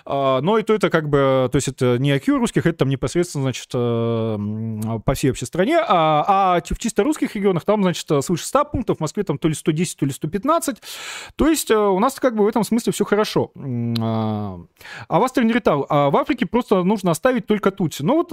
а, 0.06 0.42
но 0.42 0.60
и 0.60 0.64
то 0.64 0.76
это 0.76 0.92
как 0.92 1.10
бы, 1.10 1.50
то 1.52 1.56
есть 1.56 1.68
это 1.68 1.98
не 1.98 2.12
IQ 2.12 2.38
русских, 2.38 2.68
это 2.68 2.80
там 2.80 2.90
непосредственно, 2.90 3.44
значит, 3.46 3.70
э, 3.74 5.00
по 5.04 5.14
всей 5.16 5.30
вообще 5.30 5.48
стране, 5.48 5.80
а, 5.80 6.58
а 6.58 6.62
в 6.62 6.78
чисто 6.78 7.04
русских 7.04 7.36
регионах 7.36 7.66
там, 7.66 7.82
значит, 7.82 8.08
свыше 8.24 8.46
100 8.46 8.66
пунктов, 8.66 8.98
в 8.98 9.00
Москве 9.00 9.24
там 9.24 9.40
то 9.40 9.48
ли 9.48 9.56
110, 9.56 9.98
то 9.98 10.06
ли 10.06 10.12
115, 10.12 10.78
то 11.38 11.48
есть 11.48 11.72
у 11.72 12.00
нас 12.00 12.20
как 12.20 12.36
бы 12.36 12.44
в 12.44 12.48
этом 12.48 12.64
смысле 12.64 12.92
все 12.92 13.04
хорошо. 13.04 13.52
А, 13.56 14.60
а 15.08 15.20
в 15.20 15.24
Астренритал, 15.24 15.88
а 15.90 16.12
в 16.12 16.18
Африке 16.18 16.46
просто 16.46 16.84
нужно 16.84 17.10
оставить 17.10 17.48
только 17.48 17.72
Тутси. 17.72 18.04
Ну 18.04 18.24
вот 18.24 18.32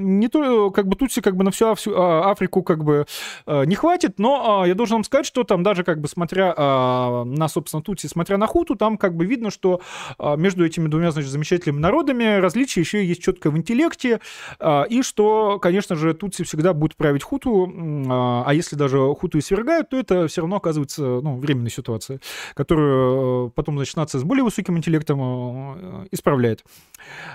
не 0.00 0.28
то, 0.28 0.70
как 0.72 0.88
бы 0.88 0.96
Тутси 0.96 1.22
как 1.22 1.36
бы 1.36 1.44
на 1.44 1.52
всю 1.52 1.68
Африку 1.68 2.62
как 2.62 2.84
бы 2.84 3.06
не 3.46 3.74
хватит, 3.76 4.18
но 4.18 4.64
я 4.66 4.74
должен 4.74 4.96
вам 4.96 5.04
сказать, 5.04 5.24
что 5.24 5.44
там 5.54 5.62
даже 5.62 5.84
как 5.84 6.00
бы 6.00 6.08
смотря 6.08 6.52
а, 6.56 7.22
на, 7.22 7.46
собственно, 7.46 7.80
Тутси, 7.80 8.08
смотря 8.08 8.38
на 8.38 8.48
Хуту, 8.48 8.74
там 8.74 8.98
как 8.98 9.14
бы 9.14 9.24
видно, 9.24 9.52
что 9.52 9.80
а, 10.18 10.34
между 10.34 10.66
этими 10.66 10.88
двумя, 10.88 11.12
значит, 11.12 11.30
замечательными 11.30 11.78
народами 11.78 12.40
различия 12.40 12.80
еще 12.80 13.04
есть 13.04 13.22
четко 13.22 13.52
в 13.52 13.56
интеллекте, 13.56 14.18
а, 14.58 14.82
и 14.82 15.02
что, 15.02 15.60
конечно 15.60 15.94
же, 15.94 16.12
Тутси 16.12 16.42
всегда 16.42 16.74
будет 16.74 16.96
править 16.96 17.22
Хуту, 17.22 17.72
а, 18.10 18.42
а 18.44 18.52
если 18.52 18.74
даже 18.74 18.98
Хуту 19.14 19.38
и 19.38 19.40
свергают, 19.40 19.90
то 19.90 19.96
это 19.96 20.26
все 20.26 20.40
равно 20.40 20.56
оказывается, 20.56 21.02
ну, 21.02 21.36
временной 21.36 21.70
ситуацией, 21.70 22.18
которую 22.54 23.50
потом, 23.50 23.76
значит, 23.76 23.94
нация 23.94 24.18
с 24.18 24.24
более 24.24 24.42
высоким 24.42 24.76
интеллектом 24.76 26.08
исправляет. 26.10 26.64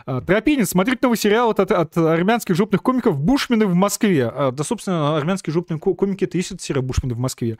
Тропинин, 0.05 0.65
смотреть 0.65 1.01
новый 1.01 1.17
сериал 1.17 1.51
от, 1.51 1.59
от 1.71 1.97
армянских 1.97 2.55
жопных 2.55 2.83
комиков 2.83 3.17
«Бушмены 3.17 3.65
в 3.65 3.75
Москве». 3.75 4.29
Да, 4.51 4.63
собственно, 4.65 5.15
армянские 5.15 5.53
жопные 5.53 5.79
комики— 5.79 6.23
это 6.25 6.37
и 6.37 6.41
есть 6.41 6.59
серия 6.59 6.81
«Бушмены 6.81 7.15
в 7.15 7.19
Москве». 7.19 7.57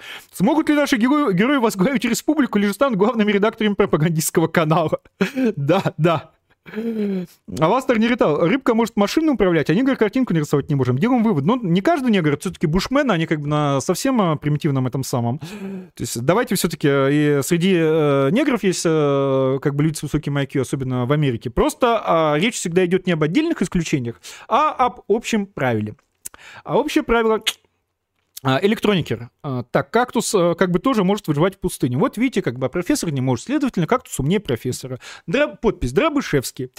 Смогут 0.49 0.67
ли 0.67 0.73
наши 0.73 0.97
герои, 0.97 1.31
герои 1.31 1.57
возглавить 1.57 2.03
республику, 2.05 2.57
или 2.57 2.65
же 2.65 2.73
станут 2.73 2.97
главными 2.97 3.31
редакторами 3.31 3.75
пропагандистского 3.75 4.47
канала? 4.47 4.99
Да, 5.55 5.93
да. 5.99 6.31
А 6.65 7.67
вас 7.67 7.87
не 7.87 8.07
летал. 8.07 8.47
Рыбка 8.47 8.73
может 8.73 8.95
машину 8.95 9.33
управлять, 9.33 9.69
а 9.69 9.75
негр 9.75 9.95
картинку 9.95 10.33
нарисовать 10.33 10.67
не 10.67 10.73
можем. 10.73 10.97
Делаем 10.97 11.21
вывод. 11.21 11.45
Ну, 11.45 11.61
не 11.61 11.81
каждый 11.81 12.09
негр, 12.09 12.35
все-таки 12.39 12.65
бушмены, 12.65 13.11
они 13.11 13.27
как 13.27 13.41
бы 13.41 13.47
на 13.47 13.79
совсем 13.79 14.19
а, 14.19 14.37
примитивном 14.37 14.87
этом 14.87 15.03
самом. 15.03 15.37
То 15.37 15.99
есть 15.99 16.19
давайте 16.19 16.55
все-таки, 16.55 16.87
и 16.89 17.41
среди 17.43 17.75
э, 17.75 18.29
негров 18.31 18.63
есть 18.63 18.83
э, 18.85 19.59
как 19.61 19.75
бы 19.75 19.83
люди 19.83 19.97
с 19.97 20.01
высоким 20.01 20.35
IQ, 20.35 20.61
особенно 20.61 21.05
в 21.05 21.11
Америке. 21.11 21.51
Просто 21.51 22.33
э, 22.35 22.39
речь 22.39 22.55
всегда 22.55 22.83
идет 22.87 23.05
не 23.05 23.13
об 23.13 23.21
отдельных 23.21 23.61
исключениях, 23.61 24.19
а 24.47 24.71
об 24.71 25.01
общем 25.07 25.45
правиле. 25.45 25.95
А 26.63 26.79
общее 26.79 27.03
правило 27.03 27.39
Электроникер. 28.43 29.29
А, 29.43 29.63
так, 29.63 29.91
кактус 29.91 30.33
а, 30.33 30.55
как 30.55 30.71
бы 30.71 30.79
тоже 30.79 31.03
может 31.03 31.27
выживать 31.27 31.55
в 31.55 31.59
пустыне. 31.59 31.97
Вот 31.97 32.17
видите, 32.17 32.41
как 32.41 32.57
бы 32.57 32.69
профессор 32.69 33.11
не 33.11 33.21
может, 33.21 33.45
следовательно, 33.45 33.85
кактус 33.85 34.17
умнее 34.19 34.39
профессора. 34.39 34.99
Дра... 35.27 35.47
Подпись 35.47 35.91
Драбышевский. 35.91 36.71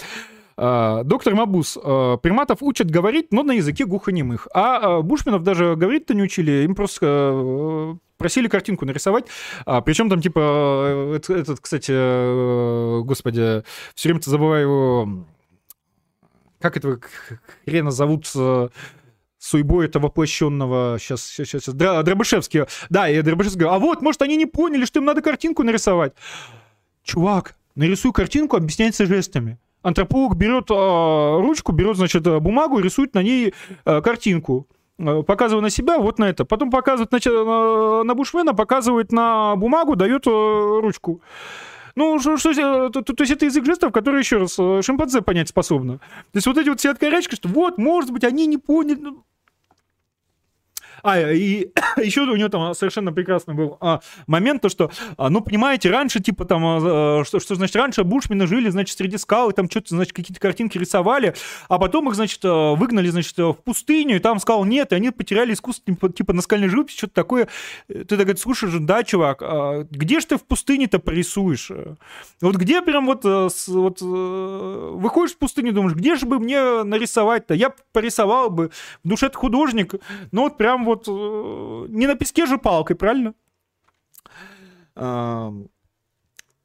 Доктор 0.57 1.33
Мабус, 1.33 1.73
приматов 1.73 2.59
учат 2.61 2.91
говорить, 2.91 3.31
но 3.31 3.41
на 3.41 3.53
языке 3.53 3.85
глухонемых. 3.85 4.47
А 4.53 5.01
Бушменов 5.01 5.43
даже 5.43 5.75
говорить-то 5.75 6.13
не 6.13 6.21
учили, 6.21 6.63
им 6.65 6.75
просто 6.75 7.97
просили 8.17 8.47
картинку 8.47 8.85
нарисовать. 8.85 9.25
Причем 9.65 10.09
там 10.09 10.21
типа, 10.21 11.15
этот, 11.15 11.61
кстати, 11.61 13.01
господи, 13.03 13.63
все 13.95 14.09
время 14.09 14.21
забываю 14.21 14.61
его, 14.61 15.25
как 16.59 16.77
этого 16.77 16.99
хрена 17.65 17.89
зовут, 17.89 18.27
судьбой 19.41 19.87
этого 19.87 20.03
воплощенного, 20.03 20.97
сейчас, 20.99 21.25
сейчас, 21.25 21.63
сейчас, 21.63 21.73
Дробышевский, 21.73 22.65
да, 22.89 23.09
и 23.09 23.21
Дробышевский 23.21 23.61
говорит, 23.61 23.75
а 23.75 23.79
вот, 23.79 24.01
может, 24.01 24.21
они 24.21 24.37
не 24.37 24.45
поняли, 24.45 24.85
что 24.85 24.99
им 24.99 25.05
надо 25.05 25.21
картинку 25.21 25.63
нарисовать. 25.63 26.13
Чувак, 27.03 27.55
нарисуй 27.75 28.13
картинку, 28.13 28.55
объясняется 28.55 29.05
жестами. 29.05 29.57
Антрополог 29.81 30.35
берет 30.35 30.69
э, 30.69 31.41
ручку, 31.41 31.71
берет, 31.71 31.97
значит, 31.97 32.23
бумагу 32.23 32.79
и 32.79 32.83
рисует 32.83 33.15
на 33.15 33.23
ней 33.23 33.53
э, 33.85 34.01
картинку 34.01 34.67
показывая 35.25 35.63
на 35.63 35.71
себя, 35.71 35.97
вот 35.97 36.19
на 36.19 36.29
это. 36.29 36.45
Потом 36.45 36.69
показывает 36.69 37.11
на, 37.11 38.03
на 38.03 38.13
Бушвена, 38.13 38.53
показывает 38.53 39.11
на 39.11 39.55
бумагу, 39.55 39.95
дает 39.95 40.27
э, 40.27 40.29
ручку. 40.29 41.21
Ну, 41.95 42.19
что, 42.19 42.37
что, 42.37 42.89
то, 42.89 43.01
то, 43.01 43.13
то 43.13 43.23
есть 43.23 43.33
это 43.33 43.45
язык 43.45 43.65
жестов, 43.65 43.91
который, 43.91 44.19
еще 44.19 44.37
раз, 44.37 44.53
шимпанзе 44.85 45.21
понять 45.21 45.49
способно. 45.49 45.97
То 45.97 46.35
есть 46.35 46.45
вот 46.45 46.57
эти 46.57 46.69
вот 46.69 46.79
все 46.79 46.91
откорячки, 46.91 47.33
что 47.33 47.49
вот, 47.49 47.79
может 47.79 48.11
быть, 48.11 48.23
они 48.23 48.45
не 48.45 48.57
поняли. 48.57 49.13
Ну, 51.03 51.09
а, 51.09 51.31
и 51.31 51.67
еще 51.97 52.21
у 52.21 52.35
него 52.35 52.49
там 52.49 52.73
совершенно 52.73 53.11
прекрасный 53.11 53.53
был 53.53 53.77
а, 53.81 54.01
момент, 54.27 54.61
то, 54.61 54.69
что, 54.69 54.91
а, 55.17 55.29
ну, 55.29 55.41
понимаете, 55.41 55.89
раньше, 55.89 56.19
типа, 56.19 56.45
там, 56.45 56.63
а, 56.65 57.23
что, 57.25 57.39
что, 57.39 57.55
значит, 57.55 57.75
раньше 57.75 58.03
бушмены 58.03 58.47
жили, 58.47 58.69
значит, 58.69 58.97
среди 58.97 59.17
скал, 59.17 59.49
и 59.49 59.53
там 59.53 59.69
что-то, 59.69 59.95
значит, 59.95 60.13
какие-то 60.13 60.39
картинки 60.39 60.77
рисовали, 60.77 61.35
а 61.69 61.79
потом 61.79 62.09
их, 62.09 62.15
значит, 62.15 62.39
а, 62.43 62.75
выгнали, 62.75 63.09
значит, 63.09 63.37
в 63.37 63.53
пустыню, 63.53 64.17
и 64.17 64.19
там 64.19 64.39
скал 64.39 64.65
нет, 64.65 64.91
и 64.91 64.95
они 64.95 65.11
потеряли 65.11 65.53
искусство, 65.53 65.93
типа, 65.93 66.09
типа 66.09 66.33
наскальной 66.33 66.67
живописи, 66.67 66.97
что-то 66.97 67.13
такое. 67.13 67.47
Ты 67.87 68.05
так 68.05 68.19
говоришь, 68.19 68.41
слушай, 68.41 68.69
да, 68.79 69.03
чувак, 69.03 69.41
а 69.41 69.85
где 69.89 70.19
же 70.19 70.27
ты 70.27 70.37
в 70.37 70.43
пустыне-то 70.43 70.99
порисуешь? 70.99 71.71
Вот 72.41 72.55
где 72.55 72.81
прям 72.81 73.05
вот, 73.05 73.25
э, 73.25 73.49
вот 73.67 74.01
э, 74.01 74.89
выходишь 74.93 75.35
в 75.35 75.37
пустыню, 75.37 75.73
думаешь, 75.73 75.95
где 75.95 76.15
же 76.15 76.25
бы 76.25 76.39
мне 76.39 76.83
нарисовать-то? 76.83 77.53
Я 77.53 77.73
порисовал 77.91 78.49
бы, 78.49 78.71
в 79.03 79.07
душе 79.07 79.31
художник, 79.33 79.95
но 80.31 80.43
вот 80.43 80.57
прям 80.57 80.85
вот 80.85 80.90
вот 80.95 81.07
э, 81.07 81.91
не 81.91 82.07
на 82.07 82.15
песке 82.15 82.45
же 82.45 82.57
палкой, 82.57 82.95
правильно? 82.95 83.33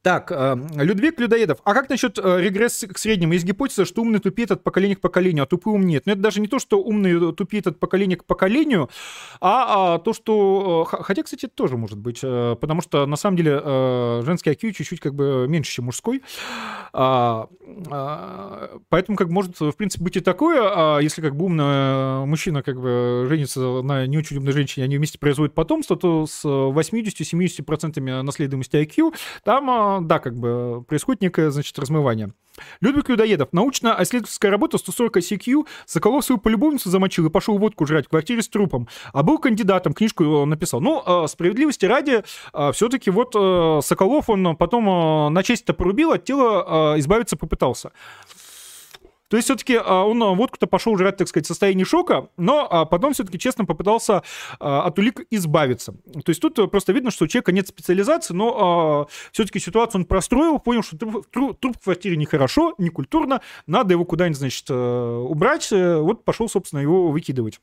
Так, 0.07 0.31
э, 0.31 0.55
Людвиг 0.75 1.19
Людоедов. 1.19 1.57
А 1.65 1.73
как 1.73 1.89
насчет 1.89 2.17
э, 2.17 2.41
регресс 2.41 2.85
к 2.89 2.97
среднему? 2.97 3.33
Есть 3.33 3.43
гипотеза, 3.43 3.83
что 3.83 4.03
умный 4.03 4.19
тупеет 4.19 4.51
от 4.51 4.63
поколения 4.63 4.95
к 4.95 5.01
поколению, 5.01 5.43
а 5.43 5.47
тупый 5.47 5.73
умнеет. 5.73 6.05
Но 6.05 6.13
это 6.13 6.21
даже 6.21 6.39
не 6.39 6.47
то, 6.47 6.59
что 6.59 6.81
умный 6.81 7.33
тупеет 7.33 7.67
от 7.67 7.77
поколения 7.77 8.15
к 8.15 8.23
поколению, 8.23 8.89
а, 9.41 9.95
а 9.95 9.99
то, 9.99 10.13
что... 10.13 10.87
Э, 10.93 10.97
хотя, 11.03 11.23
кстати, 11.23 11.47
это 11.47 11.55
тоже 11.55 11.75
может 11.75 11.97
быть, 11.97 12.21
потому 12.21 12.79
что, 12.79 13.05
на 13.05 13.17
самом 13.17 13.35
деле, 13.35 13.61
женский 14.23 14.51
IQ 14.51 14.71
чуть-чуть 14.71 15.01
как 15.01 15.13
бы 15.13 15.45
меньше, 15.49 15.73
чем 15.73 15.85
мужской. 15.85 16.23
А, 16.93 17.49
а, 17.91 18.79
поэтому 18.87 19.17
как 19.17 19.27
может, 19.27 19.59
в 19.59 19.73
принципе, 19.73 20.05
быть 20.05 20.15
и 20.15 20.21
такое, 20.21 20.61
а 20.63 20.99
если 20.99 21.21
как 21.21 21.35
бы 21.35 21.43
умный 21.43 22.25
мужчина 22.25 22.63
как 22.63 22.79
бы 22.79 23.25
женится 23.27 23.59
на 23.81 24.07
не 24.07 24.17
очень 24.17 24.37
умной 24.37 24.53
женщине, 24.53 24.85
они 24.85 24.95
вместе 24.95 25.19
производят 25.19 25.53
потомство, 25.53 25.97
то 25.97 26.25
с 26.25 26.45
80-70% 26.45 28.21
наследуемости 28.21 28.77
IQ 28.77 29.13
там 29.43 29.96
да, 30.01 30.19
как 30.19 30.35
бы 30.35 30.83
происходит 30.87 31.21
некое, 31.21 31.51
значит, 31.51 31.77
размывание. 31.79 32.33
Людвиг 32.81 33.09
Людоедов. 33.09 33.49
Научно-исследовательская 33.51 34.51
работа 34.51 34.77
140 34.77 35.17
ICQ. 35.17 35.67
Соколов 35.85 36.25
свою 36.25 36.39
полюбовницу 36.39 36.89
замочил 36.89 37.25
и 37.27 37.29
пошел 37.29 37.57
водку 37.57 37.85
жрать 37.85 38.05
в 38.05 38.09
квартире 38.09 38.41
с 38.41 38.47
трупом. 38.47 38.87
А 39.13 39.23
был 39.23 39.37
кандидатом, 39.37 39.93
книжку 39.93 40.45
написал. 40.45 40.81
Ну, 40.81 41.01
а, 41.05 41.27
справедливости 41.27 41.85
ради, 41.85 42.23
а, 42.53 42.71
все-таки 42.71 43.11
вот 43.11 43.33
а, 43.35 43.79
Соколов, 43.81 44.29
он 44.29 44.55
потом 44.55 45.33
на 45.33 45.43
честь-то 45.43 45.73
порубил, 45.73 46.11
от 46.11 46.23
тела 46.23 46.95
избавиться 46.97 47.37
попытался. 47.37 47.91
То 49.27 49.35
есть 49.35 49.47
все-таки 49.47 49.75
а, 49.75 50.03
он 50.03 50.21
а, 50.23 50.33
водку-то 50.33 50.67
пошел 50.67 50.97
жрать, 50.97 51.17
так 51.17 51.27
сказать, 51.27 51.45
в 51.45 51.47
состоянии 51.47 51.83
шока, 51.83 52.29
но 52.37 52.67
а, 52.69 52.85
потом 52.85 53.13
все-таки 53.13 53.37
честно 53.37 53.65
попытался 53.65 54.23
от 54.59 54.97
улик 54.99 55.21
избавиться. 55.31 55.93
То 56.13 56.29
есть 56.29 56.41
тут 56.41 56.55
просто 56.71 56.93
видно, 56.93 57.11
что 57.11 57.25
у 57.25 57.27
человека 57.27 57.51
нет 57.51 57.67
специализации, 57.67 58.33
но 58.33 59.07
все-таки 59.31 59.59
ситуацию 59.59 60.01
он 60.01 60.05
простроил, 60.05 60.59
понял, 60.59 60.83
что 60.83 60.97
труп, 60.97 61.59
труп 61.59 61.77
в 61.79 61.83
квартире 61.83 62.17
нехорошо, 62.17 62.73
некультурно, 62.77 63.41
надо 63.65 63.93
его 63.93 64.05
куда-нибудь, 64.05 64.37
значит, 64.37 64.69
убрать. 64.69 65.69
Вот 65.71 66.23
пошел, 66.23 66.47
собственно, 66.49 66.79
его 66.79 67.09
выкидывать. 67.09 67.59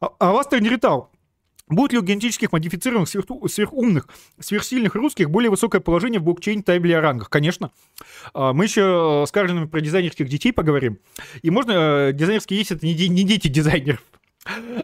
А 0.00 0.32
вас 0.32 0.50
не 0.50 0.68
летал. 0.68 1.11
Будет 1.74 1.92
ли 1.92 1.98
у 1.98 2.02
генетических 2.02 2.52
модифицированных 2.52 3.08
сверху, 3.08 3.48
сверхумных, 3.48 4.08
сверхсильных 4.38 4.94
русских 4.94 5.30
более 5.30 5.50
высокое 5.50 5.80
положение 5.80 6.20
в 6.20 6.24
блокчейне 6.24 6.62
табели 6.62 6.92
о 6.92 7.00
рангах? 7.00 7.30
Конечно. 7.30 7.70
А, 8.34 8.52
мы 8.52 8.64
еще 8.64 9.24
с 9.26 9.30
Карлином 9.30 9.68
про 9.68 9.80
дизайнерских 9.80 10.28
детей 10.28 10.52
поговорим. 10.52 10.98
И 11.42 11.50
можно, 11.50 11.72
э, 11.72 12.12
дизайнерские 12.12 12.58
есть, 12.58 12.72
это 12.72 12.84
не, 12.86 12.94
не 13.08 13.24
дети 13.24 13.48
дизайнеров. 13.48 14.02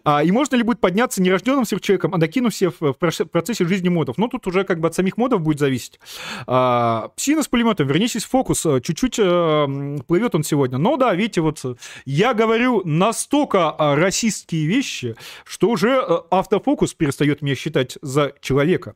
А, 0.05 0.23
и 0.23 0.31
можно 0.31 0.57
ли 0.57 0.63
будет 0.63 0.81
подняться 0.81 1.21
нерожденным 1.21 1.65
сверхчеловеком, 1.65 2.15
а 2.15 2.19
докинув 2.19 2.53
все 2.53 2.71
в, 2.71 2.93
процессе 2.95 3.67
жизни 3.67 3.89
модов? 3.89 4.17
Ну, 4.19 4.29
тут 4.29 4.47
уже 4.47 4.65
как 4.65 4.81
бы 4.81 4.89
от 4.89 4.95
самих 4.95 5.17
модов 5.17 5.41
будет 5.41 5.59
зависеть. 5.59 5.99
А, 6.47 7.11
псина 7.17 7.43
с 7.43 7.49
пулеметом, 7.49 7.87
вернитесь 7.87 8.25
в 8.25 8.31
фокус. 8.31 8.63
Чуть-чуть 8.83 9.19
а, 9.19 9.67
плывет 10.07 10.35
он 10.35 10.45
сегодня. 10.45 10.79
Но 10.79 10.97
да, 10.97 11.15
видите, 11.15 11.41
вот 11.41 11.65
я 12.05 12.35
говорю 12.35 12.83
настолько 12.85 13.75
расистские 13.79 14.67
вещи, 14.67 15.17
что 15.45 15.71
уже 15.71 15.91
э, 15.91 16.19
автофокус 16.31 16.95
перестает 16.95 17.43
меня 17.43 17.55
считать 17.55 17.99
за 18.03 18.33
человека. 18.41 18.95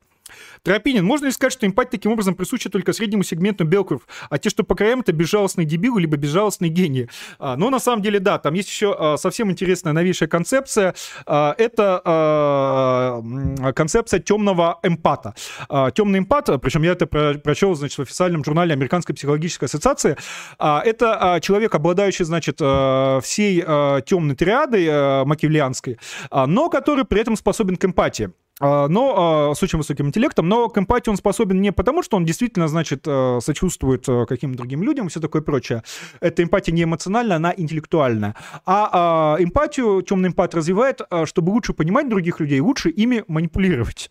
Тропинин, 0.62 1.04
можно 1.04 1.26
ли 1.26 1.32
сказать, 1.32 1.52
что 1.52 1.66
эмпатия 1.66 1.92
таким 1.92 2.12
образом 2.12 2.34
присуща 2.34 2.70
только 2.70 2.92
среднему 2.92 3.22
сегменту 3.22 3.64
белков, 3.64 4.02
а 4.30 4.38
те, 4.38 4.50
что 4.50 4.64
по 4.64 4.74
краям, 4.74 5.00
это 5.00 5.12
безжалостные 5.12 5.66
дебилы, 5.66 6.00
либо 6.00 6.16
безжалостные 6.16 6.70
гении? 6.70 7.08
А, 7.38 7.56
но 7.56 7.70
на 7.70 7.78
самом 7.78 8.02
деле, 8.02 8.20
да, 8.20 8.38
там 8.38 8.54
есть 8.54 8.68
еще 8.68 8.94
а, 8.98 9.16
совсем 9.16 9.50
интересная 9.50 9.92
новейшая 9.92 10.28
концепция. 10.28 10.94
А, 11.26 11.54
это 11.58 12.00
а, 12.04 13.72
концепция 13.74 14.20
темного 14.20 14.78
эмпата. 14.82 15.34
А, 15.68 15.90
темный 15.90 16.20
эмпат, 16.20 16.48
причем 16.60 16.82
я 16.82 16.92
это 16.92 17.06
про 17.06 17.34
прочел, 17.34 17.74
значит, 17.74 17.98
в 17.98 18.02
официальном 18.02 18.44
журнале 18.44 18.72
Американской 18.72 19.14
психологической 19.14 19.66
ассоциации, 19.66 20.16
а, 20.58 20.82
это 20.84 21.34
а, 21.34 21.40
человек, 21.40 21.74
обладающий, 21.74 22.24
значит, 22.24 22.58
а, 22.60 23.20
всей 23.20 23.62
а, 23.66 24.00
темной 24.00 24.36
триадой 24.36 24.86
а, 24.88 25.24
макевлианской, 25.24 25.98
а, 26.30 26.46
но 26.46 26.68
который 26.68 27.04
при 27.04 27.20
этом 27.20 27.36
способен 27.36 27.76
к 27.76 27.84
эмпатии. 27.84 28.32
А, 28.62 28.86
но 28.86 29.50
а, 29.50 29.54
с 29.54 29.62
очень 29.62 29.78
высоким 29.78 30.06
интеллектом, 30.06 30.48
но 30.48 30.68
к 30.68 30.78
эмпатии 30.78 31.10
он 31.10 31.16
способен 31.16 31.60
не 31.60 31.72
потому, 31.72 32.02
что 32.04 32.16
он 32.16 32.24
действительно, 32.24 32.68
значит, 32.68 33.02
а, 33.06 33.40
сочувствует 33.40 34.06
каким-то 34.28 34.58
другим 34.58 34.84
людям 34.84 35.06
и 35.06 35.10
все 35.10 35.18
такое 35.18 35.42
прочее. 35.42 35.82
Эта 36.20 36.44
эмпатия 36.44 36.72
не 36.72 36.84
эмоциональная, 36.84 37.36
она 37.36 37.52
интеллектуальная. 37.56 38.36
А 38.64 39.36
эмпатию 39.40 40.02
темный 40.02 40.28
эмпат 40.28 40.54
развивает, 40.54 41.00
чтобы 41.24 41.50
лучше 41.50 41.72
понимать 41.72 42.08
других 42.08 42.38
людей, 42.38 42.60
лучше 42.60 42.90
ими 42.90 43.24
манипулировать. 43.26 44.10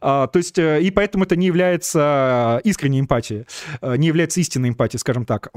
А, 0.00 0.26
то 0.26 0.38
есть, 0.38 0.58
э, 0.58 0.82
и 0.82 0.90
поэтому 0.90 1.24
это 1.24 1.36
не 1.36 1.46
является 1.46 2.60
искренней 2.64 3.00
эмпатией, 3.00 3.46
не 3.80 4.06
является 4.06 4.40
истинной 4.40 4.70
эмпатией, 4.70 4.98
скажем 4.98 5.24
так 5.24 5.50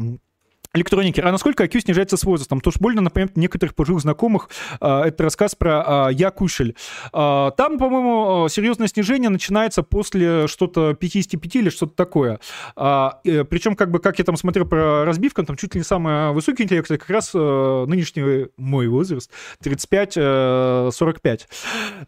электроники. 0.75 1.21
А 1.21 1.31
насколько 1.31 1.63
IQ 1.63 1.81
снижается 1.81 2.17
с 2.17 2.23
возрастом? 2.23 2.61
То, 2.61 2.71
что 2.71 2.79
больно, 2.79 3.01
например, 3.01 3.31
некоторых 3.35 3.75
пожилых 3.75 4.01
знакомых, 4.01 4.49
э, 4.79 5.01
это 5.05 5.23
рассказ 5.23 5.55
про 5.55 6.09
э, 6.09 6.13
Я 6.13 6.31
Кушель. 6.31 6.75
Э, 7.13 7.51
там, 7.57 7.77
по-моему, 7.77 8.47
серьезное 8.49 8.87
снижение 8.87 9.29
начинается 9.29 9.83
после 9.83 10.47
что-то 10.47 10.93
55 10.93 11.55
или 11.55 11.69
что-то 11.69 11.95
такое. 11.95 12.39
Причем, 12.75 13.75
как 13.75 13.91
бы, 13.91 13.99
как 13.99 14.19
я 14.19 14.25
там 14.25 14.37
смотрел 14.37 14.65
про 14.65 15.05
разбивку, 15.05 15.43
там 15.43 15.55
чуть 15.55 15.75
ли 15.75 15.79
не 15.79 15.85
самый 15.85 16.31
высокий 16.31 16.63
интеллект, 16.63 16.87
как 16.87 17.09
раз 17.09 17.33
нынешний 17.33 18.47
мой 18.57 18.87
возраст, 18.87 19.31
35-45. 19.63 21.21
То 21.21 21.45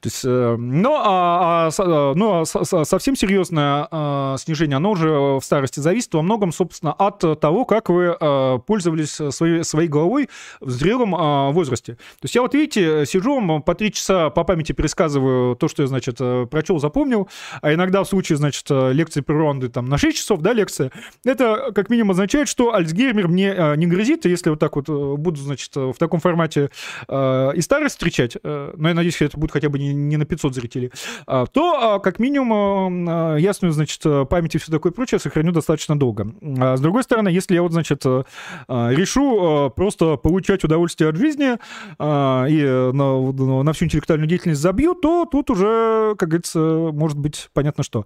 есть, 0.03 0.23
но, 0.23 1.01
а, 1.03 1.69
а, 1.77 2.13
но 2.13 2.45
совсем 2.45 3.15
серьезное 3.15 4.37
снижение, 4.37 4.77
оно 4.77 4.91
уже 4.91 5.09
в 5.09 5.41
старости 5.41 5.79
зависит 5.79 6.13
во 6.13 6.21
многом, 6.21 6.51
собственно, 6.51 6.93
от 6.93 7.19
того, 7.39 7.65
как 7.65 7.89
вы 7.89 8.17
пользовались 8.59 9.19
э, 9.19 9.31
своей, 9.31 9.63
своей 9.63 9.87
головой 9.87 10.29
в 10.59 10.69
зрелом 10.69 11.15
а, 11.15 11.51
возрасте. 11.51 11.93
То 11.93 12.23
есть 12.23 12.35
я 12.35 12.41
вот, 12.41 12.53
видите, 12.53 13.05
сижу, 13.05 13.61
по 13.61 13.75
три 13.75 13.91
часа 13.91 14.29
по 14.29 14.43
памяти 14.43 14.71
пересказываю 14.71 15.55
то, 15.55 15.67
что 15.67 15.83
я, 15.83 15.87
значит, 15.87 16.17
э, 16.19 16.45
прочел, 16.49 16.79
запомнил, 16.79 17.29
а 17.61 17.73
иногда 17.73 18.03
в 18.03 18.07
случае, 18.07 18.37
значит, 18.37 18.65
э, 18.69 18.93
лекции 18.93 19.21
природы 19.21 19.69
там 19.69 19.85
на 19.85 19.97
6 19.97 20.17
часов, 20.17 20.41
да, 20.41 20.53
лекция, 20.53 20.91
это 21.23 21.71
как 21.73 21.89
минимум 21.89 22.11
означает, 22.11 22.47
что 22.47 22.73
Альцгеймер 22.73 23.27
мне 23.27 23.55
не 23.77 23.87
грозит, 23.87 24.25
если 24.25 24.49
вот 24.49 24.59
так 24.59 24.75
вот 24.75 24.87
буду, 24.87 25.37
значит, 25.37 25.75
в 25.75 25.95
таком 25.97 26.19
формате 26.19 26.69
и 27.09 27.61
старость 27.61 27.95
встречать, 27.95 28.37
но 28.43 28.87
я 28.89 28.93
надеюсь, 28.93 29.21
это 29.21 29.37
будет 29.37 29.51
хотя 29.51 29.69
бы 29.69 29.79
не, 29.79 29.93
не 29.93 30.17
на 30.17 30.25
500 30.25 30.53
зрителей, 30.53 30.91
а, 31.25 31.45
то 31.45 31.99
как 31.99 32.19
минимум 32.19 33.37
ясную, 33.37 33.71
значит, 33.71 34.01
память 34.29 34.55
и 34.55 34.57
все 34.57 34.71
такое 34.71 34.91
прочее 34.91 35.19
сохраню 35.19 35.51
достаточно 35.51 35.97
долго. 35.97 36.27
А 36.59 36.77
с 36.77 36.81
другой 36.81 37.03
стороны, 37.03 37.29
если 37.29 37.55
я 37.55 37.61
вот, 37.61 37.71
значит, 37.71 38.01
а, 38.05 38.23
решу 38.67 39.37
а, 39.39 39.69
просто 39.69 40.17
получать 40.17 40.63
удовольствие 40.63 41.09
от 41.09 41.15
жизни 41.15 41.57
а, 41.99 42.45
и 42.45 42.61
на, 42.63 43.63
на 43.63 43.73
всю 43.73 43.85
интеллектуальную 43.85 44.27
деятельность 44.27 44.61
забью, 44.61 44.93
то 44.93 45.25
тут 45.25 45.49
уже, 45.49 46.15
как 46.17 46.29
говорится, 46.29 46.59
может 46.59 47.17
быть 47.17 47.49
понятно 47.53 47.83
что. 47.83 48.05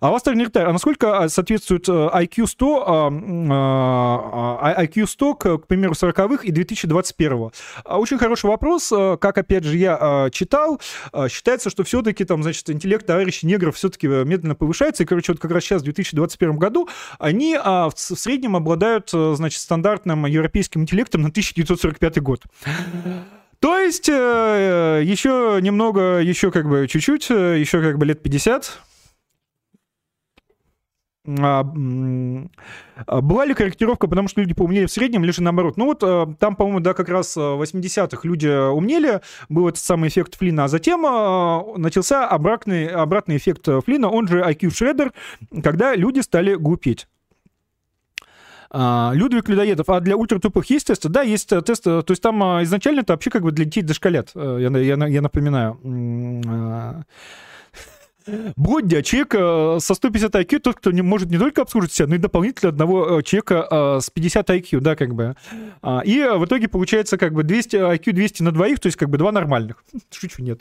А 0.00 0.10
вас, 0.10 0.24
Нертарь, 0.26 0.66
а 0.66 0.72
насколько 0.72 1.28
соответствует 1.28 1.88
IQ 1.88 2.46
100, 2.46 3.08
IQ 4.78 5.06
100 5.06 5.34
к, 5.34 5.58
к 5.58 5.66
примеру, 5.66 5.94
40-х 5.94 6.44
и 6.44 6.50
2021? 6.50 7.50
Очень 7.84 8.18
хороший 8.18 8.46
вопрос. 8.46 8.88
Как, 9.20 9.38
опять 9.38 9.64
же, 9.64 9.76
я 9.76 10.28
читал, 10.32 10.80
считается, 11.28 11.70
что 11.70 11.84
все-таки 11.84 12.24
там, 12.24 12.42
значит, 12.42 12.68
интеллект 12.70 13.06
товарищей 13.06 13.46
негров 13.46 13.76
все-таки 13.76 14.06
медленно 14.06 14.54
повышается, 14.54 15.02
и, 15.02 15.06
короче, 15.06 15.32
вот 15.32 15.40
как 15.40 15.50
раз 15.50 15.64
сейчас, 15.64 15.82
в 15.82 15.84
2021 15.84 16.56
году, 16.56 16.88
они 17.18 17.56
в 17.56 17.92
среднем 17.96 18.56
обладают, 18.56 19.10
значит, 19.10 19.60
стандартным 19.68 20.24
европейским 20.24 20.80
интеллектом 20.80 21.20
на 21.20 21.28
1945 21.28 22.22
год. 22.22 22.42
То 23.60 23.78
есть 23.78 24.08
э, 24.08 25.02
еще 25.04 25.58
немного, 25.60 26.20
еще 26.20 26.50
как 26.50 26.66
бы 26.66 26.86
чуть-чуть, 26.88 27.30
э, 27.30 27.58
еще 27.58 27.82
как 27.82 27.98
бы 27.98 28.06
лет 28.06 28.22
50. 28.22 28.80
А, 31.40 31.60
а, 33.06 33.20
была 33.20 33.44
ли 33.44 33.52
корректировка, 33.52 34.06
потому 34.06 34.28
что 34.28 34.40
люди 34.40 34.54
поумнели 34.54 34.86
в 34.86 34.90
среднем, 34.90 35.24
или 35.24 35.32
же 35.32 35.42
наоборот? 35.42 35.76
Ну 35.76 35.84
вот 35.84 36.02
э, 36.02 36.26
там, 36.38 36.56
по-моему, 36.56 36.80
да, 36.80 36.94
как 36.94 37.10
раз 37.10 37.36
в 37.36 37.60
80-х 37.60 38.20
люди 38.22 38.70
умнели, 38.70 39.20
был 39.50 39.68
этот 39.68 39.82
самый 39.82 40.08
эффект 40.08 40.36
Флина, 40.38 40.64
а 40.64 40.68
затем 40.68 41.02
начался 41.76 42.26
обратный, 42.26 42.86
обратный 42.86 43.36
эффект 43.36 43.68
Флина, 43.84 44.08
он 44.08 44.28
же 44.28 44.40
IQ 44.40 44.68
Shredder, 44.68 45.12
когда 45.62 45.94
люди 45.94 46.20
стали 46.20 46.54
глупеть. 46.54 47.06
А, 48.70 49.12
Людвиг 49.14 49.48
Людоедов, 49.48 49.88
а 49.88 50.00
для 50.00 50.16
ультратупых 50.16 50.68
есть 50.70 50.88
тесты? 50.88 51.08
Да, 51.08 51.22
есть 51.22 51.52
э, 51.52 51.62
тесты. 51.62 52.02
То 52.02 52.10
есть 52.12 52.22
там 52.22 52.42
а, 52.42 52.62
изначально 52.64 53.00
это 53.00 53.14
вообще 53.14 53.30
как 53.30 53.42
бы 53.42 53.50
для 53.50 53.64
детей 53.64 53.82
дошколят, 53.82 54.32
э, 54.34 54.58
я, 54.60 54.78
я, 54.78 55.06
я 55.06 55.22
напоминаю. 55.22 55.78
А, 58.28 58.52
Бродя, 58.56 59.02
человек 59.02 59.34
э, 59.34 59.78
со 59.80 59.94
150 59.94 60.34
IQ, 60.34 60.58
тот, 60.60 60.76
кто 60.76 60.90
не 60.90 61.02
может 61.02 61.30
не 61.30 61.38
только 61.38 61.62
обслужить 61.62 61.92
себя, 61.92 62.08
но 62.08 62.14
и 62.16 62.18
дополнительно 62.18 62.70
одного 62.70 63.22
человека 63.22 64.00
с 64.00 64.10
50 64.10 64.50
IQ, 64.50 64.80
да, 64.80 64.96
как 64.96 65.14
бы. 65.14 65.34
И 66.04 66.28
в 66.36 66.44
итоге 66.44 66.68
получается 66.68 67.18
как 67.18 67.32
бы 67.32 67.42
200, 67.42 67.76
IQ 67.76 68.12
200 68.12 68.42
на 68.42 68.52
двоих, 68.52 68.80
то 68.80 68.86
есть 68.86 68.96
как 68.96 69.10
бы 69.10 69.18
два 69.18 69.32
нормальных. 69.32 69.84
Шучу, 70.10 70.42
нет. 70.42 70.60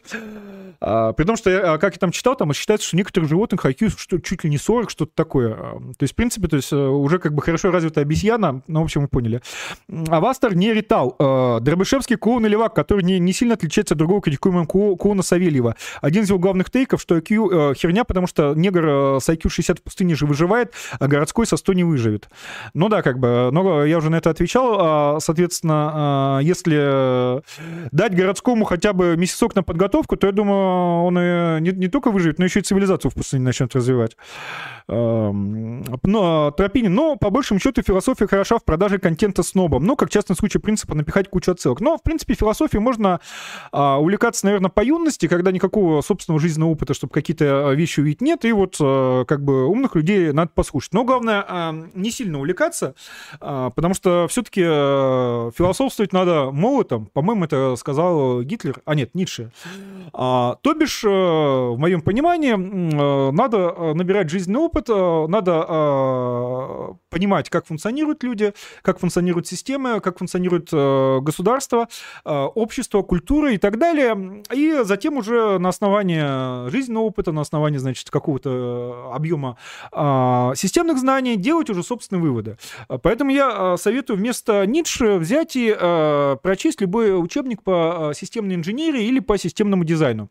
А, 0.79 1.13
при 1.13 1.25
том, 1.25 1.35
что, 1.35 1.49
я, 1.49 1.73
а, 1.73 1.77
как 1.77 1.93
я 1.93 1.99
там 1.99 2.11
читал, 2.11 2.35
там 2.35 2.53
считается, 2.53 2.87
что 2.87 2.97
некоторых 2.97 3.29
животных 3.29 3.65
IQ 3.65 3.89
что, 3.97 4.19
чуть 4.19 4.43
ли 4.43 4.49
не 4.49 4.57
40, 4.57 4.89
что-то 4.89 5.11
такое. 5.15 5.53
А, 5.53 5.79
то 5.79 6.03
есть, 6.03 6.13
в 6.13 6.15
принципе, 6.15 6.47
то 6.47 6.55
есть, 6.55 6.71
э, 6.71 6.75
уже 6.75 7.19
как 7.19 7.33
бы 7.33 7.41
хорошо 7.41 7.71
развитая 7.71 8.05
обезьяна, 8.05 8.61
ну, 8.67 8.81
в 8.81 8.83
общем, 8.83 9.01
вы 9.01 9.07
поняли. 9.07 9.41
Авастар 10.07 10.55
не 10.55 10.73
Ритал. 10.73 11.15
А, 11.19 11.59
Дробышевский 11.59 12.17
клоун 12.17 12.45
и 12.45 12.49
левак, 12.49 12.73
который 12.73 13.03
не, 13.03 13.19
не 13.19 13.33
сильно 13.33 13.55
отличается 13.55 13.93
от 13.93 13.97
другого 13.97 14.21
критикуемого 14.21 14.65
клоуна 14.65 15.23
Савельева. 15.23 15.75
Один 16.01 16.23
из 16.23 16.29
его 16.29 16.39
главных 16.39 16.69
тейков, 16.69 17.01
что 17.01 17.17
IQ 17.17 17.51
э, 17.51 17.56
херня, 17.75 18.03
потому 18.03 18.27
что 18.27 18.53
негр 18.55 18.85
э, 18.87 19.19
с 19.21 19.29
IQ 19.29 19.49
60 19.49 19.79
в 19.79 19.83
пустыне 19.83 20.15
же 20.15 20.25
выживает, 20.25 20.73
а 20.99 21.07
городской 21.07 21.45
со 21.45 21.57
100 21.57 21.73
не 21.73 21.83
выживет. 21.83 22.29
Ну 22.73 22.89
да, 22.89 23.01
как 23.01 23.19
бы, 23.19 23.49
но 23.51 23.85
я 23.85 23.97
уже 23.97 24.09
на 24.09 24.15
это 24.15 24.29
отвечал. 24.29 25.19
Соответственно, 25.21 26.39
если 26.41 27.41
дать 27.91 28.15
городскому 28.15 28.65
хотя 28.65 28.93
бы 28.93 29.15
месяцок 29.17 29.55
на 29.55 29.63
подготовку, 29.63 30.17
то 30.17 30.27
я 30.27 30.33
думаю, 30.33 31.03
он 31.05 31.19
и 31.19 31.61
не, 31.61 31.71
не 31.71 31.87
только 31.87 32.11
выживет, 32.11 32.39
но 32.39 32.45
еще 32.45 32.59
и 32.59 32.63
цивилизацию 32.63 33.11
в 33.11 33.13
пустыне 33.13 33.43
начнет 33.43 33.75
развивать. 33.75 34.17
Эм, 34.89 35.83
но, 36.03 36.51
Тропинин, 36.51 36.93
но 36.93 37.17
по 37.17 37.29
большему 37.29 37.59
счету 37.59 37.81
философия 37.81 38.27
хороша 38.27 38.57
в 38.57 38.63
продаже 38.63 38.99
контента 38.99 39.43
снобом. 39.43 39.85
Ну, 39.85 39.95
как 39.95 40.09
частный 40.09 40.35
случай 40.35 40.59
принципа 40.59 40.95
напихать 40.95 41.29
кучу 41.29 41.51
отсылок. 41.51 41.81
Но, 41.81 41.97
в 41.97 42.03
принципе, 42.03 42.35
философией 42.35 42.81
можно 42.81 43.19
а, 43.71 43.99
увлекаться, 43.99 44.45
наверное, 44.45 44.69
по 44.69 44.83
юности, 44.83 45.27
когда 45.27 45.51
никакого 45.51 46.01
собственного 46.01 46.39
жизненного 46.39 46.71
опыта, 46.71 46.93
чтобы 46.93 47.11
какие-то 47.13 47.46
вещи 47.75 47.99
увидеть, 47.99 48.21
нет. 48.21 48.45
И 48.45 48.51
вот 48.51 48.77
а, 48.79 49.25
как 49.25 49.43
бы 49.43 49.67
умных 49.67 49.95
людей 49.95 50.31
надо 50.31 50.51
послушать. 50.53 50.93
Но 50.93 51.03
главное, 51.03 51.43
а, 51.47 51.75
не 51.93 52.11
сильно 52.11 52.39
увлекаться, 52.39 52.95
потому 53.39 53.93
что 53.93 54.27
все-таки 54.29 54.61
философствовать 54.61 56.13
надо 56.13 56.51
молотом. 56.51 57.07
По-моему, 57.13 57.45
это 57.45 57.75
сказал 57.75 58.41
Гитлер. 58.41 58.81
А 58.85 58.95
нет, 58.95 59.13
Ницше. 59.13 59.51
А, 60.13 60.57
то 60.61 60.73
бишь, 60.73 61.03
э, 61.03 61.07
в 61.07 61.77
моем 61.77 62.01
понимании, 62.01 62.53
э, 62.53 63.31
надо 63.31 63.57
э, 63.57 63.93
набирать 63.93 64.29
жизненный 64.29 64.59
опыт, 64.59 64.87
надо 64.87 65.65
понимать, 67.09 67.49
как 67.49 67.65
функционируют 67.65 68.23
люди, 68.23 68.53
как 68.81 68.99
функционируют 68.99 69.47
системы, 69.47 69.99
как 69.99 70.19
функционирует 70.19 70.71
государство, 71.23 71.87
общество, 72.23 73.01
культура 73.01 73.53
и 73.53 73.57
так 73.57 73.77
далее. 73.77 74.43
И 74.53 74.81
затем 74.83 75.17
уже 75.17 75.57
на 75.57 75.69
основании 75.69 76.69
жизненного 76.69 77.03
опыта, 77.03 77.31
на 77.37 77.41
основании, 77.41 77.77
значит, 77.77 78.09
какого-то 78.09 79.11
объема 79.13 79.57
системных 79.91 80.97
знаний 80.97 81.37
делать 81.37 81.69
уже 81.69 81.83
собственные 81.83 82.21
выводы. 82.21 82.57
Поэтому 82.87 83.31
я 83.31 83.77
советую 83.77 84.17
вместо 84.17 84.65
Ницше 84.65 85.17
взять 85.17 85.55
и 85.55 85.71
прочесть 86.41 86.81
любой 86.81 87.19
учебник 87.21 87.63
по 87.63 88.11
системной 88.15 88.55
инженерии 88.55 89.05
или 89.05 89.19
по 89.19 89.37
системному 89.37 89.83
дизайну. 89.83 90.29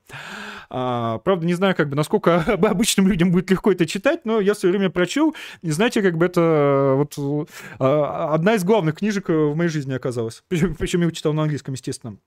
А, 0.68 1.18
правда, 1.18 1.46
не 1.46 1.54
знаю, 1.54 1.74
как 1.74 1.88
бы, 1.88 1.96
насколько 1.96 2.40
обычным 2.46 3.08
людям 3.08 3.30
будет 3.30 3.50
легко 3.50 3.72
это 3.72 3.86
читать, 3.86 4.24
но 4.24 4.40
я 4.40 4.54
в 4.54 4.58
свое 4.58 4.72
время 4.72 4.90
прочел, 4.90 5.34
и 5.62 5.70
знаете, 5.70 6.02
как 6.02 6.16
бы 6.16 6.26
это 6.26 6.94
вот 6.96 7.48
а, 7.78 8.34
одна 8.34 8.54
из 8.54 8.64
главных 8.64 8.96
книжек 8.96 9.28
в 9.28 9.54
моей 9.54 9.70
жизни 9.70 9.94
оказалась. 9.94 10.42
Причем, 10.48 10.74
причем 10.74 11.00
я 11.00 11.04
его 11.04 11.12
читал 11.12 11.32
на 11.32 11.42
английском, 11.42 11.74
естественно. 11.74 12.18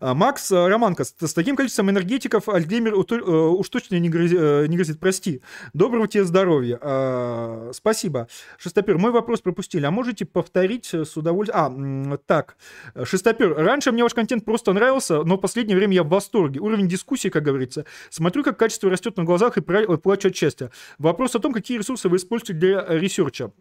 А, 0.00 0.14
Макс 0.14 0.50
э, 0.50 0.68
Романко, 0.68 1.04
с 1.04 1.34
таким 1.34 1.56
количеством 1.56 1.90
энергетиков 1.90 2.48
Альцгеймер 2.48 2.94
э, 2.94 3.32
уж 3.32 3.68
точно 3.68 3.98
не 3.98 4.08
грозит, 4.08 4.38
э, 4.40 4.66
не 4.68 4.76
грозит, 4.76 5.00
прости. 5.00 5.42
Доброго 5.72 6.08
тебе 6.08 6.24
здоровья. 6.24 6.78
А, 6.80 7.70
спасибо. 7.72 8.28
Шестопер, 8.58 8.98
мой 8.98 9.10
вопрос 9.10 9.40
пропустили. 9.40 9.84
А 9.84 9.90
можете 9.90 10.24
повторить 10.24 10.92
с 10.92 11.16
удовольствием? 11.16 12.12
А, 12.12 12.18
так. 12.18 12.56
Шестопер, 13.04 13.54
раньше 13.54 13.92
мне 13.92 14.02
ваш 14.02 14.14
контент 14.14 14.44
просто 14.44 14.72
нравился, 14.72 15.22
но 15.22 15.36
в 15.36 15.40
последнее 15.40 15.76
время 15.76 15.94
я 15.94 16.02
в 16.02 16.08
восторге. 16.08 16.60
Уровень 16.60 16.88
дискуссии, 16.88 17.28
как 17.28 17.42
говорится. 17.42 17.84
Смотрю, 18.10 18.42
как 18.42 18.58
качество 18.58 18.90
растет 18.90 19.16
на 19.16 19.24
глазах 19.24 19.56
и 19.58 19.60
плачу 19.60 20.28
от 20.28 20.36
счастья. 20.36 20.70
Вопрос 20.98 21.34
о 21.34 21.38
том, 21.38 21.52
какие 21.52 21.78
ресурсы 21.78 22.08
вы 22.08 22.16
используете 22.16 22.54
для 22.54 22.86
research 22.88 23.39
а. 23.39 23.52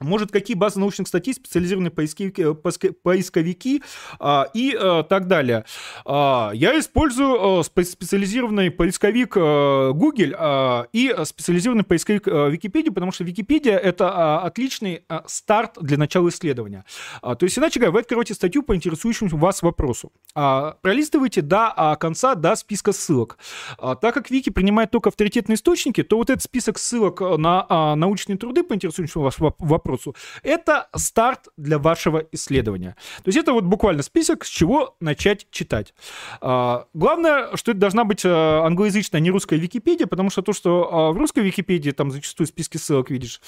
Может, 0.00 0.30
какие 0.30 0.56
базы 0.56 0.78
научных 0.78 1.08
статей, 1.08 1.32
специализированные 1.32 1.90
поисковики, 1.90 2.42
э, 2.42 2.54
поисковики 3.02 3.82
а, 4.18 4.46
и 4.52 4.76
а, 4.78 5.02
так 5.04 5.26
далее. 5.26 5.64
А, 6.04 6.50
я 6.52 6.78
использую 6.78 7.60
а, 7.60 7.62
специализированный 7.62 8.70
поисковик 8.70 9.34
Google 9.34 10.34
а, 10.36 10.86
и 10.92 11.14
специализированный 11.24 11.84
поисковик 11.84 12.28
а, 12.28 12.48
Википедия, 12.48 12.92
потому 12.92 13.10
что 13.10 13.24
Википедия— 13.24 13.76
это 13.78 14.10
а, 14.12 14.40
отличный 14.40 15.02
а, 15.08 15.24
старт 15.26 15.78
для 15.80 15.96
начала 15.96 16.28
исследования. 16.28 16.84
А, 17.22 17.34
то 17.34 17.44
есть, 17.44 17.58
иначе 17.58 17.80
говоря, 17.80 17.92
вы 17.92 18.00
откроете 18.00 18.34
статью 18.34 18.62
по 18.62 18.76
интересующему 18.76 19.30
вас 19.38 19.62
вопросу. 19.62 20.12
А, 20.34 20.76
пролистывайте 20.82 21.40
до 21.40 21.72
а, 21.74 21.96
конца, 21.96 22.34
до 22.34 22.54
списка 22.54 22.92
ссылок. 22.92 23.38
А, 23.78 23.94
так 23.94 24.12
как 24.12 24.30
Вики 24.30 24.50
принимает 24.50 24.90
только 24.90 25.08
авторитетные 25.08 25.56
источники, 25.56 26.02
то 26.02 26.18
вот 26.18 26.28
этот 26.28 26.42
список 26.42 26.78
ссылок 26.78 27.20
на 27.20 27.64
а, 27.68 27.96
научные 27.96 28.36
труды 28.36 28.62
по 28.62 28.74
интересующему 28.74 29.24
вас 29.24 29.36
вопросу 29.38 29.85
вопросу. 29.86 30.14
Это 30.42 30.88
старт 30.94 31.48
для 31.56 31.78
вашего 31.78 32.24
исследования. 32.32 32.96
То 33.22 33.28
есть 33.28 33.38
это 33.38 33.52
вот 33.52 33.64
буквально 33.64 34.02
список, 34.02 34.44
с 34.44 34.48
чего 34.48 34.96
начать 35.00 35.46
читать. 35.50 35.94
А, 36.40 36.86
главное, 36.94 37.56
что 37.56 37.70
это 37.70 37.80
должна 37.80 38.04
быть 38.04 38.22
а, 38.24 38.64
англоязычная, 38.64 39.20
а 39.20 39.22
не 39.22 39.30
русская 39.30 39.56
Википедия, 39.56 40.06
потому 40.06 40.30
что 40.30 40.42
то, 40.42 40.52
что 40.52 40.88
а, 40.92 41.12
в 41.12 41.16
русской 41.16 41.40
Википедии 41.40 41.92
там 41.92 42.10
зачастую 42.10 42.46
списки 42.46 42.76
ссылок 42.76 43.10
видишь, 43.10 43.40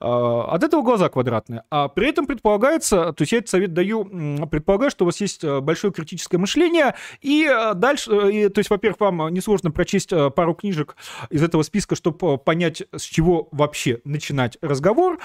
от 0.00 0.62
этого 0.62 0.82
глаза 0.82 1.08
квадратные. 1.08 1.64
А 1.70 1.88
при 1.88 2.08
этом 2.08 2.26
предполагается, 2.26 3.12
то 3.12 3.22
есть 3.22 3.32
я 3.32 3.38
этот 3.38 3.50
совет 3.50 3.72
даю, 3.74 4.04
предполагаю, 4.50 4.90
что 4.90 5.04
у 5.04 5.06
вас 5.06 5.20
есть 5.20 5.44
большое 5.44 5.92
критическое 5.92 6.38
мышление, 6.38 6.94
и 7.20 7.50
дальше, 7.74 8.10
и, 8.32 8.48
то 8.48 8.58
есть, 8.58 8.70
во-первых, 8.70 9.00
вам 9.00 9.28
несложно 9.28 9.70
прочесть 9.70 10.10
пару 10.34 10.54
книжек 10.54 10.96
из 11.30 11.42
этого 11.42 11.62
списка, 11.62 11.94
чтобы 11.94 12.38
понять, 12.38 12.82
с 12.92 13.02
чего 13.02 13.48
вообще 13.52 14.00
начинать 14.04 14.58
разговор. 14.60 15.18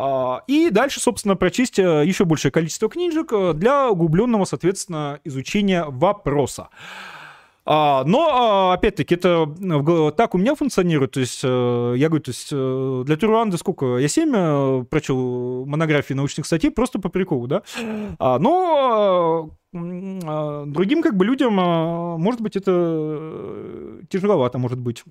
А, 0.00 0.42
и 0.46 0.70
дальше, 0.70 1.00
собственно, 1.00 1.34
прочесть 1.34 1.78
э, 1.80 2.04
еще 2.06 2.24
большее 2.24 2.52
количество 2.52 2.88
книжек 2.88 3.32
э, 3.32 3.52
для 3.52 3.90
углубленного, 3.90 4.44
соответственно, 4.44 5.18
изучения 5.24 5.86
вопроса. 5.88 6.68
А, 7.64 8.04
но, 8.04 8.28
а, 8.30 8.74
опять-таки, 8.74 9.16
это 9.16 10.12
так 10.16 10.36
у 10.36 10.38
меня 10.38 10.54
функционирует. 10.54 11.10
То 11.10 11.20
есть, 11.20 11.40
э, 11.42 11.94
я 11.96 12.08
говорю, 12.08 12.22
то 12.22 12.30
есть, 12.30 12.50
для 13.06 13.16
Туруанды 13.16 13.58
сколько? 13.58 13.98
Я 13.98 14.06
7 14.06 14.84
прочел 14.84 15.66
монографии 15.66 16.14
научных 16.14 16.46
статей 16.46 16.70
просто 16.70 17.00
по 17.00 17.08
приколу, 17.08 17.48
да? 17.48 17.62
Но 18.20 19.50
другим 19.72 21.02
как 21.02 21.16
бы 21.16 21.24
людям, 21.24 21.54
может 21.54 22.40
быть, 22.40 22.54
это 22.54 24.00
тяжеловато, 24.08 24.58
может 24.58 24.78
быть. 24.78 25.02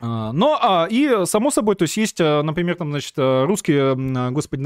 А, 0.00 0.32
но 0.32 0.58
а, 0.60 0.86
и 0.90 1.24
само 1.24 1.50
собой, 1.50 1.76
то 1.76 1.82
есть 1.84 1.96
есть, 1.96 2.20
а, 2.20 2.42
например, 2.42 2.76
там, 2.76 2.90
значит, 2.90 3.14
русские, 3.16 3.94
господи, 4.30 4.62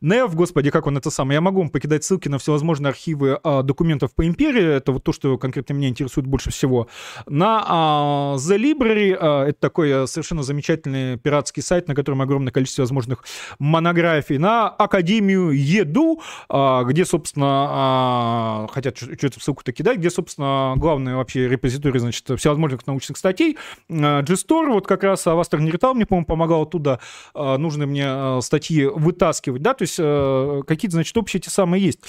НЕВ, 0.00 0.34
господи, 0.34 0.70
как 0.70 0.86
он 0.86 0.98
это 0.98 1.10
самое, 1.10 1.36
я 1.36 1.40
могу 1.40 1.60
вам 1.60 1.70
покидать 1.70 2.04
ссылки 2.04 2.28
на 2.28 2.38
всевозможные 2.38 2.90
архивы 2.90 3.40
документов 3.62 4.14
по 4.14 4.26
империи, 4.26 4.76
это 4.76 4.92
вот 4.92 5.02
то, 5.02 5.12
что 5.12 5.38
конкретно 5.38 5.74
меня 5.74 5.88
интересует 5.88 6.26
больше 6.26 6.50
всего. 6.50 6.88
На 7.26 8.34
The 8.36 8.56
Library, 8.56 9.14
это 9.14 9.58
такой 9.58 10.06
совершенно 10.08 10.42
замечательный 10.42 11.16
пиратский 11.16 11.62
сайт, 11.62 11.88
на 11.88 11.94
котором 11.94 12.22
огромное 12.22 12.52
количество 12.52 12.82
возможных 12.82 13.24
монографий, 13.58 14.38
на 14.38 14.68
Академию 14.68 15.50
Еду, 15.50 16.20
где, 16.48 17.04
собственно, 17.04 18.68
хотят 18.72 18.96
что-то 18.96 19.40
ссылку-то 19.40 19.72
кидать, 19.72 19.98
где, 19.98 20.10
собственно, 20.10 20.74
главный 20.76 21.14
вообще 21.14 21.48
репозиторий, 21.48 22.00
значит, 22.00 22.24
всевозможных 22.38 22.86
научных 22.86 23.16
статей, 23.16 23.53
G-Store, 23.88 24.72
вот 24.72 24.86
как 24.86 25.02
раз 25.04 25.26
Авастер 25.26 25.60
Неритал 25.60 25.94
мне, 25.94 26.06
по-моему, 26.06 26.26
помогал 26.26 26.66
туда 26.66 27.00
а, 27.34 27.58
нужные 27.58 27.86
мне 27.86 28.42
статьи 28.42 28.86
вытаскивать, 28.86 29.62
да, 29.62 29.74
то 29.74 29.82
есть 29.82 29.96
э, 29.98 30.62
какие-то, 30.66 30.94
значит, 30.94 31.16
общие 31.16 31.40
те 31.40 31.50
самые 31.50 31.84
есть. 31.84 32.00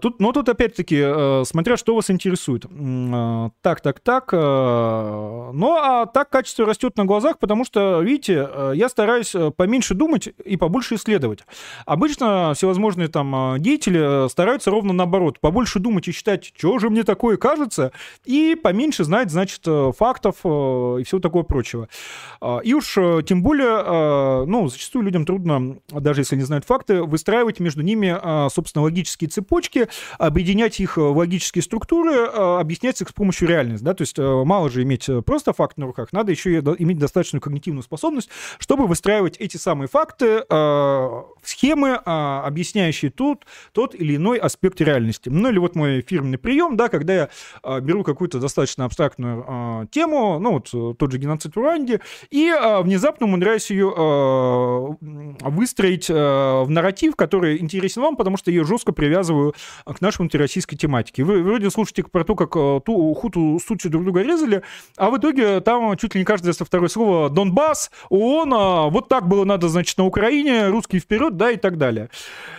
Тут, 0.00 0.20
но 0.20 0.32
тут 0.32 0.48
опять-таки, 0.48 0.96
э, 0.98 1.42
смотря 1.46 1.76
что 1.76 1.94
вас 1.94 2.10
интересует. 2.10 2.66
Так, 3.62 3.80
так, 3.80 4.00
так. 4.00 4.32
Ну, 4.32 5.76
а 5.76 6.06
так 6.06 6.30
качество 6.30 6.66
растет 6.66 6.96
на 6.96 7.04
глазах, 7.04 7.38
потому 7.38 7.64
что, 7.64 8.00
видите, 8.00 8.48
э, 8.50 8.72
я 8.74 8.88
стараюсь 8.88 9.34
поменьше 9.56 9.94
думать 9.94 10.28
и 10.44 10.56
побольше 10.56 10.96
исследовать. 10.96 11.40
Обычно 11.84 12.52
всевозможные 12.54 13.08
там 13.08 13.56
деятели 13.58 14.28
стараются 14.28 14.70
ровно 14.70 14.92
наоборот, 14.92 15.40
побольше 15.40 15.78
думать 15.78 16.08
и 16.08 16.12
считать, 16.12 16.52
что 16.56 16.78
же 16.78 16.90
мне 16.90 17.04
такое 17.04 17.36
кажется, 17.36 17.92
и 18.24 18.56
поменьше 18.60 19.04
знать, 19.04 19.30
значит, 19.30 19.62
фактов, 19.96 20.36
и 21.00 21.04
всего 21.04 21.20
такого 21.20 21.42
прочего. 21.42 21.88
А, 22.40 22.58
и 22.58 22.74
уж 22.74 22.96
э, 22.98 23.22
тем 23.26 23.42
более, 23.42 23.66
а, 23.68 24.44
ну, 24.44 24.68
зачастую 24.68 25.04
людям 25.04 25.24
трудно, 25.24 25.78
даже 25.88 26.20
если 26.20 26.36
не 26.36 26.42
знают 26.42 26.64
факты, 26.64 27.02
выстраивать 27.02 27.60
между 27.60 27.82
ними, 27.82 28.16
а, 28.20 28.48
собственно, 28.50 28.82
логические 28.82 29.28
цепочки, 29.28 29.88
объединять 30.18 30.80
их 30.80 30.96
в 30.96 31.16
логические 31.16 31.62
структуры, 31.62 32.26
объяснять 32.26 33.00
их 33.00 33.08
с 33.08 33.12
помощью 33.12 33.48
реальности, 33.48 33.84
да, 33.84 33.94
то 33.94 34.02
есть 34.02 34.18
э, 34.18 34.42
мало 34.44 34.70
же 34.70 34.82
иметь 34.82 35.08
просто 35.24 35.52
факт 35.52 35.76
на 35.76 35.86
руках, 35.86 36.12
надо 36.12 36.30
еще 36.30 36.52
и 36.52 36.56
иметь 36.56 36.98
достаточную 36.98 37.40
когнитивную 37.40 37.82
способность, 37.82 38.30
чтобы 38.58 38.86
выстраивать 38.86 39.36
эти 39.38 39.56
самые 39.56 39.88
факты 39.88 40.44
в 40.48 41.26
схемы, 41.42 41.94
объясняющие 41.94 43.10
тут 43.10 43.44
тот 43.72 43.94
или 43.94 44.16
иной 44.16 44.38
аспект 44.38 44.80
реальности. 44.80 45.28
Ну 45.28 45.48
или 45.48 45.58
вот 45.58 45.74
мой 45.74 46.02
фирменный 46.02 46.38
прием, 46.38 46.76
да, 46.76 46.88
когда 46.88 47.14
я 47.14 47.80
беру 47.80 48.04
какую-то 48.04 48.40
достаточно 48.40 48.84
абстрактную 48.84 49.88
тему, 49.90 50.38
ну 50.38 50.55
вот 50.56 50.70
э, 50.72 50.94
тот 50.98 51.12
же 51.12 51.18
геноцид 51.18 51.54
в 51.54 51.56
Руанде, 51.56 52.00
и 52.30 52.48
а, 52.48 52.82
внезапно 52.82 53.26
умудряюсь 53.26 53.70
ее 53.70 53.92
а, 53.96 54.96
выстроить 55.40 56.08
в 56.08 56.66
нарратив, 56.68 57.16
который 57.16 57.58
интересен 57.58 58.02
вам, 58.02 58.16
потому 58.16 58.36
что 58.36 58.50
ее 58.50 58.64
жестко 58.64 58.92
привязываю 58.92 59.54
к 59.84 60.00
нашей 60.00 60.22
антироссийской 60.22 60.76
тематике. 60.78 61.24
Вы 61.24 61.42
вроде 61.42 61.70
слушаете 61.70 62.04
про 62.04 62.24
то, 62.24 62.34
как 62.34 62.52
ту 62.84 63.14
хуту 63.14 63.58
сучи 63.64 63.88
друг 63.88 64.04
друга 64.04 64.22
резали, 64.22 64.62
а 64.96 65.10
в 65.10 65.18
итоге 65.18 65.60
там 65.60 65.96
чуть 65.96 66.14
ли 66.14 66.20
не 66.20 66.24
каждое 66.24 66.52
второе 66.52 66.88
слово 66.88 67.30
Донбасс, 67.30 67.90
ООН, 68.10 68.54
а, 68.54 68.88
вот 68.88 69.08
так 69.08 69.28
было 69.28 69.44
надо, 69.44 69.68
значит, 69.68 69.96
на 69.98 70.04
Украине, 70.04 70.68
русские 70.68 71.00
вперед, 71.00 71.36
да, 71.36 71.50
и 71.50 71.56
так 71.56 71.78
далее. 71.78 72.10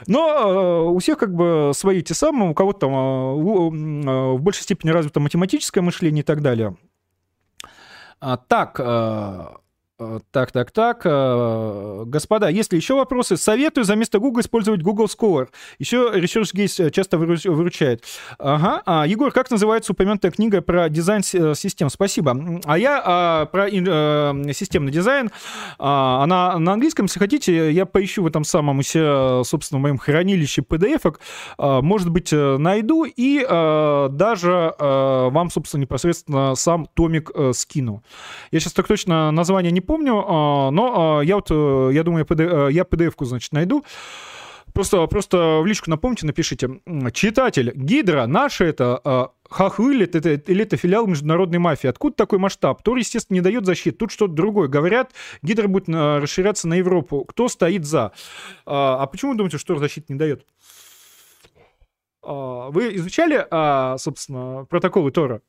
Но 0.07 0.91
у 0.93 0.99
всех 0.99 1.17
как 1.17 1.33
бы 1.33 1.71
свои 1.73 2.01
те 2.01 2.13
самые, 2.13 2.51
у 2.51 2.53
кого-то 2.53 2.79
там 2.79 4.37
в 4.37 4.39
большей 4.39 4.63
степени 4.63 4.91
развито 4.91 5.19
математическое 5.19 5.81
мышление 5.81 6.21
и 6.21 6.25
так 6.25 6.41
далее. 6.41 6.75
А, 8.19 8.37
так, 8.37 8.79
э, 8.79 9.45
так, 10.31 10.51
так, 10.51 10.71
так. 10.71 11.01
Э, 11.05 12.03
господа, 12.05 12.49
если 12.49 12.75
еще 12.75 12.93
вопросы, 12.93 13.35
советую 13.35 13.83
за 13.83 13.95
место 13.95 14.19
Google 14.19 14.41
использовать 14.41 14.83
Google 14.83 15.05
Scholar. 15.05 15.47
Еще 15.79 16.11
ResearchGate 16.13 16.91
часто 16.91 17.17
выручает. 17.17 18.03
Ага. 18.37 18.83
А, 18.85 19.07
Егор, 19.07 19.31
как 19.31 19.49
называется 19.49 19.93
упомянутая 19.93 20.31
книга 20.31 20.61
про 20.61 20.89
дизайн 20.89 21.23
э, 21.33 21.55
систем? 21.55 21.89
Спасибо. 21.89 22.61
А 22.65 22.77
я 22.77 23.01
а, 23.03 23.45
про 23.47 23.67
э, 23.69 24.53
системный 24.53 24.91
дизайн. 24.91 25.31
А, 25.79 26.23
она 26.23 26.59
на 26.59 26.73
английском, 26.73 27.05
если 27.05 27.17
хотите, 27.17 27.71
я 27.71 27.87
поищу 27.87 28.21
в 28.21 28.27
этом 28.27 28.43
самом 28.43 28.79
у 28.79 28.83
собственно, 28.83 29.79
в 29.79 29.81
моем 29.81 29.97
хранилище 29.97 30.61
PDF-ок. 30.61 31.19
А, 31.57 31.81
может 31.81 32.11
быть, 32.11 32.31
найду 32.31 33.03
и 33.05 33.43
а, 33.47 34.09
даже 34.09 34.75
а, 34.77 35.29
вам, 35.29 35.49
собственно, 35.49 35.81
непосредственно 35.81 36.53
сам 36.53 36.85
томик 36.93 37.31
а, 37.33 37.51
скину. 37.53 38.03
Я 38.51 38.59
сейчас 38.59 38.73
так 38.73 38.87
точно 38.87 39.31
название 39.31 39.71
не 39.71 39.81
помню, 39.87 40.23
а, 40.27 40.69
но 40.69 41.19
а, 41.19 41.21
я 41.23 41.35
вот, 41.35 41.47
э, 41.49 41.89
я 41.93 42.03
думаю, 42.03 42.27
э, 42.29 42.67
я 42.71 42.83
PDF-ку, 42.83 43.25
значит, 43.25 43.51
найду. 43.53 43.83
Просто, 44.73 45.07
просто 45.07 45.61
в 45.63 45.65
личку 45.65 45.89
напомните, 45.89 46.27
напишите. 46.27 46.81
Читатель, 47.13 47.71
Гидра, 47.73 48.27
наши 48.27 48.65
это 48.65 49.01
а, 49.03 49.31
хаху 49.49 49.89
или 49.89 50.05
это, 50.05 50.33
или 50.33 50.61
это 50.61 50.77
филиал 50.77 51.07
международной 51.07 51.57
мафии? 51.57 51.87
Откуда 51.87 52.15
такой 52.15 52.37
масштаб? 52.37 52.83
Тор, 52.83 52.97
естественно, 52.97 53.35
не 53.35 53.41
дает 53.41 53.65
защиты. 53.65 53.97
Тут 53.97 54.11
что-то 54.11 54.33
другое. 54.33 54.67
Говорят, 54.67 55.13
Гидра 55.41 55.67
будет 55.67 55.89
расширяться 55.89 56.67
на 56.67 56.75
Европу. 56.75 57.25
Кто 57.25 57.47
стоит 57.47 57.85
за? 57.85 58.11
А 58.67 59.07
почему 59.07 59.31
вы 59.31 59.37
думаете, 59.37 59.57
что 59.57 59.73
Тор 59.73 59.79
защиты 59.79 60.13
не 60.13 60.19
дает? 60.19 60.45
Вы 62.21 62.97
изучали, 62.97 63.47
собственно, 63.97 64.65
протоколы 64.69 65.11
Тора? 65.11 65.41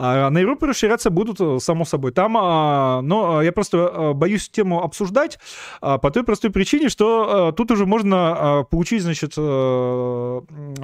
А 0.00 0.30
на 0.30 0.38
Европу 0.38 0.66
расширяться 0.66 1.10
будут, 1.10 1.40
э, 1.40 1.58
само 1.60 1.84
собой. 1.84 2.12
Там, 2.12 2.36
а, 2.38 3.00
но 3.02 3.38
а, 3.38 3.44
я 3.44 3.50
просто 3.50 3.90
а, 3.92 4.14
боюсь 4.14 4.48
тему 4.48 4.84
обсуждать 4.84 5.38
по 5.80 6.10
той 6.12 6.22
простой 6.22 6.50
причине, 6.50 6.88
что 6.88 7.52
тут 7.56 7.70
уже 7.72 7.84
можно 7.84 8.64
получить, 8.70 9.02
значит, 9.02 9.34
э, 9.36 10.40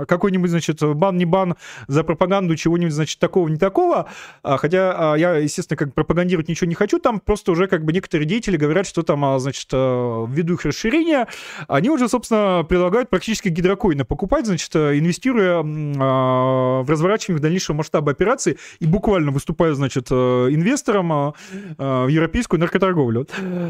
какой-нибудь, 0.08 0.50
значит, 0.50 0.82
бан, 0.82 1.16
не 1.16 1.24
бан 1.24 1.54
за 1.86 2.02
пропаганду 2.02 2.56
чего-нибудь, 2.56 2.92
значит, 2.92 3.20
такого, 3.20 3.46
не 3.48 3.56
такого. 3.56 4.08
Хотя 4.42 5.14
я, 5.16 5.36
естественно, 5.36 5.76
как 5.76 5.94
пропагандировать 5.94 6.48
ничего 6.48 6.68
не 6.68 6.74
хочу, 6.74 6.98
там 6.98 7.20
просто 7.20 7.52
уже 7.52 7.68
как 7.68 7.84
бы 7.84 7.92
некоторые 7.92 8.26
деятели 8.26 8.56
говорят, 8.56 8.86
что 8.86 9.02
там, 9.02 9.38
значит, 9.38 9.72
ввиду 9.72 10.54
их 10.54 10.64
расширения, 10.64 11.28
они 11.68 11.90
уже, 11.90 12.08
собственно, 12.08 12.64
предлагают 12.68 13.10
практически 13.10 13.48
гидрокоины 13.48 14.04
покупать, 14.04 14.46
значит, 14.46 14.74
инвестируя 14.74 15.62
в 15.62 16.90
разворачивание 16.90 17.40
дальнейшего 17.40 17.76
масштаба 17.76 18.10
операции 18.12 18.58
и 18.80 18.86
буквально 18.86 19.03
буквально 19.04 19.32
выступаю, 19.32 19.74
значит, 19.74 20.10
инвестором 20.10 21.34
в 21.76 22.08
европейскую 22.08 22.58
наркоторговлю. 22.58 23.28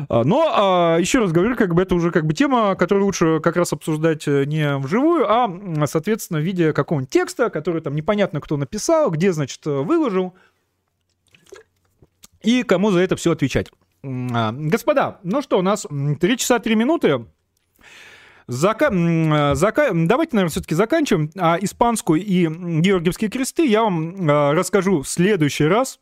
Но, 0.08 0.96
еще 1.00 1.18
раз 1.18 1.32
говорю, 1.32 1.56
как 1.56 1.74
бы 1.74 1.82
это 1.82 1.96
уже 1.96 2.12
как 2.12 2.24
бы 2.24 2.34
тема, 2.34 2.76
которую 2.76 3.06
лучше 3.06 3.40
как 3.40 3.56
раз 3.56 3.72
обсуждать 3.72 4.28
не 4.28 4.76
вживую, 4.78 5.28
а, 5.28 5.86
соответственно, 5.86 6.38
в 6.38 6.44
виде 6.44 6.72
какого-нибудь 6.72 7.10
текста, 7.10 7.50
который 7.50 7.82
там 7.82 7.96
непонятно 7.96 8.40
кто 8.40 8.56
написал, 8.56 9.10
где, 9.10 9.32
значит, 9.32 9.66
выложил, 9.66 10.34
и 12.42 12.62
кому 12.62 12.92
за 12.92 13.00
это 13.00 13.16
все 13.16 13.32
отвечать. 13.32 13.72
А, 14.04 14.52
господа, 14.52 15.18
ну 15.24 15.42
что, 15.42 15.58
у 15.58 15.62
нас 15.62 15.84
3 16.20 16.38
часа 16.38 16.60
3 16.60 16.76
минуты. 16.76 17.26
Зака... 18.46 18.90
Зака... 19.54 19.90
Давайте, 19.92 20.36
наверное, 20.36 20.50
все-таки 20.50 20.74
заканчиваем. 20.74 21.30
А 21.38 21.56
испанскую 21.60 22.22
и 22.22 22.46
георгиевские 22.46 23.30
кресты 23.30 23.66
я 23.66 23.82
вам 23.82 24.30
а, 24.30 24.52
расскажу 24.52 25.02
в 25.02 25.08
следующий 25.08 25.64
раз. 25.64 25.98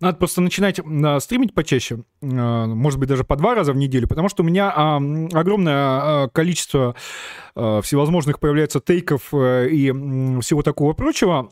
Надо 0.00 0.16
просто 0.16 0.40
начинать 0.40 0.80
а, 0.80 1.20
стримить 1.20 1.54
почаще, 1.54 2.02
может 2.20 2.98
быть, 2.98 3.08
даже 3.08 3.24
по 3.24 3.36
два 3.36 3.54
раза 3.54 3.72
в 3.72 3.76
неделю, 3.76 4.08
потому 4.08 4.28
что 4.28 4.42
у 4.42 4.46
меня 4.46 4.72
а, 4.74 4.96
огромное 5.32 5.74
а, 5.74 6.28
количество 6.28 6.94
всевозможных 7.54 8.38
появляется 8.38 8.80
тейков 8.80 9.34
и 9.34 9.90
всего 10.40 10.62
такого 10.62 10.92
прочего. 10.92 11.50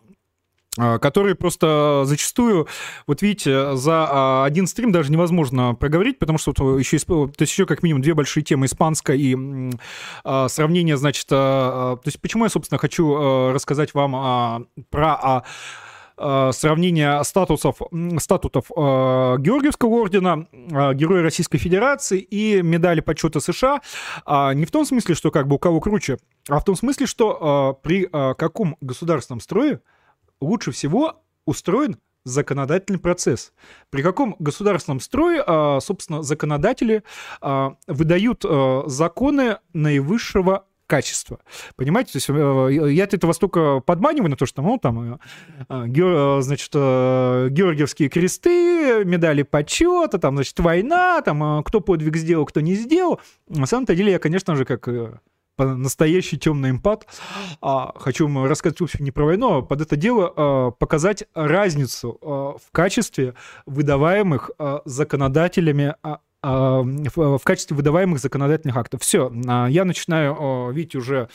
А, 0.78 0.98
которые 0.98 1.34
просто 1.34 2.02
зачастую, 2.04 2.68
вот 3.06 3.20
видите, 3.22 3.74
за 3.74 4.06
а, 4.08 4.44
один 4.44 4.68
стрим 4.68 4.92
даже 4.92 5.10
невозможно 5.10 5.74
проговорить, 5.74 6.20
потому 6.20 6.38
что 6.38 6.52
вот 6.56 6.78
еще, 6.78 6.98
то 6.98 7.32
есть 7.40 7.52
еще 7.52 7.66
как 7.66 7.82
минимум 7.82 8.00
две 8.00 8.14
большие 8.14 8.44
темы, 8.44 8.66
испанская 8.66 9.16
и 9.16 9.36
а, 10.22 10.48
сравнение, 10.48 10.96
значит, 10.96 11.26
то 11.26 12.00
есть 12.04 12.20
почему 12.20 12.44
я, 12.44 12.50
собственно, 12.50 12.78
хочу 12.78 13.52
рассказать 13.52 13.92
вам 13.94 14.66
про 14.90 15.42
сравнение 16.16 17.22
статусов, 17.22 17.76
статутов 18.18 18.64
Георгиевского 18.70 19.90
ордена, 20.00 20.48
Героя 20.94 21.22
Российской 21.22 21.58
Федерации 21.58 22.18
и 22.18 22.60
медали 22.60 23.00
почета 23.00 23.38
США. 23.38 23.80
Не 24.26 24.64
в 24.64 24.70
том 24.72 24.84
смысле, 24.84 25.14
что 25.14 25.30
как 25.30 25.46
бы 25.46 25.56
у 25.56 25.58
кого 25.58 25.80
круче, 25.80 26.18
а 26.48 26.58
в 26.58 26.64
том 26.64 26.74
смысле, 26.74 27.06
что 27.06 27.78
при 27.82 28.08
каком 28.34 28.76
государственном 28.80 29.40
строе 29.40 29.80
лучше 30.40 30.70
всего 30.72 31.22
устроен 31.44 31.98
законодательный 32.24 32.98
процесс. 32.98 33.52
При 33.90 34.02
каком 34.02 34.36
государственном 34.38 35.00
строе, 35.00 35.42
а, 35.46 35.80
собственно, 35.80 36.22
законодатели 36.22 37.02
а, 37.40 37.76
выдают 37.86 38.44
а, 38.44 38.84
законы 38.86 39.58
наивысшего 39.72 40.66
качества. 40.88 41.38
Понимаете? 41.76 42.12
То 42.12 42.16
есть 42.16 42.30
э, 42.30 42.92
я 42.92 43.04
это 43.04 43.18
только 43.18 43.80
подманиваю 43.80 44.30
на 44.30 44.36
то, 44.36 44.46
что, 44.46 44.62
ну, 44.62 44.78
там, 44.78 45.20
э, 45.68 46.40
значит, 46.40 46.70
э, 46.74 47.48
георгиевские 47.50 48.08
кресты, 48.08 49.04
медали 49.04 49.42
почета, 49.42 50.18
там, 50.18 50.36
значит, 50.36 50.58
война, 50.58 51.20
там, 51.20 51.62
кто 51.62 51.80
подвиг 51.80 52.16
сделал, 52.16 52.46
кто 52.46 52.60
не 52.60 52.74
сделал. 52.74 53.20
На 53.48 53.66
самом-то 53.66 53.94
деле 53.94 54.12
я, 54.12 54.18
конечно 54.18 54.56
же, 54.56 54.64
как 54.64 54.88
настоящий 55.64 56.38
темный 56.38 56.70
импат. 56.70 57.06
А, 57.60 57.92
хочу 57.96 58.28
рассказать 58.46 58.80
вообще 58.80 59.02
не 59.02 59.10
про 59.10 59.24
войну, 59.24 59.58
а 59.58 59.62
под 59.62 59.80
это 59.80 59.96
дело 59.96 60.32
а, 60.36 60.70
показать 60.70 61.24
разницу 61.34 62.18
а, 62.20 62.56
в 62.58 62.70
качестве 62.72 63.34
выдаваемых 63.66 64.50
а, 64.58 64.82
законодателями 64.84 65.94
а, 66.02 66.20
а 66.40 66.82
в, 66.82 67.38
в 67.38 67.42
качестве 67.42 67.76
выдаваемых 67.76 68.20
законодательных 68.20 68.76
актов. 68.76 69.02
Все, 69.02 69.32
а, 69.48 69.66
я 69.66 69.84
начинаю, 69.84 70.70
видите, 70.72 70.98
уже 70.98 71.28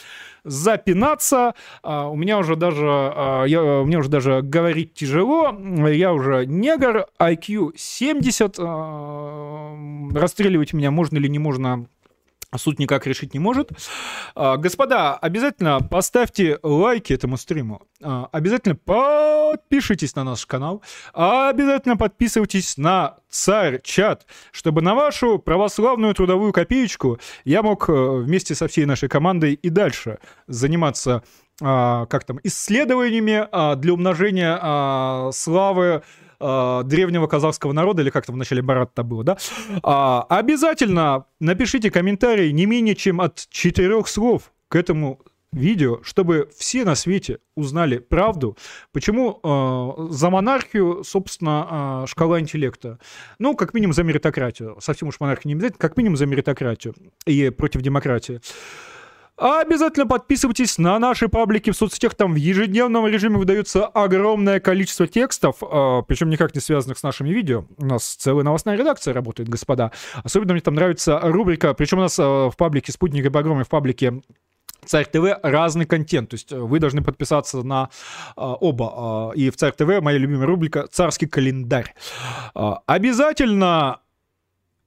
запинаться. 0.45 1.55
У 1.83 2.15
меня 2.15 2.37
уже 2.37 2.55
даже, 2.55 2.85
я, 3.47 3.81
у 3.81 3.85
меня 3.85 3.99
уже 3.99 4.09
даже 4.09 4.41
говорить 4.41 4.93
тяжело. 4.93 5.53
Я 5.87 6.13
уже 6.13 6.45
негр, 6.45 7.07
IQ 7.19 7.73
70. 7.75 8.57
Расстреливать 10.17 10.73
меня 10.73 10.91
можно 10.91 11.17
или 11.17 11.27
не 11.27 11.39
можно 11.39 11.85
суд 12.57 12.79
никак 12.79 13.07
решить 13.07 13.33
не 13.33 13.39
может. 13.39 13.71
А, 14.35 14.57
господа, 14.57 15.15
обязательно 15.15 15.79
поставьте 15.79 16.59
лайки 16.63 17.13
этому 17.13 17.37
стриму. 17.37 17.81
А, 18.01 18.29
обязательно 18.31 18.75
подпишитесь 18.75 20.15
на 20.15 20.23
наш 20.23 20.45
канал. 20.45 20.81
Обязательно 21.13 21.97
подписывайтесь 21.97 22.77
на 22.77 23.17
царь 23.29 23.81
чат, 23.83 24.25
чтобы 24.51 24.81
на 24.81 24.95
вашу 24.95 25.39
православную 25.39 26.13
трудовую 26.13 26.53
копеечку 26.53 27.19
я 27.45 27.61
мог 27.61 27.89
э, 27.89 27.93
вместе 27.93 28.55
со 28.55 28.67
всей 28.67 28.85
нашей 28.85 29.09
командой 29.09 29.53
и 29.53 29.69
дальше 29.69 30.19
заниматься 30.47 31.23
а, 31.61 32.05
как 32.07 32.23
там, 32.23 32.39
исследованиями 32.43 33.47
для 33.75 33.93
умножения 33.93 35.31
славы 35.31 36.03
э, 36.43 36.83
древнего 36.85 37.27
казахского 37.27 37.71
народа, 37.71 38.01
или 38.01 38.09
как 38.09 38.25
там 38.25 38.35
в 38.35 38.37
начале 38.37 38.61
Барата 38.61 39.03
было, 39.03 39.23
да, 39.23 39.37
а, 39.81 40.25
обязательно 40.29 41.25
напишите 41.39 41.89
комментарий 41.89 42.51
не 42.51 42.65
менее 42.65 42.95
чем 42.95 43.21
от 43.21 43.47
четырех 43.49 44.07
слов 44.07 44.51
к 44.67 44.75
этому 44.75 45.19
видео, 45.53 45.99
чтобы 46.03 46.49
все 46.57 46.83
на 46.83 46.95
свете 46.95 47.39
узнали 47.55 47.99
правду, 47.99 48.57
почему 48.91 49.39
э, 49.43 50.07
за 50.11 50.29
монархию, 50.29 51.03
собственно, 51.03 52.03
э, 52.03 52.07
шкала 52.07 52.39
интеллекта. 52.39 52.99
Ну, 53.39 53.55
как 53.55 53.73
минимум 53.73 53.93
за 53.93 54.03
меритократию. 54.03 54.77
Совсем 54.79 55.07
уж 55.09 55.19
монархия 55.19 55.49
не 55.49 55.53
обязательно, 55.53 55.79
как 55.79 55.97
минимум 55.97 56.17
за 56.17 56.25
меритократию 56.25 56.95
и 57.25 57.49
против 57.49 57.81
демократии. 57.81 58.41
А 59.35 59.61
обязательно 59.61 60.05
подписывайтесь 60.05 60.77
на 60.77 60.99
наши 60.99 61.27
паблики 61.27 61.71
в 61.71 61.75
соцсетях. 61.75 62.13
Там 62.13 62.33
в 62.33 62.35
ежедневном 62.35 63.07
режиме 63.07 63.37
выдается 63.37 63.87
огромное 63.87 64.59
количество 64.59 65.07
текстов, 65.07 65.57
а, 65.61 66.03
причем 66.03 66.29
никак 66.29 66.53
не 66.53 66.61
связанных 66.61 66.99
с 66.99 67.03
нашими 67.03 67.29
видео. 67.29 67.65
У 67.77 67.85
нас 67.85 68.15
целая 68.15 68.43
новостная 68.43 68.77
редакция 68.77 69.13
работает, 69.13 69.49
господа. 69.49 69.91
Особенно 70.23 70.53
мне 70.53 70.61
там 70.61 70.75
нравится 70.75 71.19
рубрика, 71.19 71.73
причем 71.73 71.97
у 71.97 72.01
нас 72.01 72.17
а, 72.19 72.49
в 72.49 72.57
паблике 72.57 72.91
«Спутник 72.91 73.25
и 73.25 73.29
Багром» 73.29 73.63
в 73.63 73.69
паблике 73.69 74.21
Царь 74.85 75.05
ТВ 75.05 75.39
разный 75.43 75.85
контент, 75.85 76.29
то 76.29 76.33
есть 76.35 76.51
вы 76.51 76.79
должны 76.79 77.01
подписаться 77.01 77.63
на 77.63 77.89
а, 78.35 78.53
оба. 78.53 78.93
А, 78.95 79.31
и 79.31 79.49
в 79.49 79.55
Царь 79.55 79.73
ТВ 79.73 80.01
моя 80.01 80.17
любимая 80.17 80.45
рубрика 80.45 80.87
«Царский 80.91 81.27
календарь». 81.27 81.93
А, 82.53 82.81
обязательно 82.85 84.01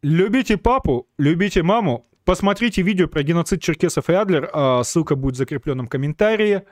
любите 0.02 0.56
папу, 0.56 1.08
любите 1.18 1.62
маму, 1.62 2.06
Посмотрите 2.26 2.82
видео 2.82 3.06
про 3.06 3.22
геноцид 3.22 3.62
черкесов 3.62 4.10
и 4.10 4.12
Адлер, 4.12 4.50
а, 4.52 4.82
ссылка 4.82 5.14
будет 5.14 5.36
в 5.36 5.38
закрепленном 5.38 5.86
комментарии. 5.86 6.62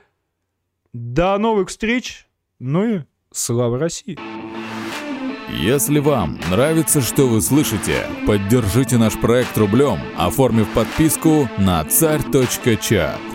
До 0.93 1.39
новых 1.39 1.69
встреч, 1.69 2.27
ну 2.59 2.85
и 2.85 3.01
слава 3.33 3.79
России! 3.79 4.19
Если 5.49 6.01
вам 6.01 6.41
нравится, 6.51 7.01
что 7.01 7.29
вы 7.29 7.41
слышите, 7.41 8.05
поддержите 8.27 8.99
наш 8.99 9.17
проект 9.21 9.57
рублем, 9.57 10.01
оформив 10.19 10.69
подписку 10.75 11.49
на 11.57 11.85
царь.чат. 11.85 13.34